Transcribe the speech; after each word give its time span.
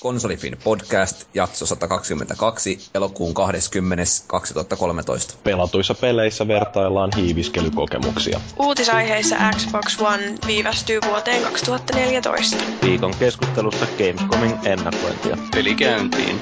Konsolifin 0.00 0.56
podcast, 0.64 1.24
jakso 1.34 1.66
122, 1.66 2.78
elokuun 2.94 3.34
20. 3.34 4.02
2013. 4.26 5.34
Pelatuissa 5.44 5.94
peleissä 5.94 6.48
vertaillaan 6.48 7.10
hiiviskelykokemuksia. 7.16 8.40
Uutisaiheissa 8.58 9.36
Xbox 9.56 10.00
One 10.00 10.34
viivästyy 10.46 10.98
vuoteen 11.08 11.42
2014. 11.42 12.56
Viikon 12.82 13.14
keskustelussa 13.18 13.86
Gamescomin 13.98 14.58
ennakointia. 14.64 15.38
Peli 15.54 15.74
käyntiin. 15.74 16.40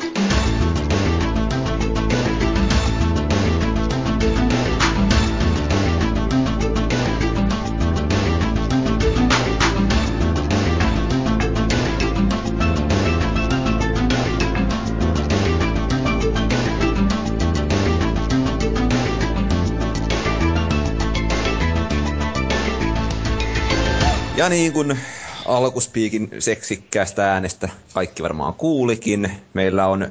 Ja 24.37 24.49
niin 24.49 24.73
kuin 24.73 24.99
alkuspiikin 25.47 26.31
seksikkäästä 26.39 27.33
äänestä 27.33 27.69
kaikki 27.95 28.23
varmaan 28.23 28.55
kuulikin, 28.55 29.31
meillä 29.55 29.87
on 29.87 30.09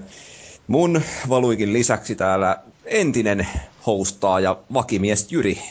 mun 0.68 1.02
valuikin 1.30 1.74
lisäksi 1.74 2.16
täällä 2.16 2.58
entinen 2.86 3.48
hostaa 3.86 4.40
vakimies 4.74 5.32
Jyri. 5.32 5.62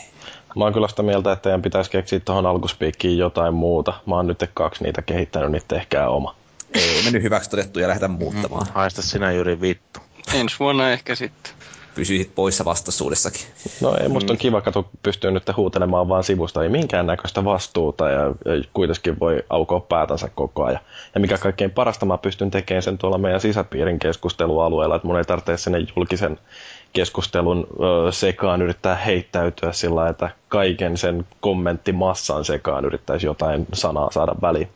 Mä 0.57 0.65
oon 0.65 0.73
kyllä 0.73 0.89
sitä 0.89 1.03
mieltä, 1.03 1.33
että 1.33 1.43
teidän 1.43 1.63
pitäisi 1.63 1.91
keksiä 1.91 2.21
tuohon 2.21 2.47
alkuspiikkiin 2.47 3.19
jotain 3.19 3.55
muuta. 3.55 3.93
Mä 4.07 4.15
oon 4.15 4.27
nyt 4.27 4.51
kaksi 4.55 4.85
niitä 4.85 5.03
kehittänyt, 5.03 5.53
niin 5.53 5.63
tehkää 5.69 6.09
oma. 6.09 6.35
Ei 6.75 7.03
mennyt 7.05 7.23
hyväksi 7.23 7.51
todettu 7.51 7.81
ja 7.81 7.89
lähdetään 7.89 8.11
muuttamaan. 8.11 8.67
Mm, 8.67 8.73
haista 8.75 9.03
sinä 9.03 9.33
Jyri 9.33 9.61
vittu. 9.61 10.01
Ensi 10.35 10.57
vuonna 10.61 10.91
ehkä 10.91 11.15
sitten 11.15 11.53
pysyisit 11.95 12.35
poissa 12.35 12.65
vastaisuudessakin. 12.65 13.43
No 13.81 13.97
ei, 14.01 14.09
musta 14.09 14.33
on 14.33 14.37
mm. 14.37 14.41
kiva, 14.41 14.59
että 14.59 14.83
pystyy 15.03 15.31
nyt 15.31 15.57
huutelemaan 15.57 16.09
vaan 16.09 16.25
sivusta, 16.25 16.63
ei 16.63 16.69
minkäännäköistä 16.69 17.45
vastuuta 17.45 18.11
ja, 18.11 18.21
ja 18.21 18.65
kuitenkin 18.75 19.21
voi 19.21 19.43
aukoa 19.51 19.81
päätänsä 19.81 20.29
koko 20.35 20.65
ajan. 20.65 20.81
Ja 21.15 21.21
mikä 21.21 21.39
kaikkein 21.39 21.71
parasta, 21.71 22.07
mä 22.07 22.19
pystyn 22.19 22.51
tekemään 22.51 22.83
sen 22.83 22.99
tuolla 22.99 23.19
meidän 23.19 23.41
sisäpiirin 23.41 23.99
keskustelualueella, 23.99 24.97
että 24.97 25.09
mun 25.09 25.19
ei 25.19 25.25
tarvitse 25.25 25.57
sinne 25.57 25.79
julkisen 25.97 26.39
keskustelun 26.93 27.67
ö, 28.09 28.13
sekaan 28.13 28.63
yrittää 28.63 28.95
heittäytyä 28.95 29.73
sillä 29.73 30.09
että 30.09 30.31
kaiken 30.49 30.97
sen 30.97 31.27
kommenttimassan 31.41 32.45
sekaan 32.45 32.85
yrittäisi 32.85 33.27
jotain 33.27 33.67
sanaa 33.73 34.11
saada 34.11 34.35
väliin 34.43 34.69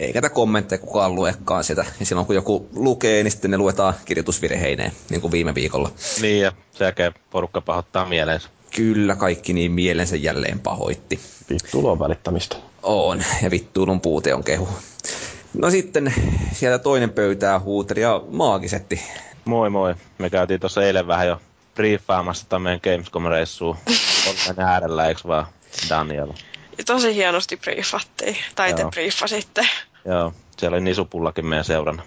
eikä 0.00 0.22
tätä 0.22 0.34
kommentteja 0.34 0.78
kukaan 0.78 1.14
luekaan 1.14 1.64
sitä. 1.64 1.84
Ja 2.00 2.06
silloin 2.06 2.26
kun 2.26 2.36
joku 2.36 2.68
lukee, 2.74 3.22
niin 3.22 3.30
sitten 3.30 3.50
ne 3.50 3.58
luetaan 3.58 3.94
kirjoitusvirheineen, 4.04 4.92
niin 5.10 5.20
kuin 5.20 5.32
viime 5.32 5.54
viikolla. 5.54 5.90
Niin, 6.20 6.42
ja 6.42 6.52
sekä 6.72 7.12
porukka 7.30 7.60
pahoittaa 7.60 8.04
mielensä. 8.04 8.48
Kyllä, 8.76 9.16
kaikki 9.16 9.52
niin 9.52 9.72
mielensä 9.72 10.16
jälleen 10.16 10.60
pahoitti. 10.60 11.20
Vittuulu 11.50 11.88
on 11.88 11.98
välittämistä. 11.98 12.56
On, 12.82 13.22
ja 13.42 13.50
vittuulun 13.50 14.00
puute 14.00 14.34
on 14.34 14.44
kehu. 14.44 14.68
No 15.54 15.70
sitten 15.70 16.14
sieltä 16.52 16.78
toinen 16.78 17.10
pöytää 17.10 17.60
huuteli 17.60 18.00
ja 18.00 18.22
maagisetti. 18.30 19.00
Moi 19.44 19.70
moi. 19.70 19.94
Me 20.18 20.30
käytiin 20.30 20.60
tuossa 20.60 20.82
eilen 20.82 21.06
vähän 21.06 21.26
jo 21.26 21.40
briefaamassa 21.74 22.46
tämän 22.48 22.62
meidän 22.62 22.80
Gamescom-reissuun. 22.80 23.76
Olen 24.46 24.60
äärellä, 24.66 25.08
eikö 25.08 25.20
vaan 25.26 25.46
Daniel? 25.88 26.32
Ja 26.78 26.84
tosi 26.84 27.14
hienosti 27.14 27.56
briefattiin. 27.56 28.36
Tai 28.54 28.74
te 28.74 28.84
briefasitte. 28.84 29.66
Joo, 30.04 30.32
siellä 30.58 30.74
oli 30.74 30.84
Nisupullakin 30.84 31.46
meidän 31.46 31.64
seurana. 31.64 32.02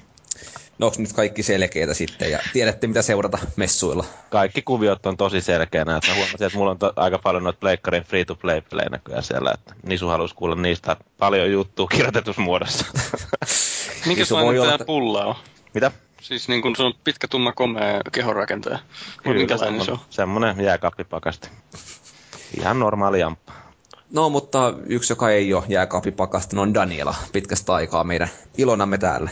No 0.80 0.88
onko 0.88 1.02
nyt 1.02 1.14
kaikki 1.14 1.44
selkeitä 1.44 1.94
sitten 1.94 2.32
ja 2.32 2.40
tiedätte 2.54 2.88
mitä 2.88 3.02
seurata 3.02 3.38
messuilla? 3.56 4.06
Kaikki 4.30 4.62
kuviot 4.62 5.06
on 5.06 5.18
tosi 5.18 5.42
selkeänä. 5.42 5.98
Että 5.98 6.14
huomasin, 6.14 6.44
että 6.44 6.58
mulla 6.58 6.72
on 6.72 6.80
to- 6.80 6.94
aika 6.96 7.20
paljon 7.20 7.44
noita 7.44 7.60
pleikkarin 7.60 8.04
free-to-play 8.04 8.62
pelejä 8.62 8.90
näkyään 8.90 9.24
siellä. 9.24 9.52
Että 9.54 9.76
Nisu 9.84 10.08
halusi 10.08 10.36
kuulla 10.36 10.56
niistä 10.56 10.98
paljon 11.18 11.52
juttua 11.52 11.88
kirjoitetussa 11.88 12.42
muodossa. 12.42 12.86
Minkälainen 14.06 14.62
tämä 14.62 14.74
olla... 14.74 14.86
pulla 14.86 15.26
on? 15.26 15.36
Mitä? 15.74 15.92
Siis 16.22 16.48
niin 16.50 16.62
kun 16.62 16.76
se 16.76 16.84
on 16.84 16.94
pitkä, 17.04 17.28
tumma, 17.28 17.52
komea 17.52 18.02
kehonrakentaja. 18.12 18.80
Kyllä, 19.24 19.38
Minkälainen 19.38 19.86
se 19.86 19.92
on? 19.92 20.00
Semmonen 20.10 20.62
jääkaappipakasti. 20.62 21.50
Ihan 22.60 22.80
normaali 22.80 23.20
jamppa. 23.20 23.54
No, 24.14 24.30
mutta 24.30 24.74
yksi, 24.86 25.14
joka 25.14 25.30
ei 25.30 25.54
ole 25.54 25.64
jääkaapipakasta, 25.68 26.62
on 26.62 26.74
Daniela 26.74 27.16
pitkästä 27.32 27.74
aikaa 27.74 28.04
meidän 28.04 28.30
ilonamme 28.58 28.98
täällä. 28.98 29.30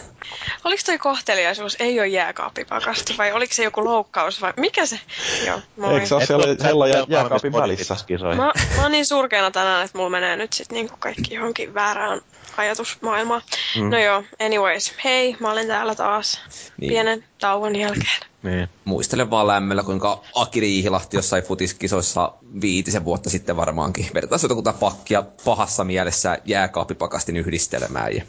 Oliko 0.63 0.81
toi 0.85 0.97
kohteliaisuus 0.97 1.77
ei 1.79 1.99
ole 1.99 2.07
jääkaapipakasta 2.07 3.13
vai 3.17 3.31
oliko 3.31 3.53
se 3.53 3.63
joku 3.63 3.85
loukkaus 3.85 4.41
vai 4.41 4.53
mikä 4.57 4.85
se? 4.85 4.99
Joo, 5.47 5.59
moi. 5.77 5.93
Eikö 5.93 6.05
se 6.05 6.15
ole 6.15 6.25
siellä, 6.25 6.45
siellä 6.61 6.87
jää, 6.87 7.05
jääkaapin 7.07 7.53
välissä? 7.53 7.95
Mä, 8.27 8.51
mä 8.75 8.81
oon 8.81 8.91
niin 8.91 9.05
surkeana 9.05 9.51
tänään, 9.51 9.85
että 9.85 9.97
mulla 9.97 10.09
menee 10.09 10.35
nyt 10.35 10.53
sitten 10.53 10.75
niinku 10.75 10.95
kaikki 10.99 11.33
johonkin 11.35 11.73
väärään 11.73 12.21
ajatusmaailmaan. 12.57 13.41
Mm. 13.77 13.89
No 13.89 13.99
joo, 13.99 14.23
anyways. 14.39 14.93
Hei, 15.03 15.35
mä 15.39 15.51
olen 15.51 15.67
täällä 15.67 15.95
taas 15.95 16.39
niin. 16.77 16.89
pienen 16.89 17.23
tauon 17.39 17.75
jälkeen. 17.75 18.31
Niin. 18.43 18.69
Muistelen 18.85 19.29
vaan 19.29 19.47
lämmöllä, 19.47 19.83
kuinka 19.83 20.23
Akiri 20.35 20.77
Ihilahti 20.79 21.17
jossain 21.17 21.43
futiskisoissa 21.43 22.33
viitisen 22.61 23.05
vuotta 23.05 23.29
sitten 23.29 23.57
varmaankin 23.57 24.07
vertaisi 24.13 24.45
jotakuta 24.45 24.73
pakkia 24.73 25.23
pahassa 25.45 25.83
mielessä 25.83 26.37
jääkaappipakastin 26.45 27.37
yhdistelemään. 27.37 28.15
Ja 28.15 28.23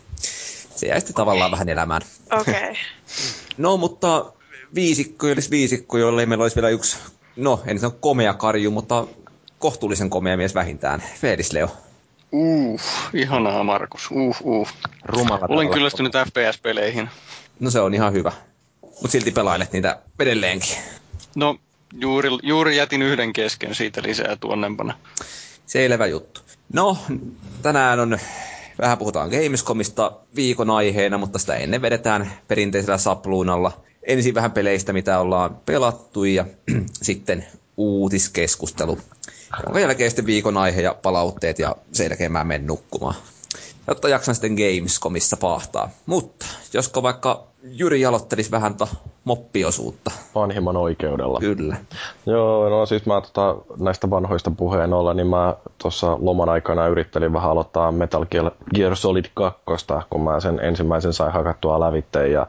se 0.76 0.86
jäi 0.86 1.00
sitten 1.00 1.16
tavallaan 1.16 1.50
vähän 1.50 1.68
elämään. 1.68 2.02
Okei. 2.40 2.54
Okay. 2.54 2.74
no, 3.58 3.76
mutta 3.76 4.32
viisikko 4.74 5.26
olisi 5.26 5.50
viisikko, 5.50 5.98
jolle 5.98 6.26
meillä 6.26 6.42
olisi 6.42 6.56
vielä 6.56 6.68
yksi, 6.68 6.96
no 7.36 7.62
en 7.66 7.78
sano 7.78 7.94
komea 8.00 8.34
karju, 8.34 8.70
mutta 8.70 9.06
kohtuullisen 9.58 10.10
komea 10.10 10.36
mies 10.36 10.54
vähintään. 10.54 11.02
Felis 11.20 11.52
Leo. 11.52 11.68
Uh, 12.32 12.80
ihanaa 13.14 13.64
Markus. 13.64 14.08
Uh, 14.10 14.36
uh. 14.42 14.68
Rumalla 15.04 15.46
Olen 15.48 15.70
kyllästynyt 15.70 16.12
FPS-peleihin. 16.12 17.08
No 17.60 17.70
se 17.70 17.80
on 17.80 17.94
ihan 17.94 18.12
hyvä 18.12 18.32
mutta 19.02 19.12
silti 19.12 19.30
pelailet 19.30 19.72
niitä 19.72 19.98
edelleenkin. 20.18 20.76
No, 21.36 21.56
juuri, 22.00 22.28
juuri 22.42 22.76
jätin 22.76 23.02
yhden 23.02 23.32
kesken 23.32 23.74
siitä 23.74 24.02
lisää 24.02 24.36
tuonnempana. 24.36 24.94
Selvä 25.66 26.06
juttu. 26.06 26.40
No, 26.72 26.98
tänään 27.62 28.00
on, 28.00 28.18
vähän 28.80 28.98
puhutaan 28.98 29.30
Gamescomista 29.30 30.12
viikon 30.36 30.70
aiheena, 30.70 31.18
mutta 31.18 31.38
sitä 31.38 31.54
ennen 31.54 31.82
vedetään 31.82 32.32
perinteisellä 32.48 32.98
sapluunalla. 32.98 33.80
Ensin 34.02 34.34
vähän 34.34 34.52
peleistä, 34.52 34.92
mitä 34.92 35.18
ollaan 35.18 35.56
pelattu 35.66 36.24
ja 36.24 36.44
sitten 37.02 37.46
uutiskeskustelu. 37.76 38.98
Jonka 39.64 39.80
jälkeen 39.80 40.10
sitten 40.10 40.26
viikon 40.26 40.56
aihe 40.56 40.82
ja 40.82 40.94
palautteet 41.02 41.58
ja 41.58 41.76
sen 41.92 42.04
jälkeen 42.04 42.32
mä 42.32 42.44
menen 42.44 42.66
nukkumaan 42.66 43.14
jotta 43.86 44.08
jaksan 44.08 44.34
sitten 44.34 44.54
Gamescomissa 44.54 45.36
pahtaa. 45.36 45.90
Mutta 46.06 46.46
josko 46.72 47.02
vaikka 47.02 47.46
Jyri 47.64 48.06
aloittelisi 48.06 48.50
vähän 48.50 48.74
to 48.74 48.88
moppiosuutta. 49.24 50.10
Vanhimman 50.34 50.76
oikeudella. 50.76 51.38
Kyllä. 51.40 51.76
Joo, 52.26 52.68
no 52.68 52.86
siis 52.86 53.06
mä 53.06 53.20
tota, 53.20 53.56
näistä 53.78 54.10
vanhoista 54.10 54.50
puheen 54.50 54.92
olla, 54.92 55.14
niin 55.14 55.26
mä 55.26 55.54
tuossa 55.82 56.16
loman 56.20 56.48
aikana 56.48 56.86
yrittelin 56.86 57.32
vähän 57.32 57.50
aloittaa 57.50 57.92
Metal 57.92 58.26
Gear 58.74 58.96
Solid 58.96 59.24
2, 59.34 59.56
kun 60.10 60.24
mä 60.24 60.40
sen 60.40 60.60
ensimmäisen 60.60 61.12
sain 61.12 61.32
hakattua 61.32 61.80
lävitteen 61.80 62.32
ja 62.32 62.46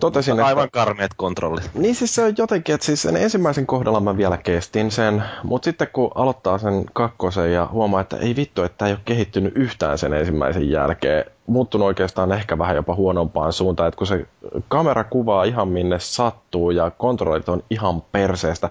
totesin, 0.00 0.34
että... 0.34 0.46
Aivan 0.46 0.70
karmeet 0.72 1.10
kontrollit. 1.16 1.70
Niin 1.74 1.94
siis 1.94 2.14
se 2.14 2.24
on 2.24 2.34
jotenkin, 2.38 2.74
että 2.74 2.84
siis 2.84 3.02
sen 3.02 3.16
ensimmäisen 3.16 3.66
kohdalla 3.66 4.00
mä 4.00 4.16
vielä 4.16 4.36
kestin 4.36 4.90
sen, 4.90 5.22
mutta 5.42 5.64
sitten 5.64 5.88
kun 5.92 6.10
aloittaa 6.14 6.58
sen 6.58 6.84
kakkosen 6.92 7.52
ja 7.52 7.68
huomaa, 7.72 8.00
että 8.00 8.16
ei 8.16 8.36
vittu, 8.36 8.62
että 8.62 8.86
ei 8.86 8.92
ole 8.92 9.00
kehittynyt 9.04 9.52
yhtään 9.56 9.98
sen 9.98 10.12
ensimmäisen 10.12 10.70
jälkeen, 10.70 11.24
muuttunut 11.46 11.86
oikeastaan 11.86 12.32
ehkä 12.32 12.58
vähän 12.58 12.76
jopa 12.76 12.94
huonompaan 12.94 13.52
suuntaan, 13.52 13.88
että 13.88 13.98
kun 13.98 14.06
se 14.06 14.26
kamera 14.68 15.04
kuvaa 15.04 15.44
ihan 15.44 15.68
minne 15.68 15.98
sattuu 15.98 16.70
ja 16.70 16.90
kontrollit 16.90 17.48
on 17.48 17.62
ihan 17.70 18.02
perseestä, 18.02 18.70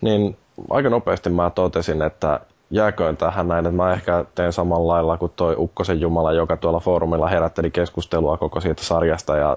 niin 0.00 0.36
aika 0.70 0.90
nopeasti 0.90 1.30
mä 1.30 1.50
totesin, 1.50 2.02
että 2.02 2.40
jääköön 2.70 3.16
tähän 3.16 3.48
näin, 3.48 3.66
että 3.66 3.76
mä 3.76 3.92
ehkä 3.92 4.24
teen 4.34 4.52
samalla 4.52 4.92
lailla 4.92 5.16
kuin 5.16 5.32
toi 5.36 5.54
Ukkosen 5.58 6.00
Jumala, 6.00 6.32
joka 6.32 6.56
tuolla 6.56 6.80
foorumilla 6.80 7.28
herätteli 7.28 7.70
keskustelua 7.70 8.36
koko 8.36 8.60
siitä 8.60 8.84
sarjasta 8.84 9.36
ja 9.36 9.56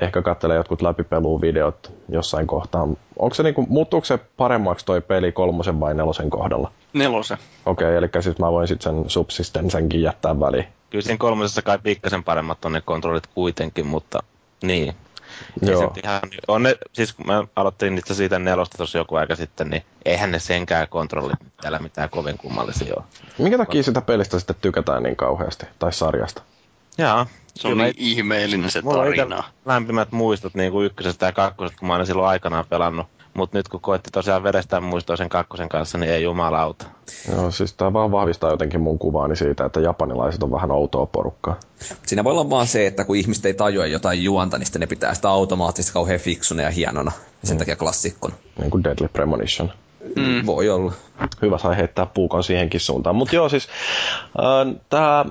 ehkä 0.00 0.22
katselee 0.22 0.56
jotkut 0.56 0.82
läpipeluvideot 0.82 1.92
jossain 2.08 2.46
kohtaa. 2.46 2.88
Onko 3.18 3.34
se 3.34 3.42
niinku, 3.42 3.66
muuttuuko 3.68 4.04
se 4.04 4.18
paremmaksi 4.36 4.86
toi 4.86 5.00
peli 5.00 5.32
kolmosen 5.32 5.80
vai 5.80 5.94
nelosen 5.94 6.30
kohdalla? 6.30 6.70
Nelosen. 6.92 7.38
Okei, 7.66 7.86
okay, 7.86 7.96
eli 7.96 8.22
siis 8.22 8.38
mä 8.38 8.52
voin 8.52 8.68
sitten 8.68 8.94
sen 8.94 9.10
subsistensenkin 9.10 10.02
jättää 10.02 10.40
väliin. 10.40 10.66
Kyllä 10.90 11.02
siinä 11.02 11.18
kolmosessa 11.18 11.62
kai 11.62 11.78
pikkasen 11.78 12.24
paremmat 12.24 12.64
on 12.64 12.72
ne 12.72 12.80
kontrollit 12.80 13.26
kuitenkin, 13.26 13.86
mutta 13.86 14.22
niin. 14.62 14.94
Joo. 15.62 15.92
Ihan, 16.04 16.20
on 16.48 16.62
ne, 16.62 16.76
siis 16.92 17.12
kun 17.12 17.26
mä 17.26 17.44
aloittelin 17.56 17.98
itse 17.98 18.14
siitä 18.14 18.38
nelosta 18.38 18.76
tuossa 18.76 18.98
joku 18.98 19.14
aika 19.14 19.36
sitten, 19.36 19.70
niin 19.70 19.82
eihän 20.04 20.32
ne 20.32 20.38
senkään 20.38 20.88
kontrollit 20.88 21.38
täällä 21.60 21.78
mitään 21.78 22.10
kovin 22.10 22.38
kummallisia 22.38 22.94
ole. 22.96 23.04
Minkä 23.38 23.58
takia 23.58 23.82
sitä 23.82 24.00
pelistä 24.00 24.38
sitten 24.38 24.56
tykätään 24.60 25.02
niin 25.02 25.16
kauheasti, 25.16 25.66
tai 25.78 25.92
sarjasta? 25.92 26.42
Jaa. 26.98 27.26
Se 27.54 27.68
on 27.68 27.78
niin 27.78 27.94
ihmeellinen 27.96 28.70
se 28.70 28.82
tarina. 28.82 29.44
lämpimät 29.64 30.12
muistot 30.12 30.54
niin 30.54 30.72
kuin 30.72 30.86
ykkösestä 30.86 31.26
ja 31.26 31.32
kakkosesta, 31.32 31.78
kun 31.78 31.88
mä 31.88 31.92
aina 31.92 32.04
silloin 32.04 32.28
aikanaan 32.28 32.64
pelannut. 32.68 33.06
Mutta 33.34 33.58
nyt 33.58 33.68
kun 33.68 33.80
koetti 33.80 34.10
tosiaan 34.10 34.42
vedestää 34.42 34.80
muistoa 34.80 35.16
sen 35.16 35.28
kakkosen 35.28 35.68
kanssa, 35.68 35.98
niin 35.98 36.12
ei 36.12 36.22
jumalauta. 36.22 36.86
Joo, 37.32 37.50
siis 37.50 37.72
tämä 37.72 37.92
vaan 37.92 38.12
vahvistaa 38.12 38.50
jotenkin 38.50 38.80
mun 38.80 38.98
kuvaani 38.98 39.36
siitä, 39.36 39.64
että 39.64 39.80
japanilaiset 39.80 40.42
on 40.42 40.50
vähän 40.50 40.70
outoa 40.70 41.06
porukkaa. 41.06 41.60
Siinä 42.06 42.24
voi 42.24 42.32
olla 42.32 42.50
vaan 42.50 42.66
se, 42.66 42.86
että 42.86 43.04
kun 43.04 43.16
ihmiset 43.16 43.46
ei 43.46 43.54
tajua 43.54 43.86
jotain 43.86 44.24
juonta, 44.24 44.58
niin 44.58 44.66
sitten 44.66 44.80
ne 44.80 44.86
pitää 44.86 45.14
sitä 45.14 45.28
automaattisesti 45.28 45.92
kauhean 45.92 46.20
fiksuna 46.20 46.62
ja 46.62 46.70
hienona. 46.70 47.12
Ja 47.42 47.48
sen 47.48 47.56
mm. 47.56 47.58
takia 47.58 47.76
klassikkona. 47.76 48.34
Niin 48.58 48.70
kuin 48.70 48.84
Deadly 48.84 49.08
Premonition. 49.08 49.72
Mm. 50.16 50.46
Voi 50.46 50.68
olla. 50.70 50.92
Hyvä 51.42 51.58
sai 51.58 51.76
heittää 51.76 52.06
puukon 52.06 52.44
siihenkin 52.44 52.80
suuntaan. 52.80 53.16
Mutta 53.16 53.36
joo, 53.36 53.48
siis 53.48 53.68
äh, 54.38 54.76
tämä 54.88 55.24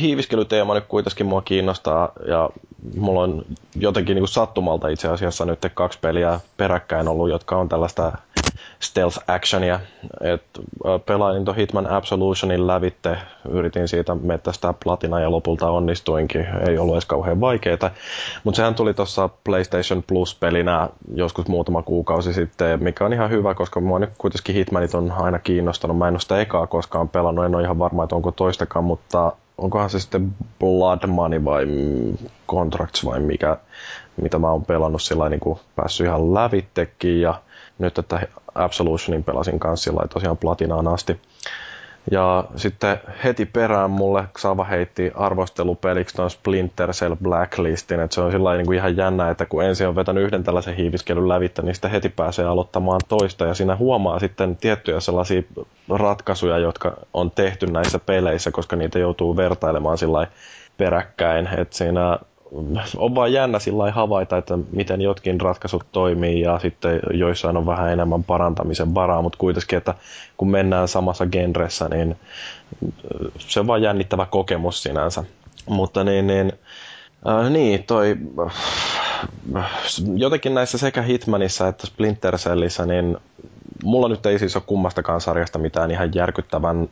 hiiviskelyteema 0.00 0.74
nyt 0.74 0.84
kuitenkin 0.88 1.26
mua 1.26 1.42
kiinnostaa 1.42 2.12
ja 2.28 2.50
mulla 2.96 3.20
on 3.22 3.44
jotenkin 3.76 4.14
niin 4.14 4.28
sattumalta 4.28 4.88
itse 4.88 5.08
asiassa 5.08 5.44
nyt 5.44 5.58
kaksi 5.74 5.98
peliä 6.00 6.40
peräkkäin 6.56 7.08
ollut, 7.08 7.30
jotka 7.30 7.56
on 7.56 7.68
tällaista 7.68 8.12
stealth 8.80 9.18
actionia. 9.26 9.80
Et 10.20 10.42
pelailin 11.06 11.44
tuon 11.44 11.56
Hitman 11.56 11.90
Absolutionin 11.90 12.66
lävitte, 12.66 13.18
yritin 13.48 13.88
siitä 13.88 14.14
mettästää 14.14 14.74
platina 14.84 15.20
ja 15.20 15.30
lopulta 15.30 15.70
onnistuinkin. 15.70 16.46
Ei 16.68 16.78
ollut 16.78 16.94
edes 16.94 17.06
kauhean 17.06 17.40
vaikeeta. 17.40 17.90
Mutta 18.44 18.56
sehän 18.56 18.74
tuli 18.74 18.94
tuossa 18.94 19.28
PlayStation 19.44 20.02
Plus-pelinä 20.02 20.88
joskus 21.14 21.48
muutama 21.48 21.82
kuukausi 21.82 22.32
sitten, 22.32 22.82
mikä 22.82 23.04
on 23.04 23.12
ihan 23.12 23.30
hyvä, 23.30 23.54
koska 23.54 23.80
mua 23.80 23.98
nyt 23.98 24.10
kuitenkin 24.18 24.54
Hitmanit 24.54 24.94
on 24.94 25.12
aina 25.12 25.38
kiinnostanut. 25.38 25.98
Mä 25.98 26.08
en 26.08 26.14
ole 26.14 26.20
sitä 26.20 26.40
ekaa 26.40 26.66
koskaan 26.66 27.08
pelannut, 27.08 27.44
en 27.44 27.54
ole 27.54 27.62
ihan 27.62 27.78
varma, 27.78 28.04
että 28.04 28.16
onko 28.16 28.32
toistakaan, 28.32 28.84
mutta 28.84 29.32
onkohan 29.58 29.90
se 29.90 30.00
sitten 30.00 30.34
Blood 30.60 31.06
Money 31.06 31.44
vai 31.44 31.66
Contracts 32.48 33.04
vai 33.04 33.20
mikä, 33.20 33.56
mitä 34.16 34.38
mä 34.38 34.50
oon 34.50 34.64
pelannut 34.64 35.02
sillä 35.02 35.28
niin 35.28 35.40
päässyt 35.76 36.06
ihan 36.06 36.34
lävittekin 36.34 37.20
ja 37.20 37.34
nyt, 37.78 37.98
että 37.98 38.26
Absolutionin 38.58 39.24
pelasin 39.24 39.58
kanssa 39.58 39.90
sillä 39.90 40.08
tosiaan 40.12 40.36
platinaan 40.36 40.88
asti. 40.88 41.20
Ja 42.10 42.44
sitten 42.56 43.00
heti 43.24 43.46
perään 43.46 43.90
mulle 43.90 44.24
Xava 44.38 44.64
heitti 44.64 45.12
arvostelupeliksi 45.14 46.16
tuon 46.16 46.30
Splinter 46.30 46.92
Cell 46.92 47.16
Blacklistin, 47.22 48.00
että 48.00 48.14
se 48.14 48.20
on 48.20 48.32
sillä 48.32 48.56
niin 48.56 48.74
ihan 48.74 48.96
jännä, 48.96 49.30
että 49.30 49.46
kun 49.46 49.64
ensin 49.64 49.88
on 49.88 49.96
vetänyt 49.96 50.24
yhden 50.24 50.44
tällaisen 50.44 50.74
hiiviskelyn 50.74 51.28
lävittä, 51.28 51.62
niin 51.62 51.74
sitten 51.74 51.90
heti 51.90 52.08
pääsee 52.08 52.44
aloittamaan 52.44 53.00
toista, 53.08 53.46
ja 53.46 53.54
siinä 53.54 53.76
huomaa 53.76 54.18
sitten 54.18 54.56
tiettyjä 54.56 55.00
sellaisia 55.00 55.42
ratkaisuja, 55.88 56.58
jotka 56.58 56.96
on 57.14 57.30
tehty 57.30 57.66
näissä 57.66 57.98
peleissä, 57.98 58.50
koska 58.50 58.76
niitä 58.76 58.98
joutuu 58.98 59.36
vertailemaan 59.36 59.98
sillä 59.98 60.26
peräkkäin, 60.76 61.48
että 61.56 61.76
siinä 61.76 62.18
on 62.96 63.14
vaan 63.14 63.32
jännä 63.32 63.58
sillä 63.58 63.92
havaita, 63.92 64.36
että 64.36 64.58
miten 64.72 65.00
jotkin 65.00 65.40
ratkaisut 65.40 65.86
toimii 65.92 66.40
ja 66.40 66.58
sitten 66.58 67.00
joissain 67.14 67.56
on 67.56 67.66
vähän 67.66 67.92
enemmän 67.92 68.24
parantamisen 68.24 68.94
varaa, 68.94 69.22
mutta 69.22 69.38
kuitenkin, 69.38 69.76
että 69.76 69.94
kun 70.36 70.50
mennään 70.50 70.88
samassa 70.88 71.26
genressä, 71.26 71.88
niin 71.88 72.16
se 73.38 73.60
on 73.60 73.66
vaan 73.66 73.82
jännittävä 73.82 74.26
kokemus 74.26 74.82
sinänsä. 74.82 75.24
Mutta 75.68 76.04
niin, 76.04 76.26
niin, 76.26 76.52
äh, 77.28 77.50
niin 77.50 77.84
toi, 77.84 78.16
äh, 79.56 79.70
jotenkin 80.16 80.54
näissä 80.54 80.78
sekä 80.78 81.02
Hitmanissa 81.02 81.68
että 81.68 81.86
Splinter 81.86 82.38
Cellissä, 82.38 82.86
niin 82.86 83.16
mulla 83.84 84.08
nyt 84.08 84.26
ei 84.26 84.38
siis 84.38 84.56
ole 84.56 84.64
kummastakaan 84.66 85.20
sarjasta 85.20 85.58
mitään 85.58 85.90
ihan 85.90 86.10
järkyttävän 86.14 86.88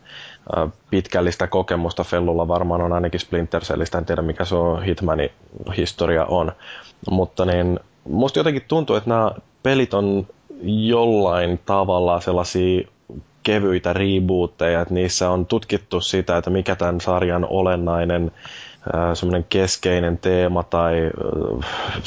pitkällistä 0.91 1.47
kokemusta. 1.47 2.05
Fellulla 2.05 2.49
varmaan 2.49 2.81
on 2.81 2.93
ainakin 2.93 3.21
Splinter 3.21 3.63
Cellistä, 3.63 3.99
en 3.99 4.05
tiedä 4.05 4.23
mikä 4.23 4.45
se 4.45 4.55
on 4.55 4.83
Hitmanin 4.83 5.31
historia 5.77 6.25
on. 6.25 6.53
Mutta 7.11 7.45
niin, 7.45 7.81
musta 8.09 8.39
jotenkin 8.39 8.65
tuntuu, 8.69 8.97
että 8.97 9.11
nämä 9.11 9.31
pelit 9.63 9.95
on 9.95 10.27
jollain 10.63 11.61
tavalla 11.67 12.21
sellaisia 12.21 12.89
kevyitä 13.43 13.93
rebootteja, 13.93 14.81
että 14.81 14.95
niissä 14.95 15.31
on 15.31 15.47
tutkittu 15.47 16.01
sitä, 16.01 16.37
että 16.37 16.51
mikä 16.51 16.77
tämän 16.77 17.01
sarjan 17.01 17.47
olennainen 17.51 18.33
semmoinen 19.15 19.47
keskeinen 19.49 20.19
teema 20.19 20.63
tai 20.63 21.11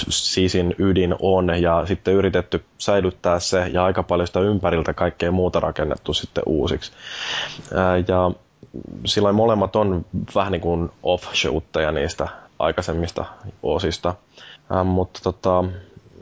sisin 0.10 0.76
ydin 0.78 1.16
on 1.20 1.62
ja 1.62 1.86
sitten 1.86 2.14
yritetty 2.14 2.66
säilyttää 2.78 3.40
se 3.40 3.68
ja 3.68 3.86
aika 3.86 4.04
paljon 4.04 4.28
sitä 4.28 4.40
ympäriltä 4.40 4.94
kaikkea 4.94 5.32
muuta 5.32 5.60
rakennettu 5.60 6.14
sitten 6.14 6.44
uusiksi. 6.46 6.92
Ja 8.08 8.32
silloin 9.06 9.36
molemmat 9.36 9.76
on 9.76 10.06
vähän 10.36 10.52
niin 10.52 10.62
kuin 10.62 10.90
offshootteja 11.04 11.92
niistä 11.92 12.28
aikaisemmista 12.60 13.26
osista. 13.64 14.16
Mutta 14.84 15.20
tota, 15.24 15.64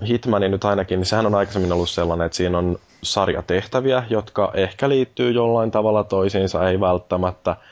Hitmanin 0.07 0.51
nyt 0.51 0.65
ainakin, 0.65 1.00
niin 1.00 1.06
sehän 1.06 1.25
on 1.25 1.36
aikaisemmin 1.36 1.74
ollut 1.74 1.89
sellainen, 1.89 2.25
että 2.25 2.36
siinä 2.36 2.57
on 2.57 2.77
sarjatehtäviä, 3.03 4.03
jotka 4.10 4.51
ehkä 4.53 4.89
liittyy 4.89 5.31
jollain 5.31 5.71
tavalla 5.71 6.03
toisiinsa, 6.03 6.69
ei 6.69 6.80
välttämättä– 6.80 7.56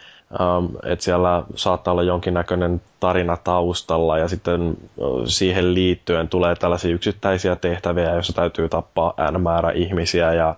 että 0.83 1.05
siellä 1.05 1.43
saattaa 1.55 1.91
olla 1.91 2.03
jonkinnäköinen 2.03 2.81
tarina 2.99 3.37
taustalla 3.43 4.17
ja 4.17 4.27
sitten 4.27 4.77
siihen 5.25 5.73
liittyen 5.73 6.27
tulee 6.29 6.55
tällaisia 6.55 6.93
yksittäisiä 6.93 7.55
tehtäviä, 7.55 8.13
joissa 8.13 8.33
täytyy 8.33 8.69
tappaa 8.69 9.13
n 9.31 9.41
määrä 9.41 9.71
ihmisiä 9.71 10.33
ja 10.33 10.55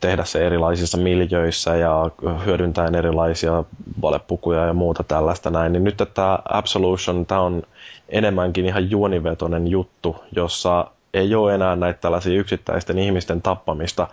tehdä 0.00 0.24
se 0.24 0.46
erilaisissa 0.46 0.98
miljöissä 0.98 1.76
ja 1.76 2.10
hyödyntäen 2.44 2.94
erilaisia 2.94 3.64
valepukuja 4.02 4.64
ja 4.66 4.72
muuta 4.72 5.04
tällaista 5.04 5.50
näin. 5.50 5.72
Niin 5.72 5.84
nyt 5.84 6.02
tämä 6.14 6.38
Absolution, 6.48 7.26
tämä 7.26 7.40
on 7.40 7.62
enemmänkin 8.08 8.66
ihan 8.66 8.90
juonivetoinen 8.90 9.68
juttu, 9.68 10.16
jossa 10.36 10.86
ei 11.14 11.34
ole 11.34 11.54
enää 11.54 11.76
näitä 11.76 12.00
tällaisia 12.00 12.38
yksittäisten 12.40 12.98
ihmisten 12.98 13.42
tappamista 13.42 14.08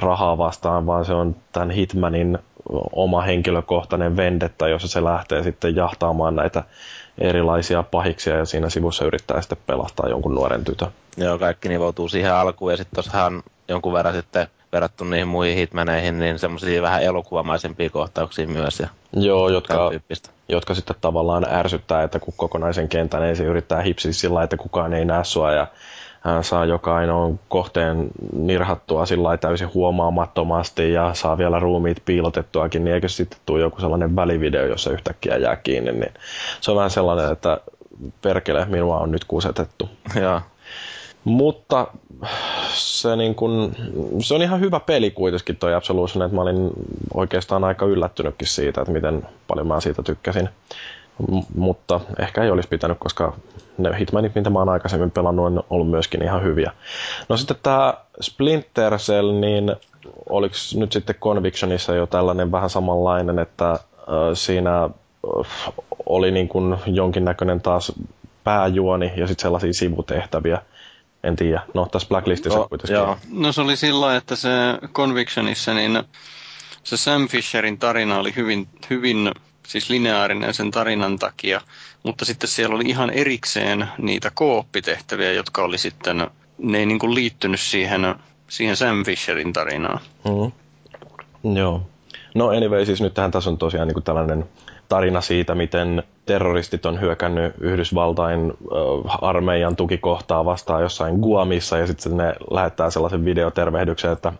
rahaa 0.00 0.38
vastaan, 0.38 0.86
vaan 0.86 1.04
se 1.04 1.14
on 1.14 1.36
tämän 1.52 1.70
Hitmanin 1.70 2.38
oma 2.92 3.20
henkilökohtainen 3.20 4.16
vendetta, 4.16 4.68
jossa 4.68 4.88
se 4.88 5.04
lähtee 5.04 5.42
sitten 5.42 5.76
jahtaamaan 5.76 6.36
näitä 6.36 6.62
erilaisia 7.18 7.82
pahiksia 7.82 8.36
ja 8.36 8.44
siinä 8.44 8.70
sivussa 8.70 9.04
yrittää 9.04 9.40
sitten 9.40 9.58
pelastaa 9.66 10.08
jonkun 10.08 10.34
nuoren 10.34 10.64
tytön. 10.64 10.88
Joo, 11.16 11.38
kaikki 11.38 11.68
nivoutuu 11.68 12.08
siihen 12.08 12.34
alkuun 12.34 12.70
ja 12.72 12.76
sitten 12.76 12.94
tuossahan 12.94 13.42
jonkun 13.68 13.92
verran 13.92 14.14
sitten 14.14 14.46
verrattuna 14.72 15.10
niihin 15.10 15.28
muihin 15.28 15.56
hitmeneihin, 15.56 16.18
niin 16.18 16.38
semmoisia 16.38 16.82
vähän 16.82 17.02
elokuvamaisempia 17.02 17.90
kohtauksia 17.90 18.46
myös. 18.46 18.80
Ja 18.80 18.88
Joo, 19.12 19.48
jotka, 19.48 19.90
jotka 20.48 20.74
sitten 20.74 20.96
tavallaan 21.00 21.46
ärsyttää, 21.50 22.02
että 22.02 22.18
kun 22.18 22.34
kokonaisen 22.36 22.88
kentän 22.88 23.22
ensin 23.22 23.46
yrittää 23.46 23.82
hipsiä 23.82 24.12
sillä 24.12 24.42
että 24.42 24.56
kukaan 24.56 24.94
ei 24.94 25.04
näe 25.04 25.24
sua 25.24 25.52
ja 25.52 25.66
saa 26.42 26.64
joka 26.64 26.96
ainoan 26.96 27.40
kohteen 27.48 28.10
nirhattua 28.32 29.06
sillä 29.06 29.36
täysin 29.36 29.74
huomaamattomasti 29.74 30.92
ja 30.92 31.14
saa 31.14 31.38
vielä 31.38 31.58
ruumiit 31.58 32.02
piilotettuakin, 32.04 32.84
niin 32.84 32.94
eikö 32.94 33.08
sitten 33.08 33.38
tule 33.46 33.60
joku 33.60 33.80
sellainen 33.80 34.16
välivideo, 34.16 34.66
jossa 34.66 34.90
yhtäkkiä 34.90 35.36
jää 35.36 35.56
kiinni, 35.56 35.92
niin 35.92 36.14
se 36.60 36.70
on 36.70 36.76
vähän 36.76 36.90
sellainen, 36.90 37.32
että 37.32 37.60
perkele, 38.22 38.64
minua 38.64 38.98
on 38.98 39.10
nyt 39.10 39.24
kusetettu. 39.24 39.88
Ja. 40.22 40.42
Mutta 41.24 41.86
se, 42.74 43.16
niin 43.16 43.34
kun, 43.34 43.74
se 44.20 44.34
on 44.34 44.42
ihan 44.42 44.60
hyvä 44.60 44.80
peli 44.80 45.10
kuitenkin 45.10 45.56
toi 45.56 45.74
Absolution, 45.74 46.24
että 46.24 46.34
mä 46.34 46.42
olin 46.42 46.70
oikeastaan 47.14 47.64
aika 47.64 47.86
yllättynytkin 47.86 48.48
siitä, 48.48 48.80
että 48.80 48.92
miten 48.92 49.26
paljon 49.48 49.66
mä 49.66 49.80
siitä 49.80 50.02
tykkäsin. 50.02 50.48
M- 51.18 51.40
mutta 51.54 52.00
ehkä 52.18 52.42
ei 52.42 52.50
olisi 52.50 52.68
pitänyt, 52.68 52.98
koska 52.98 53.36
ne 53.78 53.98
Hitmanit, 53.98 54.34
mitä 54.34 54.50
mä 54.50 54.58
oon 54.58 54.68
aikaisemmin 54.68 55.10
pelannut, 55.10 55.46
on 55.46 55.64
ollut 55.70 55.90
myöskin 55.90 56.22
ihan 56.22 56.42
hyviä. 56.42 56.72
No 57.28 57.36
sitten 57.36 57.56
tämä 57.62 57.94
Splinter 58.20 58.98
Cell, 58.98 59.32
niin 59.32 59.76
oliko 60.28 60.54
nyt 60.74 60.92
sitten 60.92 61.14
Convictionissa 61.14 61.94
jo 61.94 62.06
tällainen 62.06 62.52
vähän 62.52 62.70
samanlainen, 62.70 63.38
että 63.38 63.70
äh, 63.70 63.78
siinä 64.34 64.90
oli 66.06 66.30
niin 66.30 66.48
kuin 66.48 66.76
jonkinnäköinen 66.86 67.60
taas 67.60 67.92
pääjuoni 68.44 69.12
ja 69.16 69.26
sitten 69.26 69.42
sellaisia 69.42 69.72
sivutehtäviä. 69.72 70.62
En 71.24 71.36
tiedä. 71.36 71.62
No, 71.74 71.86
tässä 71.92 72.08
Blacklistissa 72.08 72.58
no, 72.58 72.68
kuitenkin. 72.68 72.94
Joo. 72.94 73.16
No 73.32 73.52
se 73.52 73.60
oli 73.60 73.76
sillä 73.76 74.16
että 74.16 74.36
se 74.36 74.48
Convictionissa, 74.92 75.74
niin 75.74 76.02
se 76.84 76.96
Sam 76.96 77.28
Fisherin 77.28 77.78
tarina 77.78 78.18
oli 78.18 78.36
hyvin, 78.36 78.68
hyvin 78.90 79.30
siis 79.66 79.90
lineaarinen 79.90 80.54
sen 80.54 80.70
tarinan 80.70 81.18
takia, 81.18 81.60
mutta 82.02 82.24
sitten 82.24 82.48
siellä 82.48 82.76
oli 82.76 82.84
ihan 82.86 83.10
erikseen 83.10 83.88
niitä 83.98 84.30
kooppitehtäviä, 84.34 85.32
jotka 85.32 85.64
oli 85.64 85.78
sitten, 85.78 86.26
ne 86.58 86.78
ei 86.78 86.86
niin 86.86 86.98
kuin 86.98 87.14
liittynyt 87.14 87.60
siihen, 87.60 88.14
siihen 88.48 88.76
Sam 88.76 89.04
Fisherin 89.04 89.52
tarinaan. 89.52 90.00
Mm-hmm. 90.24 91.56
Joo. 91.56 91.86
No 92.34 92.48
anyway, 92.48 92.86
siis 92.86 93.00
nyt 93.00 93.14
tähän 93.14 93.30
tässä 93.30 93.50
on 93.50 93.58
tosiaan 93.58 93.88
niin 93.88 93.94
kuin 93.94 94.04
tällainen 94.04 94.44
tarina 94.88 95.20
siitä, 95.20 95.54
miten 95.54 96.02
terroristit 96.26 96.86
on 96.86 97.00
hyökännyt 97.00 97.54
Yhdysvaltain 97.60 98.50
äh, 98.50 99.18
armeijan 99.22 99.76
tukikohtaa 99.76 100.44
vastaan 100.44 100.82
jossain 100.82 101.14
Guamissa 101.16 101.78
ja 101.78 101.86
sitten 101.86 102.16
ne 102.16 102.34
lähettää 102.50 102.90
sellaisen 102.90 103.24
videotervehdyksen, 103.24 104.12
että 104.12 104.32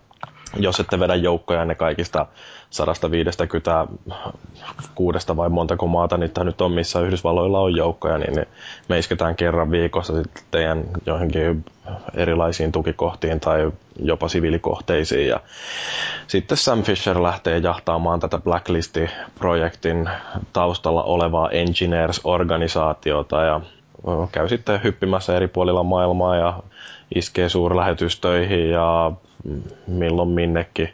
jos 0.57 0.81
ette 0.81 1.01
vedä 1.01 1.15
joukkoja 1.15 1.65
ne 1.65 1.75
kaikista 1.75 2.27
156 2.71 5.37
vai 5.37 5.49
montako 5.49 5.87
maata 5.87 6.17
niitä 6.17 6.45
nyt 6.45 6.61
on, 6.61 6.73
missä 6.73 7.01
Yhdysvalloilla 7.01 7.61
on 7.61 7.77
joukkoja, 7.77 8.19
niin 8.19 8.47
me 8.89 8.99
isketään 8.99 9.37
kerran 9.37 9.71
viikossa 9.71 10.23
sitten 10.23 10.43
teidän 10.51 10.85
johonkin 11.07 11.65
erilaisiin 12.15 12.73
tukikohtiin 12.73 13.41
tai 13.41 13.73
jopa 14.03 14.29
siviilikohteisiin. 14.29 15.29
Ja 15.29 15.41
sitten 16.27 16.59
Sam 16.59 16.83
Fisher 16.83 17.23
lähtee 17.23 17.59
jahtaamaan 17.59 18.21
tätä 18.21 18.39
Blacklisti-projektin 18.39 20.11
taustalla 20.53 21.03
olevaa 21.03 21.51
Engineers-organisaatiota 21.51 23.43
ja 23.45 23.61
käy 24.33 24.49
sitten 24.49 24.81
hyppimässä 24.85 25.37
eri 25.37 25.49
puolilla 25.49 25.83
maailmaa 25.83 26.37
ja 26.37 26.63
iskee 27.15 27.49
suurlähetystöihin 27.49 28.71
ja 28.71 29.13
milloin 29.87 30.29
minnekin. 30.29 30.89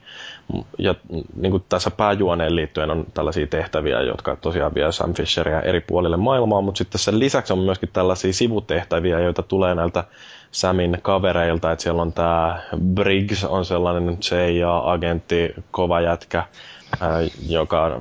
Ja 0.79 0.95
niin 1.37 1.51
kuin 1.51 1.65
tässä 1.69 1.91
pääjuoneen 1.91 2.57
liittyen 2.57 2.91
on 2.91 3.07
tällaisia 3.15 3.47
tehtäviä, 3.47 4.01
jotka 4.03 4.37
tosiaan 4.37 4.75
vie 4.75 4.93
Sam 4.93 5.15
Fisheria 5.15 5.61
eri 5.63 5.81
puolille 5.81 6.17
maailmaa, 6.17 6.61
mutta 6.61 6.79
sitten 6.79 6.99
sen 6.99 7.19
lisäksi 7.19 7.53
on 7.53 7.59
myöskin 7.59 7.89
tällaisia 7.93 8.33
sivutehtäviä, 8.33 9.21
joita 9.21 9.43
tulee 9.43 9.75
näiltä 9.75 10.05
Samin 10.51 10.99
kavereilta, 11.03 11.73
että 11.73 11.83
siellä 11.83 12.03
on 12.03 12.13
tämä 12.13 12.63
Briggs 12.95 13.45
on 13.45 13.65
sellainen 13.65 14.19
CIA-agentti, 14.19 15.55
kova 15.71 16.01
jätkä, 16.01 16.45
joka, 17.49 18.01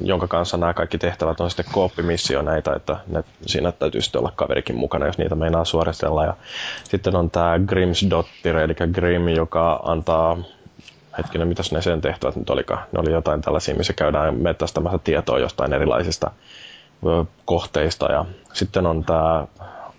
jonka 0.00 0.26
kanssa 0.28 0.56
nämä 0.56 0.74
kaikki 0.74 0.98
tehtävät 0.98 1.40
on 1.40 1.50
sitten 1.50 1.66
kooppimissioneita, 1.72 2.76
että 2.76 2.96
ne, 3.06 3.24
siinä 3.46 3.72
täytyy 3.72 4.00
sitten 4.00 4.18
olla 4.20 4.32
kaverikin 4.36 4.76
mukana, 4.76 5.06
jos 5.06 5.18
niitä 5.18 5.34
meinaa 5.34 5.64
suoristella. 5.64 6.24
Ja 6.24 6.34
sitten 6.84 7.16
on 7.16 7.30
tämä 7.30 7.58
Grimsdottir, 7.66 8.56
eli 8.56 8.74
Grim, 8.92 9.28
joka 9.28 9.80
antaa 9.84 10.38
hetkinen, 11.18 11.48
mitäs 11.48 11.72
ne 11.72 11.82
sen 11.82 12.00
tehtävät 12.00 12.36
nyt 12.36 12.50
olikaan? 12.50 12.82
Ne 12.92 13.00
oli 13.00 13.12
jotain 13.12 13.40
tällaisia, 13.40 13.74
missä 13.74 13.92
käydään 13.92 14.34
metästämässä 14.34 14.98
tietoa 15.04 15.38
jostain 15.38 15.72
erilaisista 15.72 16.30
kohteista. 17.44 18.12
Ja 18.12 18.24
sitten 18.52 18.86
on 18.86 19.04
tämä 19.04 19.46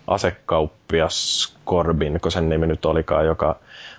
asekauppias 0.07 1.53
Corbin, 1.67 2.19
kun 2.21 2.31
sen 2.31 2.49
nimi 2.49 2.67
nyt 2.67 2.85
olikaan, 2.85 3.25
joka 3.25 3.55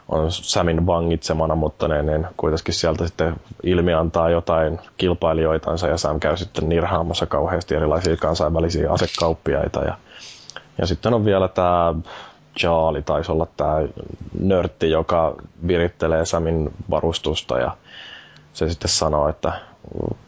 on 0.08 0.32
Samin 0.32 0.86
vangitsemana, 0.86 1.54
mutta 1.54 1.88
ne, 1.88 2.02
ne 2.02 2.28
kuitenkin 2.36 2.74
sieltä 2.74 3.06
sitten 3.06 3.36
ilmi 3.62 3.94
antaa 3.94 4.30
jotain 4.30 4.78
kilpailijoitansa 4.96 5.88
ja 5.88 5.98
Sam 5.98 6.20
käy 6.20 6.36
sitten 6.36 6.68
nirhaamassa 6.68 7.26
kauheasti 7.26 7.74
erilaisia 7.74 8.16
kansainvälisiä 8.16 8.92
asekauppiaita. 8.92 9.80
Ja, 9.84 9.96
ja 10.78 10.86
sitten 10.86 11.14
on 11.14 11.24
vielä 11.24 11.48
tämä 11.48 11.94
Charlie, 12.58 13.02
taisi 13.02 13.32
olla 13.32 13.46
tämä 13.56 13.76
nörtti, 14.40 14.90
joka 14.90 15.34
virittelee 15.66 16.24
Samin 16.24 16.70
varustusta 16.90 17.58
ja 17.58 17.76
se 18.52 18.68
sitten 18.70 18.88
sanoo, 18.90 19.28
että 19.28 19.52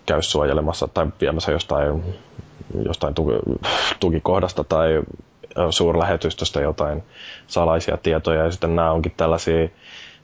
käy 0.07 0.23
suojelemassa 0.23 0.89
tai 0.89 1.07
viemässä 1.21 1.53
jostain, 1.53 2.05
jostain 2.85 3.15
tukikohdasta 4.01 4.65
tai 4.65 5.03
suurlähetystöstä 5.71 6.61
jotain 6.61 7.03
salaisia 7.47 7.97
tietoja 7.97 8.45
ja 8.45 8.51
sitten 8.51 8.77
nämä 8.77 8.91
onkin 8.93 9.13
tällaisia 9.17 9.69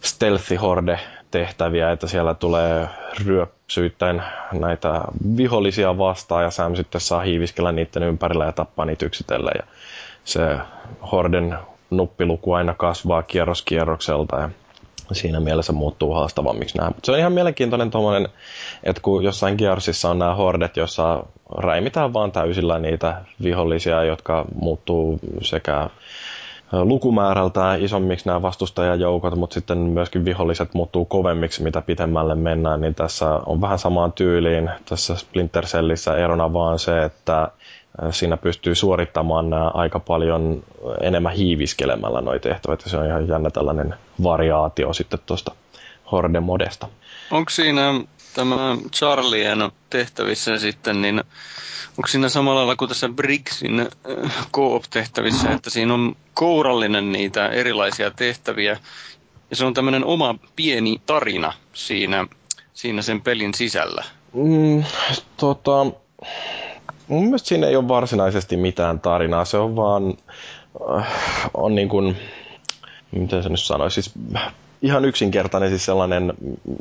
stealthy 0.00 0.56
horde 0.56 0.98
tehtäviä, 1.30 1.92
että 1.92 2.06
siellä 2.06 2.34
tulee 2.34 2.88
ryöpsyittäin 3.26 4.22
näitä 4.52 5.00
vihollisia 5.36 5.98
vastaan 5.98 6.44
ja 6.44 6.50
Sam 6.50 6.76
sitten 6.76 7.00
saa 7.00 7.20
hiiviskellä 7.20 7.72
niiden 7.72 8.02
ympärillä 8.02 8.44
ja 8.44 8.52
tappaa 8.52 8.84
niitä 8.84 9.06
yksitellen. 9.06 9.54
Ja 9.58 9.66
se 10.24 10.56
horden 11.12 11.58
nuppiluku 11.90 12.52
aina 12.52 12.74
kasvaa 12.74 13.22
kierros 13.22 13.62
kierrokselta 13.62 14.36
ja 14.36 14.48
siinä 15.12 15.40
mielessä 15.40 15.72
muuttuu 15.72 16.14
haastavammiksi 16.14 16.76
nämä. 16.78 16.88
Mutta 16.88 17.06
se 17.06 17.12
on 17.12 17.18
ihan 17.18 17.32
mielenkiintoinen 17.32 17.90
tuommoinen, 17.90 18.28
että 18.82 19.02
kun 19.02 19.24
jossain 19.24 19.54
Gearsissa 19.58 20.10
on 20.10 20.18
nämä 20.18 20.34
hordet, 20.34 20.76
jossa 20.76 21.24
räimitään 21.58 22.12
vaan 22.12 22.32
täysillä 22.32 22.78
niitä 22.78 23.16
vihollisia, 23.42 24.04
jotka 24.04 24.44
muuttuu 24.54 25.18
sekä 25.42 25.90
lukumäärältään 26.72 27.82
isommiksi 27.82 28.26
nämä 28.26 28.42
vastustajajoukot, 28.42 29.36
mutta 29.36 29.54
sitten 29.54 29.78
myöskin 29.78 30.24
viholliset 30.24 30.74
muuttuu 30.74 31.04
kovemmiksi, 31.04 31.62
mitä 31.62 31.82
pitemmälle 31.82 32.34
mennään, 32.34 32.80
niin 32.80 32.94
tässä 32.94 33.30
on 33.46 33.60
vähän 33.60 33.78
samaan 33.78 34.12
tyyliin. 34.12 34.70
Tässä 34.88 35.16
Splinter 35.16 35.64
Cellissä 35.64 36.16
erona 36.16 36.52
vaan 36.52 36.78
se, 36.78 37.02
että 37.04 37.50
siinä 38.10 38.36
pystyy 38.36 38.74
suorittamaan 38.74 39.50
nämä 39.50 39.68
aika 39.68 40.00
paljon 40.00 40.62
enemmän 41.00 41.32
hiiviskelemällä 41.32 42.20
noi 42.20 42.40
tehtävät, 42.40 42.80
se 42.86 42.96
on 42.96 43.06
ihan 43.06 43.28
jännä 43.28 43.50
tällainen 43.50 43.94
variaatio 44.22 44.92
sitten 44.92 45.18
tuosta 45.26 45.52
Horde-modesta. 46.12 46.88
Onko 47.30 47.50
siinä 47.50 48.00
tämä 48.34 48.76
Charlien 48.92 49.58
tehtävissä 49.90 50.58
sitten, 50.58 51.02
niin 51.02 51.18
onko 51.98 52.08
siinä 52.08 52.28
samalla 52.28 52.58
lailla 52.60 52.76
kuin 52.76 52.88
tässä 52.88 53.08
Brixin 53.08 53.88
Coop-tehtävissä, 54.52 55.50
että 55.50 55.70
siinä 55.70 55.94
on 55.94 56.16
kourallinen 56.34 57.12
niitä 57.12 57.48
erilaisia 57.48 58.10
tehtäviä, 58.10 58.78
ja 59.50 59.56
se 59.56 59.64
on 59.64 59.74
tämmöinen 59.74 60.04
oma 60.04 60.34
pieni 60.56 61.00
tarina 61.06 61.52
siinä, 61.72 62.26
siinä 62.74 63.02
sen 63.02 63.20
pelin 63.20 63.54
sisällä? 63.54 64.04
Mm, 64.32 64.84
tota, 65.36 65.86
mun 67.08 67.24
mielestä 67.24 67.48
siinä 67.48 67.66
ei 67.66 67.76
ole 67.76 67.88
varsinaisesti 67.88 68.56
mitään 68.56 69.00
tarinaa, 69.00 69.44
se 69.44 69.58
on 69.58 69.76
vaan, 69.76 70.14
äh, 70.96 71.06
on 71.54 71.74
niin 71.74 71.88
kuin, 71.88 72.16
miten 73.12 73.42
se 73.42 73.48
nyt 73.48 73.60
sanoisi, 73.60 74.02
siis 74.02 74.14
ihan 74.84 75.04
yksinkertainen 75.04 75.68
siis 75.68 75.84
sellainen, 75.84 76.32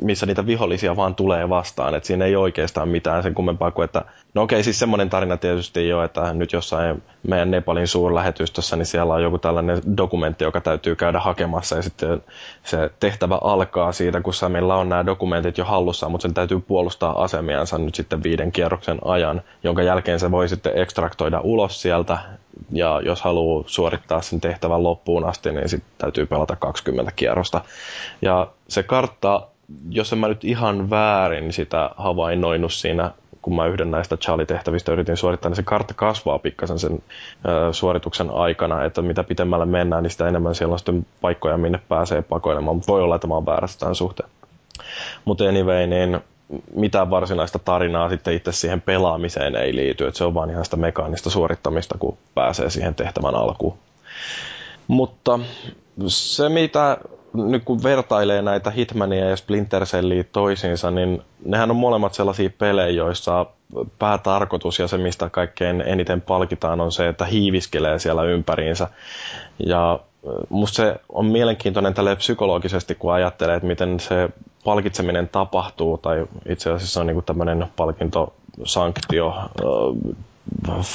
missä 0.02 0.26
niitä 0.26 0.46
vihollisia 0.46 0.96
vaan 0.96 1.14
tulee 1.14 1.48
vastaan. 1.48 1.94
Että 1.94 2.06
siinä 2.06 2.24
ei 2.24 2.36
oikeastaan 2.36 2.88
mitään 2.88 3.22
sen 3.22 3.34
kummempaa 3.34 3.70
kuin, 3.70 3.84
että 3.84 4.04
no 4.34 4.42
okei, 4.42 4.62
siis 4.62 4.78
semmoinen 4.78 5.10
tarina 5.10 5.36
tietysti 5.36 5.88
jo, 5.88 6.02
että 6.02 6.32
nyt 6.32 6.52
jossain 6.52 7.02
meidän 7.28 7.50
Nepalin 7.50 7.88
suurlähetystössä, 7.88 8.76
niin 8.76 8.86
siellä 8.86 9.14
on 9.14 9.22
joku 9.22 9.38
tällainen 9.38 9.96
dokumentti, 9.96 10.44
joka 10.44 10.60
täytyy 10.60 10.96
käydä 10.96 11.20
hakemassa 11.20 11.76
ja 11.76 11.82
sitten 11.82 12.22
se 12.64 12.90
tehtävä 13.00 13.38
alkaa 13.40 13.92
siitä, 13.92 14.20
kun 14.20 14.34
Samilla 14.34 14.76
on 14.76 14.88
nämä 14.88 15.06
dokumentit 15.06 15.58
jo 15.58 15.64
hallussa, 15.64 16.08
mutta 16.08 16.22
sen 16.22 16.34
täytyy 16.34 16.60
puolustaa 16.60 17.22
asemiansa 17.22 17.78
nyt 17.78 17.94
sitten 17.94 18.22
viiden 18.22 18.52
kierroksen 18.52 18.98
ajan, 19.04 19.42
jonka 19.62 19.82
jälkeen 19.82 20.20
se 20.20 20.30
voi 20.30 20.48
sitten 20.48 20.78
ekstraktoida 20.78 21.40
ulos 21.40 21.82
sieltä 21.82 22.18
ja 22.70 23.00
jos 23.04 23.22
haluaa 23.22 23.64
suorittaa 23.66 24.22
sen 24.22 24.40
tehtävän 24.40 24.82
loppuun 24.82 25.24
asti, 25.24 25.52
niin 25.52 25.68
sitten 25.68 25.92
täytyy 25.98 26.26
pelata 26.26 26.56
20 26.56 27.12
kierrosta. 27.16 27.60
Ja 28.22 28.46
se 28.68 28.82
kartta, 28.82 29.48
jos 29.90 30.12
en 30.12 30.18
mä 30.18 30.28
nyt 30.28 30.44
ihan 30.44 30.90
väärin 30.90 31.52
sitä 31.52 31.90
havainnoinut 31.96 32.72
siinä, 32.72 33.10
kun 33.44 33.56
mä 33.56 33.66
yhden 33.66 33.90
näistä 33.90 34.16
Charlie-tehtävistä 34.16 34.92
yritin 34.92 35.16
suorittaa, 35.16 35.48
niin 35.48 35.56
se 35.56 35.62
kartta 35.62 35.94
kasvaa 35.94 36.38
pikkasen 36.38 36.78
sen 36.78 37.02
ö, 37.48 37.72
suorituksen 37.72 38.30
aikana, 38.30 38.84
että 38.84 39.02
mitä 39.02 39.24
pitemmälle 39.24 39.66
mennään, 39.66 40.02
niin 40.02 40.10
sitä 40.10 40.28
enemmän 40.28 40.54
siellä 40.54 40.72
on 40.72 40.78
sitten 40.78 41.06
paikkoja, 41.20 41.56
minne 41.56 41.80
pääsee 41.88 42.22
pakoilemaan, 42.22 42.76
mutta 42.76 42.92
voi 42.92 43.02
olla, 43.02 43.14
että 43.14 43.26
mä 43.26 43.34
oon 43.34 43.46
väärässä 43.46 43.78
tämän 43.78 43.94
suhteen. 43.94 44.28
Mutta 45.24 45.44
anyway, 45.44 45.86
niin 45.86 46.20
mitään 46.74 47.10
varsinaista 47.10 47.58
tarinaa 47.58 48.08
sitten 48.08 48.34
itse 48.34 48.52
siihen 48.52 48.80
pelaamiseen 48.80 49.56
ei 49.56 49.76
liity, 49.76 50.06
että 50.06 50.18
se 50.18 50.24
on 50.24 50.34
vaan 50.34 50.50
ihan 50.50 50.64
sitä 50.64 50.76
mekaanista 50.76 51.30
suorittamista, 51.30 51.98
kun 51.98 52.18
pääsee 52.34 52.70
siihen 52.70 52.94
tehtävän 52.94 53.34
alkuun. 53.34 53.78
Mutta 54.88 55.38
se, 56.06 56.48
mitä 56.48 56.98
nyt 57.34 57.64
kun 57.64 57.82
vertailee 57.82 58.42
näitä 58.42 58.70
Hitmania 58.70 59.28
ja 59.28 59.36
Splinter 59.36 59.86
Cellia 59.86 60.24
toisiinsa, 60.24 60.90
niin 60.90 61.22
nehän 61.44 61.70
on 61.70 61.76
molemmat 61.76 62.14
sellaisia 62.14 62.50
pelejä, 62.58 62.88
joissa 62.88 63.46
päätarkoitus 63.98 64.78
ja 64.78 64.88
se, 64.88 64.98
mistä 64.98 65.30
kaikkein 65.30 65.80
eniten 65.80 66.20
palkitaan, 66.20 66.80
on 66.80 66.92
se, 66.92 67.08
että 67.08 67.24
hiiviskelee 67.24 67.98
siellä 67.98 68.22
ympäriinsä. 68.22 68.88
Ja 69.66 70.00
musta 70.48 70.76
se 70.76 70.96
on 71.08 71.26
mielenkiintoinen 71.26 71.94
tälle 71.94 72.16
psykologisesti, 72.16 72.94
kun 72.94 73.12
ajattelee, 73.12 73.56
että 73.56 73.66
miten 73.66 74.00
se 74.00 74.28
palkitseminen 74.64 75.28
tapahtuu, 75.28 75.98
tai 75.98 76.26
itse 76.48 76.70
asiassa 76.70 77.00
on 77.00 77.06
niin 77.06 77.14
kuin 77.14 77.24
tämmöinen 77.24 77.66
palkintosanktio 77.76 79.34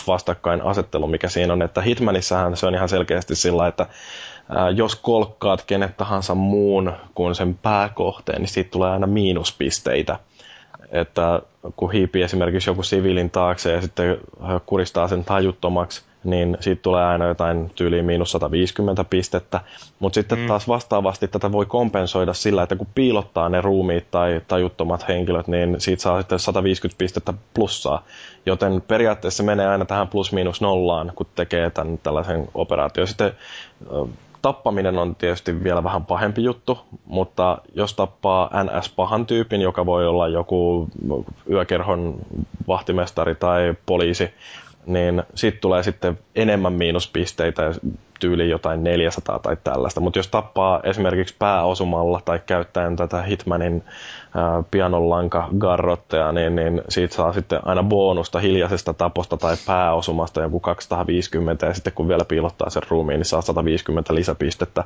vastakkainasettelu, 0.08 1.08
mikä 1.08 1.30
siinä 1.30 1.54
on, 1.54 1.62
että 1.62 1.82
Hitmanissähän 1.82 2.58
se 2.58 2.66
on 2.68 2.76
ihan 2.76 2.90
selkeästi 2.90 3.36
sillä, 3.36 3.68
että 3.68 3.86
jos 4.76 4.96
kolkkaat 4.96 5.64
kenet 5.68 5.98
tahansa 5.98 6.36
muun 6.36 6.94
kuin 7.16 7.36
sen 7.36 7.56
pääkohteen, 7.56 8.42
niin 8.42 8.50
siitä 8.50 8.72
tulee 8.72 8.92
aina 8.92 9.08
miinuspisteitä. 9.08 10.20
Että 10.92 11.42
kun 11.76 11.92
hiipii 11.92 12.24
esimerkiksi 12.24 12.70
joku 12.70 12.84
siviilin 12.84 13.30
taakse 13.30 13.72
ja 13.72 13.82
sitten 13.82 14.18
kuristaa 14.66 15.08
sen 15.08 15.26
tajuttomaksi, 15.26 16.02
niin 16.24 16.58
siitä 16.60 16.82
tulee 16.82 17.06
aina 17.06 17.28
jotain 17.28 17.72
tyyliin 17.76 18.06
miinus 18.06 18.32
150 18.32 19.04
pistettä. 19.04 19.62
Mutta 20.00 20.16
sitten 20.16 20.40
mm. 20.40 20.48
taas 20.48 20.68
vastaavasti 20.68 21.28
tätä 21.28 21.52
voi 21.52 21.66
kompensoida 21.66 22.34
sillä, 22.34 22.64
että 22.64 22.76
kun 22.76 22.88
piilottaa 22.96 23.50
ne 23.50 23.62
ruumiit 23.62 24.12
tai 24.12 24.42
tajuttomat 24.48 25.08
henkilöt, 25.08 25.48
niin 25.48 25.82
siitä 25.82 26.02
saa 26.02 26.22
sitten 26.22 26.40
150 26.40 26.98
pistettä 26.98 27.34
plussaa. 27.54 28.04
Joten 28.46 28.82
periaatteessa 28.82 29.44
menee 29.44 29.68
aina 29.68 29.86
tähän 29.86 30.08
plus 30.08 30.32
miinus 30.34 30.62
nollaan, 30.62 31.12
kun 31.16 31.26
tekee 31.36 31.70
tämän 31.70 31.98
tällaisen 31.98 32.48
operaation. 32.54 33.08
Sitten 33.08 33.34
tappaminen 34.42 34.98
on 34.98 35.16
tietysti 35.16 35.64
vielä 35.64 35.84
vähän 35.84 36.06
pahempi 36.06 36.44
juttu, 36.44 36.80
mutta 37.06 37.58
jos 37.76 37.94
tappaa 37.94 38.50
NS-pahan 38.64 39.26
tyypin, 39.26 39.62
joka 39.62 39.86
voi 39.86 40.08
olla 40.08 40.28
joku 40.28 40.90
yökerhon 41.50 42.16
vahtimestari 42.68 43.36
tai 43.36 43.74
poliisi, 43.86 44.30
niin 44.86 45.24
sitten 45.36 45.62
tulee 45.62 45.84
sitten 45.84 46.20
enemmän 46.36 46.74
miinuspisteitä 46.74 47.64
tyyli 48.20 48.50
jotain 48.50 48.84
400 48.84 49.40
tai 49.40 49.58
tällaista. 49.64 50.02
Mutta 50.02 50.20
jos 50.20 50.28
tappaa 50.28 50.80
esimerkiksi 50.84 51.36
pääosumalla 51.40 52.22
tai 52.26 52.40
käyttäen 52.46 52.96
tätä 52.96 53.22
Hitmanin 53.22 53.84
pianonlanka 54.72 55.50
garrotteja, 55.58 56.32
niin, 56.32 56.56
niin 56.56 56.82
siitä 56.90 57.16
saa 57.16 57.34
sitten 57.34 57.60
aina 57.66 57.84
bonusta 57.84 58.40
hiljaisesta 58.40 58.94
taposta 58.94 59.38
tai 59.38 59.56
pääosumasta 59.66 60.42
joku 60.42 60.60
250 60.60 61.66
ja 61.66 61.74
sitten 61.74 61.94
kun 61.94 62.08
vielä 62.08 62.26
piilottaa 62.26 62.70
sen 62.70 62.82
ruumiin, 62.90 63.20
niin 63.20 63.26
saa 63.26 63.42
150 63.42 64.16
lisäpistettä, 64.16 64.84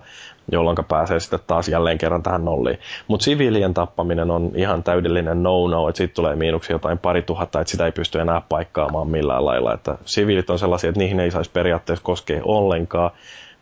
jolloin 0.51 0.77
pääsee 0.87 1.19
sitten 1.19 1.39
taas 1.47 1.67
jälleen 1.69 1.97
kerran 1.97 2.23
tähän 2.23 2.45
nolliin. 2.45 2.79
Mutta 3.07 3.23
siviilien 3.23 3.73
tappaminen 3.73 4.31
on 4.31 4.51
ihan 4.55 4.83
täydellinen 4.83 5.43
no-no, 5.43 5.89
että 5.89 5.97
siitä 5.97 6.13
tulee 6.13 6.35
miinuksia 6.35 6.73
jotain 6.73 6.97
pari 6.97 7.21
tuhatta, 7.21 7.61
että 7.61 7.71
sitä 7.71 7.85
ei 7.85 7.91
pysty 7.91 8.19
enää 8.19 8.41
paikkaamaan 8.49 9.07
millään 9.07 9.45
lailla. 9.45 9.73
Että 9.73 9.97
siviilit 10.05 10.49
on 10.49 10.59
sellaisia, 10.59 10.89
että 10.89 10.99
niihin 10.99 11.19
ei 11.19 11.31
saisi 11.31 11.51
periaatteessa 11.51 12.05
koskea 12.05 12.41
ollenkaan, 12.43 13.11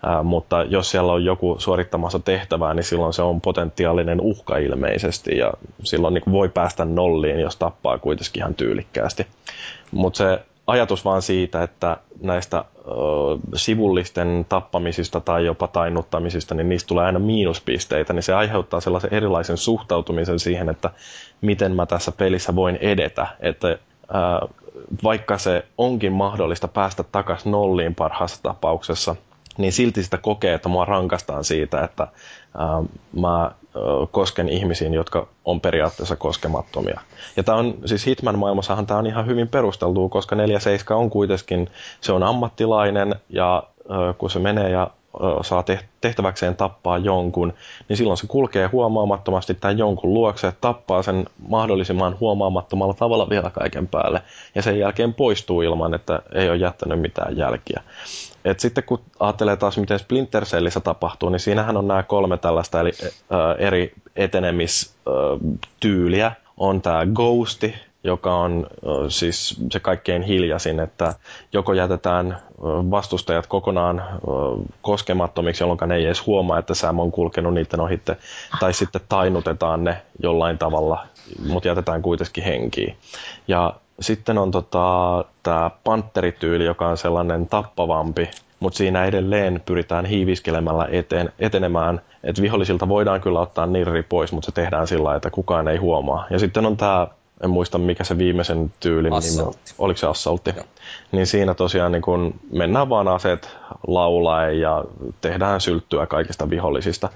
Ää, 0.03 0.23
mutta 0.23 0.63
jos 0.63 0.91
siellä 0.91 1.11
on 1.11 1.25
joku 1.25 1.55
suorittamassa 1.59 2.19
tehtävää, 2.19 2.73
niin 2.73 2.83
silloin 2.83 3.13
se 3.13 3.21
on 3.21 3.41
potentiaalinen 3.41 4.21
uhka 4.21 4.57
ilmeisesti 4.57 5.37
ja 5.37 5.53
silloin 5.83 6.13
niin 6.13 6.31
voi 6.31 6.49
päästä 6.49 6.85
nolliin, 6.85 7.39
jos 7.39 7.55
tappaa 7.55 7.97
kuitenkin 7.97 8.41
ihan 8.41 8.55
tyylikkäästi. 8.55 9.27
Mutta 9.91 10.17
se 10.17 10.39
ajatus 10.67 11.05
vaan 11.05 11.21
siitä, 11.21 11.63
että 11.63 11.97
näistä 12.21 12.57
ö, 12.57 12.91
sivullisten 13.55 14.45
tappamisista 14.49 15.19
tai 15.19 15.45
jopa 15.45 15.67
tainnuttamisista, 15.67 16.55
niin 16.55 16.69
niistä 16.69 16.87
tulee 16.87 17.05
aina 17.05 17.19
miinuspisteitä, 17.19 18.13
niin 18.13 18.23
se 18.23 18.33
aiheuttaa 18.33 18.81
sellaisen 18.81 19.13
erilaisen 19.13 19.57
suhtautumisen 19.57 20.39
siihen, 20.39 20.69
että 20.69 20.89
miten 21.41 21.75
mä 21.75 21.85
tässä 21.85 22.11
pelissä 22.11 22.55
voin 22.55 22.75
edetä. 22.81 23.27
Että 23.39 23.67
ö, 23.67 23.77
vaikka 25.03 25.37
se 25.37 25.65
onkin 25.77 26.13
mahdollista 26.13 26.67
päästä 26.67 27.03
takaisin 27.03 27.51
nolliin 27.51 27.95
parhaassa 27.95 28.43
tapauksessa– 28.43 29.15
niin 29.57 29.73
silti 29.73 30.03
sitä 30.03 30.17
kokee, 30.17 30.53
että 30.53 30.69
mua 30.69 30.85
rankastaan 30.85 31.43
siitä, 31.43 31.83
että 31.83 32.07
ää, 32.57 32.83
mä 33.19 33.41
ää, 33.41 33.51
kosken 34.11 34.49
ihmisiin, 34.49 34.93
jotka 34.93 35.27
on 35.45 35.61
periaatteessa 35.61 36.15
koskemattomia. 36.15 37.01
Ja 37.35 37.43
tämä 37.43 37.57
on, 37.57 37.73
siis 37.85 38.05
Hitman-maailmassahan 38.05 38.85
tämä 38.85 38.99
on 38.99 39.07
ihan 39.07 39.25
hyvin 39.25 39.47
perusteltu, 39.47 40.09
koska 40.09 40.35
47 40.35 41.03
on 41.03 41.09
kuitenkin, 41.09 41.69
se 42.01 42.11
on 42.11 42.23
ammattilainen 42.23 43.15
ja 43.29 43.63
ää, 43.89 44.13
kun 44.13 44.29
se 44.29 44.39
menee 44.39 44.69
ja 44.69 44.87
saa 45.41 45.63
tehtäväkseen 46.01 46.55
tappaa 46.55 46.97
jonkun, 46.97 47.53
niin 47.89 47.97
silloin 47.97 48.17
se 48.17 48.27
kulkee 48.27 48.67
huomaamattomasti 48.67 49.53
tämän 49.53 49.77
jonkun 49.77 50.13
luokse, 50.13 50.53
tappaa 50.61 51.03
sen 51.03 51.25
mahdollisimman 51.47 52.17
huomaamattomalla 52.19 52.93
tavalla 52.93 53.29
vielä 53.29 53.49
kaiken 53.49 53.87
päälle, 53.87 54.21
ja 54.55 54.61
sen 54.61 54.79
jälkeen 54.79 55.13
poistuu 55.13 55.61
ilman, 55.61 55.93
että 55.93 56.21
ei 56.33 56.49
ole 56.49 56.57
jättänyt 56.57 57.01
mitään 57.01 57.37
jälkiä. 57.37 57.81
Et 58.45 58.59
sitten 58.59 58.83
kun 58.83 58.99
ajattelee 59.19 59.57
taas, 59.57 59.77
miten 59.77 59.99
Splinter 59.99 60.45
Cellissä 60.45 60.79
tapahtuu, 60.79 61.29
niin 61.29 61.39
siinähän 61.39 61.77
on 61.77 61.87
nämä 61.87 62.03
kolme 62.03 62.37
tällaista 62.37 62.79
eli, 62.79 62.91
äh, 63.01 63.09
eri 63.57 63.93
etenemistyyliä. 64.15 66.31
On 66.57 66.81
tämä 66.81 67.05
Ghosti, 67.13 67.75
joka 68.03 68.35
on 68.35 68.67
siis 69.09 69.59
se 69.71 69.79
kaikkein 69.79 70.21
hiljaisin, 70.21 70.79
että 70.79 71.13
joko 71.53 71.73
jätetään 71.73 72.37
vastustajat 72.91 73.47
kokonaan 73.47 74.03
koskemattomiksi, 74.81 75.63
jolloin 75.63 75.79
ne 75.85 75.95
ei 75.95 76.05
edes 76.05 76.25
huomaa, 76.25 76.59
että 76.59 76.73
Sam 76.73 76.99
on 76.99 77.11
kulkenut 77.11 77.53
niiden 77.53 77.79
ohitte, 77.79 78.17
tai 78.59 78.73
sitten 78.73 79.01
tainutetaan 79.09 79.83
ne 79.83 80.01
jollain 80.23 80.57
tavalla, 80.57 81.07
mutta 81.47 81.67
jätetään 81.67 82.01
kuitenkin 82.01 82.43
henkiin. 82.43 82.95
Ja 83.47 83.73
sitten 83.99 84.37
on 84.37 84.51
tota, 84.51 85.25
tämä 85.43 85.71
panterityyli, 85.83 86.65
joka 86.65 86.87
on 86.87 86.97
sellainen 86.97 87.47
tappavampi, 87.47 88.29
mutta 88.59 88.77
siinä 88.77 89.05
edelleen 89.05 89.61
pyritään 89.65 90.05
hiiviskelemällä 90.05 90.87
eteen, 90.91 91.33
etenemään. 91.39 92.01
että 92.23 92.41
vihollisilta 92.41 92.87
voidaan 92.87 93.21
kyllä 93.21 93.39
ottaa 93.39 93.65
nirri 93.65 94.03
pois, 94.03 94.31
mutta 94.31 94.45
se 94.45 94.51
tehdään 94.51 94.87
sillä 94.87 95.15
että 95.15 95.29
kukaan 95.29 95.67
ei 95.67 95.77
huomaa. 95.77 96.27
Ja 96.29 96.39
sitten 96.39 96.65
on 96.65 96.77
tämä, 96.77 97.07
en 97.43 97.49
muista 97.49 97.77
mikä 97.77 98.03
se 98.03 98.17
viimeisen 98.17 98.73
tyylin 98.79 99.13
nimi 99.13 99.41
on. 99.47 99.53
Oliko 99.77 99.97
se 99.97 100.07
assaltti? 100.07 100.53
Joo. 100.55 100.65
Niin 101.11 101.27
siinä 101.27 101.53
tosiaan 101.53 101.91
niin 101.91 102.01
kun 102.01 102.39
mennään 102.51 102.89
vaan 102.89 103.07
aseet 103.07 103.57
laulaen 103.87 104.59
ja 104.59 104.83
tehdään 105.21 105.61
sylttyä 105.61 106.07
kaikista 106.07 106.49
vihollisista. 106.49 107.09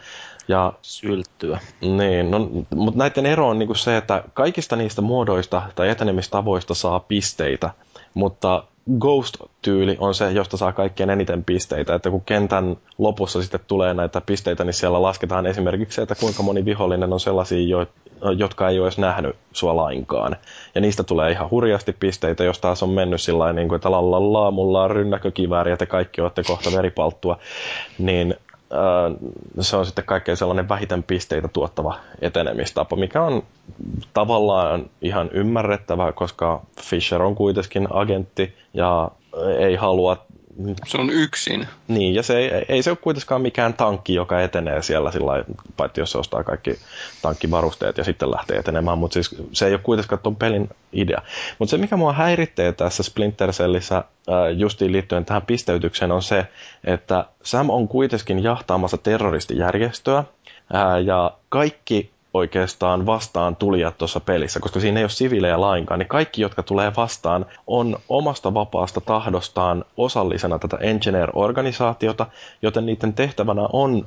Ja, 0.47 0.73
Sylttyä. 0.81 1.59
Niin, 1.81 2.31
no, 2.31 2.39
mutta 2.75 2.97
näiden 2.97 3.25
ero 3.25 3.49
on 3.49 3.59
niinku 3.59 3.75
se, 3.75 3.97
että 3.97 4.23
kaikista 4.33 4.75
niistä 4.75 5.01
muodoista 5.01 5.61
tai 5.75 5.89
etenemistavoista 5.89 6.73
saa 6.73 6.99
pisteitä, 6.99 7.69
mutta 8.13 8.63
Ghost-tyyli 8.99 9.97
on 9.99 10.15
se, 10.15 10.31
josta 10.31 10.57
saa 10.57 10.73
kaikkein 10.73 11.09
eniten 11.09 11.43
pisteitä. 11.43 11.95
Että 11.95 12.09
kun 12.09 12.21
kentän 12.21 12.77
lopussa 12.97 13.41
sitten 13.41 13.59
tulee 13.67 13.93
näitä 13.93 14.21
pisteitä, 14.21 14.63
niin 14.63 14.73
siellä 14.73 15.01
lasketaan 15.01 15.45
esimerkiksi 15.45 16.01
että 16.01 16.15
kuinka 16.15 16.43
moni 16.43 16.65
vihollinen 16.65 17.13
on 17.13 17.19
sellaisia, 17.19 17.85
jotka 18.37 18.69
ei 18.69 18.79
ole 18.79 18.87
edes 18.87 18.97
nähnyt 18.97 19.35
sua 19.53 19.75
lainkaan. 19.75 20.35
Ja 20.75 20.81
niistä 20.81 21.03
tulee 21.03 21.31
ihan 21.31 21.49
hurjasti 21.49 21.93
pisteitä, 21.99 22.43
jos 22.43 22.59
taas 22.59 22.83
on 22.83 22.89
mennyt 22.89 23.21
sillä 23.21 23.53
niin 23.53 23.67
kuin, 23.67 23.75
että 23.75 23.91
lallallaa, 23.91 24.51
mulla 24.51 24.83
on 24.83 24.91
rynnäkökivääri, 24.91 25.71
että 25.71 25.85
kaikki 25.85 26.21
olette 26.21 26.43
kohta 26.43 26.69
veripalttua. 26.77 27.39
Niin 27.97 28.35
se 29.61 29.75
on 29.77 29.85
sitten 29.85 30.05
kaikkein 30.05 30.37
sellainen 30.37 30.69
vähiten 30.69 31.03
pisteitä 31.03 31.47
tuottava 31.47 31.95
etenemistapa, 32.21 32.95
mikä 32.95 33.21
on 33.21 33.43
tavallaan 34.13 34.89
ihan 35.01 35.29
ymmärrettävää, 35.33 36.11
koska 36.11 36.61
Fisher 36.81 37.21
on 37.21 37.35
kuitenkin 37.35 37.87
agentti 37.93 38.55
ja 38.73 39.11
ei 39.57 39.75
halua 39.75 40.25
se 40.87 40.97
on 40.97 41.09
yksin. 41.09 41.67
Niin, 41.87 42.15
ja 42.15 42.23
se 42.23 42.37
ei, 42.37 42.65
ei 42.69 42.83
se 42.83 42.89
ole 42.89 42.97
kuitenkaan 43.01 43.41
mikään 43.41 43.73
tankki, 43.73 44.13
joka 44.13 44.41
etenee 44.41 44.81
siellä 44.81 45.11
sillä 45.11 45.43
paitsi 45.77 46.01
jos 46.01 46.11
se 46.11 46.17
ostaa 46.17 46.43
kaikki 46.43 46.79
tankkivarusteet 47.21 47.97
ja 47.97 48.03
sitten 48.03 48.31
lähtee 48.31 48.57
etenemään, 48.57 48.97
mutta 48.97 49.13
siis 49.13 49.35
se 49.51 49.65
ei 49.65 49.73
ole 49.73 49.81
kuitenkaan 49.83 50.19
tuon 50.19 50.35
pelin 50.35 50.69
idea. 50.93 51.21
Mutta 51.59 51.69
se, 51.69 51.77
mikä 51.77 51.97
mua 51.97 52.13
häiritsee 52.13 52.71
tässä 52.71 53.03
Splinter 53.03 53.51
Cellissä 53.51 54.03
justiin 54.55 54.91
liittyen 54.91 55.25
tähän 55.25 55.41
pisteytykseen, 55.41 56.11
on 56.11 56.21
se, 56.21 56.47
että 56.83 57.25
Sam 57.43 57.69
on 57.69 57.87
kuitenkin 57.87 58.43
jahtaamassa 58.43 58.97
terroristijärjestöä, 58.97 60.23
ja 61.05 61.31
kaikki 61.49 62.14
oikeastaan 62.35 63.05
vastaan 63.05 63.55
tulijat 63.55 63.97
tuossa 63.97 64.19
pelissä, 64.19 64.59
koska 64.59 64.79
siinä 64.79 64.99
ei 64.99 65.03
ole 65.03 65.09
siviilejä 65.09 65.61
lainkaan, 65.61 65.99
niin 65.99 66.07
kaikki, 66.07 66.41
jotka 66.41 66.63
tulee 66.63 66.91
vastaan, 66.97 67.45
on 67.67 67.97
omasta 68.09 68.53
vapaasta 68.53 69.01
tahdostaan 69.01 69.85
osallisena 69.97 70.59
tätä 70.59 70.77
Engineer-organisaatiota, 70.77 72.25
joten 72.61 72.85
niiden 72.85 73.13
tehtävänä 73.13 73.61
on 73.73 74.05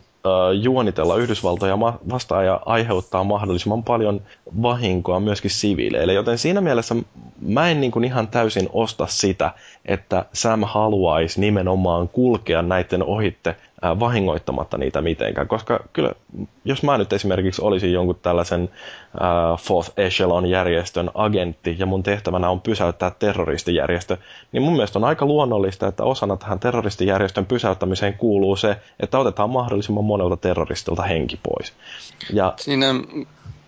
juonitella 0.60 1.16
Yhdysvaltoja 1.16 1.78
vastaan 1.80 2.46
ja 2.46 2.60
aiheuttaa 2.66 3.24
mahdollisimman 3.24 3.82
paljon 3.82 4.20
vahinkoa 4.62 5.20
myöskin 5.20 5.50
siviileille. 5.50 6.12
Joten 6.12 6.38
siinä 6.38 6.60
mielessä 6.60 6.94
mä 7.40 7.70
en 7.70 7.80
niin 7.80 7.90
kuin 7.92 8.04
ihan 8.04 8.28
täysin 8.28 8.68
osta 8.72 9.06
sitä, 9.06 9.50
että 9.84 10.24
Sam 10.32 10.62
haluaisi 10.62 11.40
nimenomaan 11.40 12.08
kulkea 12.08 12.62
näiden 12.62 13.02
ohitte 13.02 13.56
vahingoittamatta 13.82 14.78
niitä 14.78 15.02
mitenkään. 15.02 15.48
Koska 15.48 15.80
kyllä, 15.92 16.12
jos 16.64 16.82
mä 16.82 16.98
nyt 16.98 17.12
esimerkiksi 17.12 17.62
olisin 17.62 17.92
jonkun 17.92 18.18
tällaisen 18.22 18.62
uh, 18.62 19.58
Fourth 19.58 19.92
Echelon-järjestön 19.96 21.10
agentti 21.14 21.76
ja 21.78 21.86
mun 21.86 22.02
tehtävänä 22.02 22.50
on 22.50 22.60
pysäyttää 22.60 23.10
terroristijärjestö, 23.10 24.16
niin 24.52 24.62
mun 24.62 24.72
mielestä 24.72 24.98
on 24.98 25.04
aika 25.04 25.26
luonnollista, 25.26 25.86
että 25.86 26.04
osana 26.04 26.36
tähän 26.36 26.60
terroristijärjestön 26.60 27.46
pysäyttämiseen 27.46 28.14
kuuluu 28.14 28.56
se, 28.56 28.76
että 29.00 29.18
otetaan 29.18 29.50
mahdollisimman 29.50 30.04
monelta 30.04 30.36
terroristilta 30.36 31.02
henki 31.02 31.38
pois. 31.42 31.72
Ja... 32.32 32.52
Siinä 32.56 32.86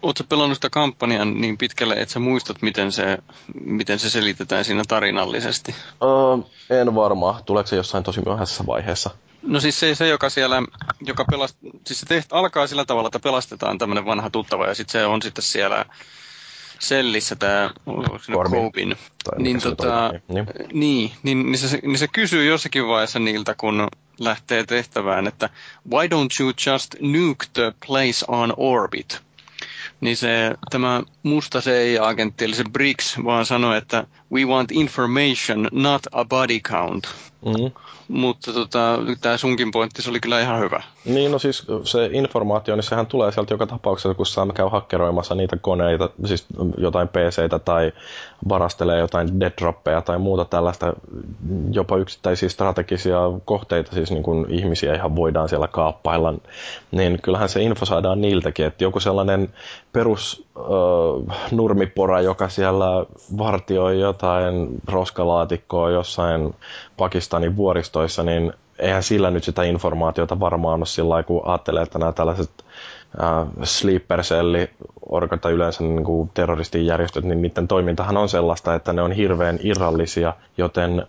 Oletko 0.03 0.25
pelannut 0.29 0.57
sitä 0.57 0.71
kampanjaa 0.71 1.25
niin 1.25 1.59
pitkälle, 1.59 1.95
että 1.95 2.13
sä 2.13 2.21
muistat, 2.21 2.63
miten 2.63 2.93
se, 2.93 3.19
miten 3.65 3.99
se 3.99 4.11
selitetään 4.11 4.65
siinä 4.65 4.83
tarinallisesti? 4.89 5.75
Öö, 6.03 6.79
en 6.81 6.95
varmaan. 6.95 7.45
Tuleeko 7.45 7.67
se 7.67 7.77
jossain 7.77 8.05
tosi 8.05 8.21
myöhäisessä 8.27 8.67
vaiheessa? 8.67 9.11
No 9.43 9.61
siis 9.61 9.81
se, 9.81 9.95
se 9.95 10.09
joka 10.09 10.31
siellä, 10.31 10.63
joka 11.01 11.25
pelast, 11.31 11.57
siis 11.87 12.01
se 12.01 12.07
teht, 12.07 12.33
alkaa 12.33 12.67
sillä 12.67 12.85
tavalla, 12.85 13.07
että 13.07 13.19
pelastetaan 13.21 13.79
tämmöinen 13.79 14.05
vanha 14.05 14.31
tuttava 14.31 14.67
ja 14.67 14.75
sitten 14.75 14.93
se 14.93 15.07
on 15.07 15.23
sitten 15.23 15.43
siellä 15.43 15.85
sellissä 16.79 17.37
tämä 17.37 17.71
Corbin. 18.51 18.97
Niin, 19.39 19.61
tota, 19.61 20.13
niin. 20.29 20.47
Niin, 20.73 21.13
niin, 21.23 21.47
niin, 21.53 21.59
se, 21.59 21.79
niin 21.83 21.99
se 21.99 22.09
kysyy 22.09 22.45
jossakin 22.45 22.89
vaiheessa 22.89 23.19
niiltä, 23.19 23.55
kun 23.55 23.89
lähtee 24.19 24.65
tehtävään, 24.65 25.27
että 25.27 25.51
why 25.91 26.07
don't 26.07 26.41
you 26.41 26.53
just 26.67 26.95
nuke 27.01 27.47
the 27.53 27.73
place 27.87 28.25
on 28.29 28.55
orbit? 28.57 29.21
Niin 30.01 30.17
se, 30.17 30.55
tämä 30.71 31.03
musta 31.23 31.61
CIA-agentti, 31.61 32.45
eli 32.45 32.55
se 32.55 32.65
Briggs, 32.73 33.19
vaan 33.25 33.47
sanoi, 33.47 33.79
että 33.79 34.07
we 34.33 34.45
want 34.45 34.73
information, 34.73 35.69
not 35.73 36.03
a 36.13 36.25
body 36.25 36.61
count. 36.61 37.07
Mm-hmm. 37.47 37.71
Mutta 38.09 38.53
tota, 38.53 38.99
tämä 39.21 39.37
sunkin 39.37 39.71
pointti, 39.71 40.03
se 40.03 40.11
oli 40.11 40.21
kyllä 40.21 40.41
ihan 40.41 40.61
hyvä. 40.61 40.83
Niin, 41.05 41.33
no 41.33 41.39
siis 41.39 41.67
se 41.85 42.11
informaatio, 42.13 42.77
niin 42.77 42.83
sehän 42.83 43.07
tulee 43.07 43.33
sieltä 43.33 43.55
joka 43.55 43.67
tapauksessa, 43.67 44.15
kun 44.15 44.27
saa 44.27 44.47
käy 44.55 44.69
hakkeroimassa 44.71 45.35
niitä 45.35 45.57
koneita, 45.57 46.11
siis 46.25 46.47
jotain 46.79 47.09
PCitä 47.09 47.59
tai 47.59 47.93
varastelee 48.49 48.99
jotain 48.99 49.41
deadroppeja 49.41 50.03
tai 50.03 50.19
muuta 50.19 50.45
tällaista, 50.45 50.93
jopa 51.71 51.97
yksittäisiä 51.97 52.49
strategisia 52.49 53.19
kohteita, 53.45 53.93
siis 53.93 54.11
niin 54.11 54.23
kuin 54.23 54.47
ihmisiä 54.49 54.95
ihan 54.95 55.17
voidaan 55.17 55.49
siellä 55.49 55.69
kaappailla, 55.69 56.35
niin 56.91 57.19
kyllähän 57.23 57.49
se 57.49 57.63
info 57.63 57.87
saadaan 57.87 58.21
niiltäkin, 58.21 58.67
että 58.67 58.85
joku 58.85 59.01
sellainen 59.01 59.55
perus 59.93 60.47
nurmipora, 61.51 62.21
joka 62.21 62.49
siellä 62.49 63.07
vartioi 63.39 64.01
jotain 64.01 64.69
roskalaatikkoa 64.89 65.91
jossain 65.91 66.55
Pakistanin 66.97 67.57
vuoristoissa, 67.57 68.23
niin 68.23 68.53
eihän 68.79 69.03
sillä 69.03 69.31
nyt 69.31 69.45
sitä 69.45 69.63
informaatiota 69.63 70.41
varmaan 70.41 70.79
ole 70.79 70.87
sillä 70.87 71.09
lailla, 71.09 71.27
kun 71.27 71.43
ajattelee, 71.45 71.83
että 71.83 71.99
nämä 71.99 72.13
tällaiset 72.13 72.51
äh, 73.23 73.49
sleeper 73.63 74.21
orkat 75.09 75.41
tai 75.41 75.53
yleensä 75.53 75.83
niin 75.83 76.05
kuin 76.05 76.31
terroristijärjestöt, 76.35 77.25
niin 77.25 77.43
niiden 77.43 77.69
toimintahan 77.69 78.17
on 78.17 78.29
sellaista, 78.29 78.75
että 78.75 78.93
ne 78.93 79.03
on 79.03 79.13
hirveän 79.13 79.59
irrallisia, 79.63 80.35
joten 80.59 81.07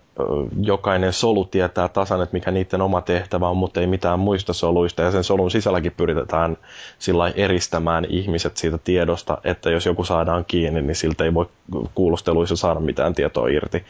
jokainen 0.62 1.14
solu 1.14 1.46
tietää 1.46 1.88
tasan, 1.88 2.22
että 2.22 2.34
mikä 2.34 2.52
niiden 2.52 2.82
oma 2.82 3.02
tehtävä 3.02 3.48
on, 3.50 3.58
mutta 3.58 3.80
ei 3.80 3.88
mitään 3.88 4.20
muista 4.20 4.54
soluista, 4.54 5.02
ja 5.02 5.12
sen 5.12 5.24
solun 5.24 5.52
sisälläkin 5.52 5.92
pyritetään 5.98 6.58
sillä 7.00 7.32
eristämään 7.36 8.06
ihmiset 8.10 8.58
siitä 8.58 8.78
tiedosta, 8.78 9.38
että 9.44 9.70
jos 9.70 9.86
joku 9.86 10.04
saadaan 10.04 10.46
kiinni, 10.46 10.82
niin 10.82 10.96
siltä 10.96 11.24
ei 11.24 11.34
voi 11.34 11.50
kuulusteluissa 11.96 12.56
saada 12.56 12.80
mitään 12.80 13.14
tietoa 13.16 13.48
irti. 13.48 13.86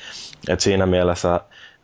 Et 0.50 0.60
siinä 0.60 0.86
mielessä 0.86 1.40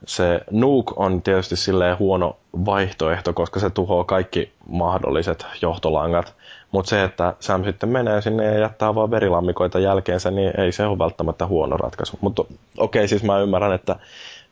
se 0.05 0.41
Nuke 0.51 0.93
on 0.95 1.21
tietysti 1.21 1.55
silleen 1.55 1.99
huono 1.99 2.37
vaihtoehto, 2.65 3.33
koska 3.33 3.59
se 3.59 3.69
tuhoaa 3.69 4.03
kaikki 4.03 4.51
mahdolliset 4.69 5.45
johtolangat. 5.61 6.33
Mutta 6.71 6.89
se, 6.89 7.03
että 7.03 7.33
Sam 7.39 7.63
sitten 7.63 7.89
menee 7.89 8.21
sinne 8.21 8.45
ja 8.45 8.59
jättää 8.59 8.95
vaan 8.95 9.11
verilammikoita 9.11 9.79
jälkeensä, 9.79 10.31
niin 10.31 10.59
ei 10.59 10.71
se 10.71 10.85
ole 10.85 10.99
välttämättä 10.99 11.45
huono 11.45 11.77
ratkaisu. 11.77 12.17
Mutta 12.21 12.41
okei, 12.41 12.55
okay, 12.77 13.07
siis 13.07 13.23
mä 13.23 13.39
ymmärrän, 13.39 13.73
että 13.73 13.95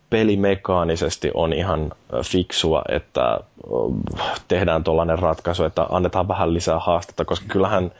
pelimekaanisesti 0.09 1.31
on 1.33 1.53
ihan 1.53 1.91
fiksua, 2.23 2.81
että 2.89 3.39
tehdään 4.47 4.83
tuollainen 4.83 5.19
ratkaisu, 5.19 5.63
että 5.63 5.85
annetaan 5.89 6.27
vähän 6.27 6.53
lisää 6.53 6.79
haastetta, 6.79 7.25
koska 7.25 7.45
kyllähän 7.49 7.91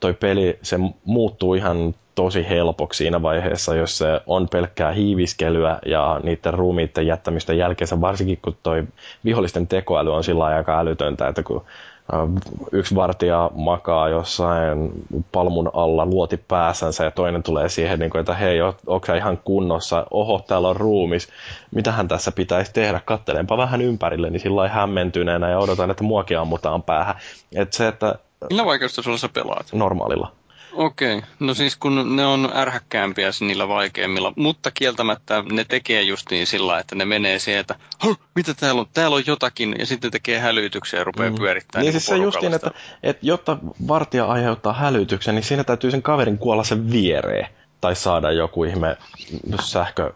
toi 0.00 0.14
peli, 0.14 0.58
se 0.62 0.78
muuttuu 1.04 1.54
ihan 1.54 1.94
tosi 2.16 2.48
helpoksi 2.48 2.98
siinä 2.98 3.22
vaiheessa, 3.22 3.74
jos 3.74 3.98
se 3.98 4.20
on 4.26 4.48
pelkkää 4.48 4.92
hiiviskelyä 4.92 5.78
ja 5.86 6.20
niiden 6.22 6.54
ruumiiden 6.54 7.06
jättämistä 7.06 7.54
jälkeensä, 7.54 8.00
varsinkin 8.00 8.38
kun 8.42 8.56
toi 8.62 8.84
vihollisten 9.24 9.66
tekoäly 9.66 10.14
on 10.14 10.24
sillä 10.24 10.44
aika 10.44 10.78
älytöntä, 10.78 11.28
että 11.28 11.42
kun 11.42 11.64
yksi 12.72 12.94
vartija 12.94 13.50
makaa 13.54 14.08
jossain 14.08 14.90
palmun 15.32 15.70
alla 15.74 16.06
luoti 16.06 16.36
päässänsä 16.36 17.04
ja 17.04 17.10
toinen 17.10 17.42
tulee 17.42 17.68
siihen, 17.68 17.98
niin 17.98 18.10
kuin, 18.10 18.20
että 18.20 18.34
hei, 18.34 18.60
onko 18.86 19.14
ihan 19.16 19.38
kunnossa, 19.44 20.06
oho, 20.10 20.44
täällä 20.48 20.68
on 20.68 20.76
ruumis, 20.76 21.28
mitähän 21.74 22.08
tässä 22.08 22.32
pitäisi 22.32 22.72
tehdä, 22.72 23.00
kattelenpa 23.04 23.56
vähän 23.56 23.82
ympärille, 23.82 24.30
niin 24.30 24.40
sillä 24.40 24.68
hämmentyneenä 24.68 25.50
ja 25.50 25.58
odotan, 25.58 25.90
että 25.90 26.04
muakin 26.04 26.38
ammutaan 26.38 26.82
päähän. 26.82 27.14
Et 27.54 27.72
se, 27.72 27.88
että 27.88 28.14
Millä 28.50 28.64
vaikeustasolla 28.64 29.18
sä 29.18 29.28
pelaat? 29.28 29.66
Normaalilla. 29.72 30.32
Okei, 30.76 31.18
okay. 31.18 31.28
no 31.40 31.54
siis 31.54 31.76
kun 31.76 32.16
ne 32.16 32.26
on 32.26 32.50
ärhäkkäämpiä 32.54 33.30
niillä 33.40 33.68
vaikeimmilla, 33.68 34.32
mutta 34.36 34.70
kieltämättä 34.70 35.44
ne 35.52 35.64
tekee 35.64 36.02
justiin 36.02 36.46
sillä 36.46 36.78
että 36.78 36.94
ne 36.94 37.04
menee 37.04 37.38
sieltä, 37.38 37.74
mitä 38.34 38.54
täällä 38.54 38.80
on, 38.80 38.86
täällä 38.94 39.16
on 39.16 39.22
jotakin, 39.26 39.74
ja 39.78 39.86
sitten 39.86 40.10
tekee 40.10 40.38
hälytyksiä 40.38 41.00
ja 41.00 41.04
rupeaa 41.04 41.30
mm. 41.30 41.36
pyörittämään. 41.36 41.84
Niin, 41.84 41.92
niin 41.92 42.00
siis 42.00 42.06
se 42.06 42.16
justiin, 42.16 42.54
että, 42.54 42.70
että 43.02 43.26
jotta 43.26 43.58
vartija 43.88 44.26
aiheuttaa 44.26 44.72
hälytyksen, 44.72 45.34
niin 45.34 45.44
siinä 45.44 45.64
täytyy 45.64 45.90
sen 45.90 46.02
kaverin 46.02 46.38
kuolla 46.38 46.64
sen 46.64 46.90
viereen 46.92 47.48
tai 47.86 47.96
saada 47.96 48.32
joku 48.32 48.64
ihme 48.64 48.96
sähkö 49.64 50.12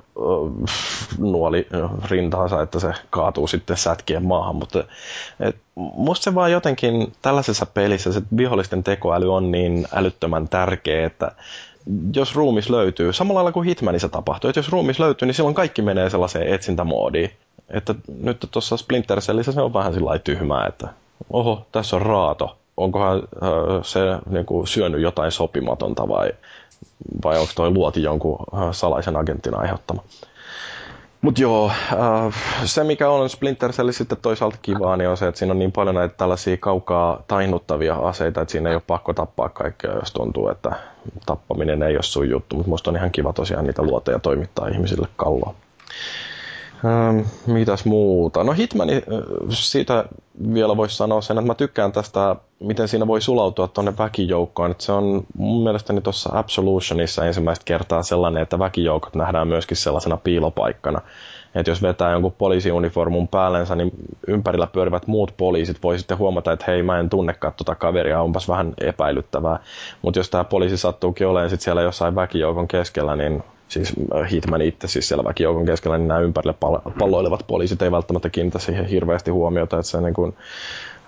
nuoli 1.18 1.66
rintaansa, 2.10 2.62
että 2.62 2.80
se 2.80 2.92
kaatuu 3.10 3.46
sitten 3.46 3.76
sätkien 3.76 4.24
maahan, 4.24 4.56
mutta 4.56 4.84
et, 5.40 5.56
musta 5.74 6.24
se 6.24 6.34
vaan 6.34 6.52
jotenkin 6.52 7.12
tällaisessa 7.22 7.66
pelissä 7.66 8.12
se 8.12 8.22
vihollisten 8.36 8.84
tekoäly 8.84 9.34
on 9.34 9.50
niin 9.50 9.86
älyttömän 9.92 10.48
tärkeä, 10.48 11.06
että 11.06 11.32
jos 12.14 12.34
ruumis 12.34 12.70
löytyy, 12.70 13.12
samalla 13.12 13.38
lailla 13.38 13.52
kuin 13.52 13.66
Hitmanissa 13.66 14.08
tapahtuu, 14.08 14.50
että 14.50 14.58
jos 14.58 14.72
ruumis 14.72 14.98
löytyy, 14.98 15.26
niin 15.26 15.34
silloin 15.34 15.54
kaikki 15.54 15.82
menee 15.82 16.10
sellaiseen 16.10 16.54
etsintämoodiin. 16.54 17.30
Että 17.68 17.94
nyt 18.22 18.48
tuossa 18.50 18.76
Splinter 18.76 19.20
Cellissä 19.20 19.52
se 19.52 19.60
on 19.60 19.74
vähän 19.74 19.94
sillä 19.94 20.18
tyhmää, 20.18 20.66
että 20.66 20.88
oho, 21.32 21.66
tässä 21.72 21.96
on 21.96 22.02
raato. 22.02 22.56
Onkohan 22.76 23.22
se 23.82 24.00
niin 24.30 24.46
kuin, 24.46 24.66
syönyt 24.66 25.00
jotain 25.00 25.32
sopimatonta 25.32 26.08
vai 26.08 26.32
vai 27.24 27.38
onko 27.38 27.52
toi 27.56 27.70
luoti 27.70 28.02
jonkun 28.02 28.38
äh, 28.54 28.68
salaisen 28.72 29.16
agentin 29.16 29.54
aiheuttama. 29.54 30.02
Mutta 31.22 31.42
joo, 31.42 31.70
äh, 31.92 32.34
se 32.64 32.84
mikä 32.84 33.10
on 33.10 33.30
Splinter 33.30 33.72
Cell 33.72 33.90
sitten 33.90 34.18
toisaalta 34.22 34.56
kivaa, 34.62 34.96
niin 34.96 35.08
on 35.08 35.16
se, 35.16 35.28
että 35.28 35.38
siinä 35.38 35.52
on 35.52 35.58
niin 35.58 35.72
paljon 35.72 35.94
näitä 35.94 36.14
tällaisia 36.16 36.56
kaukaa 36.56 37.22
tainnuttavia 37.28 37.94
aseita, 37.94 38.40
että 38.40 38.52
siinä 38.52 38.68
ei 38.68 38.74
ole 38.74 38.82
pakko 38.86 39.12
tappaa 39.14 39.48
kaikkea, 39.48 39.92
jos 39.92 40.12
tuntuu, 40.12 40.48
että 40.48 40.72
tappaminen 41.26 41.82
ei 41.82 41.94
ole 41.94 42.02
sun 42.02 42.30
juttu. 42.30 42.56
Mutta 42.56 42.70
musta 42.70 42.90
on 42.90 42.96
ihan 42.96 43.10
kiva 43.10 43.32
tosiaan 43.32 43.64
niitä 43.64 43.82
luoteja 43.82 44.18
toimittaa 44.18 44.68
ihmisille 44.68 45.08
kalloa. 45.16 45.54
Ähm, 46.84 47.20
mitäs 47.46 47.84
muuta? 47.84 48.44
No 48.44 48.52
Hitmani, 48.52 48.94
äh, 48.94 49.02
siitä 49.48 50.04
vielä 50.54 50.76
voisi 50.76 50.96
sanoa 50.96 51.20
sen, 51.20 51.38
että 51.38 51.46
mä 51.46 51.54
tykkään 51.54 51.92
tästä, 51.92 52.36
miten 52.60 52.88
siinä 52.88 53.06
voi 53.06 53.20
sulautua 53.20 53.68
tuonne 53.68 53.92
väkijoukkoon. 53.98 54.70
Että 54.70 54.84
se 54.84 54.92
on 54.92 55.24
mun 55.36 55.62
mielestäni 55.62 56.00
tuossa 56.00 56.30
Absolutionissa 56.32 57.24
ensimmäistä 57.26 57.64
kertaa 57.64 58.02
sellainen, 58.02 58.42
että 58.42 58.58
väkijoukot 58.58 59.14
nähdään 59.14 59.48
myöskin 59.48 59.76
sellaisena 59.76 60.16
piilopaikkana. 60.16 61.00
Että 61.54 61.70
jos 61.70 61.82
vetää 61.82 62.12
jonkun 62.12 62.32
poliisiuniformun 62.32 63.28
päällensä, 63.28 63.74
niin 63.74 63.92
ympärillä 64.26 64.66
pyörivät 64.66 65.06
muut 65.06 65.34
poliisit 65.36 65.82
voi 65.82 65.98
sitten 65.98 66.18
huomata, 66.18 66.52
että 66.52 66.64
hei, 66.68 66.82
mä 66.82 66.98
en 66.98 67.10
tunnekaan 67.10 67.54
tuota 67.56 67.74
kaveria, 67.74 68.22
onpas 68.22 68.48
vähän 68.48 68.74
epäilyttävää. 68.80 69.58
Mutta 70.02 70.20
jos 70.20 70.30
tämä 70.30 70.44
poliisi 70.44 70.76
sattuukin 70.76 71.26
olemaan 71.26 71.50
sitten 71.50 71.64
siellä 71.64 71.82
jossain 71.82 72.14
väkijoukon 72.14 72.68
keskellä, 72.68 73.16
niin 73.16 73.42
siis 73.70 73.92
äh, 74.14 74.30
Hitman 74.30 74.62
itse 74.62 74.88
siis 74.88 75.08
siellä 75.08 75.24
väkijoukon 75.24 75.66
keskellä, 75.66 75.98
niin 75.98 76.08
nämä 76.08 76.20
ympärille 76.20 76.54
palloilevat 76.98 77.44
poliisit 77.46 77.82
ei 77.82 77.92
välttämättä 77.92 78.30
kiinnitä 78.30 78.58
siihen 78.58 78.86
hirveästi 78.86 79.30
huomiota, 79.30 79.78
että 79.78 79.90
se 79.90 80.00
niin 80.00 80.14
kuin, 80.14 80.34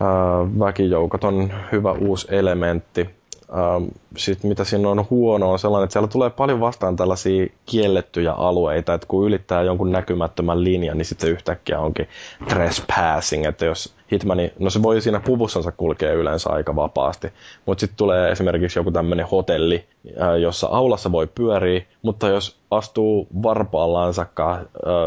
äh, 0.03 0.59
väkijoukot 0.59 1.25
on 1.25 1.53
hyvä 1.73 1.93
uusi 1.93 2.27
elementti. 2.31 3.22
Ähm, 3.57 3.85
Sitten 4.17 4.49
mitä 4.49 4.65
siinä 4.65 4.89
on 4.89 5.07
huono 5.11 5.53
on 5.53 5.59
sellainen, 5.59 5.85
että 5.85 5.93
siellä 5.93 6.09
tulee 6.09 6.31
paljon 6.31 6.61
vastaan 6.61 6.97
tällaisia 6.97 7.47
kiellettyjä 7.67 8.33
alueita, 8.33 8.95
että 8.95 9.07
kun 9.07 9.27
ylittää 9.27 9.63
jonkun 9.63 9.93
näkymättömän 9.93 10.65
linjan, 10.65 10.99
niin 10.99 11.07
sitten 11.07 11.31
yhtäkkiä 11.31 11.81
onkin 11.81 12.09
trespassing, 12.49 13.47
että 13.47 13.65
jos 13.65 13.95
Hitmani, 14.13 14.53
no 14.59 14.71
se 14.71 14.83
voi 14.83 15.01
siinä 15.01 15.21
puvussansa 15.21 15.73
kulkea 15.73 16.13
yleensä 16.13 16.51
aika 16.51 16.77
vapaasti, 16.77 17.33
mutta 17.67 17.81
sitten 17.81 17.97
tulee 17.97 18.31
esimerkiksi 18.33 18.79
joku 18.79 18.91
tämmöinen 18.91 19.27
hotelli, 19.27 19.85
äh, 20.23 20.37
jossa 20.41 20.67
aulassa 20.67 21.13
voi 21.13 21.27
pyöriä, 21.35 21.83
mutta 22.03 22.29
jos 22.29 22.57
astuu 22.71 23.29
varpaallaan 23.43 24.15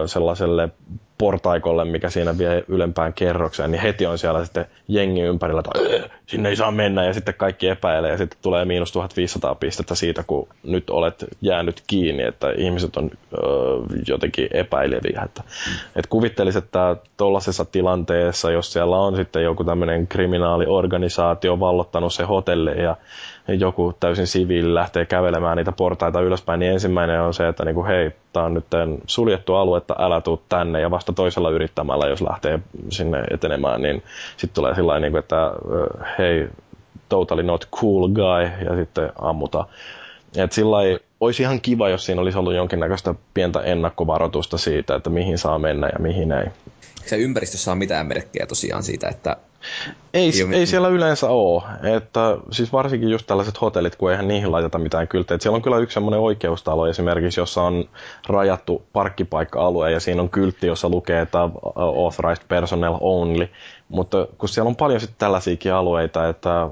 sellaiselle 0.05 0.69
portaikolle, 1.17 1.85
mikä 1.85 2.09
siinä 2.09 2.37
vie 2.37 2.63
ylempään 2.67 3.13
kerrokseen, 3.13 3.71
niin 3.71 3.81
heti 3.81 4.05
on 4.05 4.17
siellä 4.17 4.45
sitten 4.45 4.65
jengi 4.87 5.21
ympärillä, 5.21 5.59
että 5.59 6.09
sinne 6.25 6.49
ei 6.49 6.55
saa 6.55 6.71
mennä, 6.71 7.05
ja 7.05 7.13
sitten 7.13 7.33
kaikki 7.33 7.67
epäilee, 7.67 8.11
ja 8.11 8.17
sitten 8.17 8.39
tulee 8.41 8.65
miinus 8.65 8.91
1500 8.91 9.55
pistettä 9.55 9.95
siitä, 9.95 10.23
kun 10.27 10.47
nyt 10.63 10.89
olet 10.89 11.25
jäänyt 11.41 11.83
kiinni, 11.87 12.23
että 12.23 12.51
ihmiset 12.57 12.97
on 12.97 13.11
ö, 13.33 13.37
jotenkin 14.07 14.47
epäileviä. 14.51 15.21
Että, 15.25 15.43
et 15.95 16.07
kuvittelisi, 16.07 16.57
että 16.57 16.95
tuollaisessa 17.17 17.65
tilanteessa, 17.65 18.51
jos 18.51 18.73
siellä 18.73 18.97
on 18.97 19.15
sitten 19.15 19.43
joku 19.43 19.63
tämmöinen 19.63 20.07
kriminaaliorganisaatio 20.07 21.59
vallottanut 21.59 22.13
se 22.13 22.23
hotelli, 22.23 22.81
ja 22.81 22.97
joku 23.47 23.93
täysin 23.99 24.27
siviili 24.27 24.73
lähtee 24.73 25.05
kävelemään 25.05 25.57
niitä 25.57 25.71
portaita 25.71 26.21
ylöspäin, 26.21 26.59
niin 26.59 26.71
ensimmäinen 26.71 27.21
on 27.21 27.33
se, 27.33 27.47
että 27.47 27.65
niinku, 27.65 27.85
hei, 27.85 28.11
tämä 28.33 28.45
on 28.45 28.53
nyt 28.53 28.65
suljettu 29.07 29.55
alue, 29.55 29.77
että 29.77 29.95
älä 29.99 30.21
tuu 30.21 30.41
tänne, 30.49 30.81
ja 30.81 30.91
vasta 30.91 31.13
toisella 31.13 31.49
yrittämällä, 31.49 32.07
jos 32.07 32.21
lähtee 32.21 32.59
sinne 32.89 33.23
etenemään, 33.31 33.81
niin 33.81 34.03
sitten 34.37 34.55
tulee 34.55 34.75
sillä 34.75 34.99
niin 34.99 35.17
että 35.17 35.51
hei, 36.17 36.47
totally 37.09 37.43
not 37.43 37.67
cool 37.71 38.07
guy, 38.07 38.65
ja 38.69 38.75
sitten 38.75 39.11
ammuta. 39.21 39.65
Et 40.37 40.51
sillä 40.51 40.77
olisi 41.19 41.43
ihan 41.43 41.61
kiva, 41.61 41.89
jos 41.89 42.05
siinä 42.05 42.21
olisi 42.21 42.37
ollut 42.37 42.53
jonkinnäköistä 42.53 43.15
pientä 43.33 43.61
ennakkovaroitusta 43.61 44.57
siitä, 44.57 44.95
että 44.95 45.09
mihin 45.09 45.37
saa 45.37 45.59
mennä 45.59 45.87
ja 45.87 45.99
mihin 45.99 46.31
ei. 46.31 46.45
Se 47.05 47.17
ympäristössä 47.17 47.71
on 47.71 47.77
mitään 47.77 48.07
merkkejä 48.07 48.45
tosiaan 48.45 48.83
siitä, 48.83 49.07
että 49.09 49.37
ei, 50.13 50.31
ei, 50.51 50.59
ei 50.59 50.65
siellä 50.65 50.87
yleensä 50.87 51.29
ole. 51.29 51.63
Että, 51.95 52.37
siis 52.51 52.73
varsinkin 52.73 53.09
just 53.09 53.27
tällaiset 53.27 53.61
hotellit, 53.61 53.95
kun 53.95 54.11
eihän 54.11 54.27
niihin 54.27 54.51
laiteta 54.51 54.77
mitään 54.77 55.07
kylttejä. 55.07 55.37
Siellä 55.41 55.55
on 55.55 55.61
kyllä 55.61 55.77
yksi 55.77 55.93
semmoinen 55.93 56.19
oikeustalo 56.19 56.87
esimerkiksi, 56.87 57.39
jossa 57.39 57.61
on 57.61 57.85
rajattu 58.27 58.83
parkkipaikka-alue 58.93 59.91
ja 59.91 59.99
siinä 59.99 60.21
on 60.21 60.29
kyltti, 60.29 60.67
jossa 60.67 60.89
lukee, 60.89 61.21
että 61.21 61.49
authorized 61.75 62.45
personnel 62.47 62.97
only. 62.99 63.47
Mutta 63.89 64.27
kun 64.37 64.49
siellä 64.49 64.69
on 64.69 64.75
paljon 64.75 64.99
sitten 64.99 65.19
tällaisiakin 65.19 65.73
alueita, 65.73 66.29
että 66.29 66.69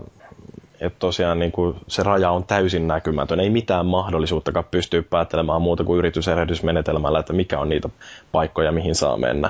että 0.86 1.00
tosiaan 1.00 1.40
niin 1.40 1.52
kuin 1.52 1.76
se 1.88 2.04
raja 2.04 2.32
on 2.32 2.44
täysin 2.44 2.88
näkymätön. 2.88 3.40
Ei 3.40 3.50
mitään 3.50 3.86
mahdollisuuttakaan 3.86 4.66
pystyä 4.72 5.04
päättelemään 5.10 5.62
muuta 5.62 5.84
kuin 5.84 6.00
yrityserehdysmenetelmällä, 6.00 7.20
että 7.20 7.34
mikä 7.34 7.60
on 7.60 7.70
niitä 7.70 7.90
paikkoja, 8.32 8.72
mihin 8.72 8.96
saa 8.96 9.18
mennä. 9.18 9.50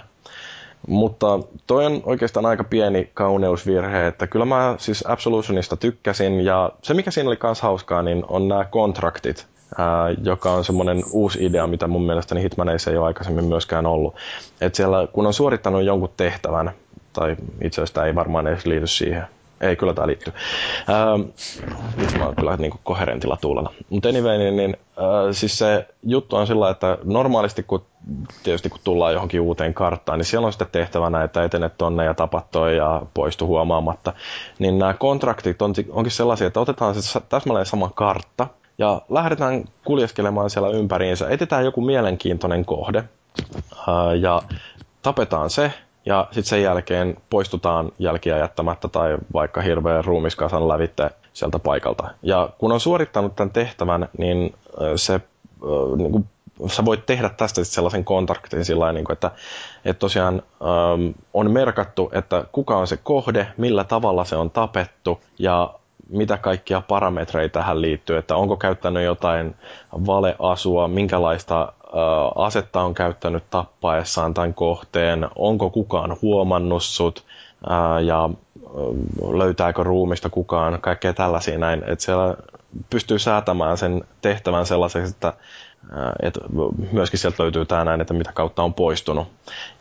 Mutta 0.87 1.39
toi 1.67 1.85
on 1.85 2.01
oikeastaan 2.05 2.45
aika 2.45 2.63
pieni 2.63 3.09
kauneusvirhe, 3.13 4.07
että 4.07 4.27
kyllä 4.27 4.45
mä 4.45 4.75
siis 4.77 5.03
Absolutionista 5.07 5.77
tykkäsin 5.77 6.41
ja 6.41 6.71
se 6.81 6.93
mikä 6.93 7.11
siinä 7.11 7.29
oli 7.29 7.37
myös 7.43 7.61
hauskaa, 7.61 8.01
niin 8.03 8.23
on 8.27 8.47
nämä 8.47 8.65
kontraktit, 8.65 9.47
ää, 9.77 10.09
joka 10.23 10.51
on 10.51 10.63
semmoinen 10.65 11.03
uusi 11.11 11.45
idea, 11.45 11.67
mitä 11.67 11.87
mun 11.87 12.05
mielestäni 12.05 12.41
Hitmaneissa 12.43 12.91
ei 12.91 12.97
ole 12.97 13.05
aikaisemmin 13.05 13.45
myöskään 13.45 13.85
ollut. 13.85 14.15
Että 14.61 14.77
siellä 14.77 15.07
kun 15.13 15.27
on 15.27 15.33
suorittanut 15.33 15.83
jonkun 15.83 16.13
tehtävän, 16.17 16.71
tai 17.13 17.35
itse 17.61 17.81
asiassa 17.81 18.05
ei 18.05 18.15
varmaan 18.15 18.47
edes 18.47 18.65
liity 18.65 18.87
siihen, 18.87 19.23
ei, 19.61 19.75
kyllä 19.75 19.93
tämä 19.93 20.07
liittyy. 20.07 20.33
Ähm, 20.89 21.21
nyt 21.97 22.17
mä 22.17 22.25
oon 22.25 22.35
kyllä 22.35 22.57
niin 22.57 22.71
kuin 22.71 22.81
koherentilla 22.83 23.37
tuulella. 23.41 23.73
Mutta 23.89 24.09
anyway, 24.09 24.37
niin, 24.37 24.55
niin 24.55 24.77
äh, 24.97 25.03
siis 25.31 25.57
se 25.57 25.87
juttu 26.03 26.35
on 26.35 26.47
sillä, 26.47 26.69
että 26.69 26.97
normaalisti 27.03 27.63
kun, 27.63 27.85
tietysti 28.43 28.69
kun 28.69 28.79
tullaan 28.83 29.13
johonkin 29.13 29.41
uuteen 29.41 29.73
karttaan, 29.73 30.19
niin 30.19 30.25
siellä 30.25 30.45
on 30.45 30.53
sitten 30.53 30.67
tehtävänä, 30.71 31.23
että 31.23 31.43
etenet 31.43 31.77
tonne 31.77 32.05
ja 32.05 32.13
tapat 32.13 32.51
toi 32.51 32.77
ja 32.77 33.01
poistu 33.13 33.47
huomaamatta. 33.47 34.13
Niin 34.59 34.79
nämä 34.79 34.93
kontraktit 34.93 35.61
on, 35.61 35.73
onkin 35.89 36.11
sellaisia, 36.11 36.47
että 36.47 36.59
otetaan 36.59 36.95
se 36.95 37.19
täsmälleen 37.19 37.65
sama 37.65 37.89
kartta 37.95 38.47
ja 38.77 39.01
lähdetään 39.09 39.65
kuljeskelemaan 39.85 40.49
siellä 40.49 40.69
ympäriinsä. 40.69 41.29
Etetään 41.29 41.65
joku 41.65 41.81
mielenkiintoinen 41.81 42.65
kohde 42.65 43.03
äh, 43.73 44.19
ja 44.19 44.41
tapetaan 45.01 45.49
se 45.49 45.71
ja 46.05 46.27
sitten 46.31 46.43
sen 46.43 46.63
jälkeen 46.63 47.17
poistutaan 47.29 47.91
jälkiä 47.99 48.37
jättämättä 48.37 48.87
tai 48.87 49.17
vaikka 49.33 49.61
hirveän 49.61 50.05
ruumiskasan 50.05 50.67
lävitte 50.67 51.09
sieltä 51.33 51.59
paikalta. 51.59 52.09
Ja 52.21 52.49
kun 52.57 52.71
on 52.71 52.79
suorittanut 52.79 53.35
tämän 53.35 53.51
tehtävän, 53.53 54.09
niin 54.17 54.55
se 54.95 55.21
niin 55.97 56.11
kuin, 56.11 56.25
sä 56.67 56.85
voit 56.85 57.05
tehdä 57.05 57.29
tästä 57.29 57.63
sellaisen 57.63 58.03
kontraktin 58.05 58.65
sillä 58.65 58.93
niin 58.93 59.05
kuin, 59.05 59.13
että, 59.13 59.31
että 59.85 59.99
tosiaan 59.99 60.43
on 61.33 61.51
merkattu, 61.51 62.09
että 62.13 62.45
kuka 62.51 62.77
on 62.77 62.87
se 62.87 62.97
kohde, 62.97 63.47
millä 63.57 63.83
tavalla 63.83 64.25
se 64.25 64.35
on 64.35 64.51
tapettu 64.51 65.21
ja 65.39 65.73
mitä 66.09 66.37
kaikkia 66.37 66.81
parametreja 66.87 67.49
tähän 67.49 67.81
liittyy, 67.81 68.17
että 68.17 68.35
onko 68.35 68.57
käyttänyt 68.57 69.03
jotain 69.03 69.55
valeasua, 70.05 70.87
minkälaista 70.87 71.73
asetta 72.35 72.81
on 72.81 72.93
käyttänyt 72.93 73.43
tappaessaan 73.49 74.33
tämän 74.33 74.53
kohteen, 74.53 75.27
onko 75.35 75.69
kukaan 75.69 76.17
huomannut 76.21 76.83
sut 76.83 77.23
ja 78.05 78.29
löytääkö 79.31 79.83
ruumista 79.83 80.29
kukaan, 80.29 80.81
kaikkea 80.81 81.13
tällaisia 81.13 81.57
näin. 81.57 81.83
Että 81.87 82.05
siellä 82.05 82.35
pystyy 82.89 83.19
säätämään 83.19 83.77
sen 83.77 84.03
tehtävän 84.21 84.65
sellaiseksi, 84.65 85.11
että 85.11 85.33
että 86.21 86.39
myöskin 86.91 87.19
sieltä 87.19 87.43
löytyy 87.43 87.65
tämä 87.65 87.83
näin, 87.85 88.01
että 88.01 88.13
mitä 88.13 88.31
kautta 88.33 88.63
on 88.63 88.73
poistunut. 88.73 89.27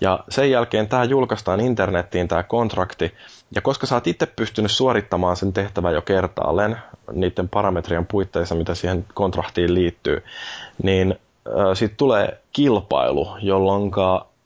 Ja 0.00 0.24
sen 0.28 0.50
jälkeen 0.50 0.88
tämä 0.88 1.04
julkaistaan 1.04 1.60
internettiin, 1.60 2.28
tämä 2.28 2.42
kontrakti, 2.42 3.14
ja 3.54 3.60
koska 3.60 3.86
sä 3.86 3.94
oot 3.94 4.06
itse 4.06 4.26
pystynyt 4.26 4.70
suorittamaan 4.70 5.36
sen 5.36 5.52
tehtävän 5.52 5.94
jo 5.94 6.02
kertaalleen 6.02 6.76
niiden 7.12 7.48
parametrien 7.48 8.06
puitteissa, 8.06 8.54
mitä 8.54 8.74
siihen 8.74 9.04
kontraktiin 9.14 9.74
liittyy, 9.74 10.24
niin 10.82 11.18
sitten 11.74 11.96
tulee 11.96 12.40
kilpailu, 12.52 13.28
jolloin 13.40 13.90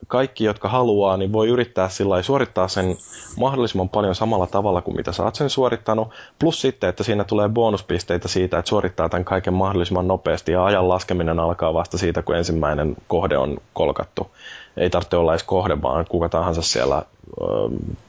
kaikki, 0.09 0.45
jotka 0.45 0.69
haluaa, 0.69 1.17
niin 1.17 1.33
voi 1.33 1.49
yrittää 1.49 1.89
sillä 1.89 2.23
suorittaa 2.23 2.69
sen 2.69 2.97
mahdollisimman 3.39 3.89
paljon 3.89 4.15
samalla 4.15 4.47
tavalla 4.47 4.83
kuin 4.83 4.97
mitä 4.97 5.13
sä 5.13 5.25
oot 5.25 5.35
sen 5.35 5.51
suorittanut. 5.51 6.09
Plus 6.39 6.61
sitten, 6.61 6.91
että 6.91 7.05
siinä 7.05 7.25
tulee 7.25 7.49
bonuspisteitä 7.49 8.29
siitä, 8.29 8.59
että 8.59 8.69
suorittaa 8.69 9.09
tämän 9.09 9.25
kaiken 9.25 9.55
mahdollisimman 9.55 10.09
nopeasti 10.09 10.53
ja 10.53 10.65
ajan 10.65 10.89
laskeminen 10.89 11.41
alkaa 11.41 11.75
vasta 11.75 11.99
siitä, 11.99 12.23
kun 12.23 12.37
ensimmäinen 12.37 12.97
kohde 13.09 13.39
on 13.39 13.59
kolkattu. 13.73 14.31
Ei 14.77 14.91
tarvitse 14.91 15.17
olla 15.17 15.33
edes 15.33 15.43
kohde, 15.43 15.83
vaan 15.83 16.05
kuka 16.09 16.29
tahansa 16.29 16.63
siellä 16.63 16.97
ö, 16.97 17.45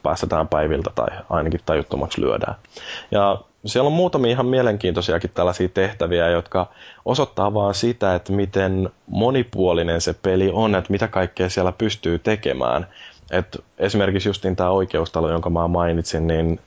päästetään 0.02 0.48
päiviltä 0.48 0.90
tai 0.94 1.08
ainakin 1.30 1.60
tajuttomaksi 1.66 2.20
lyödään. 2.20 2.54
Ja 3.10 3.38
siellä 3.68 3.86
on 3.86 3.92
muutamia 3.92 4.30
ihan 4.30 4.46
mielenkiintoisiakin 4.46 5.30
tällaisia 5.34 5.68
tehtäviä, 5.68 6.28
jotka 6.28 6.66
osoittaa 7.04 7.54
vaan 7.54 7.74
sitä, 7.74 8.14
että 8.14 8.32
miten 8.32 8.90
monipuolinen 9.06 10.00
se 10.00 10.14
peli 10.22 10.50
on, 10.52 10.74
että 10.74 10.92
mitä 10.92 11.08
kaikkea 11.08 11.48
siellä 11.48 11.72
pystyy 11.72 12.18
tekemään. 12.18 12.86
Et 13.30 13.64
esimerkiksi 13.78 14.28
justiin 14.28 14.56
tämä 14.56 14.70
oikeustalo, 14.70 15.30
jonka 15.30 15.50
mä 15.50 15.68
mainitsin, 15.68 16.26
niin 16.26 16.60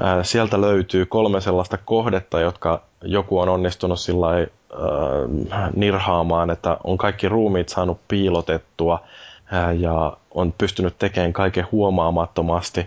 ää, 0.00 0.24
sieltä 0.24 0.60
löytyy 0.60 1.06
kolme 1.06 1.40
sellaista 1.40 1.78
kohdetta, 1.84 2.40
jotka 2.40 2.82
joku 3.02 3.38
on 3.38 3.48
onnistunut 3.48 4.00
sillä 4.00 4.28
nirhaamaan, 5.74 6.50
että 6.50 6.76
on 6.84 6.98
kaikki 6.98 7.28
ruumiit 7.28 7.68
saanut 7.68 8.00
piilotettua 8.08 9.00
ää, 9.52 9.72
ja 9.72 10.16
on 10.30 10.54
pystynyt 10.58 10.98
tekemään 10.98 11.32
kaiken 11.32 11.66
huomaamattomasti 11.72 12.86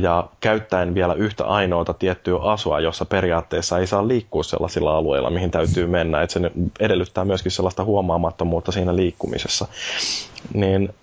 ja 0.00 0.28
käyttäen 0.40 0.94
vielä 0.94 1.14
yhtä 1.14 1.44
ainoata 1.44 1.94
tiettyä 1.94 2.38
asua, 2.38 2.80
jossa 2.80 3.04
periaatteessa 3.04 3.78
ei 3.78 3.86
saa 3.86 4.08
liikkua 4.08 4.42
sellaisilla 4.42 4.96
alueilla, 4.96 5.30
mihin 5.30 5.50
täytyy 5.50 5.86
mennä. 5.86 6.22
Että 6.22 6.32
se 6.32 6.50
edellyttää 6.80 7.24
myöskin 7.24 7.52
sellaista 7.52 7.84
huomaamattomuutta 7.84 8.72
siinä 8.72 8.96
liikkumisessa. 8.96 9.66
Niin 10.54 10.94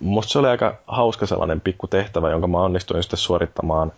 musta 0.00 0.32
se 0.32 0.38
oli 0.38 0.48
aika 0.48 0.74
hauska 0.86 1.26
sellainen 1.26 1.60
pikku 1.60 1.86
tehtävä, 1.86 2.30
jonka 2.30 2.46
mä 2.46 2.58
onnistuin 2.58 3.02
sitten 3.02 3.18
suorittamaan 3.18 3.92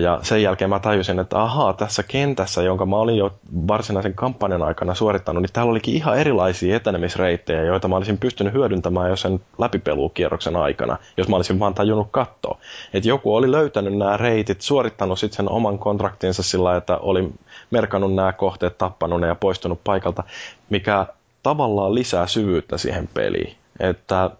ja 0.00 0.18
sen 0.22 0.42
jälkeen 0.42 0.70
mä 0.70 0.78
tajusin, 0.78 1.18
että 1.18 1.42
ahaa, 1.42 1.72
tässä 1.72 2.02
kentässä, 2.02 2.62
jonka 2.62 2.86
mä 2.86 2.96
olin 2.96 3.16
jo 3.16 3.32
varsinaisen 3.68 4.14
kampanjan 4.14 4.62
aikana 4.62 4.94
suorittanut, 4.94 5.42
niin 5.42 5.52
täällä 5.52 5.70
olikin 5.70 5.94
ihan 5.94 6.18
erilaisia 6.18 6.76
etenemisreittejä, 6.76 7.62
joita 7.62 7.88
mä 7.88 7.96
olisin 7.96 8.18
pystynyt 8.18 8.52
hyödyntämään 8.52 9.10
jo 9.10 9.16
sen 9.16 9.40
läpipelukierroksen 9.58 10.56
aikana, 10.56 10.98
jos 11.16 11.28
mä 11.28 11.36
olisin 11.36 11.58
vaan 11.60 11.74
tajunnut 11.74 12.08
katsoa. 12.10 12.58
Että 12.94 13.08
joku 13.08 13.34
oli 13.34 13.50
löytänyt 13.50 13.98
nämä 13.98 14.16
reitit, 14.16 14.60
suorittanut 14.60 15.18
sitten 15.18 15.36
sen 15.36 15.50
oman 15.50 15.78
kontraktinsa 15.78 16.42
sillä, 16.42 16.76
että 16.76 16.96
oli 16.96 17.32
merkannut 17.70 18.14
nämä 18.14 18.32
kohteet, 18.32 18.78
tappanut 18.78 19.20
ne 19.20 19.26
ja 19.26 19.34
poistunut 19.34 19.80
paikalta, 19.84 20.24
mikä 20.70 21.06
tavallaan 21.42 21.94
lisää 21.94 22.26
syvyyttä 22.26 22.78
siihen 22.78 23.08
peliin. 23.14 23.56
Että 23.80 24.30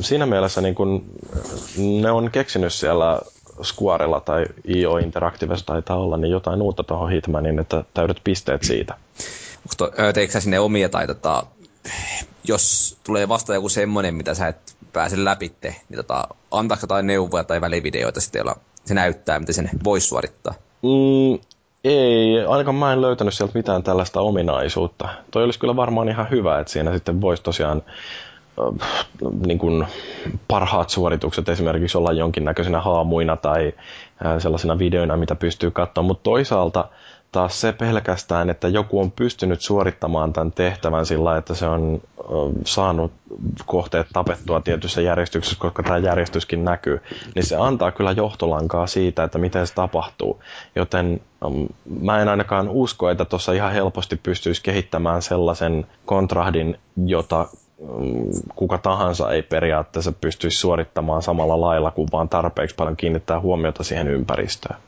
siinä 0.00 0.26
mielessä 0.26 0.60
niin 0.60 0.74
kun 0.74 1.04
ne 1.76 2.10
on 2.10 2.30
keksinyt 2.30 2.72
siellä 2.72 3.20
Squarella 3.62 4.20
tai 4.20 4.46
IO 4.68 4.98
Interactivessa 4.98 5.66
taitaa 5.66 5.96
olla, 5.96 6.16
niin 6.16 6.30
jotain 6.30 6.62
uutta 6.62 6.82
tuohon 6.82 7.10
Hitmanin, 7.10 7.58
että 7.58 7.84
täydet 7.94 8.20
pisteet 8.24 8.62
siitä. 8.62 8.94
Teikö 10.14 10.32
sä 10.32 10.40
sinne 10.40 10.60
omia 10.60 10.88
tai 10.88 11.06
tota, 11.06 11.42
jos 12.44 12.96
tulee 13.04 13.28
vasta 13.28 13.54
joku 13.54 13.68
semmoinen, 13.68 14.14
mitä 14.14 14.34
sä 14.34 14.48
et 14.48 14.76
pääse 14.92 15.24
läpi, 15.24 15.52
niin 15.62 15.96
tota, 15.96 16.28
antaako 16.50 16.82
jotain 16.82 17.06
neuvoja 17.06 17.44
tai 17.44 17.60
välivideoita 17.60 18.20
sitten, 18.20 18.38
joilla 18.38 18.56
se 18.84 18.94
näyttää, 18.94 19.38
miten 19.38 19.54
sen 19.54 19.70
voisi 19.84 20.06
suorittaa? 20.06 20.54
Mm, 20.82 21.38
ei, 21.84 22.44
ainakaan 22.48 22.74
mä 22.74 22.92
en 22.92 23.02
löytänyt 23.02 23.34
sieltä 23.34 23.58
mitään 23.58 23.82
tällaista 23.82 24.20
ominaisuutta. 24.20 25.08
Toi 25.30 25.44
olisi 25.44 25.58
kyllä 25.58 25.76
varmaan 25.76 26.08
ihan 26.08 26.30
hyvä, 26.30 26.58
että 26.58 26.72
siinä 26.72 26.92
sitten 26.92 27.20
voisi 27.20 27.42
tosiaan 27.42 27.82
niin 29.46 29.58
kuin 29.58 29.86
parhaat 30.48 30.90
suoritukset 30.90 31.48
esimerkiksi 31.48 31.98
olla 31.98 32.12
jonkinnäköisenä 32.12 32.80
haamuina 32.80 33.36
tai 33.36 33.72
sellaisena 34.38 34.78
videoina, 34.78 35.16
mitä 35.16 35.34
pystyy 35.34 35.70
katsomaan, 35.70 36.06
mutta 36.06 36.22
toisaalta 36.22 36.88
taas 37.32 37.60
se 37.60 37.72
pelkästään, 37.72 38.50
että 38.50 38.68
joku 38.68 39.00
on 39.00 39.10
pystynyt 39.10 39.60
suorittamaan 39.60 40.32
tämän 40.32 40.52
tehtävän 40.52 41.06
sillä, 41.06 41.36
että 41.36 41.54
se 41.54 41.66
on 41.66 42.00
saanut 42.64 43.12
kohteet 43.66 44.06
tapettua 44.12 44.60
tietyssä 44.60 45.00
järjestyksessä, 45.00 45.56
koska 45.60 45.82
tämä 45.82 45.98
järjestyskin 45.98 46.64
näkyy, 46.64 47.00
niin 47.34 47.46
se 47.46 47.56
antaa 47.56 47.92
kyllä 47.92 48.12
johtolankaa 48.12 48.86
siitä, 48.86 49.24
että 49.24 49.38
miten 49.38 49.66
se 49.66 49.74
tapahtuu. 49.74 50.42
Joten 50.76 51.20
mä 52.00 52.22
en 52.22 52.28
ainakaan 52.28 52.68
usko, 52.68 53.10
että 53.10 53.24
tuossa 53.24 53.52
ihan 53.52 53.72
helposti 53.72 54.16
pystyisi 54.22 54.62
kehittämään 54.62 55.22
sellaisen 55.22 55.86
kontrahdin, 56.06 56.78
jota 57.06 57.48
kuka 58.56 58.78
tahansa 58.78 59.32
ei 59.32 59.42
periaatteessa 59.42 60.12
pystyisi 60.12 60.58
suorittamaan 60.58 61.22
samalla 61.22 61.60
lailla, 61.60 61.90
kuin 61.90 62.08
vaan 62.12 62.28
tarpeeksi 62.28 62.76
paljon 62.76 62.96
kiinnittää 62.96 63.40
huomiota 63.40 63.84
siihen 63.84 64.08
ympäristöön. 64.08 64.80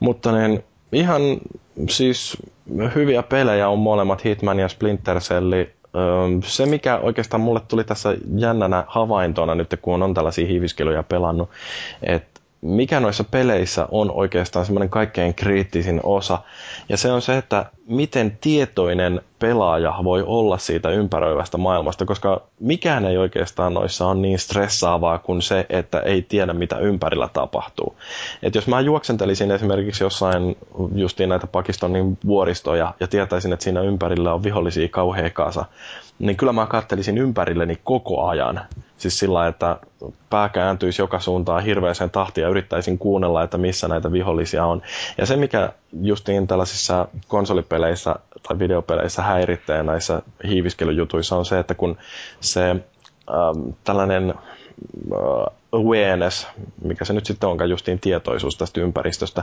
Mutta 0.00 0.32
niin, 0.32 0.64
ihan 0.92 1.22
siis 1.88 2.36
hyviä 2.94 3.22
pelejä 3.22 3.68
on 3.68 3.78
molemmat 3.78 4.24
Hitman 4.24 4.58
ja 4.58 4.68
Splinter 4.68 5.20
Cell. 5.20 5.52
Se, 6.44 6.66
mikä 6.66 6.98
oikeastaan 6.98 7.40
mulle 7.40 7.60
tuli 7.68 7.84
tässä 7.84 8.16
jännänä 8.36 8.84
havaintona 8.86 9.54
nyt, 9.54 9.74
kun 9.82 10.02
on 10.02 10.14
tällaisia 10.14 10.46
hiiviskelyjä 10.46 11.02
pelannut, 11.02 11.50
että 12.02 12.35
mikä 12.66 13.00
noissa 13.00 13.24
peleissä 13.24 13.88
on 13.90 14.10
oikeastaan 14.10 14.66
semmoinen 14.66 14.88
kaikkein 14.88 15.34
kriittisin 15.34 16.00
osa. 16.02 16.38
Ja 16.88 16.96
se 16.96 17.12
on 17.12 17.22
se, 17.22 17.36
että 17.38 17.66
miten 17.86 18.38
tietoinen 18.40 19.20
pelaaja 19.38 19.94
voi 20.04 20.22
olla 20.26 20.58
siitä 20.58 20.90
ympäröivästä 20.90 21.58
maailmasta, 21.58 22.04
koska 22.04 22.42
mikään 22.60 23.04
ei 23.04 23.16
oikeastaan 23.16 23.74
noissa 23.74 24.06
on 24.06 24.22
niin 24.22 24.38
stressaavaa 24.38 25.18
kuin 25.18 25.42
se, 25.42 25.66
että 25.68 26.00
ei 26.00 26.22
tiedä 26.22 26.52
mitä 26.52 26.78
ympärillä 26.78 27.28
tapahtuu. 27.32 27.96
Et 28.42 28.54
jos 28.54 28.66
mä 28.66 28.80
juoksentelisin 28.80 29.50
esimerkiksi 29.50 30.04
jossain 30.04 30.56
justiin 30.94 31.28
näitä 31.28 31.46
Pakistanin 31.46 32.18
vuoristoja 32.26 32.94
ja 33.00 33.06
tietäisin, 33.06 33.52
että 33.52 33.64
siinä 33.64 33.80
ympärillä 33.80 34.34
on 34.34 34.42
vihollisia 34.42 34.88
kauhea 34.88 35.30
kasa, 35.30 35.64
niin 36.18 36.36
kyllä 36.36 36.52
mä 36.52 36.66
kattelisin 36.66 37.18
ympärilleni 37.18 37.78
koko 37.84 38.26
ajan. 38.26 38.60
Siis 38.98 39.18
sillä, 39.18 39.46
että 39.46 39.76
pää 40.30 40.48
kääntyisi 40.48 41.02
joka 41.02 41.20
suuntaan 41.20 41.62
hirveäseen 41.62 42.10
tahtiin 42.10 42.42
ja 42.42 42.48
yrittäisin 42.48 42.98
kuunnella, 42.98 43.42
että 43.42 43.58
missä 43.58 43.88
näitä 43.88 44.12
vihollisia 44.12 44.66
on. 44.66 44.82
Ja 45.18 45.26
se, 45.26 45.36
mikä 45.36 45.72
justiin 46.02 46.46
tällaisissa 46.46 47.08
konsolipeleissä 47.28 48.16
tai 48.48 48.58
videopeleissä 48.58 49.22
häiritsee 49.22 49.82
näissä 49.82 50.22
hiiviskelyjutuissa 50.48 51.36
on 51.36 51.44
se, 51.44 51.58
että 51.58 51.74
kun 51.74 51.96
se 52.40 52.70
ähm, 52.70 53.68
tällainen 53.84 54.30
äh, 54.30 55.54
awareness, 55.72 56.46
mikä 56.84 57.04
se 57.04 57.12
nyt 57.12 57.26
sitten 57.26 57.48
onkaan 57.48 57.70
justiin 57.70 58.00
tietoisuus 58.00 58.56
tästä 58.56 58.80
ympäristöstä, 58.80 59.42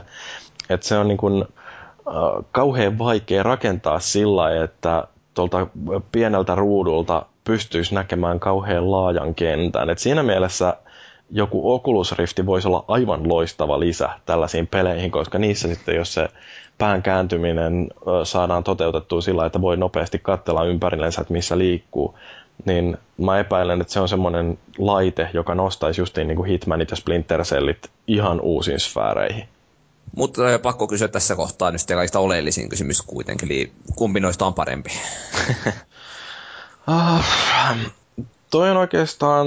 että 0.70 0.86
se 0.86 0.98
on 0.98 1.08
niin 1.08 1.18
kuin, 1.18 1.42
äh, 1.42 2.44
kauhean 2.52 2.98
vaikea 2.98 3.42
rakentaa 3.42 4.00
sillä, 4.00 4.64
että 4.64 5.06
tuolta 5.34 5.66
pieneltä 6.12 6.54
ruudulta 6.54 7.26
pystyisi 7.44 7.94
näkemään 7.94 8.40
kauhean 8.40 8.90
laajan 8.90 9.34
kentän. 9.34 9.90
Et 9.90 9.98
siinä 9.98 10.22
mielessä 10.22 10.76
joku 11.30 11.72
Oculus 11.72 12.12
Rift 12.12 12.40
voisi 12.46 12.68
olla 12.68 12.84
aivan 12.88 13.28
loistava 13.28 13.80
lisä 13.80 14.08
tällaisiin 14.26 14.66
peleihin, 14.66 15.10
koska 15.10 15.38
niissä 15.38 15.68
sitten, 15.68 15.96
jos 15.96 16.14
se 16.14 16.28
pään 16.78 17.02
kääntyminen 17.02 17.88
saadaan 18.24 18.64
toteutettua 18.64 19.20
sillä, 19.20 19.46
että 19.46 19.60
voi 19.60 19.76
nopeasti 19.76 20.18
katsella 20.18 20.64
ympärillensä, 20.64 21.20
että 21.20 21.32
missä 21.32 21.58
liikkuu, 21.58 22.18
niin 22.64 22.96
mä 23.18 23.38
epäilen, 23.38 23.80
että 23.80 23.92
se 23.92 24.00
on 24.00 24.08
semmoinen 24.08 24.58
laite, 24.78 25.28
joka 25.32 25.54
nostaisi 25.54 26.00
justiin 26.00 26.28
niin 26.28 26.36
kuin 26.36 26.50
Hitmanit 26.50 26.90
ja 26.90 26.96
Splinter 26.96 27.42
Cellit 27.42 27.90
ihan 28.06 28.40
uusiin 28.40 28.80
sfääreihin. 28.80 29.48
Mutta 30.16 30.42
pakko 30.62 30.86
kysyä 30.86 31.08
tässä 31.08 31.36
kohtaa 31.36 31.70
nyt 31.70 31.80
kaikista 31.88 32.18
oleellisin 32.18 32.68
kysymys 32.68 33.02
kuitenkin, 33.02 33.52
eli 33.52 33.72
kumpi 33.96 34.20
noista 34.20 34.46
on 34.46 34.54
parempi? 34.54 34.90
uh, 36.88 37.24
toi 38.50 38.70
on 38.70 38.76
oikeastaan 38.76 39.46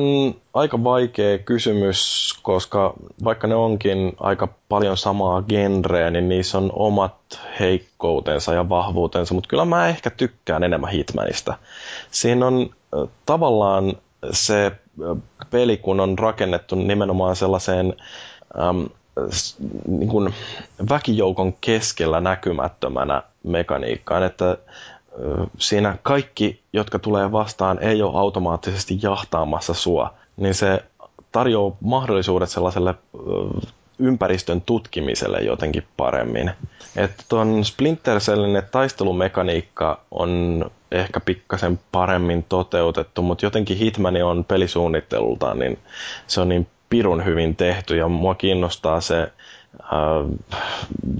aika 0.53 0.83
vaikea 0.83 1.37
kysymys, 1.37 2.33
koska 2.41 2.93
vaikka 3.23 3.47
ne 3.47 3.55
onkin 3.55 4.15
aika 4.19 4.47
paljon 4.69 4.97
samaa 4.97 5.41
genreä, 5.41 6.09
niin 6.11 6.29
niissä 6.29 6.57
on 6.57 6.71
omat 6.73 7.15
heikkoutensa 7.59 8.53
ja 8.53 8.69
vahvuutensa, 8.69 9.33
mutta 9.33 9.47
kyllä 9.47 9.65
mä 9.65 9.87
ehkä 9.87 10.09
tykkään 10.09 10.63
enemmän 10.63 10.91
Hitmanista. 10.91 11.57
Siinä 12.11 12.47
on 12.47 12.69
tavallaan 13.25 13.93
se 14.31 14.71
peli, 15.51 15.77
kun 15.77 15.99
on 15.99 16.19
rakennettu 16.19 16.75
nimenomaan 16.75 17.35
sellaiseen 17.35 17.93
ähm, 18.59 18.83
niin 19.87 20.09
kuin 20.09 20.33
väkijoukon 20.89 21.53
keskellä 21.53 22.21
näkymättömänä 22.21 23.23
mekaniikkaan, 23.43 24.23
että 24.23 24.57
siinä 25.59 25.97
kaikki, 26.03 26.61
jotka 26.73 26.99
tulee 26.99 27.31
vastaan, 27.31 27.79
ei 27.83 28.01
ole 28.01 28.19
automaattisesti 28.19 28.99
jahtaamassa 29.01 29.73
sua, 29.73 30.13
niin 30.37 30.53
se 30.53 30.83
tarjoaa 31.31 31.75
mahdollisuudet 31.81 32.49
sellaiselle 32.49 32.95
ympäristön 33.99 34.61
tutkimiselle 34.61 35.39
jotenkin 35.39 35.83
paremmin. 35.97 36.51
Että 36.95 37.23
tuon 37.29 37.65
Splinter 37.65 38.19
taistelumekaniikka 38.71 39.99
on 40.11 40.65
ehkä 40.91 41.19
pikkasen 41.19 41.79
paremmin 41.91 42.43
toteutettu, 42.49 43.21
mutta 43.21 43.45
jotenkin 43.45 43.77
Hitmani 43.77 44.21
on 44.21 44.45
pelisuunnittelultaan, 44.45 45.59
niin 45.59 45.79
se 46.27 46.41
on 46.41 46.49
niin 46.49 46.67
pirun 46.89 47.25
hyvin 47.25 47.55
tehty 47.55 47.97
ja 47.97 48.07
mua 48.07 48.35
kiinnostaa 48.35 49.01
se 49.01 49.21
äh, 49.21 49.91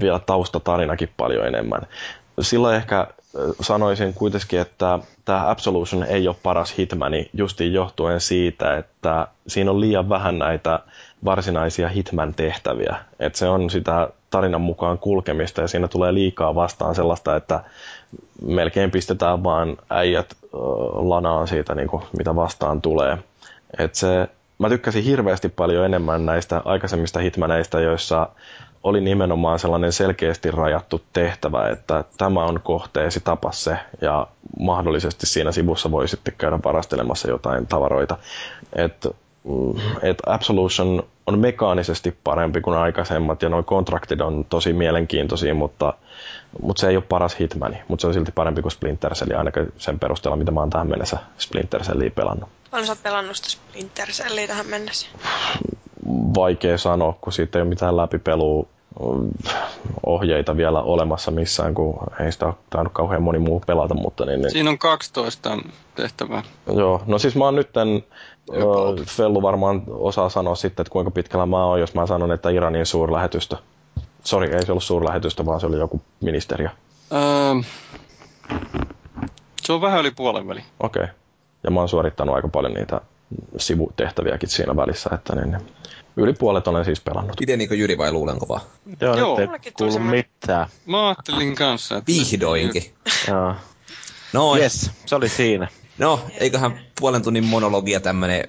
vielä 0.00 0.18
taustatarinakin 0.18 1.10
paljon 1.16 1.46
enemmän. 1.46 1.80
Silloin 2.40 2.76
ehkä 2.76 3.06
sanoisin 3.60 4.14
kuitenkin, 4.14 4.60
että 4.60 4.98
tämä 5.24 5.50
Absolution 5.50 6.02
ei 6.02 6.28
ole 6.28 6.36
paras 6.42 6.74
Hitmani 6.78 7.30
justiin 7.34 7.72
johtuen 7.72 8.20
siitä, 8.20 8.76
että 8.76 9.28
siinä 9.46 9.70
on 9.70 9.80
liian 9.80 10.08
vähän 10.08 10.38
näitä 10.38 10.80
varsinaisia 11.24 11.88
Hitman-tehtäviä. 11.88 12.96
että 13.20 13.38
se 13.38 13.48
on 13.48 13.70
sitä 13.70 14.08
tarinan 14.30 14.60
mukaan 14.60 14.98
kulkemista 14.98 15.60
ja 15.60 15.68
siinä 15.68 15.88
tulee 15.88 16.14
liikaa 16.14 16.54
vastaan 16.54 16.94
sellaista, 16.94 17.36
että 17.36 17.60
melkein 18.42 18.90
pistetään 18.90 19.44
vaan 19.44 19.76
äijät 19.90 20.34
lanaan 20.92 21.48
siitä, 21.48 21.74
niin 21.74 21.88
kuin, 21.88 22.02
mitä 22.18 22.36
vastaan 22.36 22.82
tulee. 22.82 23.18
Et 23.78 23.94
se 23.94 24.28
mä 24.58 24.68
tykkäsin 24.68 25.04
hirveästi 25.04 25.48
paljon 25.48 25.84
enemmän 25.84 26.26
näistä 26.26 26.62
aikaisemmista 26.64 27.20
hitmaneista, 27.20 27.80
joissa 27.80 28.28
oli 28.82 29.00
nimenomaan 29.00 29.58
sellainen 29.58 29.92
selkeästi 29.92 30.50
rajattu 30.50 31.00
tehtävä, 31.12 31.68
että 31.68 32.04
tämä 32.18 32.44
on 32.44 32.60
kohteesi, 32.62 33.20
tapa 33.20 33.52
se, 33.52 33.76
ja 34.00 34.26
mahdollisesti 34.60 35.26
siinä 35.26 35.52
sivussa 35.52 35.90
voi 35.90 36.08
sitten 36.08 36.34
käydä 36.38 36.58
varastelemassa 36.64 37.28
jotain 37.28 37.66
tavaroita. 37.66 38.18
Et, 38.72 39.06
mm, 39.44 39.80
et 40.02 40.18
Absolution 40.26 41.02
on 41.26 41.38
mekaanisesti 41.38 42.16
parempi 42.24 42.60
kuin 42.60 42.78
aikaisemmat, 42.78 43.42
ja 43.42 43.48
nuo 43.48 43.62
kontraktit 43.62 44.20
on 44.20 44.44
tosi 44.44 44.72
mielenkiintoisia, 44.72 45.54
mutta, 45.54 45.94
mutta 46.62 46.80
se 46.80 46.88
ei 46.88 46.96
ole 46.96 47.04
paras 47.08 47.40
Hitmani, 47.40 47.82
mutta 47.88 48.00
se 48.00 48.06
on 48.06 48.14
silti 48.14 48.32
parempi 48.32 48.62
kuin 48.62 48.72
Splinter 48.72 49.14
Cell, 49.14 49.38
ainakin 49.38 49.72
sen 49.78 49.98
perusteella, 49.98 50.36
mitä 50.36 50.50
mä 50.50 50.60
oon 50.60 50.70
tähän 50.70 50.88
mennessä 50.88 51.18
Splinter 51.38 51.82
Cellia 51.82 52.10
pelannut. 52.10 52.48
Paljon 52.70 52.86
sä 52.86 52.96
pelannut 53.02 53.36
sitä 53.36 53.48
Splinter 53.48 54.08
Cellia 54.08 54.46
tähän 54.46 54.66
mennessä? 54.66 55.06
Vaikea 56.34 56.78
sanoa, 56.78 57.18
kun 57.20 57.32
siitä 57.32 57.58
ei 57.58 57.62
ole 57.62 57.68
mitään 57.68 57.96
läpipelua 57.96 58.66
ohjeita 60.06 60.56
vielä 60.56 60.82
olemassa 60.82 61.30
missään, 61.30 61.74
kun 61.74 61.98
ei 62.20 62.32
sitä 62.32 62.46
ole 62.46 62.54
tainnut 62.70 62.92
kauhean 62.92 63.22
moni 63.22 63.38
muu 63.38 63.62
pelata. 63.66 63.94
Mutta 63.94 64.24
niin, 64.24 64.40
niin... 64.40 64.50
Siinä 64.50 64.70
on 64.70 64.78
12 64.78 65.58
tehtävää. 65.94 66.42
Joo, 66.76 67.02
no 67.06 67.18
siis 67.18 67.36
mä 67.36 67.44
oon 67.44 67.54
nytten, 67.54 68.04
Fellu 69.06 69.42
varmaan 69.42 69.82
osaa 69.88 70.28
sanoa 70.28 70.54
sitten, 70.54 70.82
että 70.82 70.92
kuinka 70.92 71.10
pitkällä 71.10 71.46
mä 71.46 71.64
oon, 71.64 71.80
jos 71.80 71.94
mä 71.94 72.06
sanon, 72.06 72.32
että 72.32 72.50
Iranin 72.50 72.86
suurlähetystö. 72.86 73.56
Sori, 74.24 74.54
ei 74.54 74.66
se 74.66 74.72
ollut 74.72 74.84
suurlähetystö, 74.84 75.46
vaan 75.46 75.60
se 75.60 75.66
oli 75.66 75.78
joku 75.78 76.00
ministeriö. 76.20 76.68
Öö, 77.12 77.54
se 79.62 79.72
on 79.72 79.80
vähän 79.80 80.00
yli 80.00 80.10
puolen 80.10 80.48
väli. 80.48 80.60
Okei. 80.80 81.02
Okay. 81.02 81.14
Ja 81.62 81.70
mä 81.70 81.80
oon 81.80 81.88
suorittanut 81.88 82.34
aika 82.34 82.48
paljon 82.48 82.74
niitä 82.74 83.00
sivutehtäviäkin 83.56 84.48
siinä 84.48 84.76
välissä, 84.76 85.10
että 85.14 85.34
niin, 85.34 85.50
niin. 85.50 85.62
yli 86.16 86.32
puolet 86.32 86.68
olen 86.68 86.84
siis 86.84 87.00
pelannut. 87.00 87.40
Itse 87.40 87.56
niin 87.56 87.78
Jyri 87.78 87.98
vai 87.98 88.12
luulenko 88.12 88.48
vaan? 88.48 88.60
Joo, 89.00 89.16
Joo 89.16 89.38
nyt 89.40 89.66
ei 89.66 89.72
kuulu 89.72 89.98
mitään. 89.98 90.66
Mä 90.86 91.08
ajattelin 91.08 91.54
kanssa, 91.54 91.96
että... 91.96 92.12
Vihdoinkin. 92.12 92.94
Joo. 93.28 93.54
No, 94.32 94.56
yes, 94.56 94.90
se 95.06 95.14
oli 95.14 95.28
siinä. 95.28 95.68
No, 95.98 96.20
eiköhän 96.38 96.80
puolen 97.00 97.22
tunnin 97.22 97.44
monologia 97.44 98.00
tämmönen 98.00 98.48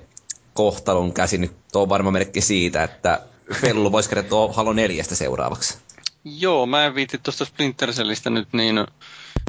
kohtalon 0.53 1.13
käsi 1.13 1.37
nyt 1.37 1.51
on 1.75 1.89
varma 1.89 2.11
merkki 2.11 2.41
siitä, 2.41 2.83
että 2.83 3.21
Fellu 3.53 3.91
voisi 3.91 4.09
kertoa 4.09 4.53
Halo 4.53 4.73
4 4.73 5.03
seuraavaksi. 5.03 5.77
Joo, 6.23 6.65
mä 6.65 6.85
en 6.85 6.95
viitti 6.95 7.17
tuosta 7.17 7.45
Splinter 7.45 7.91
Cellistä 7.91 8.29
nyt 8.29 8.47
niin 8.53 8.85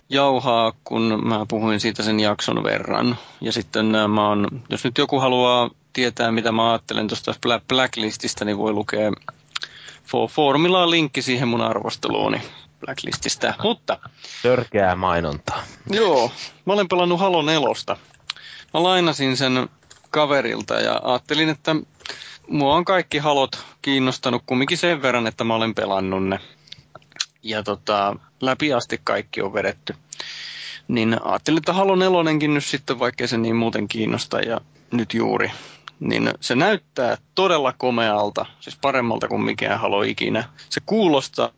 jauhaa, 0.08 0.72
kun 0.84 1.20
mä 1.24 1.46
puhuin 1.48 1.80
siitä 1.80 2.02
sen 2.02 2.20
jakson 2.20 2.62
verran. 2.62 3.18
Ja 3.40 3.52
sitten 3.52 3.94
äh, 3.94 4.08
mä 4.08 4.28
oon, 4.28 4.46
jos 4.68 4.84
nyt 4.84 4.98
joku 4.98 5.20
haluaa 5.20 5.70
tietää, 5.92 6.32
mitä 6.32 6.52
mä 6.52 6.70
ajattelen 6.70 7.08
tuosta 7.08 7.60
Blacklististä, 7.68 8.44
niin 8.44 8.58
voi 8.58 8.72
lukea 8.72 9.12
Foorumilla 10.28 10.82
on 10.82 10.90
linkki 10.90 11.22
siihen 11.22 11.48
mun 11.48 11.60
arvosteluuni 11.60 12.42
Blacklististä. 12.80 13.54
Mutta... 13.62 13.98
Törkeää 14.42 14.96
mainontaa. 14.96 15.62
Joo, 15.90 16.32
mä 16.66 16.72
olen 16.72 16.88
pelannut 16.88 17.20
Halo 17.20 17.42
nelosta. 17.42 17.96
Mä 18.74 18.82
lainasin 18.82 19.36
sen 19.36 19.68
kaverilta 20.10 20.74
ja 20.74 21.00
ajattelin, 21.04 21.48
että 21.48 21.76
mua 22.48 22.74
on 22.74 22.84
kaikki 22.84 23.18
halot 23.18 23.64
kiinnostanut 23.82 24.42
kumminkin 24.46 24.78
sen 24.78 25.02
verran, 25.02 25.26
että 25.26 25.44
mä 25.44 25.54
olen 25.54 25.74
pelannut 25.74 26.28
ne 26.28 26.38
ja 27.42 27.62
tota, 27.62 28.16
läpi 28.40 28.72
asti 28.72 29.00
kaikki 29.04 29.42
on 29.42 29.52
vedetty. 29.52 29.94
Niin 30.88 31.16
ajattelin, 31.24 31.58
että 31.58 31.72
Halo 31.72 31.96
4 31.96 32.48
nyt 32.48 32.64
sitten, 32.64 32.98
vaikkei 32.98 33.28
se 33.28 33.36
niin 33.36 33.56
muuten 33.56 33.88
kiinnosta 33.88 34.40
ja 34.40 34.60
nyt 34.90 35.14
juuri, 35.14 35.50
niin 36.00 36.30
se 36.40 36.54
näyttää 36.54 37.16
todella 37.34 37.74
komealta, 37.78 38.46
siis 38.60 38.78
paremmalta 38.80 39.28
kuin 39.28 39.42
mikään 39.42 39.80
Halo 39.80 40.02
ikinä. 40.02 40.44
Se 40.68 40.80
kuulostaa 40.86 41.50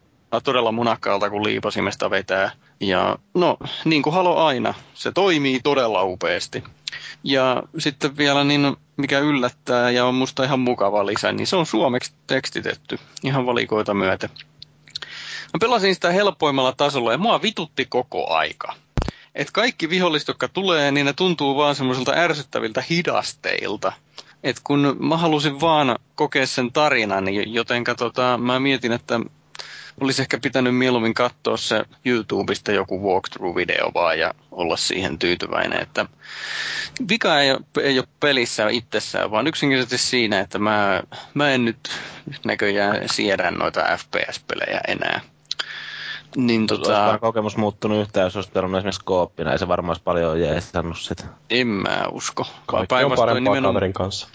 todella 0.44 0.72
munakkaalta, 0.72 1.30
kun 1.30 1.44
liipasimesta 1.44 2.11
vetää. 2.11 2.50
Ja 2.80 3.18
no, 3.34 3.59
niin 3.84 4.02
kuin 4.02 4.14
Halo 4.14 4.36
aina, 4.36 4.74
se 4.94 5.12
toimii 5.12 5.61
todella 5.61 6.02
upeasti. 6.04 6.64
Ja 7.24 7.62
sitten 7.78 8.16
vielä 8.16 8.44
niin, 8.44 8.76
mikä 8.96 9.18
yllättää 9.18 9.90
ja 9.90 10.04
on 10.04 10.14
musta 10.14 10.44
ihan 10.44 10.61
mukava 10.61 11.07
lisä, 11.07 11.32
niin 11.32 11.46
se 11.46 11.57
on 11.57 11.66
suomeksi 11.66 12.12
tekstitetty 12.26 12.98
ihan 13.24 13.46
valikoita 13.46 13.94
myöten. 13.94 14.30
Mä 15.53 15.59
pelasin 15.61 15.95
sitä 15.95 16.11
helpoimmalla 16.11 16.72
tasolla 16.72 17.12
ja 17.12 17.18
mua 17.18 17.43
vitutti 17.43 17.86
koko 17.88 18.34
aika. 18.34 18.74
Et 19.34 19.51
kaikki 19.51 19.90
viholliset, 19.90 20.28
jotka 20.28 20.49
tulee, 20.49 20.90
niin 20.90 21.07
ne 21.07 21.12
tuntuu 21.12 21.57
vaan 21.57 21.74
semmoisilta 21.74 22.12
ärsyttäviltä 22.12 22.84
hidasteilta. 22.90 23.93
Et 24.43 24.61
kun 24.64 24.97
mä 25.01 25.16
halusin 25.16 25.61
vaan 25.61 25.99
kokea 26.14 26.47
sen 26.47 26.72
tarinan, 26.72 27.24
niin 27.24 27.55
joten 27.55 27.84
tota, 27.97 28.38
mä 28.38 28.61
mietin, 28.61 28.93
että 28.93 29.20
olisi 30.01 30.22
ehkä 30.22 30.38
pitänyt 30.38 30.76
mieluummin 30.76 31.14
katsoa 31.14 31.57
se 31.57 31.84
YouTubesta 32.05 32.72
joku 32.72 33.03
walkthrough-video 33.03 33.90
vaan 33.95 34.18
ja 34.18 34.34
olla 34.51 34.76
siihen 34.76 35.18
tyytyväinen, 35.18 35.82
että 35.82 36.07
vika 37.09 37.40
ei 37.40 37.51
ole, 37.51 37.61
ei 37.82 37.99
ole 37.99 38.09
pelissä 38.20 38.68
itsessään, 38.68 39.30
vaan 39.30 39.47
yksinkertaisesti 39.47 40.09
siinä, 40.11 40.40
että 40.40 40.59
mä, 40.59 41.03
mä 41.34 41.51
en 41.51 41.64
nyt 41.64 41.78
näköjään 42.45 43.09
siedä 43.09 43.51
noita 43.51 43.99
FPS-pelejä 43.99 44.80
enää. 44.88 45.20
Niin, 46.37 46.66
tota... 46.66 47.05
Olisi 47.07 47.18
kokemus 47.18 47.57
muuttunut 47.57 48.01
yhtään, 48.01 48.24
jos 48.24 48.37
olisi 48.37 48.51
pelannut 48.51 48.78
esimerkiksi 48.78 49.05
kooppina, 49.05 49.53
ei 49.53 49.59
se 49.59 49.68
varmaan 49.68 49.91
olisi 49.91 50.03
paljon 50.03 50.41
jeesannut 50.41 50.99
sitä. 50.99 51.24
En 51.51 51.66
mä 51.66 52.05
usko. 52.11 52.47
Kaikki 52.66 52.95
on 52.95 53.12
parempaa 53.12 53.35
nimenomaan... 53.35 53.74
kaverin 53.74 53.93
kanssa. 53.93 54.28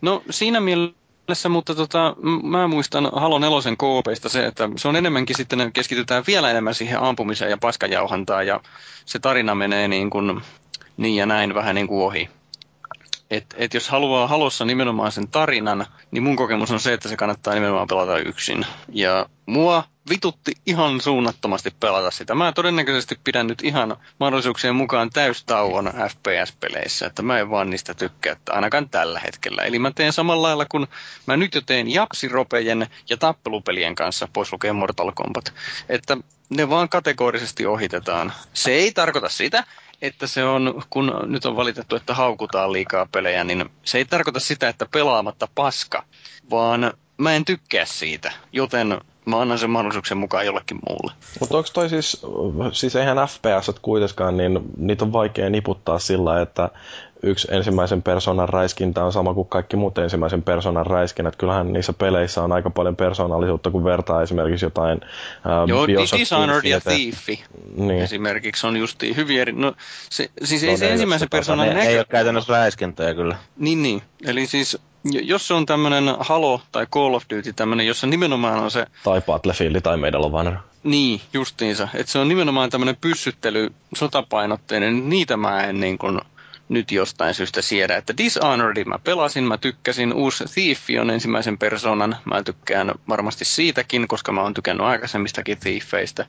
No 0.00 0.22
siinä 0.30 0.60
mielessä, 0.60 1.48
mutta 1.48 1.74
tota, 1.74 2.16
mä 2.42 2.68
muistan 2.68 3.10
Halo 3.12 3.38
4 3.38 3.76
koopeista 3.78 4.28
se, 4.28 4.46
että 4.46 4.68
se 4.76 4.88
on 4.88 4.96
enemmänkin 4.96 5.36
sitten, 5.36 5.72
keskitytään 5.72 6.24
vielä 6.26 6.50
enemmän 6.50 6.74
siihen 6.74 7.00
ampumiseen 7.00 7.50
ja 7.50 7.58
paskajauhantaan 7.58 8.46
ja 8.46 8.60
se 9.04 9.18
tarina 9.18 9.54
menee 9.54 9.88
niin 9.88 10.10
kuin 10.10 10.42
niin 10.96 11.16
ja 11.16 11.26
näin 11.26 11.54
vähän 11.54 11.74
niin 11.74 11.88
kuin 11.88 12.04
ohi. 12.04 12.28
Et, 13.30 13.54
et 13.56 13.74
jos 13.74 13.88
haluaa 13.88 14.26
halossa 14.26 14.64
nimenomaan 14.64 15.12
sen 15.12 15.28
tarinan, 15.28 15.86
niin 16.10 16.22
mun 16.22 16.36
kokemus 16.36 16.70
on 16.70 16.80
se, 16.80 16.92
että 16.92 17.08
se 17.08 17.16
kannattaa 17.16 17.54
nimenomaan 17.54 17.86
pelata 17.86 18.18
yksin. 18.18 18.66
Ja 18.88 19.26
mua 19.46 19.84
vitutti 20.10 20.52
ihan 20.66 21.00
suunnattomasti 21.00 21.74
pelata 21.80 22.10
sitä. 22.10 22.34
Mä 22.34 22.52
todennäköisesti 22.52 23.18
pidän 23.24 23.46
nyt 23.46 23.62
ihan 23.62 23.96
mahdollisuuksien 24.20 24.74
mukaan 24.74 25.10
täystauon 25.10 25.86
FPS-peleissä, 25.86 27.06
että 27.06 27.22
mä 27.22 27.38
en 27.38 27.50
vaan 27.50 27.70
niistä 27.70 27.94
tykkää, 27.94 28.32
että 28.32 28.52
ainakaan 28.52 28.88
tällä 28.88 29.20
hetkellä. 29.20 29.62
Eli 29.62 29.78
mä 29.78 29.90
teen 29.90 30.12
samalla 30.12 30.42
lailla 30.48 30.66
kuin 30.66 30.86
mä 31.26 31.36
nyt 31.36 31.54
jo 31.54 31.60
teen 31.60 31.88
japsiropejen 31.88 32.86
ja 33.10 33.16
tappelupelien 33.16 33.94
kanssa, 33.94 34.28
pois 34.32 34.52
lukee 34.52 34.72
Mortal 34.72 35.12
Kombat. 35.14 35.54
Että 35.88 36.16
ne 36.48 36.68
vaan 36.70 36.88
kategorisesti 36.88 37.66
ohitetaan. 37.66 38.32
Se 38.54 38.70
ei 38.70 38.92
tarkoita 38.92 39.28
sitä, 39.28 39.64
että 40.02 40.26
se 40.26 40.44
on, 40.44 40.82
kun 40.90 41.12
nyt 41.26 41.44
on 41.46 41.56
valitettu, 41.56 41.96
että 41.96 42.14
haukutaan 42.14 42.72
liikaa 42.72 43.06
pelejä, 43.12 43.44
niin 43.44 43.70
se 43.84 43.98
ei 43.98 44.04
tarkoita 44.04 44.40
sitä, 44.40 44.68
että 44.68 44.86
pelaamatta 44.86 45.48
paska, 45.54 46.04
vaan 46.50 46.92
mä 47.18 47.34
en 47.34 47.44
tykkää 47.44 47.84
siitä, 47.84 48.32
joten 48.52 49.00
mä 49.24 49.40
annan 49.40 49.58
sen 49.58 49.70
mahdollisuuksien 49.70 50.18
mukaan 50.18 50.46
jollekin 50.46 50.78
muulle. 50.88 51.12
Mutta 51.40 51.56
onko 51.56 51.68
toi 51.72 51.88
siis, 51.88 52.22
siis 52.72 52.96
eihän 52.96 53.16
FPS 53.28 53.80
kuitenkaan, 53.82 54.36
niin 54.36 54.60
niitä 54.76 55.04
on 55.04 55.12
vaikea 55.12 55.50
niputtaa 55.50 55.98
sillä, 55.98 56.40
että 56.40 56.70
yksi 57.24 57.48
ensimmäisen 57.50 58.02
persoonan 58.02 58.48
räiskintä 58.48 59.04
on 59.04 59.12
sama 59.12 59.34
kuin 59.34 59.48
kaikki 59.48 59.76
muut 59.76 59.98
ensimmäisen 59.98 60.42
persoonan 60.42 60.86
räiskinnät. 60.86 61.36
Kyllähän 61.36 61.72
niissä 61.72 61.92
peleissä 61.92 62.42
on 62.42 62.52
aika 62.52 62.70
paljon 62.70 62.96
persoonallisuutta, 62.96 63.70
kun 63.70 63.84
vertaa 63.84 64.22
esimerkiksi 64.22 64.66
jotain 64.66 65.00
ähm, 65.46 65.68
Joo, 65.68 65.86
Dishonored 65.86 66.64
ja 66.64 66.80
Thief 66.80 67.28
niin. 67.76 68.02
esimerkiksi 68.02 68.66
on 68.66 68.76
just 68.76 69.02
hyvin 69.16 69.40
eri... 69.40 69.52
No, 69.52 69.74
se, 70.10 70.30
siis 70.44 70.62
no, 70.62 70.68
ei 70.68 70.76
se 70.76 70.92
ensimmäisen 70.92 71.28
persoonan 71.30 71.68
näkö... 71.68 71.80
Ei 71.80 71.98
ole 71.98 72.06
käytännössä 72.08 72.52
räiskintöjä 72.52 73.14
kyllä. 73.14 73.36
Niin, 73.56 73.82
niin. 73.82 74.02
Eli 74.26 74.46
siis 74.46 74.78
jos 75.04 75.48
se 75.48 75.54
on 75.54 75.66
tämmöinen 75.66 76.16
Halo 76.20 76.60
tai 76.72 76.86
Call 76.86 77.14
of 77.14 77.24
Duty 77.36 77.52
tämmöinen, 77.52 77.86
jossa 77.86 78.06
nimenomaan 78.06 78.58
on 78.58 78.70
se... 78.70 78.86
Tai 79.04 79.20
Battlefield 79.20 79.80
tai 79.80 79.96
Medal 79.96 80.24
of 80.24 80.32
Honor. 80.32 80.54
Niin, 80.84 81.20
justiinsa. 81.32 81.88
Että 81.94 82.12
se 82.12 82.18
on 82.18 82.28
nimenomaan 82.28 82.70
tämmöinen 82.70 82.96
pyssyttely, 83.00 83.72
sotapainotteinen, 83.94 84.94
niin 84.94 85.08
niitä 85.08 85.36
mä 85.36 85.60
en 85.60 85.80
niin 85.80 85.98
kuin 85.98 86.20
nyt 86.68 86.92
jostain 86.92 87.34
syystä 87.34 87.62
siedä. 87.62 87.96
Että 87.96 88.16
Dishonored 88.16 88.84
mä 88.84 88.98
pelasin, 88.98 89.44
mä 89.44 89.58
tykkäsin. 89.58 90.12
Uusi 90.12 90.44
Thief 90.54 90.78
on 91.00 91.10
ensimmäisen 91.10 91.58
persoonan. 91.58 92.16
Mä 92.24 92.42
tykkään 92.42 92.92
varmasti 93.08 93.44
siitäkin, 93.44 94.08
koska 94.08 94.32
mä 94.32 94.42
oon 94.42 94.54
tykännyt 94.54 94.86
aikaisemmistakin 94.86 95.58
Thiefeistä. 95.58 96.26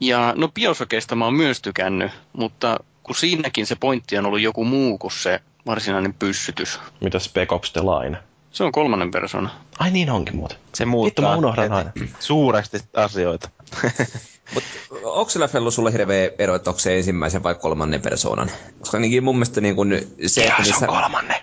Ja 0.00 0.32
no 0.36 0.48
Biosokeista 0.48 1.14
mä 1.14 1.24
oon 1.24 1.34
myös 1.34 1.62
tykännyt, 1.62 2.12
mutta 2.32 2.78
kun 3.02 3.14
siinäkin 3.16 3.66
se 3.66 3.76
pointti 3.76 4.18
on 4.18 4.26
ollut 4.26 4.40
joku 4.40 4.64
muu 4.64 4.98
kuin 4.98 5.12
se 5.12 5.40
varsinainen 5.66 6.14
pyssytys. 6.14 6.80
Mitä 7.00 7.18
Spec 7.18 7.52
Ops 7.52 7.72
The 7.72 7.80
Line? 7.80 8.18
Se 8.50 8.64
on 8.64 8.72
kolmannen 8.72 9.10
persona. 9.10 9.50
Ai 9.78 9.90
niin 9.90 10.10
onkin 10.10 10.36
muuten. 10.36 10.58
Se 10.74 10.84
muuttaa 10.84 11.08
Vittu, 11.08 11.22
mä 11.22 11.36
unohdan 11.36 11.72
aina. 11.72 11.90
suuresti 12.20 12.78
asioita. 12.94 13.48
Mutta 14.54 14.70
onko 15.04 15.30
sillä 15.30 15.48
Fellu 15.48 15.70
sulle 15.70 15.92
hirveä 15.92 16.30
ero, 16.38 16.54
että 16.54 16.70
onko 16.70 16.80
se 16.80 16.96
ensimmäisen 16.96 17.42
vai 17.42 17.54
kolmannen 17.54 18.02
persoonan? 18.02 18.50
Koska 18.78 18.96
ainakin 18.96 19.24
mun 19.24 19.36
mielestä 19.36 19.60
niin 19.60 19.76
kun 19.76 19.98
se, 20.26 20.44
että 20.44 20.64
se 20.64 20.74
on 20.74 20.86
kolmannen. 20.86 21.36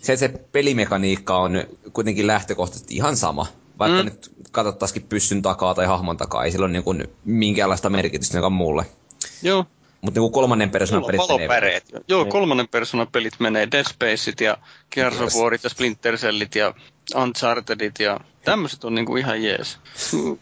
Se, 0.00 0.16
se 0.16 0.28
pelimekaniikka 0.28 1.36
on 1.36 1.64
kuitenkin 1.92 2.26
lähtökohtaisesti 2.26 2.94
ihan 2.94 3.16
sama. 3.16 3.46
Vaikka 3.78 3.98
mm. 3.98 4.04
nyt 4.04 4.32
katsottaisikin 4.52 5.02
pyssyn 5.02 5.42
takaa 5.42 5.74
tai 5.74 5.86
hahmon 5.86 6.16
takaa, 6.16 6.44
ei 6.44 6.50
sillä 6.50 6.64
ole 6.64 6.72
niin 6.72 6.84
kuin 6.84 7.04
minkäänlaista 7.24 7.90
merkitystä 7.90 8.50
mulle. 8.50 8.86
Joo, 9.42 9.66
mutta 10.00 10.20
niin 10.20 10.32
kolmannen 10.32 10.70
persoonan 10.70 11.06
pelit 11.06 11.48
menee. 11.48 11.82
Joo, 12.08 12.22
niin. 12.22 12.32
kolmannen 12.32 12.68
persoonan 12.68 13.08
pelit 13.12 13.34
menee. 13.38 13.68
Dead 13.70 13.84
Spaceit 13.84 14.40
ja 14.40 14.58
Gears 14.90 15.20
of 15.20 15.34
Warit 15.34 15.64
ja 15.64 15.70
Splinter 15.70 16.16
Cellit 16.16 16.54
ja 16.54 16.74
Unchartedit 17.14 17.98
ja 17.98 18.20
tämmöiset 18.44 18.84
on 18.84 18.94
niinku 18.94 19.16
ihan 19.16 19.42
jees. 19.42 19.78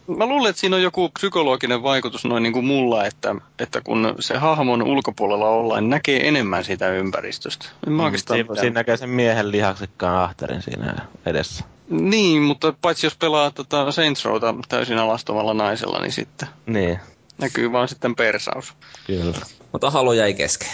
Mä 0.07 0.27
luulen, 0.27 0.51
että 0.51 0.61
siinä 0.61 0.77
on 0.77 0.83
joku 0.83 1.09
psykologinen 1.09 1.83
vaikutus 1.83 2.25
noin 2.25 2.43
niinku 2.43 2.63
mulla, 2.63 3.07
että, 3.07 3.35
että 3.59 3.81
kun 3.81 4.15
se 4.21 4.39
hahmon 4.39 4.83
ulkopuolella 4.83 5.49
ollaan, 5.49 5.83
niin 5.83 5.91
näkee 5.91 6.29
enemmän 6.29 6.65
siitä 6.65 6.89
ympäristöstä. 6.89 7.67
En 7.87 7.93
mä 7.93 8.11
mm, 8.11 8.17
siinä, 8.17 8.55
siinä 8.61 8.75
näkee 8.75 8.97
sen 8.97 9.11
miehen 9.11 9.51
lihaksikkaan 9.51 10.25
ahterin 10.25 10.63
siinä 10.63 10.95
edessä. 11.27 11.65
Niin, 11.89 12.43
mutta 12.43 12.75
paitsi 12.83 13.07
jos 13.07 13.17
pelaa 13.17 13.51
tota 13.51 13.93
Saints 13.93 14.25
Rowta 14.25 14.55
täysin 14.69 14.99
alastomalla 14.99 15.55
naisella, 15.55 16.01
niin 16.01 16.13
sitten... 16.13 16.49
Niin. 16.67 17.01
Näkyy 17.39 17.73
vaan 17.73 17.89
sitten 17.89 18.17
persaus. 18.17 18.75
Kyllä. 19.07 19.37
Mutta 19.73 19.91
Halo 19.91 20.13
jäi 20.13 20.35
kesken. 20.35 20.69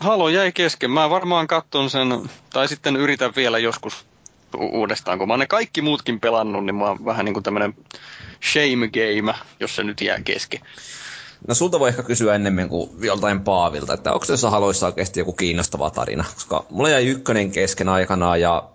Halo 0.00 0.28
jäi 0.28 0.52
kesken. 0.52 0.90
Mä 0.90 1.10
varmaan 1.10 1.46
katson 1.46 1.90
sen, 1.90 2.08
tai 2.50 2.68
sitten 2.68 2.96
yritän 2.96 3.32
vielä 3.36 3.58
joskus 3.58 4.07
uudestaan, 4.54 5.18
kun 5.18 5.28
mä 5.28 5.32
oon 5.32 5.40
ne 5.40 5.46
kaikki 5.46 5.82
muutkin 5.82 6.20
pelannut, 6.20 6.64
niin 6.64 6.74
mä 6.74 6.84
oon 6.84 7.04
vähän 7.04 7.24
niin 7.24 7.34
kuin 7.34 7.44
tämmönen 7.44 7.74
shame 8.52 8.88
game, 8.88 9.34
jos 9.60 9.76
se 9.76 9.84
nyt 9.84 10.00
jää 10.00 10.20
kesken. 10.24 10.60
No 11.48 11.54
sulta 11.54 11.80
voi 11.80 11.88
ehkä 11.88 12.02
kysyä 12.02 12.34
ennemmin 12.34 12.68
kuin 12.68 12.90
joltain 13.00 13.40
Paavilta, 13.40 13.94
että 13.94 14.12
onko 14.12 14.26
tässä 14.26 14.50
haloissa 14.50 14.86
oikeasti 14.86 15.20
joku 15.20 15.32
kiinnostava 15.32 15.90
tarina? 15.90 16.24
Koska 16.34 16.64
mulla 16.70 16.90
jäi 16.90 17.06
ykkönen 17.06 17.50
kesken 17.50 17.88
aikanaan 17.88 18.40
ja 18.40 18.68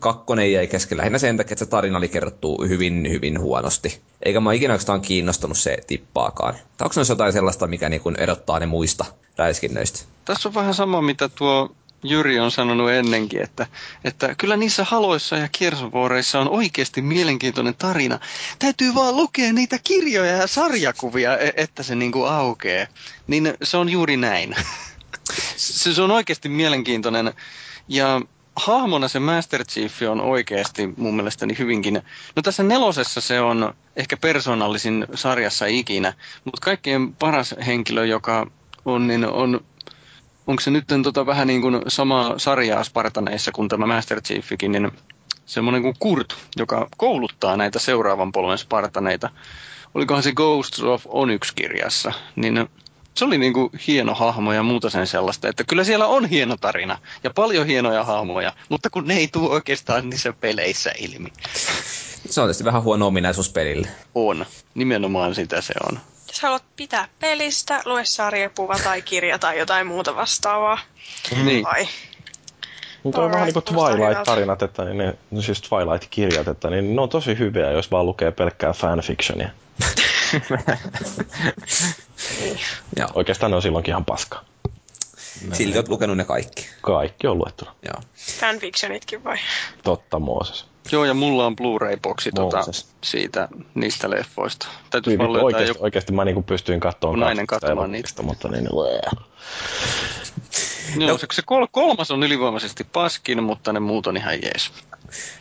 kakkonen 0.00 0.52
jäi 0.52 0.66
kesken 0.66 0.98
lähinnä 0.98 1.18
sen 1.18 1.36
takia, 1.36 1.52
että 1.52 1.64
se 1.64 1.70
tarina 1.70 1.98
oli 1.98 2.08
kerrottu 2.08 2.64
hyvin, 2.68 3.06
hyvin 3.10 3.40
huonosti. 3.40 4.00
Eikä 4.22 4.40
mä 4.40 4.52
ikinä 4.52 4.72
oikeastaan 4.72 5.00
kiinnostanut 5.00 5.58
se 5.58 5.78
tippaakaan. 5.86 6.54
Tai 6.54 6.84
onko 6.84 7.04
se 7.04 7.12
jotain 7.12 7.32
sellaista, 7.32 7.66
mikä 7.66 7.88
niin 7.88 8.02
erottaa 8.18 8.58
ne 8.58 8.66
muista 8.66 9.04
räiskinnöistä? 9.36 10.00
Tässä 10.24 10.48
on 10.48 10.54
vähän 10.54 10.74
sama, 10.74 11.02
mitä 11.02 11.28
tuo 11.28 11.70
Jyri 12.04 12.40
on 12.40 12.50
sanonut 12.50 12.90
ennenkin, 12.90 13.42
että, 13.42 13.66
että 14.04 14.34
kyllä 14.34 14.56
niissä 14.56 14.84
haloissa 14.84 15.36
ja 15.36 15.48
kiersovuoreissa 15.52 16.40
on 16.40 16.48
oikeasti 16.48 17.02
mielenkiintoinen 17.02 17.74
tarina. 17.74 18.18
Täytyy 18.58 18.94
vaan 18.94 19.16
lukea 19.16 19.52
niitä 19.52 19.78
kirjoja 19.84 20.36
ja 20.36 20.46
sarjakuvia, 20.46 21.38
e, 21.38 21.52
että 21.56 21.82
se 21.82 21.94
niinku 21.94 22.24
aukeaa. 22.24 22.86
Niin 23.26 23.54
se 23.62 23.76
on 23.76 23.88
juuri 23.88 24.16
näin. 24.16 24.56
se, 25.56 25.94
se 25.94 26.02
on 26.02 26.10
oikeasti 26.10 26.48
mielenkiintoinen. 26.48 27.32
Ja 27.88 28.20
hahmona 28.56 29.08
se 29.08 29.18
Master 29.20 29.64
Chief 29.64 30.02
on 30.10 30.20
oikeasti 30.20 30.88
mun 30.96 31.14
mielestäni 31.14 31.58
hyvinkin... 31.58 32.02
No 32.36 32.42
tässä 32.42 32.62
nelosessa 32.62 33.20
se 33.20 33.40
on 33.40 33.74
ehkä 33.96 34.16
persoonallisin 34.16 35.06
sarjassa 35.14 35.66
ikinä, 35.66 36.12
mutta 36.44 36.60
kaikkein 36.60 37.14
paras 37.14 37.54
henkilö, 37.66 38.06
joka 38.06 38.50
on, 38.84 39.06
niin 39.06 39.24
on 39.24 39.60
onko 40.50 40.60
se 40.60 40.70
nyt 40.70 40.84
tota 41.02 41.26
vähän 41.26 41.46
niin 41.46 41.62
kuin 41.62 41.82
sama 41.88 42.34
sarjaa 42.36 42.84
Spartaneissa 42.84 43.52
kuin 43.52 43.68
tämä 43.68 43.86
Master 43.86 44.20
Chiefikin, 44.20 44.72
niin 44.72 44.92
semmoinen 45.46 45.82
kuin 45.82 45.94
Kurt, 45.98 46.34
joka 46.56 46.88
kouluttaa 46.96 47.56
näitä 47.56 47.78
seuraavan 47.78 48.32
polven 48.32 48.58
Spartaneita. 48.58 49.30
Olikohan 49.94 50.22
se 50.22 50.32
Ghosts 50.32 50.82
of 50.82 51.06
Onyx-kirjassa, 51.08 52.12
niin 52.36 52.68
se 53.14 53.24
oli 53.24 53.38
niin 53.38 53.52
kuin 53.52 53.70
hieno 53.86 54.14
hahmo 54.14 54.52
ja 54.52 54.62
muuta 54.62 54.90
sen 54.90 55.06
sellaista, 55.06 55.48
että 55.48 55.64
kyllä 55.64 55.84
siellä 55.84 56.06
on 56.06 56.26
hieno 56.26 56.56
tarina 56.56 56.98
ja 57.24 57.30
paljon 57.30 57.66
hienoja 57.66 58.04
hahmoja, 58.04 58.52
mutta 58.68 58.90
kun 58.90 59.08
ne 59.08 59.14
ei 59.14 59.28
tule 59.28 59.50
oikeastaan 59.50 60.10
niissä 60.10 60.32
peleissä 60.32 60.92
ilmi. 60.98 61.32
Se 62.30 62.40
on 62.40 62.46
tietysti 62.46 62.64
vähän 62.64 62.82
huono 62.82 63.06
ominaisuus 63.06 63.52
pelille. 63.52 63.88
On. 64.14 64.46
Nimenomaan 64.74 65.34
sitä 65.34 65.60
se 65.60 65.74
on. 65.90 66.00
Jos 66.30 66.42
haluat 66.42 66.64
pitää 66.76 67.08
pelistä, 67.20 67.82
lue 67.84 68.04
sarjakuva 68.04 68.78
tai 68.84 69.02
kirja 69.02 69.38
tai 69.38 69.58
jotain 69.58 69.86
muuta 69.86 70.16
vastaavaa. 70.16 70.78
Niin. 71.44 71.64
Vai? 71.64 71.88
Mutta 73.02 73.22
on 73.22 73.30
vähän 73.30 73.46
niin 73.46 73.54
kuin 73.54 73.64
Alright, 73.68 73.98
kuulostaa 73.98 74.34
Twilight-tarinat, 74.36 74.62
että 74.62 74.84
niin 74.84 74.98
ne, 74.98 75.14
no 75.30 75.42
siis 75.42 75.62
Twilight-kirjat, 75.62 76.48
että 76.48 76.70
niin 76.70 76.96
ne 76.96 77.02
on 77.02 77.08
tosi 77.08 77.38
hyviä, 77.38 77.70
jos 77.70 77.90
vaan 77.90 78.06
lukee 78.06 78.32
pelkkää 78.32 78.72
fanfictionia. 78.72 79.50
Oikeastaan 83.14 83.50
ne 83.50 83.56
on 83.56 83.62
silloinkin 83.62 83.92
ihan 83.92 84.04
paska. 84.04 84.44
Silti 85.52 85.78
oot 85.78 85.88
lukenut 85.88 86.16
ne 86.16 86.24
kaikki. 86.24 86.66
Kaikki 86.80 87.26
on 87.26 87.38
luettuna. 87.38 87.74
Joo. 87.82 88.00
Fanfictionitkin 88.14 89.24
vai? 89.24 89.36
Totta, 89.82 90.18
Mooses. 90.18 90.66
Joo, 90.92 91.04
ja 91.04 91.14
mulla 91.14 91.46
on 91.46 91.56
Blu-ray-boksi 91.56 92.30
tota, 92.34 92.64
siitä, 93.04 93.48
niistä 93.74 94.10
leffoista. 94.10 94.68
Täytyisi 94.90 95.18
vaan 95.18 95.32
löytää 95.32 95.44
oikeasti, 95.44 95.70
joku... 95.70 95.84
oikeasti 95.84 96.12
mä 96.12 96.24
niinku 96.24 96.42
pystyin 96.42 96.80
katsomaan 96.80 97.20
Nainen 97.20 97.46
katsomaan 97.46 97.90
elokuvista, 97.90 98.22
mutta 98.22 98.48
niin, 98.48 98.68
bleh. 98.70 99.00
Joo, 100.96 101.18
se, 101.18 101.26
se 101.32 101.42
kol- 101.42 101.66
kolmas 101.70 102.10
on 102.10 102.22
ylivoimaisesti 102.22 102.84
paskin, 102.84 103.42
mutta 103.42 103.72
ne 103.72 103.80
muut 103.80 104.06
on 104.06 104.16
ihan 104.16 104.42
jees. 104.42 104.70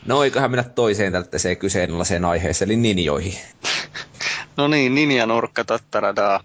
No 0.06 0.24
eiköhän 0.24 0.52
mennä 0.52 0.64
toiseen 0.64 1.12
tällaiseen 1.12 1.58
kyseenalaiseen 1.58 2.26
aiheeseen, 2.26 2.72
eli 2.72 2.76
ninjoihin. 2.76 3.34
No 4.58 4.68
niin, 4.68 4.96
Ninja 4.96 5.26
Nurkka 5.26 5.64
Tattaradaa. 5.64 6.44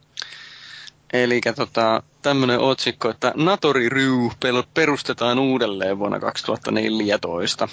Eli 1.13 1.41
tota, 1.57 2.03
tämmönen 2.25 2.61
otsikko, 2.61 3.11
että 3.11 3.33
Natori 3.37 3.89
Ryu 3.89 4.33
perustetaan 4.75 5.39
uudelleen 5.39 5.99
vuonna 5.99 6.21
2014. 6.21 7.69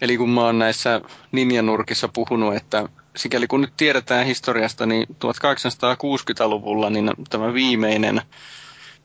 Eli 0.00 0.16
kun 0.16 0.30
mä 0.30 0.40
oon 0.40 0.58
näissä 0.58 1.00
Ninja-nurkissa 1.32 2.08
puhunut, 2.14 2.54
että 2.54 2.88
sikäli 3.16 3.46
kun 3.46 3.60
nyt 3.60 3.72
tiedetään 3.76 4.26
historiasta, 4.26 4.86
niin 4.86 5.06
1860-luvulla 5.10 6.90
niin 6.90 7.10
tämä 7.30 7.54
viimeinen 7.54 8.22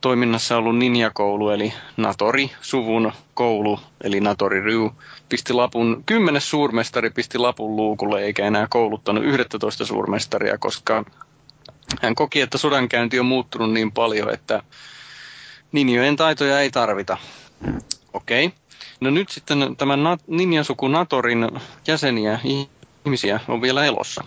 toiminnassa 0.02 0.58
ollut 0.58 0.78
ninjakoulu, 0.78 1.50
eli 1.50 1.74
Natori-suvun 1.98 3.12
koulu, 3.34 3.80
eli 4.04 4.20
Natori 4.20 4.62
Ryu, 4.62 4.92
pisti 5.30 5.54
lapun, 5.54 6.04
kymmenes 6.06 6.50
suurmestari 6.50 7.10
pisti 7.10 7.38
lapun 7.38 7.76
luukulle, 7.76 8.22
eikä 8.22 8.46
enää 8.46 8.68
kouluttanut 8.70 9.24
11 9.24 9.86
suurmestaria, 9.86 10.58
koska 10.58 11.04
hän 12.02 12.16
koki, 12.16 12.42
että 12.42 12.58
sodankäynti 12.58 13.20
on 13.20 13.26
muuttunut 13.26 13.72
niin 13.74 13.92
paljon, 13.92 14.34
että 14.34 14.64
ninjojen 15.72 16.16
taitoja 16.16 16.60
ei 16.60 16.72
tarvita. 16.72 17.18
Okei. 18.14 18.46
Okay. 18.46 18.58
No 19.02 19.10
nyt 19.10 19.30
sitten 19.30 19.76
tämän 19.78 20.00
ninjasuku 20.28 20.88
Natorin 20.88 21.50
jäseniä, 21.88 22.40
ihmisiä, 23.06 23.40
on 23.48 23.62
vielä 23.62 23.86
elossa. 23.86 24.24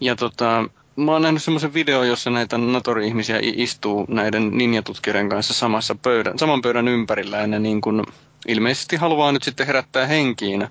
Ja 0.00 0.16
tota, 0.16 0.64
mä 0.96 1.12
oon 1.12 1.22
nähnyt 1.22 1.42
semmoisen 1.42 1.74
video, 1.74 2.04
jossa 2.04 2.30
näitä 2.30 2.58
Natori-ihmisiä 2.58 3.38
istuu 3.42 4.06
näiden 4.08 4.50
ninjatutkijoiden 4.58 5.28
kanssa 5.28 5.54
samassa 5.54 5.94
pöydän, 5.94 6.38
saman 6.38 6.62
pöydän 6.62 6.88
ympärillä, 6.88 7.36
ja 7.36 7.46
ne 7.46 7.58
niin 7.58 7.80
kuin 7.80 8.02
ilmeisesti 8.48 8.96
haluaa 8.96 9.32
nyt 9.32 9.42
sitten 9.42 9.66
herättää 9.66 10.06
henkiin 10.06 10.68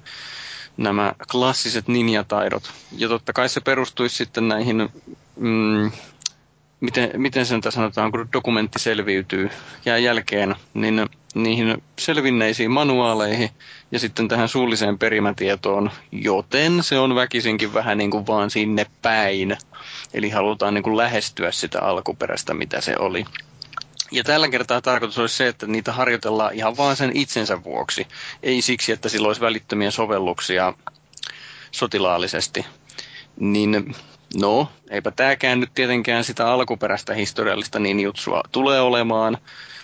nämä 0.78 1.14
klassiset 1.32 1.88
ninjataidot. 1.88 2.72
Ja 2.98 3.08
totta 3.08 3.34
kai 3.34 3.50
se 3.50 3.62
perustuisi 3.62 4.16
sitten 4.16 4.48
näihin, 4.48 4.90
mm, 5.36 5.92
miten, 6.80 7.12
miten 7.18 7.46
sen 7.46 7.62
sanotaan, 7.70 8.12
kun 8.12 8.30
dokumentti 8.34 8.80
selviytyy, 8.80 9.50
jää 9.86 9.98
jälkeen, 9.98 10.56
niin 10.74 11.10
niihin 11.36 11.84
selvinneisiin 12.00 12.72
manuaaleihin 12.72 13.50
ja 13.92 14.00
sitten 14.00 14.28
tähän 14.28 14.50
suulliseen 14.50 15.00
perimätietoon, 15.00 15.92
joten 16.12 16.84
se 16.84 17.00
on 17.00 17.16
väkisinkin 17.16 17.74
vähän 17.74 17.98
niin 17.98 18.12
kuin 18.12 18.28
vaan 18.28 18.50
sinne 18.50 18.86
päin. 19.02 19.58
Eli 20.14 20.30
halutaan 20.30 20.74
niin 20.74 20.84
kuin 20.84 20.98
lähestyä 20.98 21.52
sitä 21.52 21.82
alkuperäistä, 21.82 22.54
mitä 22.54 22.82
se 22.82 22.96
oli. 23.00 23.26
Ja 24.12 24.24
tällä 24.24 24.48
kertaa 24.50 24.82
tarkoitus 24.82 25.18
olisi 25.20 25.36
se, 25.36 25.48
että 25.48 25.68
niitä 25.68 25.92
harjoitellaan 25.92 26.54
ihan 26.54 26.78
vaan 26.78 26.96
sen 26.96 27.12
itsensä 27.14 27.64
vuoksi. 27.64 28.08
Ei 28.44 28.62
siksi, 28.62 28.92
että 28.92 29.10
sillä 29.10 29.28
olisi 29.28 29.42
välittömiä 29.42 29.92
sovelluksia 29.92 30.74
sotilaallisesti. 31.72 32.66
Niin 33.40 33.96
no, 34.40 34.72
eipä 34.90 35.12
tämäkään 35.12 35.60
nyt 35.60 35.72
tietenkään 35.76 36.24
sitä 36.24 36.52
alkuperäistä 36.52 37.14
historiallista 37.14 37.80
ninjutsua 37.80 38.42
tulee 38.52 38.82
olemaan. 38.82 39.38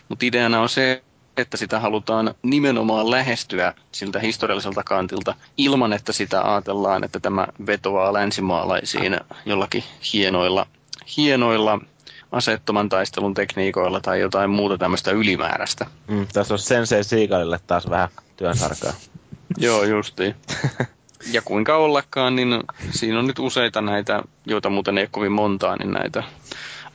Mutta 0.10 0.26
ideana 0.26 0.62
on 0.62 0.70
se, 0.70 1.04
että 1.38 1.58
sitä 1.58 1.80
halutaan 1.80 2.36
nimenomaan 2.44 3.12
lähestyä 3.12 3.74
siltä 3.92 4.20
historialliselta 4.20 4.84
kantilta 4.84 5.36
ilman, 5.58 5.94
että 5.94 6.14
sitä 6.14 6.54
ajatellaan, 6.54 7.04
että 7.04 7.20
tämä 7.20 7.48
vetoaa 7.68 8.14
länsimaalaisiin 8.14 9.20
jollakin 9.46 9.84
hienoilla, 10.14 10.68
hienoilla 11.18 11.80
aseettoman 12.34 12.90
taistelun 12.90 13.34
tekniikoilla 13.34 14.02
tai 14.02 14.20
jotain 14.20 14.50
muuta 14.50 14.78
tämmöistä 14.78 15.12
ylimääräistä. 15.12 15.86
Mm, 16.08 16.28
tässä 16.34 16.54
on 16.54 16.60
Sensei 16.60 17.04
Siikalille 17.04 17.60
taas 17.68 17.90
vähän 17.90 18.10
työnsarkaa. 18.38 18.94
Joo, 19.58 19.84
justiin. 19.84 20.36
Ja 21.32 21.42
kuinka 21.42 21.78
ollakaan, 21.78 22.36
niin 22.36 22.64
siinä 22.92 23.20
on 23.20 23.28
nyt 23.28 23.40
useita 23.40 23.82
näitä, 23.82 24.24
joita 24.46 24.70
muuten 24.70 24.98
ei 24.98 25.02
ole 25.02 25.10
kovin 25.12 25.32
montaa, 25.32 25.76
niin 25.76 25.92
näitä 25.92 26.24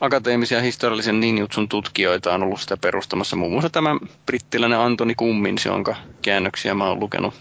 akateemisia 0.01 0.61
historiallisen 0.61 1.19
ninjutsun 1.19 1.69
tutkijoita 1.69 2.33
on 2.33 2.43
ollut 2.43 2.61
sitä 2.61 2.77
perustamassa. 2.77 3.35
Muun 3.35 3.51
muassa 3.51 3.69
tämä 3.69 3.95
brittiläinen 4.25 4.79
Antoni 4.79 5.15
Cummins, 5.15 5.65
jonka 5.65 5.95
käännöksiä 6.21 6.73
mä 6.73 6.87
oon 6.89 6.99
lukenut. 6.99 7.33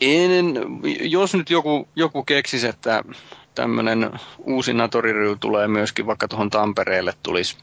En, 0.00 0.54
jos 1.00 1.34
nyt 1.34 1.50
joku, 1.50 1.88
joku 1.96 2.22
keksisi, 2.22 2.66
että 2.66 3.04
tämmöinen 3.54 4.10
uusi 4.38 4.72
Natoriry 4.74 5.36
tulee 5.40 5.68
myöskin 5.68 6.06
vaikka 6.06 6.28
tuohon 6.28 6.50
Tampereelle 6.50 7.12
tulisi 7.22 7.56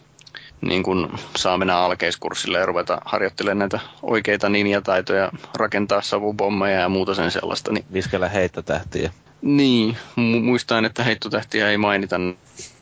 niin 0.62 0.84
kuin 0.84 1.08
saa 1.36 1.58
mennä 1.58 1.78
alkeiskurssille 1.78 2.58
ja 2.60 2.66
ruveta 2.66 3.02
harjoittelemaan 3.06 3.60
näitä 3.60 3.80
oikeita 4.02 4.50
ninjataitoja, 4.50 5.32
rakentaa 5.58 6.02
savubommeja 6.02 6.80
ja 6.80 6.90
muuta 6.90 7.16
sen 7.16 7.32
sellaista. 7.32 7.72
Niin, 7.72 7.86
Viskellä 7.94 8.30
heittotähtiä. 8.30 9.12
niin 9.42 9.98
mu- 10.18 10.42
muistan, 10.44 10.86
että 10.86 11.04
heittotähtiä 11.04 11.70
ei 11.70 11.78
mainita 11.78 12.16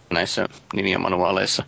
näissä 0.09 0.47
ninjamanuaaleissa. 0.73 1.63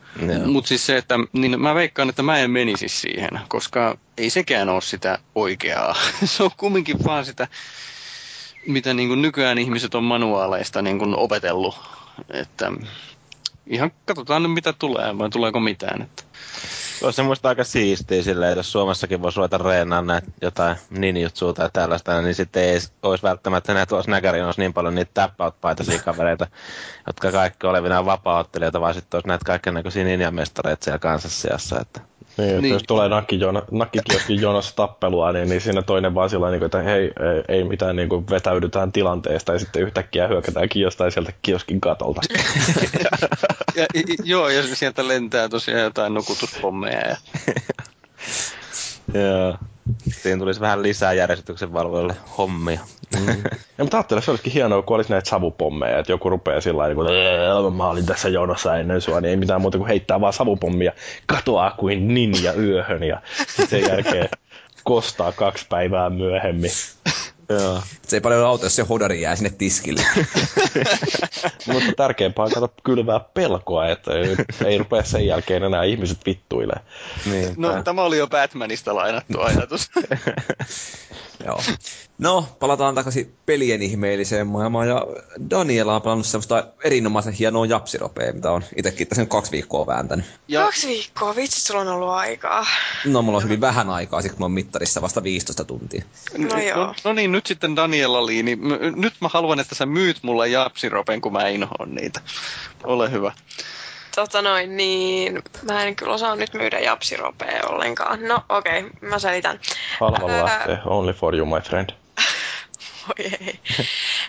Mutta 0.46 0.68
siis 0.68 0.86
se, 0.86 0.98
että 0.98 1.16
niin 1.34 1.62
mä 1.62 1.76
veikkaan, 1.76 2.10
että 2.10 2.24
mä 2.24 2.38
en 2.38 2.52
menisi 2.52 2.88
siihen, 2.90 3.30
koska 3.48 3.98
ei 4.18 4.30
sekään 4.30 4.70
ole 4.70 4.82
sitä 4.82 5.20
oikeaa. 5.36 5.96
se 6.26 6.44
on 6.44 6.52
kumminkin 6.58 6.98
vaan 7.06 7.26
sitä, 7.26 7.48
mitä 8.68 8.94
niin 8.94 9.08
kuin 9.10 9.22
nykyään 9.22 9.58
ihmiset 9.58 9.96
on 9.96 10.04
manuaaleista 10.04 10.82
niin 10.82 11.00
kuin 11.00 11.16
opetellut. 11.16 11.76
Että 12.34 12.72
ihan 13.68 13.92
katsotaan 14.06 14.44
nyt 14.44 14.52
mitä 14.52 14.74
tulee, 14.74 15.18
vai 15.18 15.30
tuleeko 15.30 15.60
mitään. 15.60 16.02
Että. 16.02 16.24
Olisi 17.02 17.16
se 17.16 17.24
muista 17.24 17.50
aika 17.50 17.64
siistiä 17.64 18.24
silleen, 18.24 18.58
jos 18.58 18.72
Suomessakin 18.72 19.22
voisi 19.22 19.38
ruveta 19.38 19.58
reenaan 19.58 20.08
näitä 20.08 20.28
jotain 20.42 20.76
ninjutsua 20.90 21.54
tai 21.54 21.70
tällaista, 21.74 22.22
niin 22.22 22.36
sitten 22.36 22.64
ei 22.64 22.80
olisi 23.04 23.24
välttämättä 23.24 23.72
enää 23.72 23.86
tuossa 23.86 24.12
näkärin 24.12 24.46
olisi 24.46 24.60
niin 24.60 24.74
paljon 24.74 24.96
niitä 24.96 25.12
tap-out-paitaisia 25.14 26.00
kavereita, 26.06 26.48
jotka 27.08 27.32
kaikki 27.32 27.68
olevina 27.68 28.06
vapaa-ottelijoita, 28.06 28.82
vaan 28.82 28.94
sitten 28.94 29.18
olisi 29.18 29.28
näitä 29.28 29.46
kaikennäköisiä 29.46 30.04
ninjamestareita 30.04 30.84
siellä 30.84 31.00
kansassijassa. 31.00 31.80
Että 31.80 32.02
Niin, 32.38 32.62
Niin. 32.62 32.74
jos 32.74 32.84
tulee 32.88 33.10
nakkikioskin 33.72 34.42
jonossa 34.42 34.76
tappelua, 34.76 35.32
niin, 35.32 35.50
niin 35.50 35.62
siinä 35.62 35.82
toinen 35.82 36.16
vaan 36.16 36.30
sillä 36.30 36.52
niin 36.52 36.64
että 36.64 36.82
hei, 36.82 37.04
ei, 37.04 37.44
ei 37.48 37.64
mitään, 37.64 37.96
niin 37.96 38.10
kuin 38.10 38.30
vetäydytään 38.30 38.92
tilanteesta 38.92 39.54
ja 39.54 39.60
sitten 39.60 39.82
yhtäkkiä 39.82 40.28
hyökätäänkin 40.28 40.82
jostain 40.82 41.12
sieltä 41.12 41.34
kioskin 41.42 41.82
katolta. 41.82 42.22
Ja, 43.76 43.86
joo, 44.24 44.50
ja 44.50 44.76
sieltä 44.76 45.08
lentää 45.08 45.50
tosiaan 45.50 45.82
jotain 45.82 46.14
nukutuspommeja. 46.14 47.18
Ja... 49.14 49.58
Siinä 50.22 50.40
tulisi 50.40 50.60
vähän 50.60 50.84
lisää 50.84 51.14
järjestyksen 51.14 51.74
valvoille 51.74 52.16
hommia. 52.38 52.80
Ja 53.78 53.84
mutta 53.84 53.98
ajattelen, 53.98 54.24
se 54.24 54.32
olisikin 54.32 54.54
hienoa, 54.54 54.82
kun 54.82 54.96
olisi 54.96 55.10
näitä 55.10 55.30
savupommeja, 55.30 56.00
että 56.00 56.12
joku 56.12 56.30
rupeaa 56.30 56.62
sillä 56.62 56.78
lailla, 56.78 57.04
niin 57.64 57.74
mä 57.74 57.88
olin 57.90 58.06
tässä 58.06 58.30
jonossa 58.30 58.78
ennen 58.78 59.02
sua, 59.02 59.22
niin 59.22 59.30
ei 59.30 59.38
mitään 59.38 59.62
muuta 59.62 59.78
kuin 59.78 59.88
heittää 59.88 60.22
vaan 60.22 60.34
savupommia, 60.34 60.92
katoaa 61.26 61.72
kuin 61.72 62.14
ninja 62.14 62.54
yöhön 62.54 63.04
ja 63.04 63.22
sen 63.70 63.82
jälkeen 63.90 64.30
kostaa 64.84 65.32
kaksi 65.32 65.66
päivää 65.70 66.10
myöhemmin. 66.10 66.72
Joo. 67.50 67.82
Se 68.12 68.18
ei 68.18 68.22
paljon 68.22 68.46
auta, 68.46 68.66
jos 68.66 68.76
se 68.76 68.82
hodari 68.82 69.22
jää 69.22 69.36
sinne 69.36 69.50
tiskille. 69.50 70.02
Mutta 71.74 71.92
tärkeämpää 71.98 72.46
on 72.46 72.52
kato 72.52 72.74
kylvää 72.84 73.20
pelkoa, 73.20 73.88
että 73.88 74.12
ei, 74.14 74.36
ei 74.66 74.78
rupea 74.78 75.04
sen 75.04 75.26
jälkeen 75.26 75.64
enää 75.64 75.84
ihmiset 75.84 76.18
vittuilee. 76.26 76.80
Niin. 77.26 77.54
No, 77.58 77.84
tämä 77.84 78.02
oli 78.02 78.18
jo 78.18 78.28
Batmanista 78.28 78.96
lainattu 78.96 79.42
ajatus. 79.42 79.92
Joo. 81.46 81.62
No, 82.18 82.46
palataan 82.60 82.96
takaisin 82.96 83.36
pelien 83.46 83.82
ihmeelliseen 83.82 84.48
maailmaan. 84.48 84.88
Ja 84.88 85.08
Daniela 85.50 85.96
on 85.96 86.02
pelannut 86.02 86.26
semmoista 86.26 86.68
erinomaisen 86.84 87.34
hienoa 87.34 87.66
japsiropea, 87.66 88.34
mitä 88.34 88.52
on 88.52 88.64
itsekin 88.76 89.08
tässä 89.08 89.26
kaksi 89.26 89.52
viikkoa 89.52 89.88
vääntänyt. 89.88 90.26
Ja, 90.48 90.62
Kaksi 90.62 90.88
viikkoa, 90.88 91.36
vitsi, 91.36 91.62
sulla 91.62 91.82
on 91.82 91.88
ollut 91.88 92.10
aikaa. 92.10 92.66
No, 93.06 93.22
mulla 93.22 93.38
on 93.38 93.44
hyvin 93.44 93.62
vähän 93.62 93.90
aikaa, 93.90 94.22
siksi 94.22 94.36
kun 94.36 94.42
mä 94.42 94.46
oon 94.46 94.52
mittarissa 94.52 95.02
vasta 95.02 95.24
15 95.24 95.64
tuntia. 95.66 96.04
No 96.38 96.60
joo. 96.60 96.78
No, 96.78 96.94
no 97.04 97.14
niin, 97.14 97.32
nyt 97.32 97.46
sitten 97.46 97.76
Daniel 98.02 98.12
mielali, 98.12 98.44
niin 98.44 98.60
m- 98.60 99.02
nyt 99.02 99.14
mä 99.20 99.28
haluan, 99.28 99.60
että 99.60 99.76
sä 99.76 99.86
myyt 99.86 100.18
mulle 100.22 100.48
japsiropen, 100.48 101.22
kun 101.22 101.34
mä 101.34 101.48
inhoon 101.48 101.96
niitä. 101.96 102.22
Ole 102.84 103.12
hyvä. 103.12 103.32
Tota 104.16 104.42
noin, 104.42 104.78
niin 104.78 105.42
mä 105.62 105.84
en 105.84 105.96
kyllä 105.96 106.14
osaa 106.14 106.36
nyt 106.36 106.54
myydä 106.54 106.80
japsiropea 106.80 107.62
ollenkaan. 107.70 108.28
No 108.28 108.44
okei, 108.50 108.80
okay, 108.80 109.10
mä 109.10 109.20
selitän. 109.20 109.60
Halvalla 110.00 110.46
lähtee, 110.46 110.80
only 110.86 111.14
for 111.14 111.36
you 111.36 111.46
my 111.46 111.62
friend. 111.62 111.90
Oi 113.10 113.26
ei. 113.26 113.60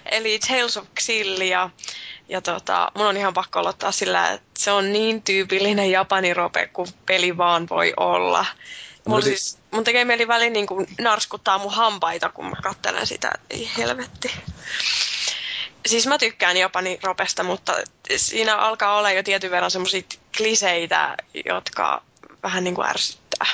Eli 0.07 0.39
Tales 0.39 0.77
of 0.77 0.87
Xillia. 1.01 1.71
Ja 2.29 2.41
tota, 2.41 2.93
mun 2.95 3.07
on 3.07 3.17
ihan 3.17 3.35
pakko 3.35 3.59
aloittaa 3.59 3.93
sillä, 3.93 4.31
että 4.31 4.51
se 4.59 4.71
on 4.71 4.93
niin 4.93 5.23
tyypillinen 5.23 5.91
japanirope 5.91 6.67
kuin 6.67 6.89
peli 7.07 7.37
vaan 7.37 7.69
voi 7.69 7.93
olla. 7.97 8.47
Mun, 9.07 9.17
no, 9.17 9.23
siis, 9.23 9.59
mun 9.71 9.85
tekee 9.85 10.05
mieli 10.05 10.29
väliin 10.29 10.53
niin 10.53 10.67
kuin 10.67 10.87
narskuttaa 11.01 11.59
mun 11.59 11.73
hampaita, 11.73 12.29
kun 12.29 12.47
mä 12.47 12.57
katselen 12.63 13.07
sitä. 13.07 13.33
Ei 13.51 13.71
helvetti. 13.79 14.31
Siis 15.87 16.07
mä 16.07 16.19
tykkään 16.19 16.57
japaniropesta, 16.57 17.43
mutta 17.43 17.73
siinä 18.17 18.57
alkaa 18.57 18.99
olla 18.99 19.11
jo 19.11 19.23
tietyn 19.23 19.51
verran 19.51 19.71
semmoisia 19.71 20.03
kliseitä, 20.37 21.17
jotka 21.45 22.03
vähän 22.43 22.65
niin 22.65 22.75
kuin 22.75 22.89
ärsyttää. 22.89 23.47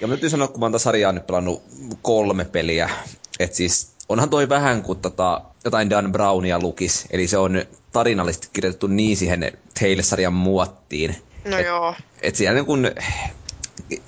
Ja 0.00 0.06
mä 0.06 0.14
täytyy 0.14 0.30
sanoa, 0.30 0.48
kun 0.48 0.60
mä 0.60 0.66
oon 0.66 0.80
sarjaa 0.80 1.12
nyt 1.12 1.26
pelannut 1.26 1.62
kolme 2.02 2.44
peliä, 2.44 2.90
että 3.38 3.56
siis 3.56 3.92
onhan 4.08 4.30
toi 4.30 4.48
vähän 4.48 4.82
kuin 4.82 5.00
tota, 5.00 5.40
jotain 5.64 5.90
Dan 5.90 6.12
Brownia 6.12 6.58
lukis, 6.58 7.06
eli 7.10 7.26
se 7.28 7.38
on 7.38 7.64
tarinallisesti 7.92 8.48
kirjoitettu 8.52 8.86
niin 8.86 9.16
siihen 9.16 9.58
Tales-sarjan 9.80 10.32
muottiin. 10.32 11.16
No 11.44 11.58
et, 11.58 11.66
joo. 11.66 11.94
Että 12.22 12.38
siellä 12.38 12.54
niin 12.54 12.66
kun 12.66 12.90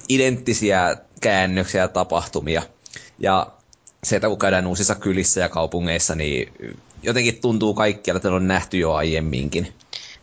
identtisiä 0.08 0.96
käännöksiä 1.20 1.80
ja 1.80 1.88
tapahtumia. 1.88 2.62
Ja 3.18 3.46
se, 4.04 4.16
että 4.16 4.28
kun 4.28 4.38
käydään 4.38 4.66
uusissa 4.66 4.94
kylissä 4.94 5.40
ja 5.40 5.48
kaupungeissa, 5.48 6.14
niin 6.14 6.52
jotenkin 7.02 7.40
tuntuu 7.40 7.74
kaikkialla, 7.74 8.16
että 8.16 8.32
on 8.32 8.48
nähty 8.48 8.78
jo 8.78 8.92
aiemminkin. 8.92 9.74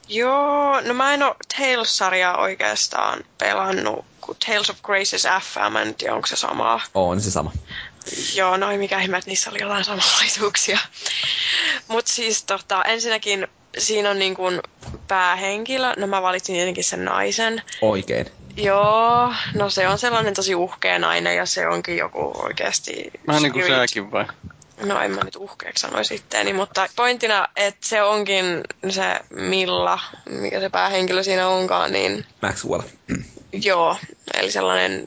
Joo, 0.09 0.81
no 0.81 0.93
mä 0.93 1.13
en 1.13 1.23
ole 1.23 1.35
Tales-sarjaa 1.57 2.37
oikeastaan 2.37 3.23
pelannut, 3.37 4.05
kun 4.21 4.35
Tales 4.45 4.69
of 4.69 4.81
Graces 4.81 5.27
FM, 5.41 5.75
en 5.75 5.95
tiedä 5.95 6.15
onko 6.15 6.27
se 6.27 6.35
sama. 6.35 6.81
On 6.93 7.21
se 7.21 7.31
sama. 7.31 7.51
Joo, 8.35 8.57
no 8.57 8.77
mikä 8.77 9.01
ihme, 9.01 9.17
että 9.17 9.29
niissä 9.29 9.49
oli 9.49 9.61
jotain 9.61 9.83
samanlaisuuksia. 9.83 10.79
Mutta 11.87 12.11
siis 12.11 12.43
tota, 12.43 12.83
ensinnäkin 12.83 13.47
siinä 13.77 14.09
on 14.09 14.19
niin 14.19 14.35
kuin 14.35 14.61
päähenkilö, 15.07 15.93
no 15.97 16.07
mä 16.07 16.21
valitsin 16.21 16.55
tietenkin 16.55 16.83
sen 16.83 17.05
naisen. 17.05 17.61
Oikein. 17.81 18.25
Joo, 18.57 19.33
no 19.53 19.69
se 19.69 19.87
on 19.87 19.99
sellainen 19.99 20.33
tosi 20.33 20.55
uhkea 20.55 20.99
nainen 20.99 21.35
ja 21.35 21.45
se 21.45 21.67
onkin 21.67 21.97
joku 21.97 22.33
oikeasti... 22.43 23.11
Vähän 23.27 23.43
niin 23.43 23.53
kuin 23.53 23.67
säkin 23.67 24.11
vai? 24.11 24.25
No 24.83 25.01
en 25.01 25.11
mä 25.11 25.21
nyt 25.23 25.35
uhkeeksi 25.35 25.81
sanoisi 25.81 26.15
itteeni, 26.15 26.53
mutta 26.53 26.87
pointtina, 26.95 27.47
että 27.55 27.87
se 27.87 28.01
onkin 28.01 28.63
se 28.89 29.19
Milla, 29.29 29.99
mikä 30.29 30.59
se 30.59 30.69
päähenkilö 30.69 31.23
siinä 31.23 31.47
onkaan, 31.47 31.91
niin... 31.91 32.25
Maxwell. 32.41 32.81
Joo, 33.53 33.97
eli 34.33 34.51
sellainen 34.51 35.03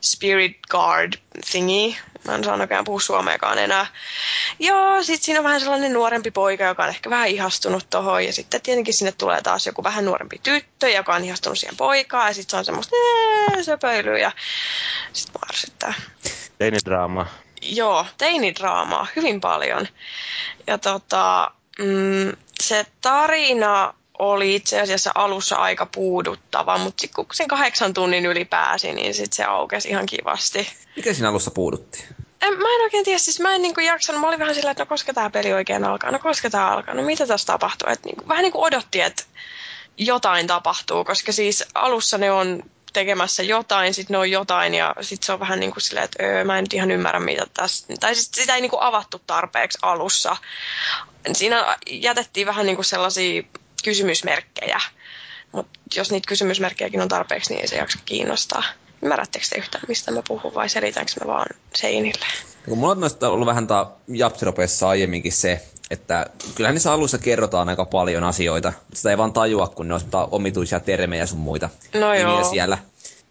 spirit 0.00 0.58
guard 0.70 1.12
thingy. 1.50 1.96
Mä 2.24 2.34
en 2.34 2.44
saa 2.44 2.56
näköjään 2.56 2.84
puhua 2.84 3.00
suomeakaan 3.00 3.58
enää. 3.58 3.86
Joo, 4.58 5.02
sit 5.02 5.22
siinä 5.22 5.40
on 5.40 5.44
vähän 5.44 5.60
sellainen 5.60 5.92
nuorempi 5.92 6.30
poika, 6.30 6.64
joka 6.64 6.82
on 6.82 6.88
ehkä 6.88 7.10
vähän 7.10 7.28
ihastunut 7.28 7.90
tohon. 7.90 8.24
Ja 8.24 8.32
sitten 8.32 8.62
tietenkin 8.62 8.94
sinne 8.94 9.12
tulee 9.12 9.40
taas 9.40 9.66
joku 9.66 9.84
vähän 9.84 10.04
nuorempi 10.04 10.40
tyttö, 10.42 10.88
joka 10.88 11.14
on 11.14 11.24
ihastunut 11.24 11.58
siihen 11.58 11.76
poikaan. 11.76 12.28
Ja 12.28 12.34
sitten 12.34 12.50
se 12.50 12.56
on 12.56 12.64
semmoista 12.64 12.96
söpöilyä 13.62 14.18
ja 14.18 14.32
sit 15.12 15.30
mua 15.34 15.42
ärsyttää. 15.50 15.94
Teinidraama. 16.58 17.26
Joo, 17.62 18.06
teinidraamaa 18.18 19.06
hyvin 19.16 19.40
paljon. 19.40 19.88
Ja 20.66 20.78
tota, 20.78 21.50
mm, 21.78 22.32
se 22.60 22.86
tarina 23.00 23.94
oli 24.18 24.54
itse 24.54 24.80
asiassa 24.80 25.10
alussa 25.14 25.56
aika 25.56 25.86
puuduttava, 25.86 26.78
mutta 26.78 27.00
sitten 27.00 27.14
kun 27.14 27.34
sen 27.34 27.48
kahdeksan 27.48 27.94
tunnin 27.94 28.26
yli 28.26 28.44
pääsi, 28.44 28.92
niin 28.92 29.14
sitten 29.14 29.36
se 29.36 29.44
aukesi 29.44 29.88
ihan 29.88 30.06
kivasti. 30.06 30.68
Mikä 30.96 31.14
siinä 31.14 31.28
alussa 31.28 31.50
puudutti? 31.50 32.04
En, 32.42 32.52
mä 32.52 32.74
en 32.74 32.82
oikein 32.82 33.04
tiedä, 33.04 33.18
siis 33.18 33.40
mä 33.40 33.54
en 33.54 33.62
niinku 33.62 33.80
jaksanut, 33.80 34.20
mä 34.20 34.28
olin 34.28 34.38
vähän 34.38 34.54
sillä, 34.54 34.70
että 34.70 34.82
no 34.82 34.86
koska 34.86 35.14
tämä 35.14 35.30
peli 35.30 35.52
oikein 35.52 35.84
alkaa, 35.84 36.10
no 36.10 36.18
koska 36.18 36.50
tämä 36.50 36.70
alkaa, 36.70 36.94
no 36.94 37.02
mitä 37.02 37.26
tässä 37.26 37.46
tapahtuu, 37.46 37.88
että 37.88 38.08
niinku, 38.08 38.28
vähän 38.28 38.42
niin 38.42 38.52
kuin 38.52 38.64
odotti, 38.64 39.00
että 39.00 39.22
jotain 39.96 40.46
tapahtuu, 40.46 41.04
koska 41.04 41.32
siis 41.32 41.64
alussa 41.74 42.18
ne 42.18 42.32
on 42.32 42.62
tekemässä 42.92 43.42
jotain, 43.42 43.94
sitten 43.94 44.14
ne 44.14 44.18
on 44.18 44.30
jotain 44.30 44.74
ja 44.74 44.94
sitten 45.00 45.26
se 45.26 45.32
on 45.32 45.40
vähän 45.40 45.60
niin 45.60 45.72
kuin 45.72 45.82
silleen, 45.82 46.04
että 46.04 46.22
öö, 46.22 46.44
mä 46.44 46.58
en 46.58 46.64
nyt 46.64 46.74
ihan 46.74 46.90
ymmärrä 46.90 47.20
mitä 47.20 47.46
tässä, 47.54 47.86
tai 48.00 48.14
siis 48.14 48.30
sitä 48.34 48.54
ei 48.54 48.60
niin 48.60 48.70
kuin 48.70 48.82
avattu 48.82 49.18
tarpeeksi 49.26 49.78
alussa. 49.82 50.36
Siinä 51.32 51.76
jätettiin 51.90 52.46
vähän 52.46 52.66
niin 52.66 52.76
kuin 52.76 52.84
sellaisia 52.84 53.42
kysymysmerkkejä, 53.82 54.80
mutta 55.52 55.78
jos 55.96 56.10
niitä 56.10 56.28
kysymysmerkkejäkin 56.28 57.00
on 57.00 57.08
tarpeeksi, 57.08 57.50
niin 57.50 57.60
ei 57.60 57.68
se 57.68 57.76
jaksa 57.76 57.98
kiinnostaa. 58.04 58.62
Ymmärrättekö 59.02 59.46
te 59.50 59.58
yhtään, 59.58 59.84
mistä 59.88 60.10
mä 60.10 60.22
puhun 60.28 60.54
vai 60.54 60.68
selitänkö 60.68 61.12
mä 61.20 61.26
vaan 61.32 61.46
seinille? 61.74 62.26
Kun 62.68 62.78
mulla 62.78 62.92
on 62.92 63.32
ollut 63.32 63.46
vähän 63.46 63.66
japsiropeissa 64.08 64.88
aiemminkin 64.88 65.32
se, 65.32 65.60
että 65.90 66.26
kyllähän 66.54 66.74
niissä 66.74 66.92
alussa 66.92 67.18
kerrotaan 67.18 67.68
aika 67.68 67.84
paljon 67.84 68.24
asioita. 68.24 68.72
Sitä 68.94 69.10
ei 69.10 69.18
vaan 69.18 69.32
tajua, 69.32 69.68
kun 69.68 69.88
ne 69.88 69.94
on 69.94 70.00
omituisia 70.30 70.80
termejä 70.80 71.26
sun 71.26 71.38
muita 71.38 71.70
no 71.94 72.14
joo. 72.14 72.50
siellä. 72.50 72.78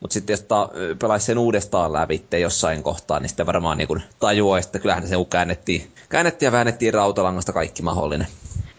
Mutta 0.01 0.13
sitten 0.13 0.33
jos 0.33 0.41
ta, 0.41 0.69
pelaisi 0.99 1.25
sen 1.25 1.37
uudestaan 1.37 1.93
läpi 1.93 2.25
jossain 2.41 2.83
kohtaa, 2.83 3.19
niin 3.19 3.29
sitten 3.29 3.45
varmaan 3.45 3.77
niin 3.77 4.03
tajuaa, 4.19 4.59
että 4.59 4.79
kyllähän 4.79 5.07
se 5.07 5.15
käännettiin, 5.29 5.95
käännettiin 6.09 6.47
ja 6.47 6.51
väännettiin 6.51 6.93
rautalangasta 6.93 7.53
kaikki 7.53 7.81
mahdollinen. 7.81 8.27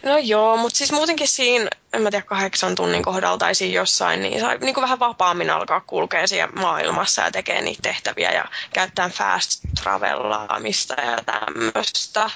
No 0.03 0.18
joo, 0.18 0.57
mutta 0.57 0.77
siis 0.77 0.93
muutenkin 0.93 1.29
siinä, 1.29 1.70
en 1.93 2.03
mä 2.03 2.11
tiedä, 2.11 2.25
kahdeksan 2.27 2.75
tunnin 2.75 3.03
kohdalla 3.03 3.39
tai 3.39 3.55
siinä 3.55 3.75
jossain, 3.75 4.23
niin 4.23 4.41
sai 4.41 4.59
niin 4.59 4.75
kuin 4.75 4.83
vähän 4.83 4.99
vapaammin 4.99 5.51
alkaa 5.51 5.81
kulkea 5.81 6.27
siellä 6.27 6.53
maailmassa 6.53 7.23
ja 7.23 7.31
tekee 7.31 7.61
niitä 7.61 7.83
tehtäviä 7.83 8.33
ja 8.33 8.45
käyttää 8.73 9.09
fast 9.09 9.61
travelaamista 9.83 10.95
ja 11.01 11.18
tämmöistä. 11.27 12.31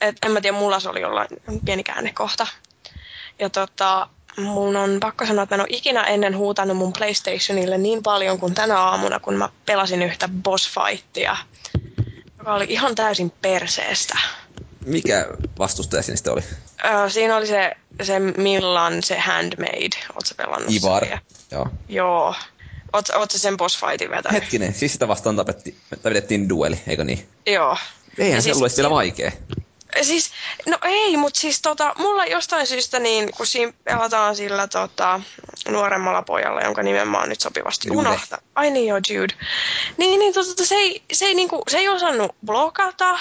Et 0.00 0.16
en 0.26 0.32
mä 0.32 0.40
tiedä, 0.40 0.56
mulla 0.56 0.80
se 0.80 0.88
oli 0.88 1.00
jollain 1.00 1.28
pieni 1.64 1.82
käännekohta. 1.82 2.46
Ja 3.38 3.50
tota, 3.50 4.08
mun 4.36 4.76
on 4.76 5.00
pakko 5.00 5.26
sanoa, 5.26 5.42
että 5.42 5.56
mä 5.56 5.62
en 5.62 5.68
ole 5.68 5.76
ikinä 5.76 6.04
ennen 6.04 6.36
huutanut 6.36 6.76
mun 6.76 6.92
PlayStationille 6.92 7.78
niin 7.78 8.02
paljon 8.02 8.40
kuin 8.40 8.54
tänä 8.54 8.78
aamuna, 8.78 9.20
kun 9.20 9.34
mä 9.34 9.48
pelasin 9.66 10.02
yhtä 10.02 10.28
boss 10.42 10.70
fightia, 10.70 11.36
joka 12.38 12.54
oli 12.54 12.66
ihan 12.68 12.94
täysin 12.94 13.30
perseestä. 13.42 14.18
Mikä 14.86 15.26
vastustaja 15.58 16.02
siinä 16.02 16.16
sitten 16.16 16.32
oli? 16.32 16.42
Öö, 16.84 17.10
siinä 17.10 17.36
oli 17.36 17.46
se, 17.46 17.72
se 18.02 18.18
Millan, 18.18 19.02
se 19.02 19.18
Handmade. 19.18 19.96
Oletko 20.14 20.34
pelannut 20.36 20.72
Ivar, 20.72 21.06
joo. 21.50 21.68
Joo. 21.88 22.34
Oletko 22.92 23.26
sen 23.28 23.56
boss 23.56 23.80
fightin 23.80 24.10
vetänyt? 24.10 24.42
Hetkinen, 24.42 24.74
siis 24.74 24.92
sitä 24.92 25.08
vastaan 25.08 25.36
tapetti, 25.36 25.76
vedettiin 26.04 26.48
dueli, 26.48 26.80
eikö 26.86 27.04
niin? 27.04 27.28
Joo. 27.46 27.76
Eihän 28.18 28.42
se 28.42 28.44
siis, 28.44 28.56
ollut 28.56 28.76
vielä 28.76 28.90
vaikea. 28.90 29.32
Siis, 30.02 30.30
no 30.66 30.78
ei, 30.82 31.16
mutta 31.16 31.40
siis 31.40 31.62
tota, 31.62 31.94
mulla 31.98 32.24
jostain 32.24 32.66
syystä 32.66 32.98
niin, 32.98 33.30
kun 33.36 33.46
siinä 33.46 33.72
pelataan 33.84 34.36
sillä 34.36 34.68
tota, 34.68 35.20
nuoremmalla 35.68 36.22
pojalla, 36.22 36.60
jonka 36.60 36.82
nimen 36.82 37.08
mä 37.08 37.18
oon 37.18 37.28
nyt 37.28 37.40
sopivasti 37.40 37.88
Jude. 37.88 37.98
unohtaa. 37.98 38.38
Ai 38.54 38.70
niin 38.70 38.86
joo, 38.86 38.98
Jude. 39.10 39.34
Niin, 39.96 40.18
niin 40.18 40.34
tota, 40.34 40.64
se, 40.64 40.74
ei, 40.74 41.02
se, 41.12 41.24
ei, 41.24 41.34
niinku, 41.34 41.62
se 41.68 41.78
ei 41.78 41.88
osannut 41.88 42.36
blokata, 42.46 43.18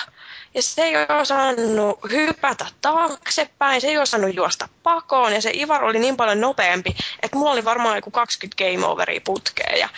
ja 0.54 0.62
se 0.62 0.84
ei 0.84 0.94
osannut 1.22 2.00
hypätä 2.12 2.66
taaksepäin, 2.82 3.82
se 3.82 3.88
ei 3.88 3.98
osannut 3.98 4.36
juosta 4.36 4.70
pakoon, 4.84 5.34
ja 5.34 5.42
se 5.42 5.52
Ivar 5.54 5.84
oli 5.84 6.00
niin 6.00 6.18
paljon 6.18 6.42
nopeampi, 6.42 6.96
että 7.24 7.38
mulla 7.38 7.52
oli 7.52 7.66
varmaan 7.66 7.96
joku 7.96 8.12
20 8.12 8.64
game 8.64 8.88
overia 8.88 9.22
putkeen, 9.24 9.80
ja 9.80 9.90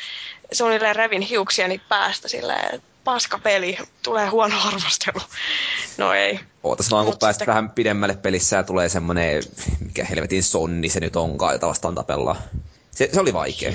suunnilleen 0.52 0.96
revin 0.96 1.22
hiuksiani 1.22 1.82
päästä 1.90 2.28
silleen, 2.28 2.76
että 2.76 2.88
paska 3.08 3.39
peli, 3.39 3.78
tulee 4.03 4.28
huono 4.28 4.55
arvostelu. 4.68 5.22
No 5.97 6.14
ei. 6.14 6.39
Ootas 6.64 6.91
vaan, 6.91 7.05
kun 7.05 7.18
pääset 7.20 7.47
vähän 7.47 7.70
pidemmälle 7.70 8.16
pelissä 8.16 8.55
ja 8.55 8.64
tulee 8.64 8.89
semmonen, 8.89 9.43
mikä 9.80 10.05
helvetin 10.05 10.43
sonni 10.43 10.89
se 10.89 10.99
nyt 10.99 11.16
onkaan, 11.16 11.53
jota 11.53 11.68
vastaan 11.68 11.95
tapellaan. 11.95 12.38
Se, 12.91 13.10
se 13.14 13.20
oli 13.20 13.34
vaikea. 13.34 13.72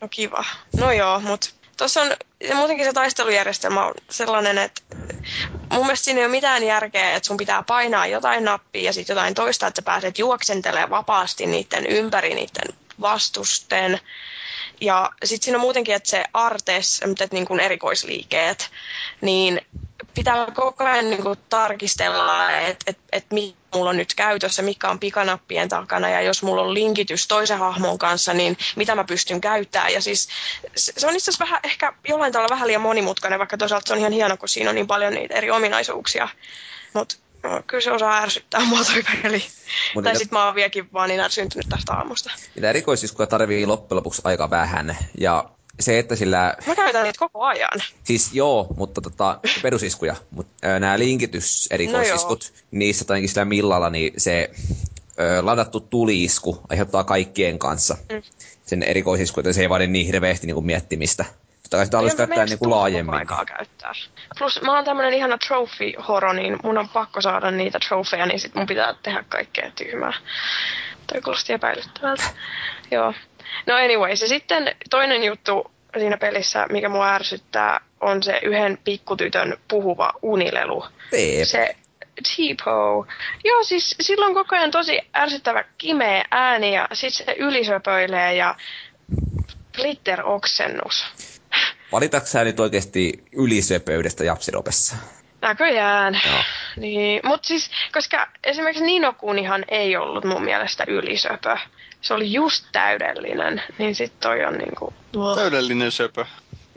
No 0.00 0.08
kiva. 0.10 0.44
No 0.76 0.92
joo, 0.92 1.20
mutta 1.20 1.50
tuossa 1.76 2.02
on 2.02 2.10
ja 2.40 2.56
muutenkin 2.56 2.86
se 2.86 2.92
taistelujärjestelmä 2.92 3.86
on 3.86 3.94
sellainen, 4.10 4.58
että 4.58 4.82
mun 5.72 5.86
mielestä 5.86 6.04
siinä 6.04 6.20
ei 6.20 6.26
ole 6.26 6.30
mitään 6.30 6.64
järkeä, 6.64 7.16
että 7.16 7.26
sun 7.26 7.36
pitää 7.36 7.62
painaa 7.62 8.06
jotain 8.06 8.44
nappia 8.44 8.82
ja 8.82 8.92
sitten 8.92 9.14
jotain 9.14 9.34
toista, 9.34 9.66
että 9.66 9.78
sä 9.78 9.84
pääset 9.84 10.18
juoksentelemaan 10.18 10.90
vapaasti 10.90 11.46
niiden 11.46 11.86
ympäri 11.86 12.34
niiden 12.34 12.74
vastusten. 13.00 14.00
Ja 14.80 15.10
sitten 15.24 15.44
siinä 15.44 15.58
muutenkin, 15.58 15.94
että 15.94 16.10
se 16.10 16.24
artes, 16.32 17.00
että 17.02 17.28
niin 17.32 17.46
kuin 17.46 17.60
erikoisliikeet, 17.60 18.70
niin 19.20 19.60
pitää 20.14 20.46
koko 20.54 20.84
ajan 20.84 21.10
niin 21.10 21.22
kuin 21.22 21.38
tarkistella, 21.48 22.50
että 22.50 22.84
et, 22.86 22.98
et 23.12 23.26
mikä 23.30 23.60
mulla 23.74 23.90
on 23.90 23.96
nyt 23.96 24.14
käytössä, 24.14 24.62
mikä 24.62 24.90
on 24.90 24.98
pikanappien 24.98 25.68
takana 25.68 26.10
ja 26.10 26.20
jos 26.20 26.42
mulla 26.42 26.62
on 26.62 26.74
linkitys 26.74 27.28
toisen 27.28 27.58
hahmon 27.58 27.98
kanssa, 27.98 28.34
niin 28.34 28.58
mitä 28.76 28.94
mä 28.94 29.04
pystyn 29.04 29.40
käyttämään. 29.40 29.92
Ja 29.92 30.00
siis 30.00 30.28
se 30.76 31.06
on 31.06 31.16
itse 31.16 31.30
asiassa 31.30 31.44
vähän, 31.44 31.60
ehkä 31.64 31.92
jollain 32.08 32.32
tavalla 32.32 32.54
vähän 32.54 32.68
liian 32.68 32.82
monimutkainen, 32.82 33.38
vaikka 33.38 33.58
toisaalta 33.58 33.88
se 33.88 33.92
on 33.92 33.98
ihan 33.98 34.12
hieno, 34.12 34.36
kun 34.36 34.48
siinä 34.48 34.70
on 34.70 34.76
niin 34.76 34.86
paljon 34.86 35.14
niitä 35.14 35.34
eri 35.34 35.50
ominaisuuksia. 35.50 36.28
Mutta 36.92 37.16
no, 37.42 37.62
kyllä 37.66 37.80
se 37.80 37.92
osaa 37.92 38.22
ärsyttää 38.22 38.64
mua 38.64 38.84
toi 38.84 39.02
peli. 39.22 39.44
Mut 39.94 40.04
tai 40.04 40.16
sitten 40.16 40.38
mä 40.38 40.44
oon 40.44 40.54
vieläkin 40.54 40.92
vaan 40.92 41.08
niin 41.08 41.20
ärsyntynyt 41.20 41.68
tästä 41.68 41.92
aamusta. 41.92 42.30
Mitä 42.54 42.70
erikoisiskuja 42.70 43.26
tarvii 43.26 43.66
loppujen 43.66 43.96
lopuksi 43.96 44.22
aika 44.24 44.50
vähän. 44.50 44.96
Ja 45.18 45.50
se, 45.80 45.98
että 45.98 46.16
sillä... 46.16 46.54
Mä 46.66 46.74
käytän 46.74 47.04
niitä 47.04 47.18
koko 47.18 47.44
ajan. 47.44 47.82
Siis 48.04 48.30
joo, 48.32 48.66
mutta 48.76 49.00
tota, 49.00 49.40
perusiskuja. 49.62 50.16
Mutta 50.30 50.68
nämä 50.80 50.98
linkityserikoisiskut, 50.98 52.52
no 52.52 52.60
niissä 52.70 53.04
tai 53.04 53.28
sillä 53.28 53.44
millalla, 53.44 53.90
niin 53.90 54.12
se 54.16 54.50
ö, 55.20 55.46
ladattu 55.46 55.80
tuliisku 55.80 56.60
aiheuttaa 56.68 57.04
kaikkien 57.04 57.58
kanssa 57.58 57.96
mm. 58.12 58.22
sen 58.66 58.82
erikoisisku, 58.82 59.40
että 59.40 59.52
se 59.52 59.60
ei 59.60 59.68
vaadi 59.68 59.86
niin 59.86 60.06
hirveästi 60.06 60.46
niin 60.46 60.54
kuin 60.54 60.66
miettimistä. 60.66 61.24
Kai 61.70 61.84
sitä 61.84 61.96
haluaisi 61.96 62.16
käyttää 62.16 62.44
niin 62.44 62.58
kuin 62.58 62.70
laajemmin. 62.70 63.14
Aikaa 63.14 63.44
käyttää. 63.44 63.92
Plus 64.38 64.62
mä 64.62 64.74
oon 64.74 64.84
tämmönen 64.84 65.14
ihana 65.14 65.38
trophy 65.38 65.92
horo, 66.08 66.32
niin 66.32 66.58
mun 66.62 66.78
on 66.78 66.88
pakko 66.88 67.20
saada 67.20 67.50
niitä 67.50 67.78
trofeja, 67.88 68.26
niin 68.26 68.40
sit 68.40 68.54
mun 68.54 68.66
pitää 68.66 68.94
tehdä 69.02 69.24
kaikkea 69.28 69.70
tyhmää. 69.70 70.12
Toi 71.12 71.20
kuulosti 71.20 71.52
epäilyttävältä. 71.52 72.22
Joo. 72.90 73.14
No 73.66 73.74
anyway, 73.74 74.16
se 74.16 74.26
sitten 74.26 74.76
toinen 74.90 75.24
juttu 75.24 75.70
siinä 75.98 76.16
pelissä, 76.16 76.66
mikä 76.70 76.88
mua 76.88 77.14
ärsyttää, 77.14 77.80
on 78.00 78.22
se 78.22 78.40
yhden 78.42 78.78
pikkutytön 78.84 79.56
puhuva 79.68 80.12
unilelu. 80.22 80.84
Peep. 81.10 81.44
Se 81.44 81.76
Tipo. 82.36 83.06
Joo, 83.44 83.64
siis 83.64 83.96
silloin 84.00 84.34
koko 84.34 84.56
ajan 84.56 84.70
tosi 84.70 85.00
ärsyttävä 85.16 85.64
kimeä 85.78 86.24
ääni 86.30 86.74
ja 86.74 86.88
sit 86.92 87.14
se 87.14 87.34
ylisöpöilee 87.38 88.34
ja 88.34 88.54
glitter-oksennus. 89.76 91.04
Valitatko 91.92 92.26
sä 92.26 92.44
nyt 92.44 92.60
oikeasti 92.60 93.24
ylisöpöydestä 93.32 94.24
Japsiropessa? 94.24 94.96
Näköjään. 95.42 96.20
Joo. 96.26 96.42
Niin, 96.76 97.20
mutta 97.24 97.48
siis, 97.48 97.70
koska 97.92 98.28
esimerkiksi 98.44 98.84
Ninokunihan 98.84 99.64
ei 99.68 99.96
ollut 99.96 100.24
mun 100.24 100.44
mielestä 100.44 100.84
ylisöpö 100.88 101.56
se 102.00 102.14
oli 102.14 102.32
just 102.32 102.64
täydellinen, 102.72 103.62
niin 103.78 103.94
sit 103.94 104.20
toi 104.20 104.44
on 104.44 104.54
niinku... 104.54 104.94
Täydellinen 105.34 105.92
söpö. 105.92 106.26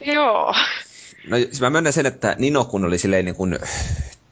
Joo. 0.05 0.55
No 1.27 1.37
siis 1.37 1.61
mä 1.61 1.69
myönnän 1.69 1.93
sen, 1.93 2.05
että 2.05 2.35
Ninokun 2.39 2.85
oli 2.85 2.97
silleen 2.97 3.25
niin 3.25 3.35
kuin 3.35 3.59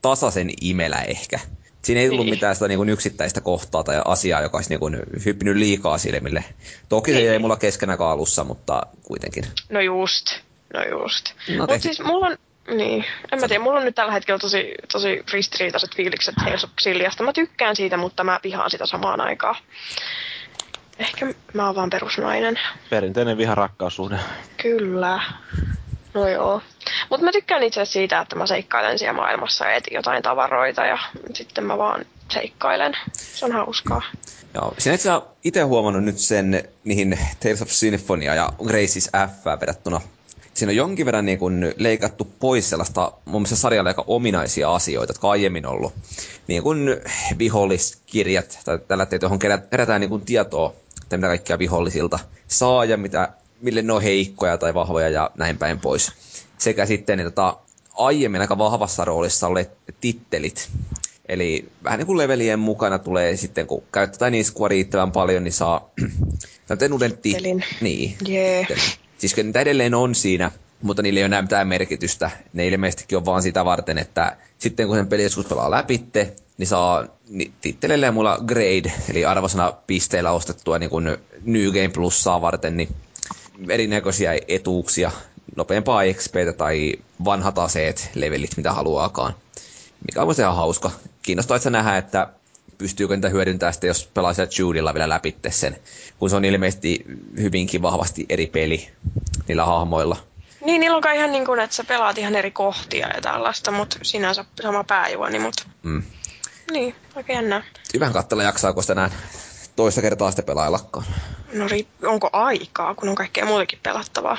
tasaisen 0.02 0.50
imelä 0.62 1.02
ehkä. 1.08 1.40
Siinä 1.82 2.02
ei 2.02 2.10
tullut 2.10 2.26
niin. 2.26 2.36
mitään 2.36 2.56
sitä 2.56 2.68
niin 2.68 2.78
kuin 2.78 2.90
yksittäistä 2.90 3.42
kohtaa 3.42 3.84
tai 3.84 4.02
asiaa, 4.06 4.42
joka 4.42 4.58
olisi 4.58 4.70
niin 4.70 4.80
kuin 4.80 4.98
hyppinyt 5.26 5.56
liikaa 5.56 5.98
silmille. 5.98 6.44
Toki 6.90 7.12
niin. 7.12 7.22
se 7.22 7.26
jäi 7.26 7.40
mulla 7.40 7.58
keskenä 7.58 7.98
alussa, 8.00 8.44
mutta 8.44 8.82
kuitenkin. 9.04 9.46
No 9.70 9.80
just, 9.80 10.40
no 10.74 10.84
just. 10.84 11.34
No, 11.50 11.58
Mutta 11.58 11.80
siis 11.80 12.04
mulla 12.04 12.28
on, 12.28 12.38
niin, 12.78 13.06
en 13.32 13.40
mä 13.40 13.48
tiedä, 13.48 13.64
mulla 13.64 13.80
on 13.80 13.86
nyt 13.86 13.96
tällä 13.96 14.12
hetkellä 14.12 14.40
tosi, 14.40 14.76
tosi 14.92 15.24
ristiriitaiset 15.34 15.96
fiilikset 15.96 16.36
Tales 16.36 16.64
of 16.64 16.70
Xilliasta. 16.82 17.24
Mä 17.24 17.34
tykkään 17.34 17.76
siitä, 17.76 17.98
mutta 17.98 18.24
mä 18.24 18.40
vihaan 18.44 18.72
sitä 18.72 18.86
samaan 18.86 19.22
aikaan. 19.22 19.56
Ehkä 21.00 21.28
mä 21.54 21.66
oon 21.66 21.76
vaan 21.76 21.90
perusnainen. 21.90 22.60
Perinteinen 22.90 23.38
viha-rakkaussuhde. 23.38 24.20
Kyllä. 24.58 25.22
No 26.14 26.28
joo. 26.28 26.62
Mutta 27.10 27.26
mä 27.26 27.32
tykkään 27.32 27.64
itse 27.64 27.86
siitä, 27.86 28.20
että 28.20 28.36
mä 28.36 28.46
seikkailen 28.46 29.00
siellä 29.00 29.14
maailmassa 29.14 29.66
ja 29.66 29.72
etin 29.72 29.94
jotain 29.96 30.24
tavaroita 30.24 30.86
ja 30.86 30.98
sitten 31.34 31.64
mä 31.64 31.78
vaan 31.78 32.06
seikkailen. 32.32 32.94
Se 33.14 33.46
on 33.46 33.52
hauskaa. 33.52 34.02
Joo, 34.54 34.74
sinä 34.78 34.96
itse 34.96 35.10
itse 35.44 35.62
huomannut 35.62 36.04
nyt 36.04 36.18
sen 36.18 36.64
niihin 36.84 37.20
Tales 37.44 37.62
of 37.62 37.70
Symphonia 37.70 38.36
ja 38.36 38.50
Graces 38.68 39.10
F 39.42 39.46
verrattuna. 39.62 40.02
Siinä 40.54 40.72
on 40.72 40.76
jonkin 40.76 41.06
verran 41.06 41.26
niin 41.26 41.40
kuin 41.40 41.74
leikattu 41.78 42.28
pois 42.40 42.70
sellaista 42.70 43.12
mun 43.26 43.42
mielestä 43.42 43.56
sarjalle 43.56 43.90
aika 43.90 44.04
ominaisia 44.08 44.76
asioita, 44.76 45.12
jotka 45.12 45.30
aiemmin 45.30 45.66
ollut. 45.66 45.94
Niin 46.48 46.64
kuin 46.64 46.98
viholliskirjat 47.38 48.60
tai 48.66 48.80
tällä, 48.88 49.08
johon 49.22 49.40
kerätään 49.40 50.02
niin 50.02 50.10
kuin 50.10 50.26
tietoa 50.26 50.74
että 51.12 51.18
mitä 51.18 51.28
kaikkia 51.28 51.60
vihollisilta 51.60 52.20
saa 52.48 52.86
ja 52.86 52.98
mitä, 52.98 53.30
mille 53.62 53.82
ne 53.82 53.94
on 53.94 54.02
heikkoja 54.02 54.58
tai 54.58 54.74
vahvoja 54.74 55.10
ja 55.10 55.32
näin 55.38 55.58
päin 55.58 55.80
pois. 55.80 56.12
Sekä 56.58 56.86
sitten 56.86 57.18
niin 57.18 57.26
tota, 57.26 57.58
aiemmin 57.94 58.42
aika 58.42 58.58
vahvassa 58.58 59.06
roolissa 59.06 59.48
olleet 59.48 59.72
tittelit. 60.02 60.70
Eli 61.26 61.70
vähän 61.84 61.98
niin 61.98 62.08
kuin 62.08 62.18
levelien 62.18 62.60
mukana 62.60 63.00
tulee 63.00 63.38
sitten, 63.38 63.68
kun 63.68 63.84
käytetään 63.92 64.32
niiskua 64.32 64.68
riittävän 64.68 65.12
paljon, 65.12 65.44
niin 65.44 65.54
saa 65.54 65.90
tämän 66.68 66.94
uuden 66.94 67.18
tittelin. 67.18 67.66
Niin. 67.82 68.18
Yeah. 68.30 68.68
Siis 69.22 69.36
niitä 69.36 69.60
edelleen 69.62 69.94
on 69.94 70.16
siinä, 70.16 70.52
mutta 70.82 71.02
niillä 71.02 71.18
ei 71.18 71.22
ole 71.22 71.26
enää 71.26 71.42
mitään 71.42 71.68
merkitystä. 71.68 72.32
Ne 72.54 72.68
ilmeisestikin 72.68 73.18
on 73.18 73.26
vaan 73.26 73.42
sitä 73.42 73.66
varten, 73.66 73.98
että 73.98 74.38
sitten 74.58 74.88
kun 74.88 74.96
sen 74.98 75.08
peli 75.08 75.24
joskus 75.24 75.46
pelaa 75.46 75.72
läpitte, 75.72 76.34
niin 76.58 76.68
saa 76.68 77.06
niin 77.30 77.54
ja 78.02 78.12
mulla 78.12 78.38
grade, 78.46 78.92
eli 79.10 79.26
arvosana 79.26 79.74
pisteillä 79.88 80.32
ostettua 80.32 80.80
niin 80.80 80.90
kuin 80.90 81.18
New 81.46 81.68
Game 81.68 81.90
Plussaa 81.90 82.42
varten, 82.42 82.78
niin 82.78 82.96
erinäköisiä 83.70 84.40
etuuksia, 84.48 85.12
nopeampaa 85.56 86.02
XPtä 86.14 86.54
tai 86.58 86.94
vanhat 87.26 87.60
aseet, 87.60 88.10
levelit, 88.16 88.58
mitä 88.58 88.72
haluaakaan. 88.72 89.34
Mikä 90.08 90.22
on 90.22 90.36
ihan 90.40 90.56
hauska. 90.56 90.92
Kiinnostaa 91.22 91.58
että 91.58 91.70
nähdä, 91.70 91.98
että 91.98 92.28
pystyykö 92.82 93.16
niitä 93.16 93.30
hyödyntämään 93.30 93.74
sitten, 93.74 93.88
jos 93.88 94.10
pelaa 94.14 94.34
siellä 94.34 94.52
Judilla 94.60 94.94
vielä 94.94 95.10
läpi 95.10 95.36
sen, 95.50 95.78
kun 96.20 96.30
se 96.30 96.36
on 96.36 96.46
ilmeisesti 96.46 97.06
hyvinkin 97.38 97.82
vahvasti 97.82 98.26
eri 98.30 98.48
peli 98.48 98.90
niillä 99.48 99.66
hahmoilla. 99.66 100.18
Niin, 100.66 100.82
niillä 100.82 100.96
on 100.96 101.02
kai 101.02 101.18
ihan 101.18 101.32
niin 101.32 101.46
kuin, 101.46 101.60
että 101.60 101.76
sä 101.76 101.84
pelaat 101.84 102.18
ihan 102.18 102.36
eri 102.36 102.52
kohtia 102.52 103.08
ja 103.08 103.22
tällaista, 103.22 103.72
mutta 103.72 103.98
sinänsä 104.02 104.46
sama 104.62 104.84
pääjuoni, 104.84 105.40
mutta... 105.40 105.64
Mm. 105.84 106.04
Niin, 106.72 106.96
oikein 107.16 107.36
jännä. 107.36 107.64
Hyvän 107.94 108.14
katsella 108.14 108.44
jaksaako 108.44 108.82
sitä 108.82 108.96
näin 108.96 109.12
toista 109.76 110.02
kertaa 110.02 110.32
sitten 110.32 110.46
pelaillakaan. 110.46 111.06
No 111.54 111.66
onko 112.06 112.30
aikaa, 112.34 112.96
kun 112.96 113.10
on 113.10 113.16
kaikkea 113.16 113.46
muutakin 113.46 113.80
pelattavaa? 113.84 114.38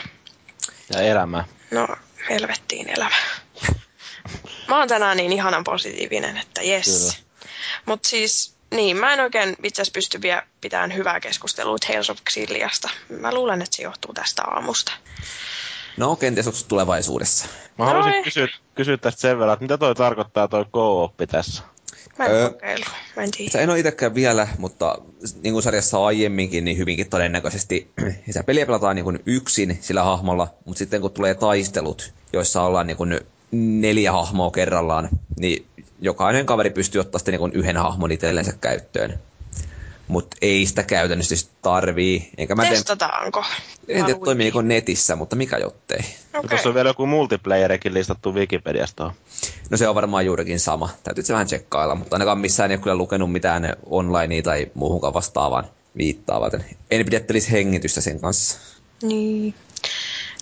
Ja 0.92 1.00
elämää. 1.00 1.44
No, 1.70 1.88
helvettiin 2.30 2.88
elämä. 2.88 3.16
Mä 4.68 4.78
oon 4.78 4.88
tänään 4.88 5.16
niin 5.16 5.32
ihanan 5.32 5.64
positiivinen, 5.64 6.36
että 6.36 6.62
jes. 6.62 7.22
Mutta 7.86 8.08
siis, 8.08 8.54
niin, 8.70 8.96
mä 8.96 9.12
en 9.12 9.20
oikein 9.20 9.56
itse 9.62 9.82
asiassa 9.82 9.94
pysty 9.94 10.22
vielä 10.22 10.42
pitämään 10.60 10.94
hyvää 10.94 11.20
keskustelua 11.20 11.76
Tales 11.78 12.10
of 12.10 12.18
Xilliasta. 12.30 12.90
Mä 13.08 13.34
luulen, 13.34 13.62
että 13.62 13.76
se 13.76 13.82
johtuu 13.82 14.14
tästä 14.14 14.42
aamusta. 14.42 14.92
No, 15.96 16.16
kenties 16.16 16.64
tulevaisuudessa. 16.64 17.46
Mä 17.78 17.84
haluaisin 17.84 18.24
kysyä, 18.24 18.48
kysyä 18.74 18.96
tästä 18.96 19.20
sen 19.20 19.38
verran, 19.38 19.52
että 19.52 19.64
mitä 19.64 19.78
toi 19.78 19.94
tarkoittaa 19.94 20.48
toi 20.48 20.64
co 20.64 21.14
tässä? 21.26 21.62
Mä 22.18 22.24
en 22.24 22.30
öö, 22.32 22.50
kokeilu. 22.50 22.84
Mä 23.16 23.22
en 23.22 23.30
tiedä. 23.30 23.60
En 23.60 23.70
ole 23.70 23.78
itsekään 23.78 24.14
vielä, 24.14 24.48
mutta 24.58 24.98
niin 25.42 25.52
kuin 25.52 25.62
sarjassa 25.62 26.04
aiemminkin, 26.04 26.64
niin 26.64 26.78
hyvinkin 26.78 27.10
todennäköisesti 27.10 27.90
sitä 28.26 28.44
peliä 28.44 28.66
pelataan 28.66 28.96
niin 28.96 29.04
kuin 29.04 29.22
yksin 29.26 29.78
sillä 29.80 30.02
hahmolla, 30.02 30.48
mutta 30.64 30.78
sitten 30.78 31.00
kun 31.00 31.10
tulee 31.10 31.34
taistelut, 31.34 32.12
joissa 32.32 32.62
ollaan 32.62 32.86
niin 32.86 32.96
kuin 32.96 33.20
neljä 33.52 34.12
hahmoa 34.12 34.50
kerrallaan, 34.50 35.08
niin 35.38 35.66
jokainen 36.02 36.46
kaveri 36.46 36.70
pystyy 36.70 37.00
ottaa 37.00 37.18
sitten 37.18 37.40
niin 37.40 37.52
yhden 37.52 37.76
hahmon 37.76 38.12
itsellensä 38.12 38.52
käyttöön. 38.60 39.18
Mutta 40.08 40.36
ei 40.42 40.66
sitä 40.66 40.82
käytännössä 40.82 41.48
tarvii. 41.62 42.30
Enkä 42.38 42.54
mä 42.54 42.64
Testataanko? 42.66 43.44
En 43.88 44.04
tiedä, 44.04 44.20
toimiiko 44.24 44.62
netissä, 44.62 45.16
mutta 45.16 45.36
mikä 45.36 45.58
jottei. 45.58 46.04
Okay. 46.34 46.48
Tuossa 46.48 46.68
on 46.68 46.74
vielä 46.74 46.88
joku 46.90 47.06
multiplayerikin 47.06 47.94
listattu 47.94 48.34
Wikipediasta. 48.34 49.12
No 49.70 49.76
se 49.76 49.88
on 49.88 49.94
varmaan 49.94 50.26
juurikin 50.26 50.60
sama. 50.60 50.88
Täytyy 51.04 51.24
se 51.24 51.32
vähän 51.32 51.46
tsekkailla, 51.46 51.94
mutta 51.94 52.16
ainakaan 52.16 52.38
missään 52.38 52.70
ei 52.70 52.74
ole 52.74 52.82
kyllä 52.82 52.96
lukenut 52.96 53.32
mitään 53.32 53.76
onlinea 53.86 54.42
tai 54.42 54.66
muuhunkaan 54.74 55.14
vastaavaan 55.14 55.64
viittaavat. 55.96 56.52
En 56.90 57.04
pidettelisi 57.04 57.52
hengitystä 57.52 58.00
sen 58.00 58.20
kanssa. 58.20 58.58
Niin. 59.02 59.54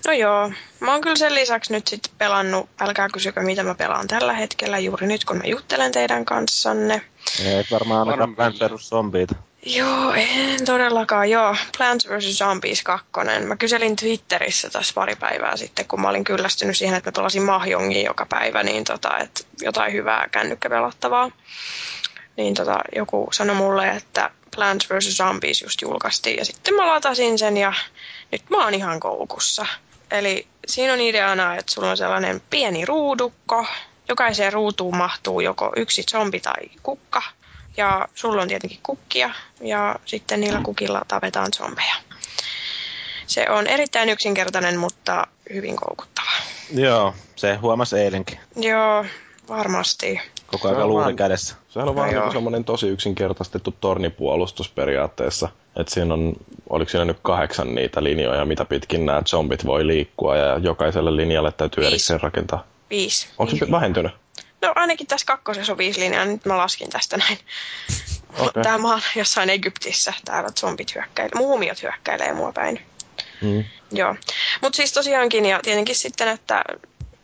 No 0.07 0.13
joo, 0.13 0.53
mä 0.81 0.93
oon 0.93 1.01
kyllä 1.01 1.17
sen 1.17 1.35
lisäksi 1.35 1.73
nyt 1.73 1.89
sitten 1.89 2.13
pelannut, 2.19 2.69
älkää 2.81 3.09
kysykö 3.13 3.41
mitä 3.41 3.63
mä 3.63 3.75
pelaan 3.75 4.07
tällä 4.09 4.33
hetkellä 4.33 4.79
juuri 4.79 5.07
nyt 5.07 5.25
kun 5.25 5.37
mä 5.37 5.43
juttelen 5.47 5.93
teidän 5.93 6.25
kanssanne. 6.25 7.03
Ei 7.45 7.65
varmaan 7.71 8.01
ainakaan 8.09 8.37
Plants 8.37 8.61
vs. 8.61 8.89
Zombiet. 8.89 9.31
Joo, 9.67 10.13
en 10.13 10.65
todellakaan, 10.65 11.31
joo. 11.31 11.57
Plants 11.79 12.09
vs. 12.09 12.39
Zombies 12.39 12.83
2. 12.83 13.07
Mä 13.47 13.57
kyselin 13.57 13.97
Twitterissä 13.97 14.71
tässä 14.71 14.95
pari 14.95 15.17
päivää 15.17 15.57
sitten, 15.57 15.87
kun 15.87 16.01
mä 16.01 16.09
olin 16.09 16.25
kyllästynyt 16.25 16.77
siihen, 16.77 16.97
että 16.97 17.11
mä 17.11 17.13
pelasin 17.13 17.43
Mahjongia 17.43 18.03
joka 18.03 18.27
päivä, 18.27 18.63
niin 18.63 18.85
tota, 18.85 19.19
että 19.19 19.41
jotain 19.63 19.93
hyvää 19.93 20.29
kännykkäpelattavaa. 20.31 21.31
Niin 22.37 22.55
tota, 22.55 22.79
joku 22.97 23.29
sanoi 23.33 23.57
mulle, 23.57 23.89
että 23.89 24.31
Plants 24.57 24.91
vs. 24.91 25.17
Zombies 25.17 25.63
just 25.63 25.83
julkaistiin, 25.83 26.37
ja 26.37 26.45
sitten 26.45 26.75
mä 26.75 26.87
latasin 26.87 27.39
sen, 27.39 27.57
ja 27.57 27.73
nyt 28.33 28.43
mä 28.51 28.65
oon 28.65 28.75
ihan 28.75 29.01
koukussa. 29.01 29.67
Eli 30.11 30.47
siinä 30.67 30.93
on 30.93 31.01
ideana, 31.01 31.57
että 31.57 31.73
sulla 31.73 31.91
on 31.91 31.97
sellainen 31.97 32.43
pieni 32.51 32.85
ruudukko, 32.85 33.67
jokaiseen 34.09 34.53
ruutuun 34.53 34.97
mahtuu 34.97 35.41
joko 35.41 35.73
yksi 35.77 36.03
zombi 36.03 36.41
tai 36.41 36.71
kukka. 36.83 37.23
Ja 37.77 38.09
sulla 38.15 38.43
on 38.43 38.49
tietenkin 38.49 38.81
kukkia 38.83 39.31
ja 39.61 39.97
sitten 40.05 40.41
niillä 40.41 40.61
kukilla 40.63 41.03
tapetaan 41.09 41.49
zombeja. 41.57 41.95
Se 43.27 43.47
on 43.51 43.67
erittäin 43.67 44.09
yksinkertainen, 44.09 44.77
mutta 44.79 45.27
hyvin 45.53 45.77
koukuttava. 45.77 46.31
Joo, 46.75 47.15
se 47.37 47.55
huomasi 47.55 47.99
eilenkin. 47.99 48.41
Joo, 48.57 49.05
varmasti. 49.49 50.21
Koko 50.51 50.69
Se 50.69 50.75
ajan 50.75 50.83
on 50.83 50.89
luuri 50.89 51.05
vaan- 51.05 51.17
kädessä. 51.17 51.57
Sehän 51.69 51.89
on 51.89 51.97
joo. 52.13 52.23
niin 52.25 52.33
semmoinen 52.33 52.65
tosi 52.65 52.89
yksinkertaistettu 52.89 53.75
tornipuolustus 53.81 54.69
periaatteessa. 54.69 55.49
Että 55.77 55.95
siinä 55.95 56.15
on, 56.15 56.33
oliko 56.71 56.91
siinä 56.91 57.05
nyt 57.05 57.19
kahdeksan 57.23 57.75
niitä 57.75 58.05
linjoja, 58.05 58.45
mitä 58.45 58.65
pitkin 58.65 59.07
nämä 59.07 59.23
zombit 59.27 59.67
voi 59.67 59.87
liikkua 59.87 60.37
ja 60.37 60.59
jokaiselle 60.59 61.17
linjalle 61.17 61.53
täytyy 61.53 61.81
Viisi. 61.81 61.93
erikseen 61.93 62.21
rakentaa. 62.21 62.65
Viisi. 62.91 63.29
Onko 63.39 63.57
se 63.57 63.71
vähentynyt? 63.71 64.13
No 64.63 64.73
ainakin 64.75 65.07
tässä 65.07 65.27
kakkosessa 65.27 65.73
on 65.73 65.79
viisi 65.79 66.01
linjaa, 66.01 66.25
nyt 66.25 66.45
mä 66.45 66.57
laskin 66.57 66.91
tästä 66.91 67.17
näin. 67.17 67.39
Okei. 68.33 68.47
Okay. 68.49 68.63
Tämä 68.63 68.79
maan 68.79 69.03
jossain 69.17 69.51
Egyptissä, 69.51 70.13
täällä 70.25 70.49
zombit 70.61 70.95
hyökkäilee, 70.95 71.33
muumiot 71.35 71.83
hyökkäilee 71.83 72.33
mua 72.33 72.53
päin. 72.53 72.81
Mm. 73.43 73.65
Joo. 73.93 74.15
Mutta 74.63 74.77
siis 74.77 74.93
tosiaankin, 74.93 75.47
ja 75.47 75.61
tietenkin 75.63 75.95
sitten, 75.97 76.29
että 76.29 76.65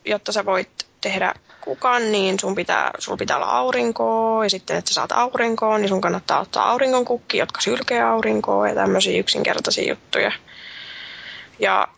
jotta 0.05 0.33
sä 0.33 0.45
voit 0.45 0.69
tehdä 1.01 1.35
kukan, 1.67 2.13
niin 2.13 2.41
sun 2.41 2.55
pitää, 2.55 2.91
sul 2.99 3.17
pitää 3.17 3.37
olla 3.37 3.47
aurinkoa, 3.51 4.45
ja 4.45 4.51
sitten, 4.51 4.77
että 4.77 4.89
sä 4.89 4.95
saat 4.95 5.13
aurinkoon, 5.13 5.81
niin 5.81 5.89
sun 5.89 6.01
kannattaa 6.01 6.41
ottaa 6.41 6.71
auringon 6.71 7.05
kukki, 7.05 7.39
jotka 7.39 7.61
sylkee 7.61 8.03
aurinkoa, 8.03 8.69
ja 8.69 8.75
tämmöisiä 8.75 9.19
yksinkertaisia 9.21 9.89
juttuja. 9.89 10.33
Ja 11.59 11.89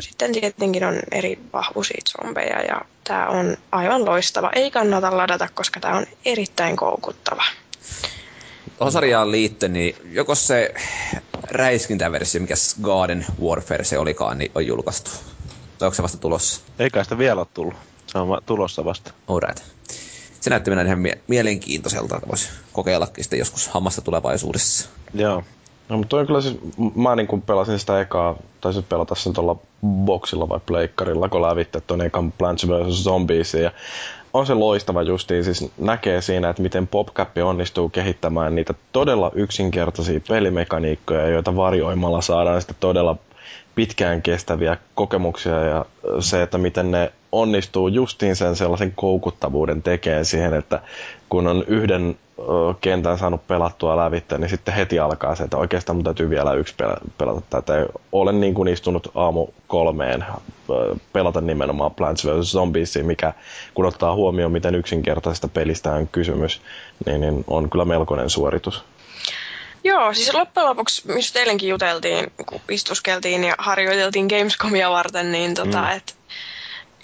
sitten 0.00 0.32
tietenkin 0.32 0.84
on 0.84 1.00
eri 1.12 1.38
vahvuisia 1.52 2.00
zombeja, 2.08 2.62
ja 2.62 2.80
tämä 3.04 3.26
on 3.28 3.56
aivan 3.72 4.04
loistava. 4.04 4.50
Ei 4.54 4.70
kannata 4.70 5.16
ladata, 5.16 5.48
koska 5.54 5.80
tämä 5.80 5.96
on 5.96 6.06
erittäin 6.24 6.76
koukuttava. 6.76 7.44
Tuohon 8.78 8.92
sarjaan 8.92 9.30
liittyen, 9.32 9.72
niin 9.72 9.96
joko 10.10 10.34
se 10.34 10.74
räiskintäversio, 11.50 12.40
mikä 12.40 12.54
Garden 12.82 13.26
Warfare 13.42 13.84
se 13.84 13.98
olikaan, 13.98 14.38
niin 14.38 14.52
on 14.54 14.66
julkaistu. 14.66 15.10
Tai 15.78 15.86
onko 15.86 15.94
se 15.94 16.02
vasta 16.02 16.18
tulossa? 16.18 16.60
Eikä 16.78 17.04
sitä 17.04 17.18
vielä 17.18 17.40
ole 17.40 17.46
tullut. 17.54 17.74
Se 18.06 18.18
on 18.18 18.28
va- 18.28 18.40
tulossa 18.46 18.84
vasta. 18.84 19.12
Alright. 19.28 19.58
Se 20.40 20.50
näytti 20.50 20.70
mennä 20.70 20.82
ihan 20.82 20.98
mie- 20.98 21.18
mielenkiintoiselta, 21.28 22.16
että 22.16 22.28
voisi 22.28 22.48
kokeillakin 22.72 23.24
sitten 23.24 23.38
joskus 23.38 23.68
hammasta 23.68 24.02
tulevaisuudessa. 24.02 24.88
Joo. 25.14 25.42
No, 25.88 25.96
mutta 25.98 26.16
on 26.16 26.26
kyllä 26.26 26.40
siis, 26.40 26.58
mä 26.94 27.16
niin 27.16 27.26
kun 27.26 27.42
pelasin 27.42 27.78
sitä 27.78 28.00
ekaa, 28.00 28.36
taisin 28.60 28.84
pelata 28.84 29.14
sen 29.14 29.32
tuolla 29.32 29.56
boxilla 29.86 30.48
vai 30.48 30.60
pleikkarilla, 30.66 31.28
kun 31.28 31.42
lävitte 31.42 31.80
tuon 31.80 32.00
ekan 32.00 32.32
Plants 32.32 32.66
vs. 32.66 33.04
Zombies. 33.04 33.54
Ja 33.54 33.70
on 34.32 34.46
se 34.46 34.54
loistava 34.54 35.02
justiin, 35.02 35.44
siis 35.44 35.70
näkee 35.78 36.22
siinä, 36.22 36.48
että 36.48 36.62
miten 36.62 36.86
PopCap 36.88 37.38
onnistuu 37.44 37.88
kehittämään 37.88 38.54
niitä 38.54 38.74
todella 38.92 39.30
yksinkertaisia 39.34 40.20
pelimekaniikkoja, 40.28 41.28
joita 41.28 41.56
varjoimalla 41.56 42.20
saadaan 42.22 42.60
sitten 42.60 42.76
todella 42.80 43.16
pitkään 43.74 44.22
kestäviä 44.22 44.76
kokemuksia 44.94 45.60
ja 45.64 45.84
se, 46.20 46.42
että 46.42 46.58
miten 46.58 46.90
ne 46.90 47.12
onnistuu 47.32 47.88
justiin 47.88 48.36
sen 48.36 48.56
sellaisen 48.56 48.92
koukuttavuuden 48.96 49.82
tekeen 49.82 50.24
siihen, 50.24 50.54
että 50.54 50.80
kun 51.28 51.46
on 51.46 51.64
yhden 51.66 52.16
kentän 52.80 53.18
saanut 53.18 53.46
pelattua 53.46 53.96
lävitse, 53.96 54.38
niin 54.38 54.50
sitten 54.50 54.74
heti 54.74 54.98
alkaa 54.98 55.34
se, 55.34 55.44
että 55.44 55.56
oikeastaan 55.56 55.96
mun 55.96 56.04
täytyy 56.04 56.30
vielä 56.30 56.52
yksi 56.52 56.74
pel- 56.82 57.10
pelata 57.18 57.40
tätä. 57.50 57.86
Olen 58.12 58.40
niin 58.40 58.54
kuin 58.54 58.68
istunut 58.68 59.10
aamu 59.14 59.46
kolmeen 59.66 60.24
pelata 61.12 61.40
nimenomaan 61.40 61.94
Plants 61.94 62.26
vs. 62.26 62.52
Zombies, 62.52 62.98
mikä 63.02 63.32
kun 63.74 63.84
ottaa 63.86 64.14
huomioon, 64.14 64.52
miten 64.52 64.74
yksinkertaisesta 64.74 65.48
pelistä 65.48 65.92
on 65.92 66.08
kysymys, 66.08 66.60
niin, 67.06 67.20
niin 67.20 67.44
on 67.46 67.70
kyllä 67.70 67.84
melkoinen 67.84 68.30
suoritus. 68.30 68.84
Joo, 69.84 70.14
siis 70.14 70.34
loppujen 70.34 70.68
lopuksi, 70.68 71.02
mistä 71.06 71.38
eilenkin 71.38 71.68
juteltiin, 71.68 72.32
kun 72.46 72.60
istuskeltiin 72.70 73.44
ja 73.44 73.54
harjoiteltiin 73.58 74.26
Gamescomia 74.26 74.90
varten, 74.90 75.32
niin 75.32 75.54
tota, 75.54 75.80
mm. 75.80 75.90
että 75.90 76.12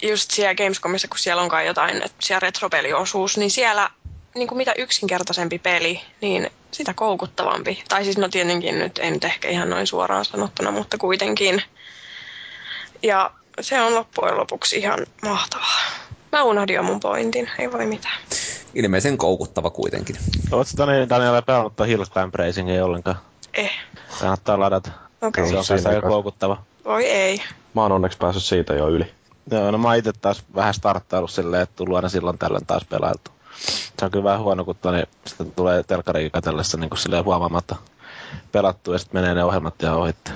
just 0.01 0.31
siellä 0.31 0.55
Gamescomissa, 0.55 1.07
kun 1.07 1.19
siellä 1.19 1.41
onkaan 1.41 1.65
jotain, 1.65 1.95
että 1.95 2.17
siellä 2.19 2.39
retropeliosuus, 2.39 3.37
niin 3.37 3.51
siellä 3.51 3.89
niin 4.35 4.47
kuin 4.47 4.57
mitä 4.57 4.73
yksinkertaisempi 4.77 5.59
peli, 5.59 6.01
niin 6.21 6.51
sitä 6.71 6.93
koukuttavampi. 6.93 7.83
Tai 7.89 8.03
siis 8.03 8.17
no 8.17 8.29
tietenkin 8.29 8.79
nyt, 8.79 8.99
nyt 9.09 9.23
ehkä 9.23 9.49
ihan 9.49 9.69
noin 9.69 9.87
suoraan 9.87 10.25
sanottuna, 10.25 10.71
mutta 10.71 10.97
kuitenkin. 10.97 11.63
Ja 13.03 13.31
se 13.61 13.81
on 13.81 13.95
loppujen 13.95 14.37
lopuksi 14.37 14.77
ihan 14.77 14.99
mahtavaa. 15.23 15.81
Mä 16.31 16.43
unohdin 16.43 16.75
jo 16.75 16.83
mun 16.83 16.99
pointin, 16.99 17.49
ei 17.59 17.71
voi 17.71 17.85
mitään. 17.85 18.19
Ilmeisen 18.75 19.17
koukuttava 19.17 19.69
kuitenkin. 19.69 20.15
Oletko 20.51 20.73
Daniel, 20.77 21.05
Daniel 21.09 21.41
pelannut 21.41 21.73
Hill 21.87 22.03
Climb 22.05 22.35
Racingia 22.35 22.85
ollenkaan? 22.85 23.17
Eh, 23.53 23.71
Kannattaa 24.19 24.59
ladata. 24.59 24.91
okei. 25.21 25.43
Se 25.43 25.49
Okay. 25.49 25.57
on 25.57 25.63
Siinä 25.65 25.75
kanssa 25.75 25.89
aika 25.89 26.07
koukuttava. 26.07 26.57
Voi 26.85 27.05
ei. 27.05 27.41
Mä 27.73 27.81
oon 27.81 27.91
onneksi 27.91 28.17
päässyt 28.17 28.43
siitä 28.43 28.73
jo 28.73 28.87
yli. 28.89 29.11
Joo, 29.51 29.71
no 29.71 29.77
mä 29.77 29.95
itse 29.95 30.11
taas 30.21 30.43
vähän 30.55 30.73
starttaillut 30.73 31.31
silleen, 31.31 31.63
että 31.63 31.75
tullut 31.75 31.95
aina 31.95 32.09
silloin 32.09 32.37
tällöin 32.37 32.65
taas 32.65 32.85
pelailtu. 32.89 33.31
Se 33.99 34.05
on 34.05 34.11
kyllä 34.11 34.23
vähän 34.23 34.39
huono, 34.41 34.65
kun 34.65 34.75
toni, 34.75 35.03
sitten 35.25 35.51
tulee 35.51 35.83
telkkariin 35.83 36.31
katsellessa 36.31 36.77
niin 36.77 36.89
kuin 36.89 36.99
silleen 36.99 37.25
huomaamatta 37.25 37.75
pelattu 38.51 38.91
ja 38.93 38.97
sitten 38.99 39.21
menee 39.21 39.35
ne 39.35 39.43
ohjelmat 39.43 39.81
ja 39.81 39.95
ohitte. 39.95 40.31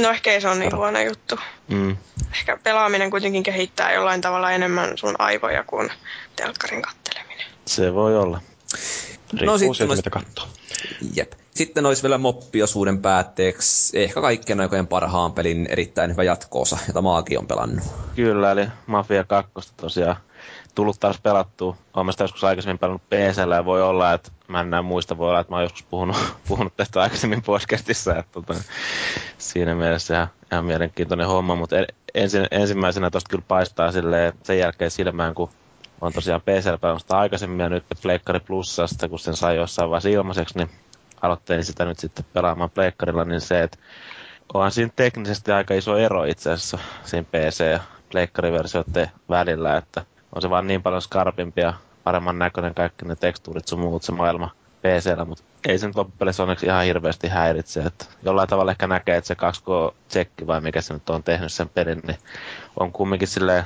No 0.00 0.10
ehkä 0.10 0.32
ei 0.32 0.40
se 0.40 0.48
ole 0.48 0.58
niin 0.58 0.76
huono 0.76 1.00
juttu. 1.00 1.38
Mm. 1.68 1.96
Ehkä 2.32 2.58
pelaaminen 2.62 3.10
kuitenkin 3.10 3.42
kehittää 3.42 3.92
jollain 3.92 4.20
tavalla 4.20 4.52
enemmän 4.52 4.98
sun 4.98 5.14
aivoja 5.18 5.64
kuin 5.64 5.90
telkkarin 6.36 6.82
katteleminen. 6.82 7.46
Se 7.66 7.94
voi 7.94 8.16
olla. 8.16 8.40
Riippuu 9.32 9.46
No 9.46 9.58
sitten 9.58 9.74
siitä, 9.74 9.90
olisi- 9.92 9.98
mitä 9.98 10.10
katsoo. 10.10 10.48
Jep. 11.14 11.32
Sitten 11.54 11.86
olisi 11.86 12.02
vielä 12.02 12.18
moppiosuuden 12.18 13.02
päätteeksi 13.02 14.02
ehkä 14.02 14.20
kaikkien 14.20 14.60
aikojen 14.60 14.86
parhaan 14.86 15.32
pelin 15.32 15.66
erittäin 15.70 16.10
hyvä 16.10 16.22
jatkoosa, 16.24 16.78
jota 16.88 17.02
Maaki 17.02 17.36
on 17.36 17.46
pelannut. 17.46 17.84
Kyllä, 18.16 18.52
eli 18.52 18.66
Mafia 18.86 19.24
2 19.24 19.72
tosiaan 19.76 20.16
tullut 20.74 21.00
taas 21.00 21.20
pelattua. 21.20 21.76
Olen 21.94 22.12
sitä 22.12 22.24
joskus 22.24 22.44
aikaisemmin 22.44 22.78
pelannut 22.78 23.08
PCllä 23.08 23.54
ja 23.54 23.64
voi 23.64 23.82
olla, 23.82 24.12
että 24.12 24.30
mä 24.48 24.60
en 24.60 24.66
enää 24.66 24.82
muista, 24.82 25.18
voi 25.18 25.28
olla, 25.28 25.40
että 25.40 25.52
mä 25.52 25.56
oon 25.56 25.64
joskus 25.64 25.82
puhunut, 25.82 26.16
puhunut 26.48 26.76
tästä 26.76 27.02
aikaisemmin 27.02 27.42
podcastissa. 27.42 28.16
Että 28.16 28.32
tota, 28.32 28.54
siinä 29.38 29.74
mielessä 29.74 30.14
ihan, 30.14 30.28
ihan 30.52 30.64
mielenkiintoinen 30.64 31.26
homma, 31.26 31.56
mutta 31.56 31.78
en, 31.78 31.86
ensin, 32.14 32.46
ensimmäisenä 32.50 33.10
tosta 33.10 33.30
kyllä 33.30 33.44
paistaa 33.48 33.92
silleen, 33.92 34.32
sen 34.42 34.58
jälkeen 34.58 34.90
silmään, 34.90 35.34
kun 35.34 35.50
on 36.00 36.12
tosiaan 36.12 36.40
PCllä 36.40 36.78
pelannut 36.78 37.12
aikaisemmin 37.12 37.60
ja 37.60 37.68
nyt 37.68 37.84
Pleikkari 38.02 38.40
Plusasta, 38.40 39.08
kun 39.08 39.18
sen 39.18 39.36
sai 39.36 39.56
jossain 39.56 39.90
vaiheessa 39.90 40.08
ilmaiseksi, 40.08 40.58
niin 40.58 40.70
aloittelin 41.22 41.64
sitä 41.64 41.84
nyt 41.84 41.98
sitten 41.98 42.24
pelaamaan 42.32 42.70
Pleikkarilla, 42.70 43.24
niin 43.24 43.40
se, 43.40 43.62
että 43.62 43.78
onhan 44.54 44.70
siinä 44.70 44.90
teknisesti 44.96 45.52
aika 45.52 45.74
iso 45.74 45.96
ero 45.96 46.24
itse 46.24 46.50
asiassa 46.50 46.78
siinä 47.04 47.26
PC- 47.32 47.72
ja 47.72 47.80
pleikkariversioiden 48.10 49.10
välillä, 49.28 49.76
että 49.76 50.04
on 50.34 50.42
se 50.42 50.50
vaan 50.50 50.66
niin 50.66 50.82
paljon 50.82 51.02
skarpimpi 51.02 51.60
ja 51.60 51.74
paremman 52.04 52.38
näköinen 52.38 52.74
kaikki 52.74 53.04
ne 53.04 53.16
tekstuurit 53.16 53.68
sun 53.68 53.80
muut 53.80 54.02
se 54.02 54.12
maailma 54.12 54.50
PCllä, 54.82 55.24
mutta 55.24 55.44
ei 55.68 55.78
se 55.78 55.86
nyt 55.86 55.96
loppupeleissä 55.96 56.42
onneksi 56.42 56.66
ihan 56.66 56.84
hirveästi 56.84 57.28
häiritse, 57.28 57.80
että 57.80 58.04
jollain 58.22 58.48
tavalla 58.48 58.70
ehkä 58.70 58.86
näkee, 58.86 59.16
että 59.16 59.28
se 59.28 59.34
2K-tsekki 59.34 60.46
vai 60.46 60.60
mikä 60.60 60.80
se 60.80 60.94
nyt 60.94 61.10
on 61.10 61.22
tehnyt 61.22 61.52
sen 61.52 61.68
pelin, 61.68 62.02
niin 62.06 62.18
on 62.80 62.92
kumminkin 62.92 63.28
silleen 63.28 63.64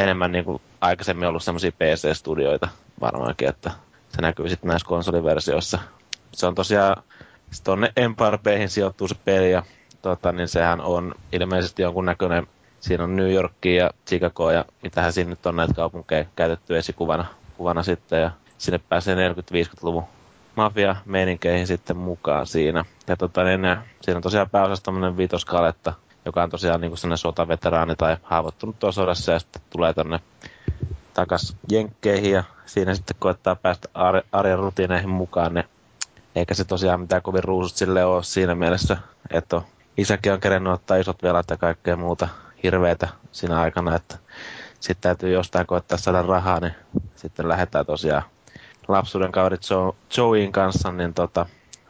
enemmän 0.00 0.32
niin 0.32 0.44
kuin 0.44 0.62
aikaisemmin 0.80 1.28
ollut 1.28 1.42
semmoisia 1.42 1.72
PC-studioita 1.72 2.68
varmaankin, 3.00 3.48
että 3.48 3.70
se 4.08 4.22
näkyy 4.22 4.48
sitten 4.48 4.68
näissä 4.68 4.88
konsoliversioissa. 4.88 5.78
Se 6.32 6.46
on 6.46 6.54
tosiaan, 6.54 7.02
se 7.50 7.62
tuonne 7.62 7.92
Empire 7.96 8.38
Bayhin 8.38 8.68
sijoittuu 8.68 9.08
se 9.08 9.14
peli 9.24 9.52
ja 9.52 9.62
tota, 10.02 10.32
niin 10.32 10.48
sehän 10.48 10.80
on 10.80 11.14
ilmeisesti 11.32 11.82
jonkun 11.82 12.04
näköinen, 12.04 12.46
siinä 12.86 13.04
on 13.04 13.16
New 13.16 13.32
Yorkia 13.32 13.84
ja 13.84 13.90
Chicago 14.08 14.50
ja 14.50 14.64
mitähän 14.82 15.12
siinä 15.12 15.30
nyt 15.30 15.46
on 15.46 15.56
näitä 15.56 15.74
kaupunkeja 15.74 16.24
käytetty 16.36 16.78
esikuvana 16.78 17.24
kuvana 17.56 17.82
sitten 17.82 18.20
ja 18.20 18.30
sinne 18.58 18.80
pääsee 18.88 19.32
40-50-luvun 19.32 20.04
mafia-meininkeihin 20.56 21.66
sitten 21.66 21.96
mukaan 21.96 22.46
siinä. 22.46 22.84
Ja 23.08 23.16
tota, 23.16 23.44
niin, 23.44 23.60
siinä 24.00 24.16
on 24.18 24.22
tosiaan 24.22 24.50
pääosassa 24.50 24.84
tämmöinen 24.84 25.16
vitoskaletta, 25.16 25.92
joka 26.24 26.42
on 26.42 26.50
tosiaan 26.50 26.80
niin 26.80 26.96
sellainen 26.96 27.18
sotaveteraani 27.18 27.96
tai 27.96 28.16
haavoittunut 28.22 28.78
tuossa 28.78 29.02
sodassa 29.02 29.32
ja 29.32 29.38
sitten 29.38 29.62
tulee 29.70 29.94
tonne 29.94 30.20
takas 31.14 31.56
jenkkeihin 31.70 32.32
ja 32.32 32.44
siinä 32.66 32.94
sitten 32.94 33.16
koettaa 33.18 33.56
päästä 33.56 33.88
ar- 33.94 34.22
arjen 34.32 34.58
rutiineihin 34.58 35.10
mukaan. 35.10 35.54
Ne, 35.54 35.64
eikä 36.36 36.54
se 36.54 36.64
tosiaan 36.64 37.00
mitään 37.00 37.22
kovin 37.22 37.44
ruusut 37.44 37.76
sille 37.76 38.04
ole 38.04 38.22
siinä 38.22 38.54
mielessä, 38.54 38.96
että 39.30 39.62
isäkin 39.96 40.32
on 40.32 40.40
kerennyt 40.40 40.72
ottaa 40.72 40.96
isot 40.96 41.22
velat 41.22 41.50
ja 41.50 41.56
kaikkea 41.56 41.96
muuta 41.96 42.28
hirveitä 42.66 43.08
siinä 43.32 43.60
aikana, 43.60 43.96
että 43.96 44.18
sitten 44.80 45.02
täytyy 45.02 45.32
jostain 45.32 45.66
koettaa 45.66 45.98
saada 45.98 46.22
rahaa, 46.22 46.60
niin 46.60 46.74
sitten 47.16 47.48
lähdetään 47.48 47.86
tosiaan 47.86 48.22
lapsuuden 48.88 49.32
kaverit 49.32 49.70
Joe, 49.70 49.92
Joein 50.16 50.52
kanssa 50.52 50.92
niin 50.92 51.14
tota, 51.14 51.46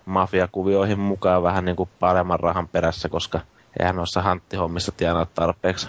mafiakuvioihin 0.06 0.98
mukaan 0.98 1.42
vähän 1.42 1.64
niin 1.64 1.76
kuin 1.76 1.88
paremman 2.00 2.40
rahan 2.40 2.68
perässä, 2.68 3.08
koska 3.08 3.40
eihän 3.80 3.96
noissa 3.96 4.22
hanttihommissa 4.22 4.92
tienaa 4.92 5.26
tarpeeksi. 5.26 5.88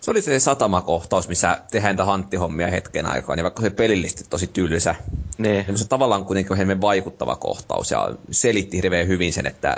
Se 0.00 0.10
oli 0.10 0.22
se 0.22 0.40
satamakohtaus, 0.40 1.28
missä 1.28 1.58
tehdään 1.70 1.92
niitä 1.92 2.04
hanttihommia 2.04 2.66
hetken 2.70 3.06
aikaa, 3.06 3.36
niin 3.36 3.44
vaikka 3.44 3.62
se 3.62 3.70
pelillisesti 3.70 4.24
tosi 4.30 4.46
tylsä, 4.46 4.94
Niin. 5.38 5.78
se 5.78 5.88
tavallaan 5.88 6.24
kuitenkin 6.24 6.56
hieman 6.56 6.80
vaikuttava 6.80 7.36
kohtaus 7.36 7.90
ja 7.90 8.10
selitti 8.30 8.76
hirveän 8.76 9.08
hyvin 9.08 9.32
sen, 9.32 9.46
että, 9.46 9.76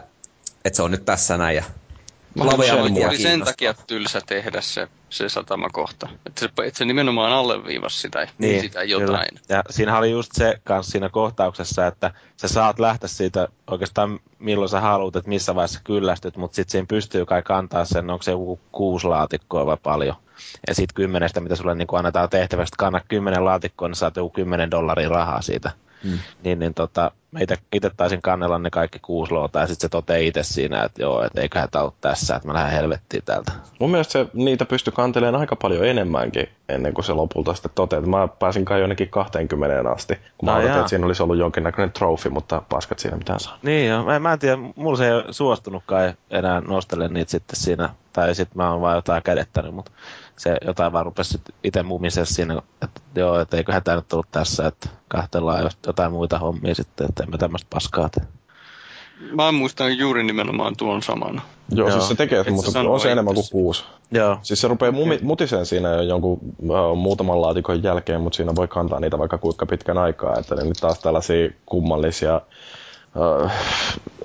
että 0.65 0.77
se 0.77 0.83
on 0.83 0.91
nyt 0.91 1.05
tässä 1.05 1.37
näin 1.37 1.57
ja 1.57 1.65
motia 2.35 2.75
Oli 2.75 3.19
sen 3.19 3.45
takia 3.45 3.75
tylsä 3.75 4.21
tehdä 4.27 4.61
se, 4.61 4.89
se 5.11 5.29
satamakohta. 5.29 6.09
Että 6.27 6.41
se, 6.41 6.47
että 6.47 6.79
se 6.79 6.85
nimenomaan 6.85 7.33
alleviivasi 7.33 8.01
sitä, 8.01 8.29
niin, 8.39 8.61
sitä 8.61 8.83
jotain. 8.83 9.29
Kyllä. 9.29 9.41
Ja 9.49 9.63
siinä 9.71 9.99
oli 9.99 10.11
just 10.11 10.33
se 10.35 10.61
kanssa 10.65 10.93
siinä 10.93 11.09
kohtauksessa, 11.09 11.87
että 11.87 12.11
sä 12.37 12.49
saat 12.49 12.79
lähteä 12.79 13.09
siitä 13.09 13.49
oikeastaan 13.67 14.21
milloin 14.39 14.69
sä 14.69 14.81
haluat, 14.81 15.17
että 15.17 15.29
missä 15.29 15.55
vaiheessa 15.55 15.81
kyllästyt, 15.85 16.37
mutta 16.37 16.55
sitten 16.55 16.73
siinä 16.73 16.87
pystyy 16.87 17.27
kai 17.27 17.43
kantaa 17.43 17.85
sen, 17.85 18.11
onko 18.11 18.23
se 18.23 18.31
joku 18.31 18.61
kuusi 18.73 19.07
laatikkoa 19.07 19.67
vai 19.67 19.77
paljon. 19.83 20.17
Ja 20.69 20.75
sitten 20.75 20.95
kymmenestä, 20.95 21.41
mitä 21.41 21.57
sulle 21.57 21.75
niin 21.75 21.89
annetaan 21.93 22.31
tehtävästä, 22.31 22.77
kanna 22.79 23.01
kymmenen 23.09 23.45
laatikkoa, 23.45 23.89
niin 23.89 23.97
saat 23.97 24.17
joku 24.17 24.31
kymmenen 24.31 24.71
dollaria 24.71 25.09
rahaa 25.09 25.43
siitä. 25.43 25.71
Mm. 26.05 26.19
Niin, 26.45 26.59
niin 26.59 26.75
tota, 26.75 27.11
mä 27.33 27.41
itse 27.73 27.91
taisin 27.97 28.23
kannella 28.23 28.59
ne 28.59 28.71
kaikki 28.71 28.99
kuusi 29.03 29.33
loota, 29.33 29.61
ja 29.61 29.67
sitten 29.67 29.81
se 29.81 29.89
toteaa 29.89 30.19
itse 30.19 30.43
siinä, 30.43 30.85
että 30.85 31.03
joo, 31.03 31.25
että 31.25 31.41
eiköhän 31.41 31.69
tää 31.71 31.83
ole 31.83 31.93
tässä, 32.01 32.37
että 32.37 32.49
mä 32.49 32.55
lähden 32.55 32.73
helvettiin 32.73 33.23
täältä. 33.25 33.53
Mun 33.79 33.91
mielestä 33.91 34.13
se, 34.13 34.27
niitä 34.35 34.65
pystyi 34.65 34.93
kantelemaan 34.93 35.41
aika 35.41 35.57
paljon 35.57 35.87
enemmänkin 35.87 36.49
ennen 36.69 36.95
kuin 36.95 37.05
se 37.05 37.13
lopulta 37.13 37.55
sitten 37.55 37.73
toteaa. 37.75 38.03
Mä 38.03 38.29
pääsin 38.29 38.65
kai 38.65 38.81
jonnekin 38.81 39.09
20 39.09 39.91
asti, 39.91 40.19
kun 40.39 40.49
mä 40.49 40.55
odotin, 40.55 40.71
jaa. 40.71 40.79
että 40.79 40.89
siinä 40.89 41.07
olisi 41.07 41.23
ollut 41.23 41.39
jonkinnäköinen 41.39 41.93
trofi, 41.93 42.29
mutta 42.29 42.63
paskat 42.69 42.99
siinä 42.99 43.17
mitään 43.17 43.41
saa. 43.41 43.59
Niin 43.63 43.89
joo, 43.89 44.05
mä, 44.05 44.19
mä 44.19 44.33
en 44.33 44.39
tiedä, 44.39 44.57
mulla 44.77 44.97
se 44.97 45.07
ei 45.07 45.13
ole 45.13 45.25
suostunutkaan 45.31 46.15
enää 46.31 46.61
nostele 46.61 47.09
niitä 47.09 47.31
sitten 47.31 47.57
siinä, 47.57 47.89
tai 48.13 48.35
sitten 48.35 48.57
mä 48.57 48.71
oon 48.71 48.81
vaan 48.81 48.97
jotain 48.97 49.23
kädettänyt, 49.23 49.75
mutta 49.75 49.93
se 50.37 50.57
jotain 50.67 50.93
vaan 50.93 51.05
rupesi 51.05 51.41
itse 51.65 51.83
mumisee 51.83 52.25
siinä, 52.25 52.63
että 52.83 53.01
joo, 53.15 53.41
että 53.41 53.57
eiköhän 53.57 53.83
tää 53.83 53.97
nyt 53.97 54.13
ollut 54.13 54.31
tässä, 54.31 54.67
että 54.67 54.89
kahtellaan 55.09 55.71
jotain 55.87 56.13
muita 56.13 56.39
hommia 56.39 56.75
sitten, 56.75 57.07
että 57.09 57.23
emme 57.23 57.39
tämmöistä 57.39 57.67
paskaa 57.71 58.09
tee. 58.09 58.25
Mä 59.31 59.53
muistan 59.53 59.99
juuri 59.99 60.23
nimenomaan 60.25 60.77
tuon 60.77 61.03
saman. 61.03 61.35
Joo, 61.35 61.43
Joo. 61.71 61.89
Joo. 61.89 61.99
siis 61.99 62.09
se 62.09 62.15
tekee, 62.15 62.41
Et 62.41 62.51
mutta 62.51 62.71
sano 62.71 62.93
on 62.93 63.01
se 63.01 63.13
enemmän 63.13 63.35
kuin 63.35 63.47
kuusi. 63.53 63.85
Joo, 64.11 64.39
Siis 64.43 64.61
se 64.61 64.69
rupeaa 64.69 64.93
mumi, 64.93 65.19
mutiseen 65.23 65.67
siinä 65.67 65.89
jo 65.89 66.03
jonkun 66.03 66.41
äh, 66.63 66.97
muutaman 66.97 67.43
laatikon 67.43 67.83
jälkeen, 67.83 68.21
mutta 68.21 68.37
siinä 68.37 68.57
voi 68.57 68.69
kantaa 68.69 69.01
niitä 69.01 69.19
vaikka 69.19 69.39
kuinka 69.39 69.67
pitkän 69.67 69.99
aikaa. 69.99 70.39
Että 70.39 70.55
ne 70.55 70.65
nyt 70.65 70.77
taas 70.81 70.99
tällaisia 70.99 71.51
kummallisia, 71.67 72.41
äh, 73.45 73.53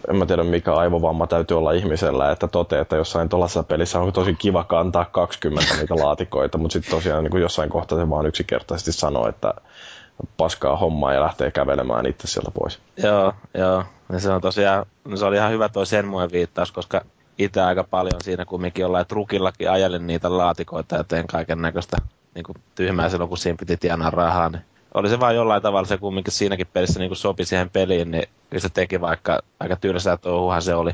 en 0.08 0.16
mä 0.16 0.26
tiedä 0.26 0.44
mikä 0.44 0.74
aivovamma 0.74 1.28
täytyy 1.28 1.58
olla 1.58 1.72
ihmisellä, 1.72 2.32
että 2.32 2.48
toteaa, 2.48 2.82
että 2.82 2.96
jossain 2.96 3.30
tuollaisessa 3.30 3.64
pelissä 3.64 4.00
on 4.00 4.14
tosi 4.14 4.36
kiva 4.36 4.64
kantaa 4.64 5.06
20 5.06 5.76
niitä 5.76 5.96
laatikoita, 5.96 6.58
mutta 6.58 6.74
sitten 6.74 6.92
tosiaan 6.92 7.24
niin 7.24 7.42
jossain 7.42 7.70
kohtaa 7.70 7.98
se 7.98 8.10
vaan 8.10 8.26
yksinkertaisesti 8.26 8.92
sanoo, 8.92 9.30
että 9.30 9.54
paskaa 10.38 10.78
hommaa 10.78 11.14
ja 11.14 11.22
lähtee 11.22 11.52
kävelemään 11.52 12.06
itse 12.06 12.28
sieltä 12.28 12.52
pois. 12.52 12.80
joo, 12.98 13.34
joo. 13.54 13.84
Ja 14.12 14.20
se 14.20 14.32
on 14.32 14.42
tosiaan, 14.42 14.86
se 15.16 15.26
oli 15.26 15.36
ihan 15.36 15.52
hyvä 15.52 15.70
toi 15.70 15.86
Senmuen 15.86 16.32
viittaus, 16.32 16.72
koska 16.72 17.02
itse 17.38 17.62
aika 17.62 17.84
paljon 17.84 18.22
siinä 18.22 18.46
kumminkin 18.46 18.82
jollain 18.82 19.08
trukillakin 19.08 19.72
ajelin 19.72 20.08
niitä 20.08 20.38
laatikoita 20.38 20.96
ja 20.96 21.04
tein 21.04 21.28
kaiken 21.28 21.62
näköistä 21.62 21.98
niin 22.36 22.46
tyhmää 22.76 23.10
silloin, 23.10 23.30
kun 23.30 23.38
siinä 23.38 23.58
piti 23.60 23.78
tienaa 23.78 24.10
rahaa, 24.10 24.50
niin 24.50 24.62
oli 24.94 25.10
se 25.10 25.20
vaan 25.20 25.36
jollain 25.36 25.62
tavalla 25.62 25.88
se 25.88 25.98
kumminkin 25.98 26.34
siinäkin 26.34 26.68
pelissä 26.74 27.00
niin 27.00 27.16
sopi 27.16 27.46
siihen 27.46 27.70
peliin, 27.70 28.12
niin 28.12 28.28
se 28.58 28.70
teki 28.70 29.02
vaikka 29.02 29.40
aika 29.60 29.76
tylsää 29.76 30.18
touhuhan 30.18 30.62
se 30.62 30.76
oli, 30.76 30.92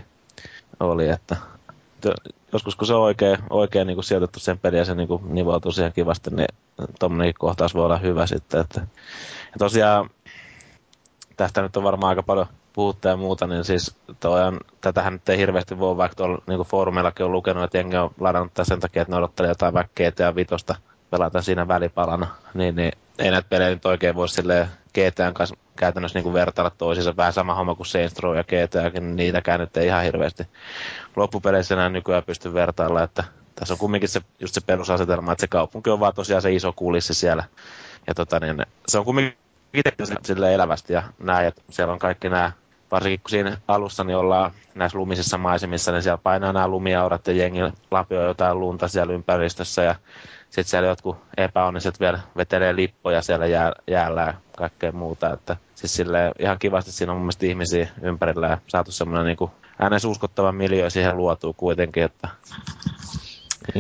oli 0.80 1.10
että 1.10 1.36
joskus 2.54 2.76
kun 2.76 2.88
se 2.88 2.94
on 2.94 3.02
oikein, 3.02 3.38
oikein 3.50 3.88
niin 3.88 4.04
sijoitettu 4.04 4.40
sen 4.40 4.60
peliin 4.60 4.80
ja 4.80 4.86
se 4.86 4.96
niin 4.96 5.08
nivoutuu 5.24 5.72
siihen 5.72 5.94
kivasti, 5.94 6.30
niin 6.30 6.48
tuommoinen 7.00 7.34
kohtaus 7.40 7.76
voi 7.76 7.86
olla 7.86 7.98
hyvä 7.98 8.28
sitten. 8.28 8.62
Että. 8.62 8.82
Ja 9.46 9.58
tosiaan 9.60 10.10
tästä 11.38 11.62
nyt 11.62 11.78
on 11.78 11.84
varmaan 11.84 12.10
aika 12.10 12.24
paljon 12.24 12.48
puhuttu 12.74 13.08
ja 13.08 13.18
muuta, 13.18 13.48
niin 13.48 13.64
siis 13.64 13.96
on, 14.26 14.60
tätähän 14.82 15.14
nyt 15.14 15.30
ei 15.30 15.38
hirveästi 15.38 15.80
voi, 15.80 15.98
vaikka 15.98 16.16
tuolla 16.16 16.42
niin 16.48 16.60
foorumeillakin 16.60 17.26
on 17.26 17.32
lukenut, 17.32 17.64
että 17.64 17.78
jengi 17.78 17.98
on 17.98 18.12
ladannut 18.20 18.52
sen 18.64 18.80
takia, 18.80 19.02
että 19.02 19.12
ne 19.12 19.18
odottelee 19.18 19.52
jotain 19.52 19.74
vaikka 19.74 20.04
GTA 20.04 20.36
5 20.36 20.56
pelata 21.10 21.42
siinä 21.42 21.68
välipalana, 21.68 22.28
niin, 22.54 22.76
niin 22.76 22.92
ei 23.20 23.32
näitä 23.32 23.50
pelejä 23.50 23.70
nyt 23.70 23.86
oikein 23.86 24.16
voi 24.16 24.30
silleen 24.30 24.68
GTAn 24.94 25.34
kanssa 25.34 25.56
käytännössä 25.76 26.18
niin 26.18 26.24
kuin 26.24 26.34
vertailla 26.34 26.72
toisiinsa. 26.78 27.18
Vähän 27.18 27.34
sama 27.34 27.56
homma 27.56 27.76
kuin 27.76 27.88
Saints 27.88 28.20
Row 28.20 28.38
ja 28.38 28.44
GTAkin, 28.44 29.04
niin 29.04 29.16
niitäkään 29.16 29.60
nyt 29.60 29.78
ei 29.78 29.88
ihan 29.88 30.04
hirveästi 30.04 30.48
loppupeleissä 31.16 31.76
enää 31.76 31.90
nykyään 31.90 32.24
pysty 32.24 32.54
vertailla, 32.54 33.04
että 33.04 33.24
tässä 33.56 33.74
on 33.74 33.78
kumminkin 33.78 34.10
se, 34.10 34.22
just 34.40 34.54
se 34.54 34.62
perusasetelma, 34.62 35.32
että 35.32 35.42
se 35.42 35.48
kaupunki 35.48 35.90
on 35.90 36.00
vaan 36.00 36.14
tosiaan 36.14 36.42
se 36.42 36.54
iso 36.54 36.74
kulissi 36.76 37.14
siellä. 37.14 37.44
Ja 38.08 38.14
tota, 38.14 38.40
niin, 38.40 38.66
se 38.88 39.00
on 39.00 39.06
kumminkin 39.06 39.38
itse 39.74 39.94
elävästi 40.54 40.94
ja 40.94 41.04
näin, 41.20 41.48
että 41.48 41.62
siellä 41.70 41.94
on 41.94 42.00
kaikki 42.00 42.30
nämä, 42.30 42.52
varsinkin 42.94 43.20
kun 43.20 43.30
siinä 43.30 43.58
alussa 43.68 44.04
niin 44.04 44.18
ollaan 44.18 44.52
näissä 44.76 44.98
lumisissa 44.98 45.38
maisemissa, 45.38 45.92
niin 45.92 46.04
siellä 46.04 46.18
painaa 46.24 46.54
nämä 46.54 46.68
lumiaurat 46.68 47.28
ja 47.28 47.34
jengi 47.34 47.60
lapioi 47.92 48.26
jotain 48.26 48.60
lunta 48.60 48.88
siellä 48.88 49.14
ympäristössä 49.14 49.84
ja 49.84 49.96
sitten 50.44 50.64
siellä 50.64 50.90
jotkut 50.90 51.18
epäonniset 51.38 52.00
vielä 52.00 52.20
vetelee 52.38 52.76
lippoja 52.76 53.22
siellä 53.22 53.46
jää, 53.46 53.72
jäällä 53.88 54.22
ja 54.22 54.34
kaikkea 54.58 54.92
muuta. 54.92 55.34
Että 55.34 55.58
siis 55.76 55.96
silleen 55.96 56.32
ihan 56.40 56.60
kivasti 56.60 56.92
siinä 56.92 57.12
on 57.12 57.18
mun 57.18 57.24
mielestä 57.24 57.46
ihmisiä 57.46 57.88
ympärillä 58.02 58.48
ja 58.48 58.58
saatu 58.68 58.92
semmoinen 58.92 59.26
niin 59.26 59.52
äänes 59.80 60.06
uskottava 60.06 60.52
miljö 60.52 60.90
siihen 60.90 61.18
luotuu 61.18 61.54
kuitenkin, 61.54 62.04
että 62.04 62.28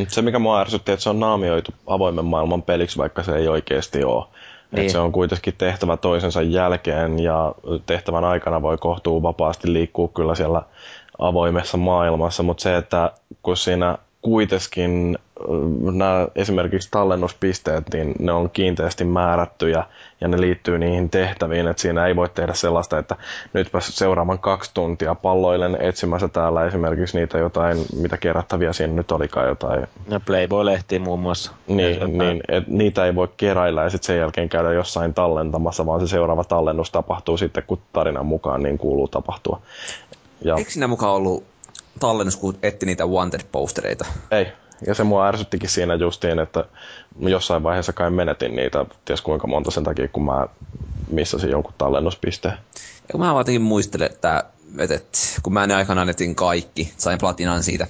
Se, 0.07 0.21
mikä 0.21 0.39
mua 0.39 0.61
ärsytti, 0.61 0.91
että 0.91 1.03
se 1.03 1.09
on 1.09 1.19
naamioitu 1.19 1.71
avoimen 1.87 2.25
maailman 2.25 2.63
peliksi, 2.63 2.97
vaikka 2.97 3.23
se 3.23 3.35
ei 3.35 3.47
oikeasti 3.47 4.03
ole. 4.03 4.25
Niin. 4.73 4.91
Se 4.91 4.99
on 4.99 5.11
kuitenkin 5.11 5.53
tehtävä 5.57 5.97
toisensa 5.97 6.41
jälkeen 6.41 7.19
ja 7.19 7.55
tehtävän 7.85 8.23
aikana 8.23 8.61
voi 8.61 8.77
kohtuu 8.77 9.23
vapaasti 9.23 9.73
liikkua 9.73 10.07
kyllä 10.07 10.35
siellä 10.35 10.61
avoimessa 11.19 11.77
maailmassa, 11.77 12.43
mutta 12.43 12.63
se, 12.63 12.77
että 12.77 13.11
kun 13.43 13.57
siinä 13.57 13.97
kuitenkin 14.23 15.17
nämä 15.91 16.27
esimerkiksi 16.35 16.89
tallennuspisteet, 16.91 17.83
niin 17.93 18.15
ne 18.19 18.31
on 18.31 18.49
kiinteästi 18.49 19.03
määrättyjä 19.03 19.83
ja 20.21 20.27
ne 20.27 20.41
liittyy 20.41 20.77
niihin 20.79 21.09
tehtäviin, 21.09 21.67
että 21.67 21.81
siinä 21.81 22.05
ei 22.05 22.15
voi 22.15 22.29
tehdä 22.29 22.53
sellaista, 22.53 22.97
että 22.99 23.15
nytpä 23.53 23.79
seuraavan 23.79 24.39
kaksi 24.39 24.71
tuntia 24.73 25.15
palloilen 25.15 25.77
etsimässä 25.79 26.27
täällä 26.27 26.65
esimerkiksi 26.65 27.17
niitä 27.17 27.37
jotain, 27.37 27.77
mitä 28.01 28.17
kerättäviä 28.17 28.73
siinä 28.73 28.93
nyt 28.93 29.11
olikaan 29.11 29.47
jotain 29.47 29.87
ja 30.09 30.19
Playboy-lehtiin 30.19 31.01
muun 31.01 31.19
muassa. 31.19 31.51
Ja 31.67 31.75
niin, 31.75 32.17
niin 32.17 32.43
et 32.47 32.67
niitä 32.67 33.05
ei 33.05 33.15
voi 33.15 33.27
keräillä 33.37 33.83
ja 33.83 33.89
sitten 33.89 34.07
sen 34.07 34.17
jälkeen 34.17 34.49
käydä 34.49 34.73
jossain 34.73 35.13
tallentamassa, 35.13 35.85
vaan 35.85 36.01
se 36.01 36.07
seuraava 36.07 36.43
tallennus 36.43 36.91
tapahtuu 36.91 37.37
sitten, 37.37 37.63
kun 37.67 37.79
tarinan 37.93 38.25
mukaan 38.25 38.63
niin 38.63 38.77
kuuluu 38.77 39.07
tapahtua. 39.07 39.61
Ja 40.41 40.55
Eikö 40.57 40.71
siinä 40.71 40.87
mukaan 40.87 41.13
ollut 41.13 41.52
tallennus, 41.99 42.35
kun 42.35 42.57
etti 42.63 42.85
niitä 42.85 43.03
wanted-postereita? 43.03 44.05
ei. 44.31 44.47
Ja 44.87 44.95
se 44.95 45.03
mua 45.03 45.27
ärsyttikin 45.27 45.69
siinä 45.69 45.95
justiin, 45.95 46.39
että 46.39 46.65
jossain 47.19 47.63
vaiheessa 47.63 47.93
kai 47.93 48.11
menetin 48.11 48.55
niitä, 48.55 48.85
ties 49.05 49.21
kuinka 49.21 49.47
monta 49.47 49.71
sen 49.71 49.83
takia, 49.83 50.07
kun 50.07 50.25
mä 50.25 50.47
missasin 51.09 51.49
jonkun 51.49 51.73
tallennuspisteen. 51.77 52.57
Ja 52.75 53.11
kun 53.11 53.21
mä 53.21 53.27
vaan 53.27 53.39
jotenkin 53.39 53.61
muistelen, 53.61 54.11
että, 54.11 54.43
että, 54.79 55.17
kun 55.43 55.53
mä 55.53 55.67
ne 55.67 55.73
aikanaan 55.73 56.09
etin 56.09 56.35
kaikki, 56.35 56.93
sain 56.97 57.19
platinan 57.19 57.63
siitä, 57.63 57.87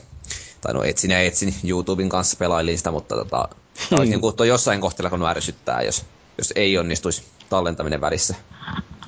tai 0.62 0.74
no 0.74 0.84
etsin 0.84 1.12
ja 1.12 1.20
etsin, 1.20 1.56
YouTuben 1.64 2.10
kanssa 2.10 2.38
pelailin 2.38 2.78
sitä, 2.78 2.92
mutta 2.92 3.16
tota, 3.16 3.50
niin 4.06 4.22
kuin 4.22 4.48
jossain 4.48 4.82
kohteella, 4.82 5.10
kun 5.10 5.30
ärsyttää, 5.30 5.82
jos, 5.82 6.06
jos 6.38 6.54
ei 6.56 6.78
onnistuisi 6.78 7.24
tallentaminen 7.50 8.02
välissä. 8.02 8.36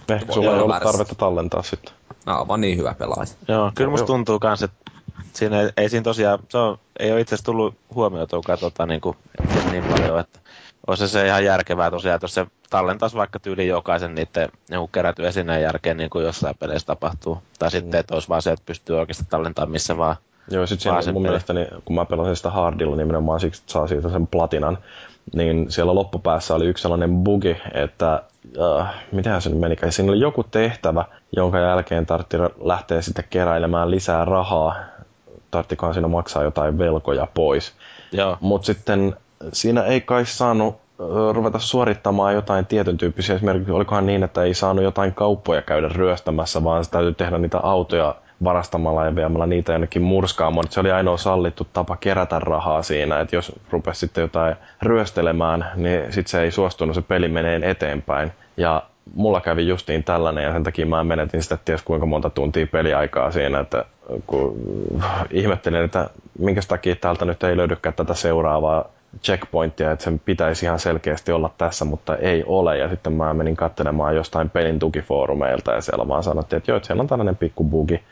Ehkä 0.09 0.33
sulla 0.33 0.55
ei 0.55 0.61
ollut 0.61 0.83
tarvetta 0.83 1.15
tallentaa 1.15 1.63
sitten. 1.63 1.93
Oon 2.27 2.47
vaan 2.47 2.61
niin 2.61 2.77
hyvä 2.77 2.93
pelaaja. 2.93 3.25
Joo, 3.47 3.71
kyllä 3.75 3.89
musta 3.89 4.07
tuntuu 4.07 4.39
kans, 4.39 4.63
että 4.63 4.91
siinä 5.33 5.61
ei, 5.61 5.69
ei 5.77 5.89
siinä 5.89 6.03
tosiaan, 6.03 6.39
se 6.49 6.57
on, 6.57 6.77
ei 6.99 7.11
ole 7.11 7.21
itse 7.21 7.35
asiassa 7.35 7.45
tullut 7.45 7.75
huomioituakaan 7.95 8.59
tota, 8.59 8.85
niin, 8.85 9.01
kuin, 9.01 9.17
niin 9.71 9.83
paljon, 9.83 10.19
että 10.19 10.39
olisi 10.87 11.07
se 11.07 11.27
ihan 11.27 11.45
järkevää 11.45 11.91
tosiaan, 11.91 12.15
että 12.15 12.23
jos 12.23 12.33
se 12.33 12.47
tallentaisi 12.69 13.15
vaikka 13.15 13.39
tyyli 13.39 13.67
jokaisen 13.67 14.15
niiden 14.15 14.49
niin 14.69 14.89
kerätyn 14.91 15.25
esineen 15.25 15.61
jälkeen, 15.61 15.97
niin 15.97 16.09
kuin 16.09 16.25
jossain 16.25 16.55
peleissä 16.59 16.87
tapahtuu. 16.87 17.37
Tai 17.59 17.71
sitten, 17.71 17.99
että 17.99 18.13
olisi 18.13 18.29
vaan 18.29 18.41
se, 18.41 18.51
että 18.51 18.65
pystyy 18.65 18.99
oikeasti 18.99 19.25
tallentamaan 19.29 19.71
missä 19.71 19.97
vaan. 19.97 20.15
Joo, 20.51 20.67
sit 20.67 20.81
siinä 20.81 20.95
mun 20.95 21.05
peli. 21.05 21.19
mielestäni, 21.19 21.67
kun 21.85 21.95
mä 21.95 22.05
pelasin 22.05 22.35
sitä 22.35 22.49
hardilla 22.49 22.95
nimenomaan 22.95 23.39
siksi, 23.39 23.61
että 23.61 23.73
saa 23.73 23.87
siitä 23.87 24.09
sen 24.09 24.27
platinan, 24.27 24.77
niin 25.33 25.71
siellä 25.71 25.95
loppupäässä 25.95 26.55
oli 26.55 26.65
yksi 26.65 26.81
sellainen 26.81 27.23
bugi, 27.23 27.57
että 27.73 28.23
äh, 28.81 28.93
mitähän 29.11 29.41
se 29.41 29.49
nyt 29.49 29.59
menikään, 29.59 29.91
siinä 29.91 30.11
oli 30.11 30.19
joku 30.19 30.43
tehtävä, 30.43 31.05
jonka 31.35 31.59
jälkeen 31.59 32.05
tartti 32.05 32.37
lähteä 32.63 33.01
sitten 33.01 33.25
keräilemään 33.29 33.91
lisää 33.91 34.25
rahaa, 34.25 34.75
tarttikohan 35.51 35.93
siinä 35.93 36.07
maksaa 36.07 36.43
jotain 36.43 36.77
velkoja 36.77 37.27
pois. 37.33 37.73
Mutta 38.39 38.65
sitten 38.65 39.15
siinä 39.53 39.83
ei 39.83 40.01
kai 40.01 40.25
saanut 40.25 40.75
ö, 40.99 41.33
ruveta 41.33 41.59
suorittamaan 41.59 42.33
jotain 42.33 42.65
tietyn 42.65 42.97
tyyppisiä. 42.97 43.35
Esimerkiksi 43.35 43.71
olikohan 43.71 44.05
niin, 44.05 44.23
että 44.23 44.43
ei 44.43 44.53
saanut 44.53 44.83
jotain 44.83 45.13
kauppoja 45.13 45.61
käydä 45.61 45.87
ryöstämässä, 45.87 46.63
vaan 46.63 46.85
se 46.85 46.91
täytyy 46.91 47.13
tehdä 47.13 47.37
niitä 47.37 47.57
autoja 47.57 48.15
varastamalla 48.43 49.05
ja 49.05 49.15
viemällä 49.15 49.45
niitä 49.45 49.71
jonnekin 49.71 50.01
murskaamaan. 50.01 50.65
Se 50.69 50.79
oli 50.79 50.91
ainoa 50.91 51.17
sallittu 51.17 51.67
tapa 51.73 51.97
kerätä 51.97 52.39
rahaa 52.39 52.81
siinä, 52.81 53.19
että 53.19 53.35
jos 53.35 53.51
rupesi 53.69 53.99
sitten 53.99 54.21
jotain 54.21 54.55
ryöstelemään, 54.81 55.71
niin 55.75 56.01
sitten 56.13 56.31
se 56.31 56.41
ei 56.41 56.51
suostunut, 56.51 56.95
se 56.95 57.01
peli 57.01 57.27
menee 57.27 57.59
eteenpäin. 57.63 58.31
Ja 58.57 58.83
mulla 59.15 59.41
kävi 59.41 59.67
justiin 59.67 60.03
tällainen 60.03 60.43
ja 60.43 60.53
sen 60.53 60.63
takia 60.63 60.85
mä 60.85 61.03
menetin 61.03 61.43
sitä 61.43 61.57
ties 61.65 61.83
kuinka 61.83 62.05
monta 62.05 62.29
tuntia 62.29 62.67
peliaikaa 62.67 63.31
siinä, 63.31 63.59
että 63.59 63.85
kun 64.27 64.57
ihmettelin, 65.31 65.83
että 65.83 66.09
minkä 66.39 66.61
takia 66.67 66.95
täältä 66.95 67.25
nyt 67.25 67.43
ei 67.43 67.57
löydykään 67.57 67.95
tätä 67.95 68.13
seuraavaa 68.13 68.85
checkpointtia, 69.23 69.91
että 69.91 70.03
sen 70.03 70.19
pitäisi 70.19 70.65
ihan 70.65 70.79
selkeästi 70.79 71.31
olla 71.31 71.51
tässä, 71.57 71.85
mutta 71.85 72.15
ei 72.15 72.43
ole. 72.47 72.77
Ja 72.77 72.89
sitten 72.89 73.13
mä 73.13 73.33
menin 73.33 73.55
katselemaan 73.55 74.15
jostain 74.15 74.49
pelin 74.49 74.79
tukifoorumeilta 74.79 75.71
ja 75.73 75.81
siellä 75.81 76.07
vaan 76.07 76.23
sanottiin, 76.23 76.57
että 76.57 76.71
joo, 76.71 76.77
että 76.77 76.87
siellä 76.87 77.01
on 77.01 77.07
tällainen 77.07 77.37
pikku 77.37 77.63
bugi. 77.63 78.03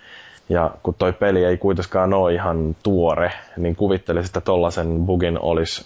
Ja 0.49 0.71
kun 0.83 0.93
toi 0.93 1.13
peli 1.13 1.43
ei 1.43 1.57
kuitenkaan 1.57 2.13
ole 2.13 2.33
ihan 2.33 2.75
tuore, 2.83 3.31
niin 3.57 3.75
kuvittelisin, 3.75 4.29
että 4.29 4.41
tollasen 4.41 5.05
bugin 5.05 5.39
olisi 5.39 5.85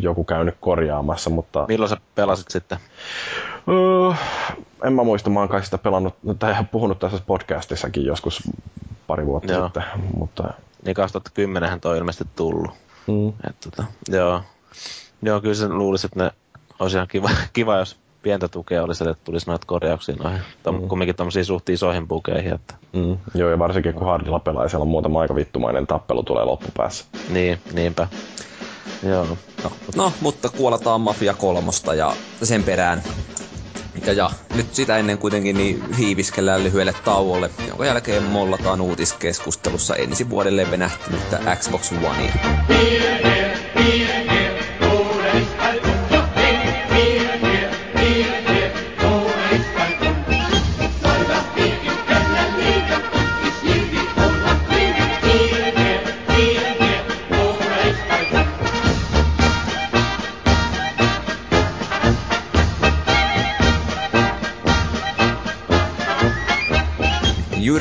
joku 0.00 0.24
käynyt 0.24 0.56
korjaamassa, 0.60 1.30
mutta... 1.30 1.64
Milloin 1.68 1.88
sä 1.88 1.96
pelasit 2.14 2.50
sitten? 2.50 2.78
Uh, 3.66 4.14
en 4.84 4.92
mä 4.92 5.04
muista, 5.04 5.30
mä 5.30 5.40
oon 5.40 5.48
kai 5.48 5.64
sitä 5.64 5.78
pelannut, 5.78 6.14
tai 6.38 6.54
puhunut 6.72 6.98
tässä 6.98 7.18
podcastissakin 7.26 8.04
joskus 8.04 8.42
pari 9.06 9.26
vuotta 9.26 9.52
joo. 9.52 9.64
sitten, 9.64 9.82
mutta... 10.16 10.54
Niin 10.84 10.94
2010 10.94 11.80
toi 11.80 11.92
on 11.92 11.98
ilmeisesti 11.98 12.28
tullut. 12.36 12.70
Mm. 13.06 13.28
Et, 13.28 13.56
tota, 13.60 13.84
joo. 14.08 14.42
joo, 15.22 15.40
kyllä 15.40 15.54
se 15.54 15.68
luulisi, 15.68 16.06
että 16.06 16.24
ne 16.24 16.30
olisi 16.78 16.96
ihan 16.96 17.08
kiva, 17.08 17.30
kiva 17.52 17.78
jos 17.78 17.96
pientä 18.24 18.48
tukea 18.48 18.82
olisi, 18.82 19.08
että 19.08 19.24
tulisi 19.24 19.46
noita 19.46 19.66
korjauksia 19.66 20.16
noihin. 20.16 20.40
Mm. 20.70 20.88
Kumminkin 20.88 21.16
tämmöisiin 21.16 21.44
suht 21.44 21.68
isoihin 21.68 22.08
bukeihin. 22.08 22.54
Että... 22.54 22.74
Mm. 22.92 23.18
Joo, 23.34 23.50
ja 23.50 23.58
varsinkin 23.58 23.94
kun 23.94 24.06
hardilla 24.06 24.38
pelaa, 24.38 24.68
siellä 24.68 24.82
on 24.82 24.88
muutama 24.88 25.20
aika 25.20 25.34
vittumainen 25.34 25.86
tappelu 25.86 26.22
tulee 26.22 26.44
loppupäässä. 26.44 27.04
Niin, 27.28 27.58
niinpä. 27.72 28.08
Joo. 29.02 29.26
No, 29.64 29.70
no 29.96 30.12
mutta 30.20 30.48
kuolataan 30.48 31.00
Mafia 31.00 31.34
kolmosta 31.34 31.94
ja 31.94 32.12
sen 32.42 32.62
perään 32.62 33.02
ja, 34.06 34.12
ja 34.12 34.30
nyt 34.54 34.74
sitä 34.74 34.96
ennen 34.96 35.18
kuitenkin 35.18 35.56
niin 35.56 35.94
hiiviskellään 35.94 36.64
lyhyelle 36.64 36.94
tauolle, 37.04 37.50
jonka 37.68 37.86
jälkeen 37.86 38.22
mollataan 38.22 38.80
uutiskeskustelussa 38.80 39.96
ensi 39.96 40.30
vuodelle 40.30 40.70
venähtynyttä 40.70 41.56
Xbox 41.56 41.92
Onea. 41.92 43.43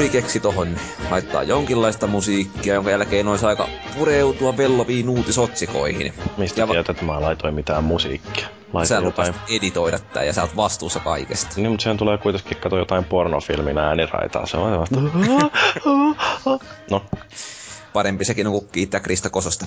Jyri 0.04 0.22
keksi 0.22 0.40
tohon 0.40 0.76
laittaa 1.12 1.44
jonkinlaista 1.44 2.08
musiikkia, 2.08 2.74
jonka 2.74 2.92
jälkeen 2.92 3.28
olisi 3.28 3.46
aika 3.46 3.68
pureutua 3.98 4.58
velloviin 4.58 5.10
uutisotsikoihin. 5.10 6.14
Mistä 6.38 6.62
ja 6.62 6.68
tiedät, 6.68 6.90
että 6.90 7.06
mä 7.06 7.22
laitoin 7.22 7.54
mitään 7.54 7.84
musiikkia? 7.84 8.48
Laitoin 8.74 8.88
sä 8.88 8.96
jotain... 9.06 9.34
editoida 9.50 10.00
tää 10.00 10.24
ja 10.24 10.34
sä 10.34 10.42
oot 10.42 10.56
vastuussa 10.56 11.00
kaikesta. 11.00 11.54
Niin, 11.56 11.72
mutta 11.72 11.84
sen 11.84 11.98
tulee 11.98 12.18
kuitenkin 12.18 12.58
katsoa 12.58 12.80
jotain 12.80 13.04
pornofilmin 13.04 13.78
ääniraitaa. 13.78 14.46
Se 14.46 14.58
on 14.58 14.80
vasta... 14.80 15.00
no, 16.92 17.06
parempi 17.94 18.26
sekin 18.26 18.48
on 18.48 18.54
kuin 18.54 18.68
kiittää 18.72 19.00
Krista 19.00 19.30
Kososta. 19.30 19.66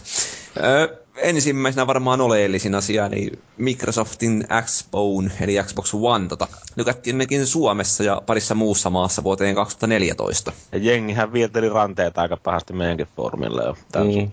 Öö, 0.65 0.97
ensimmäisenä 1.17 1.87
varmaan 1.87 2.21
oleellisin 2.21 2.75
asia, 2.75 3.09
niin 3.09 3.39
Microsoftin 3.57 4.45
Xbone, 4.63 5.31
eli 5.41 5.63
Xbox 5.63 5.95
One, 5.95 6.29
tota, 6.29 6.47
lykättiin 6.77 7.19
nekin 7.19 7.47
Suomessa 7.47 8.05
ja 8.05 8.23
parissa 8.27 8.55
muussa 8.55 8.91
maassa 8.91 9.25
vuoteen 9.25 9.55
2014. 9.55 10.53
Ja 10.73 10.79
jengihän 10.79 11.33
vieteli 11.33 11.69
ranteita 11.69 12.21
aika 12.21 12.37
pahasti 12.37 12.73
meidänkin 12.73 13.09
foorumille 13.17 13.63
jo. 13.65 13.77
Mm. 14.05 14.33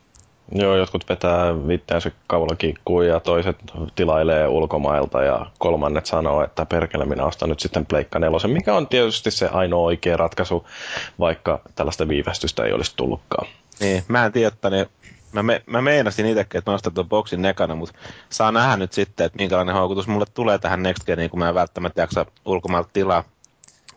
Joo, 0.51 0.75
jotkut 0.75 1.09
vetää 1.09 1.67
vitteensä 1.67 2.11
kaulakikkuun 2.27 3.07
ja 3.07 3.19
toiset 3.19 3.57
tilailee 3.95 4.47
ulkomailta 4.47 5.23
ja 5.23 5.45
kolmannet 5.57 6.05
sanoo, 6.05 6.43
että 6.43 6.65
perkele 6.65 7.05
minä 7.05 7.25
ostan 7.25 7.49
nyt 7.49 7.59
sitten 7.59 7.85
Pleikka 7.85 8.19
nelosen, 8.19 8.51
mikä 8.51 8.75
on 8.75 8.87
tietysti 8.87 9.31
se 9.31 9.47
ainoa 9.47 9.81
oikea 9.81 10.17
ratkaisu, 10.17 10.67
vaikka 11.19 11.61
tällaista 11.75 12.07
viivästystä 12.07 12.63
ei 12.63 12.73
olisi 12.73 12.93
tullutkaan. 12.95 13.47
Niin, 13.79 14.03
mä 14.07 14.25
en 14.25 14.31
tiedä, 14.31 14.47
että 14.47 14.69
niin 14.69 14.85
mä, 15.33 15.43
me, 15.43 15.63
mä 15.65 15.81
meinasin 15.81 16.25
itsekin, 16.25 16.59
että 16.59 16.71
mä 16.71 16.75
ostan 16.75 16.93
tuon 16.93 17.09
boksin 17.09 17.41
nekana, 17.41 17.75
mutta 17.75 17.99
saa 18.29 18.51
nähdä 18.51 18.77
nyt 18.77 18.93
sitten, 18.93 19.25
että 19.25 19.37
minkälainen 19.37 19.75
houkutus 19.75 20.07
mulle 20.07 20.25
tulee 20.33 20.57
tähän 20.57 20.83
Next 20.83 21.05
Geniin, 21.05 21.29
kun 21.29 21.39
mä 21.39 21.49
en 21.49 21.55
välttämättä 21.55 22.01
jaksa 22.01 22.25
ulkomailta 22.45 22.89
tilaa, 22.93 23.23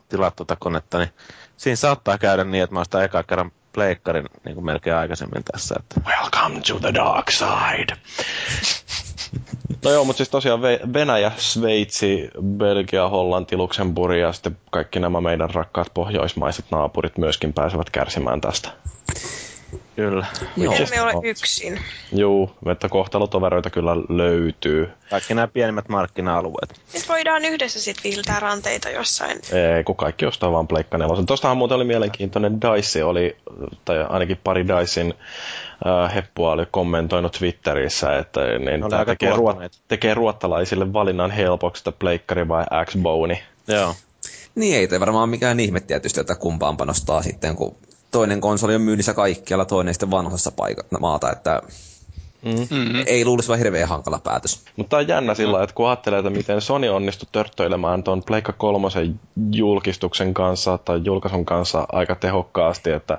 tilaa 0.09 0.31
tuota 0.31 0.55
konetta, 0.55 0.97
niin 0.97 1.09
siinä 1.57 1.75
saattaa 1.75 2.17
käydä 2.17 2.43
niin, 2.43 2.63
että 2.63 2.73
mä 2.73 2.79
ostan 2.79 3.03
eka 3.03 3.23
kerran 3.23 3.51
pleikkarin 3.73 4.25
niin 4.45 4.55
kuin 4.55 4.65
melkein 4.65 4.95
aikaisemmin 4.95 5.43
tässä. 5.51 5.75
Että... 5.79 6.01
Welcome 6.09 6.61
to 6.61 6.79
the 6.79 6.93
dark 6.93 7.31
side. 7.31 7.97
No 9.83 9.91
joo, 9.91 10.05
mutta 10.05 10.17
siis 10.17 10.29
tosiaan 10.29 10.61
Venäjä, 10.93 11.31
Sveitsi, 11.37 12.29
Belgia, 12.57 13.09
Hollanti, 13.09 13.57
Luxemburg 13.57 14.17
ja 14.17 14.33
sitten 14.33 14.57
kaikki 14.71 14.99
nämä 14.99 15.21
meidän 15.21 15.49
rakkaat 15.49 15.87
pohjoismaiset 15.93 16.65
naapurit 16.71 17.17
myöskin 17.17 17.53
pääsevät 17.53 17.89
kärsimään 17.89 18.41
tästä. 18.41 18.69
Kyllä. 19.97 20.25
Joo. 20.57 20.73
Emme 20.73 21.01
ole 21.01 21.13
yksin. 21.23 21.79
Joo, 22.11 22.55
että 22.71 22.89
kohtalotoveroita 22.89 23.69
kyllä 23.69 23.95
löytyy. 23.95 24.89
Kaikki 25.09 25.33
nämä 25.33 25.47
pienimmät 25.47 25.89
markkina-alueet. 25.89 26.81
Nyt 26.93 27.09
voidaan 27.09 27.45
yhdessä 27.45 27.81
sitten 27.81 28.03
viiltää 28.03 28.39
ranteita 28.39 28.89
jossain. 28.89 29.39
Ei, 29.77 29.83
kun 29.83 29.95
kaikki 29.95 30.25
ostaa 30.25 30.51
vaan 30.51 30.67
Pleikka 30.67 30.97
4. 30.97 31.25
Tuostahan 31.27 31.57
muuten 31.57 31.75
oli 31.75 31.83
mielenkiintoinen 31.83 32.61
Dice 32.61 33.03
oli, 33.03 33.37
tai 33.85 34.05
ainakin 34.09 34.39
pari 34.43 34.67
Dicein 34.67 35.13
äh, 35.87 36.15
heppua 36.15 36.51
oli 36.51 36.65
kommentoinut 36.71 37.31
Twitterissä, 37.39 38.17
että 38.17 38.41
niin 38.41 38.89
tämä 38.89 39.05
tekee, 39.05 39.35
ruot, 39.35 39.57
tekee 39.87 40.13
ruottalaisille 40.13 40.93
valinnan 40.93 41.31
helpoksi, 41.31 41.81
että 41.81 41.99
Pleikkari 41.99 42.47
vai 42.47 42.65
Xbone. 42.85 43.43
Joo. 43.67 43.95
Niin 44.55 44.77
ei 44.77 44.87
toi 44.87 44.99
varmaan 44.99 45.29
mikään 45.29 45.59
ihme 45.59 45.79
tietysti, 45.79 46.19
että 46.19 46.35
kumpaan 46.35 46.77
panostaa 46.77 47.21
sitten, 47.21 47.55
kun 47.55 47.75
toinen 48.11 48.41
konsoli 48.41 48.75
on 48.75 48.81
myynnissä 48.81 49.13
kaikkialla, 49.13 49.65
toinen 49.65 49.93
sitten 49.93 50.11
vanhassa 50.11 50.51
paikassa 50.51 50.99
maata, 50.99 51.31
että 51.31 51.61
Mm-hmm. 52.47 53.03
Ei 53.05 53.25
luulisi 53.25 53.47
vaan 53.47 53.59
hirveän 53.59 53.87
hankala 53.87 54.19
päätös. 54.23 54.65
Mutta 54.75 54.97
on 54.97 55.07
jännä 55.07 55.33
sillä 55.33 55.63
että 55.63 55.75
kun 55.75 55.87
ajattelee, 55.87 56.19
että 56.19 56.29
miten 56.29 56.61
Sony 56.61 56.89
onnistui 56.89 57.29
törttöilemään 57.31 58.03
tuon 58.03 58.23
Pleikka 58.23 58.53
kolmosen 58.53 59.19
julkistuksen 59.51 60.33
kanssa 60.33 60.77
tai 60.77 61.01
julkaisun 61.03 61.45
kanssa 61.45 61.85
aika 61.91 62.15
tehokkaasti, 62.15 62.91
että 62.91 63.17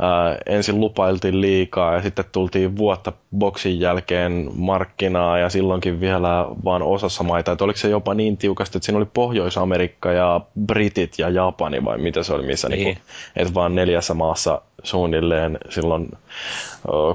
ää, 0.00 0.38
ensin 0.46 0.80
lupailtiin 0.80 1.40
liikaa 1.40 1.94
ja 1.94 2.02
sitten 2.02 2.24
tultiin 2.32 2.76
vuotta 2.76 3.12
boksin 3.38 3.80
jälkeen 3.80 4.50
markkinaa 4.54 5.38
ja 5.38 5.50
silloinkin 5.50 6.00
vielä 6.00 6.46
vaan 6.64 6.82
osassa 6.82 7.24
maita. 7.24 7.52
Että 7.52 7.64
oliko 7.64 7.78
se 7.78 7.88
jopa 7.88 8.14
niin 8.14 8.36
tiukasti, 8.36 8.78
että 8.78 8.86
siinä 8.86 8.98
oli 8.98 9.08
Pohjois-Amerikka 9.14 10.12
ja 10.12 10.40
Britit 10.66 11.18
ja 11.18 11.28
Japani 11.28 11.84
vai 11.84 11.98
mitä 11.98 12.22
se 12.22 12.32
oli, 12.34 12.46
missä 12.46 12.68
niin. 12.68 12.84
Niin 12.84 12.98
että 13.36 13.54
vaan 13.54 13.74
neljässä 13.74 14.14
maassa 14.14 14.62
suunnilleen 14.82 15.58
silloin 15.70 16.08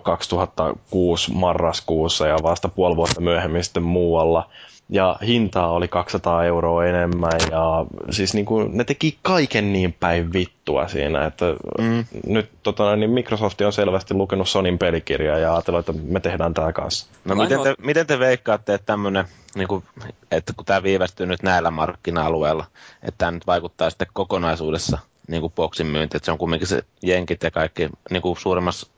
2006 0.04 1.32
marraskuussa 1.34 2.28
ja 2.28 2.38
vasta 2.44 2.70
puoli 2.70 2.96
vuotta 2.96 3.22
myöhemmin 3.22 3.64
sitten 3.64 3.84
muualla. 3.84 4.50
Ja 4.90 5.18
hintaa 5.28 5.72
oli 5.72 5.88
200 5.88 6.46
euroa 6.46 6.86
enemmän 6.86 7.40
ja 7.52 7.86
siis 8.10 8.34
niin 8.34 8.46
kuin, 8.46 8.78
ne 8.78 8.84
teki 8.84 9.18
kaiken 9.22 9.74
niin 9.74 9.94
päin 9.94 10.34
vittua 10.34 10.88
siinä, 10.88 11.26
että 11.26 11.46
mm. 11.80 12.06
nyt 12.28 12.50
tota, 12.64 12.96
niin 12.96 13.10
Microsoft 13.10 13.62
on 13.62 13.74
selvästi 13.74 14.14
lukenut 14.14 14.50
Sonin 14.50 14.78
pelikirjaa 14.78 15.38
ja 15.38 15.54
ajatellut, 15.54 15.90
että 15.90 16.02
me 16.06 16.20
tehdään 16.20 16.54
tämä 16.54 16.74
kanssa. 16.74 17.08
No 17.26 17.36
miten 17.36 17.60
te, 17.60 17.76
miten 17.78 18.08
te 18.08 18.20
veikkaatte, 18.20 18.74
että 18.74 18.86
tämmöinen, 18.86 19.26
niin 19.56 19.68
kuin, 19.68 19.84
että 20.32 20.54
kun 20.54 20.66
tämä 20.66 20.84
viivästyy 20.84 21.26
nyt 21.26 21.44
näillä 21.44 21.72
markkina-alueilla, 21.72 22.66
että 23.04 23.18
tämä 23.18 23.32
nyt 23.32 23.48
vaikuttaa 23.48 23.90
sitten 23.90 24.08
kokonaisuudessa– 24.14 25.00
niin 25.28 25.42
kuin 25.42 25.54
boksin 25.54 25.88
myynti, 25.88 26.18
että 26.18 26.26
se 26.26 26.32
on 26.32 26.38
kuitenkin 26.38 26.68
se 26.68 26.82
jenkit 27.04 27.44
ja 27.44 27.52
kaikki 27.52 27.90
niin 28.10 28.22
kuin 28.22 28.38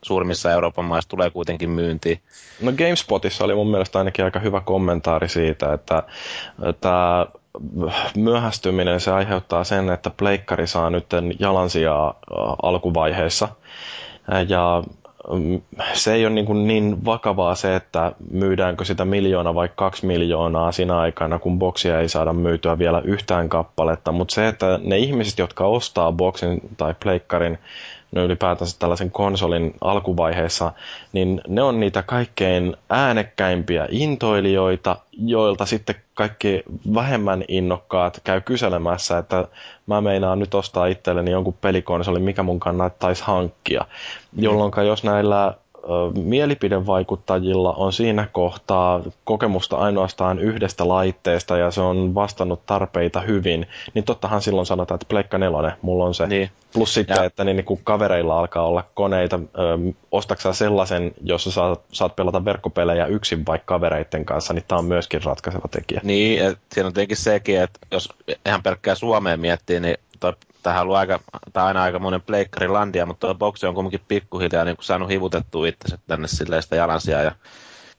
suurimmissa 0.01 0.51
Euroopan 0.51 0.85
maissa 0.85 1.09
tulee 1.09 1.29
kuitenkin 1.29 1.69
myyntiin. 1.69 2.21
No 2.61 2.71
GameSpotissa 2.71 3.43
oli 3.45 3.55
mun 3.55 3.71
mielestä 3.71 3.99
ainakin 3.99 4.25
aika 4.25 4.39
hyvä 4.39 4.61
kommentaari 4.61 5.29
siitä, 5.29 5.73
että 5.73 6.03
tämä 6.81 7.25
myöhästyminen 8.15 8.99
se 8.99 9.11
aiheuttaa 9.11 9.63
sen, 9.63 9.89
että 9.89 10.09
pleikkari 10.09 10.67
saa 10.67 10.89
nyt 10.89 11.05
jalansijaa 11.39 12.19
alkuvaiheessa 12.63 13.47
ja 14.47 14.83
se 15.93 16.13
ei 16.13 16.25
ole 16.25 16.33
niin, 16.33 16.45
kuin 16.45 16.67
niin 16.67 17.05
vakavaa 17.05 17.55
se, 17.55 17.75
että 17.75 18.11
myydäänkö 18.31 18.85
sitä 18.85 19.05
miljoona 19.05 19.55
vai 19.55 19.69
kaksi 19.75 20.05
miljoonaa 20.05 20.71
siinä 20.71 20.97
aikana, 20.99 21.39
kun 21.39 21.59
boksia 21.59 21.99
ei 21.99 22.09
saada 22.09 22.33
myytyä 22.33 22.77
vielä 22.77 23.01
yhtään 23.05 23.49
kappaletta, 23.49 24.11
mutta 24.11 24.33
se, 24.33 24.47
että 24.47 24.79
ne 24.83 24.97
ihmiset, 24.97 25.39
jotka 25.39 25.65
ostaa 25.65 26.11
boksin 26.11 26.61
tai 26.77 26.95
pleikkarin, 27.03 27.57
no 28.15 28.23
ylipäätänsä 28.23 28.79
tällaisen 28.79 29.11
konsolin 29.11 29.73
alkuvaiheessa, 29.81 30.71
niin 31.13 31.41
ne 31.47 31.61
on 31.61 31.79
niitä 31.79 32.01
kaikkein 32.01 32.77
äänekkäimpiä 32.89 33.87
intoilijoita, 33.91 34.97
joilta 35.11 35.65
sitten 35.65 35.95
kaikki 36.13 36.63
vähemmän 36.93 37.43
innokkaat 37.47 38.21
käy 38.23 38.41
kyselemässä, 38.41 39.17
että 39.17 39.47
mä 39.87 40.01
meinaan 40.01 40.39
nyt 40.39 40.53
ostaa 40.53 40.85
itselleni 40.85 41.31
jonkun 41.31 41.57
pelikonsolin, 41.61 42.23
mikä 42.23 42.43
mun 42.43 42.59
kannattaisi 42.59 43.23
hankkia. 43.23 43.85
Jolloin 44.37 44.71
jos 44.87 45.03
näillä 45.03 45.53
mielipidevaikuttajilla 46.23 47.73
on 47.73 47.93
siinä 47.93 48.27
kohtaa 48.31 49.01
kokemusta 49.23 49.77
ainoastaan 49.77 50.39
yhdestä 50.39 50.87
laitteesta 50.87 51.57
ja 51.57 51.71
se 51.71 51.81
on 51.81 52.15
vastannut 52.15 52.65
tarpeita 52.65 53.21
hyvin, 53.21 53.67
niin 53.93 54.05
tottahan 54.05 54.41
silloin 54.41 54.65
sanotaan, 54.65 54.95
että 54.95 55.09
Pleikka 55.09 55.37
4, 55.37 55.77
mulla 55.81 56.05
on 56.05 56.13
se. 56.13 56.27
Niin. 56.27 56.49
Plus 56.73 56.93
sitten, 56.93 57.15
ja. 57.17 57.23
että 57.23 57.43
niin, 57.43 57.55
niin 57.55 57.65
kun 57.65 57.79
kavereilla 57.83 58.39
alkaa 58.39 58.67
olla 58.67 58.83
koneita, 58.93 59.39
ö, 59.57 59.93
ostaksaa 60.11 60.53
sellaisen, 60.53 61.11
jossa 61.23 61.51
saat, 61.51 61.81
saat 61.91 62.15
pelata 62.15 62.45
verkkopelejä 62.45 63.05
yksin 63.05 63.45
vaikka 63.45 63.75
kavereiden 63.75 64.25
kanssa, 64.25 64.53
niin 64.53 64.63
tämä 64.67 64.79
on 64.79 64.85
myöskin 64.85 65.23
ratkaiseva 65.23 65.67
tekijä. 65.71 66.01
Niin, 66.03 66.57
siinä 66.73 66.87
on 66.87 66.93
tietenkin 66.93 67.17
sekin, 67.17 67.61
että 67.61 67.79
jos 67.91 68.09
ihan 68.45 68.63
pelkkää 68.63 68.95
Suomeen 68.95 69.39
miettii, 69.39 69.79
niin 69.79 69.97
tähän 70.65 70.81
on 70.81 70.83
ollut 70.83 70.97
aika, 70.97 71.19
tai 71.53 71.65
aina 71.65 71.83
aika 71.83 71.99
monen 71.99 72.21
pleikkarilandia, 72.21 73.05
mutta 73.05 73.27
tuo 73.27 73.35
boksi 73.35 73.65
on 73.65 73.73
kuitenkin 73.73 74.01
pikkuhiljaa 74.07 74.65
niin 74.65 74.75
kuin 74.75 74.85
saanut 74.85 75.09
hivutettua 75.09 75.67
itsensä 75.67 75.97
tänne 76.07 76.27
silleen 76.27 76.63
sitä 76.63 76.75
jalansia 76.75 77.21
ja 77.21 77.31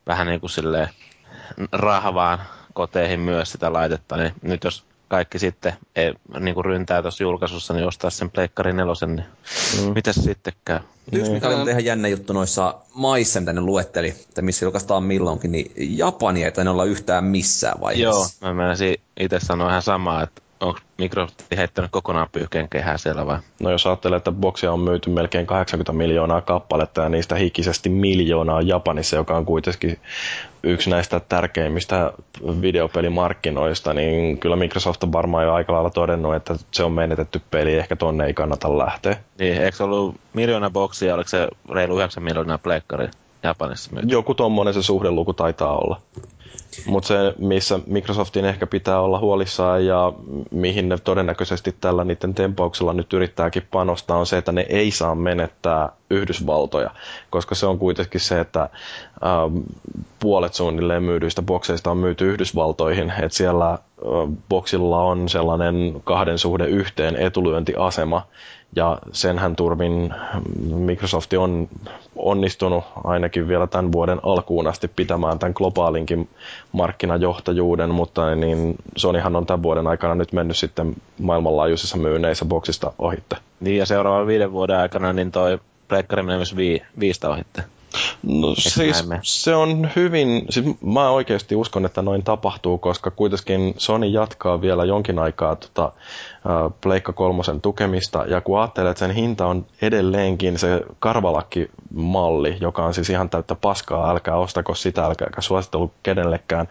vähän 0.07 0.27
niin 0.27 0.41
kuin 0.41 0.51
silleen 0.51 0.89
rahvaan 1.73 2.39
koteihin 2.75 3.21
myös 3.21 3.53
sitä 3.53 3.73
laitetta, 3.73 4.17
niin 4.17 4.33
nyt 4.43 4.65
jos 4.65 4.85
kaikki 5.09 5.39
sitten 5.39 5.73
ei, 5.97 6.15
niin 6.41 6.55
kuin 6.55 6.65
ryntää 6.65 7.03
tuossa 7.03 7.23
julkaisussa, 7.23 7.75
niin 7.75 7.87
ostaa 7.87 8.11
sen 8.11 8.31
pleikkari 8.31 8.73
nelosen, 8.73 9.17
niin 9.17 9.27
mm. 9.81 9.93
mitä 9.95 10.13
se 10.13 10.23
sitten 10.23 10.53
käy? 10.65 10.81
Yksi, 11.13 11.33
mikä 11.33 11.49
oli 11.49 11.71
ihan 11.71 11.85
jännä 11.85 12.09
juttu 12.09 12.33
noissa 12.33 12.75
maissa, 12.95 13.41
mitä 13.41 13.53
ne 13.53 13.61
luetteli, 13.61 14.09
että 14.09 14.43
missä 14.43 14.65
julkaistaan 14.65 15.03
milloinkin, 15.03 15.53
niin 15.53 15.73
Japania 15.77 16.47
ei 16.47 16.53
tainnut 16.53 16.73
olla 16.73 16.85
yhtään 16.85 17.25
missään 17.25 17.81
vaiheessa. 17.81 18.37
Joo, 18.43 18.55
mä 18.55 18.65
menisin 18.65 18.97
itse 19.21 19.41
sanoa 19.41 19.71
ihan 19.71 19.83
samaa, 19.83 20.23
että 20.23 20.43
onko 20.61 20.79
Microsoft 20.99 21.43
heittänyt 21.57 21.91
kokonaan 21.91 22.29
pyyhkeen 22.33 22.69
kehää 22.69 22.97
siellä 22.97 23.27
vai? 23.27 23.39
No 23.61 23.71
jos 23.71 23.87
ajattelee, 23.87 24.17
että 24.17 24.33
boksia 24.33 24.73
on 24.73 24.81
myyty 24.81 25.11
melkein 25.11 25.47
80 25.47 25.93
miljoonaa 25.93 26.41
kappaletta 26.41 27.03
ja 27.03 27.09
niistä 27.09 27.35
hikisesti 27.35 27.89
miljoonaa 27.89 28.63
Japanissa, 28.63 29.17
joka 29.17 29.37
on 29.37 29.47
kuitenkin 29.47 29.99
yksi 30.63 30.91
näistä 30.91 31.21
tärkeimmistä 31.21 32.13
videopelimarkkinoista, 32.61 33.95
niin 33.95 34.39
kyllä 34.39 34.57
Microsoft 34.57 35.03
on 35.03 35.13
varmaan 35.13 35.45
jo 35.45 35.55
aika 35.55 35.73
lailla 35.73 35.91
todennut, 35.91 36.35
että 36.35 36.55
se 36.73 36.85
on 36.85 36.93
menetetty 36.93 37.41
peli, 37.51 37.75
ehkä 37.75 37.97
tonne 37.97 38.27
ei 38.27 38.35
kannata 38.35 38.79
lähteä. 38.79 39.17
Niin, 39.39 39.63
eikö 39.63 39.85
ollut 39.85 40.17
miljoona 40.33 40.71
boksia, 40.71 41.15
oliko 41.15 41.29
se 41.29 41.49
reilu 41.73 41.99
9 41.99 42.23
miljoonaa 42.23 42.59
pleikkari 42.59 43.09
Japanissa 43.43 43.91
myyty? 43.93 44.09
Joku 44.09 44.35
tommonen 44.35 44.75
se 44.75 44.83
suhdeluku 44.83 45.33
taitaa 45.33 45.77
olla. 45.79 46.01
Mutta 46.87 47.09
se, 47.09 47.35
missä 47.39 47.81
Microsoftin 47.87 48.45
ehkä 48.45 48.67
pitää 48.67 49.01
olla 49.01 49.19
huolissaan 49.19 49.87
ja 49.87 50.13
mihin 50.51 50.89
ne 50.89 50.99
todennäköisesti 50.99 51.77
tällä 51.81 52.05
niiden 52.05 52.35
tempauksella 52.35 52.93
nyt 52.93 53.13
yrittääkin 53.13 53.63
panostaa, 53.71 54.17
on 54.19 54.27
se, 54.27 54.39
että 54.39 54.53
ne 54.53 54.67
ei 54.69 54.91
saa 54.91 55.15
menettää 55.15 55.89
Yhdysvaltoja, 56.11 56.91
koska 57.31 57.55
se 57.55 57.67
on 57.67 57.79
kuitenkin 57.79 58.21
se, 58.21 58.41
että 58.41 58.61
ähm, 59.25 59.59
puolet 60.21 60.55
suunnilleen 60.55 61.03
myydyistä 61.03 61.43
bokseista 61.43 61.91
on 61.91 61.97
myyty 61.99 62.31
Yhdysvaltoihin, 62.33 63.11
että 63.23 63.37
siellä 63.37 63.71
äh, 63.71 63.79
boksilla 64.49 65.03
on 65.03 65.29
sellainen 65.29 66.01
kahden 66.05 66.39
suhde 66.39 66.67
yhteen 66.67 67.17
etulyöntiasema, 67.17 68.27
ja 68.77 68.99
senhän 69.13 69.57
turvin 69.57 70.15
Microsoft 70.75 71.33
on 71.33 71.69
onnistunut 72.17 72.85
ainakin 73.05 73.49
vielä 73.49 73.67
tämän 73.67 73.93
vuoden 73.93 74.21
alkuun 74.23 74.67
asti 74.67 74.89
pitämään 74.89 75.39
tämän 75.39 75.53
globaalinkin 75.57 76.29
markkinajohtajuuden, 76.73 77.91
mutta 77.91 78.35
niin 78.35 78.75
Sonyhan 78.97 79.37
on 79.37 79.47
tämän 79.47 79.63
vuoden 79.63 79.87
aikana 79.87 80.15
nyt 80.15 80.33
mennyt 80.33 80.57
sitten 80.57 80.95
maailmanlaajuisissa 81.21 81.97
myynneissä 81.97 82.45
boksista 82.45 82.93
ohitte. 82.99 83.37
Niin 83.61 83.79
ja 83.79 83.87
seuraavan 83.87 84.27
viiden 84.27 84.53
vuoden 84.53 84.77
aikana 84.77 85.13
niin 85.13 85.33
toi 85.33 85.59
Pleikkari 85.89 86.23
menee 86.23 86.37
myös 86.37 86.57
vii, 86.57 86.83
viistä 87.01 87.29
ohitte. 87.31 87.65
No 88.23 88.49
Eikö 88.49 88.61
siis 88.61 89.05
se 89.23 89.55
on 89.55 89.91
hyvin, 89.97 90.47
siis 90.51 90.67
mä 90.81 91.11
oikeasti 91.11 91.57
uskon, 91.57 91.85
että 91.85 92.03
noin 92.03 92.23
tapahtuu, 92.23 92.79
koska 92.79 93.11
kuitenkin 93.11 93.75
Sony 93.79 94.07
jatkaa 94.07 94.61
vielä 94.61 94.85
jonkin 94.85 95.19
aikaa 95.19 95.57
tota, 95.57 95.93
Pleikka 96.81 97.13
kolmosen 97.13 97.61
tukemista, 97.61 98.25
ja 98.29 98.41
kun 98.41 98.61
ajattelee, 98.61 98.91
että 98.91 98.99
sen 98.99 99.11
hinta 99.11 99.47
on 99.47 99.67
edelleenkin 99.83 100.59
se 100.59 100.81
karvalakki-malli, 100.99 102.57
joka 102.61 102.85
on 102.85 102.95
siis 102.95 103.11
ihan 103.11 103.31
täyttä 103.31 103.55
paskaa, 103.55 104.11
älkää 104.11 104.37
ostako 104.37 104.75
sitä, 104.75 105.05
älkää 105.05 105.29
suosittelu 105.39 105.93
kenellekään, 106.03 106.69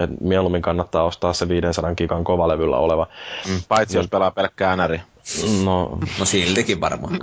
Et 0.00 0.10
mieluummin 0.20 0.62
kannattaa 0.62 1.04
ostaa 1.04 1.32
se 1.32 1.48
500 1.48 1.94
gigan 1.94 2.24
kovalevyllä 2.24 2.76
oleva. 2.76 3.06
Mm, 3.48 3.60
paitsi 3.68 3.96
jos 3.96 4.08
pelaa 4.08 4.30
pelkkää 4.30 4.76
NRI. 4.76 5.00
No, 5.64 5.98
no 6.18 6.24
siltikin 6.24 6.80
varmaan. 6.80 7.18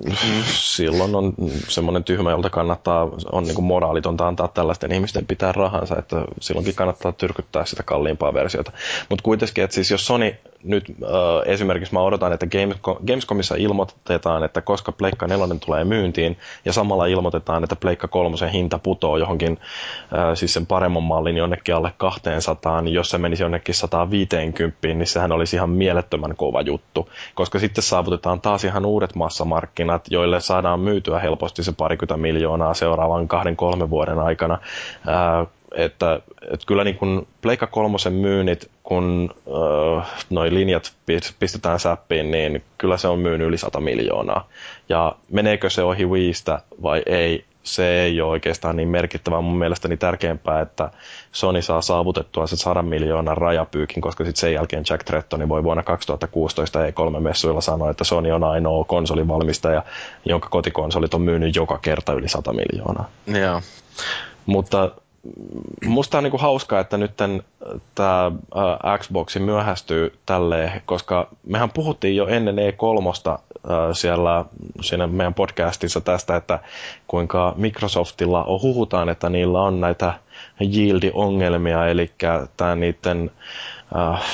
Silloin 0.53 1.15
on 1.15 1.33
semmoinen 1.67 2.03
tyhmä, 2.03 2.31
jolta 2.31 2.49
kannattaa, 2.49 3.09
on 3.31 3.43
niin 3.43 3.55
kuin 3.55 3.65
moraalitonta 3.65 4.27
antaa 4.27 4.47
tällaisten 4.47 4.91
ihmisten 4.91 5.25
pitää 5.25 5.51
rahansa, 5.51 5.95
että 5.97 6.25
silloinkin 6.39 6.75
kannattaa 6.75 7.11
tyrkyttää 7.11 7.65
sitä 7.65 7.83
kalliimpaa 7.83 8.33
versiota. 8.33 8.71
Mutta 9.09 9.23
kuitenkin, 9.23 9.63
että 9.63 9.73
siis 9.75 9.91
jos 9.91 10.05
Sony 10.05 10.35
nyt 10.63 10.85
äh, 11.03 11.09
esimerkiksi 11.45 11.93
mä 11.93 12.01
odotan, 12.01 12.33
että 12.33 12.47
Gamescomissa 13.07 13.55
ilmoitetaan, 13.55 14.43
että 14.43 14.61
koska 14.61 14.91
Pleikka 14.91 15.27
4 15.27 15.45
tulee 15.65 15.83
myyntiin, 15.83 16.37
ja 16.65 16.73
samalla 16.73 17.05
ilmoitetaan, 17.05 17.63
että 17.63 17.75
Pleikka 17.75 18.07
3 18.07 18.35
hinta 18.53 18.79
putoo 18.79 19.17
johonkin, 19.17 19.59
äh, 20.13 20.35
siis 20.35 20.53
sen 20.53 20.65
paremman 20.65 21.03
mallin 21.03 21.37
jonnekin 21.37 21.75
alle 21.75 21.93
200, 21.97 22.81
niin 22.81 22.93
jos 22.93 23.09
se 23.09 23.17
menisi 23.17 23.43
jonnekin 23.43 23.75
150, 23.75 24.87
niin 24.87 25.07
sehän 25.07 25.31
olisi 25.31 25.55
ihan 25.55 25.69
mielettömän 25.69 26.35
kova 26.35 26.61
juttu, 26.61 27.09
koska 27.35 27.59
sitten 27.59 27.83
saavutetaan 27.89 28.41
taas 28.41 28.63
ihan 28.63 28.85
uudet 28.85 29.15
massamarkkinat, 29.15 30.05
joille 30.09 30.39
saadaan 30.41 30.79
myytyä 30.79 31.19
helposti 31.19 31.63
se 31.63 31.71
parikymmentä 31.77 32.17
miljoonaa 32.17 32.73
seuraavan 32.73 33.27
kahden 33.27 33.55
kolmen 33.55 33.89
vuoden 33.89 34.19
aikana. 34.19 34.59
Ää, 35.07 35.45
että, 35.75 36.21
että 36.41 36.65
kyllä 36.67 36.83
niin 36.83 36.97
kuin 36.97 37.27
Pleikka 37.41 37.67
kolmosen 37.67 38.13
myynnit, 38.13 38.69
kun 38.83 39.29
äh, 39.97 40.07
noi 40.29 40.53
linjat 40.53 40.93
pistetään 41.39 41.79
säppiin, 41.79 42.31
niin 42.31 42.63
kyllä 42.77 42.97
se 42.97 43.07
on 43.07 43.19
myynyt 43.19 43.47
yli 43.47 43.57
100 43.57 43.79
miljoonaa. 43.79 44.47
Ja 44.89 45.15
meneekö 45.31 45.69
se 45.69 45.83
ohi 45.83 46.05
Wiistä 46.05 46.59
vai 46.83 47.03
ei, 47.05 47.45
se 47.63 48.01
ei 48.03 48.21
ole 48.21 48.31
oikeastaan 48.31 48.75
niin 48.75 48.89
merkittävää. 48.89 49.41
Mun 49.41 49.57
mielestäni 49.57 49.97
tärkeämpää, 49.97 50.61
että 50.61 50.91
Sony 51.31 51.61
saa 51.61 51.81
saavutettua 51.81 52.47
se 52.47 52.57
100 52.57 52.81
miljoonan 52.81 53.37
rajapyykin, 53.37 54.01
koska 54.01 54.23
sitten 54.23 54.41
sen 54.41 54.53
jälkeen 54.53 54.83
Jack 54.89 55.03
Trettoni 55.03 55.49
voi 55.49 55.63
vuonna 55.63 55.83
2016 55.83 56.79
E3-messuilla 56.79 57.61
sanoa, 57.61 57.89
että 57.89 58.03
Sony 58.03 58.31
on 58.31 58.43
ainoa 58.43 58.83
konsolivalmistaja, 58.83 59.83
jonka 60.25 60.49
kotikonsolit 60.49 61.13
on 61.13 61.21
myynyt 61.21 61.55
joka 61.55 61.77
kerta 61.81 62.13
yli 62.13 62.27
100 62.27 62.53
miljoonaa. 62.53 63.09
Joo. 63.27 63.61
Mutta 64.45 64.91
musta 65.85 66.17
on 66.17 66.23
niinku 66.23 66.37
hauskaa, 66.37 66.79
että 66.79 66.97
nyt 66.97 67.11
tämä 67.95 68.31
Xbox 68.97 69.37
myöhästyy 69.37 70.19
tälleen, 70.25 70.81
koska 70.85 71.27
mehän 71.45 71.69
puhuttiin 71.69 72.15
jo 72.15 72.27
ennen 72.27 72.55
E3 72.55 73.29
äh, 73.29 73.39
siellä 73.93 74.45
siinä 74.81 75.07
meidän 75.07 75.33
podcastissa 75.33 76.01
tästä, 76.01 76.35
että 76.35 76.59
kuinka 77.07 77.53
Microsoftilla 77.57 78.43
on, 78.43 78.61
huhutaan, 78.61 79.09
että 79.09 79.29
niillä 79.29 79.61
on 79.61 79.81
näitä 79.81 80.13
yield-ongelmia, 80.61 81.87
eli 81.87 82.11
tämä 82.57 82.75
niiden 82.75 83.31
äh, 83.95 84.25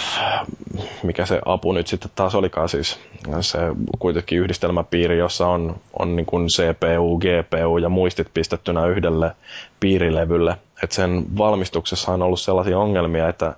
mikä 1.04 1.26
se 1.26 1.42
apu 1.46 1.72
nyt 1.72 1.88
sitten 1.88 2.12
taas 2.16 2.36
olikaan 2.36 2.70
siis, 2.70 3.00
se 3.42 3.60
kuitenkin 4.00 4.40
yhdistelmäpiiri, 4.40 5.18
jossa 5.18 5.48
on, 5.48 5.76
on 6.00 6.16
niin 6.16 6.26
kuin 6.26 6.48
CPU, 6.48 7.20
GPU 7.20 7.78
ja 7.78 7.90
muistit 7.90 8.28
pistettynä 8.34 8.86
yhdelle 8.86 9.32
piirilevylle. 9.80 10.58
Et 10.84 10.92
sen 10.92 11.38
valmistuksessa 11.38 12.12
on 12.12 12.22
ollut 12.22 12.40
sellaisia 12.40 12.80
ongelmia, 12.80 13.30
että 13.30 13.54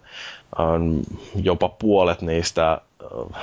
on 0.58 1.02
jopa 1.44 1.70
puolet 1.70 2.22
niistä 2.22 2.72
äh, 2.72 3.42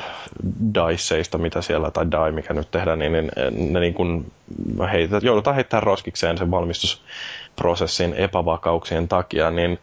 diceista, 0.75 1.39
mitä 1.39 1.63
siellä, 1.63 1.91
tai 1.91 2.07
die, 2.11 2.33
mikä 2.33 2.55
nyt 2.55 2.71
tehdään, 2.71 2.99
niin, 2.99 3.13
niin 3.13 3.73
ne 3.73 3.81
niin 3.81 3.95
kuin 3.95 4.33
heitä, 4.93 5.21
joudutaan 5.23 5.55
heittämään 5.55 5.83
roskikseen 5.83 6.39
sen 6.39 6.51
valmistus 6.51 7.03
prosessin 7.57 8.15
epävakauksien 8.15 9.09
takia, 9.09 9.51
niin 9.51 9.79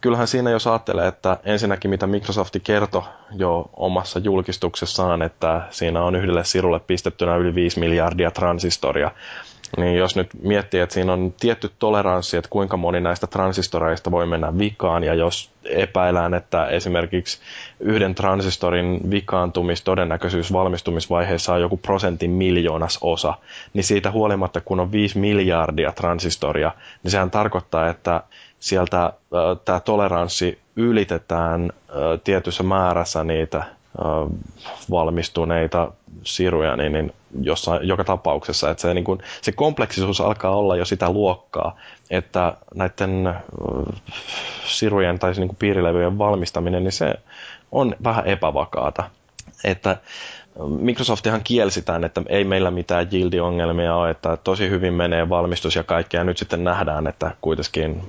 kyllähän 0.00 0.28
siinä 0.28 0.50
jos 0.50 0.66
ajattelee, 0.66 1.08
että 1.08 1.36
ensinnäkin 1.44 1.90
mitä 1.90 2.06
Microsoft 2.06 2.56
kertoi 2.64 3.02
jo 3.36 3.70
omassa 3.76 4.18
julkistuksessaan, 4.18 5.22
että 5.22 5.62
siinä 5.70 6.02
on 6.02 6.16
yhdelle 6.16 6.44
sirulle 6.44 6.80
pistettynä 6.80 7.36
yli 7.36 7.54
5 7.54 7.80
miljardia 7.80 8.30
transistoria, 8.30 9.10
Niin 9.76 9.96
jos 9.96 10.16
nyt 10.16 10.28
miettii, 10.42 10.80
että 10.80 10.94
siinä 10.94 11.12
on 11.12 11.34
tietty 11.40 11.70
toleranssi, 11.78 12.36
että 12.36 12.50
kuinka 12.50 12.76
moni 12.76 13.00
näistä 13.00 13.26
transistoreista 13.26 14.10
voi 14.10 14.26
mennä 14.26 14.58
vikaan, 14.58 15.04
ja 15.04 15.14
jos 15.14 15.50
epäillään, 15.64 16.34
että 16.34 16.66
esimerkiksi 16.66 17.38
yhden 17.80 18.14
transistorin 18.14 19.10
vikaantumistodennäköisyys 19.10 20.52
valmistumisvaiheessa 20.52 21.54
on 21.54 21.60
joku 21.60 21.76
prosentin 21.76 22.30
miljoonas 22.30 22.98
osa, 23.00 23.34
niin 23.74 23.84
siitä 23.84 24.10
huolimatta, 24.10 24.60
kun 24.60 24.80
on 24.80 24.92
5 24.92 25.18
miljardia 25.18 25.92
transistoria, 25.92 26.72
niin 27.02 27.10
sehän 27.10 27.30
tarkoittaa, 27.30 27.88
että 27.88 28.22
sieltä 28.58 29.04
äh, 29.04 29.12
tämä 29.64 29.80
toleranssi 29.80 30.58
ylitetään 30.76 31.62
äh, 31.62 32.20
tietyssä 32.24 32.62
määrässä 32.62 33.24
niitä 33.24 33.64
valmistuneita 34.90 35.92
siruja, 36.24 36.76
niin, 36.76 36.92
niin 36.92 37.12
jossain, 37.40 37.88
joka 37.88 38.04
tapauksessa, 38.04 38.70
että 38.70 38.80
se, 38.80 38.94
niin 38.94 39.04
kuin, 39.04 39.18
se 39.42 39.52
kompleksisuus 39.52 40.20
alkaa 40.20 40.56
olla 40.56 40.76
jo 40.76 40.84
sitä 40.84 41.10
luokkaa, 41.10 41.76
että 42.10 42.56
näiden 42.74 43.34
sirujen 44.64 45.18
tai 45.18 45.32
niin 45.32 45.56
piirilevyjen 45.58 46.18
valmistaminen, 46.18 46.84
niin 46.84 46.92
se 46.92 47.14
on 47.72 47.96
vähän 48.04 48.26
epävakaata. 48.26 49.10
Että 49.64 49.96
Microsoftihan 50.58 51.40
kielsi 51.44 51.82
tämän, 51.82 52.04
että 52.04 52.22
ei 52.26 52.44
meillä 52.44 52.70
mitään 52.70 53.08
yield-ongelmia 53.12 53.94
ole, 53.94 54.10
että 54.10 54.36
tosi 54.36 54.70
hyvin 54.70 54.94
menee 54.94 55.28
valmistus 55.28 55.76
ja 55.76 55.82
kaikkea. 55.82 56.24
Nyt 56.24 56.38
sitten 56.38 56.64
nähdään, 56.64 57.06
että 57.06 57.30
kuitenkin 57.40 58.02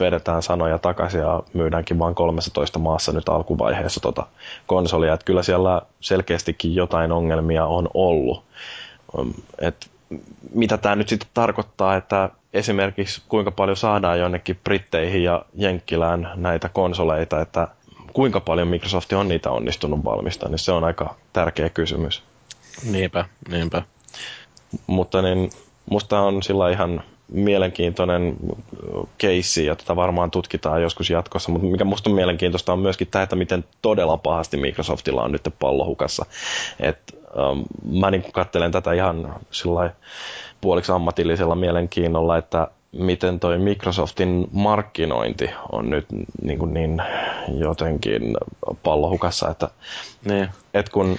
vedetään 0.00 0.42
sanoja 0.42 0.78
takaisin 0.78 1.20
ja 1.20 1.42
myydäänkin 1.52 1.98
vain 1.98 2.14
13 2.14 2.78
maassa 2.78 3.12
nyt 3.12 3.28
alkuvaiheessa 3.28 4.00
tota 4.00 4.26
konsolia. 4.66 5.14
Että 5.14 5.24
kyllä 5.24 5.42
siellä 5.42 5.82
selkeästikin 6.00 6.74
jotain 6.74 7.12
ongelmia 7.12 7.66
on 7.66 7.88
ollut. 7.94 8.44
Et 9.58 9.90
mitä 10.54 10.78
tämä 10.78 10.96
nyt 10.96 11.08
sitten 11.08 11.28
tarkoittaa, 11.34 11.96
että 11.96 12.30
esimerkiksi 12.52 13.22
kuinka 13.28 13.50
paljon 13.50 13.76
saadaan 13.76 14.18
jonnekin 14.20 14.60
Britteihin 14.64 15.24
ja 15.24 15.44
Jenkkilään 15.54 16.30
näitä 16.34 16.68
konsoleita, 16.68 17.40
että 17.40 17.68
kuinka 18.12 18.40
paljon 18.40 18.68
Microsoft 18.68 19.12
on 19.12 19.28
niitä 19.28 19.50
onnistunut 19.50 20.04
valmistamaan, 20.04 20.50
niin 20.50 20.58
se 20.58 20.72
on 20.72 20.84
aika 20.84 21.14
tärkeä 21.32 21.68
kysymys. 21.68 22.22
Niinpä, 22.90 23.24
niinpä. 23.48 23.82
Mutta 24.86 25.22
niin, 25.22 25.50
musta 25.90 26.20
on 26.20 26.42
sillä 26.42 26.70
ihan 26.70 27.02
mielenkiintoinen 27.28 28.36
keissi, 29.18 29.66
ja 29.66 29.76
tätä 29.76 29.96
varmaan 29.96 30.30
tutkitaan 30.30 30.82
joskus 30.82 31.10
jatkossa, 31.10 31.52
mutta 31.52 31.66
mikä 31.66 31.84
musta 31.84 32.10
on 32.10 32.16
mielenkiintoista 32.16 32.72
on 32.72 32.78
myöskin 32.78 33.08
tämä, 33.10 33.22
että 33.22 33.36
miten 33.36 33.64
todella 33.82 34.16
pahasti 34.16 34.56
Microsoftilla 34.56 35.22
on 35.22 35.32
nyt 35.32 35.48
pallohukassa. 35.58 36.26
Et, 36.80 36.98
um, 37.36 37.64
mä 38.00 38.10
niin 38.10 38.32
katselen 38.32 38.72
tätä 38.72 38.92
ihan 38.92 39.34
sillä 39.50 39.90
puoliksi 40.60 40.92
ammatillisella 40.92 41.54
mielenkiinnolla, 41.54 42.38
että 42.38 42.68
miten 42.92 43.40
toi 43.40 43.58
Microsoftin 43.58 44.48
markkinointi 44.52 45.50
on 45.72 45.90
nyt 45.90 46.06
niin, 46.42 46.58
kuin 46.58 46.74
niin 46.74 47.02
jotenkin 47.58 48.36
pallohukassa, 48.82 49.50
että 49.50 49.68
niin. 50.24 50.48
et 50.74 50.88
kun 50.88 51.18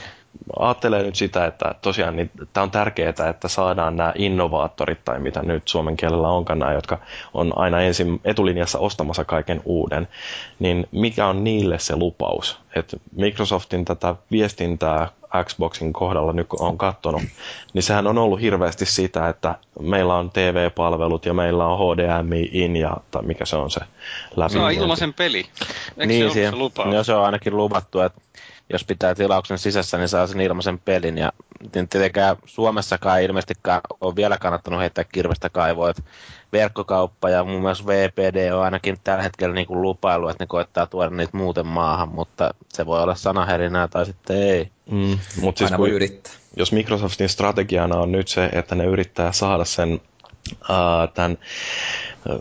ajattelee 0.60 1.04
nyt 1.04 1.16
sitä, 1.16 1.46
että 1.46 1.76
tosiaan 1.82 2.16
niin, 2.16 2.32
tämä 2.54 2.64
on 2.64 2.72
tärkeää, 2.72 3.30
että 3.30 3.48
saadaan 3.48 3.96
nämä 3.96 4.14
innovaattorit 4.16 5.06
tai 5.06 5.20
mitä 5.20 5.42
nyt 5.44 5.68
suomen 5.68 5.98
kielellä 5.98 6.30
onkaan 6.30 6.60
nämä, 6.60 6.74
jotka 6.74 7.00
on 7.34 7.58
aina 7.58 7.82
ensin 7.82 8.22
etulinjassa 8.24 8.80
ostamassa 8.80 9.26
kaiken 9.26 9.62
uuden, 9.66 10.08
niin 10.60 10.88
mikä 10.92 11.28
on 11.28 11.44
niille 11.44 11.80
se 11.80 11.96
lupaus? 11.96 12.60
Että 12.76 12.98
Microsoftin 13.16 13.86
tätä 13.86 14.16
viestintää 14.32 15.10
Xboxin 15.44 15.94
kohdalla 15.94 16.34
nyt 16.34 16.48
on 16.60 16.78
katsonut, 16.78 17.22
niin 17.74 17.84
sehän 17.84 18.08
on 18.08 18.18
ollut 18.18 18.42
hirveästi 18.42 18.86
sitä, 18.86 19.30
että 19.30 19.56
meillä 19.80 20.16
on 20.16 20.32
TV-palvelut 20.32 21.26
ja 21.26 21.34
meillä 21.34 21.66
on 21.66 21.80
HDMI 21.80 22.50
in 22.52 22.76
ja 22.76 22.98
tai 23.12 23.24
mikä 23.24 23.46
se 23.46 23.56
on 23.56 23.72
se 23.72 23.80
läpi. 24.36 24.54
Se 24.54 24.60
on 24.60 24.72
ilmaisen 24.72 25.14
peli. 25.14 25.38
Eikö 25.38 26.06
niin, 26.06 26.32
se, 26.32 26.50
se, 26.50 26.56
lupaus? 26.56 26.90
Niin, 26.90 27.06
se 27.06 27.14
on 27.14 27.26
ainakin 27.26 27.58
luvattu, 27.58 28.00
että 28.00 28.22
jos 28.70 28.84
pitää 28.84 29.16
tilauksen 29.16 29.58
sisässä, 29.58 29.98
niin 29.98 30.10
saa 30.10 30.28
sen 30.28 30.42
ilmaisen 30.42 30.80
pelin. 30.80 31.18
Ja 31.18 31.32
tietenkään 31.72 32.36
Suomessakaan 32.46 33.20
ei 33.20 33.26
ilmeisestikään 33.26 33.82
ole 34.02 34.16
vielä 34.16 34.38
kannattanut 34.38 34.80
heittää 34.80 35.04
kirvestä 35.04 35.50
kaivoa. 35.50 35.90
Että 35.90 36.04
verkkokauppa 36.54 37.30
ja 37.30 37.44
mun 37.44 37.62
mielestä 37.62 37.86
VPD 37.88 38.52
on 38.52 38.64
ainakin 38.64 38.98
tällä 39.04 39.24
hetkellä 39.24 39.56
niin 39.56 39.68
kuin 39.68 39.82
lupailu, 39.82 40.28
että 40.28 40.44
ne 40.44 40.48
koettaa 40.48 40.86
tuoda 40.86 41.10
niitä 41.10 41.38
muuten 41.38 41.68
maahan, 41.68 42.10
mutta 42.10 42.54
se 42.70 42.86
voi 42.86 43.04
olla 43.04 43.16
sanaherinää 43.16 43.88
tai 43.88 44.06
sitten 44.06 44.38
ei. 44.38 44.72
Mm, 44.92 45.20
mutta 45.42 45.60
siis 45.60 45.72
kun, 45.72 45.90
yrittää. 45.90 46.34
Jos 46.58 46.72
Microsoftin 46.72 47.30
strategiana 47.30 47.96
on 47.96 48.12
nyt 48.12 48.28
se, 48.28 48.50
että 48.52 48.76
ne 48.76 48.86
yrittää 48.86 49.32
saada 49.32 49.66
sen 49.66 50.02
uh, 50.52 51.14
tämän 51.14 51.38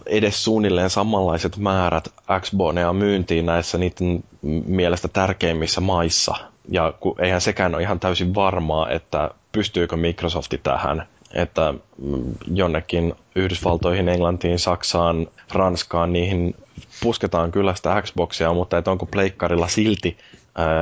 edes 0.07 0.45
suunnilleen 0.45 0.91
samanlaiset 0.91 1.57
määrät 1.57 2.09
Xbonea 2.41 2.93
myyntiin 2.93 3.47
näissä 3.47 3.79
niiden 3.79 4.25
mielestä 4.67 5.09
tärkeimmissä 5.09 5.81
maissa. 5.81 6.35
Ja 6.69 6.95
kun, 7.01 7.15
eihän 7.19 7.41
sekään 7.41 7.75
ole 7.75 7.83
ihan 7.83 8.01
täysin 8.01 8.35
varmaa, 8.35 8.91
että 8.91 9.31
pystyykö 9.53 9.97
Microsofti 9.97 10.61
tähän, 10.63 11.07
että 11.35 11.75
mm, 11.99 12.23
jonnekin 12.55 13.15
Yhdysvaltoihin, 13.37 14.09
Englantiin, 14.09 14.59
Saksaan, 14.59 15.27
Ranskaan, 15.53 16.13
niihin 16.13 16.57
pusketaan 17.03 17.53
kyllä 17.53 17.75
sitä 17.75 18.03
Xboxia, 18.03 18.53
mutta 18.53 18.79
että 18.79 18.91
onko 18.91 19.07
pleikkarilla 19.07 19.69
silti 19.69 20.17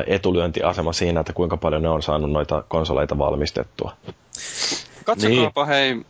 etulyöntiasema 0.06 0.93
siinä, 0.93 1.20
että 1.20 1.32
kuinka 1.32 1.56
paljon 1.56 1.82
ne 1.82 1.89
on 1.89 2.02
saanut 2.02 2.31
noita 2.31 2.64
konsoleita 2.68 3.18
valmistettua. 3.18 3.93
Katsokaapa 5.05 5.64
niin. 5.64 5.68
hei 5.68 6.05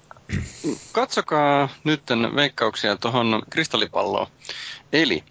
katsokaa 0.92 1.68
nyt 1.84 2.02
veikkauksia 2.36 2.96
tuohon 2.96 3.42
kristallipalloon. 3.50 4.26
Eli 4.92 5.24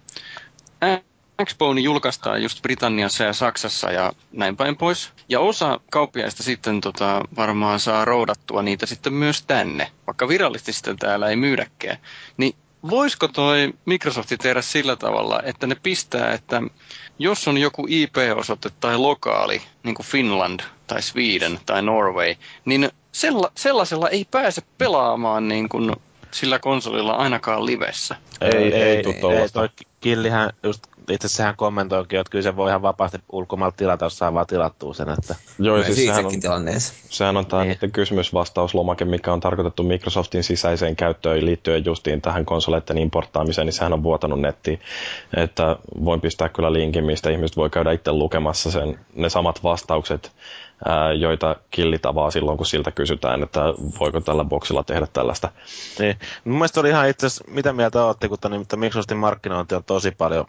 Xbone 1.44 1.80
julkaistaan 1.80 2.42
just 2.42 2.62
Britanniassa 2.62 3.24
ja 3.24 3.32
Saksassa 3.32 3.90
ja 3.92 4.12
näin 4.32 4.56
päin 4.56 4.76
pois. 4.76 5.10
Ja 5.28 5.40
osa 5.40 5.80
kauppiaista 5.90 6.42
sitten 6.42 6.80
tota, 6.80 7.20
varmaan 7.36 7.80
saa 7.80 8.04
roudattua 8.04 8.62
niitä 8.62 8.86
sitten 8.86 9.12
myös 9.12 9.42
tänne, 9.42 9.90
vaikka 10.06 10.28
virallisesti 10.28 10.72
sitten 10.72 10.96
täällä 10.96 11.28
ei 11.28 11.36
myydäkään. 11.36 11.96
Niin 12.36 12.54
voisiko 12.90 13.28
toi 13.28 13.72
Microsofti 13.84 14.36
tehdä 14.36 14.62
sillä 14.62 14.96
tavalla, 14.96 15.40
että 15.44 15.66
ne 15.66 15.74
pistää, 15.82 16.32
että 16.32 16.62
jos 17.18 17.48
on 17.48 17.58
joku 17.58 17.86
IP-osoite 17.88 18.70
tai 18.80 18.96
lokaali, 18.98 19.62
niin 19.82 19.94
kuin 19.94 20.06
Finland 20.06 20.60
tai 20.86 21.02
Sweden 21.02 21.60
tai 21.66 21.82
Norway, 21.82 22.34
niin 22.64 22.90
sella, 23.12 23.52
sellaisella 23.56 24.08
ei 24.08 24.26
pääse 24.30 24.62
pelaamaan 24.78 25.48
niin 25.48 25.68
kuin 25.68 25.96
sillä 26.30 26.58
konsolilla 26.58 27.12
ainakaan 27.12 27.66
livessä. 27.66 28.16
Ei, 28.40 28.50
ei, 28.56 28.74
ei, 28.74 28.82
ei, 28.82 29.02
ei 29.36 29.48
toi 29.52 29.68
Killihän 30.00 30.50
just 30.62 30.82
itse 31.10 31.26
asiassa 31.26 31.36
sehän 31.36 31.56
kommentoikin, 31.56 32.20
että 32.20 32.30
kyllä 32.30 32.42
se 32.42 32.56
voi 32.56 32.70
ihan 32.70 32.82
vapaasti 32.82 33.18
ulkomailta 33.32 33.76
tilata, 33.76 34.04
jos 34.04 34.18
saa 34.18 34.34
vaan 34.34 34.46
tilattua 34.46 34.94
sen. 34.94 35.08
Että... 35.08 35.34
Joo, 35.58 35.76
ja 35.76 35.84
siis 35.84 35.96
sehän 35.96 36.26
on, 36.26 36.32
sehän 37.10 37.36
on 37.36 37.46
tämä 37.46 37.64
niin. 37.64 37.92
kysymysvastauslomake, 37.92 39.04
mikä 39.04 39.32
on 39.32 39.40
tarkoitettu 39.40 39.82
Microsoftin 39.82 40.44
sisäiseen 40.44 40.96
käyttöön 40.96 41.46
liittyen 41.46 41.84
justiin 41.84 42.20
tähän 42.22 42.44
konsoleiden 42.44 42.98
importtaamiseen, 42.98 43.66
niin 43.66 43.72
sehän 43.72 43.92
on 43.92 44.02
vuotanut 44.02 44.40
nettiin. 44.40 44.80
Että 45.36 45.76
voin 46.04 46.20
pistää 46.20 46.48
kyllä 46.48 46.72
linkin, 46.72 47.04
mistä 47.04 47.30
ihmiset 47.30 47.56
voi 47.56 47.70
käydä 47.70 47.92
itse 47.92 48.12
lukemassa 48.12 48.70
sen, 48.70 48.98
ne 49.14 49.28
samat 49.28 49.62
vastaukset, 49.62 50.32
ää, 50.88 51.12
joita 51.12 51.56
killitavaa 51.70 52.30
silloin, 52.30 52.56
kun 52.56 52.66
siltä 52.66 52.90
kysytään, 52.90 53.42
että 53.42 53.60
voiko 54.00 54.20
tällä 54.20 54.44
boksilla 54.44 54.84
tehdä 54.84 55.06
tällaista. 55.12 55.48
Niin. 55.98 56.18
Mun 56.44 56.54
mielestä 56.54 56.80
oli 56.80 56.88
ihan 56.88 57.08
itse 57.08 57.26
asiassa, 57.26 57.44
mitä 57.48 57.72
mieltä 57.72 58.04
olette, 58.04 58.28
kun 58.28 58.38
tämän, 58.38 58.66
Microsoftin 58.76 59.16
markkinointi 59.16 59.74
on 59.74 59.84
tosi 59.84 60.10
paljon 60.10 60.46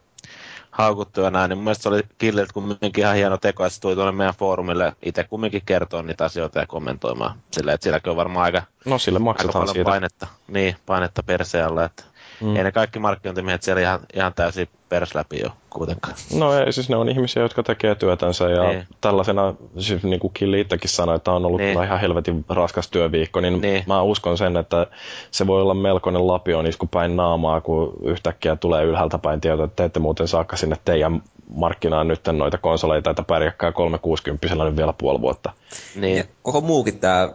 haukuttu 0.71 1.21
ja 1.21 1.31
näin, 1.31 1.49
niin 1.49 1.57
mun 1.57 1.63
mielestä 1.63 1.83
se 1.83 1.89
oli 1.89 2.01
Killiltä 2.17 2.53
kumminkin 2.53 3.03
ihan 3.03 3.15
hieno 3.15 3.37
teko, 3.37 3.65
että 3.65 3.75
se 3.75 3.81
tuli 3.81 3.95
tuonne 3.95 4.11
meidän 4.11 4.35
foorumille 4.35 4.93
itse 5.05 5.23
kumminkin 5.23 5.61
kertoa 5.65 6.01
niitä 6.03 6.25
asioita 6.25 6.59
ja 6.59 6.67
kommentoimaan. 6.67 7.39
Sillä, 7.51 7.73
että 7.73 7.83
silläkin 7.83 8.09
on 8.09 8.15
varmaan 8.15 8.43
aika, 8.43 8.63
no, 8.85 8.97
sille 8.97 9.19
maksetaan 9.19 9.61
aika 9.61 9.73
siitä. 9.73 9.89
painetta, 9.89 10.27
niin, 10.47 10.75
painetta 10.85 11.23
perseellä, 11.23 11.85
että 11.85 12.03
mm. 12.41 12.55
ei 12.55 12.63
ne 12.63 12.72
kaikki 12.72 12.99
markkinointimiehet 12.99 13.63
siellä 13.63 13.81
ihan, 13.81 13.99
ihan 14.13 14.34
täysin 14.34 14.69
pers 14.89 15.15
läpi 15.15 15.39
jo 15.39 15.49
kuitenkaan. 15.69 16.15
No 16.35 16.53
ei, 16.53 16.73
siis 16.73 16.89
ne 16.89 16.95
on 16.95 17.09
ihmisiä, 17.09 17.43
jotka 17.43 17.63
tekee 17.63 17.95
työtänsä 17.95 18.49
ja 18.49 18.63
niin. 18.63 18.88
tällaisena, 19.01 19.53
siis 19.77 20.03
niin 20.03 20.19
kuin 20.19 20.34
Killi 20.34 20.59
itsekin 20.59 20.89
sanoi, 20.89 21.15
että 21.15 21.31
on 21.31 21.45
ollut 21.45 21.61
niin. 21.61 21.84
ihan 21.84 21.99
helvetin 21.99 22.45
raskas 22.49 22.88
työviikko, 22.88 23.41
niin, 23.41 23.61
niin, 23.61 23.84
mä 23.88 24.01
uskon 24.01 24.38
sen, 24.38 24.57
että 24.57 24.88
se 25.31 25.47
voi 25.47 25.61
olla 25.61 25.73
melkoinen 25.73 26.27
lapion 26.27 26.68
isku 26.68 26.88
päin 26.88 27.15
naamaa, 27.15 27.61
kun 27.61 27.93
yhtäkkiä 28.03 28.55
tulee 28.55 28.84
ylhäältä 28.84 29.18
päin 29.18 29.41
tieto, 29.41 29.63
että 29.63 29.76
te 29.76 29.84
ette 29.84 29.99
muuten 29.99 30.27
saakka 30.27 30.57
sinne 30.57 30.76
teidän 30.85 31.22
markkinaan 31.56 32.07
nyt 32.07 32.22
noita 32.32 32.57
konsoleita, 32.57 33.10
että 33.10 33.23
pärjäkkää 33.23 33.72
360 33.72 34.56
nyt 34.56 34.78
vielä 34.78 34.94
puoli 34.94 35.22
vuotta. 35.22 35.53
Niin. 35.95 36.18
Ja 36.18 36.23
koko 36.44 36.61
muukin 36.61 36.99
tämä 36.99 37.30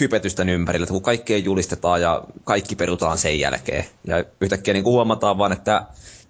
hypetysten 0.00 0.48
ympärillä, 0.48 0.84
että 0.84 0.92
kun 0.92 1.02
kaikkea 1.02 1.38
julistetaan 1.38 2.00
ja 2.00 2.22
kaikki 2.44 2.76
perutaan 2.76 3.18
sen 3.18 3.38
jälkeen. 3.38 3.84
Ja 4.04 4.24
yhtäkkiä 4.40 4.74
niin 4.74 4.84
huomataan 4.84 5.38
vaan, 5.38 5.52
että 5.52 5.82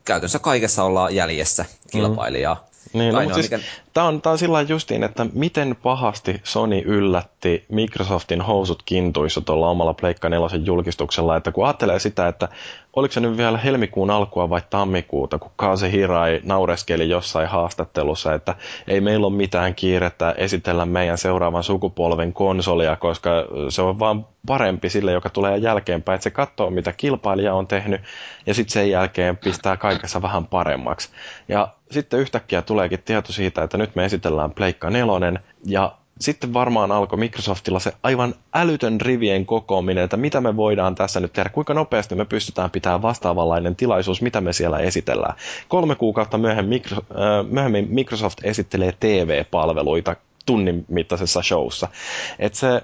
käytännössä 0.05 0.39
kaikessa 0.39 0.85
ollaan 0.85 1.15
jäljessä 1.15 1.65
kilpailijaa. 1.91 2.55
Mm. 2.55 2.99
Niin, 2.99 3.15
no, 3.15 3.21
mutta 3.21 3.35
siis, 3.35 3.51
mikä... 3.51 3.65
Tämä 3.95 4.07
on, 4.07 4.23
tää 4.23 4.33
on 4.33 4.39
sillä 4.39 4.61
justiin, 4.63 5.03
että 5.03 5.27
miten 5.33 5.77
pahasti 5.83 6.41
Sony 6.45 6.83
yllätti 6.85 7.65
Microsoftin 7.69 8.41
housut 8.41 8.83
kintuissa 8.83 9.41
tuolla 9.41 9.69
omalla 9.69 9.95
Pleikka 9.95 10.29
4 10.29 10.47
julkistuksella, 10.65 11.37
että 11.37 11.53
kun 11.53 11.67
ajattelee 11.67 11.99
sitä, 11.99 12.29
että 12.29 12.49
oliko 12.97 13.13
se 13.13 13.21
nyt 13.21 13.37
vielä 13.37 13.59
helmikuun 13.59 14.11
alkua 14.11 14.51
vai 14.51 14.61
tammikuuta, 14.71 15.39
kun 15.39 15.51
Kaase 15.57 15.91
Hirai 15.93 16.41
naureskeli 16.45 17.09
jossain 17.09 17.49
haastattelussa, 17.49 18.35
että 18.35 18.55
ei 18.89 19.01
meillä 19.01 19.27
ole 19.27 19.37
mitään 19.37 19.75
kiirettä 19.75 20.35
esitellä 20.39 20.87
meidän 20.87 21.19
seuraavan 21.19 21.63
sukupolven 21.63 22.33
konsolia, 22.33 22.97
koska 22.97 23.31
se 23.69 23.83
on 23.83 23.99
vaan 23.99 24.27
parempi 24.47 24.89
sille, 24.89 25.13
joka 25.13 25.31
tulee 25.31 25.57
jälkeenpäin, 25.59 26.15
että 26.15 26.25
se 26.25 26.31
katsoo, 26.31 26.71
mitä 26.71 26.93
kilpailija 26.93 27.55
on 27.55 27.67
tehnyt, 27.67 28.01
ja 28.47 28.55
sitten 28.55 28.73
sen 28.73 28.91
jälkeen 28.91 29.37
pistää 29.37 29.77
kaikessa 29.77 30.23
vähän 30.23 30.47
paremmaksi. 30.47 31.09
Ja 31.49 31.69
sitten 31.91 32.21
yhtäkkiä 32.21 32.63
tuleekin 32.63 33.03
tieto 33.03 33.33
siitä, 33.33 33.63
että 33.63 33.79
nyt 33.83 33.97
me 33.97 34.05
esitellään 34.05 34.51
Pleikka 34.51 34.91
4, 34.91 35.41
ja 35.65 35.93
sitten 36.21 36.55
varmaan 36.55 36.93
alkoi 36.93 37.19
Microsoftilla 37.19 37.79
se 37.79 37.93
aivan 38.03 38.35
älytön 38.55 39.01
rivien 39.01 39.47
kokoaminen, 39.47 40.05
että 40.05 40.17
mitä 40.17 40.41
me 40.41 40.57
voidaan 40.57 40.95
tässä 40.95 41.21
nyt 41.21 41.33
tehdä, 41.33 41.51
kuinka 41.51 41.75
nopeasti 41.75 42.15
me 42.15 42.25
pystytään 42.25 42.71
pitämään 42.71 43.03
vastaavanlainen 43.03 43.77
tilaisuus, 43.77 44.23
mitä 44.23 44.41
me 44.41 44.53
siellä 44.53 44.79
esitellään. 44.79 45.35
Kolme 45.69 45.95
kuukautta 45.95 46.39
myöhemmin, 46.39 46.83
äh, 46.91 47.89
Microsoft 47.89 48.39
esittelee 48.45 48.93
TV-palveluita 49.01 50.17
tunnin 50.47 50.85
mittaisessa 50.89 51.43
showssa. 51.43 51.89
Et 52.39 52.55
se 52.55 52.69
äh, 52.75 52.83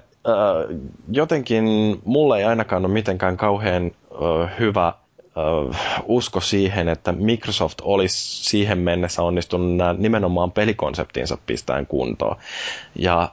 jotenkin 1.11 1.65
mulle 2.05 2.37
ei 2.37 2.43
ainakaan 2.43 2.85
ole 2.85 2.93
mitenkään 2.93 3.37
kauhean 3.37 3.85
äh, 3.85 4.59
hyvä 4.59 4.93
usko 6.05 6.41
siihen, 6.41 6.89
että 6.89 7.11
Microsoft 7.11 7.81
olisi 7.81 8.43
siihen 8.49 8.77
mennessä 8.77 9.21
onnistunut 9.23 9.75
nämä 9.75 9.95
nimenomaan 9.97 10.51
pelikonseptinsa 10.51 11.37
pistäen 11.45 11.85
kuntoon. 11.85 12.35
Ja 12.95 13.29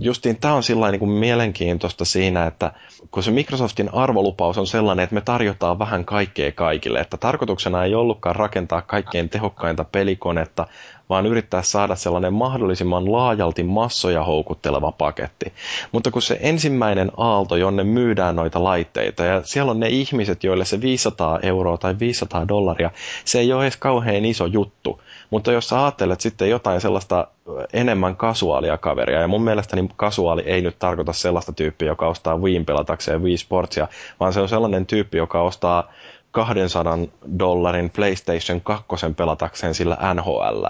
justiin 0.00 0.36
tämä 0.36 0.54
on 0.54 0.62
sillä 0.62 0.90
niin 0.90 1.08
mielenkiintoista 1.10 2.04
siinä, 2.04 2.46
että 2.46 2.72
kun 3.10 3.22
se 3.22 3.30
Microsoftin 3.30 3.94
arvolupaus 3.94 4.58
on 4.58 4.66
sellainen, 4.66 5.02
että 5.04 5.14
me 5.14 5.20
tarjotaan 5.20 5.78
vähän 5.78 6.04
kaikkea 6.04 6.52
kaikille, 6.52 7.00
että 7.00 7.16
tarkoituksena 7.16 7.84
ei 7.84 7.94
ollutkaan 7.94 8.36
rakentaa 8.36 8.82
kaikkein 8.82 9.28
tehokkainta 9.28 9.84
pelikonetta, 9.84 10.66
vaan 11.10 11.26
yrittää 11.26 11.62
saada 11.62 11.96
sellainen 11.96 12.32
mahdollisimman 12.32 13.12
laajalti 13.12 13.62
massoja 13.62 14.24
houkutteleva 14.24 14.92
paketti. 14.92 15.52
Mutta 15.92 16.10
kun 16.10 16.22
se 16.22 16.38
ensimmäinen 16.40 17.10
aalto, 17.16 17.56
jonne 17.56 17.84
myydään 17.84 18.36
noita 18.36 18.64
laitteita, 18.64 19.24
ja 19.24 19.42
siellä 19.44 19.70
on 19.70 19.80
ne 19.80 19.88
ihmiset, 19.88 20.44
joille 20.44 20.64
se 20.64 20.80
500 20.80 21.38
euroa 21.42 21.78
tai 21.78 21.98
500 21.98 22.48
dollaria, 22.48 22.90
se 23.24 23.40
ei 23.40 23.52
ole 23.52 23.64
edes 23.64 23.76
kauhean 23.76 24.24
iso 24.24 24.46
juttu. 24.46 25.00
Mutta 25.30 25.52
jos 25.52 25.68
sä 25.68 25.82
ajattelet 25.82 26.20
sitten 26.20 26.50
jotain 26.50 26.80
sellaista 26.80 27.26
enemmän 27.72 28.16
kasuaalia 28.16 28.78
kaveria, 28.78 29.20
ja 29.20 29.28
mun 29.28 29.42
mielestäni 29.42 29.88
kasuaali 29.96 30.42
ei 30.42 30.62
nyt 30.62 30.78
tarkoita 30.78 31.12
sellaista 31.12 31.52
tyyppiä, 31.52 31.88
joka 31.88 32.08
ostaa 32.08 32.38
Wiiin 32.38 32.64
pelatakseen 32.64 33.22
Wii 33.22 33.36
Sportsia, 33.36 33.88
vaan 34.20 34.32
se 34.32 34.40
on 34.40 34.48
sellainen 34.48 34.86
tyyppi, 34.86 35.18
joka 35.18 35.42
ostaa 35.42 35.92
200 36.30 36.98
dollarin 37.38 37.90
PlayStation 37.90 38.60
2 38.60 38.86
pelatakseen 39.16 39.74
sillä 39.74 39.98
NHL, 40.14 40.64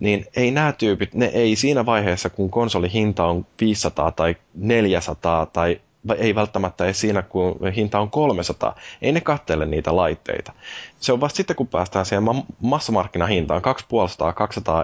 niin 0.00 0.26
ei 0.36 0.50
nämä 0.50 0.72
tyypit, 0.72 1.14
ne 1.14 1.26
ei 1.26 1.56
siinä 1.56 1.86
vaiheessa, 1.86 2.30
kun 2.30 2.50
konsolihinta 2.50 3.24
on 3.24 3.46
500 3.60 4.10
tai 4.12 4.36
400 4.54 5.46
tai 5.46 5.80
ei 6.16 6.34
välttämättä 6.34 6.84
edes 6.84 7.00
siinä, 7.00 7.22
kun 7.22 7.58
hinta 7.76 8.00
on 8.00 8.10
300. 8.10 8.76
Ei 9.02 9.12
ne 9.12 9.20
kattele 9.20 9.66
niitä 9.66 9.96
laitteita. 9.96 10.52
Se 11.00 11.12
on 11.12 11.20
vasta 11.20 11.36
sitten, 11.36 11.56
kun 11.56 11.68
päästään 11.68 12.06
siihen 12.06 12.24
massamarkkinahintaan, 12.60 13.62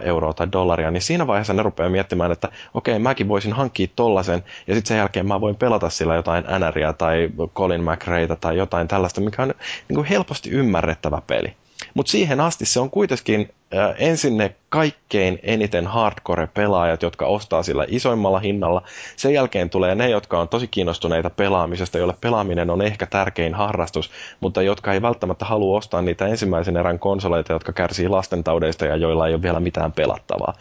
250-200 0.03 0.07
euroa 0.07 0.33
tai 0.33 0.49
dollaria, 0.53 0.91
niin 0.91 1.03
siinä 1.03 1.27
vaiheessa 1.27 1.53
ne 1.53 1.63
rupeaa 1.63 1.91
miettimään, 1.91 2.33
että 2.33 2.49
okei, 2.75 2.93
okay, 2.93 3.03
mäkin 3.03 3.29
voisin 3.29 3.53
hankkia 3.53 3.89
tollasen, 3.97 4.45
ja 4.67 4.75
sitten 4.75 4.89
sen 4.89 4.99
jälkeen 4.99 5.27
mä 5.27 5.41
voin 5.41 5.57
pelata 5.57 5.91
sillä 5.91 6.15
jotain 6.15 6.45
NRiä 6.59 6.93
tai 6.93 7.31
Colin 7.55 7.85
McRaeita 7.85 8.37
tai 8.37 8.57
jotain 8.57 8.89
tällaista, 8.89 9.21
mikä 9.21 9.43
on 9.43 9.55
niin 9.89 9.95
kuin 9.95 10.07
helposti 10.07 10.51
ymmärrettävä 10.51 11.23
peli. 11.27 11.55
Mutta 11.95 12.11
siihen 12.11 12.41
asti 12.41 12.67
se 12.67 12.81
on 12.81 12.91
kuitenkin 12.91 13.51
äh, 13.75 13.95
ensin 13.99 14.37
ne 14.37 14.55
kaikkein 14.69 15.39
eniten 15.43 15.87
hardcore-pelaajat, 15.87 17.03
jotka 17.03 17.27
ostaa 17.27 17.63
sillä 17.63 17.85
isoimmalla 17.89 18.39
hinnalla. 18.39 18.83
Sen 19.17 19.35
jälkeen 19.35 19.71
tulee 19.71 19.95
ne, 19.95 20.11
jotka 20.11 20.41
on 20.41 20.49
tosi 20.49 20.69
kiinnostuneita 20.69 21.31
pelaamisesta, 21.31 21.99
joille 21.99 22.15
pelaaminen 22.21 22.71
on 22.71 22.83
ehkä 22.83 23.07
tärkein 23.07 23.55
harrastus, 23.55 24.11
mutta 24.41 24.63
jotka 24.63 24.93
ei 24.93 25.03
välttämättä 25.03 25.45
halua 25.45 25.79
ostaa 25.79 26.03
niitä 26.03 26.27
ensimmäisen 26.27 26.77
erän 26.77 26.99
konsoleita, 26.99 27.53
jotka 27.53 27.73
kärsii 27.73 28.09
lastentaudeista 28.09 28.87
ja 28.87 28.97
joilla 28.97 29.27
ei 29.27 29.35
ole 29.35 29.43
vielä 29.43 29.61
mitään 29.61 29.93
pelattavaa. 29.93 30.55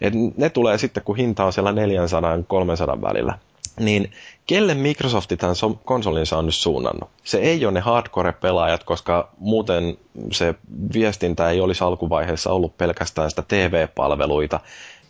Et 0.00 0.14
ne 0.36 0.50
tulee 0.50 0.78
sitten, 0.78 1.02
kun 1.02 1.16
hinta 1.16 1.44
on 1.44 1.52
siellä 1.52 1.72
400-300 1.72 3.02
välillä 3.02 3.38
niin 3.80 4.12
kelle 4.46 4.74
Microsofti 4.74 5.36
tämän 5.36 5.56
konsolinsa 5.84 6.38
on 6.38 6.46
nyt 6.46 6.54
suunnannut? 6.54 7.10
Se 7.24 7.38
ei 7.38 7.64
ole 7.64 7.72
ne 7.72 7.80
hardcore-pelaajat, 7.80 8.84
koska 8.84 9.28
muuten 9.38 9.98
se 10.32 10.54
viestintä 10.94 11.50
ei 11.50 11.60
olisi 11.60 11.84
alkuvaiheessa 11.84 12.50
ollut 12.50 12.78
pelkästään 12.78 13.30
sitä 13.30 13.42
TV-palveluita, 13.48 14.60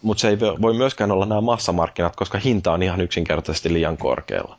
mutta 0.02 0.20
se 0.20 0.28
ei 0.28 0.38
voi 0.40 0.74
myöskään 0.74 1.10
olla 1.10 1.26
nämä 1.26 1.40
massamarkkinat, 1.40 2.16
koska 2.16 2.38
hinta 2.38 2.72
on 2.72 2.82
ihan 2.82 3.00
yksinkertaisesti 3.00 3.72
liian 3.72 3.96
korkealla. 3.96 4.58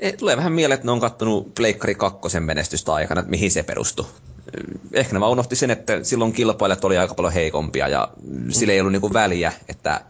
Eh, 0.00 0.16
tulee 0.16 0.36
vähän 0.36 0.52
mieleen, 0.52 0.74
että 0.74 0.86
ne 0.86 0.92
on 0.92 1.00
kattonut 1.00 1.54
Pleikkari 1.54 1.94
2 1.94 2.40
menestystä 2.40 2.94
aikana, 2.94 3.20
että 3.20 3.30
mihin 3.30 3.50
se 3.50 3.62
perustui. 3.62 4.06
Ehkä 4.92 5.12
ne 5.12 5.20
vaan 5.20 5.32
unohti 5.32 5.56
sen, 5.56 5.70
että 5.70 6.04
silloin 6.04 6.32
kilpailijat 6.32 6.84
oli 6.84 6.98
aika 6.98 7.14
paljon 7.14 7.32
heikompia 7.32 7.88
ja 7.88 8.08
sillä 8.50 8.72
ei 8.72 8.80
ollut 8.80 8.92
niinku 8.92 9.12
väliä, 9.12 9.52
että 9.68 10.00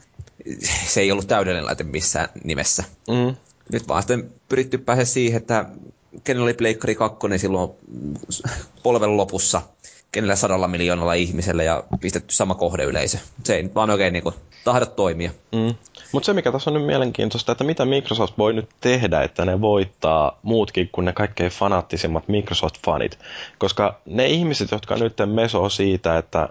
se 0.86 1.00
ei 1.00 1.12
ollut 1.12 1.28
täydellinen 1.28 1.66
laite 1.66 1.84
missään 1.84 2.28
nimessä. 2.44 2.84
Mm. 3.08 3.36
Nyt 3.72 3.88
vaan 3.88 4.02
sitten 4.02 4.30
pyritty 4.48 4.78
pääse 4.78 5.04
siihen, 5.04 5.36
että 5.36 5.66
kenellä 6.24 6.44
oli 6.44 6.54
Pleikkari 6.54 6.94
2 6.94 7.18
silloin 7.36 7.70
polven 8.82 9.16
lopussa, 9.16 9.62
kenellä 10.12 10.36
sadalla 10.36 10.68
miljoonalla 10.68 11.14
ihmisellä 11.14 11.62
ja 11.62 11.84
pistetty 12.00 12.34
sama 12.34 12.54
kohdeyleisö. 12.54 13.18
Se 13.44 13.54
ei 13.54 13.70
vaan 13.74 13.90
oikein 13.90 14.12
niin 14.12 14.22
kuin, 14.22 14.34
tahdo 14.64 14.86
toimia. 14.86 15.30
Mm. 15.52 15.74
Mutta 16.12 16.26
se, 16.26 16.32
mikä 16.32 16.52
tässä 16.52 16.70
on 16.70 16.74
nyt 16.74 16.86
mielenkiintoista, 16.86 17.52
että 17.52 17.64
mitä 17.64 17.84
Microsoft 17.84 18.38
voi 18.38 18.52
nyt 18.52 18.68
tehdä, 18.80 19.22
että 19.22 19.44
ne 19.44 19.60
voittaa 19.60 20.38
muutkin 20.42 20.88
kuin 20.92 21.04
ne 21.04 21.12
kaikkein 21.12 21.50
fanaattisimmat 21.50 22.24
Microsoft-fanit. 22.28 23.18
Koska 23.58 24.00
ne 24.06 24.26
ihmiset, 24.26 24.70
jotka 24.70 24.96
nyt 24.96 25.14
mesoo 25.26 25.68
siitä, 25.68 26.18
että 26.18 26.42
äh, 26.42 26.48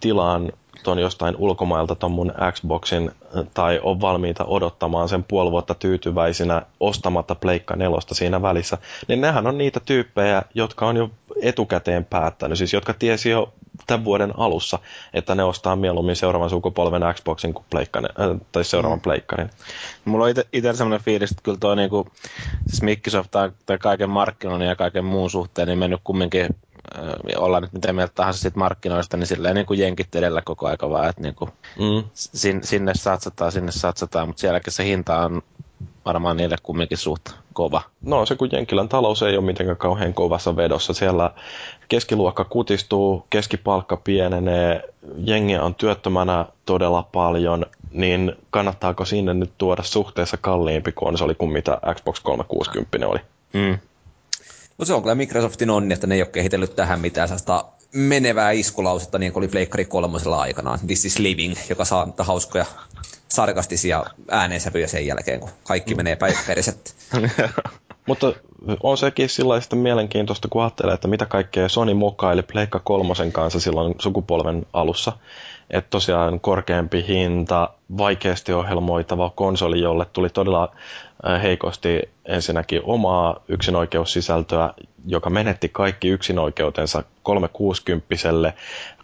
tilaan 0.00 0.52
ton 0.82 0.98
jostain 0.98 1.36
ulkomailta 1.38 1.94
ton 1.94 2.10
mun 2.10 2.32
Xboxin 2.52 3.10
tai 3.54 3.80
on 3.82 4.00
valmiita 4.00 4.44
odottamaan 4.44 5.08
sen 5.08 5.24
puoli 5.24 5.50
vuotta 5.50 5.74
tyytyväisinä 5.74 6.62
ostamatta 6.80 7.34
Pleikka 7.34 7.76
nelosta 7.76 8.14
siinä 8.14 8.42
välissä, 8.42 8.78
niin 9.08 9.20
nehän 9.20 9.46
on 9.46 9.58
niitä 9.58 9.80
tyyppejä, 9.80 10.42
jotka 10.54 10.86
on 10.86 10.96
jo 10.96 11.10
etukäteen 11.42 12.04
päättänyt, 12.04 12.58
siis 12.58 12.72
jotka 12.72 12.94
tiesi 12.94 13.30
jo 13.30 13.52
tämän 13.86 14.04
vuoden 14.04 14.38
alussa, 14.38 14.78
että 15.14 15.34
ne 15.34 15.44
ostaa 15.44 15.76
mieluummin 15.76 16.16
seuraavan 16.16 16.50
sukupolven 16.50 17.02
Xboxin 17.14 17.54
kuin 17.54 17.64
pleikkane, 17.70 18.08
äh, 18.20 18.40
tai 18.52 18.64
seuraavan 18.64 18.98
mm. 18.98 19.02
pleikkarin. 19.02 19.50
Mulla 20.04 20.24
on 20.24 20.30
itse 20.52 20.72
sellainen 20.72 21.04
fiilis, 21.04 21.30
että 21.30 21.42
kyllä 21.42 21.58
tuo 21.60 21.74
niinku, 21.74 22.06
siis 22.66 22.82
Microsoft 22.82 23.30
tai 23.30 23.78
kaiken 23.78 24.10
markkinoinnin 24.10 24.68
ja 24.68 24.76
kaiken 24.76 25.04
muun 25.04 25.30
suhteen 25.30 25.68
niin 25.68 25.78
mennyt 25.78 26.00
kumminkin 26.04 26.48
olla 27.36 27.60
nyt 27.60 27.72
mitä 27.72 27.92
mieltä 27.92 28.12
tahansa 28.14 28.40
sit 28.40 28.56
markkinoista, 28.56 29.16
niin 29.16 29.26
silleen 29.26 29.54
niin 29.54 29.66
kuin 29.66 29.78
jenkit 29.78 30.14
edellä 30.14 30.42
koko 30.42 30.68
aika 30.68 30.90
vaan, 30.90 31.08
että 31.08 31.22
niin 31.22 31.34
kuin 31.34 31.50
mm. 31.78 32.10
sin, 32.14 32.60
sinne 32.64 32.92
satsataan, 32.94 33.52
sinne 33.52 33.72
satsataan, 33.72 34.28
mutta 34.28 34.40
sielläkin 34.40 34.72
se 34.72 34.84
hinta 34.84 35.18
on 35.18 35.42
varmaan 36.04 36.36
niille 36.36 36.56
kumminkin 36.62 36.98
suht 36.98 37.30
kova. 37.52 37.82
No 38.02 38.26
se 38.26 38.36
kun 38.36 38.48
Jenkilän 38.52 38.88
talous 38.88 39.22
ei 39.22 39.36
ole 39.36 39.44
mitenkään 39.44 39.76
kauhean 39.76 40.14
kovassa 40.14 40.56
vedossa. 40.56 40.92
Siellä 40.92 41.30
keskiluokka 41.88 42.44
kutistuu, 42.44 43.26
keskipalkka 43.30 43.96
pienenee, 43.96 44.82
jengiä 45.24 45.62
on 45.62 45.74
työttömänä 45.74 46.46
todella 46.66 47.08
paljon, 47.12 47.66
niin 47.92 48.32
kannattaako 48.50 49.04
sinne 49.04 49.34
nyt 49.34 49.50
tuoda 49.58 49.82
suhteessa 49.82 50.36
kalliimpi 50.36 50.92
konsoli 50.92 51.34
kuin 51.34 51.52
mitä 51.52 51.78
Xbox 51.94 52.20
360 52.20 53.08
oli? 53.08 53.18
Mm. 53.52 53.78
Mutta 54.80 54.86
se 54.86 54.94
on 54.94 55.02
kyllä 55.02 55.14
Microsoftin 55.14 55.70
onni, 55.70 55.94
että 55.94 56.06
ne 56.06 56.14
ei 56.14 56.22
ole 56.22 56.28
kehitellyt 56.28 56.76
tähän 56.76 57.00
mitään 57.00 57.28
sellaista 57.28 57.64
menevää 57.92 58.50
iskulausetta, 58.50 59.18
niin 59.18 59.32
kuin 59.32 59.40
oli 59.40 59.48
Pleikkari 59.48 59.84
kolmosella 59.84 60.40
aikanaan. 60.40 60.78
This 60.86 61.04
is 61.04 61.18
living, 61.18 61.54
joka 61.68 61.84
saa 61.84 62.08
hauskoja 62.18 62.66
sarkastisia 63.28 64.04
äänensävyjä 64.30 64.86
sen 64.86 65.06
jälkeen, 65.06 65.40
kun 65.40 65.50
kaikki 65.64 65.94
menee 65.94 66.16
päiväperiset. 66.16 66.94
Mutta 68.08 68.32
on 68.82 68.98
sekin 68.98 69.28
sillä 69.28 69.54
mielenkiintoista, 69.74 70.48
kun 70.48 70.62
ajattelee, 70.62 70.94
että 70.94 71.08
mitä 71.08 71.26
kaikkea 71.26 71.68
Sony 71.68 71.94
mokaili 71.94 72.42
Pleikka 72.42 72.80
kolmosen 72.84 73.32
kanssa 73.32 73.60
silloin 73.60 73.94
sukupolven 73.98 74.66
alussa. 74.72 75.12
Että 75.70 75.90
tosiaan 75.90 76.40
korkeampi 76.40 77.04
hinta, 77.08 77.68
vaikeasti 77.98 78.52
ohjelmoitava 78.52 79.30
konsoli, 79.34 79.80
jolle 79.80 80.06
tuli 80.12 80.28
todella 80.28 80.72
heikosti 81.42 82.00
ensinnäkin 82.24 82.80
omaa 82.84 83.36
yksinoikeussisältöä, 83.48 84.74
joka 85.06 85.30
menetti 85.30 85.68
kaikki 85.68 86.08
yksinoikeutensa 86.08 87.04
360 87.22 88.06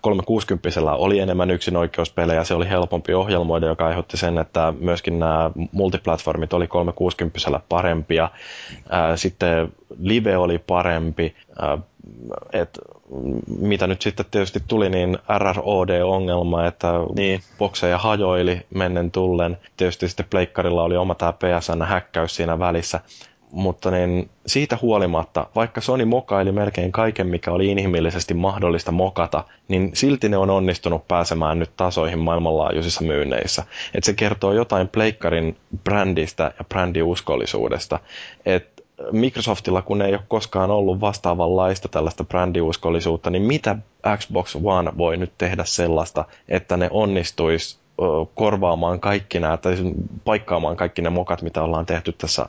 360 0.00 0.92
oli 0.92 1.18
enemmän 1.18 1.50
yksinoikeuspelejä, 1.50 2.44
se 2.44 2.54
oli 2.54 2.68
helpompi 2.68 3.14
ohjelmoida, 3.14 3.66
joka 3.66 3.86
aiheutti 3.86 4.16
sen, 4.16 4.38
että 4.38 4.72
myöskin 4.80 5.18
nämä 5.18 5.50
multiplatformit 5.72 6.52
oli 6.52 6.66
360 6.66 7.60
parempia. 7.68 8.30
Sitten 9.16 9.72
live 9.98 10.36
oli 10.36 10.58
parempi, 10.58 11.34
et 12.52 12.78
mitä 13.58 13.86
nyt 13.86 14.02
sitten 14.02 14.26
tietysti 14.30 14.60
tuli, 14.68 14.90
niin 14.90 15.18
RROD-ongelma, 15.38 16.66
että 16.66 16.92
niin. 17.16 17.40
bokseja 17.58 17.98
hajoili 17.98 18.60
mennen 18.74 19.10
tullen. 19.10 19.58
Tietysti 19.76 20.08
sitten 20.08 20.26
Pleikkarilla 20.30 20.82
oli 20.82 20.96
oma 20.96 21.14
tämä 21.14 21.32
PSN-häkkäys 21.32 22.36
siinä 22.36 22.58
välissä. 22.58 23.00
Mutta 23.50 23.90
niin 23.90 24.30
siitä 24.46 24.78
huolimatta, 24.82 25.46
vaikka 25.54 25.80
Sony 25.80 26.04
mokaili 26.04 26.52
melkein 26.52 26.92
kaiken, 26.92 27.26
mikä 27.26 27.52
oli 27.52 27.66
inhimillisesti 27.66 28.34
mahdollista 28.34 28.92
mokata, 28.92 29.44
niin 29.68 29.90
silti 29.94 30.28
ne 30.28 30.36
on 30.36 30.50
onnistunut 30.50 31.08
pääsemään 31.08 31.58
nyt 31.58 31.70
tasoihin 31.76 32.18
maailmanlaajuisissa 32.18 33.04
myynneissä. 33.04 33.62
Et 33.94 34.04
se 34.04 34.14
kertoo 34.14 34.52
jotain 34.52 34.88
Pleikkarin 34.88 35.56
brändistä 35.84 36.52
ja 36.58 36.64
brändiuskollisuudesta. 36.64 37.98
Että 38.46 38.75
Microsoftilla, 39.12 39.82
kun 39.82 40.02
ei 40.02 40.12
ole 40.12 40.22
koskaan 40.28 40.70
ollut 40.70 41.00
vastaavanlaista 41.00 41.88
tällaista 41.88 42.24
brändiuskollisuutta, 42.24 43.30
niin 43.30 43.42
mitä 43.42 43.76
Xbox 44.18 44.56
One 44.64 44.92
voi 44.98 45.16
nyt 45.16 45.32
tehdä 45.38 45.64
sellaista, 45.64 46.24
että 46.48 46.76
ne 46.76 46.88
onnistuisi 46.90 47.78
korvaamaan 48.34 49.00
kaikki 49.00 49.40
nämä, 49.40 49.56
tai 49.56 49.76
siis 49.76 49.94
paikkaamaan 50.24 50.76
kaikki 50.76 51.02
ne 51.02 51.10
mokat, 51.10 51.42
mitä 51.42 51.62
ollaan 51.62 51.86
tehty 51.86 52.12
tässä 52.12 52.48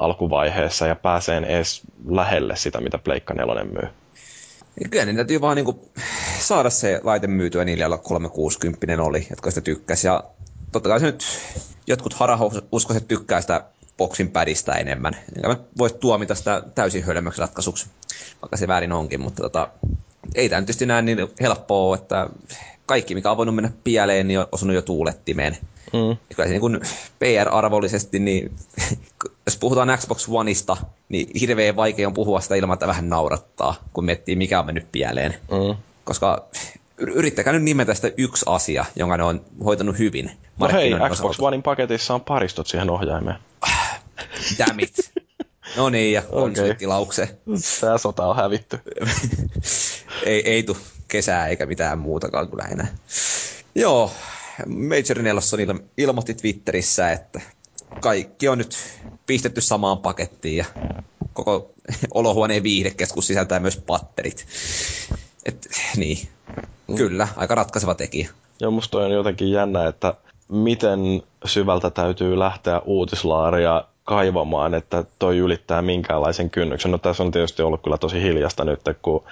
alkuvaiheessa, 0.00 0.86
ja 0.86 0.96
pääseen 0.96 1.44
edes 1.44 1.82
lähelle 2.08 2.56
sitä, 2.56 2.80
mitä 2.80 2.98
Pleikka 2.98 3.34
4 3.34 3.64
myy. 3.64 3.88
Kyllä 4.90 5.04
niin 5.04 5.16
täytyy 5.16 5.40
vaan 5.40 5.56
niin 5.56 5.64
kuin 5.64 5.80
saada 6.38 6.70
se 6.70 7.00
laite 7.04 7.26
myytyä 7.26 7.64
niille, 7.64 7.82
joilla 7.82 7.98
360 7.98 9.02
oli, 9.02 9.26
jotka 9.30 9.50
sitä 9.50 9.60
tykkäsi. 9.60 10.06
Ja 10.06 10.24
totta 10.72 10.88
kai 10.88 11.00
se 11.00 11.06
nyt 11.06 11.24
jotkut 11.86 12.14
harhauskoiset 12.14 13.08
tykkää 13.08 13.40
sitä 13.40 13.64
boksin 13.98 14.30
pädistä 14.30 14.72
enemmän. 14.72 15.16
Enkä 15.36 15.48
mä 15.48 15.56
voisi 15.78 15.94
tuomita 15.94 16.34
sitä 16.34 16.62
täysin 16.74 17.04
hölmöksi 17.04 17.40
ratkaisuksi, 17.40 17.86
vaikka 18.42 18.56
se 18.56 18.68
väärin 18.68 18.92
onkin, 18.92 19.20
mutta 19.20 19.42
tota, 19.42 19.68
ei 20.34 20.48
tämä 20.48 20.62
tietysti 20.62 20.86
näin 20.86 21.04
niin 21.04 21.18
helppoa, 21.40 21.96
että 21.96 22.26
kaikki, 22.86 23.14
mikä 23.14 23.30
on 23.30 23.36
voinut 23.36 23.54
mennä 23.54 23.70
pieleen, 23.84 24.28
niin 24.28 24.40
on 24.40 24.46
osunut 24.52 24.74
jo 24.74 24.82
tuulettimeen. 24.82 25.56
Mm. 25.92 26.16
Kyllä 26.34 26.46
se 26.46 26.50
niin 26.50 26.60
kuin 26.60 26.80
PR-arvollisesti, 27.18 28.18
niin 28.18 28.56
jos 29.46 29.56
puhutaan 29.56 29.98
Xbox 29.98 30.28
Oneista, 30.28 30.76
niin 31.08 31.28
hirveän 31.40 31.76
vaikea 31.76 32.08
on 32.08 32.14
puhua 32.14 32.40
sitä 32.40 32.54
ilman, 32.54 32.74
että 32.74 32.86
vähän 32.86 33.08
naurattaa, 33.08 33.74
kun 33.92 34.04
miettii, 34.04 34.36
mikä 34.36 34.60
on 34.60 34.66
mennyt 34.66 34.92
pieleen. 34.92 35.34
Mm. 35.50 35.76
Koska 36.04 36.44
yrittäkää 36.98 37.52
nyt 37.52 37.62
nimetä 37.62 37.94
sitä 37.94 38.10
yksi 38.16 38.44
asia, 38.48 38.84
jonka 38.96 39.16
ne 39.16 39.22
on 39.22 39.40
hoitanut 39.64 39.98
hyvin. 39.98 40.30
No 40.58 40.68
hei, 40.72 40.92
Xbox 41.14 41.40
Onein 41.40 41.62
paketissa 41.62 42.14
on 42.14 42.20
paristot 42.20 42.66
siihen 42.66 42.90
ohjaimeen. 42.90 43.36
Damn 44.58 44.80
it. 44.80 45.12
No 45.76 45.88
niin, 45.88 46.12
ja 46.12 46.22
konsolitilaukseen. 46.22 47.28
Okay. 47.28 47.60
Tämä 47.80 47.98
sota 47.98 48.26
on 48.26 48.36
hävitty. 48.36 48.78
ei, 50.26 50.50
ei 50.50 50.62
tu 50.62 50.76
kesää 51.08 51.46
eikä 51.48 51.66
mitään 51.66 51.98
muutakaan 51.98 52.48
kyllä 52.48 52.64
enää. 52.64 52.86
Joo, 53.74 54.10
Major 54.66 55.22
Nelson 55.22 55.60
il- 55.60 55.82
ilmoitti 55.98 56.34
Twitterissä, 56.34 57.12
että 57.12 57.40
kaikki 58.00 58.48
on 58.48 58.58
nyt 58.58 58.76
pistetty 59.26 59.60
samaan 59.60 59.98
pakettiin 59.98 60.56
ja 60.56 60.64
koko 61.32 61.70
olohuoneen 62.14 62.62
viihdekeskus 62.62 63.26
sisältää 63.26 63.60
myös 63.60 63.76
patterit. 63.76 64.46
Et, 65.44 65.68
niin, 65.96 66.28
mm. 66.88 66.94
kyllä, 66.94 67.28
aika 67.36 67.54
ratkaiseva 67.54 67.94
tekijä. 67.94 68.30
Joo, 68.60 68.70
musta 68.70 68.98
on 68.98 69.10
jotenkin 69.10 69.50
jännä, 69.50 69.86
että 69.86 70.14
miten 70.48 71.00
syvältä 71.44 71.90
täytyy 71.90 72.38
lähteä 72.38 72.80
uutislaaria 72.80 73.84
kaivamaan, 74.06 74.74
että 74.74 75.04
toi 75.18 75.38
ylittää 75.38 75.82
minkäänlaisen 75.82 76.50
kynnyksen. 76.50 76.90
No 76.90 76.98
tässä 76.98 77.22
on 77.22 77.30
tietysti 77.30 77.62
ollut 77.62 77.82
kyllä 77.82 77.98
tosi 77.98 78.22
hiljasta 78.22 78.64
nyt, 78.64 78.80
kun 79.02 79.24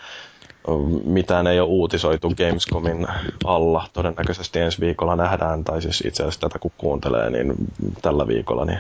mitään 1.05 1.47
ei 1.47 1.61
ole 1.61 1.69
uutisoitu 1.69 2.33
Gamescomin 2.37 3.07
alla. 3.45 3.87
Todennäköisesti 3.93 4.59
ensi 4.59 4.81
viikolla 4.81 5.17
nähdään, 5.17 5.65
tai 5.65 5.83
siis 5.83 6.01
itse 6.07 6.23
asiassa 6.23 6.41
tätä 6.41 6.59
kun 6.59 6.71
kuuntelee, 6.79 7.31
niin 7.31 7.55
tällä 8.03 8.27
viikolla 8.27 8.65
niin 8.65 8.79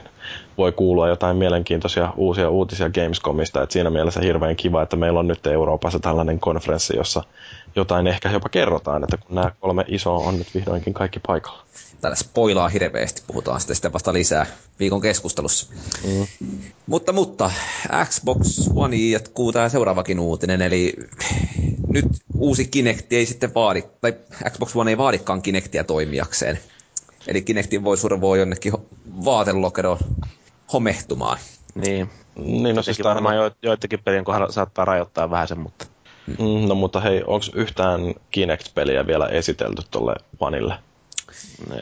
voi 0.58 0.72
kuulua 0.72 1.08
jotain 1.08 1.36
mielenkiintoisia 1.36 2.12
uusia 2.16 2.50
uutisia 2.50 2.90
Gamescomista. 2.90 3.62
Et 3.62 3.70
siinä 3.70 3.90
mielessä 3.90 4.20
hirveän 4.20 4.56
kiva, 4.56 4.82
että 4.82 4.96
meillä 4.96 5.18
on 5.20 5.28
nyt 5.28 5.46
Euroopassa 5.46 6.00
tällainen 6.00 6.40
konferenssi, 6.40 6.96
jossa 6.96 7.22
jotain 7.76 8.06
ehkä 8.06 8.30
jopa 8.30 8.48
kerrotaan, 8.48 9.04
että 9.04 9.16
kun 9.16 9.34
nämä 9.34 9.50
kolme 9.60 9.84
isoa 9.88 10.18
on 10.28 10.38
nyt 10.38 10.54
vihdoinkin 10.54 10.94
kaikki 10.94 11.20
paikalla 11.26 11.62
täällä 12.04 12.16
spoilaa 12.16 12.68
hirveästi, 12.68 13.22
puhutaan 13.26 13.60
sitten, 13.60 13.76
sitten 13.76 13.92
vasta 13.92 14.12
lisää 14.12 14.46
viikon 14.78 15.00
keskustelussa. 15.00 15.72
Mm. 16.04 16.26
Mutta, 16.86 17.12
mutta 17.12 17.50
Xbox 18.04 18.68
One 18.74 18.96
jatkuu 18.96 19.52
tämä 19.52 19.68
seuraavakin 19.68 20.20
uutinen, 20.20 20.62
eli 20.62 20.94
nyt 21.88 22.04
uusi 22.38 22.64
Kinecti 22.68 23.16
ei 23.16 23.26
sitten 23.26 23.54
vaadi, 23.54 23.82
tai 24.00 24.14
Xbox 24.50 24.76
One 24.76 24.90
ei 24.90 24.98
vaadikaan 24.98 25.42
Kinectia 25.42 25.84
toimijakseen. 25.84 26.58
Eli 27.26 27.42
Kinectin 27.42 27.84
voi 27.84 27.96
survoa 27.96 28.36
jonnekin 28.36 28.72
vaatelokeroon 29.24 29.98
homehtumaan. 30.72 31.38
Niin. 31.74 32.10
Niin, 32.36 32.76
no 32.76 32.82
siis 32.82 33.02
varmaan 33.04 33.36
jo, 33.36 33.50
joitakin 33.62 34.02
pelien 34.04 34.24
kohdalla 34.24 34.52
saattaa 34.52 34.84
rajoittaa 34.84 35.30
vähän 35.30 35.48
sen, 35.48 35.58
mutta... 35.58 35.86
Mm, 36.26 36.68
no 36.68 36.74
mutta 36.74 37.00
hei, 37.00 37.22
onko 37.26 37.46
yhtään 37.54 38.00
Kinect-peliä 38.30 39.06
vielä 39.06 39.26
esitelty 39.26 39.82
tuolle 39.90 40.14
Vanille? 40.40 40.74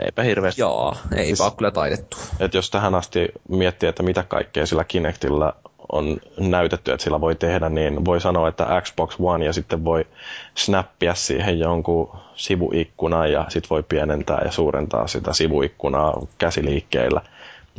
Eipä 0.04 0.22
hirveästi. 0.22 0.60
Joo, 0.60 0.96
ei 1.16 1.36
siis, 1.36 1.52
kyllä 1.56 1.70
taidettu. 1.70 2.16
Et 2.40 2.54
jos 2.54 2.70
tähän 2.70 2.94
asti 2.94 3.28
miettii, 3.48 3.88
että 3.88 4.02
mitä 4.02 4.22
kaikkea 4.22 4.66
sillä 4.66 4.84
Kinectillä 4.84 5.52
on 5.92 6.20
näytetty, 6.38 6.92
että 6.92 7.04
sillä 7.04 7.20
voi 7.20 7.34
tehdä, 7.34 7.68
niin 7.68 8.04
voi 8.04 8.20
sanoa, 8.20 8.48
että 8.48 8.82
Xbox 8.82 9.16
One 9.20 9.44
ja 9.44 9.52
sitten 9.52 9.84
voi 9.84 10.06
snappia 10.54 11.14
siihen 11.14 11.58
jonkun 11.58 12.10
sivuikkunan 12.34 13.32
ja 13.32 13.44
sitten 13.48 13.70
voi 13.70 13.82
pienentää 13.82 14.42
ja 14.44 14.50
suurentaa 14.50 15.06
sitä 15.06 15.32
sivuikkunaa 15.32 16.20
käsiliikkeillä. 16.38 17.20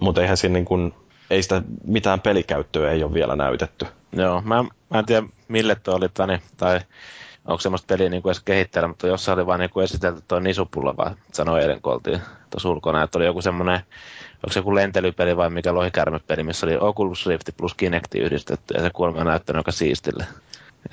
Mutta 0.01 0.21
eihän 0.21 0.37
siinä 0.37 0.53
niin 0.53 0.65
kun, 0.65 0.93
ei 1.29 1.43
sitä 1.43 1.61
mitään 1.85 2.21
pelikäyttöä 2.21 2.91
ei 2.91 3.03
ole 3.03 3.13
vielä 3.13 3.35
näytetty. 3.35 3.85
Joo, 4.11 4.41
mä, 4.41 4.63
mä 4.63 4.99
en 4.99 5.05
tiedä 5.05 5.27
mille 5.47 5.75
tuo 5.75 5.95
oli 5.95 6.09
tani, 6.09 6.39
tai 6.57 6.79
onko 7.47 7.61
semmoista 7.61 7.85
peliä 7.87 8.09
niin 8.09 8.21
kuin 8.21 8.29
edes 8.29 8.43
kehittää, 8.43 8.87
mutta 8.87 9.07
jossain 9.07 9.39
oli 9.39 9.47
vaan 9.47 9.59
niin 9.59 9.69
kuin 9.69 9.83
esitelty 9.83 10.21
tuo 10.27 10.39
Nisupulla, 10.39 10.97
vaan 10.97 11.15
sanoi 11.33 11.61
eilen, 11.61 11.81
kun 11.81 11.93
oltiin 11.93 12.21
tuossa 12.49 12.69
ulkona, 12.69 13.03
että 13.03 13.17
oli 13.17 13.25
joku 13.25 13.41
semmoinen, 13.41 13.75
onko 14.35 14.51
se 14.51 14.59
joku 14.59 14.75
lentelypeli 14.75 15.37
vai 15.37 15.49
mikä 15.49 15.73
lohikärmepeli, 15.75 16.43
missä 16.43 16.65
oli 16.65 16.77
Oculus 16.79 17.27
Rift 17.27 17.49
plus 17.57 17.73
Kinecti 17.73 18.19
yhdistetty, 18.19 18.73
ja 18.73 18.81
se 18.81 18.89
kuulemma 18.89 19.23
näyttänyt 19.23 19.59
aika 19.59 19.71
siistille. 19.71 20.25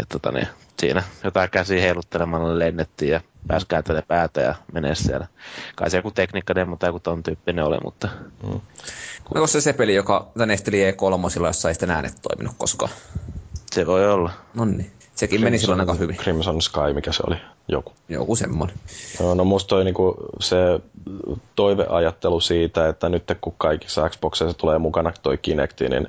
Et 0.01 0.09
tota 0.09 0.33
niin, 0.33 0.49
siinä 0.79 1.03
jotain 1.25 1.51
käsi 1.51 1.83
heiluttelemalla 1.83 2.59
lennettiin 2.59 3.11
ja 3.11 3.21
pääsi 3.47 3.67
kääntelemään 3.67 4.09
päätä 4.09 4.41
ja 4.41 4.55
menee 4.73 4.95
siellä. 4.95 5.27
Kai 5.77 5.91
se 5.91 5.97
joku 5.97 6.11
tekniikkademo 6.11 6.77
tai 6.77 6.89
joku 6.89 7.01
ton 7.01 7.23
tyyppinen 7.23 7.65
oli, 7.65 7.79
mutta... 7.85 8.09
Mm. 8.43 8.61
Onko 9.35 9.47
se 9.47 9.61
se 9.61 9.73
peli, 9.73 9.95
joka 9.95 10.31
tänne 10.39 10.55
esteli 10.55 10.91
E3, 10.91 11.47
jossa 11.47 11.69
ei 11.69 11.75
sitten 11.75 11.91
äänet 11.91 12.15
toiminut 12.23 12.55
koskaan? 12.59 12.91
Se 13.73 13.87
voi 13.87 14.13
olla. 14.13 14.31
No 14.55 14.65
niin. 14.65 14.91
Sekin 15.15 15.37
Crimson, 15.37 15.47
meni 15.47 15.59
silloin 15.59 15.81
aika 15.81 15.95
hyvin. 15.95 16.17
Crimson 16.17 16.63
Sky, 16.63 16.93
mikä 16.95 17.13
se 17.13 17.23
oli? 17.27 17.37
Joku. 17.69 17.93
Joku 18.09 18.37
semmoinen. 18.37 18.77
No, 19.21 19.35
no 19.35 19.45
musta 19.45 19.69
toi 19.69 19.85
niinku 19.85 20.15
se 20.41 20.57
toiveajattelu 21.57 22.41
siitä, 22.41 22.89
että 22.89 23.09
nyt 23.09 23.25
kun 23.41 23.55
kaikissa 23.59 24.09
Xboxeissa 24.09 24.59
tulee 24.59 24.79
mukana 24.79 25.13
toi 25.23 25.39
Kinecti, 25.39 25.89
niin 25.89 26.09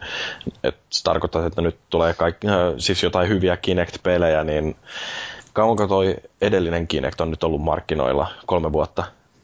et 0.63 0.77
se 0.89 1.03
tarkoittaa, 1.03 1.45
että 1.45 1.61
nyt 1.61 1.77
tulee 1.89 2.13
kaikki, 2.13 2.47
äh, 2.47 2.53
siis 2.77 3.03
jotain 3.03 3.29
hyviä 3.29 3.57
Kinect-pelejä, 3.57 4.43
niin 4.43 4.75
kauanko 5.53 5.88
toi 5.88 6.15
edellinen 6.41 6.88
Kinect 6.88 7.21
on 7.21 7.29
nyt 7.29 7.43
ollut 7.43 7.61
markkinoilla? 7.61 8.27
Kolme 8.45 8.71
vuotta? 8.71 9.03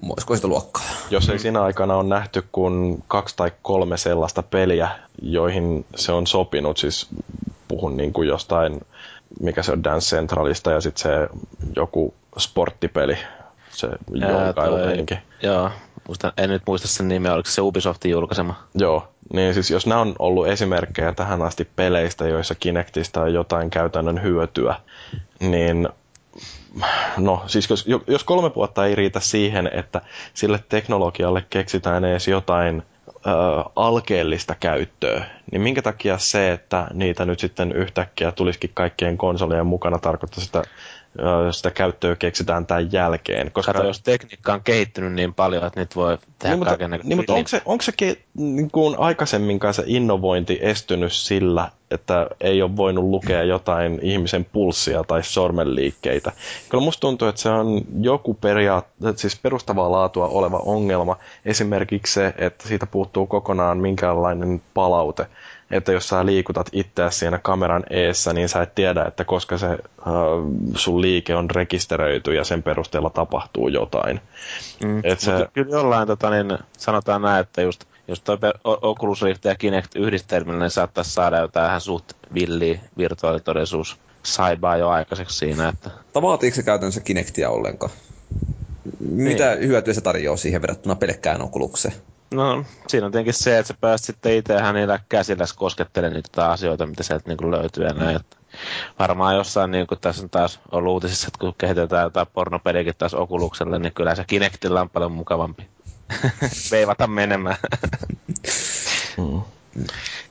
Olisiko 0.10 0.35
sitä 0.35 0.48
luokkaa? 0.48 0.85
Jos 1.10 1.30
ei 1.30 1.39
siinä 1.39 1.64
aikana 1.64 1.95
on 1.95 2.10
nähty 2.10 2.44
kuin 2.52 3.03
kaksi 3.07 3.35
tai 3.35 3.52
kolme 3.61 3.98
sellaista 3.98 4.44
peliä, 4.44 4.89
joihin 5.22 5.85
se 5.95 6.11
on 6.11 6.27
sopinut, 6.27 6.77
siis 6.77 7.10
puhun 7.68 7.98
niin 7.98 8.14
kuin 8.14 8.27
jostain 8.27 8.81
mikä 9.39 9.64
se 9.64 9.72
on 9.72 9.84
Dance 9.84 10.15
Centralista 10.15 10.72
ja 10.72 10.81
sitten 10.81 11.02
se 11.02 11.30
joku 11.76 12.14
sporttipeli, 12.38 13.18
se 13.69 13.88
joukailuhenki. 14.11 15.15
Joo, 15.44 15.72
muistan, 16.07 16.31
en 16.38 16.49
nyt 16.49 16.61
muista 16.68 16.88
sen 16.88 17.07
nimeä, 17.07 17.34
oliko 17.34 17.49
se 17.49 17.61
Ubisoftin 17.61 18.11
julkaisema? 18.11 18.56
Joo, 18.76 19.07
niin 19.34 19.53
siis 19.53 19.72
jos 19.72 19.88
nämä 19.88 20.02
on 20.02 20.15
ollut 20.19 20.48
esimerkkejä 20.48 21.11
tähän 21.11 21.41
asti 21.41 21.68
peleistä, 21.76 22.27
joissa 22.27 22.56
Kinectista 22.56 23.22
on 23.22 23.34
jotain 23.34 23.69
käytännön 23.69 24.23
hyötyä, 24.23 24.76
niin 25.39 25.89
no 27.18 27.44
siis 27.48 27.69
jos, 27.69 27.85
jos 28.07 28.23
kolme 28.23 28.56
vuotta 28.56 28.85
ei 28.85 28.95
riitä 28.95 29.19
siihen, 29.19 29.69
että 29.73 30.02
sille 30.34 30.64
teknologialle 30.69 31.45
keksitään 31.49 32.06
edes 32.06 32.27
jotain 32.27 32.84
alkeellista 33.76 34.56
käyttöä, 34.60 35.26
niin 35.52 35.61
minkä 35.61 35.81
takia 35.81 36.18
se, 36.18 36.52
että 36.52 36.88
niitä 36.94 37.26
nyt 37.26 37.39
sitten 37.39 37.72
yhtäkkiä 37.72 38.31
tulisikin 38.31 38.72
kaikkien 38.73 39.18
konsolien 39.18 39.65
mukana 39.65 39.99
tarkoittaa 39.99 40.44
sitä 40.44 40.64
sitä 41.52 41.72
käyttöä 41.72 42.15
keksitään 42.15 42.65
tämän 42.65 42.91
jälkeen. 42.91 43.52
Koska 43.52 43.73
Kato, 43.73 43.88
jos 43.88 44.02
tekniikka 44.02 44.53
on 44.53 44.64
kehittynyt 44.64 45.14
niin 45.14 45.34
paljon, 45.34 45.65
että 45.65 45.80
nyt 45.80 45.95
voi 45.95 46.18
tehdä 46.39 46.56
niin, 46.56 46.60
mutta, 46.60 46.88
niin, 47.03 47.18
mutta 47.18 47.34
onko 47.34 47.48
se, 47.48 47.61
onko 47.65 47.81
se 47.81 47.91
ke, 47.98 48.18
niin 48.34 48.72
kuin 48.72 48.99
aikaisemminkaan 48.99 49.73
se 49.73 49.84
innovointi 49.85 50.60
estynyt 50.61 51.14
sillä, 51.14 51.72
että 51.91 52.27
ei 52.41 52.61
ole 52.61 52.77
voinut 52.77 53.03
lukea 53.03 53.44
jotain 53.44 53.99
ihmisen 54.02 54.45
pulssia 54.45 55.03
tai 55.03 55.23
sormenliikkeitä? 55.23 56.31
Kyllä 56.69 56.84
musta 56.84 57.02
tuntuu, 57.02 57.27
että 57.27 57.41
se 57.41 57.49
on 57.49 57.81
joku 58.02 58.34
periaat- 58.34 59.15
siis 59.15 59.39
perustavaa 59.39 59.91
laatua 59.91 60.27
oleva 60.27 60.57
ongelma. 60.57 61.18
Esimerkiksi 61.45 62.14
se, 62.14 62.34
että 62.38 62.68
siitä 62.68 62.85
puuttuu 62.85 63.27
kokonaan 63.27 63.77
minkäänlainen 63.77 64.61
palaute 64.73 65.27
että 65.72 65.91
jos 65.91 66.10
sä 66.10 66.26
liikutat 66.26 66.69
itseäsi 66.72 67.19
siinä 67.19 67.39
kameran 67.39 67.84
eessä, 67.89 68.34
niin 68.34 68.49
sä 68.49 68.61
et 68.61 68.76
tiedä, 68.76 69.06
että 69.06 69.23
koska 69.23 69.57
se 69.57 69.68
uh, 69.72 70.52
sun 70.76 71.02
liike 71.02 71.35
on 71.35 71.49
rekisteröity 71.49 72.34
ja 72.34 72.44
sen 72.44 72.64
perusteella 72.64 73.10
tapahtuu 73.10 73.68
jotain. 73.68 74.22
Mm, 74.84 75.02
Et 75.03 75.19
se... 75.19 75.31
Kyllä 75.53 75.77
jollain, 75.77 76.07
tota, 76.07 76.30
niin 76.30 76.57
sanotaan 76.77 77.22
näin, 77.22 77.41
että 77.41 77.61
just, 77.61 77.84
just 78.07 78.23
toi 78.23 78.38
Oculus 78.64 79.22
Rift 79.22 79.45
ja 79.45 79.56
Kinect 79.56 79.95
yhdistelmillä, 79.95 80.60
niin 80.60 80.72
saattaisi 80.72 81.14
saada 81.14 81.38
jotain 81.38 81.68
ihan 81.68 81.81
suht 81.81 82.14
villiä 82.34 82.80
virtuaalitodellisuus 82.98 83.98
saibaa 84.23 84.77
jo 84.77 84.89
aikaiseksi 84.89 85.38
siinä. 85.38 85.69
Että... 85.69 85.89
Vaatiiko 86.22 86.56
se 86.56 86.64
käytännössä 86.64 87.02
Kinectia 87.02 87.49
ollenkaan? 87.49 87.91
Mitä 88.99 89.56
niin. 89.56 89.68
hyötyä 89.68 89.94
se 89.94 90.02
tarjoaa 90.02 90.38
siihen 90.38 90.61
verrattuna 90.61 90.95
pelkkään 90.95 91.41
Oculukseen? 91.41 91.95
No, 92.32 92.64
siinä 92.88 93.06
on 93.06 93.12
tietenkin 93.12 93.34
se, 93.34 93.58
että 93.58 93.68
sä 93.68 93.78
pääst 93.82 94.06
sitten 94.06 94.34
itse 94.34 94.74
niillä 94.74 94.99
käsillä 95.10 95.45
koskettelemaan 95.56 96.14
niitä 96.14 96.52
asioita, 96.52 96.88
mitä 96.88 97.04
sieltä 97.04 97.30
niin 97.30 97.52
löytyy 97.52 97.84
ja 97.84 97.94
näin. 97.94 98.16
Että 98.16 98.38
varmaan 98.99 99.36
jossain, 99.36 99.72
niin 99.72 99.88
kuin 99.88 99.99
tässä 99.99 100.24
on 100.24 100.30
taas 100.30 100.60
ollut 100.72 100.94
uutisissa, 100.94 101.28
että 101.28 101.40
kun 101.40 101.54
kehitetään 101.58 102.04
jotain 102.04 102.28
pornopeliäkin 102.34 102.94
taas 102.98 103.14
Okulukselle, 103.14 103.80
niin 103.80 103.94
kyllä 103.94 104.16
se 104.16 104.24
Kinectilla 104.28 104.82
on 104.82 104.90
paljon 104.90 105.12
mukavampi 105.12 105.68
veivata 106.72 107.08
menemään. 107.08 107.58
mm. 109.18 109.41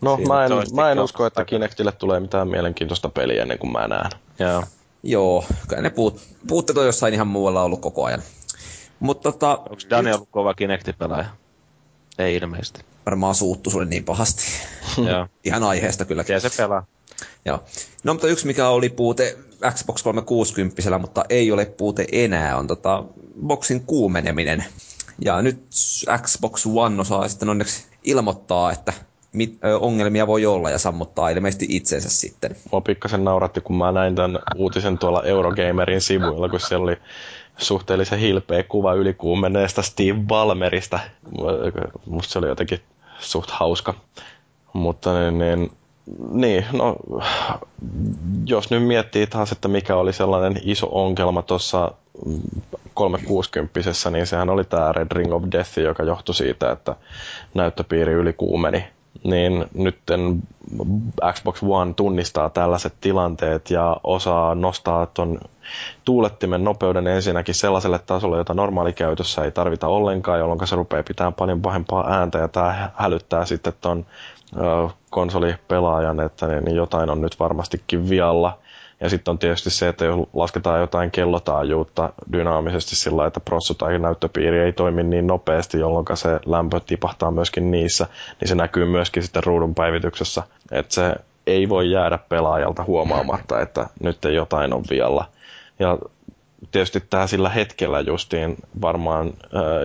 No, 0.01 0.16
mä 0.16 0.44
en, 0.44 0.52
mä 0.74 0.90
en 0.90 0.98
usko, 0.98 1.27
että 1.27 1.44
Kinectille 1.44 1.93
tulee 1.93 2.20
mitään 2.20 2.48
mielenkiintoista 2.48 3.09
peliä 3.09 3.43
ennen 3.43 3.59
kuin 3.59 3.73
mä 3.73 3.89
näen. 3.89 4.10
Joo. 4.39 4.62
Joo, 5.02 5.44
kai 5.68 5.82
ne 5.82 5.90
puut, 5.90 6.20
puutteet 6.48 6.78
on 6.78 6.86
jossain 6.86 7.14
ihan 7.14 7.27
muualla 7.27 7.62
ollut 7.62 7.81
koko 7.81 8.05
ajan. 8.05 8.23
Mutta 9.01 9.32
tota... 9.32 9.51
Onko 9.51 9.77
Daniel 9.90 10.14
ollut 10.14 10.28
kova 10.31 10.55
Kinecti-pelaaja? 10.55 11.27
Ei 12.18 12.36
ilmeisesti. 12.36 12.80
Varmaan 13.06 13.34
suuttu 13.34 13.70
sulle 13.70 13.84
niin 13.84 14.05
pahasti. 14.05 14.44
Ihan 15.44 15.62
aiheesta 15.62 16.05
kyllä. 16.05 16.24
Ja 16.28 16.40
se 16.40 16.51
pelaa. 16.56 16.86
Joo. 17.44 17.64
No 18.05 18.14
mutta 18.14 18.28
yksi 18.28 18.47
mikä 18.47 18.68
oli 18.68 18.88
puute 18.88 19.36
Xbox 19.70 20.02
360, 20.02 20.98
mutta 20.98 21.24
ei 21.28 21.52
ole 21.52 21.64
puute 21.64 22.06
enää, 22.12 22.56
on 22.56 22.66
tota 22.66 23.05
boxin 23.47 23.80
kuumeneminen. 23.80 24.64
Ja 25.24 25.43
nyt 25.43 25.59
Xbox 26.22 26.66
One 26.74 27.01
osaa 27.01 27.28
sitten 27.28 27.48
onneksi 27.48 27.84
ilmoittaa, 28.05 28.72
että 28.72 28.93
mit, 29.32 29.59
ö, 29.64 29.78
ongelmia 29.78 30.26
voi 30.26 30.47
olla 30.47 30.70
ja 30.70 30.78
sammuttaa 30.78 31.28
ilmeisesti 31.30 31.66
itsensä 31.68 32.10
sitten. 32.10 32.56
Mua 32.72 32.80
pikkasen 32.80 33.24
nauratti, 33.24 33.60
kun 33.60 33.76
mä 33.76 33.93
näin 33.93 34.14
tämän 34.14 34.38
uutisen 34.56 34.98
tuolla 34.98 35.22
Eurogamerin 35.22 36.01
sivuilla, 36.01 36.48
kun 36.48 36.60
siellä 36.60 36.84
oli 36.84 36.97
suhteellisen 37.59 38.19
hilpeä 38.19 38.62
kuva 38.62 38.95
ylikuumeneesta 38.95 39.83
Steve 39.83 40.19
Ballmerista. 40.27 40.99
Musta 42.07 42.33
se 42.33 42.39
oli 42.39 42.49
jotenkin 42.49 42.81
suht 43.19 43.51
hauska. 43.51 43.95
Mutta 44.73 45.20
niin, 45.20 45.39
niin, 45.39 45.70
niin, 46.31 46.65
no, 46.73 46.97
jos 48.47 48.70
nyt 48.70 48.87
miettii 48.87 49.27
taas, 49.27 49.53
että 49.53 49.69
mikä 49.69 49.97
oli 49.97 50.12
sellainen 50.12 50.61
iso 50.65 50.89
ongelma 50.91 51.43
tuossa 51.43 51.93
360 52.95 53.81
niin 54.11 54.27
sehän 54.27 54.51
oli 54.51 54.65
tämä 54.65 54.93
Red 54.93 55.09
Ring 55.12 55.35
of 55.35 55.43
Death, 55.53 55.78
joka 55.78 56.03
johtui 56.03 56.35
siitä, 56.35 56.73
että 56.73 56.97
näyttöpiiri 57.55 58.12
ylikuumeni 58.12 58.85
niin 59.31 59.65
nyt 59.74 59.98
Xbox 61.32 61.62
One 61.62 61.94
tunnistaa 61.94 62.51
tällaiset 62.51 62.94
tilanteet 63.01 63.70
ja 63.70 63.97
osaa 64.05 64.55
nostaa 64.55 65.07
tuon 65.07 65.40
tuulettimen 66.05 66.65
nopeuden 66.65 67.07
ensinnäkin 67.07 67.55
sellaiselle 67.55 67.98
tasolle, 68.07 68.36
jota 68.36 68.55
normaalikäytössä 68.55 69.44
ei 69.44 69.51
tarvita 69.51 69.86
ollenkaan, 69.86 70.39
jolloin 70.39 70.66
se 70.66 70.77
rupeaa 70.77 71.03
pitämään 71.03 71.35
paljon 71.35 71.62
pahempaa 71.62 72.11
ääntä 72.11 72.39
ja 72.39 72.48
tämä 72.48 72.90
hälyttää 72.97 73.44
sitten 73.44 73.73
tuon 73.81 74.07
konsolipelaajan, 75.11 76.20
että 76.20 76.47
niin 76.47 76.77
jotain 76.77 77.11
on 77.11 77.20
nyt 77.20 77.40
varmastikin 77.40 78.09
vialla. 78.09 78.59
Ja 79.01 79.09
sitten 79.10 79.32
on 79.32 79.39
tietysti 79.39 79.70
se, 79.70 79.89
että 79.89 80.05
jos 80.05 80.28
lasketaan 80.35 80.81
jotain 80.81 81.10
kellotaajuutta 81.10 82.12
dynaamisesti 82.32 82.97
sillä, 82.97 83.27
että 83.27 83.40
prossu 83.40 83.74
tai 83.74 83.98
näyttöpiiri 83.98 84.59
ei 84.59 84.73
toimi 84.73 85.02
niin 85.02 85.27
nopeasti, 85.27 85.78
jolloin 85.78 86.06
se 86.14 86.40
lämpö 86.47 86.81
tipahtaa 86.86 87.31
myöskin 87.31 87.70
niissä, 87.70 88.06
niin 88.40 88.48
se 88.48 88.55
näkyy 88.55 88.85
myöskin 88.85 89.23
sitten 89.23 89.44
ruudun 89.44 89.74
päivityksessä. 89.74 90.43
Että 90.73 90.94
se 90.94 91.14
ei 91.47 91.68
voi 91.68 91.90
jäädä 91.90 92.18
pelaajalta 92.28 92.85
huomaamatta, 92.85 93.60
että 93.60 93.86
nyt 94.02 94.18
jotain 94.24 94.73
on 94.73 94.85
vialla. 94.90 95.24
Ja 95.78 95.98
tietysti 96.73 97.01
tämä 97.10 97.27
sillä 97.27 97.48
hetkellä 97.48 98.01
justiin 98.01 98.56
varmaan 98.82 99.27
äh, 99.27 99.32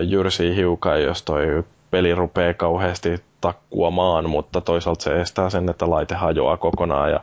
jyrsii 0.08 0.56
hiukan, 0.56 1.02
jos 1.02 1.22
toi 1.22 1.64
peli 1.90 2.14
rupeaa 2.14 2.54
kauheasti 2.54 3.22
takkuamaan, 3.40 4.30
mutta 4.30 4.60
toisaalta 4.60 5.02
se 5.02 5.20
estää 5.20 5.50
sen, 5.50 5.68
että 5.68 5.90
laite 5.90 6.14
hajoaa 6.14 6.56
kokonaan 6.56 7.10
ja 7.10 7.20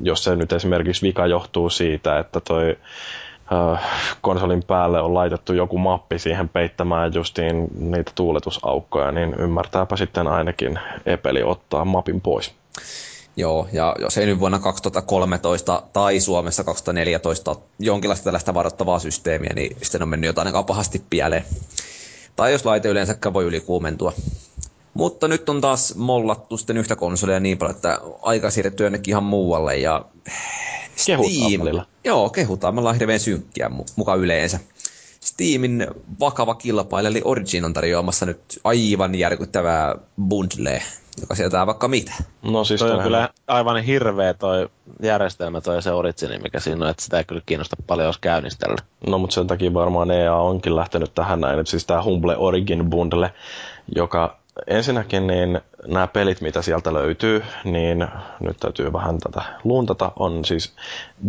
jos 0.00 0.24
se 0.24 0.36
nyt 0.36 0.52
esimerkiksi 0.52 1.06
vika 1.06 1.26
johtuu 1.26 1.70
siitä, 1.70 2.18
että 2.18 2.40
toi 2.40 2.76
konsolin 4.20 4.62
päälle 4.62 5.00
on 5.00 5.14
laitettu 5.14 5.52
joku 5.52 5.78
mappi 5.78 6.18
siihen 6.18 6.48
peittämään 6.48 7.14
justiin 7.14 7.68
niitä 7.78 8.12
tuuletusaukkoja, 8.14 9.12
niin 9.12 9.34
ymmärtääpä 9.38 9.96
sitten 9.96 10.26
ainakin 10.26 10.78
Epeli 11.06 11.42
ottaa 11.42 11.84
mapin 11.84 12.20
pois. 12.20 12.54
Joo, 13.36 13.68
ja 13.72 13.96
jos 14.00 14.18
ei 14.18 14.26
nyt 14.26 14.40
vuonna 14.40 14.58
2013 14.58 15.82
tai 15.92 16.20
Suomessa 16.20 16.64
2014 16.64 17.56
jonkinlaista 17.78 18.24
tällaista 18.24 18.54
varoittavaa 18.54 18.98
systeemiä, 18.98 19.52
niin 19.54 19.76
sitten 19.82 20.02
on 20.02 20.08
mennyt 20.08 20.28
jotain 20.28 20.46
aika 20.46 20.62
pahasti 20.62 21.02
pieleen. 21.10 21.44
Tai 22.36 22.52
jos 22.52 22.64
laite 22.64 22.88
yleensäkään 22.88 23.34
voi 23.34 23.44
ylikuumentua. 23.44 24.12
Mutta 24.96 25.28
nyt 25.28 25.48
on 25.48 25.60
taas 25.60 25.94
mollattu 25.94 26.56
sitten 26.56 26.76
yhtä 26.76 26.96
konsolia 26.96 27.40
niin 27.40 27.58
paljon, 27.58 27.76
että 27.76 27.98
aika 28.22 28.50
siirretty 28.50 28.82
jonnekin 28.82 29.12
ihan 29.12 29.24
muualle. 29.24 29.76
Ja 29.76 30.04
Steam, 30.96 31.20
Joo, 32.04 32.30
kehutaan. 32.30 32.74
Me 32.74 32.78
ollaan 32.78 32.98
hirveän 32.98 33.20
synkkiä 33.20 33.70
mukaan 33.96 34.18
yleensä. 34.18 34.60
Steamin 35.20 35.86
vakava 36.20 36.54
kilpailija, 36.54 37.10
eli 37.10 37.22
Origin 37.24 37.64
on 37.64 37.72
tarjoamassa 37.72 38.26
nyt 38.26 38.40
aivan 38.64 39.14
järkyttävää 39.14 39.94
bundlea, 40.22 40.80
joka 41.20 41.34
sieltä 41.34 41.66
vaikka 41.66 41.88
mitä. 41.88 42.12
No 42.42 42.64
siis 42.64 42.80
toi 42.80 42.90
on 42.90 43.02
kyllä 43.02 43.28
aivan 43.46 43.82
hirveä 43.82 44.34
toi 44.34 44.68
järjestelmä, 45.02 45.60
toi 45.60 45.82
se 45.82 45.92
Origin, 45.92 46.42
mikä 46.42 46.60
siinä 46.60 46.84
on, 46.84 46.90
että 46.90 47.02
sitä 47.02 47.18
ei 47.18 47.24
kyllä 47.24 47.42
kiinnosta 47.46 47.76
paljon, 47.86 48.06
jos 48.06 48.18
käynnistellä. 48.18 48.76
No 49.06 49.18
mutta 49.18 49.34
sen 49.34 49.46
takia 49.46 49.74
varmaan 49.74 50.10
EA 50.10 50.36
onkin 50.36 50.76
lähtenyt 50.76 51.14
tähän 51.14 51.40
näin, 51.40 51.58
että 51.58 51.70
siis 51.70 51.86
tämä 51.86 52.02
Humble 52.02 52.36
Origin 52.36 52.90
bundle, 52.90 53.34
joka 53.96 54.38
ensinnäkin 54.66 55.26
niin 55.26 55.60
nämä 55.86 56.06
pelit, 56.06 56.40
mitä 56.40 56.62
sieltä 56.62 56.92
löytyy, 56.92 57.42
niin 57.64 58.08
nyt 58.40 58.56
täytyy 58.60 58.92
vähän 58.92 59.18
tätä 59.18 59.42
luntata, 59.64 60.12
on 60.16 60.44
siis 60.44 60.74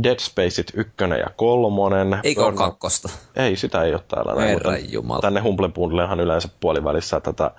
Dead 0.04 0.20
Spaceit 0.20 0.72
1 0.74 0.94
ja 1.20 1.30
3. 1.36 2.20
Eikö 2.24 2.45
ole 2.45 2.54
kakkosta? 2.54 3.10
Ei, 3.36 3.56
sitä 3.56 3.84
ei 3.84 3.94
ole 3.94 4.04
täällä. 4.08 4.36
Näin, 4.36 4.94
Jumala. 4.94 5.22
Tänne 5.22 5.41
Humble 5.41 5.70
Bundlehan 5.70 6.20
yleensä 6.20 6.49
puolivälissä 6.60 7.20
tätä 7.20 7.52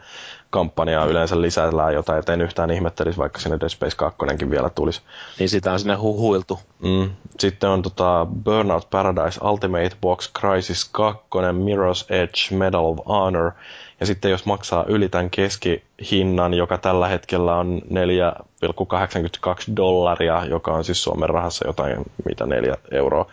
kampanjaa 0.51 1.05
yleensä 1.05 1.41
lisäillään 1.41 1.95
jotain, 1.95 2.19
et 2.19 2.29
en 2.29 2.41
yhtään 2.41 2.71
ihmettelisi, 2.71 3.19
vaikka 3.19 3.41
sinne 3.41 3.61
Dead 3.61 3.69
Space 3.69 3.97
2 3.97 4.51
vielä 4.51 4.71
tulisi. 4.71 5.03
Niin 5.39 5.49
sitä 5.49 5.73
on 5.73 5.81
sinne 5.81 5.95
huhuiltu. 5.95 6.61
Mm. 6.83 7.11
Sitten 7.39 7.71
on 7.71 7.83
tota 7.83 8.27
Burnout 8.45 8.91
Paradise 8.91 9.41
Ultimate 9.45 9.91
Box 10.01 10.33
Crisis 10.39 10.89
2, 10.93 11.23
Mirror's 11.35 12.15
Edge 12.15 12.57
Medal 12.57 12.85
of 12.85 12.99
Honor, 13.07 13.53
ja 14.01 14.07
sitten 14.07 14.31
jos 14.31 14.47
maksaa 14.47 14.85
yli 14.89 15.09
tämän 15.09 15.31
keskihinnan, 15.31 16.55
joka 16.55 16.79
tällä 16.79 17.09
hetkellä 17.09 17.57
on 17.57 17.83
4,82 17.85 19.77
dollaria, 19.77 20.45
joka 20.45 20.73
on 20.73 20.85
siis 20.85 21.03
Suomen 21.03 21.29
rahassa 21.31 21.67
jotain, 21.67 21.97
mitä 22.29 22.47
4 22.47 22.75
euroa, 22.91 23.27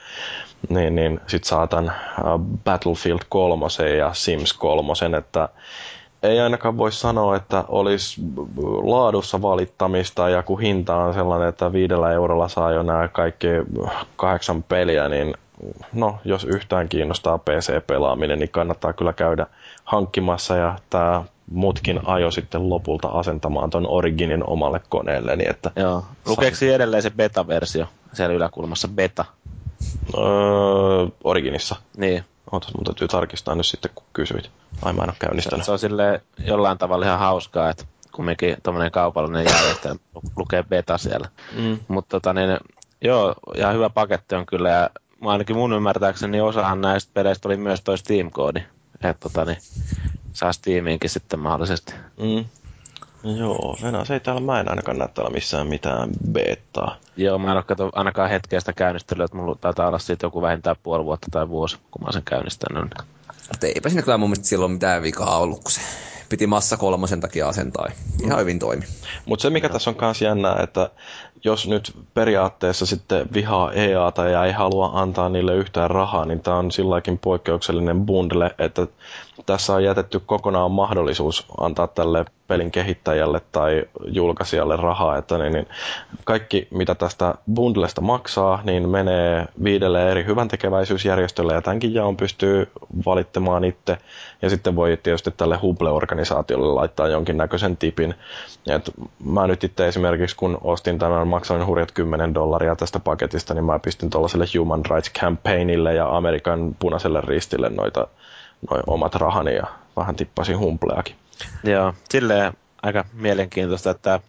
niin, 0.69 0.95
niin 0.95 1.19
sitten 1.27 1.49
saatan 1.49 1.91
Battlefield 2.63 3.19
3 3.29 3.65
ja 3.97 4.13
Sims 4.13 4.53
3, 4.53 4.93
että 5.17 5.49
ei 6.23 6.39
ainakaan 6.39 6.77
voi 6.77 6.91
sanoa, 6.91 7.35
että 7.35 7.63
olisi 7.67 8.21
laadussa 8.83 9.41
valittamista 9.41 10.29
ja 10.29 10.43
kun 10.43 10.61
hinta 10.61 10.95
on 10.95 11.13
sellainen, 11.13 11.49
että 11.49 11.73
viidellä 11.73 12.11
eurolla 12.11 12.47
saa 12.47 12.71
jo 12.71 12.83
nämä 12.83 13.07
kaikki 13.07 13.47
kahdeksan 14.15 14.63
peliä, 14.63 15.09
niin 15.09 15.33
no, 15.93 16.17
jos 16.25 16.43
yhtään 16.43 16.89
kiinnostaa 16.89 17.37
PC-pelaaminen, 17.37 18.39
niin 18.39 18.49
kannattaa 18.49 18.93
kyllä 18.93 19.13
käydä 19.13 19.47
hankkimassa 19.83 20.55
ja 20.55 20.75
tämä 20.89 21.23
mutkin 21.51 21.99
ajo 22.05 22.31
sitten 22.31 22.69
lopulta 22.69 23.07
asentamaan 23.07 23.69
ton 23.69 23.87
Originin 23.87 24.49
omalle 24.49 24.81
koneelle. 24.89 25.35
Niin 25.35 25.49
että 25.49 25.71
Joo. 25.75 26.05
Lukeeko 26.27 26.57
edelleen 26.73 27.03
se 27.03 27.09
beta-versio 27.09 27.85
siellä 28.13 28.35
yläkulmassa? 28.35 28.87
Beta. 28.87 29.25
öö, 30.17 30.23
Originissa. 31.23 31.75
Niin. 31.97 32.23
Ootas, 32.51 32.73
mun 32.73 32.83
täytyy 32.83 33.07
tarkistaa 33.07 33.55
nyt 33.55 33.65
sitten, 33.65 33.91
kun 33.95 34.03
kysyit. 34.13 34.49
Ai 34.81 34.93
mä 34.93 35.03
en 35.03 35.09
ole 35.09 35.15
käynnistänyt. 35.19 35.65
Se 35.65 35.71
on 35.71 35.79
sille 35.79 36.21
jollain 36.45 36.77
tavalla 36.77 37.05
ihan 37.05 37.19
hauskaa, 37.19 37.69
että 37.69 37.85
kumminkin 38.11 38.57
tommonen 38.63 38.91
kaupallinen 38.91 39.45
järjestelmä 39.45 39.99
lu- 40.15 40.21
lukee 40.35 40.63
beta 40.63 40.97
siellä. 40.97 41.29
Mm. 41.57 41.79
Mutta 41.87 42.09
tota 42.09 42.33
niin, 42.33 42.57
joo, 43.01 43.35
ihan 43.55 43.73
hyvä 43.75 43.89
paketti 43.89 44.35
on 44.35 44.45
kyllä. 44.45 44.69
Ja 44.69 44.89
mä 45.26 45.31
ainakin 45.31 45.56
mun 45.56 45.73
ymmärtääkseni 45.73 46.41
osahan 46.41 46.81
näistä 46.81 47.11
peleistä 47.14 47.47
oli 47.47 47.57
myös 47.57 47.81
toi 47.81 47.97
Steam-koodi. 47.97 48.60
Että 48.95 49.30
tota 49.30 49.45
niin, 49.45 49.57
saa 50.34 50.53
Steamiinkin 50.53 51.10
sitten 51.10 51.39
mahdollisesti. 51.39 51.93
Mm. 52.22 52.45
Joo, 53.38 53.77
Venäjä 53.81 54.03
ei 54.10 54.19
täällä, 54.19 54.41
mä 54.41 54.60
en 54.60 54.69
ainakaan 54.69 54.97
näe 54.97 55.07
täällä 55.07 55.31
missään 55.31 55.68
mitään 55.68 56.10
betaa. 56.31 56.97
Joo, 57.18 57.38
mä 57.38 57.52
en 57.52 57.57
ole 57.57 57.64
kato 57.64 57.89
ainakaan 57.93 58.30
hetkeä 58.30 58.60
sitä 58.60 58.73
käynnistelyä, 58.73 59.26
että 59.26 59.38
mulla 59.38 59.57
taitaa 59.61 59.88
olla 59.88 59.99
siitä 59.99 60.26
joku 60.26 60.41
vähintään 60.41 60.76
puoli 60.84 61.06
vuotta 61.06 61.27
tai 61.31 61.49
vuosi, 61.49 61.77
kun 61.91 62.03
mä 62.06 62.11
sen 62.11 62.23
käynnistänyt. 62.26 62.93
Mutta 63.52 63.68
eipä 63.68 63.89
siinä 63.89 64.02
kyllä 64.02 64.18
mun 64.18 64.30
mielestä 64.30 64.47
silloin 64.47 64.72
mitään 64.72 65.03
vikaa 65.03 65.38
ollut, 65.38 65.64
kun 65.64 65.72
se 65.72 65.81
piti 66.30 66.47
massa 66.47 66.77
kolmosen 66.77 67.22
takia 67.22 67.47
asentaa. 67.47 67.88
Ihan 68.23 68.39
hyvin 68.39 68.60
toimi. 68.60 68.85
Mutta 69.26 69.41
se 69.43 69.49
mikä 69.49 69.69
tässä 69.69 69.89
on 69.89 69.95
myös 70.02 70.22
jännää, 70.22 70.60
että 70.64 70.89
jos 71.44 71.68
nyt 71.68 71.94
periaatteessa 72.14 72.86
sitten 72.86 73.28
vihaa 73.34 73.72
EAta 73.74 74.30
ja 74.30 74.45
ei 74.45 74.52
halua 74.52 74.91
antaa 74.94 75.30
niille 75.30 75.56
yhtään 75.56 75.91
rahaa, 75.91 76.26
niin 76.26 76.40
tämä 76.40 76.57
on 76.57 76.72
silläkin 76.72 77.18
poikkeuksellinen 77.18 78.06
bundle, 78.06 78.56
että 78.60 78.88
tässä 79.45 79.74
on 79.74 79.84
jätetty 79.84 80.20
kokonaan 80.26 80.72
mahdollisuus 80.72 81.45
antaa 81.60 81.88
tälle 81.88 82.26
pelin 82.48 82.72
kehittäjälle 82.72 83.41
tai 83.52 83.86
julkaisijalle 84.06 84.76
rahaa, 84.76 85.18
että 85.18 85.38
niin, 85.38 85.53
niin 85.53 85.68
kaikki 86.24 86.68
mitä 86.72 86.95
tästä 86.95 87.36
bundlesta 87.53 88.02
maksaa, 88.02 88.62
niin 88.64 88.90
menee 88.90 89.45
viidelle 89.64 90.12
eri 90.12 90.26
hyväntekeväisyysjärjestölle 90.26 91.53
ja 91.53 91.62
tämänkin 91.62 91.94
jaon 91.94 92.18
pystyy 92.18 92.72
valittamaan 93.06 93.64
itse 93.64 93.98
ja 94.41 94.49
sitten 94.49 94.76
voi 94.76 94.98
tietysti 95.03 95.32
tälle 95.32 95.60
Huble-organisaatiolle 95.62 96.74
laittaa 96.74 97.07
jonkinnäköisen 97.07 97.78
tipin. 97.78 98.16
Et 98.68 98.91
mä 99.26 99.48
nyt 99.48 99.64
itse 99.64 99.88
esimerkiksi 99.88 100.36
kun 100.36 100.57
ostin 100.64 100.99
tämän, 100.99 101.24
maksoin 101.27 101.65
hurjat 101.65 101.91
10 101.91 102.34
dollaria 102.34 102.76
tästä 102.76 102.99
paketista, 102.99 103.53
niin 103.53 103.65
mä 103.65 103.80
pistin 103.80 104.10
tuollaiselle 104.10 104.45
Human 104.57 104.85
Rights 104.85 105.11
Campaignille 105.19 105.93
ja 105.93 106.18
Amerikan 106.18 106.76
punaiselle 106.80 107.22
ristille 107.22 107.69
noita 107.69 108.07
noi 108.72 108.80
omat 108.88 109.15
rahani 109.15 109.56
ja 109.56 109.68
vähän 109.97 110.15
tippasin 110.15 110.60
humpleakin. 110.60 111.15
Joo, 111.64 111.93
silleen 112.10 112.53
aika 112.84 113.06
mielenkiintoista, 113.14 113.89
että 113.89 114.19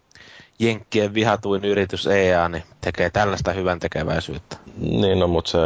Jenkkien 0.59 1.15
vihatuin 1.15 1.65
yritys 1.65 2.07
EA 2.07 2.49
niin 2.49 2.62
tekee 2.81 3.11
tällaista 3.11 3.53
hyvän 3.53 3.81
tekeväisyyttä. 3.81 4.57
Niin, 4.81 5.19
no, 5.19 5.27
mutta 5.27 5.51
se 5.51 5.59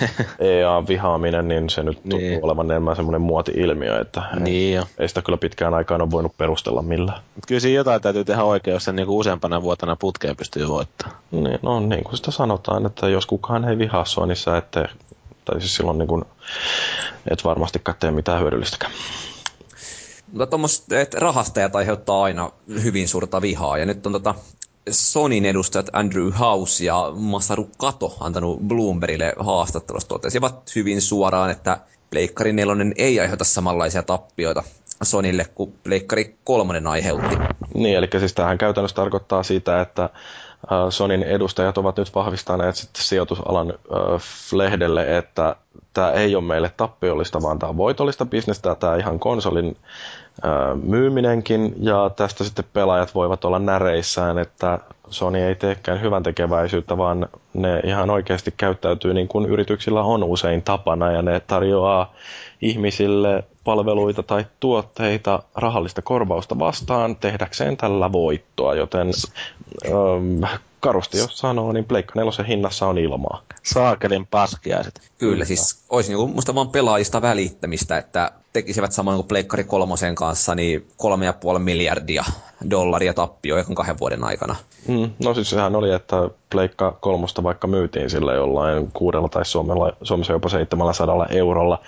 EA-vihaaminen, 0.48 1.48
niin 1.48 1.70
se 1.70 1.82
nyt 1.82 2.02
tuntuu 2.02 2.18
Niin. 2.18 2.44
olevan 2.44 2.70
enemmän 2.70 2.96
semmoinen 2.96 3.20
muoti-ilmiö, 3.20 4.00
että 4.00 4.22
Niin 4.40 4.74
jo. 4.76 4.84
ei 4.98 5.08
sitä 5.08 5.22
kyllä 5.22 5.36
pitkään 5.38 5.74
aikaan 5.74 6.02
ole 6.02 6.10
voinut 6.10 6.36
perustella 6.38 6.82
millään. 6.82 7.18
Mut 7.34 7.46
kyllä 7.46 7.60
siinä 7.60 7.76
jotain 7.76 8.02
täytyy 8.02 8.24
tehdä 8.24 8.42
oikein, 8.42 8.72
jos 8.72 8.84
sen 8.84 8.96
niinku 8.96 9.18
useampana 9.18 9.62
vuotena 9.62 9.96
putkeen 9.96 10.36
pystyy 10.36 10.68
voittamaan. 10.68 11.18
Niin, 11.30 11.58
no 11.62 11.80
niin 11.80 12.04
kuin 12.04 12.16
sitä 12.16 12.30
sanotaan, 12.30 12.86
että 12.86 13.08
jos 13.08 13.26
kukaan 13.26 13.64
ei 13.68 13.78
vihaa 13.78 14.04
sua, 14.04 14.26
niin 14.26 14.36
sä 14.36 14.56
ette, 14.56 14.84
tai 15.44 15.60
siis 15.60 15.76
silloin 15.76 15.98
niin 15.98 16.08
kuin, 16.08 16.24
et 17.30 17.44
varmastikaan 17.44 17.96
tee 18.00 18.10
mitään 18.10 18.40
hyödyllistäkään. 18.40 18.92
Mutta 20.32 20.46
tuommoiset 20.46 21.14
rahastajat 21.14 21.76
aiheuttaa 21.76 22.22
aina 22.22 22.50
hyvin 22.82 23.08
suurta 23.08 23.42
vihaa. 23.42 23.78
Ja 23.78 23.86
nyt 23.86 24.06
on 24.06 24.12
tota 24.12 24.34
Sonin 24.90 25.46
edustajat 25.46 25.90
Andrew 25.92 26.30
House 26.38 26.84
ja 26.84 27.12
Masaru 27.16 27.70
Kato 27.78 28.16
antanut 28.20 28.60
Bloombergille 28.60 29.32
haastattelussa 29.38 30.08
totesivat 30.08 30.72
hyvin 30.76 31.00
suoraan, 31.02 31.50
että 31.50 31.78
Pleikkari 32.10 32.52
4 32.52 32.74
ei 32.96 33.20
aiheuta 33.20 33.44
samanlaisia 33.44 34.02
tappioita 34.02 34.62
Sonille 35.02 35.44
kuin 35.54 35.74
Pleikkari 35.82 36.36
3 36.44 36.82
aiheutti. 36.88 37.36
Niin, 37.74 37.96
eli 37.96 38.08
siis 38.18 38.34
tämähän 38.34 38.58
käytännössä 38.58 38.94
tarkoittaa 38.94 39.42
sitä, 39.42 39.80
että 39.80 40.02
äh, 40.04 40.10
Sonin 40.90 41.22
edustajat 41.22 41.78
ovat 41.78 41.96
nyt 41.96 42.14
vahvistaneet 42.14 42.76
sitten 42.76 43.02
sijoitusalan 43.02 43.70
äh, 43.70 44.22
lehdelle, 44.52 45.18
että 45.18 45.56
tämä 45.94 46.10
ei 46.10 46.34
ole 46.34 46.44
meille 46.44 46.72
tappiollista, 46.76 47.42
vaan 47.42 47.58
tämä 47.58 47.70
on 47.70 47.76
voitollista 47.76 48.26
bisnestä, 48.26 48.74
tämä 48.74 48.96
ihan 48.96 49.18
konsolin 49.18 49.76
myyminenkin, 50.82 51.74
ja 51.80 52.10
tästä 52.16 52.44
sitten 52.44 52.64
pelaajat 52.72 53.14
voivat 53.14 53.44
olla 53.44 53.58
näreissään, 53.58 54.38
että 54.38 54.78
Sony 55.10 55.38
ei 55.38 55.54
teekään 55.54 56.00
hyvän 56.00 56.22
tekeväisyyttä, 56.22 56.98
vaan 56.98 57.28
ne 57.54 57.80
ihan 57.84 58.10
oikeasti 58.10 58.54
käyttäytyy 58.56 59.14
niin 59.14 59.28
kuin 59.28 59.46
yrityksillä 59.46 60.02
on 60.02 60.24
usein 60.24 60.62
tapana, 60.62 61.12
ja 61.12 61.22
ne 61.22 61.40
tarjoaa 61.40 62.12
ihmisille 62.62 63.44
palveluita 63.64 64.22
tai 64.22 64.46
tuotteita 64.60 65.42
rahallista 65.54 66.02
korvausta 66.02 66.58
vastaan 66.58 67.16
tehdäkseen 67.16 67.76
tällä 67.76 68.12
voittoa, 68.12 68.74
joten 68.74 69.10
ähm, 69.86 70.58
karusti 70.80 71.18
jos 71.18 71.38
sanoo, 71.38 71.72
niin 71.72 71.84
Pleikka 71.84 72.12
4 72.16 72.44
hinnassa 72.48 72.86
on 72.86 72.98
ilmaa. 72.98 73.42
Saakelin 73.62 74.26
paskiaiset. 74.26 75.00
Kyllä, 75.18 75.44
siis 75.44 75.84
olisi 75.90 76.10
niinku 76.10 76.26
musta 76.26 76.54
vaan 76.54 76.68
pelaajista 76.68 77.22
välittämistä, 77.22 77.98
että 77.98 78.32
tekisivät 78.52 78.92
samoin 78.92 79.16
kuin 79.16 79.28
Pleikkari 79.28 79.64
kolmosen 79.64 80.14
kanssa, 80.14 80.54
niin 80.54 80.86
kolme 80.96 81.24
ja 81.24 81.32
puoli 81.32 81.58
miljardia 81.58 82.24
dollaria 82.70 83.14
tappio 83.14 83.56
ekan 83.56 83.74
kahden 83.74 83.98
vuoden 83.98 84.24
aikana. 84.24 84.56
Mm, 84.88 85.10
no 85.24 85.34
siis 85.34 85.50
sehän 85.50 85.76
oli, 85.76 85.92
että 85.92 86.16
Pleikka 86.50 86.92
kolmosta 87.00 87.42
vaikka 87.42 87.66
myytiin 87.66 88.10
sillä 88.10 88.34
jollain 88.34 88.90
kuudella 88.92 89.28
tai 89.28 89.44
Suomella, 89.44 89.92
Suomessa 90.02 90.32
jopa 90.32 90.48
700 90.48 91.26
eurolla, 91.26 91.80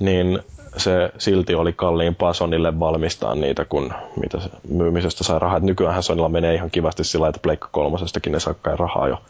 niin 0.00 0.38
se 0.76 1.12
silti 1.18 1.54
oli 1.54 1.72
kalliimpaa 1.72 2.32
Sonille 2.32 2.80
valmistaa 2.80 3.34
niitä, 3.34 3.64
kun 3.64 3.92
mitä 4.20 4.40
se 4.40 4.48
myymisestä 4.68 5.24
sai 5.24 5.38
rahaa. 5.38 5.56
Et 5.56 5.62
nykyään 5.62 6.02
Sonilla 6.02 6.28
menee 6.28 6.54
ihan 6.54 6.70
kivasti 6.70 7.04
sillä, 7.04 7.28
että 7.28 7.40
Pleikka 7.42 7.68
kolmosestakin 7.72 8.32
ne 8.32 8.40
saa 8.40 8.54
kai 8.54 8.76
rahaa 8.76 9.08
jo 9.08 9.22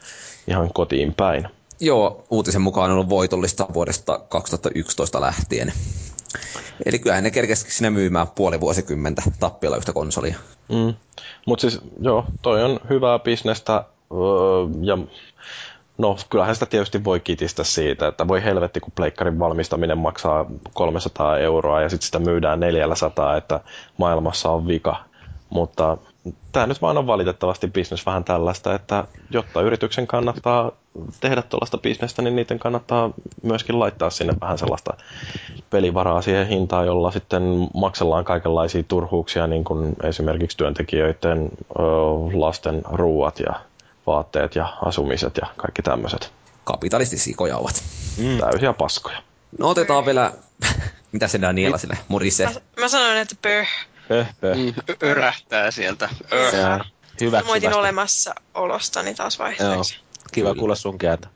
ihan 0.49 0.71
kotiin 0.73 1.15
päin. 1.15 1.49
Joo, 1.81 2.25
uutisen 2.31 2.62
mukaan 2.62 2.91
on 2.91 2.95
ollut 2.95 3.09
voitollista 3.09 3.66
vuodesta 3.75 4.21
2011 4.29 5.21
lähtien. 5.21 5.73
Eli 6.87 6.99
kyllähän 6.99 7.25
ne 7.25 7.31
kerkesikin 7.31 7.73
sinne 7.73 7.91
myymään 7.91 8.27
puoli 8.35 8.61
vuosikymmentä 8.61 9.23
tappiolla 9.41 9.77
yhtä 9.77 9.93
konsolia. 9.93 10.39
Mm. 10.69 10.95
Mutta 11.47 11.61
siis 11.61 11.81
joo, 12.01 12.25
toi 12.43 12.65
on 12.65 12.81
hyvää 12.89 13.19
bisnestä 13.19 13.85
öö, 14.12 14.19
ja 14.83 14.99
no 15.99 16.16
kyllähän 16.31 16.55
sitä 16.55 16.66
tietysti 16.66 17.05
voi 17.05 17.21
kitistä 17.21 17.65
siitä, 17.65 18.09
että 18.09 18.29
voi 18.29 18.45
helvetti 18.45 18.81
kun 18.81 18.93
pleikkarin 18.97 19.39
valmistaminen 19.39 19.99
maksaa 19.99 20.47
300 20.75 21.39
euroa 21.39 21.81
ja 21.83 21.89
sitten 21.89 22.07
sitä 22.07 22.19
myydään 22.19 22.61
400, 22.61 23.37
että 23.37 23.61
maailmassa 23.97 24.51
on 24.51 24.69
vika. 24.69 24.97
Mutta 25.51 25.97
tämä 26.53 26.66
nyt 26.66 26.83
vaan 26.83 26.99
on 26.99 27.07
valitettavasti 27.07 27.66
bisnes 27.66 28.07
vähän 28.07 28.25
tällaista, 28.25 28.75
että 28.75 29.05
jotta 29.31 29.61
yrityksen 29.62 30.07
kannattaa 30.07 30.73
tehdä 31.21 31.43
tuollaista 31.43 31.79
bisnestä, 31.79 32.23
niin 32.23 32.37
niiden 32.37 32.59
kannattaa 32.59 33.11
myöskin 33.43 33.79
laittaa 33.79 34.11
sinne 34.11 34.35
vähän 34.41 34.59
sellaista 34.59 34.95
pelivaraa 35.71 36.23
siihen 36.23 36.47
hintaan, 36.47 36.87
jolla 36.87 37.11
sitten 37.11 37.43
maksellaan 37.75 38.25
kaikenlaisia 38.25 38.83
turhuuksia, 38.83 39.47
niin 39.47 39.65
kuin 39.65 39.97
esimerkiksi 40.03 40.57
työntekijöiden 40.57 41.51
lasten 42.33 42.83
ruuat 42.93 43.41
ja 43.41 43.55
vaatteet 44.06 44.55
ja 44.56 44.76
asumiset 44.82 45.36
ja 45.36 45.47
kaikki 45.56 45.82
tämmöiset. 45.82 46.32
Kapitalistisikoja 46.64 47.56
ovat. 47.56 47.82
Mm. 48.18 48.39
Täysiä 48.39 48.72
paskoja. 48.72 49.22
No 49.59 49.68
otetaan 49.68 50.06
vielä, 50.06 50.32
mitä 51.12 51.28
se 51.28 51.40
Daniela 51.40 51.78
sille 51.78 51.98
murisee. 52.09 52.47
Mä, 52.47 52.60
mä 52.81 52.89
sanoin, 52.89 53.16
että 53.18 53.35
pöh. 53.43 53.68
Pöh, 54.09 54.26
pöh. 54.40 54.56
Niin, 54.56 54.74
ö- 54.90 54.97
örähtää 55.10 55.70
sieltä. 55.70 56.09
Öh. 56.32 56.55
Ja 56.55 56.85
Hyvä. 57.20 57.43
Moitin 57.47 57.74
olemassa 57.74 58.35
olostani 58.55 59.14
taas 59.14 59.39
vaihteeksi. 59.39 60.01
Kiva 60.33 60.55
kuulla 60.55 60.75
sun 60.75 60.99
kieltä. 60.99 61.29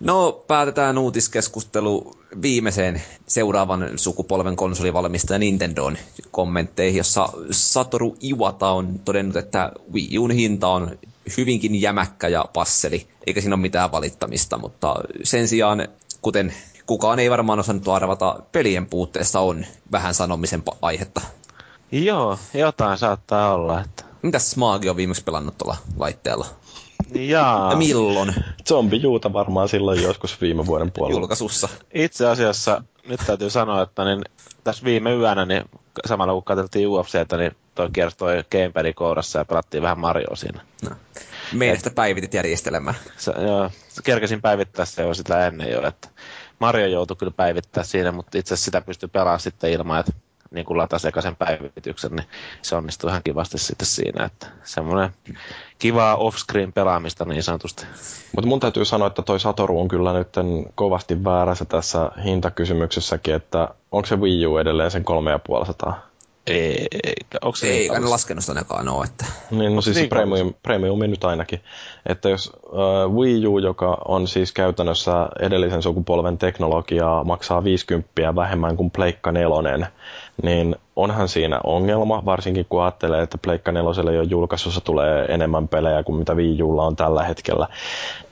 No, 0.00 0.44
päätetään 0.46 0.98
uutiskeskustelu 0.98 2.18
viimeiseen 2.42 3.02
seuraavan 3.26 3.90
sukupolven 3.96 4.56
konsolivalmistaja 4.56 5.38
Nintendon 5.38 5.98
kommentteihin, 6.30 6.98
jossa 6.98 7.28
Satoru 7.50 8.16
Iwata 8.22 8.70
on 8.70 8.98
todennut, 9.04 9.36
että 9.36 9.72
Wii 9.92 10.18
Un 10.18 10.30
hinta 10.30 10.68
on 10.68 10.98
hyvinkin 11.36 11.80
jämäkkä 11.80 12.28
ja 12.28 12.44
passeli, 12.52 13.06
eikä 13.26 13.40
siinä 13.40 13.54
ole 13.54 13.60
mitään 13.60 13.92
valittamista, 13.92 14.58
mutta 14.58 14.94
sen 15.22 15.48
sijaan, 15.48 15.88
kuten 16.22 16.54
kukaan 16.86 17.18
ei 17.18 17.30
varmaan 17.30 17.58
osannut 17.58 17.88
arvata, 17.88 18.42
pelien 18.52 18.86
puutteessa 18.86 19.40
on 19.40 19.66
vähän 19.92 20.14
sanomisen 20.14 20.62
aihetta. 20.82 21.20
Joo, 21.92 22.38
jotain 22.54 22.98
saattaa 22.98 23.54
olla. 23.54 23.80
Että... 23.80 24.04
Mitäs 24.22 24.50
Smaagi 24.50 24.88
on 24.88 24.96
viimeksi 24.96 25.24
pelannut 25.24 25.58
tuolla 25.58 25.76
laitteella? 25.96 26.46
Jaa. 27.14 27.70
Ja 27.70 27.76
milloin 27.76 28.34
Zombijuuta 28.68 29.32
varmaan 29.32 29.68
silloin 29.68 30.02
joskus 30.02 30.40
viime 30.40 30.66
vuoden 30.66 30.92
puolella. 30.92 31.20
julkaisussa? 31.20 31.68
Itse 31.94 32.26
asiassa 32.26 32.82
nyt 33.08 33.20
täytyy 33.26 33.50
sanoa, 33.50 33.82
että 33.82 34.04
niin 34.04 34.24
tässä 34.64 34.84
viime 34.84 35.14
yönä 35.14 35.44
niin 35.44 35.64
samalla 36.06 36.32
kun 36.32 36.44
katsottiin 36.44 36.88
UFCtä, 36.88 37.36
niin 37.36 37.56
toi 37.74 37.90
kiersi 37.92 38.16
toi 38.16 38.44
Gamepadin 38.52 38.94
kourassa 38.94 39.38
ja 39.38 39.44
pelattiin 39.44 39.82
vähän 39.82 40.00
Mario 40.00 40.36
siinä. 40.36 40.60
No. 40.82 40.90
Meidän 41.52 41.92
päivitit 41.94 42.34
järjestelmään. 42.34 42.96
Se, 43.16 43.32
joo, 43.46 43.70
kerkesin 44.04 44.42
päivittää 44.42 44.84
se 44.84 45.02
jo 45.02 45.14
sitä 45.14 45.46
ennen 45.46 45.70
jo, 45.70 45.86
että 45.86 46.08
Mario 46.58 46.86
joutui 46.86 47.16
kyllä 47.16 47.32
päivittää 47.36 47.84
siinä, 47.84 48.12
mutta 48.12 48.38
itse 48.38 48.54
asiassa 48.54 48.64
sitä 48.64 48.80
pystyy 48.80 49.08
pelaamaan 49.08 49.40
sitten 49.40 49.70
ilman, 49.70 50.00
että 50.00 50.12
niin 50.50 50.64
kuin 50.64 50.78
latasi 50.78 51.08
sen 51.20 51.36
päivityksen, 51.36 52.12
niin 52.12 52.26
se 52.62 52.76
onnistui 52.76 53.10
ihan 53.10 53.22
kivasti 53.22 53.58
sitten 53.58 53.86
siinä, 53.86 54.24
että 54.24 54.46
semmoinen 54.64 55.10
kivaa 55.78 56.16
off-screen 56.16 56.72
pelaamista 56.72 57.24
niin 57.24 57.42
sanotusti. 57.42 57.86
Mutta 58.36 58.48
mun 58.48 58.60
täytyy 58.60 58.84
sanoa, 58.84 59.08
että 59.08 59.22
toi 59.22 59.40
Satoru 59.40 59.80
on 59.80 59.88
kyllä 59.88 60.12
nyt 60.12 60.34
kovasti 60.74 61.24
väärässä 61.24 61.64
tässä 61.64 62.10
hintakysymyksessäkin, 62.24 63.34
että 63.34 63.68
onko 63.92 64.06
se 64.06 64.16
Wii 64.16 64.46
U 64.46 64.58
edelleen 64.58 64.90
sen 64.90 65.04
3500? 65.04 66.08
Ei, 66.48 66.86
onko 67.42 67.56
se 67.56 67.66
ei 67.66 67.90
aina 67.90 68.10
laskenut 68.10 68.44
sitä 68.44 68.52
ainakaan 68.52 68.88
ole. 68.88 69.04
Että... 69.04 69.24
Niin, 69.50 69.76
no 69.76 69.80
siis 69.80 69.96
niin 69.96 70.08
premium, 70.08 70.54
premium 70.62 70.98
nyt 70.98 71.24
ainakin. 71.24 71.60
Että 72.06 72.28
jos 72.28 72.52
uh, 72.66 73.14
Wii 73.14 73.46
U, 73.46 73.58
joka 73.58 73.98
on 74.04 74.28
siis 74.28 74.52
käytännössä 74.52 75.28
edellisen 75.40 75.82
sukupolven 75.82 76.38
teknologiaa, 76.38 77.24
maksaa 77.24 77.64
50 77.64 78.34
vähemmän 78.34 78.76
kuin 78.76 78.90
Pleikka 78.90 79.32
4, 79.32 79.90
niin 80.42 80.76
onhan 80.96 81.28
siinä 81.28 81.60
ongelma, 81.64 82.24
varsinkin 82.24 82.66
kun 82.68 82.82
ajattelee, 82.82 83.22
että 83.22 83.38
Pleikka 83.38 83.72
4 83.72 84.12
jo 84.12 84.22
julkaisussa 84.22 84.80
tulee 84.80 85.24
enemmän 85.24 85.68
pelejä 85.68 86.02
kuin 86.02 86.16
mitä 86.16 86.34
Wii 86.34 86.62
Ulla 86.62 86.84
on 86.84 86.96
tällä 86.96 87.22
hetkellä. 87.22 87.68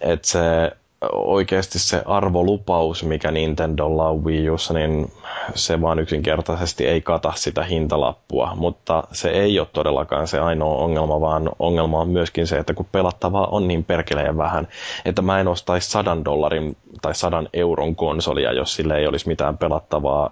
Että 0.00 0.28
se 0.28 0.72
oikeasti 1.12 1.78
se 1.78 2.02
arvolupaus, 2.06 3.04
mikä 3.04 3.30
Nintendolla 3.30 4.08
on 4.08 4.24
Wii 4.24 4.50
Ussa, 4.50 4.74
niin 4.74 5.12
se 5.54 5.80
vaan 5.80 5.98
yksinkertaisesti 5.98 6.86
ei 6.86 7.00
kata 7.00 7.32
sitä 7.36 7.64
hintalappua, 7.64 8.52
mutta 8.54 9.02
se 9.12 9.28
ei 9.28 9.58
ole 9.58 9.68
todellakaan 9.72 10.28
se 10.28 10.38
ainoa 10.40 10.76
ongelma, 10.76 11.20
vaan 11.20 11.50
ongelma 11.58 12.00
on 12.00 12.08
myöskin 12.08 12.46
se, 12.46 12.58
että 12.58 12.74
kun 12.74 12.86
pelattavaa 12.92 13.46
on 13.46 13.68
niin 13.68 13.84
perkeleen 13.84 14.36
vähän, 14.36 14.68
että 15.04 15.22
mä 15.22 15.40
en 15.40 15.48
ostaisi 15.48 15.90
sadan 15.90 16.24
dollarin 16.24 16.76
tai 17.02 17.14
sadan 17.14 17.48
euron 17.52 17.96
konsolia, 17.96 18.52
jos 18.52 18.74
sille 18.74 18.98
ei 18.98 19.06
olisi 19.06 19.28
mitään 19.28 19.58
pelattavaa 19.58 20.30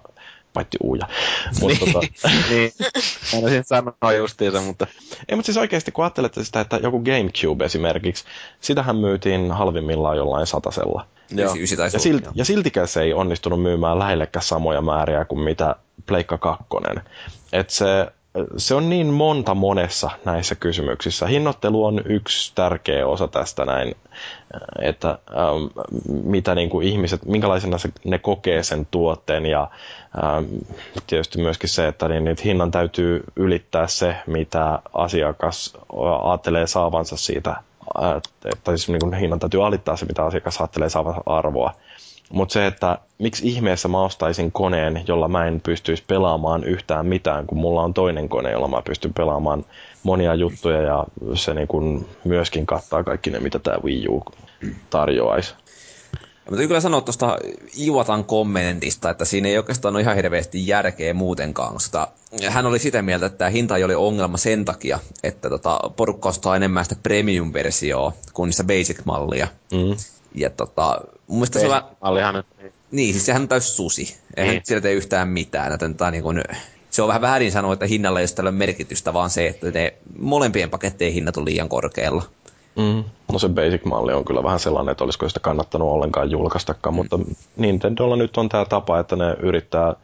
paitsi 0.55 0.77
uja. 0.83 1.07
Mutta 1.61 1.77
tota... 1.79 1.99
niin, 2.49 2.71
en 3.33 3.63
sanoa 3.63 4.13
justiinsa, 4.17 4.61
mutta... 4.61 4.87
Ei, 5.29 5.35
mutta 5.35 5.45
siis 5.45 5.57
oikeasti 5.57 5.91
kun 5.91 6.05
ajattelette 6.05 6.43
sitä, 6.43 6.61
että 6.61 6.79
joku 6.83 6.99
Gamecube 6.99 7.65
esimerkiksi, 7.65 8.25
sitähän 8.61 8.95
myytiin 8.95 9.51
halvimmillaan 9.51 10.17
jollain 10.17 10.47
satasella. 10.47 11.07
Joo. 11.31 11.55
Ja, 11.93 11.99
silti, 11.99 12.29
ja 12.35 12.45
siltikään 12.45 12.87
se 12.87 13.01
ei 13.01 13.13
onnistunut 13.13 13.61
myymään 13.61 13.99
lähellekään 13.99 14.43
samoja 14.43 14.81
määriä 14.81 15.25
kuin 15.25 15.41
mitä 15.41 15.75
Pleikka 16.05 16.37
2. 16.37 16.65
Et 17.53 17.69
se 17.69 18.07
se 18.57 18.75
on 18.75 18.89
niin 18.89 19.07
monta 19.07 19.55
monessa 19.55 20.09
näissä 20.25 20.55
kysymyksissä. 20.55 21.27
Hinnoittelu 21.27 21.85
on 21.85 22.01
yksi 22.05 22.51
tärkeä 22.55 23.07
osa 23.07 23.27
tästä 23.27 23.65
näin, 23.65 23.95
että 24.81 25.09
ähm, 25.09 25.89
mitä 26.23 26.55
niin 26.55 26.69
kuin 26.69 26.87
ihmiset, 26.87 27.25
minkälaisena 27.25 27.77
se, 27.77 27.89
ne 28.05 28.19
kokee 28.19 28.63
sen 28.63 28.87
tuotteen 28.91 29.45
ja 29.45 29.69
ähm, 30.23 30.45
tietysti 31.07 31.41
myöskin 31.41 31.69
se, 31.69 31.87
että 31.87 32.07
niin, 32.07 32.23
niin 32.23 32.37
hinnan 32.45 32.71
täytyy 32.71 33.23
ylittää 33.35 33.87
se, 33.87 34.15
mitä 34.27 34.79
asiakas 34.93 35.77
ajattelee 36.23 36.67
saavansa 36.67 37.17
siitä, 37.17 37.49
äh, 37.49 38.21
tai 38.63 38.77
siis 38.77 38.89
niin 38.89 38.99
kuin 38.99 39.13
hinnan 39.13 39.39
täytyy 39.39 39.65
alittaa 39.65 39.97
se, 39.97 40.05
mitä 40.05 40.25
asiakas 40.25 40.57
ajattelee 40.57 40.89
saavansa 40.89 41.21
arvoa. 41.25 41.73
Mutta 42.33 42.53
se, 42.53 42.67
että 42.67 42.97
miksi 43.17 43.47
ihmeessä 43.47 43.87
mä 43.87 44.01
ostaisin 44.01 44.51
koneen, 44.51 45.03
jolla 45.07 45.27
mä 45.27 45.45
en 45.45 45.61
pystyisi 45.61 46.03
pelaamaan 46.07 46.63
yhtään 46.63 47.05
mitään, 47.05 47.47
kun 47.47 47.57
mulla 47.57 47.81
on 47.81 47.93
toinen 47.93 48.29
kone, 48.29 48.51
jolla 48.51 48.67
mä 48.67 48.81
pystyn 48.85 49.13
pelaamaan 49.13 49.65
monia 50.03 50.35
juttuja 50.35 50.81
ja 50.81 51.05
se 51.33 51.53
niin 51.53 51.67
kun 51.67 52.07
myöskin 52.23 52.65
kattaa 52.65 53.03
kaikki 53.03 53.29
ne, 53.29 53.39
mitä 53.39 53.59
tämä 53.59 53.77
Wii 53.83 54.07
U 54.07 54.23
tarjoaisi. 54.89 55.53
Mä 56.45 56.49
täytyy 56.49 56.67
kyllä 56.67 56.81
sanoa 56.81 57.01
tuosta 57.01 57.37
Iwatan 57.77 58.23
kommentista, 58.23 59.09
että 59.09 59.25
siinä 59.25 59.47
ei 59.47 59.57
oikeastaan 59.57 59.95
ole 59.95 60.01
ihan 60.01 60.15
hirveästi 60.15 60.67
järkeä 60.67 61.13
muutenkaan, 61.13 61.73
koska 61.73 62.11
hän 62.49 62.65
oli 62.65 62.79
sitä 62.79 63.01
mieltä, 63.01 63.25
että 63.25 63.37
tämä 63.37 63.49
hinta 63.49 63.77
ei 63.77 63.83
ole 63.83 63.95
ongelma 63.95 64.37
sen 64.37 64.65
takia, 64.65 64.99
että 65.23 65.49
tota, 65.49 65.79
porukka 65.95 66.29
ostaa 66.29 66.55
enemmän 66.55 66.83
sitä 66.83 66.95
premium-versioa 67.03 68.11
kuin 68.33 68.51
sitä 68.51 68.63
basic-mallia. 68.63 69.47
Mm. 69.71 69.95
Ja 70.35 70.49
tota, 70.49 71.01
mun 71.27 71.37
mielestä 71.37 71.59
se 71.59 71.67
on... 71.67 72.43
Niin, 72.91 73.13
siis 73.13 73.25
sehän 73.25 73.41
on 73.41 73.47
täys 73.47 73.77
susi. 73.77 74.17
Eihän 74.37 74.53
niin. 74.53 74.61
sillä 74.65 74.81
tee 74.81 74.93
yhtään 74.93 75.27
mitään. 75.27 75.73
Että, 75.73 75.89
tota, 75.89 76.11
niin 76.11 76.23
kun, 76.23 76.41
se 76.89 77.01
on 77.01 77.07
vähän 77.07 77.21
väärin 77.21 77.51
sanoa, 77.51 77.73
että 77.73 77.85
hinnalla 77.85 78.19
ei 78.19 78.23
ole 78.23 78.29
tällä 78.35 78.51
merkitystä, 78.51 79.13
vaan 79.13 79.29
se, 79.29 79.47
että 79.47 79.71
ne 79.71 79.93
molempien 80.19 80.69
pakettien 80.69 81.13
hinnat 81.13 81.37
on 81.37 81.45
liian 81.45 81.69
korkealla. 81.69 82.23
Mm. 82.75 83.03
No 83.31 83.39
se 83.39 83.49
basic-malli 83.49 84.13
on 84.13 84.25
kyllä 84.25 84.43
vähän 84.43 84.59
sellainen, 84.59 84.91
että 84.91 85.03
olisiko 85.03 85.27
sitä 85.29 85.39
kannattanut 85.39 85.89
ollenkaan 85.89 86.31
julkaistakaan, 86.31 86.93
mm. 86.93 86.97
mutta 86.97 87.19
Nintendolla 87.57 88.15
nyt 88.15 88.37
on 88.37 88.49
tämä 88.49 88.65
tapa, 88.65 88.99
että 88.99 89.15
ne 89.15 89.35
yrittää 89.39 89.95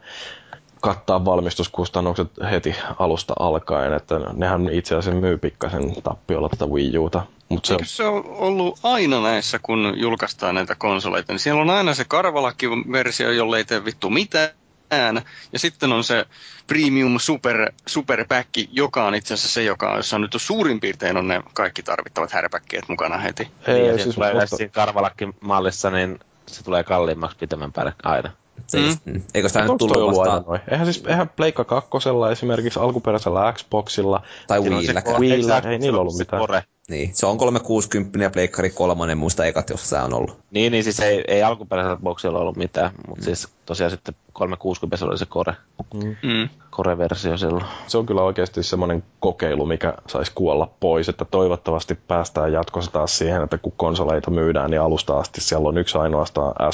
kattaa 0.80 1.24
valmistuskustannukset 1.24 2.28
heti 2.50 2.74
alusta 2.98 3.34
alkaen, 3.38 3.92
että 3.92 4.20
nehän 4.32 4.68
itse 4.68 4.96
asiassa 4.96 5.20
myy 5.20 5.38
pikkasen 5.38 6.02
tappiolla 6.02 6.48
tätä 6.48 6.66
Wii 6.66 6.98
Uta. 6.98 7.22
Mut 7.52 7.64
se... 7.64 7.74
Eikö 7.74 7.84
se 7.84 8.04
on 8.04 8.24
ollut 8.26 8.78
aina 8.82 9.22
näissä, 9.22 9.58
kun 9.58 9.94
julkaistaan 9.96 10.54
näitä 10.54 10.74
konsoleita, 10.74 11.32
niin 11.32 11.40
siellä 11.40 11.62
on 11.62 11.70
aina 11.70 11.94
se 11.94 12.04
karvalakki-versio, 12.04 13.30
jolle 13.30 13.56
ei 13.56 13.64
tee 13.64 13.84
vittu 13.84 14.10
mitään, 14.10 15.22
ja 15.52 15.58
sitten 15.58 15.92
on 15.92 16.04
se 16.04 16.26
premium 16.66 17.18
super, 17.18 17.72
super 17.86 18.24
pack, 18.28 18.48
joka 18.72 19.04
on 19.04 19.14
itse 19.14 19.34
asiassa 19.34 19.54
se, 19.54 19.62
joka 19.62 19.96
jossa 19.96 20.16
on 20.16 20.22
nyt 20.22 20.34
suurin 20.36 20.80
piirtein 20.80 21.16
on 21.16 21.28
ne 21.28 21.42
kaikki 21.54 21.82
tarvittavat 21.82 22.32
härpäkkeet 22.32 22.88
mukana 22.88 23.18
heti. 23.18 23.48
Ei, 23.66 23.74
niin, 23.74 23.86
ja 23.86 23.98
siis 23.98 24.14
tulee 24.14 24.34
mutta... 24.34 24.56
siinä 24.56 24.72
karvalakki-mallissa, 24.72 25.90
niin 25.90 26.20
se 26.46 26.64
tulee 26.64 26.84
kalliimmaksi 26.84 27.36
pitemmän 27.36 27.72
päälle 27.72 27.92
aina. 28.02 28.30
Mm. 28.72 29.12
mm. 29.12 29.22
Eikö 29.34 29.48
sitä 29.48 29.60
nyt 29.60 29.72
tullut 29.78 30.16
vasta... 30.16 30.42
Noin? 30.46 30.60
Eihän 30.70 30.92
siis, 30.92 31.06
eihän 31.06 31.28
Pleikka 31.28 31.64
kakkosella 31.64 32.30
esimerkiksi 32.30 32.80
alkuperäisellä 32.80 33.52
Xboxilla. 33.52 34.22
Tai 34.46 34.60
Wiillä. 34.60 35.02
Wiillä, 35.18 35.58
ei 35.58 35.78
niillä 35.78 36.00
ollut 36.00 36.18
mitään. 36.18 36.40
Kore. 36.40 36.64
Niin, 36.92 37.10
se 37.14 37.26
on 37.26 37.38
360 37.38 38.18
ja 38.18 38.30
Pleikkari 38.30 38.70
kolmonen, 38.70 39.18
muista 39.18 39.44
ekat, 39.44 39.70
jos 39.70 39.88
se 39.88 39.96
on 39.96 40.14
ollut. 40.14 40.38
Niin, 40.50 40.72
niin 40.72 40.84
siis 40.84 41.00
ei, 41.00 41.24
ei 41.28 41.42
alkuperäisellä 41.42 41.96
boxilla 42.02 42.38
ollut 42.38 42.56
mitään, 42.56 42.90
mutta 43.08 43.20
mm. 43.20 43.24
siis 43.24 43.48
tosiaan 43.66 43.90
sitten 43.90 44.14
360 44.32 45.06
oli 45.06 45.18
se 45.18 45.26
Core, 45.26 45.56
mm. 45.94 46.16
mm. 46.22 46.48
Core-versio 46.70 47.36
silloin. 47.36 47.64
Se 47.86 47.98
on 47.98 48.06
kyllä 48.06 48.22
oikeasti 48.22 48.62
semmoinen 48.62 49.04
kokeilu, 49.20 49.66
mikä 49.66 49.94
saisi 50.06 50.32
kuolla 50.34 50.70
pois, 50.80 51.08
että 51.08 51.24
toivottavasti 51.24 51.94
päästään 51.94 52.52
jatkossa 52.52 52.92
taas 52.92 53.18
siihen, 53.18 53.42
että 53.42 53.58
kun 53.58 53.72
konsoleita 53.76 54.30
myydään, 54.30 54.70
niin 54.70 54.80
alusta 54.80 55.18
asti 55.18 55.40
siellä 55.40 55.68
on 55.68 55.78
yksi 55.78 55.98
ainoastaan 55.98 56.72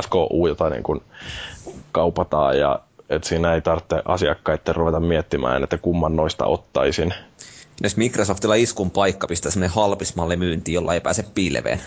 SKU, 0.00 0.46
jota 0.46 0.70
niin 0.70 0.82
kuin 0.82 1.00
kaupataan 1.92 2.58
ja 2.58 2.80
että 3.08 3.28
siinä 3.28 3.54
ei 3.54 3.60
tarvitse 3.60 4.02
asiakkaiden 4.04 4.76
ruveta 4.76 5.00
miettimään, 5.00 5.62
että 5.62 5.78
kumman 5.78 6.16
noista 6.16 6.46
ottaisin. 6.46 7.14
Jos 7.82 7.96
Microsoftilla 7.96 8.54
iskun 8.54 8.90
paikka 8.90 9.26
pistää 9.26 9.52
semmoinen 9.52 9.74
halpismalli 9.74 10.36
myynti, 10.36 10.72
jolla 10.72 10.94
ei 10.94 11.00
pääse 11.00 11.22
pilveen. 11.34 11.80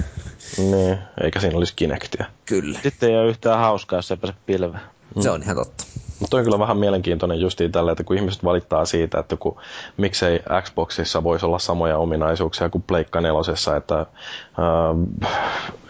Niin, 0.57 0.97
eikä 1.23 1.39
siinä 1.39 1.57
olisi 1.57 1.73
Kinectia. 1.75 2.25
Kyllä. 2.45 2.79
Sitten 2.83 3.09
ei 3.09 3.15
ole 3.17 3.29
yhtään 3.29 3.59
hauskaa, 3.59 3.97
jos 3.97 4.11
ei 4.11 4.17
pääse 4.17 4.37
pilveen. 4.45 4.83
Mm. 5.15 5.21
Se 5.21 5.29
on 5.29 5.43
ihan 5.43 5.55
totta. 5.55 5.83
Mutta 6.19 6.37
on 6.37 6.43
kyllä 6.43 6.59
vähän 6.59 6.77
mielenkiintoinen 6.77 7.39
justiin 7.39 7.71
tällä, 7.71 7.91
että 7.91 8.03
kun 8.03 8.15
ihmiset 8.15 8.43
valittaa 8.43 8.85
siitä, 8.85 9.19
että 9.19 9.37
kun, 9.37 9.57
miksei 9.97 10.39
Xboxissa 10.61 11.23
voisi 11.23 11.45
olla 11.45 11.59
samoja 11.59 11.97
ominaisuuksia 11.97 12.69
kuin 12.69 12.83
Pleikka 12.87 13.21
nelosessa, 13.21 13.75
että 13.75 13.99
äh, 13.99 14.07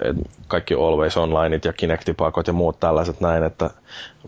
et 0.02 0.18
kaikki 0.48 0.74
Always 0.74 1.18
Onlineit 1.18 1.66
ja 1.66 1.74
Kinectipakot 1.74 2.48
ja 2.48 2.54
muut 2.54 2.80
tällaiset 2.80 3.22
näin, 3.22 3.44
että 3.44 3.70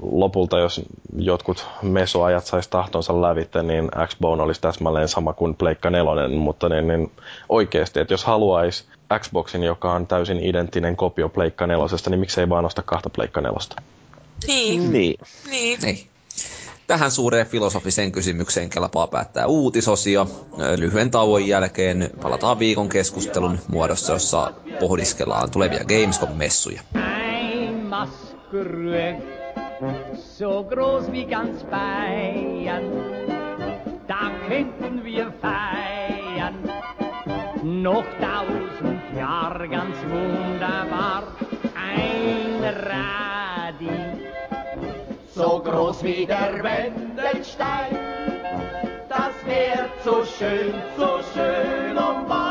lopulta 0.02 0.60
jos 0.60 0.82
jotkut 1.18 1.68
mesoajat 1.82 2.46
saisi 2.46 2.70
tahtonsa 2.70 3.22
lävitte, 3.22 3.64
niin 3.64 3.92
Xbone 4.08 4.44
olisi 4.44 4.62
täsmälleen 4.62 5.08
sama 5.08 5.34
kuin 5.34 5.56
Pleikka 5.56 5.90
nelonen, 5.90 6.32
mutta 6.32 6.70
niin, 6.70 6.88
niin 6.88 7.12
oikeasti, 7.50 8.00
että 8.00 8.14
jos 8.14 8.26
haluaisi 8.26 8.86
Xboxin, 9.20 9.64
joka 9.64 9.94
on 9.94 10.08
täysin 10.08 10.40
identtinen 10.40 10.96
kopio 10.96 11.30
Pleikka 11.30 11.68
nelosesta, 11.68 12.10
niin 12.10 12.20
miksei 12.20 12.50
vaan 12.50 12.66
osta 12.66 12.82
kahta 12.82 13.10
Pleikka 13.10 13.42
nelosta? 13.42 13.82
Niin. 14.48 14.92
Niin. 14.92 15.16
niin. 15.50 15.80
niin. 15.82 16.08
Tähän 16.88 17.12
suureen 17.12 17.48
filosofiseen 17.48 18.12
kysymykseen 18.12 18.70
kelpaa 18.70 19.08
päättää 19.08 19.48
uutisosio. 19.48 20.28
Lyhyen 20.78 21.12
tauon 21.12 21.48
jälkeen 21.48 22.10
palataan 22.22 22.60
viikon 22.60 22.90
keskustelun 22.90 23.60
muodossa, 23.68 24.14
jossa 24.14 24.54
pohdiskellaan 24.80 25.52
tulevia 25.52 25.84
Gamescom-messuja. 25.84 26.82
So 30.38 30.64
groß 30.64 31.12
wie 31.12 31.26
ganz 31.26 31.64
Bayern, 31.64 32.84
da 34.08 34.30
könnten 34.48 35.04
wir 35.04 35.32
feiern. 35.42 36.56
Noch 37.64 38.06
tausend 38.20 39.02
Jahre 39.18 39.68
ganz 39.68 39.98
wunderbar, 40.10 41.24
ein 41.76 42.64
Rad 42.64 43.41
so 45.36 45.60
groß 45.60 46.04
wie 46.04 46.26
der 46.26 46.62
Wendelstein. 46.62 47.98
Das 49.08 49.34
wird 49.46 49.92
so 50.04 50.24
schön, 50.26 50.74
so 50.98 51.20
schön 51.34 51.98
und 51.98 52.30
wahr. 52.30 52.51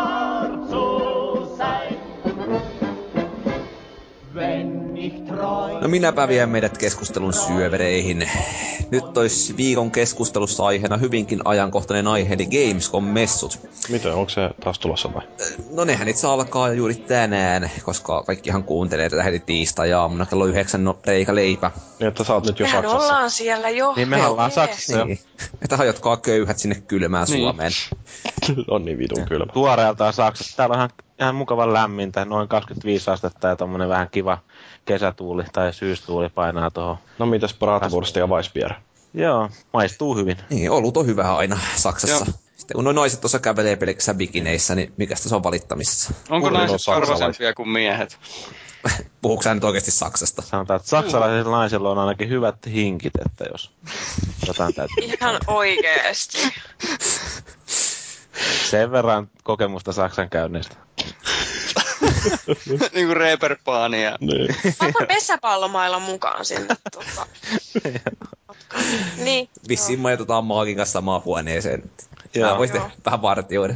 No 5.81 5.89
minäpä 5.89 6.28
vien 6.28 6.49
meidät 6.49 6.78
keskustelun 6.78 7.32
syövereihin. 7.32 8.31
Nyt 8.91 9.19
olisi 9.19 9.57
viikon 9.57 9.91
keskustelussa 9.91 10.66
aiheena 10.66 10.97
hyvinkin 10.97 11.41
ajankohtainen 11.45 12.07
aihe, 12.07 12.35
eli 12.35 12.47
Gamescom-messut. 12.47 13.59
Miten, 13.89 14.15
onko 14.15 14.28
se 14.28 14.51
taas 14.65 14.78
tulossa 14.78 15.15
vai? 15.15 15.23
No 15.70 15.85
nehän 15.85 16.09
itse 16.09 16.27
alkaa 16.27 16.73
juuri 16.73 16.95
tänään, 16.95 17.70
koska 17.85 18.23
kaikkihan 18.23 18.65
kuuntelee 18.65 19.11
tätä 19.11 19.23
heti 19.23 19.41
tiistai-aamuna 19.41 20.27
kello 20.27 20.47
yhdeksän 20.47 20.85
no, 20.85 20.99
reikä 21.07 21.35
leipä. 21.35 21.70
Niin, 22.01 22.09
että 22.09 22.24
sä 22.24 22.35
oot 22.35 22.47
nyt 22.47 22.59
jo 22.61 22.66
Mehän 22.66 22.82
Saksassa. 22.82 23.07
ollaan 23.07 23.31
siellä 23.31 23.69
jo. 23.69 23.93
Niin 23.97 24.09
me 24.09 24.27
ollaan. 24.27 24.51
Saksassa. 24.51 25.05
Niin. 25.05 25.19
Että 25.62 25.77
hajotkaa 25.77 26.16
köyhät 26.16 26.59
sinne 26.59 26.82
kylmään 26.89 27.27
Niin. 27.31 27.41
Suomeen. 27.43 27.73
on 28.70 28.85
niin 28.85 28.99
vitun 28.99 29.24
kylmä. 29.28 29.53
Tuoreeltaan 29.53 30.12
Saksassa. 30.12 30.57
Täällä 30.57 30.73
on 30.73 30.78
ihan, 30.78 30.91
ihan 31.20 31.35
mukavan 31.35 31.73
lämmintä, 31.73 32.24
noin 32.24 32.49
25 32.49 33.11
astetta 33.11 33.49
ja 33.49 33.57
tommonen 33.57 33.89
vähän 33.89 34.09
kiva 34.11 34.39
kesätuuli 34.92 35.44
tai 35.52 35.72
syystuuli 35.72 36.28
painaa 36.28 36.70
tuohon. 36.70 36.96
No 37.18 37.26
mitäs 37.26 37.54
Bratwurst 37.54 38.16
ja 38.16 38.26
Weissbier? 38.26 38.72
Joo, 39.14 39.50
maistuu 39.72 40.16
hyvin. 40.16 40.36
Niin, 40.50 40.70
olut 40.70 40.96
on 40.96 41.06
hyvä 41.06 41.36
aina 41.36 41.58
Saksassa. 41.76 42.24
Joo. 42.24 42.34
Sitten 42.56 42.74
kun 42.74 42.84
nuo 42.84 42.92
naiset 42.92 43.20
tuossa 43.20 43.38
kävelee 43.38 43.76
pelkästään 43.76 44.18
bikineissä, 44.18 44.74
niin 44.74 44.92
mikä 44.96 45.16
se 45.16 45.34
on 45.34 45.42
valittamisessa? 45.42 46.12
Onko 46.30 46.48
Kuulin, 46.48 46.62
on 46.62 46.68
naiset 46.68 46.86
karvasempia 46.94 47.54
kuin 47.54 47.68
miehet? 47.68 48.18
Puhuuko 49.22 49.42
sä 49.42 49.54
nyt 49.54 49.64
oikeasti 49.64 49.90
Saksasta? 49.90 50.42
Sanotaan, 50.42 50.76
että 50.76 50.88
saksalaisilla 50.88 51.56
naisilla 51.56 51.90
on 51.90 51.98
ainakin 51.98 52.28
hyvät 52.28 52.56
hinkit, 52.66 53.12
että 53.26 53.44
jos 53.52 53.70
jotain 54.46 54.74
täytyy. 54.74 55.04
Ihan 55.04 55.38
oikeesti. 55.46 56.38
Sen 58.70 58.92
verran 58.92 59.30
kokemusta 59.42 59.92
Saksan 59.92 60.30
käynneistä. 60.30 60.76
niin 62.94 63.06
kuin 63.06 63.16
Reeperpaania. 63.16 64.16
Niin. 64.20 64.56
Mä 64.80 64.88
otan 64.88 65.06
pesäpallomailla 65.09 65.98
mukaan 65.98 66.44
sinne. 66.44 66.76
Tota. 66.92 67.26
niin. 69.24 69.48
Vissiin 69.68 70.01
majoitutaan 70.01 70.44
Maakin 70.44 70.76
kanssa 70.76 70.92
samaan 70.92 71.24
huoneeseen. 71.24 71.90
Joo. 72.34 72.51
Mä 72.51 72.59
voisin 72.59 72.82
vähän 73.05 73.22
vartioida. 73.22 73.74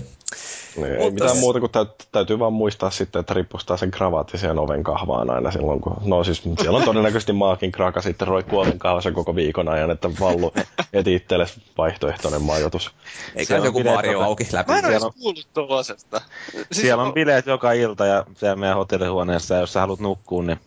Niin, 0.77 0.87
ei 0.87 0.99
Mutta 0.99 1.13
mitään 1.15 1.37
s- 1.37 1.41
muuta 1.41 1.61
kuin 1.61 1.73
täyt, 1.73 1.89
täytyy 2.13 2.39
vaan 2.39 2.53
muistaa 2.53 2.91
sitten, 2.91 3.21
että 3.21 3.35
ripustaa 3.35 3.77
sen 3.77 3.91
kravaatti 3.91 4.39
siihen 4.39 4.59
oven 4.59 4.83
kahvaan 4.83 5.31
aina 5.31 5.51
silloin, 5.51 5.81
kun... 5.81 5.97
No 6.05 6.25
siis 6.25 6.43
siellä 6.63 6.79
on 6.79 6.85
todennäköisesti 6.85 7.33
maakin 7.33 7.73
kraka 7.73 8.01
sitten 8.03 8.29
roikkuu 8.29 8.59
oven 8.59 8.79
kahvassa 8.79 9.13
koko 9.13 9.35
viikon 9.37 9.69
ajan, 9.69 9.91
että 9.91 10.11
vallu 10.21 10.53
eti 10.93 11.15
itsellesi 11.15 11.63
vaihtoehtoinen 11.79 12.43
majoitus. 12.43 12.91
Eikä 13.35 13.47
Siellä 13.47 13.63
on 13.63 13.67
joku 13.67 13.85
Mario 13.95 14.21
auki 14.21 14.47
läpi. 14.53 14.73
Mä 14.73 14.79
en 14.79 14.85
Siellä 14.85 14.95
olisi 14.95 15.07
on- 15.07 15.23
kuullut 15.23 15.49
tuollaisesta. 15.55 16.21
Siis 16.51 16.67
Siellä 16.73 17.03
on 17.03 17.13
bileet 17.13 17.47
joka 17.47 17.73
ilta 17.73 18.07
ja 18.07 18.25
siellä 18.37 18.57
meidän 18.57 18.77
hotellihuoneessa, 18.77 19.55
ja 19.55 19.61
jos 19.61 19.73
sä 19.73 19.81
haluat 19.81 20.01
nukkua, 20.01 20.43
niin 20.43 20.59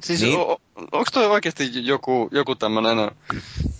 Siis 0.00 0.20
Niin. 0.22 0.38
niin. 0.38 0.48
onko 0.92 1.04
toi 1.12 1.26
oikeasti 1.26 1.86
joku, 1.86 2.28
joku 2.32 2.54
tämmöinen 2.54 3.10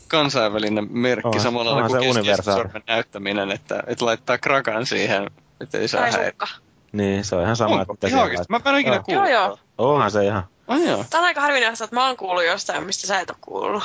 kansainvälinen 0.08 0.86
merkki 0.90 1.28
On, 1.28 1.40
samalla 1.40 1.70
lailla 1.76 1.98
kuin 1.98 2.24
keskisormen 2.24 2.82
näyttäminen, 2.86 3.50
että, 3.52 3.82
että 3.86 4.04
laittaa 4.04 4.38
krakan 4.38 4.86
siihen, 4.86 5.30
että 5.60 5.78
ei 5.78 5.88
saa 5.88 6.00
Tai 6.00 6.10
häiritä. 6.12 6.46
sukka. 6.46 6.46
Niin, 6.92 7.24
se 7.24 7.36
on 7.36 7.42
ihan 7.42 7.56
sama, 7.56 7.80
Onko? 7.80 7.92
että 7.94 8.06
Ihan 8.06 8.18
siellä 8.18 8.24
oikeasti? 8.24 8.52
Mä 8.52 8.60
en 8.64 8.70
ole 8.72 8.80
ikinä 8.80 8.94
Joo. 8.96 9.02
kuullut. 9.02 9.30
Joo, 9.30 9.46
joo. 9.46 9.58
Onhan 9.78 10.10
se 10.10 10.24
ihan. 10.24 10.42
Ai 10.68 10.88
joo. 10.88 11.04
Tää 11.10 11.20
on 11.20 11.26
aika 11.26 11.40
harvinaista, 11.40 11.84
että 11.84 11.96
mä 11.96 12.06
oon 12.06 12.16
kuullut 12.16 12.44
jostain, 12.44 12.84
mistä 12.84 13.06
sä 13.06 13.20
et 13.20 13.30
oo 13.30 13.36
kuullut. 13.40 13.82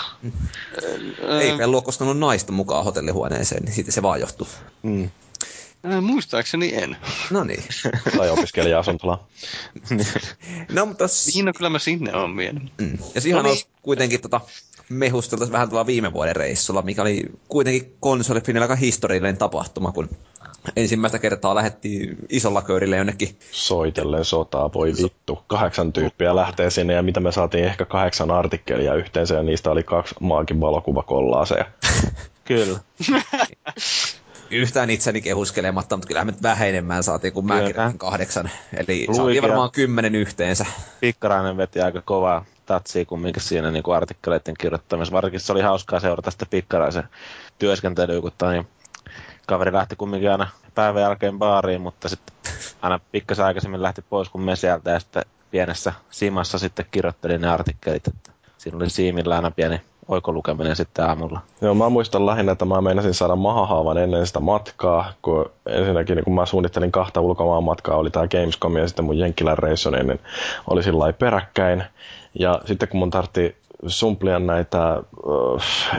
Ei 1.42 1.56
meillä 1.58 1.76
ole 1.78 1.84
koskaan 1.84 2.20
naista 2.20 2.52
mukaan 2.52 2.84
hotellihuoneeseen, 2.84 3.64
niin 3.64 3.74
siitä 3.76 3.92
se 3.92 4.02
vaan 4.02 4.20
johtuu. 4.20 4.48
Mm. 4.84 5.10
Äh, 5.94 6.02
muistaakseni 6.02 6.76
en. 6.76 6.98
No 7.32 7.44
niin. 7.44 7.64
Tai 8.18 8.30
opiskelija-asuntola. 8.30 9.24
No 10.72 10.86
mutta... 10.86 11.08
s- 11.08 11.28
Niin, 11.34 11.46
no 11.46 11.54
kyllä 11.58 11.70
mä 11.70 11.80
sinne 11.80 12.16
oon 12.16 12.38
vienyt. 12.38 12.64
Mm. 12.78 12.98
Ja 13.16 13.22
siihen 13.22 13.36
No 13.38 13.42
niin. 13.44 13.50
olisi 13.50 13.68
kuitenkin 13.82 14.22
tota, 14.22 14.42
mehusteltaisiin 14.90 15.54
vähän 15.54 15.70
tuolla 15.70 15.86
viime 15.86 16.14
vuoden 16.14 16.36
reissulla, 16.36 16.82
mikä 16.82 17.02
oli 17.02 17.26
kuitenkin 17.48 17.96
konsolifinin 18.00 18.62
aika 18.62 18.76
historiallinen 18.76 19.38
tapahtuma, 19.38 19.92
kun 19.92 20.10
ensimmäistä 20.76 21.20
kertaa 21.20 21.56
lähdettiin 21.56 22.18
isolla 22.30 22.62
köydillä 22.62 22.96
jonnekin. 22.96 23.40
Soitellen 23.52 24.26
sotaa, 24.26 24.74
voi 24.74 24.94
vittu. 25.04 25.40
Kahdeksan 25.48 25.94
tyyppiä 25.94 26.36
lähtee 26.36 26.70
sinne 26.70 26.94
ja 26.94 27.04
mitä 27.04 27.20
me 27.20 27.32
saatiin 27.32 27.64
ehkä 27.66 27.86
kahdeksan 27.86 28.32
artikkelia 28.32 28.94
yhteensä 28.96 29.36
ja 29.36 29.44
niistä 29.44 29.72
oli 29.72 29.84
kaksi 29.84 30.16
maakin 30.20 30.62
valokuvakollaaseja. 30.62 31.66
Kyllä. 32.46 32.80
Yhtään 34.52 34.90
itseni 34.90 35.22
kehuskelematta, 35.22 35.98
mutta 35.98 36.08
kyllähän 36.08 36.28
me 36.28 36.34
vähän 36.44 36.68
enemmän 36.68 37.04
saatiin 37.04 37.34
kuin 37.34 37.46
mä 37.46 37.62
kirjoitin 37.62 37.98
kahdeksan. 37.98 38.50
Eli 38.78 39.06
Luikia. 39.08 39.16
saatiin 39.16 39.42
varmaan 39.42 39.72
kymmenen 39.72 40.16
yhteensä. 40.16 40.66
Pikkarainen 41.02 41.58
veti 41.58 41.82
aika 41.82 42.02
kovaa 42.02 42.46
tatsia 42.66 43.06
kumminkin 43.06 43.44
siinä 43.44 43.72
niin 43.72 43.84
kuin 43.84 43.98
artikkeleiden 43.98 44.54
kirjoittamisessa. 44.60 45.16
Varsinkin 45.16 45.40
se 45.40 45.52
oli 45.52 45.62
hauskaa 45.62 46.00
seurata 46.00 46.32
sitä 46.32 46.46
Pikkaraisen 46.46 47.04
työskentelyä, 47.60 48.22
kun 48.22 48.32
niin 48.52 48.68
kaveri 49.48 49.74
lähti 49.74 49.96
kumminkin 49.96 50.32
aina 50.32 50.48
päivän 50.76 51.02
jälkeen 51.02 51.40
baariin, 51.40 51.82
mutta 51.82 52.10
sitten 52.10 52.36
aina 52.82 53.00
pikkasen 53.12 53.46
aikaisemmin 53.46 53.82
lähti 53.82 54.02
pois 54.02 54.30
kuin 54.30 54.42
me 54.42 54.56
sieltä 54.56 54.92
ja 54.92 55.00
sitten 55.00 55.24
pienessä 55.52 55.94
simassa 56.10 56.60
sitten 56.60 56.86
kirjoitteli 56.92 57.38
ne 57.38 57.48
artikkelit. 57.48 58.08
Että 58.08 58.32
siinä 58.58 58.78
oli 58.78 58.90
siimillä 58.90 59.36
aina 59.36 59.52
pieni 59.52 59.82
oikolukeminen 60.08 60.76
sitten 60.76 61.06
aamulla. 61.06 61.40
Joo, 61.62 61.74
mä 61.74 61.90
muistan 61.90 62.26
lähinnä, 62.26 62.52
että 62.52 62.66
mä 62.66 62.82
meinasin 62.82 63.14
saada 63.14 63.36
mahahaavan 63.36 63.98
ennen 63.98 64.28
sitä 64.28 64.40
matkaa, 64.40 65.12
kun 65.22 65.52
ensinnäkin 65.66 66.16
niin 66.16 66.24
kun 66.24 66.36
mä 66.36 66.46
suunnittelin 66.46 66.92
kahta 66.92 67.22
ulkomaan 67.22 67.64
matkaa, 67.64 67.98
oli 67.98 68.10
tää 68.10 68.28
Gamescom 68.28 68.78
ja 68.78 68.88
sitten 68.88 69.06
mun 69.06 69.18
Jenkkilän 69.18 69.58
reissu, 69.58 69.90
niin 69.90 70.08
niin 70.08 70.20
oli 70.68 70.84
sillä 70.84 71.14
peräkkäin. 71.14 71.84
Ja 72.40 72.62
sitten 72.66 72.90
kun 72.90 73.00
mun 73.00 73.10
tartti 73.10 73.56
sumplia 73.88 74.40
näitä 74.40 74.94
ö, 74.94 75.02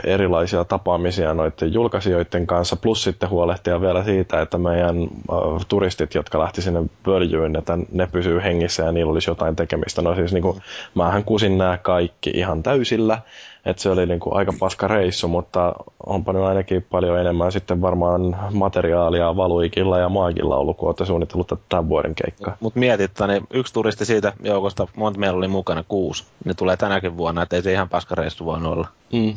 erilaisia 0.03 0.65
tapaamisia 0.65 1.33
noiden 1.33 1.73
julkaisijoiden 1.73 2.47
kanssa, 2.47 2.75
plus 2.75 3.03
sitten 3.03 3.29
huolehtia 3.29 3.81
vielä 3.81 4.03
siitä, 4.03 4.41
että 4.41 4.57
meidän 4.57 5.03
ö, 5.03 5.35
turistit, 5.67 6.15
jotka 6.15 6.39
lähti 6.39 6.61
sinne 6.61 6.83
pöljyyn, 7.03 7.55
että 7.55 7.77
ne 7.91 8.07
pysyy 8.11 8.43
hengissä 8.43 8.83
ja 8.83 8.91
niillä 8.91 9.11
olisi 9.11 9.29
jotain 9.29 9.55
tekemistä. 9.55 10.01
No 10.01 10.15
siis 10.15 10.33
niin 10.33 10.41
kuin, 10.41 10.61
mähän 10.95 11.23
kusin 11.23 11.57
nämä 11.57 11.77
kaikki 11.77 12.29
ihan 12.29 12.63
täysillä, 12.63 13.21
että 13.67 13.83
se 13.83 13.89
oli 13.89 14.05
niin 14.05 14.19
kuin 14.19 14.35
aika 14.35 14.53
paska 14.59 14.87
reissu, 14.87 15.27
mutta 15.27 15.73
onpa 16.05 16.33
nyt 16.33 16.43
ainakin 16.43 16.85
paljon 16.89 17.19
enemmän 17.19 17.51
sitten 17.51 17.81
varmaan 17.81 18.37
materiaalia 18.53 19.35
valuikilla 19.35 19.99
ja 19.99 20.09
maagilla 20.09 20.57
ollut, 20.57 20.77
kun 20.77 20.87
olette 20.87 21.05
suunnitellut 21.05 21.47
tätä 21.47 21.61
tämän 21.69 21.89
vuoden 21.89 22.15
keikkaa. 22.15 22.57
Mutta 22.59 22.79
mietit, 22.79 23.11
että 23.11 23.27
niin 23.27 23.47
yksi 23.53 23.73
turisti 23.73 24.05
siitä 24.05 24.33
joukosta, 24.43 24.87
monta 24.95 25.19
meillä 25.19 25.37
oli 25.37 25.47
mukana, 25.47 25.83
kuusi. 25.87 26.23
Ne 26.45 26.53
tulee 26.53 26.77
tänäkin 26.77 27.17
vuonna, 27.17 27.41
että 27.41 27.55
ei 27.55 27.61
se 27.61 27.71
ihan 27.71 27.89
paskareissu 27.89 28.45
voinut 28.45 28.73
olla. 28.73 28.87
Mm. 29.13 29.35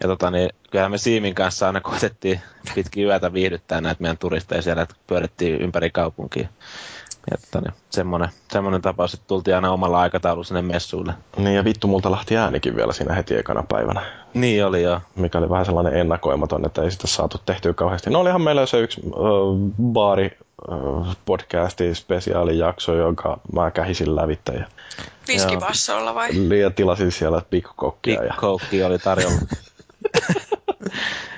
Ja 0.00 0.08
tota, 0.08 0.30
niin, 0.30 0.50
kyllähän 0.70 0.90
me 0.90 0.98
Siimin 0.98 1.34
kanssa 1.34 1.66
aina 1.66 1.80
koetettiin 1.80 2.40
pitkin 2.74 3.04
yötä 3.04 3.32
viihdyttää 3.32 3.80
näitä 3.80 4.02
meidän 4.02 4.18
turisteja 4.18 4.62
siellä, 4.62 4.82
että 4.82 4.94
pyörittiin 5.06 5.60
ympäri 5.60 5.90
kaupunkia. 5.90 6.48
Että 7.34 7.60
niin, 7.60 7.72
semmoinen, 7.90 8.28
semmoinen 8.52 8.82
tapaus, 8.82 9.14
että 9.14 9.26
tultiin 9.26 9.54
aina 9.54 9.72
omalla 9.72 10.00
aikataululla 10.00 10.44
sinne 10.44 10.62
messuille. 10.62 11.12
Niin 11.36 11.54
ja 11.54 11.64
vittu 11.64 11.88
multa 11.88 12.10
lähti 12.10 12.36
äänikin 12.36 12.76
vielä 12.76 12.92
siinä 12.92 13.14
heti 13.14 13.34
ekana 13.34 13.62
päivänä, 13.68 14.02
Niin 14.34 14.66
oli 14.66 14.82
joo. 14.82 15.00
mikä 15.14 15.38
oli 15.38 15.50
vähän 15.50 15.64
sellainen 15.64 15.96
ennakoimaton, 15.96 16.66
että 16.66 16.82
ei 16.82 16.90
sitä 16.90 17.06
saatu 17.06 17.38
tehtyä 17.46 17.72
kauheasti. 17.72 18.10
No 18.10 18.20
olihan 18.20 18.42
meillä 18.42 18.66
se 18.66 18.80
yksi 18.80 19.00
äh, 19.06 19.12
baari 19.82 20.30
äh, 20.72 21.16
podcasti 21.24 21.94
spesiaalijakso, 21.94 22.94
jonka 22.94 23.40
mä 23.52 23.70
kähisin 23.70 24.16
lävittä 24.16 24.52
ja 24.52 24.64
Viskipassolla 25.28 26.14
vai? 26.14 26.28
liian 26.32 26.74
tilasin 26.74 27.12
siellä 27.12 27.42
pikkukokkia. 27.50 28.20
Big 28.20 28.72
Ja... 28.80 28.86
Oli 28.86 28.98
tarjolla. 28.98 29.38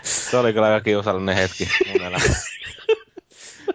se 0.02 0.38
oli 0.38 0.52
kyllä 0.52 0.66
aika 0.66 0.84
kiusallinen 0.84 1.36
hetki 1.36 1.68
mun 1.86 2.02
elämässä. 2.02 2.54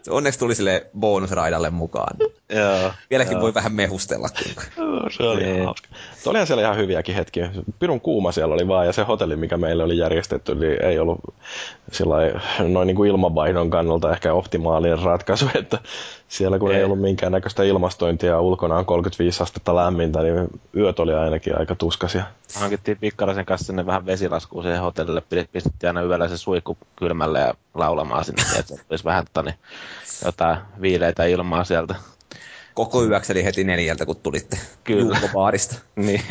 Se 0.01 0.11
onneksi 0.11 0.39
tuli 0.39 0.55
sille 0.55 0.85
bonusraidalle 0.99 1.69
mukaan. 1.69 2.17
Joo. 2.49 2.91
Vieläkin 3.09 3.31
joo. 3.33 3.41
voi 3.41 3.53
vähän 3.53 3.73
mehustella. 3.73 4.29
kuinka. 4.43 4.61
Se 5.17 5.23
oli 5.23 5.43
Niin. 5.43 5.53
ihan 5.55 5.65
hauska. 5.65 5.87
Mutta 6.15 6.29
olihan 6.29 6.47
siellä 6.47 6.63
ihan 6.63 6.77
hyviäkin 6.77 7.15
hetkiä. 7.15 7.51
Pirun 7.79 8.01
kuuma 8.01 8.31
siellä 8.31 8.53
oli 8.53 8.67
vaan, 8.67 8.85
ja 8.85 8.93
se 8.93 9.03
hotelli, 9.03 9.35
mikä 9.35 9.57
meille 9.57 9.83
oli 9.83 9.97
järjestetty, 9.97 10.55
niin 10.55 10.83
ei 10.85 10.99
ollut 10.99 11.19
sillä 11.91 12.15
noin 12.67 12.87
niin 12.87 12.95
kuin 12.95 13.09
ilmanvaihdon 13.09 13.69
kannalta 13.69 14.11
ehkä 14.11 14.33
optimaalinen 14.33 14.99
ratkaisu, 14.99 15.45
että 15.59 15.77
siellä 16.29 16.59
kun 16.59 16.71
ei, 16.71 16.77
Ei. 16.77 16.83
ollut 16.83 17.01
minkäännäköistä 17.01 17.63
ilmastointia 17.63 18.29
ja 18.29 18.41
ulkona 18.41 18.75
on 18.75 18.85
35 18.85 19.43
astetta 19.43 19.75
lämmintä, 19.75 20.21
niin 20.21 20.47
yöt 20.75 20.99
oli 20.99 21.13
ainakin 21.13 21.59
aika 21.59 21.75
tuskasia. 21.75 22.23
Hankittiin 22.55 22.97
pikkaraisen 22.97 23.45
kanssa 23.45 23.65
sinne 23.65 23.85
vähän 23.85 24.05
vesilaskuun 24.05 24.63
siihen 24.63 24.81
hotellille. 24.81 25.21
Pi- 25.21 25.49
Pistettiin 25.51 25.87
aina 25.87 26.01
yöllä 26.01 26.27
se 26.27 26.37
suikku 26.37 26.77
kylmälle 26.95 27.39
ja 27.39 27.53
laulamaan 27.73 28.25
sinne, 28.25 28.43
niin 28.43 28.59
että 28.59 28.73
olisi 28.89 29.05
vähän 29.05 29.25
tani, 29.33 29.53
jotain 30.25 30.57
viileitä 30.81 31.25
ilmaa 31.25 31.63
sieltä. 31.63 31.95
Koko 32.73 33.03
yöksi 33.05 33.31
eli 33.31 33.43
heti 33.43 33.63
neljältä, 33.63 34.05
kun 34.05 34.15
tulitte 34.15 34.57
Kyllä. 34.83 35.19
Niin. 35.95 36.23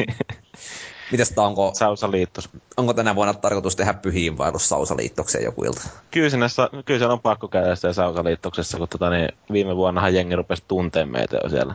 Mites 1.12 1.30
tää 1.30 1.44
onko, 1.44 1.70
Sausa 1.74 2.10
liittos. 2.10 2.48
onko 2.76 2.94
tänä 2.94 3.14
vuonna 3.14 3.34
tarkoitus 3.34 3.76
tehdä 3.76 3.94
pyhiinvaellus 3.94 4.68
Sausaliittokseen 4.68 5.44
joku 5.44 5.64
ilta? 5.64 5.80
Kyllä, 6.10 6.30
sinne, 6.30 6.48
sa- 6.48 6.70
kyllä 6.84 6.98
siellä 6.98 7.12
on 7.12 7.20
pakko 7.20 7.48
käydä 7.48 7.74
siellä 7.76 7.94
Sausa-liittoksessa, 7.94 8.78
kun 8.78 8.88
tota, 8.88 9.10
niin, 9.10 9.28
viime 9.52 9.76
vuonnahan 9.76 10.14
jengi 10.14 10.36
rupesi 10.36 10.62
tuntea 10.68 11.06
meitä 11.06 11.36
jo 11.44 11.48
siellä. 11.50 11.74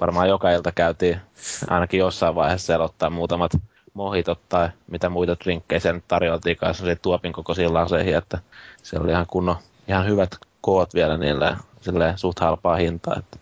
Varmaan 0.00 0.28
joka 0.28 0.50
ilta 0.50 0.72
käytiin 0.72 1.20
ainakin 1.68 2.00
jossain 2.00 2.34
vaiheessa 2.34 2.66
siellä 2.66 2.84
ottaa 2.84 3.10
muutamat 3.10 3.52
mohitot 3.94 4.40
tai 4.48 4.68
mitä 4.90 5.08
muita 5.08 5.36
drinkkejä 5.44 5.92
nyt 5.92 6.04
tarjoltiin 6.08 6.56
kanssa 6.56 6.84
tuopin 7.02 7.32
kokoisiin 7.32 7.74
laseihin, 7.74 8.16
että 8.16 8.38
siellä 8.82 9.04
oli 9.04 9.12
ihan 9.12 9.26
kunnon, 9.26 9.56
ihan 9.88 10.06
hyvät 10.06 10.30
koot 10.60 10.94
vielä 10.94 11.16
niillä 11.16 11.44
ja 11.46 11.56
silleen 11.80 12.18
suht 12.18 12.38
halpaa 12.40 12.76
hintaa. 12.76 13.16
Että. 13.18 13.38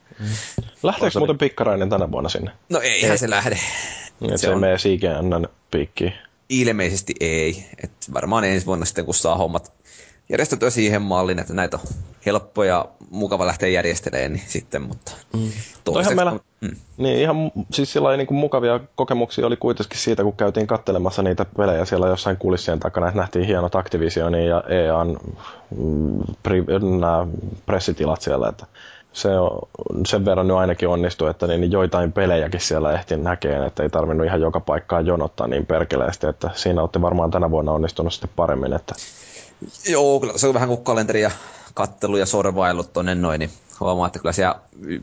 Lähteekö 0.83 1.07
Osa- 1.07 1.19
muuten 1.21 1.39
Pikkarainen 1.39 1.91
tänä 1.91 2.11
vuonna 2.11 2.29
sinne? 2.29 2.51
No 2.69 2.81
eihän 2.81 3.11
Ei. 3.11 3.19
se 3.19 3.31
lähde. 3.31 3.59
Että 4.23 4.37
Se 4.37 4.47
se, 4.47 4.51
on- 4.51 4.61
menee 4.61 4.77
CGNn 4.77 5.49
piikkiin. 5.71 6.13
Ilmeisesti 6.49 7.15
ei. 7.21 7.65
Et 7.83 7.93
varmaan 8.15 8.45
ensi 8.45 8.67
vuonna 8.67 8.85
sitten, 8.85 9.05
kun 9.05 9.15
saa 9.15 9.37
hommat 9.37 9.73
järjestettyä 10.29 10.71
siihen 10.71 11.03
malliin, 11.03 11.39
että 11.39 11.55
näitä 11.55 11.77
on 11.77 11.83
helppo 12.27 12.65
ja 12.65 12.89
mukava 13.11 13.47
lähteä 13.47 13.69
järjestelemään, 13.69 14.33
niin 14.33 14.45
sitten, 14.47 14.83
mutta 14.83 15.13
mm. 15.37 15.51
Toihan 15.85 16.17
meillä, 16.17 16.33
mm. 16.61 16.77
niin 16.97 17.19
ihan 17.19 17.53
siis 17.73 17.93
sillä 17.93 18.17
niin 18.17 18.27
kuin 18.27 18.39
mukavia 18.39 18.81
kokemuksia 18.95 19.47
oli 19.47 19.57
kuitenkin 19.57 19.99
siitä, 19.99 20.23
kun 20.23 20.37
käytiin 20.37 20.67
kattelemassa 20.67 21.23
niitä 21.23 21.45
pelejä 21.45 21.85
siellä 21.85 22.07
jossain 22.07 22.37
kulissien 22.37 22.81
takana, 22.81 23.09
että 23.09 23.21
nähtiin 23.21 23.47
hienot 23.47 23.75
Activisionin 23.75 24.47
ja 24.47 24.65
EAN 24.69 25.19
mm, 25.77 26.21
pri, 26.43 26.65
nämä 27.01 27.27
pressitilat 27.67 28.21
siellä, 28.21 28.49
että 28.49 28.67
se 29.13 29.39
on, 29.39 29.59
sen 30.07 30.25
verran 30.25 30.49
nyt 30.49 30.57
ainakin 30.57 30.89
onnistui, 30.89 31.31
että 31.31 31.47
niin 31.47 31.73
joitain 31.73 32.13
pelejäkin 32.13 32.61
siellä 32.61 32.93
ehti 32.93 33.17
näkeen, 33.17 33.65
että 33.65 33.83
ei 33.83 33.91
tarvinnut 33.91 34.27
ihan 34.27 34.41
joka 34.41 34.61
paikkaan 34.61 35.07
jonottaa 35.07 35.47
niin 35.47 35.67
perkeleesti, 35.67 36.27
että 36.27 36.51
siinä 36.55 36.81
olette 36.81 37.01
varmaan 37.01 37.31
tänä 37.31 37.51
vuonna 37.51 37.73
onnistunut 37.73 38.13
sitten 38.13 38.31
paremmin, 38.37 38.73
että 38.73 38.95
Joo, 39.89 40.21
kyllä 40.21 40.39
se 40.39 40.49
on 40.49 40.55
vähän 40.55 40.69
kuin 40.69 40.85
kalenteri 40.85 41.23
ja 41.23 41.31
kattelu 41.75 42.17
ja 42.17 42.27
sorvailut 42.27 42.93
tonne 42.93 43.15
noin, 43.15 43.39
niin 43.39 43.51
huomaa, 43.81 44.07
että 44.07 44.19
kyllä 44.19 44.33
siellä 44.33 44.55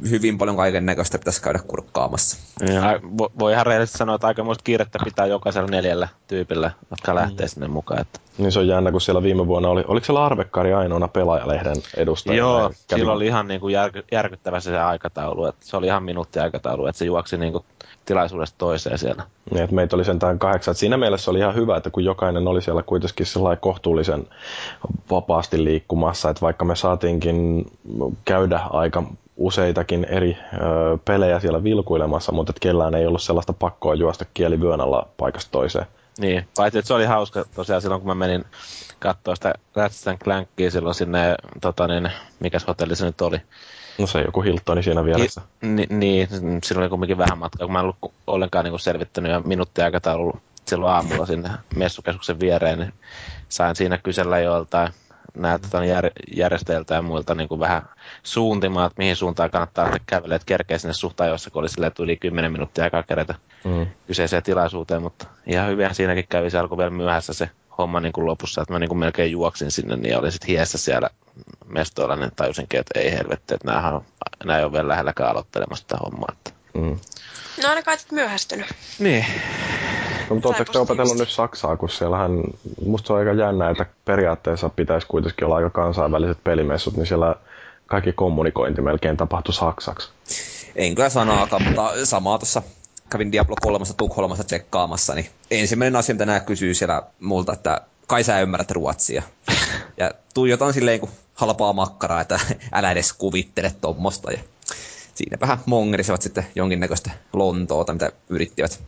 hyvin 0.10 0.38
paljon 0.38 0.58
kaiken 0.58 0.86
näköistä 0.86 1.18
pitäisi 1.18 1.42
käydä 1.42 1.60
kurkkaamassa. 1.68 2.38
Ja, 2.74 2.94
vo- 2.98 3.32
voi 3.40 3.54
ihan 3.54 3.66
rehellisesti 3.66 3.98
sanoa, 3.98 4.16
että 4.16 4.28
aikamoista 4.28 4.64
kiirettä 4.64 5.00
pitää 5.04 5.26
jokaisella 5.26 5.68
neljällä 5.68 6.08
tyypillä, 6.28 6.72
jotka 6.92 7.16
lähtee 7.16 7.48
sinne 7.48 7.68
mukaan. 7.68 8.02
Että. 8.02 8.20
niin 8.38 8.52
se 8.52 8.60
on 8.60 8.68
jännä, 8.68 8.92
kun 8.92 9.02
siellä 9.02 9.24
viime 9.24 9.48
vuonna 9.48 9.70
oli, 9.70 9.84
oliko 9.88 10.06
siellä 10.06 10.26
Arvekkari 10.26 10.74
ainoana 10.74 11.08
pelaajalehden 11.08 11.76
edustaja? 11.98 12.38
Joo, 12.38 12.70
Kävi- 12.88 13.00
sillä 13.00 13.14
oli 13.14 13.28
ihan 13.28 13.48
niin 13.48 13.60
kuin 13.60 13.74
järky, 13.74 14.04
järkyttävä 14.12 14.60
se, 14.60 14.70
se 14.70 14.80
aikataulu. 14.80 15.46
Että 15.46 15.66
se 15.66 15.78
oli 15.78 15.86
ihan 15.88 16.04
minuutti 16.04 16.40
aikataulu, 16.40 16.88
että 16.88 17.00
se 17.00 17.06
juoksi 17.06 17.38
niin 17.38 17.52
kuin 17.52 17.66
tilaisuudesta 18.06 18.58
toiseen 18.58 18.98
siellä. 18.98 19.24
Niin, 19.52 19.64
että 19.64 19.76
meitä 19.76 19.96
oli 19.96 20.06
sentään 20.06 20.40
kahdeksan. 20.40 20.72
Et 20.72 20.78
siinä 20.78 20.98
mielessä 20.98 21.32
oli 21.32 21.40
ihan 21.40 21.56
hyvä, 21.56 21.78
että 21.78 21.90
kun 21.90 22.04
jokainen 22.04 22.48
oli 22.48 22.62
siellä 22.62 22.84
kuitenkin 22.84 23.26
sellainen 23.26 23.62
kohtuullisen 23.62 24.28
vapaasti 25.12 25.64
liikkumassa, 25.64 26.30
että 26.30 26.42
vaikka 26.42 26.66
me 26.66 26.76
saatiinkin 26.76 27.66
käydä 28.26 28.60
aika 28.70 29.04
useitakin 29.38 30.06
eri 30.06 30.38
ö, 30.54 30.58
pelejä 31.06 31.40
siellä 31.40 31.64
vilkuilemassa, 31.64 32.32
mutta 32.32 32.52
että 32.52 32.60
kellään 32.60 32.96
ei 32.96 33.08
ollut 33.08 33.22
sellaista 33.22 33.54
pakkoa 33.54 33.96
juosta 33.96 34.26
kieli 34.34 34.62
vyön 34.62 34.82
alla 34.82 35.08
paikasta 35.18 35.52
toiseen. 35.52 35.86
Niin, 36.20 36.48
paitsi 36.58 36.80
että 36.80 36.88
se 36.88 36.94
oli 36.94 37.06
hauska 37.06 37.46
tosiaan 37.56 37.82
silloin, 37.82 38.02
kun 38.02 38.08
mä 38.08 38.16
menin 38.16 38.46
katsoa 39.00 39.36
sitä 39.36 39.54
Ratchet 39.76 40.20
Clankia 40.20 40.72
silloin 40.72 40.96
sinne, 40.96 41.36
tota 41.62 41.88
niin, 41.88 42.12
mikäs 42.40 42.68
hotelli 42.68 42.96
se 42.96 43.06
nyt 43.06 43.22
oli. 43.22 43.42
No 43.98 44.08
se 44.08 44.22
joku 44.22 44.42
Hiltoni 44.42 44.84
siinä 44.84 45.06
vieressä. 45.06 45.42
Ni, 45.62 45.86
niin, 45.90 46.28
silloin 46.64 46.84
oli 46.84 46.90
kumminkin 46.90 47.18
vähän 47.18 47.38
matkaa, 47.38 47.68
kun 47.68 47.74
mä 47.74 47.80
en 47.80 47.84
ollut 47.84 48.14
ollenkaan 48.28 48.66
niin 48.66 48.80
selvittänyt 48.80 49.32
ja 49.32 49.40
minuutti 49.40 49.82
aikataulu 49.82 50.34
silloin 50.66 50.94
aamulla 50.94 51.26
sinne 51.26 51.50
messukeskuksen 51.76 52.40
viereen, 52.40 52.80
niin 52.80 52.94
sain 53.50 53.76
siinä 53.76 53.98
kysellä 53.98 54.40
joiltain 54.40 54.90
näiltä 55.38 55.68
tota, 55.68 55.86
jär, 55.86 56.10
järjestäjiltä 56.36 56.96
ja 56.96 57.02
muilta 57.02 57.36
niin 57.36 57.50
kuin 57.50 57.60
vähän 57.60 57.82
suuntimaan, 58.24 58.88
että 58.88 59.02
mihin 59.02 59.16
suuntaan 59.16 59.52
kannattaa 59.52 59.86
lähteä 59.86 60.04
kävelemään, 60.06 60.36
että 60.36 60.46
kerkeä 60.46 60.78
sinne 60.78 60.94
suht 60.94 61.22
ajoissa, 61.22 61.50
kun 61.50 61.60
oli 61.60 61.88
että 61.88 62.04
yli 62.04 62.18
10 62.18 62.52
minuuttia 62.52 62.84
aikaa 62.84 63.04
kerätä 63.04 63.36
Mm. 63.66 63.88
kyseiseen 64.08 64.44
tilaisuuteen, 64.44 65.02
mutta 65.02 65.28
ihan 65.48 65.70
hyvin 65.70 65.96
siinäkin 65.96 66.26
kävi, 66.30 66.50
se 66.50 66.58
alkoi 66.58 66.78
vielä 66.78 66.90
myöhässä 66.90 67.34
se 67.34 67.50
homma 67.78 68.00
niin 68.00 68.14
kuin 68.14 68.26
lopussa, 68.26 68.62
että 68.62 68.74
mä 68.74 68.80
niin 68.80 68.88
kuin 68.88 68.98
melkein 68.98 69.32
juoksin 69.32 69.72
sinne, 69.72 69.96
niin 69.96 70.18
olin 70.18 70.32
sitten 70.32 70.48
hiessä 70.48 70.78
siellä 70.78 71.10
mestoilla, 71.68 72.16
niin 72.16 72.32
tajusinkin, 72.36 72.80
että 72.80 73.00
ei 73.00 73.12
helvetti, 73.12 73.54
että 73.54 73.72
näähän 73.72 74.02
nää 74.46 74.58
ei 74.58 74.64
ole 74.64 74.72
vielä 74.72 74.88
lähelläkään 74.88 75.30
aloittelemassa 75.30 75.88
tätä 75.88 76.02
hommaa. 76.06 76.30
Että. 76.32 76.52
Mm. 76.74 77.00
No 77.64 77.70
ainakaan 77.70 77.98
et 77.98 78.12
myöhästynyt. 78.12 78.68
Niin. 79.00 79.26
No, 80.30 80.36
mutta 80.36 80.48
oletteko 80.48 80.74
te 80.74 80.80
opetellut 80.80 81.18
nyt 81.18 81.30
Saksaa, 81.30 81.78
kun 81.78 81.90
siellähän, 81.90 82.32
musta 82.86 83.08
se 83.08 83.14
on 83.14 83.20
aika 83.20 83.34
jännä, 83.34 83.70
että 83.70 83.86
periaatteessa 84.06 84.70
pitäisi 84.70 85.08
kuitenkin 85.08 85.46
olla 85.46 85.56
aika 85.56 85.70
kansainväliset 85.70 86.44
pelimessut, 86.44 86.98
niin 86.98 87.06
siellä 87.06 87.36
kaikki 87.86 88.14
kommunikointi 88.14 88.82
melkein 88.82 89.18
tapahtui 89.18 89.54
saksaksi. 89.54 90.10
En 90.76 90.96
kyllä 90.96 91.10
sanaakaan, 91.10 91.64
mutta 91.64 92.06
samaa 92.06 92.38
tuossa 92.38 92.62
kävin 93.10 93.32
Diablo 93.32 93.56
3 93.62 93.86
Tukholmassa 93.98 94.44
tsekkaamassa, 94.44 95.16
niin 95.16 95.30
ensimmäinen 95.52 95.96
asia, 95.96 96.16
mitä 96.16 96.26
nämä 96.26 96.40
kysyy 96.40 96.74
siellä 96.74 97.04
multa, 97.20 97.54
että 97.54 97.82
kai 98.08 98.24
sä 98.24 98.40
ymmärrät 98.40 98.72
ruotsia. 98.72 99.24
Ja 99.98 100.12
tuijotan 100.34 100.74
silleen 100.74 101.00
kuin 101.00 101.12
halpaa 101.36 101.74
makkaraa, 101.74 102.22
että 102.22 102.40
älä 102.72 102.92
edes 102.92 103.14
kuvittele 103.14 103.76
tommosta. 103.82 104.32
Ja 104.32 104.40
siinä 105.16 105.38
vähän 105.42 105.58
mongerisivat 105.66 106.22
sitten 106.22 106.48
jonkinnäköistä 106.56 107.12
Lontoota, 107.34 107.94
mitä 107.94 108.12
yrittivät. 108.30 108.80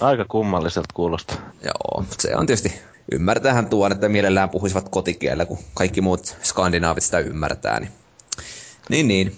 Aika 0.00 0.24
kummalliselta 0.24 0.88
kuulostaa. 0.94 1.36
Joo, 1.64 2.00
mutta 2.00 2.16
se 2.18 2.36
on 2.36 2.46
tietysti, 2.46 2.80
ymmärtäähän 3.12 3.66
tuon, 3.66 3.92
että 3.92 4.08
mielellään 4.08 4.50
puhuisivat 4.50 4.88
kotikielellä, 4.88 5.46
kun 5.46 5.58
kaikki 5.74 6.00
muut 6.00 6.36
skandinaavit 6.42 7.04
sitä 7.04 7.18
ymmärtää. 7.18 7.80
Niin, 7.80 7.90
niin, 8.88 9.08
niin. 9.08 9.36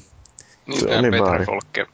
Niin, 0.66 0.80
Se 0.80 0.96
on 0.96 1.02
niin 1.02 1.12
Petra. 1.12 1.44
Folke. 1.44 1.86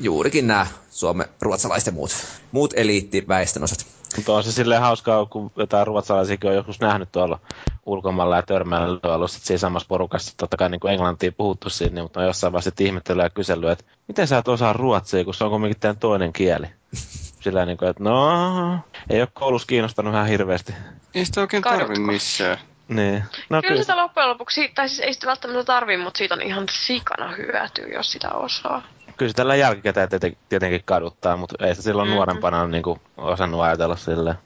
juurikin 0.00 0.46
nämä 0.46 0.66
Suomen 0.90 1.26
ruotsalaiset 1.40 1.86
ja 1.86 1.92
muut, 1.92 2.10
muut 2.52 2.74
eliittiväestön 2.76 3.62
osat. 3.62 3.86
Mutta 4.16 4.32
on 4.32 4.44
se 4.44 4.52
silleen 4.52 4.80
hauskaa, 4.80 5.26
kun 5.26 5.50
jotain 5.56 5.86
ruotsalaisiakin 5.86 6.50
on 6.50 6.56
joskus 6.56 6.80
nähnyt 6.80 7.12
tuolla 7.12 7.38
ulkomailla 7.86 8.36
ja 8.36 8.42
törmäillä 8.42 9.14
ollut 9.14 9.30
sit 9.30 9.42
siinä 9.42 9.58
samassa 9.58 9.88
porukassa. 9.88 10.34
Totta 10.36 10.56
kai 10.56 10.70
niin 10.70 10.80
kuin 10.80 10.92
englantia 10.92 11.32
puhuttu 11.32 11.70
siinä, 11.70 11.94
niin, 11.94 12.04
mutta 12.04 12.20
on 12.20 12.26
jossain 12.26 12.52
vaiheessa 12.52 12.70
sitten 12.70 12.86
ihmetellyt 12.86 13.24
ja 13.24 13.30
kysellyt, 13.30 13.70
että 13.70 13.84
miten 14.08 14.26
sä 14.26 14.38
et 14.38 14.48
osaa 14.48 14.72
ruotsia, 14.72 15.24
kun 15.24 15.34
se 15.34 15.44
on 15.44 15.50
kuitenkin 15.50 15.80
teidän 15.80 15.96
toinen 15.96 16.32
kieli. 16.32 16.66
Sillä 17.42 17.66
niin 17.66 17.78
kuin, 17.78 17.88
että 17.88 18.04
no, 18.04 18.78
ei 19.10 19.20
ole 19.20 19.28
koulussa 19.32 19.66
kiinnostanut 19.66 20.14
ihan 20.14 20.26
hirveästi. 20.26 20.74
Ei 21.14 21.24
sitä 21.24 21.40
oikein 21.40 21.62
tarvi 21.62 21.98
missään. 21.98 22.58
Niin. 22.88 23.24
No 23.50 23.62
Kyllä 23.62 23.80
sitä 23.80 23.96
loppujen 23.96 24.28
lopuksi, 24.28 24.68
tai 24.74 24.88
siis 24.88 25.00
ei 25.00 25.14
sitä 25.14 25.26
välttämättä 25.26 25.64
tarvii, 25.64 25.96
mutta 25.96 26.18
siitä 26.18 26.34
on 26.34 26.42
ihan 26.42 26.66
sikana 26.70 27.28
hyötyä, 27.28 27.86
jos 27.94 28.12
sitä 28.12 28.30
osaa. 28.30 28.82
Kyllä 29.18 29.28
se 29.30 29.34
tällä 29.36 29.56
jälkikäteen 29.56 30.08
tieten- 30.08 30.36
tietenkin 30.48 30.82
kaduttaa, 30.84 31.36
mutta 31.36 31.66
ei 31.66 31.74
se 31.74 31.82
silloin 31.82 32.08
Mhm. 32.08 32.14
nuorempana 32.16 32.66
niin 32.66 32.82
kuin 32.82 33.00
osannut 33.16 33.60
ajatella 33.60 33.96
silleen. 33.96 34.36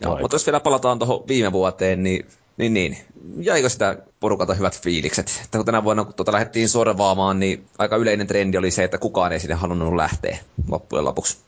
Joo, 0.00 0.18
mutta 0.20 0.34
jos 0.34 0.46
vielä 0.46 0.60
palataan 0.60 0.98
tuohon 0.98 1.24
viime 1.28 1.52
vuoteen, 1.52 2.02
niin, 2.02 2.26
niin, 2.56 2.74
niin 2.74 2.96
jäikö 3.40 3.68
sitä 3.68 3.96
porukalta 4.20 4.54
hyvät 4.54 4.80
fiilikset? 4.82 5.40
Että 5.44 5.58
kun 5.58 5.64
tänä 5.66 5.84
vuonna, 5.84 6.04
kun 6.04 6.14
tuota 6.14 6.32
lähdettiin 6.32 6.68
sorvaamaan, 6.68 7.40
niin 7.40 7.66
aika 7.78 7.96
yleinen 7.96 8.26
trendi 8.26 8.58
oli 8.58 8.70
se, 8.70 8.84
että 8.84 8.98
kukaan 8.98 9.32
ei 9.32 9.40
sinne 9.40 9.54
halunnut 9.54 9.94
lähteä 9.96 10.38
loppujen 10.68 11.04
lopuksi. 11.04 11.38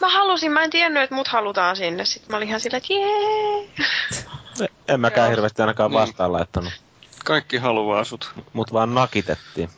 Mä 0.00 0.08
halusin, 0.08 0.52
mä 0.52 0.64
en 0.64 0.70
tiennyt, 0.70 1.02
että 1.02 1.14
mut 1.14 1.28
halutaan 1.28 1.76
sinne. 1.76 2.04
Sitten 2.04 2.30
mä 2.30 2.36
olin 2.36 2.48
ihan 2.48 2.60
silleen, 2.60 2.82
että 2.84 2.94
jee. 2.94 4.68
En 4.88 5.00
mäkään 5.00 5.26
Joo. 5.26 5.30
hirveästi 5.30 5.62
ainakaan 5.62 5.90
Niin. 5.90 6.00
vastaan 6.00 6.32
laittanut, 6.32 6.72
Kaikki 7.24 7.56
haluaa 7.56 8.04
sut. 8.04 8.30
mutta 8.52 8.72
vaan 8.74 8.94
nakitettiin. 8.94 9.68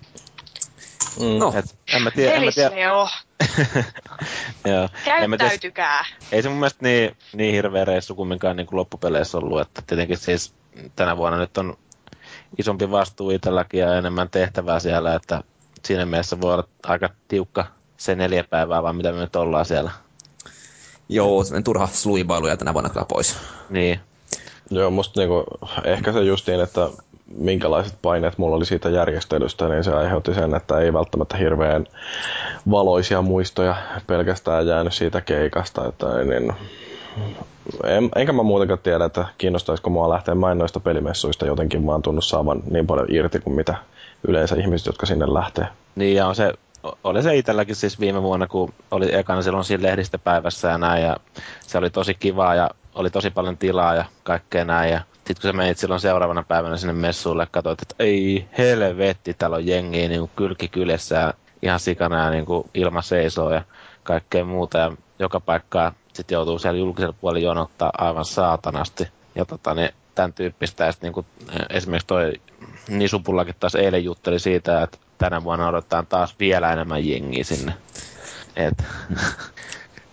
Mm. 1.21 1.39
No, 1.39 1.53
Et, 1.57 1.77
en 1.95 2.03
mä 2.03 2.11
tiedä, 2.11 2.35
en 2.35 2.45
mä 2.45 2.51
tiedä. 2.53 2.77
Joo. 2.81 3.09
En 5.07 5.31
mä 5.31 5.37
tiedä, 5.37 5.51
käyttäytykää. 5.51 6.05
ei 6.33 6.43
se 6.43 6.49
mun 6.49 6.59
mielestä 6.59 6.79
niin, 6.83 7.17
niin 7.33 7.55
hirveä 7.55 7.85
reissu 7.85 8.15
kumminkaan 8.15 8.57
niin 8.57 8.67
kuin 8.67 8.77
loppupeleissä 8.77 9.39
ollut, 9.39 9.61
että 9.61 9.83
tietenkin 9.87 10.19
siis 10.19 10.55
tänä 10.97 11.17
vuonna 11.17 11.39
nyt 11.39 11.59
on 11.59 11.77
isompi 12.59 12.91
vastuu 12.91 13.31
itselläkin 13.31 13.81
ja 13.81 13.99
enemmän 13.99 14.31
tehtävää 14.31 14.81
siellä, 14.81 15.15
että 15.15 15.43
siinä 15.85 16.07
mielessä 16.07 16.41
voi 16.41 16.55
olla 16.55 16.69
aika 16.83 17.11
tiukka 17.29 17.67
se 17.97 18.15
neljä 18.15 18.45
päivää, 18.45 18.83
vaan 18.83 18.97
mitä 18.97 19.13
me 19.13 19.21
nyt 19.21 19.37
ollaan 19.37 19.67
siellä. 19.67 19.91
joo, 21.09 21.45
semmoinen 21.45 21.65
turha 21.65 21.87
sluibailu 21.87 22.47
ja 22.47 22.57
tänä 22.57 22.75
vuonna 22.75 22.91
kyllä 22.91 23.07
pois. 23.09 23.37
Niin, 23.71 24.01
Joo, 24.71 24.91
musta 24.91 25.21
niinku, 25.21 25.45
ehkä 25.85 26.13
se 26.13 26.21
justiin, 26.21 26.61
että 26.61 26.81
minkälaiset 27.39 27.95
paineet 28.03 28.39
mulla 28.39 28.57
oli 28.57 28.67
siitä 28.67 28.89
järjestelystä, 28.89 29.69
niin 29.69 29.85
se 29.85 29.93
aiheutti 29.93 30.35
sen, 30.35 30.55
että 30.55 30.79
ei 30.79 30.93
välttämättä 30.93 31.37
hirveän 31.37 31.87
valoisia 32.71 33.23
muistoja 33.23 33.77
pelkästään 34.07 34.67
jäänyt 34.67 34.95
siitä 34.95 35.21
keikasta. 35.21 35.89
Että, 35.89 36.07
niin, 36.25 36.53
en, 37.85 38.11
enkä 38.17 38.33
mä 38.33 38.43
muutenkaan 38.43 38.81
tiedä, 38.83 39.05
että 39.05 39.25
kiinnostaisiko 39.39 39.91
mua 39.91 40.09
lähteä. 40.09 40.35
Mä 40.35 40.53
en 40.53 40.59
noista 40.59 40.81
pelimessuista 40.81 41.47
jotenkin 41.47 41.87
vaan 41.87 42.03
tunnu 42.03 42.21
saavan 42.21 42.63
niin 42.71 42.87
paljon 42.87 43.07
irti 43.11 43.41
kuin 43.41 43.57
mitä 43.57 43.75
yleensä 44.29 44.57
ihmiset, 44.57 44.87
jotka 44.87 45.07
sinne 45.07 45.35
lähtee. 45.35 45.67
niin 45.95 46.17
ja 46.17 46.27
on 46.27 46.35
se 46.35 46.53
oli 47.05 47.23
se 47.23 47.37
itselläkin 47.37 47.77
siis 47.77 48.01
viime 48.01 48.23
vuonna, 48.23 48.47
kun 48.47 48.73
oli 48.91 49.15
ekana 49.15 49.43
silloin 49.43 49.65
siinä 49.65 49.83
lehdistöpäivässä 49.83 50.69
ja 50.69 50.79
näin, 50.79 51.03
ja 51.03 51.17
se 51.61 51.79
oli 51.79 51.91
tosi 51.91 52.15
kivaa 52.15 52.55
ja 52.55 52.71
oli 52.95 53.11
tosi 53.11 53.31
paljon 53.31 53.57
tilaa 53.57 53.95
ja 53.95 54.05
kaikkea 54.23 54.65
näin, 54.65 54.93
ja 54.93 55.01
sitten 55.31 55.51
kun 55.51 55.59
sä 55.59 55.63
menit 55.63 55.79
silloin 55.79 56.01
seuraavana 56.01 56.43
päivänä 56.43 56.77
sinne 56.77 56.93
messuille, 56.93 57.47
katsoit, 57.51 57.83
että 57.83 57.95
ei 57.99 58.49
helvetti, 58.59 59.35
täällä 59.35 59.57
on 59.57 59.67
jengiä 59.67 60.09
niin 60.09 60.21
kuin 60.21 60.31
kylki 60.37 60.71
ja 61.11 61.35
ihan 61.63 61.81
sikana 61.81 62.31
niin 62.31 62.47
kuin 62.47 62.71
ilma 62.75 63.03
seisoo 63.03 63.53
ja 63.53 63.63
kaikkea 64.03 64.45
muuta, 64.45 64.79
ja 64.79 64.93
joka 65.19 65.41
paikkaa 65.41 65.93
sitten 66.13 66.37
joutuu 66.37 66.59
siellä 66.59 66.79
julkisella 66.79 67.15
puolella 67.21 67.47
jonottaa 67.47 67.91
aivan 67.99 68.25
saatanasti. 68.25 69.09
Ja 69.35 69.45
tota, 69.45 69.75
niin, 69.75 69.91
tämän 70.15 70.33
tyyppistä. 70.33 70.85
Ja 70.85 70.93
sit, 70.93 71.03
niin 71.03 71.13
kuin, 71.13 71.27
esimerkiksi 71.71 72.07
toi 72.07 72.33
Nisupullakin 72.89 73.55
taas 73.61 73.75
eilen 73.75 74.05
jutteli 74.05 74.39
siitä, 74.39 74.83
että 74.83 74.99
tänä 75.19 75.45
vuonna 75.45 75.69
odotetaan 75.69 76.07
taas 76.07 76.35
vielä 76.39 76.73
enemmän 76.73 77.07
jengiä 77.07 77.45
sinne. 77.45 77.75
Et, 78.57 78.85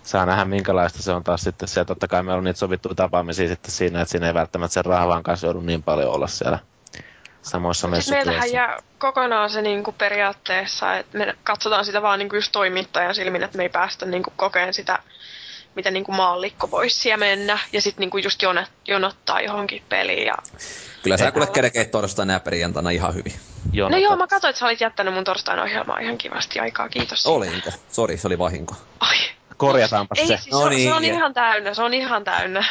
saa 0.08 0.26
nähdä 0.26 0.44
minkälaista 0.44 1.02
se 1.02 1.12
on 1.12 1.24
taas 1.24 1.42
sitten 1.42 1.68
se. 1.68 1.84
Totta 1.84 2.08
kai 2.08 2.22
meillä 2.22 2.38
on 2.38 2.44
niitä 2.44 2.58
sovittuja 2.58 2.94
tapaamisia 2.94 3.48
sitten 3.48 3.70
siinä, 3.70 4.00
että 4.00 4.12
siinä 4.12 4.26
ei 4.26 4.34
välttämättä 4.34 4.74
sen 4.74 4.84
rahvan 4.84 5.22
kanssa 5.22 5.46
joudu 5.46 5.60
niin 5.60 5.82
paljon 5.82 6.12
olla 6.12 6.26
siellä 6.26 6.58
samoissa 7.42 7.88
Siis 7.90 8.10
meillähän 8.10 8.52
jää 8.52 8.82
kokonaan 8.98 9.50
se 9.50 9.62
niinku 9.62 9.92
periaatteessa, 9.92 10.96
että 10.96 11.18
me 11.18 11.36
katsotaan 11.44 11.84
sitä 11.84 12.02
vaan 12.02 12.18
niinku 12.18 12.36
just 12.36 12.52
toimittajan 12.52 13.14
silmin, 13.14 13.42
että 13.42 13.56
me 13.56 13.62
ei 13.62 13.68
päästä 13.68 14.06
niinku 14.06 14.32
kokeen 14.36 14.74
sitä, 14.74 14.98
mitä 15.74 15.90
niinku 15.90 16.12
maallikko 16.12 16.70
voisi 16.70 16.96
siellä 16.96 17.16
mennä. 17.16 17.58
Ja 17.72 17.82
sitten 17.82 18.00
niinku 18.00 18.18
just 18.18 18.42
jonot, 18.42 18.68
jonottaa 18.88 19.40
johonkin 19.40 19.82
peliin. 19.88 20.26
Ja... 20.26 20.34
Kyllä 21.02 21.16
sä 21.16 21.24
Ei 21.24 21.32
kuule 21.32 21.46
kerkeet 21.46 21.90
torstaina 21.90 22.32
ja 22.32 22.40
perjantaina 22.40 22.90
ihan 22.90 23.14
hyvin. 23.14 23.34
Joo, 23.72 23.88
No 23.88 23.96
joo, 23.96 24.16
mä 24.16 24.26
katsoin, 24.26 24.50
että 24.50 24.60
sä 24.60 24.66
olit 24.66 24.80
jättänyt 24.80 25.14
mun 25.14 25.24
torstain 25.24 25.60
ohjelmaa 25.60 25.98
ihan 25.98 26.18
kivasti 26.18 26.58
aikaa. 26.58 26.88
Kiitos. 26.88 27.22
siitä. 27.22 27.34
Olinko? 27.34 27.70
Sori, 27.92 28.16
se 28.16 28.26
oli 28.26 28.38
vahinko. 28.38 28.74
Ai. 29.00 29.37
Korjataanpa 29.58 30.14
Ei, 30.18 30.26
se. 30.26 30.36
siis 30.36 30.50
No 30.52 30.58
se, 30.58 30.64
on- 30.64 30.70
niin, 30.70 30.88
se 30.88 30.94
on 30.94 31.04
ihan 31.04 31.34
täynnä, 31.34 31.74
se 31.74 31.82
on 31.82 31.94
ihan 31.94 32.24
täynnä. 32.24 32.64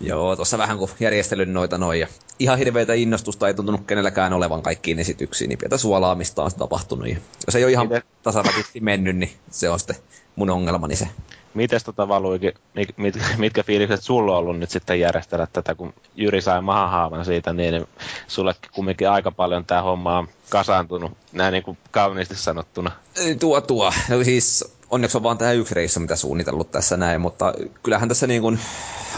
Joo, 0.00 0.36
tuossa 0.36 0.58
vähän 0.58 0.78
kun 0.78 0.88
järjestelyn 1.00 1.52
noita 1.54 1.78
noin. 1.78 2.00
Ja 2.00 2.06
ihan 2.38 2.58
hirveitä 2.58 2.94
innostusta 2.94 3.48
ei 3.48 3.54
tuntunut 3.54 3.80
kenelläkään 3.86 4.32
olevan 4.32 4.62
kaikkiin 4.62 4.98
esityksiin, 4.98 5.48
niin 5.48 5.58
pientä 5.58 5.76
suolaamista 5.78 6.42
on 6.42 6.50
tapahtunut. 6.58 7.08
Ja 7.08 7.16
jos 7.46 7.54
ei 7.56 7.64
ole 7.64 7.72
ihan 7.72 7.88
tasaväkisesti 8.22 8.80
mennyt, 8.80 9.16
niin 9.16 9.32
se 9.50 9.68
on 9.70 9.78
sitten 9.78 9.96
mun 10.36 10.50
ongelmani 10.50 10.96
se. 10.96 11.08
Mites 11.54 11.84
tota 11.84 12.08
valuikin, 12.08 12.52
mit, 12.74 12.88
mit, 12.96 13.14
mitkä 13.36 13.62
fiilikset 13.62 14.02
sulla 14.02 14.32
on 14.32 14.38
ollut 14.38 14.58
nyt 14.58 14.70
sitten 14.70 15.00
järjestellä 15.00 15.46
tätä, 15.52 15.74
kun 15.74 15.94
Jyri 16.16 16.40
sai 16.42 16.62
mahahaavan 16.62 17.24
siitä, 17.24 17.52
niin, 17.52 17.74
niin 17.74 17.86
sullekin 18.28 18.70
kumminkin 18.74 19.10
aika 19.10 19.30
paljon 19.30 19.64
tämä 19.64 19.82
homma 19.82 20.18
on 20.18 20.28
kasaantunut, 20.50 21.12
näin 21.32 21.52
niin 21.52 21.62
kuin 21.62 21.78
kauniisti 21.90 22.34
sanottuna. 22.36 22.90
Ei, 23.16 23.34
Tuo, 23.36 23.60
tuo. 23.60 23.92
No 24.08 24.24
siis 24.24 24.75
onneksi 24.90 25.16
on 25.16 25.22
vaan 25.22 25.38
tämä 25.38 25.52
yksi 25.52 25.74
reissu, 25.74 26.00
mitä 26.00 26.16
suunnitellut 26.16 26.70
tässä 26.70 26.96
näin, 26.96 27.20
mutta 27.20 27.54
kyllähän 27.82 28.08
tässä 28.08 28.26
niin 28.26 28.42
kuin 28.42 28.58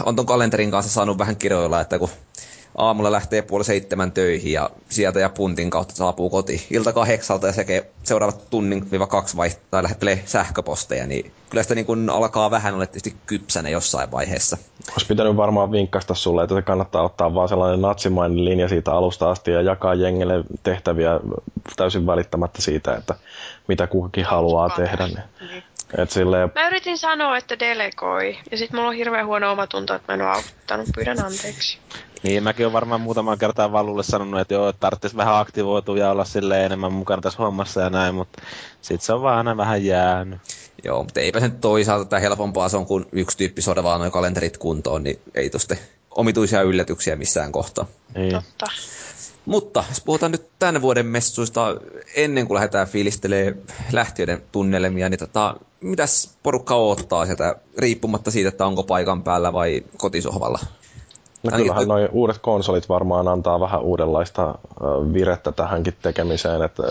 on 0.05 0.15
ton 0.15 0.25
kalenterin 0.25 0.71
kanssa 0.71 0.91
saanut 0.93 1.17
vähän 1.17 1.35
kirjoilla, 1.35 1.81
että 1.81 1.99
kun 1.99 2.09
aamulla 2.77 3.11
lähtee 3.11 3.41
puoli 3.41 3.63
seitsemän 3.63 4.11
töihin 4.11 4.53
ja 4.53 4.69
sieltä 4.89 5.19
ja 5.19 5.29
puntin 5.29 5.69
kautta 5.69 5.95
saapuu 5.95 6.29
koti 6.29 6.67
ilta 6.71 6.93
kahdeksalta 6.93 7.47
ja 7.47 7.53
sekä 7.53 7.83
seuraavat 8.03 8.49
tunnin 8.49 8.91
viiva 8.91 9.07
kaksi 9.07 9.37
vaihtaa 9.37 9.83
lähettelee 9.83 10.23
sähköposteja, 10.25 11.07
niin 11.07 11.31
kyllä 11.49 11.63
sitä 11.63 11.75
niin 11.75 11.85
kuin 11.85 12.09
alkaa 12.09 12.51
vähän 12.51 12.73
olla 12.73 12.85
tietysti 12.85 13.15
kypsänä 13.25 13.69
jossain 13.69 14.11
vaiheessa. 14.11 14.57
Olisi 14.91 15.07
pitänyt 15.07 15.37
varmaan 15.37 15.71
vinkkasta 15.71 16.13
sulle, 16.13 16.43
että 16.43 16.61
kannattaa 16.61 17.03
ottaa 17.03 17.33
vaan 17.33 17.49
sellainen 17.49 17.81
natsimainen 17.81 18.45
linja 18.45 18.67
siitä 18.69 18.91
alusta 18.91 19.31
asti 19.31 19.51
ja 19.51 19.61
jakaa 19.61 19.93
jengille 19.93 20.43
tehtäviä 20.63 21.19
täysin 21.75 22.05
välittämättä 22.05 22.61
siitä, 22.61 22.95
että 22.95 23.15
mitä 23.69 23.87
kukakin 23.87 24.25
haluaa 24.25 24.69
kukaan 24.69 24.89
tehdä. 24.89 25.07
Niin. 25.07 25.49
Niin. 25.49 25.63
Et 25.97 26.11
silleen, 26.11 26.51
Mä 26.55 26.67
yritin 26.67 26.97
sanoa, 26.97 27.37
että 27.37 27.59
delegoi, 27.59 28.37
ja 28.51 28.57
sitten 28.57 28.77
mulla 28.77 28.89
on 28.89 28.95
hirveän 28.95 29.25
huono 29.25 29.51
omatunto, 29.51 29.95
että 29.95 30.11
mä 30.11 30.13
en 30.13 30.21
ole 30.21 30.35
auttanut. 30.35 30.87
Pyydän 30.95 31.25
anteeksi. 31.25 31.77
Niin, 32.23 32.43
mäkin 32.43 32.65
olen 32.65 32.73
varmaan 32.73 33.01
muutaman 33.01 33.37
kertaa 33.37 33.71
Valulle 33.71 34.03
sanonut, 34.03 34.39
että 34.39 34.53
joo, 34.53 34.69
että 34.69 34.79
tarvitsisi 34.79 35.17
vähän 35.17 35.35
aktivoitua 35.35 35.97
ja 35.97 36.11
olla 36.11 36.25
sille 36.25 36.65
enemmän 36.65 36.93
mukana 36.93 37.21
tässä 37.21 37.43
hommassa 37.43 37.81
ja 37.81 37.89
näin, 37.89 38.15
mutta 38.15 38.41
sit 38.81 39.01
se 39.01 39.13
on 39.13 39.21
vaan 39.21 39.37
aina 39.37 39.57
vähän 39.57 39.85
jäänyt. 39.85 40.39
Joo, 40.83 41.03
mutta 41.03 41.19
eipä 41.19 41.39
se 41.39 41.47
nyt 41.47 41.61
toisaalta 41.61 42.05
tämä 42.05 42.19
helpompaa 42.19 42.69
se 42.69 42.77
on, 42.77 42.85
kun 42.85 43.05
yksi 43.11 43.37
tyyppi 43.37 43.61
soda 43.61 43.83
vaan 43.83 43.99
noin 43.99 44.11
kalenterit 44.11 44.57
kuntoon, 44.57 45.03
niin 45.03 45.19
ei 45.35 45.49
tosta 45.49 45.75
omituisia 46.11 46.61
yllätyksiä 46.61 47.15
missään 47.15 47.51
kohtaa. 47.51 47.85
Niin. 48.15 48.31
Totta. 48.31 48.65
Mutta 49.49 49.83
jos 49.89 50.01
puhutaan 50.01 50.31
nyt 50.31 50.49
tämän 50.59 50.81
vuoden 50.81 51.05
messuista, 51.05 51.75
ennen 52.15 52.47
kuin 52.47 52.55
lähdetään 52.55 52.87
fiilistelee 52.87 53.57
lähtiöiden 53.91 54.41
tunnelmia, 54.51 55.09
niin 55.09 55.19
tota, 55.19 55.55
mitäs 55.81 56.37
porukka 56.43 56.75
odottaa 56.75 57.25
sieltä, 57.25 57.55
riippumatta 57.77 58.31
siitä, 58.31 58.49
että 58.49 58.65
onko 58.65 58.83
paikan 58.83 59.23
päällä 59.23 59.53
vai 59.53 59.83
kotisohvalla? 59.97 60.59
no 61.43 61.57
kyllähän 61.57 61.87
nuo 61.87 61.97
uudet 62.11 62.37
konsolit 62.37 62.89
varmaan 62.89 63.27
antaa 63.27 63.59
vähän 63.59 63.81
uudenlaista 63.81 64.55
virettä 65.13 65.51
tähänkin 65.51 65.93
tekemiseen, 66.01 66.61
että 66.61 66.83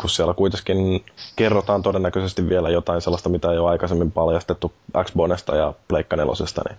kun 0.00 0.10
siellä 0.10 0.34
kuitenkin 0.34 1.04
kerrotaan 1.36 1.82
todennäköisesti 1.82 2.48
vielä 2.48 2.70
jotain 2.70 3.00
sellaista, 3.00 3.28
mitä 3.28 3.52
ei 3.52 3.58
ole 3.58 3.70
aikaisemmin 3.70 4.12
paljastettu 4.12 4.72
Xboxesta 5.04 5.56
ja 5.56 5.74
Pleikka 5.88 6.16
niin 6.16 6.76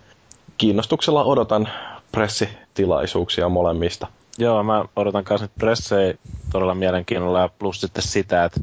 kiinnostuksella 0.58 1.24
odotan 1.24 1.70
pressitilaisuuksia 2.12 3.50
molemmista. 3.50 4.08
Joo, 4.38 4.64
mä 4.64 4.86
odotan 4.96 5.24
kanssa 5.24 5.46
nyt 5.46 5.56
pressejä 5.58 6.14
todella 6.52 6.76
mielenkiinnolla 6.76 7.40
ja 7.40 7.50
plus 7.60 7.82
sitten 7.82 8.04
sitä, 8.04 8.44
että 8.44 8.62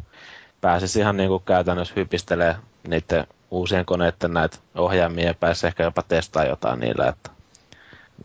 pääsis 0.61 0.97
ihan 0.97 1.17
niinku 1.17 1.39
käytännössä 1.39 1.95
hypistelee 1.97 2.57
niiden 2.89 3.27
uusien 3.51 3.85
koneiden 3.85 4.33
näitä 4.35 4.57
ohjaimia 4.75 5.27
ja 5.27 5.35
pääsisi 5.35 5.67
ehkä 5.67 5.83
jopa 5.83 6.03
testaa 6.03 6.45
jotain 6.45 6.81
niillä, 6.81 7.09
että 7.09 7.31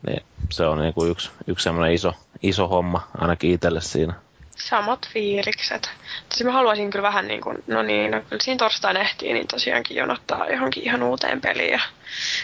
niin 0.07 0.23
se 0.49 0.65
on 0.65 0.79
niinku 0.79 1.05
yksi, 1.05 1.31
yksi 1.47 1.63
semmoinen 1.63 1.93
iso, 1.93 2.13
iso 2.43 2.67
homma 2.67 3.07
ainakin 3.17 3.51
itselle 3.51 3.81
siinä. 3.81 4.13
Samat 4.57 5.09
fiilikset. 5.13 5.89
Tosi 6.29 6.43
mä 6.43 6.51
haluaisin 6.51 6.91
kyllä 6.91 7.03
vähän 7.03 7.27
niin 7.27 7.41
kuin, 7.41 7.63
no 7.67 7.81
niin, 7.81 8.11
no 8.11 8.21
kyllä 8.29 8.43
siinä 8.43 8.57
torstaina 8.57 8.99
ehtii, 8.99 9.33
niin 9.33 9.47
tosiaankin 9.47 9.97
jonottaa 9.97 10.49
johonkin 10.49 10.83
ihan 10.83 11.03
uuteen 11.03 11.41
peliin 11.41 11.71
ja 11.71 11.79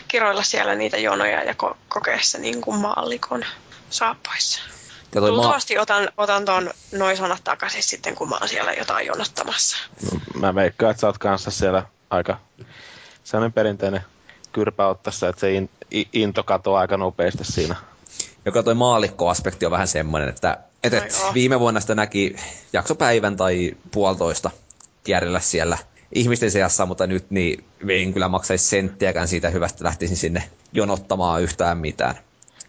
kiroilla 0.07 0.43
siellä 0.43 0.75
niitä 0.75 0.97
jonoja 0.97 1.43
ja 1.43 1.53
ko- 1.63 1.77
kokea 1.89 2.17
se 2.21 2.39
niin 2.39 2.61
kuin 2.61 2.77
maallikon 2.77 3.45
saappaissa. 3.89 4.78
Ja 5.15 5.21
toi 5.21 5.29
maa, 5.31 5.37
Luultavasti 5.37 5.77
otan, 5.77 6.09
otan 6.17 6.45
ton 6.45 6.71
noin 6.91 7.17
sanat 7.17 7.43
takaisin 7.43 7.83
sitten, 7.83 8.15
kun 8.15 8.29
mä 8.29 8.35
oon 8.35 8.49
siellä 8.49 8.73
jotain 8.73 9.07
jonottamassa. 9.07 9.77
Mä 10.33 10.55
veikkaan, 10.55 10.91
että 10.91 11.01
sä 11.01 11.07
oot 11.07 11.17
kanssa 11.17 11.51
siellä 11.51 11.85
aika 12.09 12.37
sellainen 13.23 13.53
perinteinen 13.53 14.01
kyrpä 14.51 14.87
ottaessa, 14.87 15.29
että 15.29 15.39
se 15.39 15.53
in, 15.53 15.69
into 16.13 16.43
katoaa 16.43 16.81
aika 16.81 16.97
nopeasti 16.97 17.43
siinä. 17.43 17.75
joka 18.45 18.63
toi 18.63 18.75
maalikkoaspekti 18.75 19.65
on 19.65 19.71
vähän 19.71 19.87
semmoinen, 19.87 20.29
että 20.29 20.57
et, 20.83 20.93
et, 20.93 21.19
No 21.23 21.33
viime 21.33 21.59
vuonna 21.59 21.79
sitä 21.79 21.95
näki 21.95 22.35
jaksopäivän 22.73 23.37
tai 23.37 23.77
puolitoista 23.91 24.51
kierrellä 25.03 25.39
siellä 25.39 25.77
ihmisten 26.13 26.51
seassa, 26.51 26.85
mutta 26.85 27.07
nyt 27.07 27.31
niin 27.31 27.65
en 27.89 28.13
kyllä 28.13 28.27
maksaisi 28.27 28.65
senttiäkään 28.65 29.27
siitä 29.27 29.49
hyvästä, 29.49 29.83
lähtisin 29.83 30.17
sinne 30.17 30.49
jonottamaan 30.73 31.41
yhtään 31.41 31.77
mitään. 31.77 32.15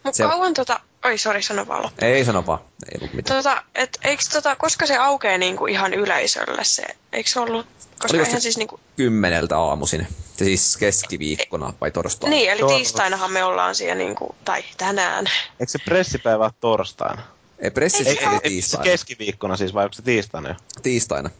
Mutta 0.02 0.16
Se- 0.16 0.22
kauan 0.22 0.54
tota... 0.54 0.80
Oi, 1.04 1.18
sori, 1.18 1.42
sano 1.42 1.68
vaan. 1.68 1.90
Ei 2.02 2.24
sano 2.24 2.46
vaan, 2.46 2.58
ei 2.92 2.98
ollut 3.00 3.14
mitään. 3.14 3.36
Tota, 3.42 3.62
et, 3.74 3.98
eikö 4.04 4.22
tota, 4.32 4.56
koska 4.56 4.86
se 4.86 4.96
aukeaa 4.96 5.38
niinku 5.38 5.66
ihan 5.66 5.94
yleisölle 5.94 6.64
se, 6.64 6.82
eikö 7.12 7.30
se 7.30 7.40
ollut, 7.40 7.66
koska 7.66 8.06
Oliko 8.10 8.24
se- 8.24 8.28
eihän 8.28 8.40
siis 8.40 8.56
niinku, 8.56 8.80
Kymmeneltä 8.96 9.58
aamuisin. 9.58 10.06
Siis 10.36 10.76
keskiviikkona 10.76 11.72
vai 11.80 11.90
torstaina? 11.90 12.36
niin, 12.36 12.50
eli 12.50 12.60
Tor- 12.60 12.68
tiistainahan 12.68 13.32
me 13.32 13.44
ollaan 13.44 13.74
siellä 13.74 13.94
niinku, 13.94 14.34
tai 14.44 14.64
tänään. 14.76 15.26
Eikö 15.60 15.70
se 15.72 15.78
pressipäivä 15.84 16.44
ole 16.44 16.52
torstaina? 16.60 17.22
Ei, 17.58 17.70
pressi 17.70 17.98
Ei, 17.98 18.02
oli 18.04 18.10
ei, 18.18 18.24
Eikö 18.26 18.36
se 18.36 18.48
tiistaina. 18.48 18.84
keskiviikkona 18.84 19.56
siis 19.56 19.74
vai 19.74 19.84
onko 19.84 19.92
se 19.94 20.02
tiistaina 20.02 20.48
jo? 20.48 20.54
tiistaina. 20.82 21.30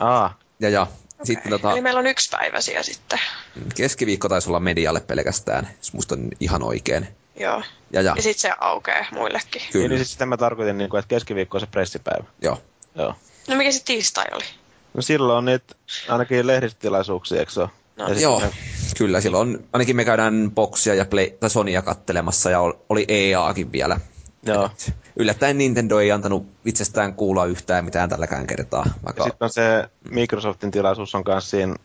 Aa, 0.00 0.38
Ja, 0.60 0.68
ja. 0.68 0.86
Sitten 1.24 1.52
Okei, 1.54 1.58
tota, 1.58 1.72
Eli 1.72 1.80
meillä 1.80 1.98
on 1.98 2.06
yksi 2.06 2.28
päivä 2.30 2.60
siellä 2.60 2.82
sitten. 2.82 3.20
keskiviikko 3.74 4.28
taisi 4.28 4.48
olla 4.48 4.60
medialle 4.60 5.00
pelkästään, 5.00 5.68
jos 5.78 5.92
muistan 5.92 6.28
ihan 6.40 6.62
oikein. 6.62 7.08
Joo. 7.36 7.62
Ja, 7.92 8.02
ja, 8.02 8.12
Ja 8.16 8.22
sitten 8.22 8.40
se 8.40 8.52
aukeaa 8.60 9.04
muillekin. 9.12 9.62
Kyllä. 9.72 9.88
Niin 9.88 9.98
siis 9.98 10.12
sitä 10.12 10.26
mä 10.26 10.36
tarkoitin, 10.36 10.78
niin 10.78 10.90
kuin, 10.90 10.98
että 10.98 11.08
keskiviikko 11.08 11.56
on 11.56 11.60
se 11.60 11.66
pressipäivä. 11.66 12.24
joo. 12.42 12.62
Joo. 12.94 13.14
No 13.48 13.56
mikä 13.56 13.72
se 13.72 13.84
tiistai 13.84 14.24
oli? 14.32 14.44
No 14.94 15.02
silloin 15.02 15.38
on 15.38 15.44
niitä 15.44 15.74
ainakin 16.08 16.46
lehdistötilaisuuksia, 16.46 17.38
eikö 17.38 17.52
se 17.52 17.60
ole? 17.60 17.70
No, 17.96 18.08
Joo, 18.12 18.40
ne- 18.40 18.50
kyllä 18.98 19.20
silloin 19.20 19.68
ainakin 19.72 19.96
me 19.96 20.04
käydään 20.04 20.50
boksia 20.54 20.94
ja 20.94 21.04
play, 21.04 21.30
tai 21.30 21.50
Sonya 21.50 21.82
kattelemassa 21.82 22.50
ja 22.50 22.60
ol- 22.60 22.72
oli 22.88 23.04
EAkin 23.08 23.72
vielä. 23.72 24.00
Joo. 24.42 24.64
Et 24.64 24.92
Yllättäen 25.16 25.58
Nintendo 25.58 25.98
ei 25.98 26.12
antanut 26.12 26.46
itsestään 26.64 27.14
kuulla 27.14 27.44
yhtään 27.46 27.84
mitään 27.84 28.08
tälläkään 28.08 28.46
kertaa. 28.46 28.84
Ja 28.86 28.92
Vaikka, 29.04 29.24
sitten 29.24 29.44
on 29.44 29.50
se 29.50 29.84
Microsoftin 30.10 30.70
tilaisuus 30.70 31.14
on 31.14 31.24
kanssa 31.24 31.50
siinä 31.50 31.76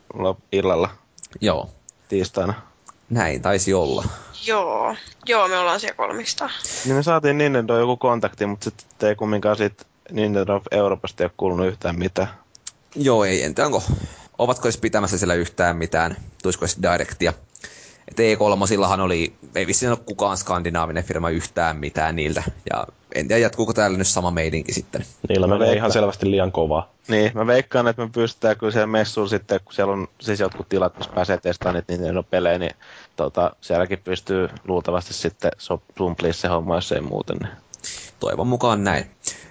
illalla 0.52 0.90
Joo, 1.41 1.69
tiistaina. 2.07 2.53
Näin 3.12 3.42
taisi 3.42 3.74
olla. 3.74 4.04
Joo. 4.48 4.96
Joo, 5.26 5.48
me 5.48 5.58
ollaan 5.58 5.80
siellä 5.80 5.96
kolmista. 5.96 6.50
Niin 6.86 6.96
me 6.96 7.04
saatiin 7.04 7.38
Nintendo 7.38 7.80
joku 7.80 7.98
kontakti, 7.98 8.46
mutta 8.46 8.64
sitten 8.64 9.10
ei 9.10 9.16
kumminkaan 9.16 9.58
siitä 9.58 9.86
Nintendo 10.12 10.62
Euroopasta 10.72 11.24
ei 11.24 11.26
ole 11.26 11.32
kuulunut 11.38 11.68
yhtään 11.68 12.00
mitään. 12.00 12.28
Joo, 12.96 13.26
ei, 13.26 13.44
entä 13.44 13.66
onko, 13.66 13.84
ovatko 14.38 14.68
edes 14.68 14.78
pitämässä 14.78 15.18
siellä 15.18 15.34
yhtään 15.34 15.78
mitään, 15.78 16.18
tulisiko 16.44 16.66
edes 16.66 16.78
Directia. 16.82 17.34
Et 18.08 18.18
E3 18.20 19.02
oli, 19.02 19.34
ei 19.56 19.68
vissiin 19.68 19.90
ole 19.92 20.00
kukaan 20.06 20.38
skandinaavinen 20.38 21.04
firma 21.04 21.30
yhtään 21.30 21.78
mitään 21.78 22.16
niiltä, 22.16 22.44
ja 22.74 22.88
en 23.16 23.28
tiedä 23.28 23.42
jatkuuko 23.42 23.74
täällä 23.74 23.98
nyt 23.98 24.08
sama 24.08 24.32
meidinkin 24.32 24.76
sitten. 24.76 25.06
Niillä 25.30 25.48
menee 25.48 25.74
ihan 25.74 25.92
selvästi 25.92 26.32
liian 26.32 26.52
kovaa. 26.52 26.92
Niin, 27.08 27.32
mä 27.34 27.48
veikkaan, 27.48 27.88
että 27.88 28.02
me 28.02 28.10
pystytään 28.14 28.58
kyllä 28.58 28.72
siellä 28.72 28.88
messuun 28.88 29.30
sitten, 29.30 29.60
kun 29.66 29.74
siellä 29.74 29.94
on 29.94 30.08
siis 30.22 30.40
jotkut 30.40 30.70
tilat, 30.70 30.98
missä 30.98 31.12
pääsee 31.16 31.38
testaamaan 31.38 31.76
niitä 31.76 31.94
Nintendo 31.94 32.24
pelejä, 32.24 32.58
niin 32.58 32.76
tota, 33.16 33.56
sielläkin 33.62 34.00
pystyy 34.04 34.50
luultavasti 34.68 35.14
sitten 35.14 35.52
sumpliin 35.98 36.34
se 36.34 36.48
homma, 36.48 36.76
jos 36.76 36.92
ei 36.92 37.02
muuten. 37.02 37.38
Niin. 37.38 37.52
Toivon 38.20 38.48
mukaan 38.48 38.84
näin. 38.84 39.06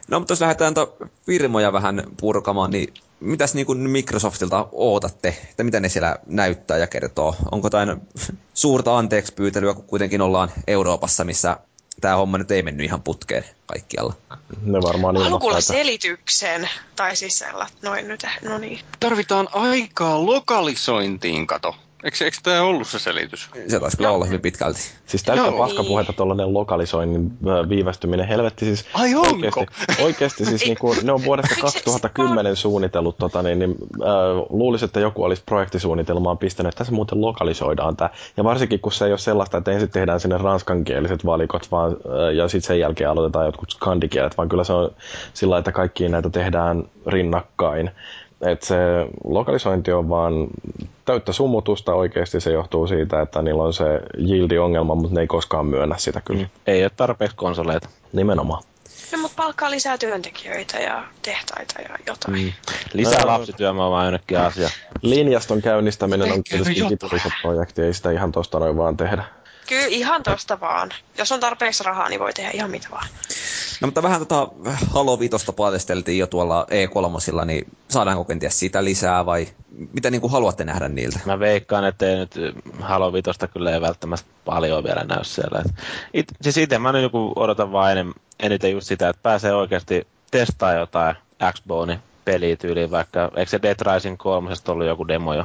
No, 0.09 0.19
mutta 0.19 0.33
jos 0.33 0.41
lähdetään 0.41 0.75
to 0.75 0.97
firmoja 1.27 1.73
vähän 1.73 2.03
purkamaan, 2.21 2.71
niin 2.71 2.95
mitäs 3.21 3.55
niin 3.55 3.67
kuin 3.67 3.91
Microsoftilta 3.91 4.69
ootatte, 4.73 5.37
että 5.51 5.65
mitä 5.65 5.81
ne 5.81 5.89
siellä 5.89 6.17
näyttää 6.27 6.79
ja 6.79 6.87
kertoo? 6.87 7.35
Onko 7.51 7.67
jotain 7.67 8.01
suurta 8.55 8.99
anteeksi 8.99 9.35
pyytelyä, 9.35 9.75
kun 9.75 9.85
kuitenkin 9.85 10.21
ollaan 10.21 10.51
Euroopassa, 10.67 11.25
missä 11.25 11.57
tämä 12.01 12.17
homma 12.17 12.39
nyt 12.39 12.51
ei 12.51 12.63
mennyt 12.63 12.87
ihan 12.87 13.03
putkeen 13.03 13.45
kaikkialla? 13.67 14.15
Ne 14.63 14.79
varmaan 14.83 15.17
Haluan 15.17 15.41
kuulla 15.41 15.59
että 15.59 15.73
selityksen. 15.73 16.69
Tai 16.97 17.17
siis 17.17 17.39
sellaista. 17.39 17.79
Noin 17.83 18.09
nyt. 18.09 18.27
No 18.43 18.59
niin. 18.59 18.81
Tarvitaan 19.01 19.49
aikaa 19.53 20.27
lokalisointiin, 20.27 21.47
kato. 21.47 21.77
Eikö, 22.05 22.25
eikö 22.25 22.37
tämä 22.43 22.63
ollut 22.63 22.89
se 22.89 22.99
selitys? 22.99 23.51
Se 23.69 23.81
taisi 23.81 23.97
kyllä 23.97 24.11
olla 24.11 24.25
hyvin 24.25 24.41
pitkälti. 24.41 24.81
Siis 25.07 25.23
täyttä 25.23 25.47
Joo. 25.47 25.59
paskapuhetta 25.59 26.13
tuollainen 26.13 26.55
lokalisoinnin 26.55 27.33
viivästyminen. 27.69 28.29
Helvetti 28.29 28.65
siis 28.65 28.85
Ai 28.95 29.15
onko? 29.15 29.31
oikeasti, 29.31 30.03
oikeasti 30.03 30.45
siis 30.45 30.65
niinku, 30.71 30.97
ne 31.03 31.13
on 31.13 31.25
vuodesta 31.25 31.55
Eikö 31.55 31.71
se- 31.71 31.79
2010 31.79 32.57
suunnitellut 32.57 33.19
tota, 33.19 33.43
niin, 33.43 33.59
niin 33.59 33.77
äh, 34.03 34.09
luulisi, 34.51 34.85
että 34.85 35.01
joku 35.01 35.25
olisi 35.25 35.43
projektisuunnitelmaan 35.47 36.39
pistänyt, 36.39 36.69
että 36.69 36.79
tässä 36.79 36.93
muuten 36.93 37.21
lokalisoidaan 37.21 37.97
tämä. 37.97 38.11
Ja 38.37 38.45
varsinkin 38.45 38.81
kun 38.81 38.93
se 38.93 39.05
ei 39.05 39.13
ole 39.13 39.19
sellaista, 39.19 39.59
että 39.59 39.71
ensin 39.71 39.91
tehdään 39.91 40.21
sinne 40.21 40.39
ranskankieliset 40.39 41.27
valikot 41.27 41.71
vaan, 41.71 41.93
äh, 41.93 42.35
ja 42.35 42.49
sitten 42.49 42.67
sen 42.69 42.79
jälkeen 42.81 43.11
aloitetaan 43.11 43.47
jotkut 43.47 43.71
skandikielet, 43.71 44.37
vaan 44.37 44.49
kyllä 44.49 44.65
se 44.65 44.73
on 44.73 44.91
sillä 45.35 45.59
että 45.59 45.73
kaikki 45.73 46.09
näitä 46.09 46.31
tehdään 46.31 46.85
rinnakkain. 47.07 47.91
Et 48.41 48.63
se 48.63 48.77
lokalisointi 49.25 49.93
on 49.93 50.09
vaan 50.09 50.33
täyttä 51.05 51.33
sumutusta 51.33 51.95
oikeasti. 51.95 52.41
Se 52.41 52.53
johtuu 52.53 52.87
siitä, 52.87 53.21
että 53.21 53.43
niillä 53.43 53.63
on 53.63 53.73
se 53.73 53.85
yieldi-ongelma, 54.19 54.95
mutta 54.95 55.15
ne 55.15 55.21
ei 55.21 55.27
koskaan 55.27 55.67
myönnä 55.67 55.95
sitä 55.99 56.21
kyllä. 56.25 56.43
Mm. 56.43 56.49
Ei 56.67 56.85
ole 56.85 56.91
tarpeeksi 56.97 57.37
konsoleita. 57.37 57.89
Nimenomaan. 58.13 58.63
No, 59.13 59.19
mutta 59.19 59.43
palkkaa 59.43 59.71
lisää 59.71 59.99
työntekijöitä 59.99 60.79
ja 60.79 61.05
tehtaita 61.23 61.83
ja 61.83 61.97
jotain. 62.07 62.45
Mm. 62.45 62.53
Lisää 62.93 63.21
Öö. 63.21 63.27
lapsityömaa 63.27 63.91
vaan 63.91 64.05
jonnekin 64.05 64.39
asia. 64.39 64.69
Linjaston 65.03 65.63
käynnistäminen 65.63 66.33
on 66.33 66.43
tietysti 66.45 66.79
jotain. 66.79 66.91
vitullisen 66.91 67.33
projekti, 67.43 67.83
ei 67.83 67.95
sitä 67.95 68.11
ihan 68.11 68.33
tosta 68.33 68.59
noin 68.59 68.77
vaan 68.77 68.97
tehdä. 68.97 69.25
Kyllä 69.71 69.87
ihan 69.87 70.23
tosta 70.23 70.61
vaan. 70.61 70.91
Jos 71.19 71.33
on 71.33 71.41
tarpeeksi 71.41 71.85
rahaa, 71.85 72.09
niin 72.09 72.21
voi 72.21 72.33
tehdä 72.33 72.51
ihan 72.51 72.71
mitä 72.71 72.89
vaan. 72.91 73.07
No 73.81 73.87
mutta 73.87 74.03
vähän 74.03 74.19
tota 74.19 74.49
Halo 74.91 75.21
Vitosta 75.21 75.53
paatesteltiin 75.53 76.19
jo 76.19 76.27
tuolla 76.27 76.67
E3, 76.71 77.45
niin 77.45 77.67
saadaanko 77.89 78.25
kenties 78.25 78.59
sitä 78.59 78.85
lisää 78.85 79.27
vai 79.27 79.49
mitä 79.93 80.11
niin 80.11 80.21
kuin 80.21 80.31
haluatte 80.31 80.65
nähdä 80.65 80.89
niiltä? 80.89 81.21
Mä 81.25 81.39
veikkaan, 81.39 81.85
että 81.85 82.07
ei 82.07 82.17
nyt 82.17 82.35
Halo 82.81 83.13
Vitosta 83.13 83.49
kyllä 83.49 83.71
ei 83.71 83.81
välttämättä 83.81 84.27
paljon 84.45 84.85
vielä 84.85 85.05
näy 85.05 85.25
siellä. 85.25 85.63
Et 85.65 85.73
it, 86.15 86.27
siis 86.43 86.57
itse 86.57 86.79
mä 86.79 86.93
nyt 86.93 87.03
joku 87.03 87.33
odotan 87.37 87.73
vaan 87.73 87.93
enem, 87.93 88.13
eniten 88.41 88.73
just 88.73 88.87
sitä, 88.87 89.09
että 89.09 89.23
pääsee 89.23 89.55
oikeasti 89.55 90.07
testaa 90.31 90.73
jotain 90.73 91.17
Xboxin 91.53 91.99
peliä 92.25 92.57
tyyliin, 92.57 92.91
vaikka 92.91 93.31
eikö 93.37 93.51
se 93.51 93.63
Dead 93.63 93.95
Rising 93.95 94.17
3 94.19 94.51
ollut 94.69 94.87
joku 94.87 95.09
demo 95.09 95.35
jo 95.35 95.45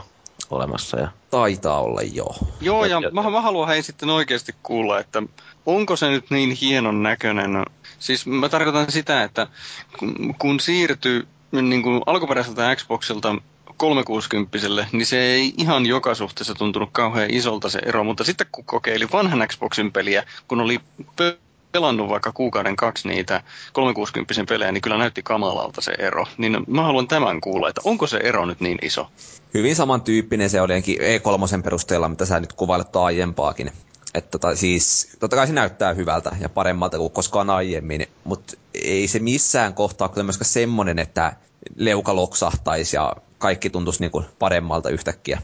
olemassa. 0.51 0.99
Ja, 0.99 1.07
Taitaa 1.29 1.81
olla 1.81 2.01
joo. 2.01 2.35
Joo, 2.61 2.85
ja 2.85 2.99
Ja- 3.03 3.11
mä, 3.11 3.29
mä 3.29 3.41
haluan 3.41 3.67
hei 3.67 3.83
sitten 3.83 4.09
oikeasti 4.09 4.55
kuulla, 4.63 4.99
että 4.99 5.23
onko 5.65 5.95
se 5.95 6.09
nyt 6.09 6.25
niin 6.29 6.51
hienon 6.51 7.03
näköinen. 7.03 7.65
Siis 7.99 8.25
mä 8.27 8.49
tarkoitan 8.49 8.91
sitä, 8.91 9.23
että 9.23 9.47
kun, 9.99 10.35
kun 10.39 10.59
siirtyy 10.59 11.27
niin 11.51 11.83
kuin 11.83 12.01
alkuperäiseltä 12.05 12.75
Xboxilta 12.75 13.35
360 13.77 14.57
niin 14.91 15.05
se 15.05 15.19
ei 15.19 15.53
ihan 15.57 15.85
joka 15.85 16.15
suhteessa 16.15 16.55
tuntunut 16.55 16.89
kauhean 16.91 17.29
isolta 17.29 17.69
se 17.69 17.79
ero, 17.85 18.03
mutta 18.03 18.23
sitten 18.23 18.47
kun 18.51 18.65
kokeili 18.65 19.07
vanhan 19.13 19.47
Xboxin 19.47 19.91
peliä, 19.91 20.23
kun 20.47 20.61
oli 20.61 20.79
pelannut 21.75 22.09
vaikka 22.09 22.31
kuukauden 22.31 22.75
kaksi 22.75 23.07
niitä 23.07 23.43
360 23.73 24.33
pelejä, 24.49 24.71
niin 24.71 24.81
kyllä 24.81 24.97
näytti 24.97 25.23
kamalalta 25.23 25.81
se 25.81 25.91
ero. 25.97 26.25
Niin 26.37 26.57
mä 26.67 26.83
haluan 26.83 27.07
tämän 27.07 27.41
kuulla, 27.41 27.69
että 27.69 27.81
onko 27.83 28.07
se 28.07 28.17
ero 28.17 28.45
nyt 28.45 28.59
niin 28.59 28.77
iso? 28.81 29.07
Hyvin 29.53 29.75
samantyyppinen 29.75 30.49
se 30.49 30.61
olikin 30.61 30.97
E3 30.97 31.61
perusteella, 31.63 32.09
mitä 32.09 32.25
sä 32.25 32.39
nyt 32.39 32.53
kuvailet 32.53 32.95
aiempaakin. 32.95 33.71
Että 34.13 34.31
tota, 34.31 34.55
siis, 34.55 35.17
totta 35.19 35.35
kai 35.35 35.47
se 35.47 35.53
näyttää 35.53 35.93
hyvältä 35.93 36.35
ja 36.39 36.49
paremmalta 36.49 36.97
kuin 36.97 37.11
koskaan 37.11 37.49
aiemmin, 37.49 38.07
mutta 38.23 38.53
ei 38.73 39.07
se 39.07 39.19
missään 39.19 39.73
kohtaa 39.73 40.09
kyllä 40.09 40.23
myöskään 40.23 40.49
semmonen, 40.49 40.99
että 40.99 41.33
leuka 41.75 42.15
loksahtaisi 42.15 42.95
ja 42.95 43.15
kaikki 43.37 43.69
tuntuisi 43.69 43.99
niin 44.01 44.11
kuin 44.11 44.25
paremmalta 44.39 44.89
yhtäkkiä. 44.89 45.41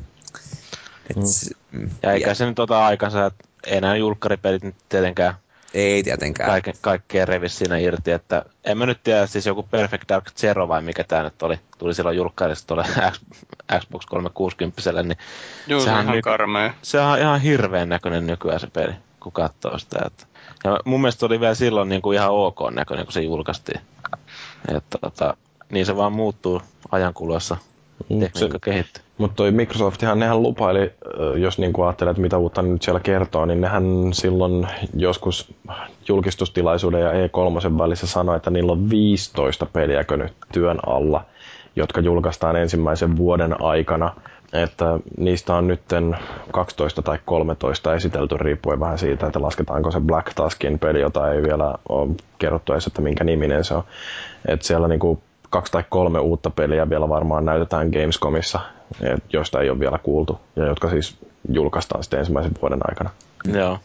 Et, 1.09 1.17
mm. 1.71 1.89
ja 2.03 2.11
eikä 2.11 2.33
se 2.33 2.45
nyt 2.45 2.59
ota 2.59 2.85
aikansa, 2.85 3.25
että 3.25 3.45
enää 3.67 3.95
julkkaripelit 3.95 4.63
nyt 4.63 4.75
tietenkään 4.89 5.35
Ei 5.73 6.03
tietenkään. 6.03 6.49
kaiken, 6.49 6.73
kaikkea 6.81 7.25
revi 7.25 7.49
siinä 7.49 7.77
irti, 7.77 8.11
että 8.11 8.45
en 8.63 8.77
mä 8.77 8.85
nyt 8.85 8.99
tiedä, 9.03 9.25
siis 9.27 9.45
joku 9.45 9.63
Perfect 9.63 10.03
Dark 10.09 10.31
Zero 10.35 10.67
vai 10.67 10.81
mikä 10.81 11.03
tää 11.03 11.23
nyt 11.23 11.43
oli, 11.43 11.59
tuli 11.77 11.93
silloin 11.93 12.17
julkkarissa 12.17 12.67
tuolle 12.67 12.83
X- 13.11 13.21
Xbox 13.79 14.05
360 14.05 14.81
niin 15.03 15.17
Joo, 15.67 15.79
se 15.79 15.83
on 15.83 15.89
Sehän 15.89 16.03
ihan 16.03 16.15
nyt- 16.15 16.23
karmea. 16.23 16.73
se 16.81 16.99
on 16.99 17.19
ihan 17.19 17.41
hirveän 17.41 17.89
näköinen 17.89 18.27
nykyään 18.27 18.59
se 18.59 18.67
peli, 18.67 18.93
kun 19.19 19.31
katsoo 19.31 19.77
sitä. 19.77 19.99
Että. 20.05 20.25
Ja 20.63 20.79
mun 20.85 21.01
mielestä 21.01 21.25
oli 21.25 21.39
vielä 21.39 21.55
silloin 21.55 21.89
niin 21.89 22.01
kuin 22.01 22.15
ihan 22.17 22.29
ok 22.31 22.59
näköinen, 22.71 23.05
kun 23.05 23.13
se 23.13 23.21
julkaistiin. 23.21 23.81
Että, 24.77 24.97
tota, 25.01 25.37
niin 25.69 25.85
se 25.85 25.95
vaan 25.95 26.13
muuttuu 26.13 26.61
ajan 26.91 27.13
kuluessa. 27.13 27.57
Mm, 28.09 28.19
Tekniikka 28.19 28.59
kehittyy. 28.59 29.03
Mutta 29.21 29.35
toi 29.35 29.51
Microsoftihan, 29.51 30.19
nehän 30.19 30.43
lupaili, 30.43 30.91
jos 31.37 31.57
ajattelee, 31.85 32.11
että 32.11 32.21
mitä 32.21 32.37
uutta 32.37 32.61
nyt 32.61 32.81
siellä 32.81 32.99
kertoo, 32.99 33.45
niin 33.45 33.61
nehän 33.61 33.83
silloin 34.13 34.67
joskus 34.95 35.53
julkistustilaisuuden 36.07 37.01
ja 37.01 37.11
E3 37.11 37.77
välissä 37.77 38.07
sanoi, 38.07 38.35
että 38.35 38.49
niillä 38.49 38.71
on 38.71 38.89
15 38.89 39.65
peliäkö 39.65 40.17
nyt 40.17 40.33
työn 40.53 40.77
alla, 40.85 41.25
jotka 41.75 42.01
julkaistaan 42.01 42.55
ensimmäisen 42.55 43.17
vuoden 43.17 43.61
aikana. 43.61 44.13
Että 44.53 44.99
niistä 45.17 45.55
on 45.55 45.67
nyt 45.67 45.81
12 46.51 47.01
tai 47.01 47.19
13 47.25 47.95
esitelty 47.95 48.37
riippuen 48.37 48.79
vähän 48.79 48.97
siitä, 48.97 49.27
että 49.27 49.41
lasketaanko 49.41 49.91
se 49.91 49.99
Black 49.99 50.33
Tuskin 50.35 50.79
peli, 50.79 51.01
jota 51.01 51.33
ei 51.33 51.43
vielä 51.43 51.75
ole 51.89 52.09
kerrottu 52.39 52.73
edes, 52.73 52.87
että 52.87 53.01
minkä 53.01 53.23
niminen 53.23 53.63
se 53.63 53.73
on. 53.73 53.83
Että 54.47 54.67
siellä 54.67 54.87
niinku 54.87 55.21
kaksi 55.51 55.71
tai 55.71 55.83
kolme 55.89 56.19
uutta 56.19 56.49
peliä 56.49 56.89
vielä 56.89 57.09
varmaan 57.09 57.45
näytetään 57.45 57.89
Gamescomissa, 57.89 58.59
et- 59.01 59.33
joista 59.33 59.61
ei 59.61 59.69
ole 59.69 59.79
vielä 59.79 59.97
kuultu, 59.97 60.39
ja 60.55 60.65
jotka 60.65 60.89
siis 60.89 61.17
julkaistaan 61.49 62.03
sitten 62.03 62.19
ensimmäisen 62.19 62.51
vuoden 62.61 62.79
aikana. 62.89 63.09
Joo. 63.53 63.79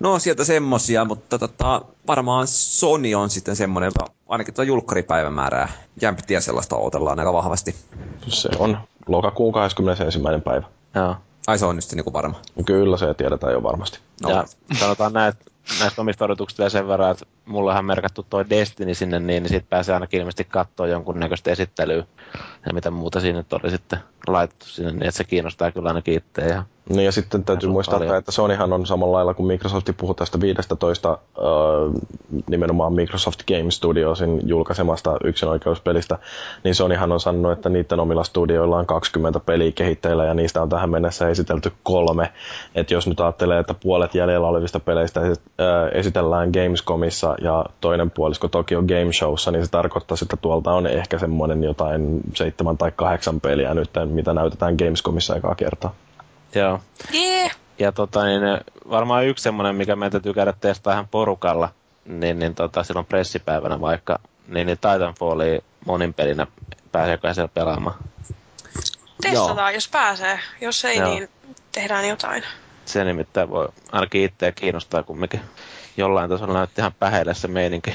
No 0.00 0.18
sieltä 0.18 0.44
semmosia, 0.44 1.04
mutta 1.04 1.38
tota, 1.38 1.82
varmaan 2.06 2.46
Sony 2.46 3.14
on 3.14 3.30
sitten 3.30 3.56
semmoinen, 3.56 3.92
ainakin 4.28 4.54
tuota 4.54 4.68
julkkaripäivämäärää 4.68 5.68
jämptiä 6.02 6.40
sellaista 6.40 6.76
odotellaan 6.76 7.18
aika 7.18 7.32
vahvasti. 7.32 7.74
Se 8.28 8.48
on 8.58 8.78
lokakuun 9.06 9.52
21. 9.52 10.20
päivä. 10.44 10.66
Joo. 10.94 11.16
Ai 11.46 11.58
se 11.58 11.66
on 11.66 11.76
nyt 11.76 11.84
niin 11.92 12.04
kuin 12.04 12.14
varma. 12.14 12.40
Kyllä 12.66 12.96
se 12.96 13.14
tiedetään 13.14 13.52
jo 13.52 13.62
varmasti. 13.62 13.98
No. 14.22 14.30
Ja 14.30 14.44
sanotaan 14.78 15.12
näin, 15.12 15.28
että 15.28 15.50
näistä 15.80 16.00
omista 16.00 16.24
odotuksista 16.24 16.70
sen 16.70 16.88
verran, 16.88 17.10
että 17.10 17.26
mullahan 17.44 17.84
merkattu 17.84 18.26
toi 18.30 18.50
Destiny 18.50 18.94
sinne 18.94 19.20
niin, 19.20 19.42
niin 19.42 19.50
siitä 19.50 19.66
pääsee 19.70 19.94
ainakin 19.94 20.20
ilmeisesti 20.20 20.44
katsoa 20.44 20.86
jonkunnäköistä 20.86 21.50
esittelyä 21.50 22.04
ja 22.66 22.74
mitä 22.74 22.90
muuta 22.90 23.20
siinä 23.20 23.38
nyt 23.38 23.52
oli 23.52 23.70
sitten 23.70 23.98
laitettu 24.26 24.66
sinne, 24.66 24.92
niin 24.92 25.02
että 25.02 25.18
se 25.18 25.24
kiinnostaa 25.24 25.72
kyllä 25.72 25.88
ainakin 25.88 26.14
itse. 26.14 26.42
Ja, 26.42 26.64
Niin 26.88 27.04
ja 27.04 27.12
sitten 27.12 27.44
täytyy 27.44 27.66
on 27.66 27.72
muistaa, 27.72 27.98
paljon. 27.98 28.16
että 28.16 28.32
Sonyhan 28.32 28.72
on 28.72 28.86
samalla 28.86 29.16
lailla 29.16 29.34
kuin 29.34 29.46
Microsoft 29.46 29.90
puhuu 29.96 30.14
tästä 30.14 30.40
15 30.40 31.10
äh, 31.12 32.02
nimenomaan 32.50 32.92
Microsoft 32.92 33.40
Game 33.48 33.70
Studiosin 33.70 34.40
julkaisemasta 34.44 35.16
yksinoikeuspelistä, 35.24 36.18
niin 36.64 36.74
Sonyhan 36.74 37.12
on 37.12 37.20
sanonut, 37.20 37.52
että 37.52 37.68
niiden 37.68 38.00
omilla 38.00 38.24
studioilla 38.24 38.76
on 38.78 38.86
20 38.86 39.40
peliä 39.40 39.72
kehitteillä 39.72 40.24
ja 40.24 40.34
niistä 40.34 40.62
on 40.62 40.68
tähän 40.68 40.90
mennessä 40.90 41.28
esitelty 41.28 41.72
kolme. 41.82 42.32
Et 42.74 42.90
jos 42.90 43.06
nyt 43.06 43.20
ajattelee, 43.20 43.58
että 43.58 43.74
puolet 43.74 44.14
jäljellä 44.14 44.48
olevista 44.48 44.80
peleistä 44.80 45.20
esitellään 45.92 46.50
Gamescomissa 46.50 47.34
ja 47.42 47.64
toinen 47.80 48.10
puolisko 48.10 48.48
Tokyo 48.48 48.82
Game 48.82 49.12
Showssa, 49.12 49.50
niin 49.50 49.64
se 49.64 49.70
tarkoittaa, 49.70 50.16
että 50.22 50.36
tuolta 50.36 50.72
on 50.72 50.86
ehkä 50.86 51.18
semmoinen 51.18 51.64
jotain 51.64 52.20
seitsemän 52.34 52.78
tai 52.78 52.92
kahdeksan 52.96 53.40
peliä 53.40 53.74
nyt, 53.74 53.90
mitä 54.04 54.34
näytetään 54.34 54.74
Gamescomissa 54.78 55.36
ekaa 55.36 55.54
kertaa. 55.54 55.94
joo. 56.54 56.80
Jee! 57.12 57.50
Ja 57.78 57.92
tota, 57.92 58.24
niin, 58.24 58.42
varmaan 58.90 59.26
yksi 59.26 59.42
semmoinen, 59.42 59.76
mikä 59.76 59.96
meidän 59.96 60.12
täytyy 60.12 60.34
käydä 60.34 60.54
testaa 60.60 60.92
ihan 60.92 61.08
porukalla, 61.08 61.68
niin, 62.04 62.38
niin 62.38 62.54
tota, 62.54 62.84
silloin 62.84 63.06
pressipäivänä 63.06 63.80
vaikka, 63.80 64.18
niin, 64.48 64.66
niin 64.66 64.78
Titanfallia 64.78 65.60
monin 65.86 66.14
pelinä 66.14 66.46
pääseekö 66.92 67.34
siellä 67.34 67.50
pelaamaan. 67.54 67.96
Testataan, 69.22 69.74
jos 69.74 69.88
pääsee. 69.88 70.40
Jos 70.60 70.84
ei, 70.84 70.96
Joo. 70.96 71.08
niin 71.08 71.28
tehdään 71.72 72.08
jotain. 72.08 72.42
Se 72.84 73.04
nimittäin 73.04 73.50
voi 73.50 73.68
ainakin 73.92 74.24
itseä 74.24 74.52
kiinnostaa 74.52 75.02
kumminkin. 75.02 75.40
Jollain 75.96 76.30
tasolla 76.30 76.54
näytti 76.54 76.80
ihan 76.80 76.94
päheille 76.98 77.34
se 77.34 77.48
meininki. 77.48 77.94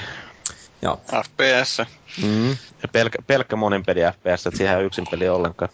Joo. 0.81 1.01
FPS. 1.23 1.81
Mm. 2.23 2.49
Ja 2.49 2.87
pelkkä, 2.91 3.17
pelkkä 3.27 3.55
monin 3.55 3.85
peli 3.85 3.99
FPS, 4.01 4.47
että 4.47 4.57
siihen 4.57 4.77
ei 4.77 4.85
yksin 4.85 5.07
peli 5.11 5.29
ollenkaan. 5.29 5.71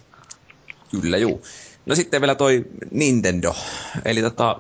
Kyllä, 0.92 1.18
juu. 1.18 1.42
No 1.86 1.96
sitten 1.96 2.22
vielä 2.22 2.36
toi 2.36 2.66
Nintendo. 2.92 3.56
Eli 4.06 4.22
tota, 4.22 4.60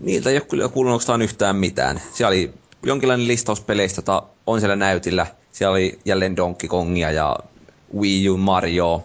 niiltä 0.00 0.30
ei 0.30 0.36
ole 0.36 0.46
kyllä 0.50 0.68
kuulunut 0.68 0.94
oikeastaan 0.94 1.22
yhtään 1.22 1.56
mitään. 1.56 2.02
Siellä 2.12 2.28
oli 2.28 2.54
jonkinlainen 2.82 3.28
listaus 3.28 3.60
peleistä, 3.60 3.98
jota 3.98 4.22
on 4.46 4.60
siellä 4.60 4.76
näytillä. 4.76 5.26
Siellä 5.52 5.72
oli 5.72 5.98
jälleen 6.04 6.36
Donkey 6.36 6.68
Kongia 6.68 7.10
ja 7.10 7.36
Wii 7.98 8.28
U 8.28 8.36
Mario. 8.36 9.04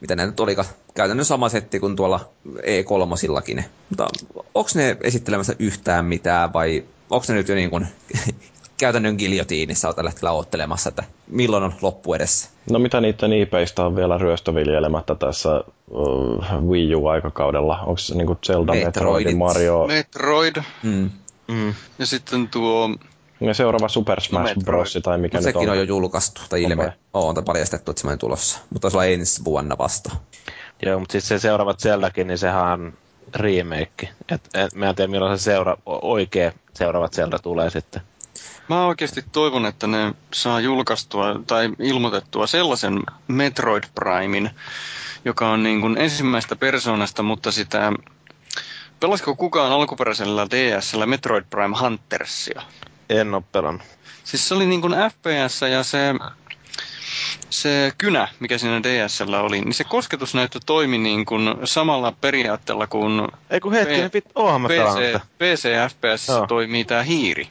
Mitä 0.00 0.16
näitä 0.16 0.30
nyt 0.30 0.40
olikaan? 0.40 0.68
Käytännön 0.96 1.24
sama 1.24 1.48
setti 1.48 1.80
kuin 1.80 1.96
tuolla 1.96 2.28
E3-sillakin. 2.48 3.64
Mutta 3.88 4.06
onko 4.54 4.70
ne 4.74 4.96
esittelemässä 5.00 5.56
yhtään 5.58 6.04
mitään 6.04 6.52
vai 6.52 6.84
onko 7.10 7.24
ne 7.28 7.34
nyt 7.34 7.48
jo 7.48 7.54
niin 7.54 7.70
kuin 7.70 7.86
käytännön 8.80 9.14
giljotiinissa 9.18 9.92
tällä 9.92 10.10
hetkellä 10.10 10.32
oottelemassa, 10.32 10.88
että 10.88 11.04
milloin 11.28 11.64
on 11.64 11.72
loppu 11.82 12.14
edessä? 12.14 12.50
No 12.70 12.78
mitä 12.78 13.00
niiden 13.00 13.32
IPistä 13.32 13.84
on 13.84 13.96
vielä 13.96 14.18
ryöstöviljelemättä 14.18 15.14
tässä 15.14 15.64
uh, 15.90 16.44
Wii 16.68 16.94
U-aikakaudella? 16.94 17.78
Onko 17.80 17.96
se 17.98 18.14
niinku 18.14 18.38
Zelda, 18.46 18.72
Metroid. 18.72 19.34
Mario 19.34 19.86
Metroid. 19.86 20.56
Mm. 20.82 21.10
Mm. 21.48 21.74
Ja 21.98 22.06
sitten 22.06 22.48
tuo... 22.48 22.90
ja 23.40 23.54
seuraava 23.54 23.88
Super 23.88 24.20
Smash 24.20 24.44
Metroid. 24.44 24.64
Bros. 24.64 24.98
tai 25.02 25.18
mikä 25.18 25.38
Mutta 25.38 25.48
nyt 25.48 25.54
sekin 25.54 25.68
on? 25.68 25.72
on 25.72 25.78
jo 25.78 25.82
julkaistu, 25.82 26.40
tai 26.48 26.64
On 26.64 26.70
ilme 26.70 26.82
vai? 26.82 26.92
on, 27.14 27.34
tai 27.34 27.44
paljastettu, 27.44 27.90
että 27.90 28.00
semmoinen 28.00 28.18
tulossa. 28.18 28.58
Mutta 28.70 28.90
se 28.90 28.96
on 28.98 29.06
ensi 29.06 29.44
vuonna 29.44 29.78
vasta. 29.78 30.16
Joo, 30.82 30.98
mutta 30.98 31.12
sitten 31.12 31.38
se 31.38 31.42
seuraavat 31.42 31.80
Zeldakin, 31.80 32.26
niin 32.26 32.38
sehän 32.38 32.66
on 32.66 32.92
remake. 33.34 34.08
Et, 34.28 34.48
et, 34.54 34.74
mä 34.74 34.88
en 34.88 34.94
tiedä 34.94 35.10
milloin 35.10 35.38
se 35.38 35.42
seura, 35.42 35.76
oikea 35.86 36.52
seuraavat 36.74 37.12
Zelda 37.12 37.38
tulee 37.38 37.70
sitten. 37.70 38.02
Mä 38.68 38.86
oikeasti 38.86 39.24
toivon, 39.32 39.66
että 39.66 39.86
ne 39.86 40.14
saa 40.32 40.60
julkaistua 40.60 41.40
tai 41.46 41.70
ilmoitettua 41.78 42.46
sellaisen 42.46 43.02
Metroid 43.28 43.84
Primein, 43.94 44.50
joka 45.24 45.50
on 45.50 45.62
niin 45.62 45.80
kuin 45.80 45.98
ensimmäistä 45.98 46.56
persoonasta, 46.56 47.22
mutta 47.22 47.52
sitä... 47.52 47.92
Pelasiko 49.00 49.36
kukaan 49.36 49.72
alkuperäisellä 49.72 50.46
DSllä 50.50 51.06
Metroid 51.06 51.44
Prime 51.50 51.76
Huntersia? 51.80 52.62
En 53.10 53.34
oo 53.34 53.40
pelannut. 53.52 53.86
Siis 54.24 54.48
se 54.48 54.54
oli 54.54 54.66
niin 54.66 54.80
kuin 54.80 54.94
FPS 54.94 55.62
ja 55.62 55.82
se, 55.82 56.14
se 57.50 57.92
kynä, 57.98 58.28
mikä 58.40 58.58
siinä 58.58 58.82
DSllä 58.82 59.40
oli, 59.40 59.60
niin 59.60 59.74
se 59.74 59.84
kosketusnäyttö 59.84 60.60
toimi 60.66 60.98
niin 60.98 61.24
kuin 61.24 61.54
samalla 61.64 62.12
periaatteella 62.12 62.86
kuin 62.86 63.28
Ei 63.50 63.60
kun 63.60 63.72
hetkinen, 63.72 64.10
P- 64.10 64.14
vit, 64.14 64.24
oohan 64.34 64.60
mä 64.60 64.68
PC. 64.68 65.20
PC 65.38 65.68
FPS 65.92 66.28
Joo. 66.28 66.46
toimii 66.46 66.84
tämä 66.84 67.02
hiiri. 67.02 67.48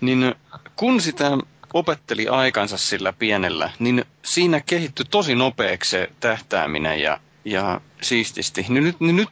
Niin 0.00 0.34
kun 0.76 1.00
sitä 1.00 1.30
opetteli 1.74 2.28
aikansa 2.28 2.78
sillä 2.78 3.12
pienellä, 3.12 3.70
niin 3.78 4.04
siinä 4.22 4.60
kehittyi 4.60 5.06
tosi 5.10 5.34
nopeaksi 5.34 5.90
se 5.90 6.10
tähtääminen 6.20 7.00
ja, 7.00 7.20
ja 7.44 7.80
siististi. 8.02 8.66
Niin 8.68 8.84
nyt, 8.84 9.00
niin 9.00 9.16
nyt 9.16 9.30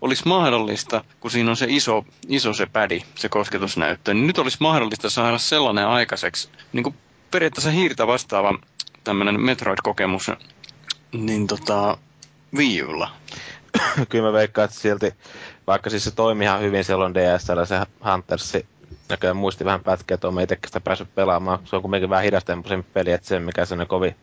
olisi 0.00 0.28
mahdollista, 0.28 1.04
kun 1.20 1.30
siinä 1.30 1.50
on 1.50 1.56
se 1.56 1.66
iso, 1.68 2.04
iso 2.28 2.52
se 2.52 2.66
pädi, 2.66 3.02
se 3.14 3.28
kosketusnäyttö, 3.28 4.14
niin 4.14 4.26
nyt 4.26 4.38
olisi 4.38 4.56
mahdollista 4.60 5.10
saada 5.10 5.38
sellainen 5.38 5.86
aikaiseksi, 5.86 6.48
niin 6.72 6.82
kuin 6.82 6.94
periaatteessa 7.30 7.70
hiirtä 7.70 8.06
vastaava 8.06 8.58
tämmöinen 9.08 9.40
Metroid-kokemus, 9.40 10.30
niin 11.12 11.46
tota, 11.46 11.98
Wii 12.56 12.82
Ulla. 12.82 13.10
Kyllä 14.08 14.26
mä 14.26 14.32
veikkaan, 14.32 14.64
että 14.64 14.76
silti, 14.76 15.14
vaikka 15.66 15.90
siis 15.90 16.04
se 16.04 16.10
toimii 16.10 16.44
ihan 16.44 16.60
hyvin 16.60 16.84
silloin 16.84 17.14
DSL, 17.14 17.64
se 17.64 17.80
Huntersi 18.12 18.66
näköjään 19.08 19.36
muisti 19.36 19.64
vähän 19.64 19.80
pätkiä, 19.80 20.14
että 20.14 20.28
on 20.28 20.40
itsekin 20.40 20.68
sitä 20.68 20.80
päässyt 20.80 21.14
pelaamaan. 21.14 21.58
Se 21.64 21.76
on 21.76 21.82
kuitenkin 21.82 22.10
vähän 22.10 22.24
hidastempoisempi 22.24 22.90
peli, 22.94 23.12
että 23.12 23.28
se 23.28 23.38
mikä 23.38 23.64
se 23.64 23.74
on 23.74 23.86
kovin 23.86 24.16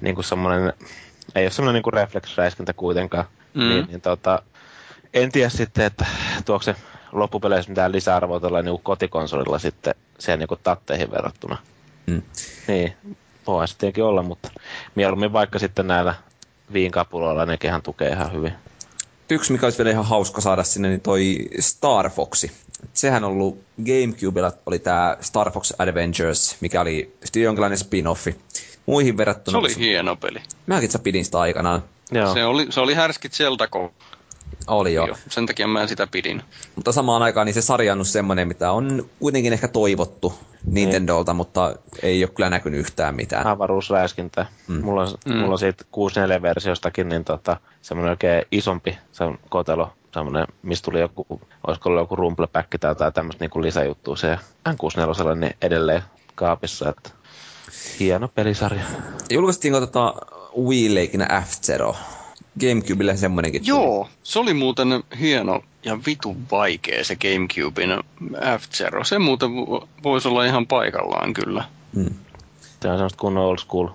niin 0.00 0.14
kuin 0.14 0.24
semmoinen, 0.24 0.72
ei 1.34 1.44
ole 1.44 1.50
semmoinen 1.50 1.74
niin 1.74 1.82
kuin 1.82 1.94
reflex-räiskintä 1.94 2.72
kuitenkaan. 2.72 3.24
Mm. 3.54 3.68
Niin, 3.68 3.86
niin 3.86 4.00
tota, 4.00 4.42
en 5.14 5.32
tiedä 5.32 5.48
sitten, 5.48 5.86
että 5.86 6.06
tuoko 6.44 6.62
se 6.62 6.76
loppupeleissä 7.12 7.70
mitään 7.70 7.92
lisäarvoa 7.92 8.40
tuolla 8.40 8.62
niin 8.62 8.82
kotikonsolilla 8.82 9.58
sitten 9.58 9.94
siihen 10.18 10.38
niin 10.38 10.48
kuin 10.48 10.60
tatteihin 10.62 11.10
verrattuna. 11.10 11.58
Mm. 12.06 12.22
Niin, 12.68 12.96
voihan 13.46 13.68
se 13.68 13.78
tietenkin 13.78 14.04
olla, 14.04 14.22
mutta 14.22 14.50
mieluummin 14.94 15.32
vaikka 15.32 15.58
sitten 15.58 15.86
näillä 15.86 16.14
viinkapuloilla 16.72 17.46
nekinhän 17.46 17.82
tukee 17.82 18.08
ihan 18.08 18.32
hyvin. 18.32 18.52
Yksi, 19.30 19.52
mikä 19.52 19.66
olisi 19.66 19.78
vielä 19.78 19.90
ihan 19.90 20.04
hauska 20.04 20.40
saada 20.40 20.64
sinne, 20.64 20.88
niin 20.88 21.00
toi 21.00 21.38
Star 21.60 22.10
Foxi. 22.10 22.52
Sehän 22.92 23.24
on 23.24 23.30
ollut 23.30 23.58
Gamecubella 23.86 24.52
oli 24.66 24.78
tämä 24.78 25.16
Star 25.20 25.50
Fox 25.50 25.72
Adventures, 25.78 26.56
mikä 26.60 26.80
oli 26.80 27.14
sitten 27.24 27.42
jonkinlainen 27.42 27.78
spin-offi. 27.78 28.34
Muihin 28.86 29.16
verrattuna... 29.16 29.54
Se 29.54 29.58
oli 29.58 29.76
hieno 29.76 30.16
peli. 30.16 30.38
Mäkin 30.66 30.84
itse 30.84 30.98
pidin 30.98 31.24
sitä 31.24 31.40
aikanaan. 31.40 31.84
Joo. 32.10 32.34
Se 32.34 32.44
oli, 32.44 32.66
se 32.70 32.80
oli 32.80 32.94
härskit 32.94 33.32
zelda 33.32 33.68
Oli 34.66 34.94
jo. 34.94 35.06
Joo. 35.06 35.16
Sen 35.28 35.46
takia 35.46 35.66
mä 35.66 35.86
sitä 35.86 36.06
pidin. 36.06 36.42
Mutta 36.76 36.92
samaan 36.92 37.22
aikaan 37.22 37.46
niin 37.46 37.54
se 37.54 37.62
sarja 37.62 37.92
on 37.92 38.04
semmoinen, 38.04 38.48
mitä 38.48 38.72
on 38.72 39.06
kuitenkin 39.18 39.52
ehkä 39.52 39.68
toivottu 39.68 40.34
Nintendolta, 40.66 41.34
mutta 41.34 41.74
ei 42.02 42.24
ole 42.24 42.30
kyllä 42.34 42.50
näkynyt 42.50 42.80
yhtään 42.80 43.14
mitään. 43.14 43.46
avaruusräiskintä. 43.46 44.46
Mm. 44.68 44.74
Mm. 44.76 44.84
Mulla, 44.84 45.02
on, 45.02 45.08
Mm. 45.26 45.32
mm. 45.32 45.38
mulla 45.38 45.52
on 45.52 45.58
siitä 45.58 45.84
64-versiostakin 45.84 47.08
niin 47.08 47.24
tota, 47.24 47.56
semmoinen 47.82 48.10
oikein 48.10 48.44
isompi 48.52 48.98
se 49.12 49.24
on 49.24 49.38
kotelo, 49.48 49.92
semmoinen, 50.14 50.46
mistä 50.62 50.84
tuli 50.84 51.00
joku, 51.00 51.26
olisiko 51.66 51.88
ollut 51.88 52.02
joku 52.02 52.16
rumplepäkki 52.16 52.78
tai 52.78 52.90
jotain 52.90 53.12
tämmöistä 53.12 53.44
niin 53.44 53.62
lisäjuttua 53.62 54.16
se 54.16 54.38
N64 54.68 55.34
niin 55.34 55.56
edelleen 55.62 56.02
kaapissa, 56.34 56.88
että 56.88 57.10
hieno 58.00 58.28
pelisarja. 58.28 58.82
Julkaistiinko 59.30 59.80
tota 59.80 60.14
Wii-leikinä 60.58 61.42
F-Zero? 61.46 61.96
Gamecubelle 62.60 63.16
semmoinenkin 63.16 63.60
tuli. 63.60 63.68
Joo, 63.68 64.08
se 64.22 64.38
oli 64.38 64.54
muuten 64.54 64.88
hieno 65.20 65.62
ja 65.84 65.98
vitu 66.06 66.36
vaikea 66.50 67.04
se 67.04 67.16
Gamecubein 67.16 67.90
F-Zero. 68.58 69.04
Se 69.04 69.18
muuten 69.18 69.48
vo- 69.50 69.86
voisi 70.02 70.28
olla 70.28 70.44
ihan 70.44 70.66
paikallaan 70.66 71.34
kyllä. 71.34 71.64
Mm. 71.96 72.10
Se 72.82 72.88
on 72.88 72.96
semmoista 72.96 73.18
kunnon 73.18 73.44
old 73.44 73.58
school, 73.58 73.88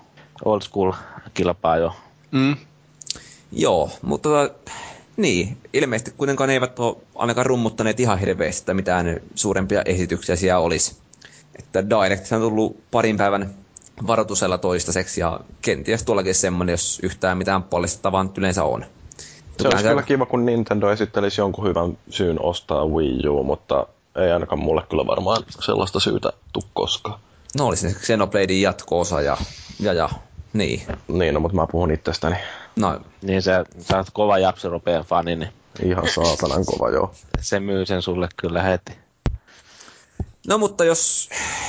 old 0.44 0.62
school 0.62 0.92
kilpaa 1.34 1.76
jo. 1.76 1.96
Mm. 2.30 2.56
Joo, 3.52 3.90
mutta 4.02 4.28
tota, 4.28 4.54
niin, 5.16 5.56
ilmeisesti 5.72 6.10
kuitenkaan 6.16 6.48
ne 6.48 6.52
eivät 6.54 6.78
ole 6.78 6.96
ainakaan 7.14 7.46
rummuttaneet 7.46 8.00
ihan 8.00 8.18
hirveästi, 8.18 8.62
että 8.62 8.74
mitään 8.74 9.20
suurempia 9.34 9.82
esityksiä 9.84 10.36
siellä 10.36 10.58
olisi. 10.58 10.96
Että 11.58 11.84
Direct 11.90 12.32
on 12.32 12.40
tullut 12.40 12.90
parin 12.90 13.16
päivän 13.16 13.54
varoitusella 14.06 14.58
toistaiseksi 14.58 15.20
ja 15.20 15.40
kenties 15.62 16.02
tuollakin 16.02 16.34
semmoinen, 16.34 16.72
jos 16.72 17.00
yhtään 17.02 17.38
mitään 17.38 17.62
paljastettavaa 17.62 18.24
nyt 18.24 18.38
yleensä 18.38 18.64
on. 18.64 18.84
Se 19.62 19.68
olisi 19.68 19.84
kyllä 19.84 20.02
kiva, 20.02 20.26
kun 20.26 20.46
Nintendo 20.46 20.90
esittelisi 20.90 21.40
jonkun 21.40 21.68
hyvän 21.68 21.98
syyn 22.10 22.42
ostaa 22.42 22.86
Wii 22.86 23.28
U, 23.28 23.42
mutta 23.44 23.86
ei 24.16 24.32
ainakaan 24.32 24.58
mulle 24.58 24.82
kyllä 24.90 25.06
varmaan 25.06 25.42
sellaista 25.60 26.00
syytä 26.00 26.32
tuu 26.52 26.62
koskaan. 26.74 27.20
No 27.58 27.66
olisi 27.66 27.90
se 27.90 27.98
Xenobladein 27.98 28.62
jatko-osa 28.62 29.20
ja, 29.20 29.36
ja, 29.80 29.92
ja 29.92 30.08
niin. 30.52 30.82
Niin, 31.08 31.34
no, 31.34 31.40
mutta 31.40 31.56
mä 31.56 31.66
puhun 31.66 31.90
itsestäni. 31.90 32.36
No, 32.76 33.00
Niin 33.22 33.42
sä, 33.42 33.64
sä 33.78 33.96
oot 33.96 34.06
kova 34.12 34.38
Japsiropeen 34.38 35.04
fani, 35.04 35.36
niin 35.36 35.52
Ihan 35.82 36.08
saatanan 36.08 36.64
kova, 36.64 36.90
joo. 36.90 37.12
se 37.40 37.60
myy 37.60 37.86
sen 37.86 38.02
sulle 38.02 38.28
kyllä 38.36 38.62
heti. 38.62 38.92
No 40.48 40.58
mutta 40.58 40.84
jos 40.84 41.28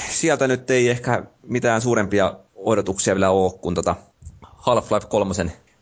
sieltä 0.10 0.48
nyt 0.48 0.70
ei 0.70 0.90
ehkä 0.90 1.24
mitään 1.44 1.82
suurempia 1.82 2.34
odotuksia 2.56 3.16
vielä 3.16 3.30
ole, 3.30 3.52
kun 3.62 3.76
tota 3.76 3.96
Half-Life 4.44 5.08
3 5.08 5.34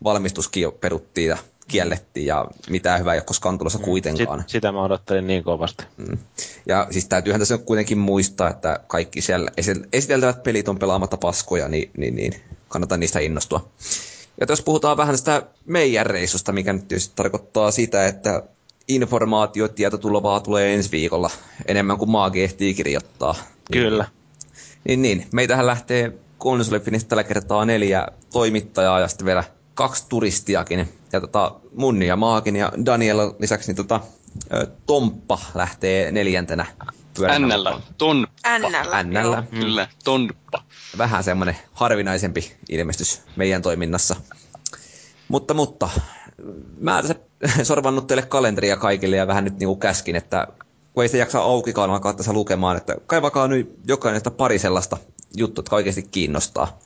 valmistuskin 0.04 0.72
peruttiin 0.80 1.28
ja 1.28 1.36
kiellettiin 1.68 2.26
ja 2.26 2.46
mitään 2.70 3.00
hyvää 3.00 3.14
ei 3.14 3.18
ole 3.18 3.24
koskaan 3.24 3.58
tulossa 3.58 3.78
kuitenkaan. 3.78 4.40
Sit, 4.40 4.48
sitä 4.48 4.72
mä 4.72 4.82
odottelin 4.82 5.26
niin 5.26 5.44
kovasti. 5.44 5.84
Mm. 5.96 6.18
Ja 6.66 6.86
siis 6.90 7.08
täytyyhän 7.08 7.40
tässä 7.40 7.58
kuitenkin 7.58 7.98
muistaa, 7.98 8.50
että 8.50 8.80
kaikki 8.86 9.20
siellä 9.20 9.50
esi- 9.56 9.82
esiteltävät 9.92 10.42
pelit 10.42 10.68
on 10.68 10.78
pelaamatta 10.78 11.16
paskoja, 11.16 11.68
niin, 11.68 11.90
niin, 11.96 12.16
niin 12.16 12.34
kannattaa 12.68 12.98
niistä 12.98 13.18
innostua. 13.20 13.68
Ja 14.40 14.46
jos 14.48 14.62
puhutaan 14.62 14.96
vähän 14.96 15.12
tästä 15.12 15.42
meidän 15.66 16.06
reissusta, 16.06 16.52
mikä 16.52 16.72
nyt 16.72 16.88
tietysti 16.88 17.12
tarkoittaa 17.16 17.70
sitä, 17.70 18.06
että 18.06 18.42
informaatiotieto 18.88 19.98
tulevaa 19.98 20.40
tulee 20.40 20.74
ensi 20.74 20.90
viikolla 20.90 21.30
enemmän 21.66 21.98
kuin 21.98 22.10
maagi 22.10 22.42
ehtii 22.42 22.74
kirjoittaa. 22.74 23.34
Kyllä. 23.72 24.04
Niin, 24.88 25.02
niin. 25.02 25.26
Meitähän 25.32 25.66
lähtee 25.66 26.12
konsolifinistä 26.38 27.08
tällä 27.08 27.24
kertaa 27.24 27.64
neljä 27.64 28.08
toimittajaa 28.32 29.00
ja 29.00 29.08
sitten 29.08 29.26
vielä 29.26 29.44
kaksi 29.74 30.04
turistiakin. 30.08 30.88
Ja 31.12 31.20
tota, 31.20 31.54
mun 31.74 32.02
ja 32.02 32.16
Maakin 32.16 32.56
ja 32.56 32.72
Daniel 32.86 33.32
lisäksi 33.38 33.68
niin 33.68 33.76
tota, 33.76 34.00
Tomppa 34.86 35.38
lähtee 35.54 36.12
neljäntenä. 36.12 36.66
Ännällä. 37.28 37.80
Ton 37.98 38.26
Ännällä, 38.44 38.98
Ännällä. 38.98 39.44
Mm. 39.50 39.58
Kyllä, 39.60 39.88
Tondpa. 40.04 40.62
Vähän 40.98 41.24
semmoinen 41.24 41.56
harvinaisempi 41.72 42.52
ilmestys 42.68 43.22
meidän 43.36 43.62
toiminnassa. 43.62 44.16
Mutta, 45.28 45.54
mutta, 45.54 45.90
mä 46.80 47.02
tässä 47.02 47.16
sorvannut 47.64 48.06
teille 48.06 48.22
kalenteria 48.22 48.76
kaikille 48.76 49.16
ja 49.16 49.26
vähän 49.26 49.44
nyt 49.44 49.58
niinku 49.58 49.76
käskin, 49.76 50.16
että 50.16 50.46
kun 50.92 51.02
ei 51.02 51.08
sitä 51.08 51.18
jaksa 51.18 51.38
aukikaan 51.40 51.90
alkaa 51.90 52.14
tässä 52.14 52.32
lukemaan, 52.32 52.76
että 52.76 52.96
kaivakaa 53.06 53.48
nyt 53.48 53.74
jokainen 53.86 54.20
sitä 54.20 54.30
pari 54.30 54.58
sellaista 54.58 54.96
juttua, 55.36 55.62
jotka 55.62 55.76
oikeasti 55.76 56.02
kiinnostaa. 56.02 56.78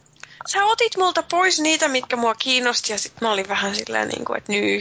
Sä 0.46 0.64
otit 0.64 0.96
multa 0.96 1.22
pois 1.30 1.60
niitä, 1.60 1.88
mitkä 1.88 2.16
mua 2.16 2.34
kiinnosti 2.34 2.92
ja 2.92 2.98
sit 2.98 3.12
mä 3.20 3.32
olin 3.32 3.48
vähän 3.48 3.74
silleen 3.74 4.08
niin 4.08 4.24
kuin, 4.24 4.38
että 4.38 4.52
nyy. 4.52 4.80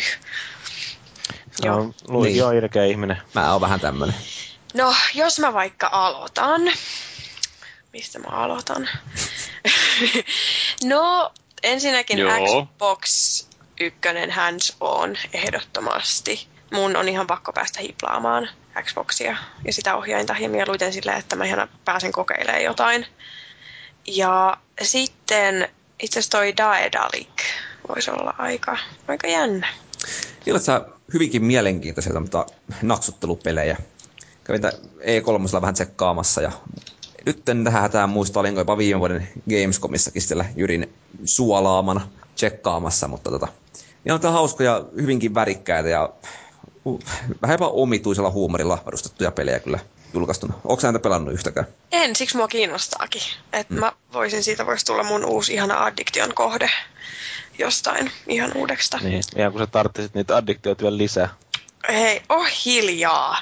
Joo. 1.64 1.78
No, 1.78 1.94
Luigi 2.08 2.34
Niin. 2.34 2.46
on 2.46 2.56
ilkeä 2.56 2.86
ihminen. 2.86 3.18
Mä 3.36 3.52
oon 3.52 3.62
vähän 3.62 3.80
tämmönen. 3.80 4.16
No, 4.74 4.96
jos 5.14 5.40
mä 5.40 5.54
vaikka 5.54 5.90
aloitan. 5.92 6.62
Mistä 7.94 8.20
mä 8.20 8.28
aloitan? 8.30 8.90
no, 10.84 11.32
ensinnäkin 11.64 12.20
Joo. 12.20 12.32
Xbox 12.66 13.46
ykkönen 13.82 14.32
hands 14.32 14.76
on 14.80 15.16
ehdottomasti. 15.34 16.48
Mun 16.74 16.96
on 16.96 17.10
ihan 17.10 17.28
pakko 17.28 17.54
päästä 17.54 17.80
hiplaamaan 17.82 18.50
Xboxia 18.82 19.38
ja 19.66 19.74
sitä 19.74 19.96
ohjainta 19.96 20.36
ja 20.40 20.50
mieluiten 20.50 20.94
silleen, 20.94 21.20
että 21.20 21.36
mä 21.36 21.46
ihan 21.46 21.70
pääsen 21.86 22.12
kokeilemaan 22.12 22.64
jotain. 22.64 23.06
Ja 24.08 24.58
sitten 24.82 25.70
itse 26.00 26.20
asiassa 26.20 26.38
toi 26.38 26.58
Daedalic 26.58 27.44
voisi 27.90 28.12
olla 28.12 28.34
aika, 28.38 28.78
aika 29.08 29.28
jännä. 29.28 29.68
Ilta 30.46 30.86
hyvinkin 31.14 31.44
mielenkiintoisia 31.44 32.20
mutta 32.20 32.46
naksuttelupelejä. 32.82 33.78
Kävin 34.44 34.62
tää 34.62 34.72
E3 35.00 35.62
vähän 35.62 35.74
tsekkaamassa 35.74 36.42
ja 36.42 36.52
nyt 37.26 37.46
tähän 37.46 37.82
hätään 37.82 38.10
muista, 38.10 38.40
olinko 38.40 38.62
jopa 38.62 38.78
viime 38.78 39.00
vuoden 39.00 39.30
Gamescomissakin 39.50 40.22
siellä 40.22 40.46
Jyrin 40.56 40.94
suolaamana 41.26 42.08
tsekkaamassa, 42.36 43.08
mutta 43.08 43.32
tota, 43.32 43.48
ne 44.06 44.14
on 44.14 44.20
tää 44.20 44.32
hauskoja, 44.32 44.84
hyvinkin 44.96 45.36
värikkäitä 45.36 45.90
ja 45.90 46.10
uh, 46.86 47.00
vähän 47.42 47.54
jopa 47.54 47.68
omituisella 47.68 48.32
huumorilla 48.32 48.78
varustettuja 48.86 49.32
pelejä 49.32 49.60
kyllä 49.60 49.80
julkaistuna. 50.14 50.54
Onko 50.64 50.82
näitä 50.84 51.00
pelannut 51.00 51.34
yhtäkään? 51.34 51.68
En, 51.92 52.16
siksi 52.16 52.38
mua 52.38 52.48
kiinnostaakin. 52.48 53.22
Että 53.54 53.74
mä 53.74 53.92
voisin, 54.14 54.44
siitä 54.44 54.66
voisi 54.66 54.86
tulla 54.86 55.04
mun 55.04 55.26
uusi 55.26 55.54
ihana 55.54 55.86
addiktion 55.86 56.34
kohde 56.34 56.70
jostain 57.60 58.12
ihan 58.28 58.52
uudesta. 58.56 58.98
Niin, 59.04 59.24
ihan 59.36 59.52
kun 59.52 59.62
sä 59.62 59.68
tarttisit 59.68 60.14
niitä 60.14 60.38
addiktioita 60.38 60.82
vielä 60.84 60.98
lisää. 60.98 61.30
Hei, 61.90 62.22
oh 62.30 62.48
hiljaa. 62.66 63.38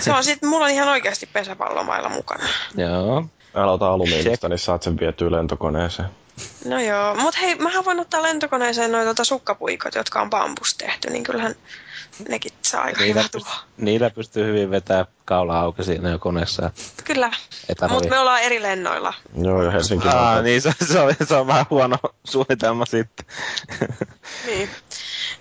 Se 0.00 0.12
on 0.12 0.24
sit, 0.24 0.42
mulla 0.42 0.64
on 0.64 0.70
ihan 0.70 0.88
oikeasti 0.88 1.26
pesäpallomailla 1.26 2.08
mukana. 2.08 2.44
Joo. 2.76 3.26
Aloita 3.54 3.92
alumiinista, 3.92 4.48
niin 4.48 4.58
saat 4.58 4.82
sen 4.82 5.00
vietyä 5.00 5.30
lentokoneeseen. 5.30 6.08
No 6.64 6.80
joo, 6.80 7.14
mut 7.14 7.40
hei, 7.40 7.54
mähän 7.54 7.84
voin 7.84 8.00
ottaa 8.00 8.22
lentokoneeseen 8.22 8.92
noita 8.92 9.06
tota 9.10 9.24
sukkapuikot, 9.24 9.94
jotka 9.94 10.20
on 10.22 10.30
bambus 10.30 10.74
tehty, 10.74 11.10
niin 11.10 11.22
kyllähän 11.24 11.54
nekin 12.28 12.52
saa 12.62 12.82
aika 12.82 13.00
Niillä, 13.00 13.20
hyvä 13.20 13.28
tuho. 13.32 13.44
pyst- 13.50 13.64
niillä 13.76 14.10
pystyy 14.10 14.46
hyvin 14.46 14.70
vetää 14.70 15.06
kaulaa 15.24 15.60
auki 15.60 15.84
siinä 15.84 16.10
jo 16.10 16.18
koneessa. 16.18 16.70
Kyllä, 17.04 17.30
mutta 17.88 18.08
me 18.08 18.18
ollaan 18.18 18.42
eri 18.42 18.62
lennoilla. 18.62 19.14
Joo, 19.42 19.62
ja 19.62 19.70
Helsinki 19.70 20.08
Aa, 20.08 20.42
niin 20.42 20.62
se, 20.62 20.72
se, 20.92 21.00
on, 21.00 21.14
se 21.28 21.34
on 21.34 21.46
vähän 21.46 21.66
huono 21.70 21.96
suunnitelma 22.24 22.86
sitten. 22.86 23.26
Niin. 24.46 24.70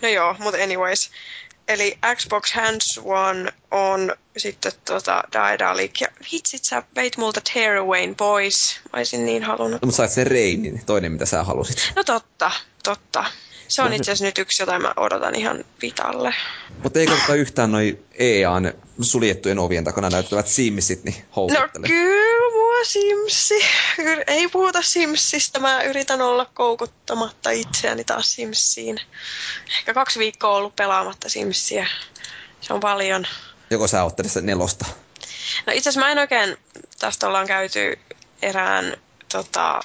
No 0.02 0.07
joo, 0.10 0.36
mutta 0.40 0.64
anyways. 0.64 1.11
Eli 1.68 1.98
Xbox 2.15 2.53
Hands 2.53 2.99
One 3.03 3.53
on 3.72 4.15
sitten 4.38 4.72
tota 4.85 5.23
Daedalic. 5.34 6.02
Ja 6.02 6.07
vitsit, 6.31 6.64
sä 6.64 6.84
veit 6.95 7.18
multa 7.18 7.41
Tearawayn 7.53 8.15
pois. 8.15 8.80
Mä 8.84 8.98
olisin 8.98 9.26
niin 9.26 9.44
halunnut. 9.44 9.81
No, 9.81 9.85
mutta 9.85 9.98
sait 9.98 10.11
sen 10.11 10.27
Reinin, 10.27 10.85
toinen 10.85 11.11
mitä 11.11 11.26
sä 11.26 11.44
halusit. 11.44 11.94
No 11.95 12.03
totta, 12.03 12.52
totta. 12.84 13.26
Se 13.68 13.81
on 13.81 13.94
itse 13.94 14.11
asiassa 14.11 14.26
nyt 14.26 14.38
yksi, 14.38 14.61
jota 14.64 14.80
mä 14.80 14.94
odotan 14.98 15.35
ihan 15.35 15.65
vitalle. 15.81 16.34
Mutta 16.84 16.99
ei 16.99 17.07
katsota 17.07 17.35
yhtään 17.35 17.72
noi 17.72 17.99
EAN 18.19 18.73
suljettujen 19.02 19.60
ovien 19.60 19.84
takana 19.84 20.10
näyttävät 20.10 20.48
Simsit, 20.48 21.03
niin 21.03 21.15
No 21.18 21.26
houkuttele. 21.35 21.88
kyllä 21.88 22.52
mua 22.53 22.84
Simsi. 22.84 23.60
Ei 24.27 24.48
puhuta 24.48 24.81
Simsistä. 24.81 25.60
Mä 25.60 25.84
yritän 25.84 26.22
olla 26.22 26.45
koukuttamatta 26.53 27.49
itseäni 27.49 28.03
taas 28.03 28.35
Simsiin. 28.35 28.99
Ehkä 29.77 29.94
kaksi 29.94 30.19
viikkoa 30.19 30.56
ollut 30.56 30.76
pelaamatta 30.76 31.30
Simsiä. 31.30 31.88
Se 32.61 32.73
on 32.73 32.80
paljon. 32.80 33.27
Joko 33.69 33.88
sä 33.88 34.03
oot 34.03 34.19
edes 34.19 34.35
nelosta? 34.35 34.85
No 35.65 35.73
itse 35.73 35.90
asiassa 35.90 35.99
mä 36.06 36.11
en 36.11 36.19
oikein, 36.19 36.57
tästä 36.99 37.27
ollaan 37.27 37.48
käyty 37.48 37.99
erään 38.41 38.98
tota, 39.31 39.80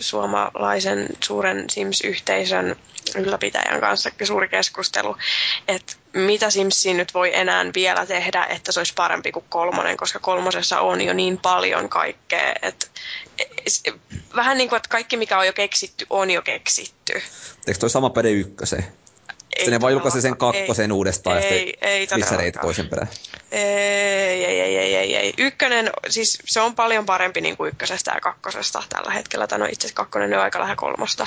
suomalaisen 0.00 1.08
suuren 1.24 1.70
Sims-yhteisön 1.70 2.76
ylläpitäjän 3.18 3.80
kanssa 3.80 4.10
suuri 4.24 4.48
keskustelu, 4.48 5.16
että 5.68 5.92
mitä 6.12 6.50
Simsiin 6.50 6.96
nyt 6.96 7.14
voi 7.14 7.30
enää 7.34 7.64
vielä 7.74 8.06
tehdä, 8.06 8.44
että 8.44 8.72
se 8.72 8.80
olisi 8.80 8.94
parempi 8.94 9.32
kuin 9.32 9.44
kolmonen, 9.48 9.96
koska 9.96 10.18
kolmosessa 10.18 10.80
on 10.80 11.00
jo 11.00 11.12
niin 11.12 11.38
paljon 11.38 11.88
kaikkea, 11.88 12.54
että 12.62 12.86
vähän 14.36 14.58
niin 14.58 14.68
kuin, 14.68 14.76
että 14.76 14.88
kaikki 14.88 15.16
mikä 15.16 15.38
on 15.38 15.46
jo 15.46 15.52
keksitty, 15.52 16.06
on 16.10 16.30
jo 16.30 16.42
keksitty. 16.42 17.12
Eikö 17.66 17.80
toi 17.80 17.90
sama 17.90 18.10
päde 18.10 18.30
ykköseen? 18.30 18.84
Ei 19.56 19.70
ne 19.70 19.80
vaan 19.80 19.92
julkaisi 19.92 20.20
sen 20.20 20.36
kakkosen 20.36 20.90
Ei. 20.90 20.94
uudestaan 20.94 21.36
ja 21.36 21.42
Ei, 21.42 21.66
sitten 21.66 21.88
ei 21.88 22.00
lisäreitä 22.00 22.30
todellakaan. 22.30 22.62
toisen 22.62 22.88
perään. 22.88 23.08
Ei, 23.52 24.44
ei, 24.44 24.60
ei, 24.60 24.96
ei, 24.96 25.16
ei. 25.16 25.34
Ykkönen, 25.38 25.90
siis 26.08 26.38
se 26.44 26.60
on 26.60 26.74
paljon 26.74 27.06
parempi 27.06 27.40
niin 27.40 27.56
kuin 27.56 27.68
ykkösestä 27.68 28.12
ja 28.14 28.20
kakkosesta 28.20 28.82
tällä 28.88 29.10
hetkellä. 29.10 29.46
Tai 29.46 29.58
no 29.58 29.64
itse 29.64 29.86
asiassa 29.86 29.94
kakkonen 29.94 30.34
on 30.34 30.40
aika 30.40 30.58
lähellä 30.58 30.76
kolmosta. 30.76 31.26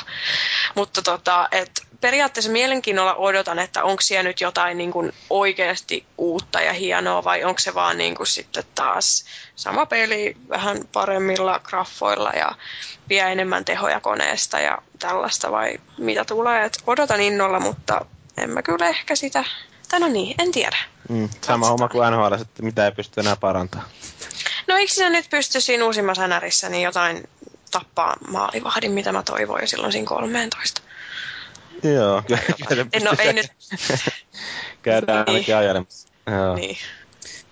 Mutta 0.75 1.01
tota, 1.01 1.47
et 1.51 1.71
periaatteessa 2.01 2.51
mielenkiinnolla 2.51 3.15
odotan, 3.15 3.59
että 3.59 3.83
onko 3.83 4.01
siellä 4.01 4.23
nyt 4.23 4.41
jotain 4.41 4.77
niin 4.77 4.91
kuin 4.91 5.13
oikeasti 5.29 6.05
uutta 6.17 6.61
ja 6.61 6.73
hienoa 6.73 7.23
vai 7.23 7.43
onko 7.43 7.59
se 7.59 7.73
vaan 7.73 7.97
niin 7.97 8.15
kuin 8.15 8.27
sitten 8.27 8.63
taas 8.75 9.25
sama 9.55 9.85
peli 9.85 10.37
vähän 10.49 10.77
paremmilla 10.91 11.59
graffoilla 11.59 12.31
ja 12.35 12.51
vie 13.09 13.31
enemmän 13.31 13.65
tehoja 13.65 13.99
koneesta 13.99 14.59
ja 14.59 14.77
tällaista 14.99 15.51
vai 15.51 15.79
mitä 15.97 16.25
tulee. 16.25 16.65
Et 16.65 16.77
odotan 16.87 17.21
innolla, 17.21 17.59
mutta 17.59 18.05
en 18.37 18.49
mä 18.49 18.61
kyllä 18.61 18.89
ehkä 18.89 19.15
sitä, 19.15 19.43
tai 19.89 19.99
no 19.99 20.07
niin, 20.07 20.35
en 20.41 20.51
tiedä. 20.51 20.77
Mm, 21.09 21.29
sama 21.41 21.67
homma 21.67 21.89
kuin 21.89 22.11
NHL, 22.11 22.33
että 22.33 22.63
mitä 22.63 22.85
ei 22.85 22.91
pysty 22.91 23.19
enää 23.21 23.35
parantamaan. 23.35 23.89
No 24.67 24.77
eikö 24.77 24.93
se 24.93 25.09
nyt 25.09 25.29
pysty 25.29 25.61
siinä 25.61 25.85
uusimmassa 25.85 26.27
NRissä 26.27 26.69
niin 26.69 26.83
jotain 26.83 27.29
tappaa 27.71 28.13
maalivahdin, 28.31 28.91
mitä 28.91 29.11
mä 29.11 29.23
toivoin 29.23 29.61
jo 29.61 29.67
silloin 29.67 29.91
siinä 29.91 30.07
13. 30.07 30.81
Joo, 31.83 32.23
kyllä, 32.67 32.85
En, 32.93 33.03
no 33.03 33.11
ei 33.19 33.33
nyt, 33.33 33.51
Käydään 34.81 35.25
Niin. 35.25 35.35
ainakin 35.35 35.55
ajelemassa. 35.55 36.07
Joo. 36.31 36.55
niin. 36.55 36.77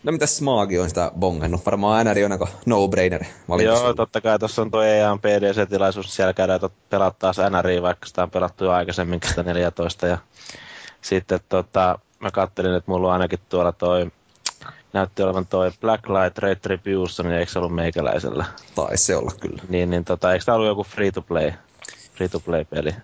No 0.04 0.12
mitäs 0.12 0.38
Smaagi 0.38 0.80
on 0.80 0.90
sitä 0.90 1.12
bongannut? 1.20 1.66
Varmaan 1.66 2.06
NR 2.06 2.18
on 2.26 2.32
aika 2.32 2.48
no-brainer 2.66 3.26
Joo, 3.64 3.78
sulla. 3.78 3.94
totta 3.94 4.22
kai 4.22 4.40
tuossa 4.40 4.62
on 4.62 4.72
tuo 4.72 4.82
EAN 4.82 5.20
PDC-tilaisuus, 5.20 6.16
siellä 6.16 6.34
käydään 6.34 6.60
tot, 6.60 6.74
pelata 6.90 7.16
taas 7.20 7.38
NRI, 7.50 7.82
vaikka 7.82 8.08
sitä 8.08 8.24
on 8.24 8.32
pelattu 8.32 8.64
jo 8.66 8.72
aikaisemminkin 8.72 9.30
sitä 9.30 9.44
14. 9.44 10.08
Ja 10.08 10.18
sitten 11.02 11.40
tota, 11.50 12.00
mä 12.24 12.32
kattelin, 12.32 12.74
että 12.74 12.92
mulla 12.92 13.08
on 13.08 13.14
ainakin 13.14 13.40
tuolla 13.50 13.72
toi, 13.72 14.12
näytti 14.94 15.24
olevan 15.24 15.46
toi 15.46 15.72
Blacklight 15.82 16.38
Retribution, 16.38 17.30
niin 17.30 17.40
eikö 17.40 17.52
se 17.52 17.60
ollut 17.60 17.76
meikäläisellä? 17.76 18.46
Taisi 18.76 19.04
se 19.04 19.16
olla 19.16 19.32
kyllä. 19.40 19.62
Niin, 19.70 19.90
niin 19.90 20.06
tota, 20.06 20.34
eikö 20.34 20.46
tää 20.46 20.56
ollut 20.56 20.68
joku 20.68 20.84
free-to-play? 20.84 21.52
Free-to-play-peli. 22.14 22.96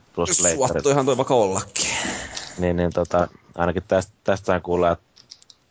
Suottuihan 0.55 1.05
toi 1.05 1.17
vaikka 1.17 1.33
ollakin. 1.33 1.89
Niin, 2.57 2.77
niin 2.77 2.91
tota, 2.93 3.27
ainakin 3.55 3.83
tästä, 3.87 4.13
tästä 4.23 4.45
sain 4.45 4.61
kuulla, 4.61 4.91
että 4.91 5.05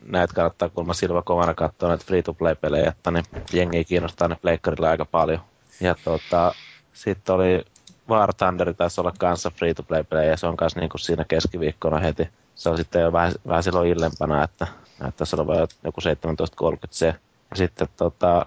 näitä 0.05 0.33
kannattaa 0.33 0.69
kuulemma 0.69 0.93
silmä 0.93 1.21
kovana 1.21 1.53
katsoa 1.53 1.89
näitä 1.89 2.05
free-to-play-pelejä, 2.05 2.89
että 2.89 3.11
ne 3.11 3.23
jengi 3.53 3.85
kiinnostaa 3.85 4.27
ne 4.27 4.35
pleikkarilla 4.35 4.89
aika 4.89 5.05
paljon. 5.05 5.39
Ja 5.81 5.95
tota, 6.03 6.55
sitten 6.93 7.35
oli 7.35 7.65
War 8.09 8.33
Thunder 8.33 8.73
taisi 8.73 9.01
olla 9.01 9.13
kanssa 9.19 9.51
free-to-play-pelejä, 9.55 10.29
ja 10.31 10.37
se 10.37 10.47
on 10.47 10.57
kanssa 10.57 10.79
niinku 10.79 10.97
siinä 10.97 11.25
keskiviikkona 11.27 11.99
heti. 11.99 12.29
Se 12.59 12.69
on 12.69 12.77
sitten 12.77 13.01
jo 13.01 13.11
vähän, 13.11 13.33
vähän 13.47 13.63
silloin 13.63 13.89
illempana, 13.89 14.43
että 14.43 14.67
näyttäisi 14.99 15.35
olevan 15.35 15.67
joku 15.83 16.01
17.30 16.61 16.77
se. 16.91 17.15
Ja 17.51 17.55
sitten 17.55 17.87
tota, 17.97 18.45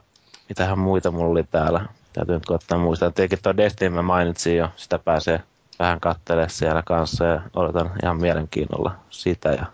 mitähän 0.48 0.78
muita 0.78 1.10
mulla 1.10 1.30
oli 1.30 1.44
täällä. 1.44 1.86
Täytyy 2.12 2.34
nyt 2.34 2.46
koittaa 2.46 2.78
muistaa. 2.78 3.10
Tietenkin 3.10 3.38
tuo 3.42 3.56
Destiny 3.56 3.94
mä 3.94 4.02
mainitsin 4.02 4.56
jo, 4.56 4.68
sitä 4.76 4.98
pääsee 4.98 5.42
vähän 5.78 6.00
kattelemaan 6.00 6.50
siellä 6.50 6.82
kanssa 6.82 7.24
ja 7.24 7.40
odotan 7.54 7.90
ihan 8.02 8.16
mielenkiinnolla 8.16 8.94
sitä. 9.10 9.48
Ja 9.48 9.66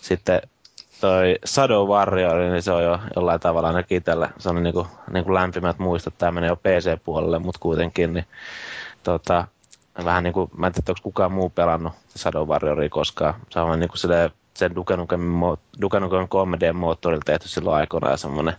sitten 0.00 0.42
toi 1.00 1.38
Shadow 1.46 1.88
Warrior, 1.88 2.38
niin 2.38 2.62
se 2.62 2.72
on 2.72 2.84
jo 2.84 2.98
jollain 3.16 3.40
tavalla 3.40 3.68
ainakin 3.68 3.98
itsellä, 3.98 4.30
se 4.38 4.48
on 4.48 4.62
niinku, 4.62 4.86
niinku 5.10 5.34
lämpimät 5.34 5.78
muistot, 5.78 6.14
tämä 6.18 6.32
menee 6.32 6.48
jo 6.48 6.56
PC-puolelle, 6.56 7.38
mutta 7.38 7.60
kuitenkin, 7.60 8.12
niin 8.12 8.26
tota, 9.02 9.46
vähän 10.04 10.24
niinku, 10.24 10.50
mä 10.56 10.66
en 10.66 10.72
tiedä, 10.72 10.84
onko 10.88 11.00
kukaan 11.02 11.32
muu 11.32 11.50
pelannut 11.50 11.92
Shadow 12.18 12.48
Warrioria 12.48 12.88
koskaan. 12.88 13.34
Se 13.50 13.60
on 13.60 13.80
niinku 13.80 13.96
silleen, 13.96 14.30
sen 14.54 14.74
Duke 14.74 14.96
Nukem, 14.96 15.20
Mo- 15.20 15.80
Duke 15.80 16.00
Nukem 16.00 16.24
3D-moottorilla 16.24 17.22
tehty 17.24 17.48
silloin 17.48 17.76
aikoinaan 17.76 18.18
semmoinen 18.18 18.54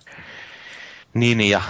ninja 1.14 1.62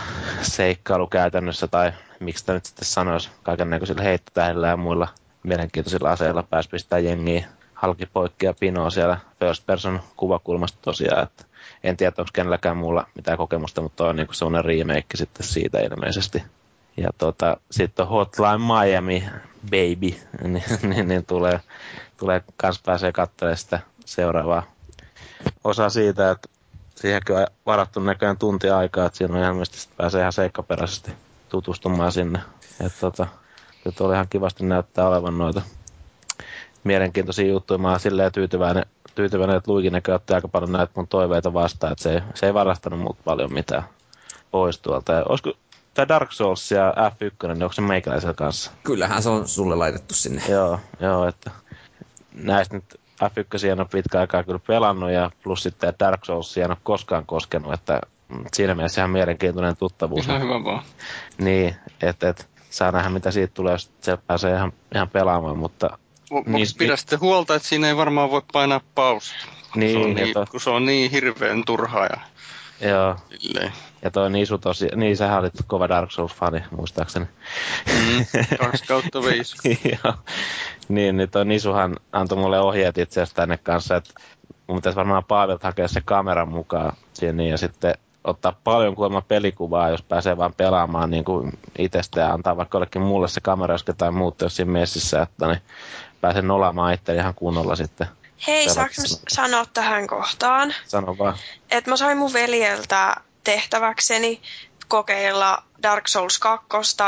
seikkailu 0.42 1.08
käytännössä, 1.08 1.68
tai 1.68 1.92
miksi 2.20 2.40
sitä 2.40 2.54
nyt 2.54 2.66
sitten 2.66 2.86
sanoisi, 2.86 3.30
kaiken 3.44 3.70
näköisillä 3.70 4.04
heittotähdillä 4.04 4.68
ja 4.68 4.78
muilla 4.78 5.08
mielenkiintoisilla 5.44 6.12
aseilla 6.12 6.44
pääsi 6.44 6.70
pistää 6.70 7.00
jengiä 7.00 7.46
halki 7.74 8.06
poikki 8.06 8.46
ja 8.46 8.54
pinoa 8.60 8.90
siellä 8.90 9.18
first 9.40 9.66
person 9.66 10.00
kuvakulmasta 10.18 10.78
tosiaan, 10.82 11.24
että 11.24 11.46
en 11.84 11.98
tiedä, 11.98 12.14
onko 12.18 12.30
kenelläkään 12.34 12.78
muulla 12.78 13.08
mitään 13.16 13.38
kokemusta, 13.38 13.82
mutta 13.82 14.08
on 14.08 14.16
niinku 14.16 14.34
sellainen 14.34 14.66
remake 14.66 15.18
sitten 15.18 15.48
siitä 15.48 15.80
ilmeisesti. 15.80 16.44
Ja 16.98 17.10
tota, 17.18 17.58
sitten 17.72 18.08
Hotline 18.08 18.58
Miami 18.58 19.24
Baby, 19.66 20.16
niin, 20.48 20.64
niin, 20.84 21.08
niin 21.08 21.26
tulee, 21.26 21.60
tulee 22.18 22.44
kans 22.58 22.82
pääsee 22.86 23.12
katselemaan 23.12 23.58
sitä 23.58 23.80
seuraavaa 24.06 24.64
osa 25.64 25.90
siitä, 25.90 26.32
että 26.32 26.50
siihenkin 26.96 27.36
on 27.36 27.48
varattu 27.66 28.00
näköjään 28.00 28.38
tunti 28.38 28.70
aikaa, 28.70 29.06
että 29.06 29.18
siinä 29.18 29.38
on 29.38 29.44
ilmeisesti 29.44 29.94
pääsee 29.98 30.22
ihan 30.22 30.34
seikkaperäisesti 30.34 31.12
tutustumaan 31.50 32.12
sinne. 32.12 32.40
Että 32.86 33.00
tota, 33.00 33.28
nyt 33.86 34.02
oli 34.02 34.14
ihan 34.14 34.28
kivasti 34.30 34.66
näyttää 34.66 35.08
olevan 35.08 35.38
noita 35.38 35.62
mielenkiintoisia 36.84 37.48
juttuja. 37.48 37.78
Mä 37.78 37.90
oon 37.90 38.00
silleen 38.00 38.32
tyytyväinen, 38.32 38.86
tyytyväinen 39.16 39.56
että 39.58 39.72
Luikin 39.72 39.94
näkö 39.94 40.16
otti 40.16 40.34
aika 40.34 40.48
paljon 40.48 40.72
näitä 40.72 40.94
mun 40.96 41.08
toiveita 41.08 41.54
vastaan, 41.54 41.92
että 41.92 42.04
se 42.04 42.14
ei, 42.14 42.22
se 42.34 42.46
ei 42.46 42.54
varastanut 42.54 43.00
mut 43.00 43.18
paljon 43.24 43.54
mitään 43.54 43.84
pois 44.52 44.80
tuolta. 44.80 45.14
Ja 45.14 45.24
olisiko 45.30 45.54
tämä 45.94 46.08
Dark 46.08 46.32
Souls 46.32 46.72
ja 46.72 46.94
F1, 47.10 47.48
niin 47.48 47.64
onko 47.64 47.74
se 47.74 47.82
meikäläisellä 47.82 48.34
kanssa? 48.34 48.72
Kyllähän 48.84 49.24
se 49.24 49.30
on 49.30 49.48
sulle 49.48 49.76
laitettu 49.76 50.14
sinne. 50.14 50.42
Joo, 50.50 50.80
joo, 51.00 51.28
että 51.28 51.52
näistä 52.34 52.76
nyt 52.76 53.00
F1 53.24 53.68
en 53.72 53.80
ole 53.80 53.88
pitkä 53.92 54.20
aikaa 54.20 54.44
kyllä 54.44 54.60
pelannut 54.68 55.12
ja 55.12 55.32
plus 55.44 55.64
sitten 55.64 55.94
Dark 56.00 56.26
Souls 56.26 56.58
en 56.58 56.72
ole 56.72 56.78
koskaan 56.84 57.26
koskenut, 57.26 57.74
että 57.74 58.02
mm, 58.28 58.44
siinä 58.54 58.76
mielessä 58.76 59.02
ihan 59.02 59.10
mielenkiintoinen 59.10 59.78
tuttavuus. 59.78 60.26
Ihan 60.28 60.42
hyvä 60.42 60.64
vaan. 60.64 60.84
Niin, 61.38 61.76
että 62.02 62.30
et, 62.30 62.50
saa 62.70 62.92
nähdä 62.92 63.10
mitä 63.10 63.32
siitä 63.32 63.54
tulee, 63.54 63.72
jos 63.72 63.92
se 64.02 64.18
pääsee 64.18 64.56
ihan, 64.56 64.74
ihan 64.96 65.10
pelaamaan, 65.10 65.58
mutta 65.58 65.98
Niin, 66.32 66.44
Niin, 66.52 66.68
pidä 66.78 66.96
sitten 66.96 67.20
huolta, 67.20 67.56
että 67.56 67.68
siinä 67.68 67.88
ei 67.88 67.98
varmaan 67.98 68.32
voi 68.32 68.42
painaa 68.54 68.82
pausta. 68.96 69.36
kun 69.74 69.80
Niin, 69.80 69.92
se 70.02 70.08
on 70.08 70.16
niin, 70.16 70.34
to- 70.34 70.46
kun 70.52 70.60
se 70.60 70.70
on 70.70 70.86
niin 70.86 71.12
hirveän 71.12 71.64
turhaa 71.66 72.06
ja 72.06 72.18
joo, 72.90 73.16
silleen. 73.40 73.72
ja 74.02 74.12
toi 74.12 74.30
Nisu 74.30 74.58
tosi, 74.58 74.88
niin 74.96 75.18
sähän 75.18 75.40
olit 75.40 75.54
kova 75.68 75.90
Dark 75.90 76.12
Souls-fani 76.12 76.64
muistaakseni. 76.72 77.26
Mm, 77.88 78.26
kaksi 78.58 78.84
kautta 78.94 79.22
viisi. 79.22 79.80
Joo. 80.04 80.14
Niin, 80.90 81.18
niin 81.18 81.30
toi 81.30 81.46
Nisuhan 81.46 81.98
antoi 82.12 82.38
mulle 82.38 82.60
ohjeet 82.60 82.98
itse 82.98 83.22
asiassa 83.22 83.36
tänne 83.36 83.58
kanssa, 83.58 83.96
että 83.96 84.14
mun 84.68 84.78
pitäisi 84.78 84.96
varmaan 84.96 85.24
Paavilta 85.24 85.68
hakea 85.68 85.88
se 85.88 86.02
kameran 86.06 86.50
mukaan 86.50 86.94
siihen 87.14 87.38
niin, 87.38 87.50
ja 87.50 87.58
sitten 87.58 87.94
ottaa 88.24 88.56
paljon 88.64 88.96
kuulemma 88.96 89.22
pelikuvaa, 89.22 89.90
jos 89.90 90.02
pääsee 90.02 90.38
vaan 90.38 90.54
pelaamaan 90.54 91.10
niin 91.10 91.26
kuin 91.26 91.52
itsestä 91.78 92.22
ja 92.22 92.34
antaa 92.34 92.58
vaikka 92.58 92.76
jollekin 92.76 93.02
mulle 93.02 93.28
se 93.28 93.42
kamera, 93.42 93.74
jos 93.74 93.84
ketään 93.84 94.14
muuta 94.14 94.46
jos 94.46 94.56
siinä 94.56 94.72
messissä, 94.72 95.22
että 95.22 95.48
niin 95.48 95.62
pääsen 96.22 96.48
nolaamaan 96.48 96.94
itse 96.94 97.16
ihan 97.16 97.34
kunnolla 97.34 97.76
sitten. 97.76 98.08
Hei, 98.48 98.70
saanko 98.70 98.94
sanoa 99.28 99.66
tähän 99.66 100.08
kohtaan? 100.08 100.76
Sano 100.88 101.18
vaan. 101.18 101.38
että 101.72 101.90
mä 101.90 101.98
sain 101.98 102.18
mun 102.18 102.34
veljeltä 102.34 103.16
tehtäväkseni 103.44 104.42
kokeilla 104.88 105.64
Dark 105.84 106.08
Souls 106.08 106.40
2 106.40 106.68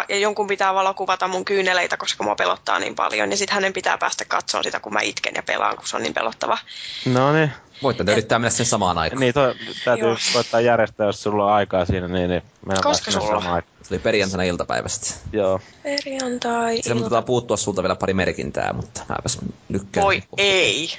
ja 0.10 0.18
jonkun 0.18 0.48
pitää 0.48 0.74
valokuvata 0.74 1.28
mun 1.28 1.46
kyyneleitä, 1.46 1.98
koska 1.98 2.24
mua 2.24 2.36
pelottaa 2.36 2.80
niin 2.80 2.96
paljon. 2.96 3.32
Ja 3.32 3.38
sitten 3.38 3.56
hänen 3.56 3.74
pitää 3.74 3.98
päästä 3.98 4.26
katsoa 4.26 4.64
sitä, 4.64 4.80
kun 4.80 4.94
mä 4.94 5.00
itken 5.02 5.34
ja 5.36 5.44
pelaan, 5.44 5.76
kun 5.78 5.88
se 5.88 5.96
on 5.96 6.04
niin 6.04 6.14
pelottava. 6.14 6.58
No 7.06 7.34
niin, 7.34 7.52
Voitte 7.84 8.04
te 8.04 8.12
yrittää 8.12 8.40
mennä 8.40 8.50
sen 8.50 8.66
samaan 8.66 8.98
aikaan. 8.98 9.20
niin 9.20 9.34
toi, 9.34 9.56
täytyy 9.86 10.08
Joo. 10.08 10.18
koittaa 10.34 10.62
järjestää, 10.62 11.06
jos 11.06 11.24
sulla 11.24 11.46
on 11.46 11.52
aikaa 11.52 11.86
siinä, 11.86 12.08
niin, 12.08 12.30
niin 12.30 12.42
meidän 12.66 12.84
Koska 12.84 13.12
sulla? 13.12 13.28
samaan 13.28 13.54
aikaan. 13.54 13.76
Se 13.84 13.94
oli 13.94 14.00
perjantaina 14.00 14.44
iltapäivästä. 14.44 15.14
Joo. 15.32 15.60
Perjantai. 15.84 16.82
Sillä 16.82 17.02
mutta 17.02 17.22
puuttua 17.22 17.58
sulta 17.58 17.84
vielä 17.84 17.96
pari 17.96 18.14
merkintää, 18.14 18.74
mutta 18.74 19.02
mäpäs 19.10 19.40
lykkään. 19.70 20.06
Voi 20.06 20.24
ei. 20.38 20.90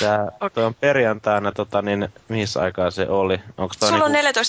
Tää, 0.00 0.28
toi 0.54 0.64
on 0.64 0.74
perjantaina, 0.74 1.52
tota, 1.52 1.82
niin 1.82 2.08
mihin 2.28 2.46
aikaa 2.60 2.90
se 2.90 3.08
oli? 3.08 3.40
Onko 3.58 3.74
toi 3.80 3.88
Sulla 3.88 4.04
on 4.04 4.12
niinku, 4.12 4.40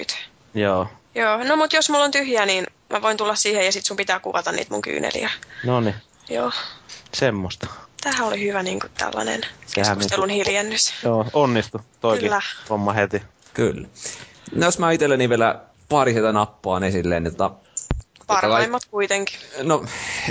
14-15.30. 0.00 0.16
Joo. 0.54 0.86
Joo, 1.14 1.44
no 1.44 1.56
mut 1.56 1.72
jos 1.72 1.90
mulla 1.90 2.04
on 2.04 2.10
tyhjä, 2.10 2.46
niin 2.46 2.66
mä 2.90 3.02
voin 3.02 3.16
tulla 3.16 3.34
siihen 3.34 3.64
ja 3.64 3.72
sit 3.72 3.84
sun 3.84 3.96
pitää 3.96 4.20
kuvata 4.20 4.52
niitä 4.52 4.70
mun 4.70 4.82
kyyneliä. 4.82 5.30
No 5.64 5.80
niin, 5.80 5.94
Joo. 6.28 6.52
semmoista. 7.12 7.66
Tämähän 8.02 8.26
oli 8.28 8.42
hyvä 8.42 8.62
niin 8.62 8.80
kuin 8.80 8.90
tällainen 8.98 9.40
Sehän 9.66 9.96
keskustelun 9.98 10.28
niinku- 10.28 10.48
hiljennys. 10.48 10.92
Joo, 11.04 11.26
onnistu. 11.32 11.80
Toikin 12.00 12.24
Kyllä. 12.28 12.40
homma 12.70 12.92
heti. 12.92 13.22
Kyllä. 13.54 13.88
No 14.54 14.66
jos 14.66 14.78
mä 14.78 14.92
itselleni 14.92 15.28
vielä 15.28 15.60
pari 15.88 16.12
sitä 16.14 16.32
nappaan 16.32 16.84
esille, 16.84 17.20
niin 17.20 17.34
Parhaimmat 18.26 18.84
kuitenkin. 18.84 19.36
No, 19.62 19.84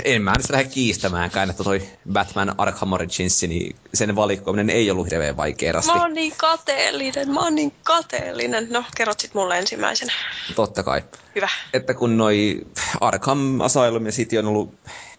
en 0.04 0.22
mä 0.22 0.32
nyt 0.36 0.50
lähde 0.50 0.64
kiistämäänkään, 0.64 1.50
että 1.50 1.64
toi 1.64 1.82
Batman 2.12 2.54
Arkham 2.58 2.92
Origins, 2.92 3.42
niin 3.42 3.76
sen 3.94 4.16
valikoiminen 4.16 4.70
ei 4.70 4.90
ollut 4.90 5.10
hirveän 5.10 5.36
vaikea 5.36 5.72
rasti. 5.72 5.92
Mä 5.92 6.02
oon 6.02 6.14
niin 6.14 6.32
kateellinen, 6.36 7.30
mä 7.30 7.40
oon 7.40 7.54
niin 7.54 7.72
kateellinen. 7.82 8.66
No, 8.70 8.84
kerrot 8.96 9.20
sit 9.20 9.34
mulle 9.34 9.58
ensimmäisenä. 9.58 10.12
Totta 10.56 10.82
kai. 10.82 11.02
Hyvä. 11.34 11.48
Että 11.72 11.94
kun 11.94 12.16
noi 12.16 12.66
Arkham 13.00 13.60
Asylum 13.60 14.06
ja 14.06 14.12
City 14.12 14.38
on 14.38 14.46
ollut 14.46 14.74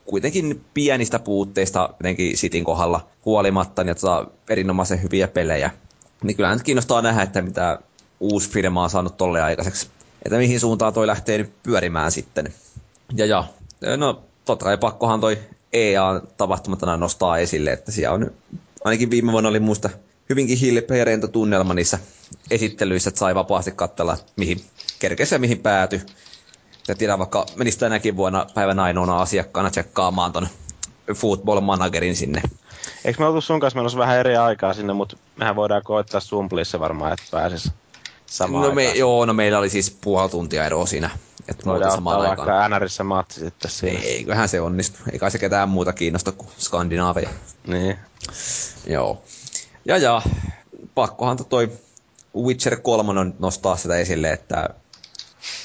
kuitenkin 0.05 0.65
pienistä 0.73 1.19
puutteista 1.19 1.89
jotenkin 1.99 2.35
Cityn 2.35 2.63
kohdalla 2.63 3.07
huolimatta, 3.25 3.83
niin 3.83 3.95
tota, 3.95 4.27
erinomaisen 4.49 5.03
hyviä 5.03 5.27
pelejä. 5.27 5.71
Niin 6.23 6.35
kyllähän 6.35 6.57
nyt 6.57 6.65
kiinnostaa 6.65 7.01
nähdä, 7.01 7.21
että 7.21 7.41
mitä 7.41 7.79
uusi 8.19 8.49
firma 8.49 8.83
on 8.83 8.89
saanut 8.89 9.17
tolle 9.17 9.41
aikaiseksi. 9.41 9.89
Että 10.25 10.37
mihin 10.37 10.59
suuntaan 10.59 10.93
toi 10.93 11.07
lähtee 11.07 11.37
nyt 11.37 11.63
pyörimään 11.63 12.11
sitten. 12.11 12.53
Ja 13.15 13.25
ja, 13.25 13.43
no 13.97 14.21
totta 14.45 14.65
kai 14.65 14.77
pakkohan 14.77 15.21
toi 15.21 15.39
EA-tapahtumat 15.73 16.83
aina 16.83 16.97
nostaa 16.97 17.37
esille, 17.37 17.71
että 17.71 17.91
siellä 17.91 18.15
on 18.15 18.31
ainakin 18.83 19.11
viime 19.11 19.31
vuonna 19.31 19.49
oli 19.49 19.59
muista 19.59 19.89
hyvinkin 20.29 20.57
hilpeä 20.57 20.97
ja 20.97 21.05
rento 21.05 21.27
tunnelma 21.27 21.73
niissä 21.73 21.99
esittelyissä, 22.51 23.07
että 23.07 23.19
sai 23.19 23.35
vapaasti 23.35 23.71
katsella, 23.71 24.17
mihin 24.35 24.61
kerkesi 24.99 25.35
ja 25.35 25.39
mihin 25.39 25.59
päätyi. 25.59 26.01
Ja 26.87 26.95
tiedän 26.95 27.19
vaikka 27.19 27.45
menisi 27.55 27.79
tänäkin 27.79 28.17
vuonna 28.17 28.45
päivän 28.53 28.79
ainoana 28.79 29.17
asiakkaana 29.17 29.69
tsekkaamaan 29.69 30.31
ton 30.31 30.47
football 31.15 31.59
managerin 31.59 32.15
sinne. 32.15 32.41
Eikö 33.05 33.19
me 33.19 33.27
oltu 33.27 33.41
sun 33.41 33.59
kanssa 33.59 33.79
menossa 33.79 33.97
vähän 33.97 34.17
eri 34.17 34.37
aikaa 34.37 34.73
sinne, 34.73 34.93
mutta 34.93 35.17
mehän 35.35 35.55
voidaan 35.55 35.83
koittaa 35.83 36.19
Sumplissa 36.19 36.79
varmaan, 36.79 37.13
että 37.13 37.25
pääsis 37.31 37.71
samaan 38.33 38.63
No, 38.69 38.75
me, 38.75 38.91
joo, 38.91 39.25
no 39.25 39.33
meillä 39.33 39.57
oli 39.59 39.69
siis 39.69 39.97
puoli 40.01 40.29
tuntia 40.29 40.65
eroa 40.65 40.85
siinä. 40.85 41.09
Että 41.47 41.65
Voidaan 41.65 41.91
samaan 41.91 42.21
aikaan. 42.21 42.37
vaikka 42.47 42.69
NRissä 42.69 43.03
matsi 43.03 43.39
sitten 43.39 43.71
siinä. 43.71 43.99
Eiköhän 43.99 44.49
se 44.49 44.61
onnistu. 44.61 44.99
Ei 45.11 45.19
kai 45.19 45.31
se 45.31 45.39
ketään 45.39 45.69
muuta 45.69 45.93
kiinnosta 45.93 46.31
kuin 46.31 46.49
Skandinaaveja. 46.57 47.29
Niin. 47.67 47.97
Joo. 48.87 49.21
Ja 49.85 49.97
ja, 49.97 50.21
pakkohan 50.95 51.37
to 51.37 51.43
toi 51.43 51.71
Witcher 52.37 52.75
3 52.75 53.19
on 53.19 53.33
nostaa 53.39 53.77
sitä 53.77 53.97
esille, 53.97 54.31
että 54.31 54.69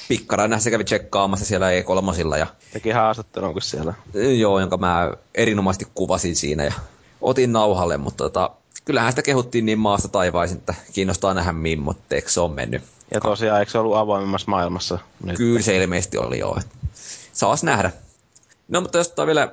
Pikkarainen 0.09 0.60
se 0.60 0.70
kävi 0.70 0.84
tsekkaamassa 0.84 1.44
siellä 1.44 1.67
E3 1.70 2.39
ja 2.39 2.47
Teki 2.73 2.91
haastattelun 2.91 3.52
kun 3.52 3.62
siellä. 3.62 3.94
joo, 4.39 4.60
jonka 4.60 4.76
mä 4.76 5.12
erinomaisesti 5.34 5.86
kuvasin 5.94 6.36
siinä 6.36 6.65
ja 6.65 6.73
otin 7.20 7.52
nauhalle, 7.52 7.97
mutta 7.97 8.25
tota, 8.25 8.51
kyllähän 8.89 9.12
sitä 9.12 9.23
kehuttiin 9.23 9.67
niin 9.67 9.78
maasta 9.78 10.08
taivaisin, 10.08 10.58
että 10.58 10.75
kiinnostaa 10.92 11.34
nähdä 11.34 11.52
mimmotteeksi 11.52 12.34
se 12.34 12.41
on 12.41 12.52
mennyt. 12.52 12.83
Ja 13.15 13.20
tosiaan, 13.20 13.60
eikö 13.60 13.73
se 13.73 13.78
ollut 13.78 13.97
avoimemmassa 13.97 14.50
maailmassa 14.50 14.99
nyt? 15.25 15.36
Kyllä 15.36 15.62
se 15.62 15.76
ilmeisesti 15.76 16.18
oli 16.18 16.39
joo. 16.39 16.58
Saas 17.33 17.65
nähdä. 17.65 17.91
No 18.68 18.81
mutta 18.81 18.99
jos 18.99 19.08
tota 19.08 19.26
vielä 19.26 19.52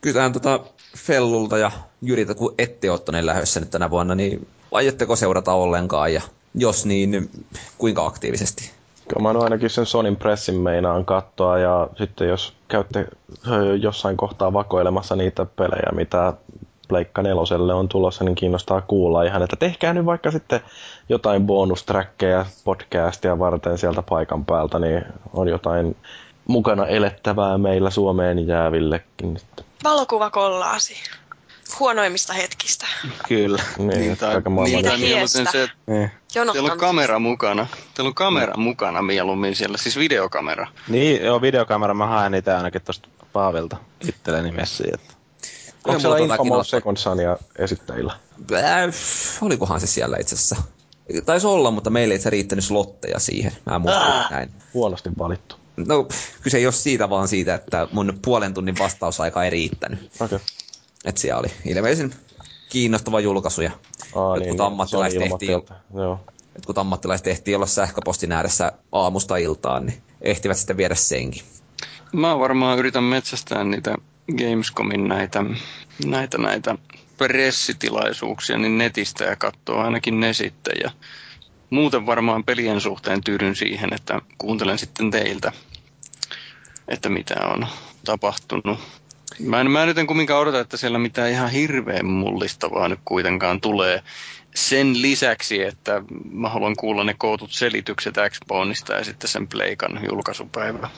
kysytään 0.00 0.32
tota 0.32 0.60
Fellulta 0.96 1.58
ja 1.58 1.70
Jyriltä, 2.02 2.34
kun 2.34 2.54
ette 2.58 2.90
ottaneet 2.90 3.24
lähdössä 3.24 3.60
nyt 3.60 3.70
tänä 3.70 3.90
vuonna, 3.90 4.14
niin 4.14 4.48
aiotteko 4.72 5.16
seurata 5.16 5.52
ollenkaan 5.52 6.14
ja 6.14 6.22
jos 6.54 6.86
niin, 6.86 7.30
kuinka 7.78 8.06
aktiivisesti? 8.06 8.70
Kyllä 9.08 9.32
mä 9.32 9.40
ainakin 9.40 9.70
sen 9.70 9.86
Sonin 9.86 10.16
pressin 10.16 10.60
meinaan 10.60 11.04
katsoa 11.04 11.58
ja 11.58 11.88
sitten 11.98 12.28
jos 12.28 12.52
käytte 12.68 13.06
jossain 13.80 14.16
kohtaa 14.16 14.52
vakoilemassa 14.52 15.16
niitä 15.16 15.46
pelejä, 15.56 15.92
mitä 15.92 16.34
Pleikka 16.88 17.22
neloselle 17.22 17.74
on 17.74 17.88
tulossa, 17.88 18.24
niin 18.24 18.34
kiinnostaa 18.34 18.80
kuulla 18.80 19.22
ihan, 19.22 19.42
että 19.42 19.56
tehkää 19.56 19.94
nyt 19.94 20.06
vaikka 20.06 20.30
sitten 20.30 20.60
jotain 21.08 21.46
bonustrackeja 21.46 22.46
podcastia 22.64 23.38
varten 23.38 23.78
sieltä 23.78 24.02
paikan 24.02 24.44
päältä, 24.44 24.78
niin 24.78 25.04
on 25.32 25.48
jotain 25.48 25.96
mukana 26.46 26.86
elettävää 26.86 27.58
meillä 27.58 27.90
Suomeen 27.90 28.46
jäävillekin. 28.46 29.38
Valokuvakollaasi. 29.84 30.94
Huonoimmista 31.80 32.32
hetkistä. 32.32 32.86
Kyllä. 33.28 33.62
Niin, 33.78 33.88
Niin, 33.88 34.16
tai, 34.16 34.42
niin, 34.64 34.84
tai 34.84 34.98
mieluiten 34.98 35.46
se, 35.52 35.62
että 35.62 35.76
Niin. 35.86 36.10
teillä 36.32 36.72
on 36.72 36.78
kamera 36.78 37.18
mukana. 37.18 37.66
Teillä 37.94 38.08
on 38.08 38.14
kamera 38.14 38.54
mukana 38.56 39.02
mieluummin 39.02 39.54
siellä, 39.54 39.78
siis 39.78 39.96
videokamera. 39.96 40.66
Niin, 40.88 41.24
joo, 41.24 41.42
videokamera 41.42 41.94
mä 41.94 42.06
haen 42.06 42.32
niitä 42.32 42.56
ainakin 42.56 42.82
tosta 42.82 43.08
Paavilta 43.32 43.76
itselleni 44.08 44.52
messiin. 44.52 44.94
Että. 44.94 45.17
Onko 45.84 46.00
siellä 46.00 46.18
Infamous 46.18 46.58
on- 46.58 46.64
Second 46.64 46.96
Sonia 46.96 47.36
esittäjillä? 47.58 48.12
Äh, 48.52 48.94
olikohan 49.42 49.80
se 49.80 49.86
siellä 49.86 50.16
itse 50.20 50.34
asiassa? 50.34 50.56
Taisi 51.26 51.46
olla, 51.46 51.70
mutta 51.70 51.90
meille 51.90 52.14
ei 52.14 52.20
se 52.20 52.30
riittänyt 52.30 52.64
slotteja 52.64 53.18
siihen. 53.18 53.52
Mä 53.66 53.80
Ah. 53.86 54.30
näin. 54.30 54.50
Huonosti 54.74 55.10
valittu. 55.18 55.56
No, 55.76 56.08
kyse 56.42 56.58
ei 56.58 56.66
ole 56.66 56.72
siitä, 56.72 57.10
vaan 57.10 57.28
siitä, 57.28 57.54
että 57.54 57.88
mun 57.92 58.18
puolen 58.24 58.54
tunnin 58.54 58.78
vastausaika 58.78 59.44
ei 59.44 59.50
riittänyt. 59.50 59.98
Okei. 60.20 60.24
Okay. 60.24 60.38
Että 61.04 61.20
siellä 61.20 61.40
oli 61.40 61.52
ilmeisen 61.64 62.14
kiinnostava 62.68 63.20
julkaisu 63.20 63.62
ja 63.62 63.70
Aa, 64.14 64.36
Jotkut 64.36 64.52
niin, 64.52 64.60
ammattilaiset 64.60 65.18
tehtiin 65.20 65.62
Joo. 65.94 66.20
jotkut 66.54 66.78
ammattilaiset 66.78 67.26
ehtii 67.26 67.54
olla 67.54 67.66
sähköpostin 67.66 68.32
ääressä 68.32 68.72
aamusta 68.92 69.36
iltaan, 69.36 69.86
niin 69.86 70.02
ehtivät 70.20 70.56
sitten 70.56 70.76
viedä 70.76 70.94
senkin. 70.94 71.42
Mä 72.12 72.38
varmaan 72.38 72.78
yritän 72.78 73.04
metsästää 73.04 73.64
niitä 73.64 73.94
Gamescomin 74.36 75.08
näitä, 75.08 75.44
näitä, 76.06 76.38
näitä 76.38 76.74
pressitilaisuuksia 77.18 78.58
niin 78.58 78.78
netistä 78.78 79.24
ja 79.24 79.36
katsoa 79.36 79.84
ainakin 79.84 80.20
ne 80.20 80.32
sitten. 80.32 80.74
Ja 80.82 80.90
muuten 81.70 82.06
varmaan 82.06 82.44
pelien 82.44 82.80
suhteen 82.80 83.24
tyydyn 83.24 83.56
siihen, 83.56 83.94
että 83.94 84.20
kuuntelen 84.38 84.78
sitten 84.78 85.10
teiltä, 85.10 85.52
että 86.88 87.08
mitä 87.08 87.34
on 87.46 87.66
tapahtunut. 88.04 88.78
Mä 89.40 89.60
en, 89.60 89.70
mä 89.70 89.86
nyt 89.86 89.98
en 89.98 90.06
kumminkaan 90.06 90.40
odota, 90.40 90.60
että 90.60 90.76
siellä 90.76 90.98
mitään 90.98 91.30
ihan 91.30 91.50
hirveän 91.50 92.06
mullistavaa 92.06 92.88
nyt 92.88 93.00
kuitenkaan 93.04 93.60
tulee. 93.60 94.02
Sen 94.54 95.02
lisäksi, 95.02 95.62
että 95.62 96.02
mä 96.32 96.48
haluan 96.48 96.76
kuulla 96.76 97.04
ne 97.04 97.14
kootut 97.18 97.52
selitykset 97.52 98.14
Xboneista 98.30 98.92
ja 98.92 99.04
sitten 99.04 99.28
sen 99.28 99.48
Pleikan 99.48 100.00
julkaisupäivä. 100.10 100.88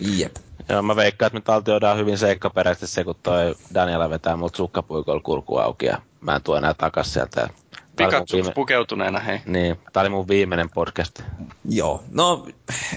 Jep. 0.00 0.36
Joo, 0.68 0.82
mä 0.82 0.96
veikkaan, 0.96 1.26
että 1.26 1.38
me 1.38 1.40
taltioidaan 1.40 1.98
hyvin 1.98 2.18
seikkaperäisesti 2.18 2.86
se, 2.86 3.04
kun 3.04 3.14
toi 3.22 3.54
Daniela 3.74 4.10
vetää 4.10 4.36
mut 4.36 4.54
sukkapuikolla 4.54 5.20
kurku 5.20 5.56
auki 5.56 5.86
ja 5.86 6.02
mä 6.20 6.36
en 6.36 6.42
tuo 6.42 6.56
enää 6.56 6.74
takas 6.74 7.12
sieltä. 7.12 7.48
Pikachu 7.96 8.36
pukeutuneena, 8.54 9.18
hei. 9.20 9.40
Niin, 9.46 9.76
tää 9.92 10.00
oli 10.00 10.08
mun 10.08 10.28
viimeinen 10.28 10.70
podcast. 10.70 11.22
Joo, 11.68 12.02
no 12.10 12.46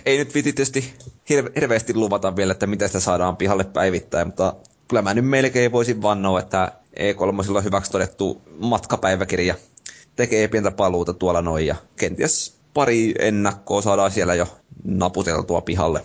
ei 0.06 0.18
nyt 0.18 0.36
viti 0.36 0.53
tietysti 0.53 0.94
hirve- 1.30 1.52
hirveästi 1.56 1.94
luvata 1.94 2.36
vielä, 2.36 2.52
että 2.52 2.68
mitä 2.68 2.88
sitä 2.88 3.00
saadaan 3.00 3.38
pihalle 3.38 3.64
päivittäin, 3.64 4.28
mutta 4.28 4.53
kyllä 4.88 5.02
mä 5.02 5.14
nyt 5.14 5.26
melkein 5.26 5.72
voisin 5.72 6.02
vannoa, 6.02 6.40
että 6.40 6.72
E3 6.95 7.56
on 7.58 7.64
hyväksi 7.64 7.92
todettu 7.92 8.42
matkapäiväkirja 8.60 9.56
tekee 10.19 10.48
pientä 10.48 10.72
paluuta 10.72 11.14
tuolla 11.14 11.42
noin 11.42 11.66
ja 11.66 11.76
kenties 11.95 12.58
pari 12.74 13.14
ennakkoa 13.19 13.82
saadaan 13.82 14.11
siellä 14.11 14.36
jo 14.36 14.48
naputeltua 14.84 15.61
pihalle. 15.61 16.03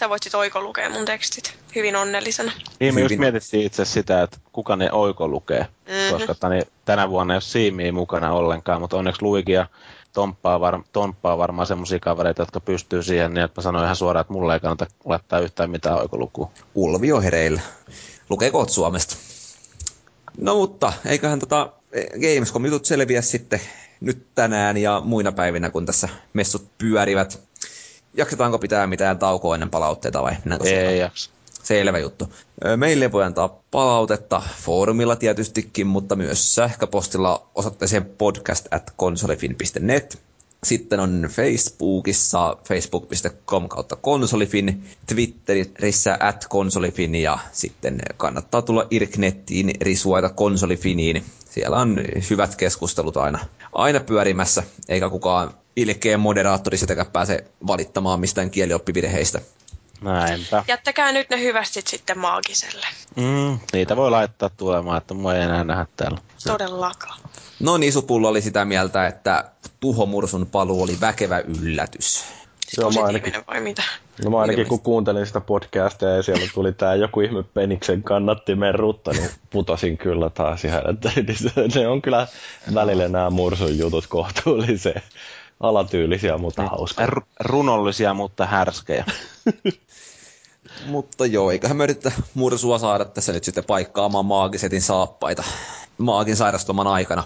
Sä 0.00 0.08
voit 0.08 0.22
sit 0.22 0.34
oiko 0.34 0.60
lukea 0.62 0.90
mun 0.90 1.04
tekstit 1.04 1.54
hyvin 1.74 1.96
onnellisena. 1.96 2.52
Niin, 2.80 2.94
me 2.94 3.00
just 3.00 3.16
mietittiin 3.16 3.66
itse 3.66 3.84
sitä, 3.84 4.22
että 4.22 4.38
kuka 4.52 4.76
ne 4.76 4.92
oiko 4.92 5.28
lukee, 5.28 5.60
Mhm. 5.60 5.92
mm-hmm. 5.92 6.12
koska 6.16 6.34
tani, 6.34 6.62
tänä 6.84 7.10
vuonna 7.10 7.34
ei 7.34 7.36
ole 7.36 7.40
Siimiä 7.40 7.92
mukana 7.92 8.32
ollenkaan, 8.32 8.80
mutta 8.80 8.96
onneksi 8.96 9.22
Luigi 9.22 9.52
ja 9.52 9.66
Tomppaa, 10.12 10.60
var, 10.60 10.82
Tomppaa 10.92 11.38
varmaan 11.38 11.66
semmoisia 11.66 11.98
kavereita, 11.98 12.42
jotka 12.42 12.60
pystyy 12.60 13.02
siihen, 13.02 13.34
niin 13.34 13.44
että 13.44 13.60
mä 13.60 13.62
sanoin 13.62 13.84
ihan 13.84 13.96
suoraan, 13.96 14.20
että 14.20 14.32
mulle 14.32 14.54
ei 14.54 14.60
kannata 14.60 14.86
laittaa 15.04 15.38
yhtään 15.40 15.70
mitään 15.70 15.98
oikolukua. 15.98 16.50
Ulvi 16.74 17.12
on 17.12 17.22
hereillä. 17.22 17.60
Lukee 18.30 18.50
koot 18.50 18.70
Suomesta. 18.70 19.16
No 20.38 20.54
mutta, 20.54 20.92
eiköhän 21.06 21.38
tota 21.40 21.72
Gamescom 22.20 22.64
jutut 22.64 22.84
selviä 22.84 23.22
sitten 23.22 23.60
nyt 24.00 24.26
tänään 24.34 24.76
ja 24.76 25.02
muina 25.04 25.32
päivinä, 25.32 25.70
kun 25.70 25.86
tässä 25.86 26.08
messut 26.32 26.78
pyörivät. 26.78 27.49
Jaksetaanko 28.14 28.58
pitää 28.58 28.86
mitään 28.86 29.18
taukoa 29.18 29.54
ennen 29.54 29.70
palautteita 29.70 30.22
vai 30.22 30.32
mennäänkö? 30.32 30.68
Ei 30.68 30.98
jaksa. 30.98 31.30
Selvä 31.62 31.98
juttu. 31.98 32.32
Meille 32.76 33.12
voi 33.12 33.24
antaa 33.24 33.60
palautetta 33.70 34.42
foorumilla 34.56 35.16
tietystikin, 35.16 35.86
mutta 35.86 36.16
myös 36.16 36.54
sähköpostilla 36.54 37.46
osoitteeseen 37.54 38.04
podcast 38.04 38.66
at 38.70 38.92
konsolifin.net. 38.96 40.18
Sitten 40.64 41.00
on 41.00 41.28
Facebookissa 41.30 42.56
facebook.com 42.68 43.68
kautta 43.68 43.96
konsolifin, 43.96 44.84
Twitterissä 45.06 46.16
at 46.20 46.46
konsolifin 46.48 47.14
ja 47.14 47.38
sitten 47.52 48.00
kannattaa 48.16 48.62
tulla 48.62 48.86
Irknettiin 48.90 49.70
risuaita 49.80 50.28
konsolifiniin. 50.28 51.24
Siellä 51.50 51.76
on 51.76 51.96
hyvät 52.30 52.56
keskustelut 52.56 53.16
aina, 53.16 53.38
aina 53.72 54.00
pyörimässä, 54.00 54.62
eikä 54.88 55.10
kukaan 55.10 55.54
ilkeä 55.76 56.18
moderaattori 56.18 56.76
sitäkään 56.76 57.10
pääse 57.12 57.44
valittamaan 57.66 58.20
mistään 58.20 58.50
kielioppivirheistä. 58.50 59.40
Näinpä. 60.00 60.64
Jättäkää 60.68 61.12
nyt 61.12 61.30
ne 61.30 61.40
hyvästit 61.40 61.86
sitten 61.86 62.18
maagiselle. 62.18 62.86
Mm, 63.16 63.58
niitä 63.72 63.96
voi 63.96 64.10
laittaa 64.10 64.50
tulemaan, 64.56 64.98
että 64.98 65.14
mua 65.14 65.34
ei 65.34 65.42
enää 65.42 65.64
nähdä 65.64 65.86
täällä. 65.96 66.18
Todellakaan. 66.46 67.20
No 67.60 67.76
Nisupullo 67.76 68.28
oli 68.28 68.42
sitä 68.42 68.64
mieltä, 68.64 69.06
että 69.06 69.44
Tuhomursun 69.80 70.46
paluu 70.46 70.82
oli 70.82 70.96
väkevä 71.00 71.38
yllätys. 71.38 72.24
Joo, 72.78 72.90
mä 72.90 73.02
ainakin, 73.04 73.34
vai 73.46 73.60
mitä? 73.60 73.82
no 74.24 74.30
mä 74.30 74.36
ainakin 74.36 74.52
Ilmeisesti. 74.52 74.68
kun 74.68 74.80
kuuntelin 74.80 75.26
sitä 75.26 75.40
podcastia 75.40 76.08
ja 76.08 76.22
siellä 76.22 76.46
tuli 76.54 76.72
tää 76.72 76.94
joku 76.94 77.20
ihme 77.20 77.42
Peniksen 77.42 78.02
kannattimen 78.02 78.74
rutta, 78.74 79.10
niin 79.12 79.30
putosin 79.50 79.98
kyllä 79.98 80.30
taas 80.30 80.64
ihan, 80.64 80.90
että 80.90 81.12
ne 81.74 81.88
on 81.88 82.02
kyllä 82.02 82.26
välillä 82.74 83.08
nämä 83.08 83.30
mursun 83.30 83.78
jutut 83.78 84.06
kohtuullisen 84.06 85.02
alatyylisiä, 85.60 86.38
mutta 86.38 86.62
hauskoja. 86.66 87.06
R- 87.06 87.20
runollisia, 87.40 88.14
mutta 88.14 88.46
härskejä. 88.46 89.04
Mutta 90.86 91.26
joo, 91.26 91.50
eiköhän 91.50 91.76
me 91.76 91.84
yritetä 91.84 92.12
mursua 92.34 92.78
saada 92.78 93.04
tässä 93.04 93.32
nyt 93.32 93.44
sitten 93.44 93.64
paikkaamaan 93.64 94.24
maagisetin 94.26 94.82
saappaita 94.82 95.44
maagin 95.98 96.36
sairastuman 96.36 96.86
aikana 96.86 97.24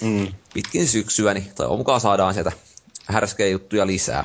Mm. 0.00 0.32
pitkin 0.54 0.88
syksyä, 0.88 1.34
niin 1.34 1.52
toivon 1.54 1.78
mukaan 1.78 2.00
saadaan 2.00 2.34
sieltä 2.34 2.52
härskejä 3.06 3.48
juttuja 3.50 3.86
lisää. 3.86 4.24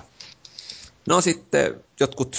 No 1.07 1.21
sitten 1.21 1.75
jotkut 1.99 2.35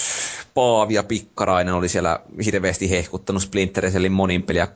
Paavi 0.53 0.93
ja 0.93 1.03
Pikkarainen 1.03 1.73
oli 1.73 1.89
siellä 1.89 2.19
hirveästi 2.45 2.89
hehkuttanut 2.89 3.43
Splinter 3.43 3.91
Cellin 3.91 4.11
monin 4.11 4.43
peliä. 4.43 4.67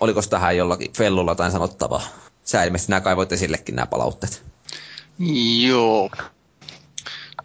Oliko 0.00 0.22
tähän 0.22 0.56
jollakin 0.56 0.92
Fellulla 0.92 1.30
jotain 1.30 1.52
sanottavaa? 1.52 2.02
Sä 2.44 2.64
ilmeisesti 2.64 2.90
nämä 2.90 3.00
kaivoit 3.00 3.32
esillekin 3.32 3.76
nämä 3.76 3.86
palautteet. 3.86 4.42
Joo. 5.18 6.10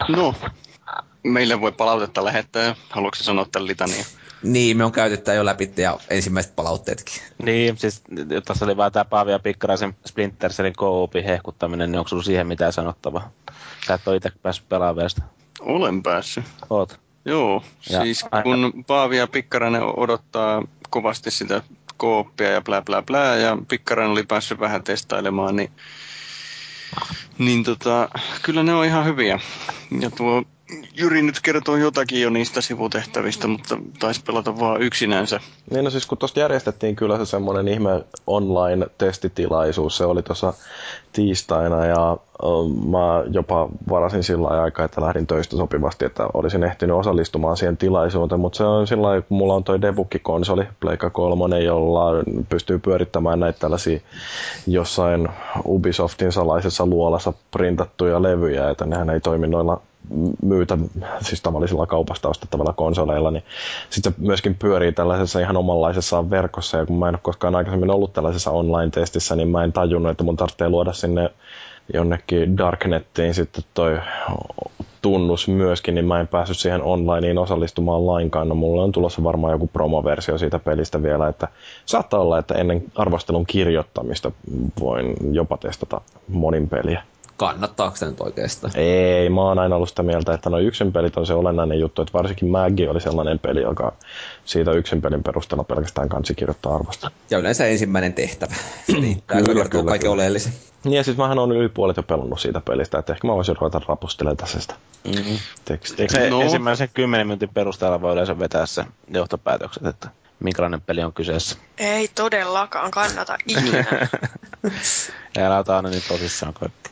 No, 0.07 0.35
meille 1.23 1.61
voi 1.61 1.71
palautetta 1.71 2.25
lähettää. 2.25 2.75
Haluatko 2.89 3.15
sä 3.15 3.23
sanoa 3.23 3.45
tämän 3.51 3.67
litania? 3.67 4.05
Niin, 4.43 4.77
me 4.77 4.83
on 4.85 4.91
käyty 4.91 5.17
tää 5.17 5.35
jo 5.35 5.45
läpi 5.45 5.71
ja 5.77 5.97
ensimmäiset 6.09 6.55
palautteetkin. 6.55 7.21
Niin, 7.43 7.77
siis 7.77 8.03
tässä 8.45 8.65
oli 8.65 8.77
vaan 8.77 8.91
tää 8.91 9.05
Paavi 9.05 9.31
ja 9.31 9.39
Pikkaraisen 9.39 9.95
Splinter 10.05 10.51
Cellin 10.51 10.73
co-opin 10.73 11.23
hehkuttaminen, 11.23 11.91
niin 11.91 11.99
onko 11.99 12.07
sulla 12.09 12.23
siihen 12.23 12.47
mitään 12.47 12.73
sanottavaa? 12.73 13.31
Sä 13.87 13.93
et 13.93 14.07
ole 14.07 14.15
itse 14.15 14.31
päässyt 14.41 14.69
pelaamaan 14.69 14.95
vielä 14.95 15.09
sitä. 15.09 15.21
Olen 15.59 16.03
päässyt. 16.03 16.43
Oot. 16.69 16.99
Joo, 17.25 17.63
Ja 17.89 18.01
siis 18.01 18.25
aina- 18.31 18.43
kun 18.43 18.83
Paavi 18.87 19.17
ja 19.17 19.27
Pikkarainen 19.27 19.99
odottaa 19.99 20.63
kovasti 20.89 21.31
sitä 21.31 21.61
kooppia 21.97 22.49
ja 22.49 22.61
blää 22.61 22.81
blää 22.81 23.01
blää, 23.01 23.35
ja 23.35 23.57
Pikkarainen 23.67 24.11
oli 24.11 24.23
päässyt 24.23 24.59
vähän 24.59 24.83
testailemaan, 24.83 25.55
niin, 25.55 25.71
niin 27.37 27.63
tota, 27.63 28.09
kyllä 28.41 28.63
ne 28.63 28.73
on 28.73 28.85
ihan 28.85 29.05
hyviä. 29.05 29.39
Ja 30.01 30.09
tuo 30.11 30.43
Jyri 30.97 31.21
nyt 31.21 31.39
kertoo 31.43 31.75
jotakin 31.75 32.21
jo 32.21 32.29
niistä 32.29 32.61
sivutehtävistä, 32.61 33.47
mutta 33.47 33.77
taisi 33.99 34.21
pelata 34.23 34.59
vaan 34.59 34.81
yksinänsä. 34.81 35.39
Niin 35.71 35.83
no 35.83 35.89
siis 35.89 36.05
kun 36.05 36.17
tuosta 36.17 36.39
järjestettiin 36.39 36.95
kyllä 36.95 37.17
se 37.17 37.25
semmoinen 37.25 37.67
ihme 37.67 37.89
online-testitilaisuus, 38.27 39.97
se 39.97 40.05
oli 40.05 40.23
tuossa 40.23 40.53
tiistaina 41.13 41.85
ja 41.85 42.17
ö, 42.43 42.47
mä 42.89 43.23
jopa 43.31 43.69
varasin 43.89 44.23
sillä 44.23 44.47
aikaa, 44.47 44.85
että 44.85 45.01
lähdin 45.01 45.27
töistä 45.27 45.57
sopivasti, 45.57 46.05
että 46.05 46.27
olisin 46.33 46.63
ehtinyt 46.63 46.95
osallistumaan 46.95 47.57
siihen 47.57 47.77
tilaisuuteen, 47.77 48.41
mutta 48.41 48.57
se 48.57 48.63
on 48.63 48.87
sillä 48.87 49.07
lailla, 49.07 49.21
kun 49.21 49.37
mulla 49.37 49.53
on 49.53 49.63
toi 49.63 49.81
debuggi-konsoli, 49.81 50.67
Pleikka 50.79 51.09
3, 51.09 51.59
jolla 51.59 52.05
pystyy 52.49 52.79
pyörittämään 52.79 53.39
näitä 53.39 53.59
tällaisia 53.59 53.99
jossain 54.67 55.27
Ubisoftin 55.65 56.31
salaisessa 56.31 56.85
luolassa 56.85 57.33
printattuja 57.51 58.23
levyjä, 58.23 58.69
että 58.69 58.85
nehän 58.85 59.09
ei 59.09 59.19
toimi 59.19 59.47
noilla 59.47 59.81
myytä, 60.41 60.77
siis 61.21 61.41
tavallisilla 61.41 61.85
kaupasta 61.85 62.29
ostettavilla 62.29 62.73
konsoleilla, 62.73 63.31
niin 63.31 63.43
sitten 63.89 64.13
se 64.13 64.19
myöskin 64.21 64.55
pyörii 64.55 64.91
tällaisessa 64.91 65.39
ihan 65.39 65.57
omanlaisessa 65.57 66.29
verkossa, 66.29 66.77
ja 66.77 66.85
kun 66.85 66.99
mä 66.99 67.09
en 67.09 67.15
ole 67.15 67.19
koskaan 67.23 67.55
aikaisemmin 67.55 67.91
ollut 67.91 68.13
tällaisessa 68.13 68.51
online-testissä, 68.51 69.35
niin 69.35 69.47
mä 69.47 69.63
en 69.63 69.73
tajunnut, 69.73 70.11
että 70.11 70.23
mun 70.23 70.37
tarvitsee 70.37 70.69
luoda 70.69 70.93
sinne 70.93 71.29
jonnekin 71.93 72.57
Darknettiin 72.57 73.33
sitten 73.33 73.63
toi 73.73 73.99
tunnus 75.01 75.47
myöskin, 75.47 75.95
niin 75.95 76.05
mä 76.05 76.19
en 76.19 76.27
päässyt 76.27 76.57
siihen 76.57 76.81
onlineen 76.81 77.37
osallistumaan 77.37 78.07
lainkaan. 78.07 78.49
No 78.49 78.55
mulla 78.55 78.83
on 78.83 78.91
tulossa 78.91 79.23
varmaan 79.23 79.51
joku 79.53 79.67
promoversio 79.67 80.37
siitä 80.37 80.59
pelistä 80.59 81.03
vielä, 81.03 81.27
että 81.27 81.47
saattaa 81.85 82.19
olla, 82.19 82.39
että 82.39 82.55
ennen 82.55 82.83
arvostelun 82.95 83.45
kirjoittamista 83.45 84.31
voin 84.79 85.15
jopa 85.31 85.57
testata 85.57 86.01
monin 86.27 86.69
peliä. 86.69 87.03
Kannattaako 87.39 87.95
sitä 87.95 88.05
nyt 88.05 88.21
oikeastaan? 88.21 88.73
Ei, 88.75 89.29
mä 89.29 89.41
oon 89.41 89.59
aina 89.59 89.75
ollut 89.75 89.89
sitä 89.89 90.03
mieltä, 90.03 90.33
että 90.33 90.49
noin 90.49 90.65
yksin 90.65 90.91
pelit 90.93 91.17
on 91.17 91.25
se 91.25 91.33
olennainen 91.33 91.79
juttu, 91.79 92.01
että 92.01 92.13
varsinkin 92.13 92.49
Maggie 92.49 92.89
oli 92.89 93.01
sellainen 93.01 93.39
peli, 93.39 93.61
joka 93.61 93.93
siitä 94.45 94.71
yksin 94.71 95.01
pelin 95.01 95.23
perusteella 95.23 95.63
pelkästään 95.63 96.09
kansi 96.09 96.35
kirjoittaa 96.35 96.75
arvosta. 96.75 97.11
Ja 97.29 97.37
yleensä 97.37 97.67
ensimmäinen 97.67 98.13
tehtävä. 98.13 98.55
Se 98.85 98.93
riittää, 98.93 99.37
Kyllä, 99.37 99.53
kyllä, 99.53 99.69
kyllä, 99.69 99.83
kaiken 99.83 99.99
kyllä. 100.01 100.13
oleellisen. 100.13 100.53
Niin 100.83 100.93
ja 100.93 101.03
siis 101.03 101.17
mähän 101.17 101.39
on 101.39 101.51
yli 101.51 101.69
puolet 101.69 101.97
jo 101.97 102.03
pelannut 102.03 102.39
siitä 102.39 102.61
pelistä, 102.61 102.99
että 102.99 103.13
ehkä 103.13 103.27
mä 103.27 103.35
voisin 103.35 103.55
ruveta 103.61 103.81
rapustelemaan 103.87 104.37
tässä 104.37 104.59
sitä 104.59 104.75
Mm-hmm. 105.03 105.37
tekstiä. 105.65 106.07
Se 106.09 106.29
No. 106.29 106.37
no. 106.37 106.43
ensimmäisen 106.43 106.89
10 106.93 107.27
minuutin 107.27 107.49
perusteella 107.53 108.01
voi 108.01 108.13
yleensä 108.13 108.39
vetää 108.39 108.65
se 108.65 108.85
johtopäätökset, 109.13 109.85
että 109.85 110.09
minkälainen 110.39 110.81
peli 110.81 111.03
on 111.03 111.13
kyseessä? 111.13 111.55
Ei 111.77 112.07
todellakaan 112.15 112.91
kannata 112.91 113.37
ikinä. 113.47 113.85
Ja 115.37 115.45
älä 115.47 115.57
ota 115.57 115.75
aina 115.75 115.89
niin 115.89 116.03
tosissaan 116.07 116.53
kaikki. 116.53 116.89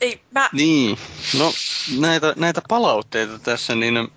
Ei, 0.00 0.20
mä... 0.30 0.48
Niin, 0.52 0.98
no 1.38 1.52
näitä, 1.98 2.34
näitä 2.36 2.62
palautteita 2.68 3.38
tässä, 3.38 3.74
niin, 3.74 4.08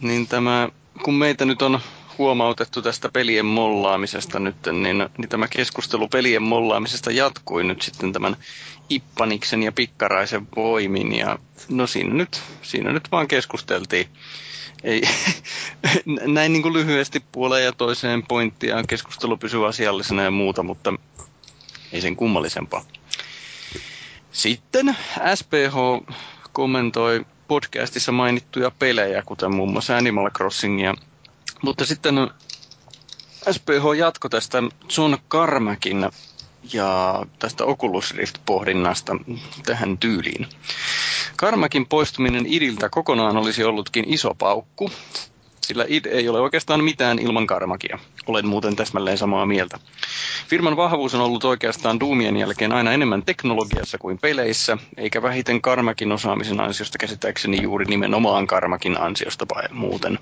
niin 0.00 0.26
tämä, 0.26 0.68
kun 1.02 1.14
meitä 1.14 1.44
nyt 1.44 1.62
on 1.62 1.80
huomautettu 2.18 2.82
tästä 2.82 3.08
pelien 3.08 3.46
mollaamisesta 3.46 4.38
nyt, 4.38 4.56
niin, 4.72 5.08
niin 5.18 5.28
tämä 5.28 5.48
keskustelu 5.48 6.08
pelien 6.08 6.42
mollaamisesta 6.42 7.10
jatkui 7.10 7.64
nyt 7.64 7.82
sitten 7.82 8.12
tämän 8.12 8.36
Ippaniksen 8.88 9.62
ja 9.62 9.72
Pikkaraisen 9.72 10.48
voimin. 10.56 11.12
Ja 11.12 11.38
no 11.68 11.86
siinä 11.86 12.14
nyt, 12.14 12.42
siinä 12.62 12.92
nyt 12.92 13.12
vaan 13.12 13.28
keskusteltiin. 13.28 14.08
Ei, 14.84 15.02
näin 16.26 16.52
niin 16.52 16.62
kuin 16.62 16.74
lyhyesti 16.74 17.22
puoleen 17.32 17.64
ja 17.64 17.72
toiseen 17.72 18.22
pointtia 18.26 18.82
keskustelu 18.88 19.36
pysyy 19.36 19.68
asiallisena 19.68 20.22
ja 20.22 20.30
muuta, 20.30 20.62
mutta 20.62 20.92
ei 21.92 22.00
sen 22.00 22.16
kummallisempaa. 22.16 22.84
Sitten 24.36 24.96
SPH 25.34 25.74
kommentoi 26.52 27.26
podcastissa 27.48 28.12
mainittuja 28.12 28.70
pelejä, 28.78 29.22
kuten 29.22 29.54
muun 29.54 29.72
muassa 29.72 29.96
Animal 29.96 30.30
Crossingia. 30.30 30.94
Mutta 31.62 31.86
sitten 31.86 32.14
SPH 33.50 33.98
jatko 33.98 34.28
tästä 34.28 34.62
John 34.96 35.16
Carmackin 35.28 36.10
ja 36.72 37.22
tästä 37.38 37.64
Oculus 37.64 38.14
Rift-pohdinnasta 38.14 39.16
tähän 39.66 39.98
tyyliin. 39.98 40.46
Karmakin 41.36 41.86
poistuminen 41.86 42.46
idiltä 42.46 42.88
kokonaan 42.88 43.36
olisi 43.36 43.64
ollutkin 43.64 44.04
iso 44.06 44.34
paukku, 44.34 44.90
sillä 45.66 45.84
id 45.88 46.04
ei 46.06 46.28
ole 46.28 46.40
oikeastaan 46.40 46.84
mitään 46.84 47.18
ilman 47.18 47.46
karmakia. 47.46 47.98
Olen 48.26 48.46
muuten 48.46 48.76
täsmälleen 48.76 49.18
samaa 49.18 49.46
mieltä. 49.46 49.78
Firman 50.48 50.76
vahvuus 50.76 51.14
on 51.14 51.20
ollut 51.20 51.44
oikeastaan 51.44 52.00
Doomien 52.00 52.36
jälkeen 52.36 52.72
aina 52.72 52.92
enemmän 52.92 53.22
teknologiassa 53.22 53.98
kuin 53.98 54.18
peleissä, 54.18 54.78
eikä 54.96 55.22
vähiten 55.22 55.62
Karmakin 55.62 56.12
osaamisen 56.12 56.60
ansiosta 56.60 56.98
käsittääkseni 56.98 57.62
juuri 57.62 57.84
nimenomaan 57.84 58.46
Karmakin 58.46 59.00
ansiosta 59.00 59.46
vai 59.54 59.64
muuten. 59.70 60.18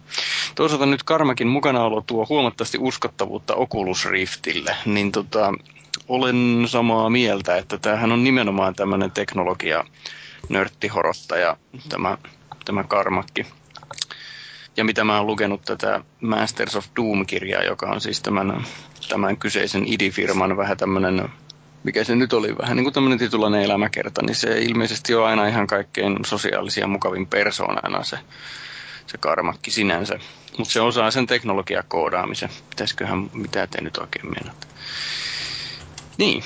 Toisaalta 0.55 0.87
nyt 0.87 1.03
Karmakin 1.03 1.49
mukanaolo 1.49 2.01
tuo 2.07 2.27
huomattavasti 2.29 2.79
uskottavuutta 2.81 3.55
Oculus 3.55 4.05
Riftille, 4.05 4.77
niin 4.87 5.13
tota, 5.13 5.53
olen 6.09 6.65
samaa 6.67 7.11
mieltä, 7.11 7.57
että 7.57 7.79
tämähän 7.79 8.13
on 8.13 8.25
nimenomaan 8.25 8.75
tämmöinen 8.75 9.11
teknologia 9.11 9.85
nörttihorottaja, 10.49 11.57
tämä, 11.89 12.19
tämä 12.65 12.85
Karmakki. 12.85 13.47
Ja 14.77 14.85
mitä 14.85 15.05
mä 15.05 15.17
oon 15.17 15.27
lukenut 15.27 15.63
tätä 15.63 16.01
Masters 16.21 16.77
of 16.77 16.87
Doom-kirjaa, 16.97 17.63
joka 17.63 17.87
on 17.87 18.01
siis 18.01 18.21
tämän, 18.23 18.65
tämän 19.09 19.37
kyseisen 19.37 19.85
ID-firman 19.87 20.57
vähän 20.57 20.77
tämmöinen, 20.77 21.29
mikä 21.85 22.05
se 22.05 22.17
nyt 22.17 22.33
oli, 22.33 22.59
vähän 22.59 22.77
niin 22.77 22.85
kuin 22.85 22.95
tämmöinen 22.95 23.19
titulainen 23.19 23.63
elämäkerta, 23.63 24.23
niin 24.23 24.35
se 24.35 24.59
ilmeisesti 24.59 25.15
on 25.15 25.27
aina 25.27 25.47
ihan 25.47 25.67
kaikkein 25.67 26.19
sosiaalisia 26.27 26.87
mukavin 26.87 27.27
persoonana 27.27 28.05
se, 28.05 28.19
se 29.07 29.19
karmakki 29.19 29.71
sinänsä. 29.71 30.19
Mutta 30.59 30.73
se 30.73 30.81
osaa 30.81 31.11
sen 31.11 31.27
teknologiakoodaamisen. 31.27 32.49
Pitäisiköhän, 32.71 33.31
mitä 33.33 33.67
te 33.67 33.81
nyt 33.81 33.97
oikein 33.97 34.27
mennät? 34.27 34.69
Niin. 36.19 36.45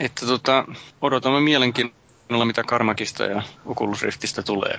Että 0.00 0.26
tota, 0.26 0.64
odotamme 1.02 1.40
mielenkiinnolla, 1.40 2.05
mitä 2.44 2.62
Karmakista 2.64 3.24
ja 3.24 3.42
Oculus 3.66 4.02
Riftistä 4.02 4.42
tulee. 4.42 4.76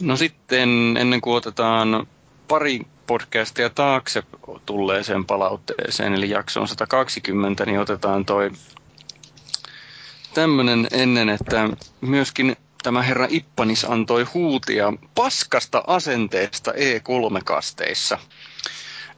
No 0.00 0.16
sitten, 0.16 0.96
ennen 0.96 1.20
kuin 1.20 1.36
otetaan 1.36 2.06
pari 2.48 2.80
podcastia 3.06 3.70
taakse 3.70 4.22
tulleeseen 4.66 5.24
palautteeseen, 5.24 6.14
eli 6.14 6.30
jaksoon 6.30 6.68
120, 6.68 7.66
niin 7.66 7.80
otetaan 7.80 8.24
toi 8.24 8.50
tämmönen 10.34 10.88
ennen, 10.92 11.28
että 11.28 11.68
myöskin 12.00 12.56
tämä 12.82 13.02
herra 13.02 13.26
Ippanis 13.30 13.84
antoi 13.84 14.22
huutia 14.34 14.92
paskasta 15.14 15.84
asenteesta 15.86 16.70
E3-kasteissa. 16.72 18.18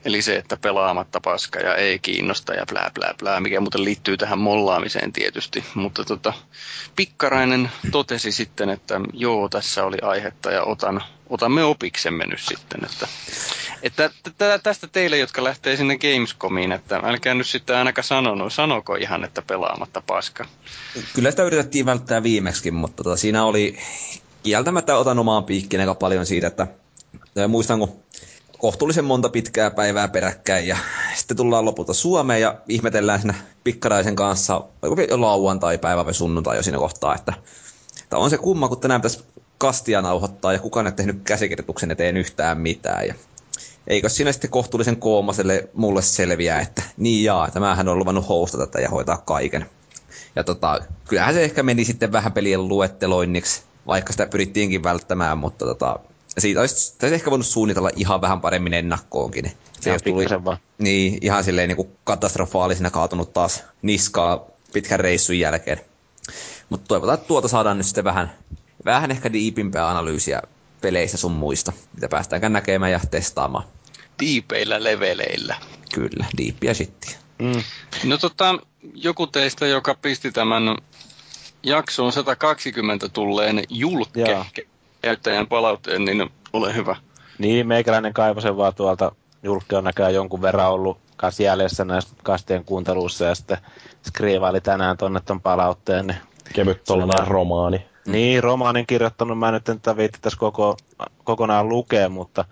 Eli 0.05 0.23
se, 0.23 0.37
että 0.37 0.57
pelaamatta 0.57 1.21
paska 1.21 1.59
ja 1.59 1.75
ei 1.75 1.99
kiinnosta 1.99 2.55
ja 2.55 2.67
blää 2.67 2.91
blää 2.95 3.15
blää, 3.19 3.41
mikä 3.41 3.61
muuten 3.61 3.85
liittyy 3.85 4.17
tähän 4.17 4.39
mollaamiseen 4.39 5.13
tietysti. 5.13 5.65
Mutta 5.75 6.05
tota, 6.05 6.33
Pikkarainen 6.97 7.71
totesi 7.91 8.33
sitten, 8.33 8.69
että 8.71 9.01
joo, 9.13 9.49
tässä 9.49 9.85
oli 9.85 9.97
aihetta 10.03 10.51
ja 10.51 10.63
otan, 10.65 11.03
otamme 11.29 11.65
opiksemme 11.65 12.27
nyt 12.27 12.41
sitten. 12.41 12.81
Että, 12.85 13.09
että 13.83 14.11
tä- 14.39 14.59
tästä 14.59 14.87
teille, 14.87 15.19
jotka 15.19 15.45
lähtee 15.45 15.77
sinne 15.77 15.99
Gamescomiin, 15.99 16.73
että 16.73 17.01
älkää 17.05 17.35
nyt 17.35 17.47
sitten 17.47 17.77
ainakaan 17.77 18.05
sanonut, 18.05 18.53
sanoko 18.53 18.95
ihan, 18.95 19.25
että 19.25 19.43
pelaamatta 19.43 20.03
paska. 20.07 20.45
Kyllä 21.15 21.31
sitä 21.31 21.43
yritettiin 21.43 21.87
välttää 21.87 22.23
viimeksi, 22.23 22.71
mutta 22.71 23.05
tota, 23.05 23.17
siinä 23.17 23.45
oli 23.45 23.79
kieltämättä 24.43 24.97
otan 24.97 25.19
omaan 25.19 25.45
piikkiin 25.45 25.81
aika 25.81 25.95
paljon 25.95 26.27
siitä, 26.27 26.47
että 26.47 26.67
muistan, 27.49 27.79
kun 27.79 28.03
kohtuullisen 28.59 29.05
monta 29.05 29.29
pitkää 29.29 29.71
päivää 29.71 30.09
peräkkäin 30.09 30.69
ja 30.69 30.77
sitten 31.17 31.37
tullaan 31.37 31.65
lopulta 31.65 31.95
Suomeen 31.95 32.41
ja 32.41 32.55
ihmetellään 32.69 33.21
siinä 33.21 33.35
pikkaraisen 33.65 34.17
kanssa 34.17 34.65
oliko 34.83 35.21
lauantai, 35.21 35.79
päivä 35.79 36.05
vai 36.05 36.15
sunnuntai 36.15 36.57
jo 36.57 36.63
siinä 36.63 36.79
kohtaa, 36.79 37.15
että, 37.15 37.33
että 38.03 38.17
on 38.19 38.31
se 38.31 38.39
kumma, 38.39 38.69
kun 38.69 38.81
tänään 38.81 39.01
pitäisi 39.01 39.25
kastia 39.59 40.03
nauhoittaa 40.03 40.53
ja 40.53 40.59
kukaan 40.59 40.87
ei 40.87 40.93
tehnyt 40.93 41.21
käsikirjoituksen 41.25 41.91
eteen 41.91 42.17
yhtään 42.17 42.59
mitään 42.59 43.07
ja 43.07 43.15
eikö 43.87 44.09
siinä 44.09 44.33
sitten 44.33 44.51
kohtuullisen 44.51 44.97
koomaselle 44.97 45.69
mulle 45.75 46.03
selviää, 46.03 46.61
että 46.61 46.83
niin 46.97 47.25
jaa, 47.25 47.47
että 47.47 47.61
mähän 47.61 47.89
on 47.89 47.99
luvannut 47.99 48.29
hostata 48.29 48.67
tätä 48.67 48.81
ja 48.81 48.89
hoitaa 48.89 49.17
kaiken. 49.17 49.67
Ja 50.37 50.45
tota, 50.45 50.81
kyllähän 51.09 51.35
se 51.35 51.45
ehkä 51.45 51.63
meni 51.63 51.85
sitten 51.85 52.13
vähän 52.13 52.33
pelien 52.33 52.69
luetteloinniksi, 52.69 53.63
vaikka 53.87 54.13
sitä 54.13 54.27
pyrittiinkin 54.27 54.83
välttämään, 54.83 55.39
mutta 55.39 55.65
tota, 55.65 55.99
siitä 56.41 56.61
olisi, 56.61 56.75
sitä 56.77 57.07
olisi 57.07 57.15
ehkä 57.15 57.31
voinut 57.31 57.47
suunnitella 57.47 57.91
ihan 57.97 58.21
vähän 58.21 58.41
paremmin 58.41 58.75
ennakkoonkin. 58.75 59.45
Se 59.81 59.91
Ihan 59.91 59.95
jos 59.95 60.03
tuli, 60.03 60.45
vaan. 60.45 60.57
niin, 60.79 61.19
ihan 61.21 61.45
silleen 61.45 61.69
niin 61.69 61.77
kuin 61.77 61.89
katastrofaalisena 62.05 62.91
kaatunut 62.91 63.33
taas 63.33 63.65
niskaa 63.83 64.47
pitkän 64.73 65.01
reissun 65.01 65.39
jälkeen. 65.39 65.81
Mutta 66.69 66.89
toivotaan, 66.89 67.15
että 67.15 67.29
tuota 67.29 67.49
saadaan 67.49 67.77
nyt 67.79 67.87
sitten 67.87 68.05
vähän, 68.05 68.33
vähän 68.85 69.11
ehkä 69.11 69.33
diipimpää 69.33 69.89
analyysiä 69.91 70.43
peleistä 70.81 71.17
sun 71.17 71.33
muista, 71.33 71.73
mitä 71.95 72.09
päästäänkään 72.09 72.53
näkemään 72.53 72.93
ja 72.93 73.01
testaamaan. 73.11 73.65
Tiipeillä 74.17 74.85
leveleillä. 74.85 75.57
Kyllä, 75.95 76.27
diippiä 76.39 76.75
shittiä. 76.75 77.19
Mm. 77.39 77.63
No 78.05 78.19
tota, 78.19 78.59
joku 78.95 79.27
teistä, 79.27 79.67
joka 79.67 79.95
pisti 79.95 80.33
tämän 80.33 80.63
jaksoon 81.63 82.13
120 82.13 83.09
tulleen 83.09 83.63
julkke. 83.69 84.45
Käyttäjän 85.03 85.47
palautteen, 85.47 86.05
niin 86.05 86.31
ole 86.53 86.75
hyvä. 86.75 86.97
Niin, 87.39 87.67
meikäläinen 87.67 88.13
kaivoi 88.13 88.43
sen 88.43 88.57
vaan 88.57 88.75
tuolta. 88.75 89.13
Julkki 89.43 89.75
on 89.75 89.85
näköjään 89.85 90.15
jonkun 90.15 90.43
verran 90.43 90.71
ollut 90.73 90.99
kanssa 91.17 91.43
jäljessä 91.43 91.85
näistä 91.85 92.13
kastien 92.23 92.65
kuunteluissa 92.65 93.25
ja 93.25 93.35
sitten 93.35 93.59
skriivaili 94.09 94.61
tänään 94.61 94.97
tonne 94.97 95.21
ton 95.21 95.41
palautteen. 95.41 96.07
Niin, 96.07 96.19
Kevyt 96.55 96.85
tollanen 96.85 97.27
romaani. 97.29 97.87
niin 98.07 98.43
romaanin 98.43 98.87
kirjoittanut, 98.87 99.39
mä 99.39 99.53
nyt 99.53 99.69
en 99.69 99.81
tätä 99.81 99.97
viitti 99.97 100.19
tässä 100.23 100.39
koko, 100.39 100.77
kokonaan 101.25 101.69
lukea, 101.69 102.09
mutta 102.09 102.45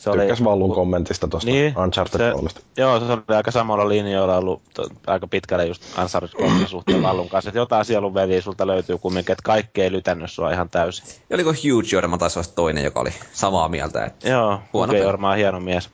se 0.00 0.10
oli... 0.10 0.20
Tykkäs 0.20 0.44
Vallun 0.44 0.74
kommentista 0.74 1.28
tuosta 1.28 1.50
Niin, 1.50 1.78
Uncharted 1.78 2.18
se- 2.20 2.32
3. 2.32 2.50
Joo, 2.76 3.00
se 3.00 3.12
oli 3.12 3.22
aika 3.36 3.50
samalla 3.50 3.88
linjoilla 3.88 4.36
ollut 4.36 4.62
to, 4.74 4.88
aika 5.06 5.26
pitkälle 5.26 5.66
just 5.66 5.82
Uncharted 6.02 6.36
3 6.36 6.66
suhteen 6.68 7.02
Vallun 7.02 7.28
kanssa. 7.28 7.48
Että 7.50 7.58
jotain 7.58 7.84
sielunveliä 7.84 8.40
sulta 8.40 8.66
löytyy 8.66 8.98
kumminkin, 8.98 9.32
että 9.32 9.42
kaikki 9.42 9.82
ei 9.82 9.92
lytännyt 9.92 10.30
sua 10.30 10.50
ihan 10.52 10.70
täysin. 10.70 11.06
Ja 11.30 11.34
oliko 11.34 11.50
Huge 11.50 11.88
Jorma 11.92 12.18
taisi 12.18 12.38
olla 12.38 12.48
toinen, 12.54 12.84
joka 12.84 13.00
oli 13.00 13.10
samaa 13.32 13.68
mieltä, 13.68 14.04
että 14.04 14.28
Joo, 14.28 14.60
Huono 14.72 14.92
peli. 14.92 15.04
Jorma 15.04 15.30
on 15.30 15.36
hieno 15.36 15.60
mies. 15.60 15.90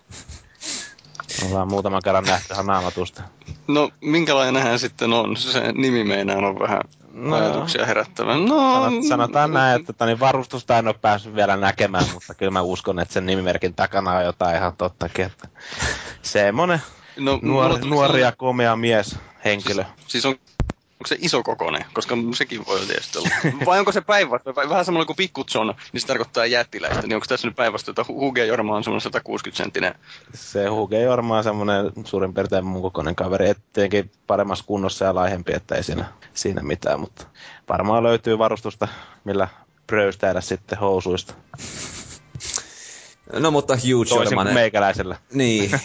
Ollaan 1.48 1.68
muutaman 1.68 2.00
kerran 2.04 2.24
nähty 2.24 2.52
ihan 2.52 2.66
naamatusta. 2.66 3.22
No, 3.68 3.90
minkälainen 4.00 4.62
hän 4.62 4.78
sitten 4.78 5.12
on? 5.12 5.36
Se 5.36 5.72
nimi 5.72 6.04
meinaa 6.04 6.36
on 6.36 6.58
vähän 6.58 6.80
No. 7.20 7.36
ajatuksia 7.36 7.86
herättävä. 7.86 8.36
No, 8.36 8.82
Sanot, 8.82 9.05
sanotaan 9.08 9.52
näin, 9.52 9.76
että 9.81 9.92
tota, 9.92 10.07
niin 10.07 10.20
varustusta 10.20 10.78
en 10.78 10.86
ole 10.86 10.94
päässyt 11.02 11.34
vielä 11.34 11.57
näkemään, 11.57 12.05
mutta 12.15 12.34
kyllä 12.34 12.50
mä 12.50 12.60
uskon, 12.60 12.99
että 12.99 13.15
sen 13.15 13.26
nimimerkin 13.26 13.74
takana 13.74 14.12
on 14.12 14.24
jotain 14.24 14.57
ihan 14.57 14.76
tottakin. 14.78 15.24
Että 15.24 15.49
semmonen 16.23 16.82
no, 17.16 17.39
nuori, 17.42 17.78
tuli 17.78 17.90
nuori 17.90 18.08
ja 18.08 18.12
sellainen- 18.12 18.36
komea 18.36 18.76
mies, 18.76 19.18
henkilö. 19.44 19.84
Siis 20.07 20.26
on 20.26 20.34
Onko 21.00 21.08
se 21.08 21.16
iso 21.20 21.42
kokoinen? 21.42 21.84
Koska 21.92 22.16
sekin 22.34 22.66
voi 22.66 22.80
tietysti 22.80 23.18
olla. 23.18 23.28
Vai 23.66 23.78
onko 23.78 23.92
se 23.92 24.00
päinvastoin? 24.00 24.56
Vai 24.56 24.68
vähän 24.68 24.84
samalla 24.84 25.06
kuin 25.06 25.16
Pikku 25.16 25.44
John, 25.54 25.72
niin 25.92 26.00
se 26.00 26.06
tarkoittaa 26.06 26.46
jättiläistä. 26.46 27.02
Niin 27.06 27.14
onko 27.14 27.26
tässä 27.28 27.48
nyt 27.48 27.56
päinvastoin, 27.56 27.92
että 27.92 28.12
Huge 28.12 28.46
Jorma 28.46 28.76
on 28.76 28.84
semmoinen 28.84 29.00
160 29.00 29.56
senttinen? 29.56 29.94
Se 30.34 30.66
Huge 30.66 31.02
Jorma 31.02 31.36
on 31.38 31.44
semmoinen 31.44 31.92
suurin 32.04 32.34
piirtein 32.34 32.64
mun 32.64 32.82
kokoinen 32.82 33.14
kaveri, 33.14 33.48
etteikin 33.48 34.10
paremmassa 34.26 34.64
kunnossa 34.64 35.04
ja 35.04 35.14
laihempi, 35.14 35.52
että 35.54 35.74
ei 35.74 35.82
siinä, 35.82 36.04
siinä 36.34 36.62
mitään, 36.62 37.00
mutta 37.00 37.26
varmaan 37.68 38.02
löytyy 38.02 38.38
varustusta, 38.38 38.88
millä 39.24 39.48
pröystäillä 39.86 40.40
sitten 40.40 40.78
housuista. 40.78 41.34
No 43.32 43.50
mutta 43.50 43.74
Hugh 43.74 44.08
Toisin 44.08 44.24
Jormanen, 44.24 44.54
meikäläisellä. 44.54 45.16
niin, 45.32 45.70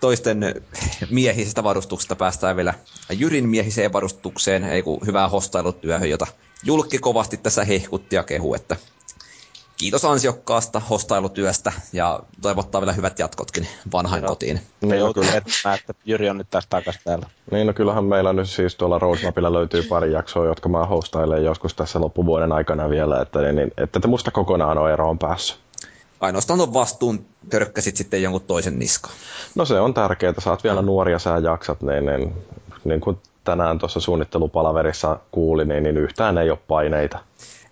toisten 0.00 0.62
miehisestä 1.10 1.64
varustuksesta 1.64 2.16
päästään 2.16 2.56
vielä 2.56 2.74
Jyrin 3.10 3.48
miehiseen 3.48 3.92
varustukseen, 3.92 4.64
ei 4.64 4.82
kun 4.82 5.00
hyvää 5.06 5.28
hostailutyöhön, 5.28 6.10
jota 6.10 6.26
Julkki 6.64 6.98
kovasti 6.98 7.36
tässä 7.36 7.64
hehkutti 7.64 8.16
ja 8.16 8.22
kehu, 8.22 8.54
että 8.54 8.76
kiitos 9.80 10.04
ansiokkaasta 10.04 10.80
hostailutyöstä 10.80 11.72
ja 11.92 12.20
toivottaa 12.42 12.80
vielä 12.80 12.92
hyvät 12.92 13.18
jatkotkin 13.18 13.66
vanhaan 13.92 14.22
kotiin. 14.22 14.60
Me 14.80 14.88
Niin, 14.88 15.00
no, 15.00 15.14
kyllä. 15.14 15.32
etsimään, 15.32 15.78
että 15.78 15.94
Jyri 16.04 16.30
on 16.30 16.38
nyt 16.38 16.50
taas 16.50 16.66
takaisin 16.66 17.02
täällä. 17.04 17.26
niin, 17.50 17.66
no 17.66 17.72
kyllähän 17.72 18.04
meillä 18.04 18.32
nyt 18.32 18.48
siis 18.50 18.76
tuolla 18.76 18.98
Roadmapilla 18.98 19.52
löytyy 19.52 19.82
pari 19.82 20.12
jaksoa, 20.12 20.46
jotka 20.46 20.68
mä 20.68 20.86
hostailen 20.86 21.44
joskus 21.44 21.74
tässä 21.74 22.00
loppuvuoden 22.00 22.52
aikana 22.52 22.90
vielä, 22.90 23.22
että, 23.22 23.52
niin, 23.52 23.72
että 23.76 24.00
te 24.00 24.08
musta 24.08 24.30
kokonaan 24.30 24.78
on 24.78 24.90
eroon 24.90 25.18
päässyt. 25.18 25.69
Ainoastaan 26.20 26.58
tuon 26.58 26.74
vastuun 26.74 27.24
törkkäsit 27.50 27.96
sitten 27.96 28.22
jonkun 28.22 28.42
toisen 28.42 28.78
niskaan. 28.78 29.14
No 29.54 29.64
se 29.64 29.80
on 29.80 29.94
tärkeää, 29.94 30.34
sä 30.38 30.50
oot 30.50 30.64
vielä 30.64 30.82
nuoria, 30.82 31.18
sä 31.18 31.38
jaksat, 31.38 31.82
niin, 31.82 32.06
niin, 32.06 32.32
niin 32.84 33.00
kuin 33.00 33.18
tänään 33.44 33.78
tuossa 33.78 34.00
suunnittelupalaverissa 34.00 35.18
kuuli, 35.30 35.64
niin, 35.64 35.82
niin 35.82 35.96
yhtään 35.96 36.38
ei 36.38 36.50
ole 36.50 36.58
paineita. 36.68 37.18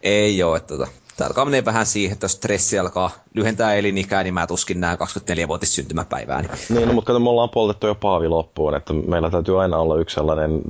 Ei 0.03 0.43
oo, 0.43 0.57
että 0.57 0.77
tota, 0.77 0.89
tää 1.17 1.27
alkaa 1.27 1.45
menee 1.45 1.65
vähän 1.65 1.87
siihen, 1.87 2.13
että 2.13 2.25
jos 2.25 2.33
stressi 2.33 2.79
alkaa 2.79 3.11
lyhentää 3.35 3.75
elinikää, 3.75 4.23
niin 4.23 4.35
mä 4.35 4.47
tuskin 4.47 4.81
nää 4.81 4.95
24-vuotis 4.95 5.75
syntymäpäivää. 5.75 6.41
Niin 6.43 6.51
Niin, 6.69 6.89
no, 6.89 6.95
mutta 6.95 7.07
kato, 7.07 7.21
me 7.21 7.31
ollaan 7.31 7.51
poltettu 7.51 7.87
jo 7.87 7.95
paavi 7.95 8.29
loppuun, 8.29 8.75
että 8.75 8.93
meillä 8.93 9.31
täytyy 9.31 9.63
aina 9.63 9.79
olla 9.79 9.97
yksi 9.97 10.15
sellainen 10.15 10.61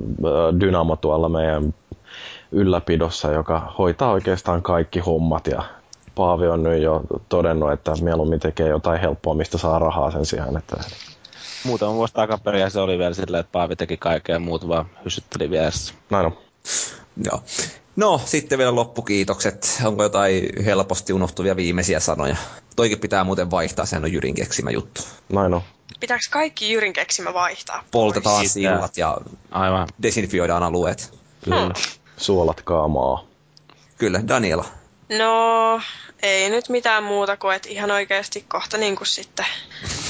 dynamo 0.59 0.95
tuolla 0.95 1.29
meidän 1.29 1.73
ylläpidossa, 2.51 3.31
joka 3.31 3.73
hoitaa 3.77 4.11
oikeastaan 4.11 4.61
kaikki 4.61 4.99
hommat 4.99 5.47
ja 5.47 5.63
Paavi 6.19 6.47
on 6.47 6.63
nyt 6.63 6.81
jo 6.81 7.01
todennut, 7.29 7.71
että 7.71 7.91
mieluummin 8.01 8.39
tekee 8.39 8.67
jotain 8.67 9.01
helppoa, 9.01 9.33
mistä 9.33 9.57
saa 9.57 9.79
rahaa 9.79 10.11
sen 10.11 10.25
sijaan. 10.25 10.57
Että... 10.57 10.75
Muutama 11.63 11.93
vuosi 11.93 12.13
takaperin 12.13 12.71
se 12.71 12.79
oli 12.79 12.97
vielä 12.97 13.13
silleen, 13.13 13.41
että 13.41 13.51
Paavi 13.51 13.75
teki 13.75 13.97
kaikkea 13.97 14.39
muut 14.39 14.67
vaan 14.67 14.85
hysytteli 15.05 15.49
vieressä. 15.49 15.93
Näin 16.09 16.25
on. 16.25 16.37
Joo. 17.23 17.43
No, 17.95 18.21
sitten 18.25 18.57
vielä 18.57 18.75
loppukiitokset. 18.75 19.81
Onko 19.85 20.03
jotain 20.03 20.65
helposti 20.65 21.13
unohtuvia 21.13 21.55
viimeisiä 21.55 21.99
sanoja? 21.99 22.35
Toikin 22.75 22.99
pitää 22.99 23.23
muuten 23.23 23.51
vaihtaa, 23.51 23.85
sehän 23.85 24.03
on 24.03 24.13
Jyrin 24.13 24.35
keksimä 24.35 24.71
juttu. 24.71 25.01
Näin 25.29 25.53
on. 25.53 25.61
Pitääkö 25.99 26.23
kaikki 26.31 26.71
Jyrin 26.71 26.93
keksimä 26.93 27.33
vaihtaa? 27.33 27.83
Poltetaan 27.91 28.35
pois? 28.35 28.53
sillat 28.53 28.97
ja 28.97 29.17
Aivan. 29.51 29.87
desinfioidaan 30.03 30.63
alueet. 30.63 31.19
Kyllä. 31.43 31.73
Suolatkaa 32.17 32.87
maa. 32.87 33.23
Kyllä, 33.97 34.21
Daniela. 34.27 34.65
No, 35.17 35.81
ei 36.21 36.49
nyt 36.49 36.69
mitään 36.69 37.03
muuta 37.03 37.37
kuin, 37.37 37.55
että 37.55 37.69
ihan 37.69 37.91
oikeasti 37.91 38.45
kohta 38.47 38.77
niin 38.77 38.95
kuin 38.95 39.07
sitten 39.07 39.45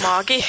maagi. 0.01 0.45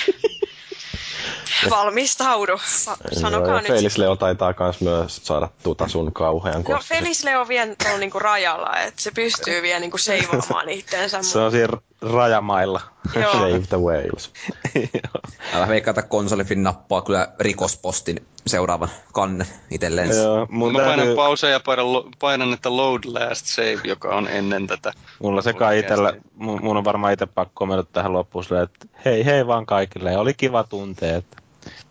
Valmistaudu. 1.71 2.53
Va- 2.53 2.97
Sanokaa 3.21 3.49
Joo, 3.51 3.61
nyt. 3.61 3.67
Felis 3.69 3.99
Leo 3.99 4.17
taitaa 4.17 4.55
myös 4.61 4.81
myös 4.81 5.21
saada 5.25 5.49
tuta 5.63 5.89
sun 5.89 6.13
kauhean 6.13 6.57
No 6.57 6.63
koska 6.63 6.95
Felis 6.95 7.25
Leo 7.25 7.49
vielä 7.49 7.75
on 7.95 8.01
niinku 8.01 8.19
rajalla, 8.19 8.77
että 8.77 9.03
se 9.03 9.11
pystyy 9.11 9.63
vielä 9.63 9.81
niinku 9.81 9.99
seivaamaan 9.99 10.69
itteensä. 10.79 11.23
Se 11.23 11.39
on 11.39 11.51
siinä 11.51 11.69
rajamailla. 12.03 12.81
Joo. 13.15 13.33
Save 13.33 13.63
the 13.69 13.77
whales. 13.77 14.33
Älä 15.55 15.69
veikkaa, 15.69 15.91
että 15.91 16.03
konsolifin 16.03 16.63
nappaa 16.63 17.03
kyllä 17.03 17.29
rikospostin 17.41 18.27
seuraavan 18.47 18.89
kannen 19.13 19.47
itselleen. 19.71 20.11
Joo, 20.17 20.47
mun 20.51 20.73
Mä 20.73 20.79
painan 20.79 20.97
täytyy, 20.97 21.17
pausea 21.17 21.51
ja 21.51 21.61
painan, 21.61 21.93
lo- 21.93 22.09
painan, 22.19 22.53
että 22.53 22.77
load 22.77 23.01
last 23.05 23.47
save, 23.47 23.81
joka 23.85 24.09
on 24.09 24.29
ennen 24.29 24.67
tätä. 24.67 24.93
mulla 25.19 25.43
se 25.43 25.53
kai 25.53 25.79
itellä, 25.79 26.13
mun, 26.35 26.63
mun 26.63 26.77
on 26.77 26.85
varmaan 26.85 27.13
itse 27.13 27.27
pakko 27.27 27.67
mennä 27.67 27.85
tähän 27.93 28.13
loppuun 28.13 28.45
silleen, 28.45 28.65
että 28.65 28.87
hei 29.05 29.25
hei 29.25 29.47
vaan 29.47 29.67
kaikille, 29.67 30.17
oli 30.19 30.35
kiva 30.35 30.65
tuntea, 30.65 31.17
että 31.17 31.37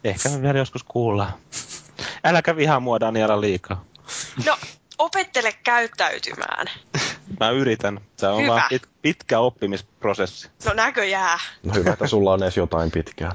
ehkä 0.04 0.30
me 0.30 0.42
vielä 0.42 0.58
joskus 0.58 0.84
kuullaan. 0.84 1.34
Äläkä 2.24 2.56
vihaa 2.56 2.80
mua 2.80 3.00
Daniela 3.00 3.42
liikaa. 3.42 3.84
No, 4.46 4.58
opettele 4.98 5.54
käyttäytymään. 5.64 6.68
Mä 7.40 7.49
yritän. 7.49 8.01
Se 8.17 8.27
on 8.27 8.41
Hyvä. 8.43 8.51
vaan 8.51 8.64
pit, 8.69 8.83
pitkä 9.01 9.40
oppimisprosessi. 9.40 10.49
No 10.66 10.74
näköjää. 10.74 11.40
No 11.64 11.74
hyvä, 11.74 11.93
että 11.93 12.08
sulla 12.08 12.33
on 12.33 12.43
edes 12.43 12.58
jotain 12.58 12.91
pitkää. 12.91 13.32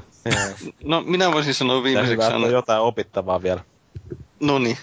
No 0.83 1.01
minä 1.05 1.31
voisin 1.31 1.53
sanoa 1.53 1.83
viimeiseksi 1.83 2.13
hyvä, 2.13 2.25
että 2.25 2.37
on 2.47 2.51
jotain 2.51 2.81
opittavaa 2.81 3.43
vielä. 3.43 3.61
no 4.39 4.59
niin, 4.59 4.77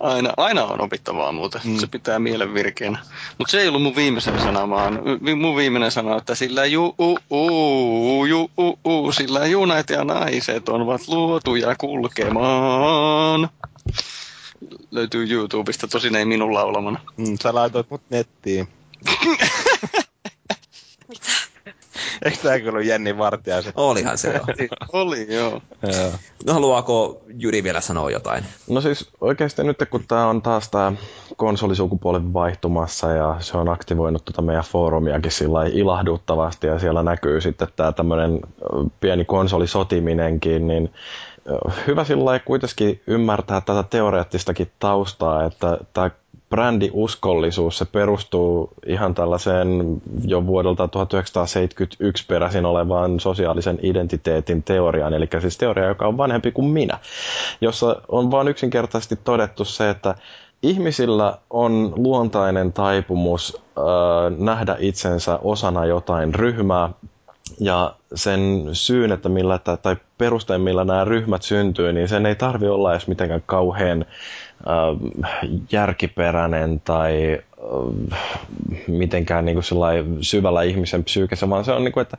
aina, 0.00 0.30
aina 0.36 0.64
on 0.64 0.80
opittavaa 0.80 1.32
muuten, 1.32 1.60
mm. 1.64 1.76
se 1.78 1.86
pitää 1.86 2.18
mielen 2.18 2.54
virkeänä. 2.54 2.98
Mutta 3.38 3.50
se 3.50 3.60
ei 3.60 3.68
ollut 3.68 3.82
mun 3.82 3.96
viimeisen 3.96 4.40
sana, 4.40 4.70
vaan 4.70 5.00
vi- 5.24 5.34
mun 5.34 5.56
viimeinen 5.56 5.90
sana, 5.90 6.10
on, 6.10 6.18
että 6.18 6.34
sillä 6.34 6.64
ju, 6.64 6.94
u, 7.00 7.18
u, 7.30 8.24
ju, 8.24 8.50
u, 8.58 8.78
u, 8.84 9.12
sillä 9.12 9.46
junat 9.46 9.90
ja 9.90 10.04
naiset 10.04 10.68
ovat 10.68 11.00
luotuja 11.08 11.74
kulkemaan. 11.78 13.48
Löytyy 14.90 15.26
YouTubesta, 15.30 15.88
tosin 15.88 16.16
ei 16.16 16.24
minun 16.24 16.54
laulamana. 16.54 17.00
Mm, 17.16 17.36
sä 17.42 17.54
laitoit 17.54 17.90
mut 17.90 18.02
nettiin. 18.10 18.68
Eikö 22.24 22.36
tää 22.42 22.58
kyllä 22.58 22.70
ollut 22.70 22.86
Jenni 22.86 23.18
Vartiaisen? 23.18 23.72
Olihan 23.76 24.18
se 24.18 24.32
joo. 24.32 24.44
Oli, 24.92 25.34
joo. 25.34 25.62
No 26.46 26.52
haluaako 26.52 27.20
Jyri 27.38 27.62
vielä 27.62 27.80
sanoa 27.80 28.10
jotain? 28.10 28.44
No 28.68 28.80
siis 28.80 29.10
oikeasti 29.20 29.64
nyt 29.64 29.76
kun 29.90 30.04
tämä 30.08 30.26
on 30.26 30.42
taas 30.42 30.70
tämä 30.70 30.92
konsolisukupuoli 31.36 32.32
vaihtumassa 32.32 33.10
ja 33.10 33.36
se 33.40 33.56
on 33.56 33.68
aktivoinut 33.68 34.24
tuota 34.24 34.42
meidän 34.42 34.64
foorumiakin 34.64 35.32
sillä 35.32 35.64
ilahduttavasti 35.64 36.66
ja 36.66 36.78
siellä 36.78 37.02
näkyy 37.02 37.40
sitten 37.40 37.68
tämä 37.76 37.92
tämmöinen 37.92 38.40
pieni 39.00 39.24
konsolisotiminenkin, 39.24 40.66
niin 40.66 40.90
hyvä 41.86 42.04
sillä 42.04 42.38
kuitenkin 42.38 43.00
ymmärtää 43.06 43.60
tätä 43.60 43.82
teoreettistakin 43.82 44.70
taustaa, 44.78 45.44
että 45.44 45.78
tämä 45.92 46.10
brändiuskollisuus, 46.50 47.78
se 47.78 47.84
perustuu 47.84 48.70
ihan 48.86 49.14
tällaiseen 49.14 50.00
jo 50.24 50.46
vuodelta 50.46 50.88
1971 50.88 52.26
peräisin 52.26 52.66
olevaan 52.66 53.20
sosiaalisen 53.20 53.78
identiteetin 53.82 54.62
teoriaan, 54.62 55.14
eli 55.14 55.28
siis 55.40 55.58
teoria, 55.58 55.88
joka 55.88 56.06
on 56.06 56.16
vanhempi 56.16 56.52
kuin 56.52 56.68
minä, 56.68 56.98
jossa 57.60 58.02
on 58.08 58.30
vain 58.30 58.48
yksinkertaisesti 58.48 59.16
todettu 59.16 59.64
se, 59.64 59.90
että 59.90 60.14
ihmisillä 60.62 61.38
on 61.50 61.92
luontainen 61.96 62.72
taipumus 62.72 63.62
äh, 63.78 63.84
nähdä 64.38 64.76
itsensä 64.78 65.38
osana 65.42 65.84
jotain 65.86 66.34
ryhmää, 66.34 66.90
ja 67.60 67.94
sen 68.14 68.68
syyn, 68.72 69.12
että 69.12 69.28
millä, 69.28 69.58
tai 69.58 69.96
perusteen, 70.18 70.60
millä 70.60 70.84
nämä 70.84 71.04
ryhmät 71.04 71.42
syntyy, 71.42 71.92
niin 71.92 72.08
sen 72.08 72.26
ei 72.26 72.34
tarvi 72.34 72.68
olla 72.68 72.92
edes 72.92 73.08
mitenkään 73.08 73.42
kauhean 73.46 74.04
äh, 74.04 75.50
järkiperäinen 75.72 76.80
tai 76.80 77.38
äh, 78.22 78.40
mitenkään 78.88 79.44
niin 79.44 79.56
kuin 79.56 79.64
syvällä 80.20 80.62
ihmisen 80.62 81.04
psyykessä, 81.04 81.50
vaan 81.50 81.64
se 81.64 81.72
on 81.72 81.84
niin 81.84 81.92
kuin, 81.92 82.02
että 82.02 82.16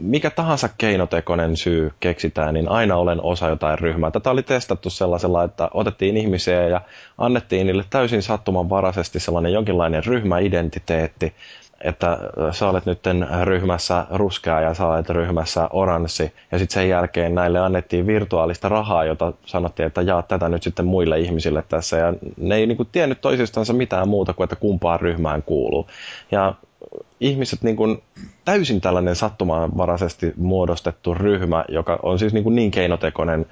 mikä 0.00 0.30
tahansa 0.30 0.68
keinotekoinen 0.78 1.56
syy 1.56 1.92
keksitään, 2.00 2.54
niin 2.54 2.68
aina 2.68 2.96
olen 2.96 3.22
osa 3.22 3.48
jotain 3.48 3.78
ryhmää. 3.78 4.10
Tätä 4.10 4.30
oli 4.30 4.42
testattu 4.42 4.90
sellaisella, 4.90 5.44
että 5.44 5.68
otettiin 5.74 6.16
ihmisiä 6.16 6.68
ja 6.68 6.80
annettiin 7.18 7.66
niille 7.66 7.84
täysin 7.90 8.22
sattumanvaraisesti 8.22 9.20
sellainen 9.20 9.52
jonkinlainen 9.52 10.04
ryhmäidentiteetti, 10.04 11.34
että 11.80 12.12
äh, 12.12 12.18
sä 12.52 12.68
olet 12.68 12.86
nyt 12.86 13.00
ryhmässä 13.44 14.06
ruskea 14.10 14.60
ja 14.60 14.74
sä 14.74 14.86
olet 14.86 15.10
ryhmässä 15.10 15.68
oranssi. 15.72 16.32
Ja 16.52 16.58
sitten 16.58 16.74
sen 16.74 16.88
jälkeen 16.88 17.34
näille 17.34 17.58
annettiin 17.58 18.06
virtuaalista 18.06 18.68
rahaa, 18.68 19.04
jota 19.04 19.32
sanottiin, 19.46 19.86
että 19.86 20.02
jaa 20.02 20.22
tätä 20.22 20.48
nyt 20.48 20.62
sitten 20.62 20.86
muille 20.86 21.20
ihmisille 21.20 21.64
tässä. 21.68 21.96
Ja 21.96 22.14
ne 22.36 22.56
ei 22.56 22.66
niinku 22.66 22.84
tiennyt 22.84 23.20
toisistansa 23.20 23.72
mitään 23.72 24.08
muuta 24.08 24.32
kuin, 24.32 24.44
että 24.44 24.56
kumpaan 24.56 25.00
ryhmään 25.00 25.42
kuuluu. 25.42 25.86
Ja 26.30 26.54
ihmiset 27.20 27.62
niin 27.62 27.76
kuin, 27.76 28.02
täysin 28.44 28.80
tällainen 28.80 29.16
sattumanvaraisesti 29.16 30.32
muodostettu 30.36 31.14
ryhmä, 31.14 31.64
joka 31.68 31.98
on 32.02 32.18
siis 32.18 32.32
niin, 32.32 32.44
kuin 32.44 32.56
niin 32.56 32.70
keinotekoinen 32.70 33.46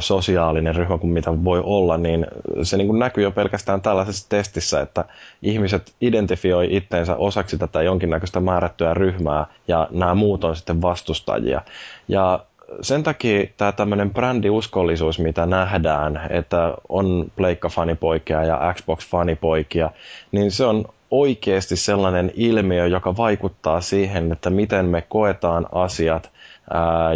sosiaalinen 0.00 0.74
ryhmä 0.74 0.98
kuin 0.98 1.12
mitä 1.12 1.44
voi 1.44 1.62
olla, 1.64 1.96
niin 1.96 2.26
se 2.62 2.76
niin 2.76 2.86
kuin 2.86 2.98
näkyy 2.98 3.24
jo 3.24 3.30
pelkästään 3.30 3.82
tällaisessa 3.82 4.28
testissä, 4.28 4.80
että 4.80 5.04
ihmiset 5.42 5.94
identifioi 6.00 6.76
itteensä 6.76 7.16
osaksi 7.16 7.58
tätä 7.58 7.82
jonkinnäköistä 7.82 8.40
määrättyä 8.40 8.94
ryhmää 8.94 9.46
ja 9.68 9.88
nämä 9.90 10.14
muut 10.14 10.44
on 10.44 10.56
sitten 10.56 10.82
vastustajia. 10.82 11.60
Ja 12.08 12.44
sen 12.80 13.02
takia 13.02 13.46
tämä 13.56 13.72
tämmöinen 13.72 14.10
brändiuskollisuus, 14.10 15.18
mitä 15.18 15.46
nähdään, 15.46 16.20
että 16.30 16.74
on 16.88 17.32
Pleikka-fanipoikia 17.36 18.44
ja 18.44 18.74
Xbox-fanipoikia, 18.74 19.90
niin 20.32 20.50
se 20.50 20.64
on 20.64 20.84
oikeasti 21.10 21.76
sellainen 21.76 22.32
ilmiö, 22.34 22.86
joka 22.86 23.16
vaikuttaa 23.16 23.80
siihen, 23.80 24.32
että 24.32 24.50
miten 24.50 24.86
me 24.86 25.02
koetaan 25.08 25.66
asiat 25.72 26.30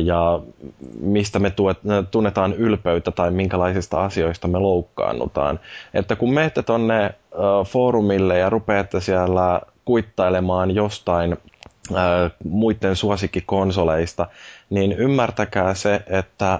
ja 0.04 0.40
mistä 1.00 1.38
me 1.38 1.50
tuet, 1.50 1.78
tunnetaan 2.10 2.52
ylpeyttä 2.54 3.10
tai 3.10 3.30
minkälaisista 3.30 4.04
asioista 4.04 4.48
me 4.48 4.58
loukkaannutaan. 4.58 5.60
Että 5.94 6.16
kun 6.16 6.34
menette 6.34 6.62
tonne 6.62 7.14
foorumille 7.66 8.38
ja 8.38 8.50
rupeatte 8.50 9.00
siellä 9.00 9.60
kuittailemaan 9.84 10.74
jostain 10.74 11.36
muiden 12.44 12.96
suosikkikonsoleista, 12.96 14.26
niin 14.70 14.92
ymmärtäkää 14.92 15.74
se, 15.74 16.02
että 16.06 16.58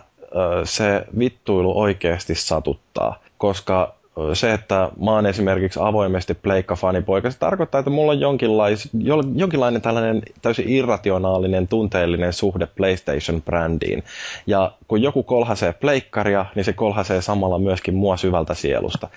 se 0.64 1.06
vittuilu 1.18 1.80
oikeasti 1.80 2.34
satuttaa, 2.34 3.18
koska 3.38 3.99
se, 4.34 4.52
että 4.52 4.88
mä 5.04 5.10
oon 5.10 5.26
esimerkiksi 5.26 5.80
avoimesti 5.82 6.34
pleikka-fanipoika, 6.34 7.30
se 7.30 7.38
tarkoittaa, 7.38 7.78
että 7.78 7.90
mulla 7.90 8.12
on 8.12 8.20
jonkinlais, 8.20 8.88
jonkinlainen 9.34 9.82
tällainen 9.82 10.22
täysin 10.42 10.68
irrationaalinen, 10.68 11.68
tunteellinen 11.68 12.32
suhde 12.32 12.66
PlayStation-brändiin. 12.66 14.02
Ja 14.46 14.72
kun 14.88 15.02
joku 15.02 15.22
kolhasee 15.22 15.72
pleikkaria, 15.72 16.46
niin 16.54 16.64
se 16.64 16.72
kolhasee 16.72 17.22
samalla 17.22 17.58
myöskin 17.58 17.94
mua 17.94 18.16
syvältä 18.16 18.54
sielusta. 18.54 19.08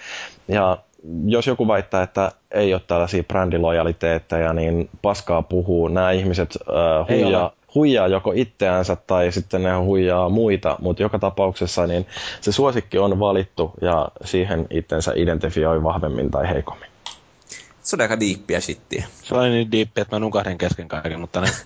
Ja 0.47 0.77
jos 1.25 1.47
joku 1.47 1.67
väittää, 1.67 2.03
että 2.03 2.31
ei 2.51 2.73
ole 2.73 2.81
tällaisia 2.87 3.23
brändilojaliteetteja, 3.23 4.53
niin 4.53 4.89
paskaa 5.01 5.41
puhuu. 5.41 5.87
Nämä 5.87 6.11
ihmiset 6.11 6.57
äh, 6.69 7.07
huijaa, 7.09 7.51
huijaa 7.75 8.07
joko 8.07 8.31
itseänsä 8.35 8.95
tai 8.95 9.31
sitten 9.31 9.63
ne 9.63 9.75
huijaa 9.75 10.29
muita, 10.29 10.77
mutta 10.79 11.03
joka 11.03 11.19
tapauksessa 11.19 11.87
niin 11.87 12.07
se 12.41 12.51
suosikki 12.51 12.97
on 12.97 13.19
valittu 13.19 13.71
ja 13.81 14.07
siihen 14.25 14.67
itsensä 14.69 15.11
identifioi 15.15 15.83
vahvemmin 15.83 16.31
tai 16.31 16.49
heikommin. 16.49 16.89
Se 17.81 17.95
on 17.95 18.01
aika 18.01 18.19
diippiä 18.19 18.61
shittiä. 18.61 19.05
Se 19.23 19.35
oli 19.35 19.49
niin 19.49 19.71
diippi, 19.71 20.01
että 20.01 20.15
mä 20.15 20.19
nukahdin 20.19 20.57
kesken 20.57 20.87
kaiken, 20.87 21.19
mutta 21.19 21.41
ne... 21.41 21.47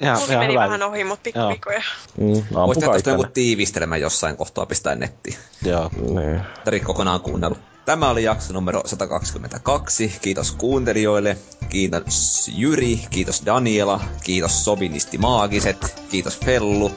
Ihan, 0.00 0.18
Mulla 0.18 0.32
ihan 0.32 0.44
meni 0.44 0.52
hyvä. 0.52 0.64
vähän 0.64 0.82
ohi, 0.82 1.04
mutta 1.04 1.22
pikkuvikoja. 1.22 1.82
Mm, 2.16 2.42
Voisi 2.54 2.80
tehdä 2.80 3.10
joku 3.10 3.24
tiivistelmä 3.34 3.96
jossain 3.96 4.36
kohtaa 4.36 4.66
pistää 4.66 4.94
nettiin. 4.94 5.36
Joo. 5.64 5.90
Niin. 6.14 6.40
Tari 6.64 6.80
kokonaan 6.80 7.20
kuunnellut. 7.20 7.71
Tämä 7.84 8.10
oli 8.10 8.24
jakso 8.24 8.52
numero 8.52 8.82
122. 8.84 10.12
Kiitos 10.22 10.52
kuuntelijoille. 10.52 11.36
Kiitos 11.68 12.50
Jyri, 12.54 13.00
kiitos 13.10 13.42
Daniela, 13.46 14.00
kiitos 14.24 14.64
Sobinisti 14.64 15.18
Maagiset, 15.18 15.94
kiitos 16.10 16.38
Fellu. 16.38 16.92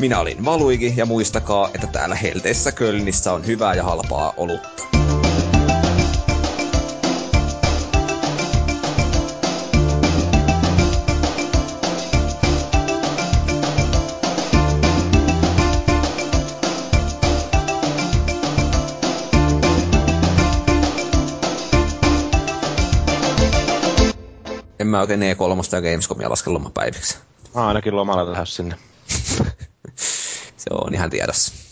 Minä 0.00 0.20
olin 0.20 0.44
Valuigi 0.44 0.94
ja 0.96 1.06
muistakaa, 1.06 1.70
että 1.74 1.86
täällä 1.86 2.14
Helteessä 2.14 2.72
Kölnissä 2.72 3.32
on 3.32 3.46
hyvää 3.46 3.74
ja 3.74 3.84
halpaa 3.84 4.34
olutta. 4.36 4.84
Mä 24.94 25.00
oikein 25.00 25.20
E3 25.20 25.76
ja 25.76 25.80
Gamescomia 25.82 26.30
laske 26.30 26.50
lomapäiviksi. 26.50 27.18
Mä 27.54 27.60
oon 27.60 27.68
ainakin 27.68 27.96
lomalla 27.96 28.32
lähes 28.32 28.56
sinne. 28.56 28.76
Se 30.56 30.70
on 30.70 30.94
ihan 30.94 31.10
tiedossa. 31.10 31.54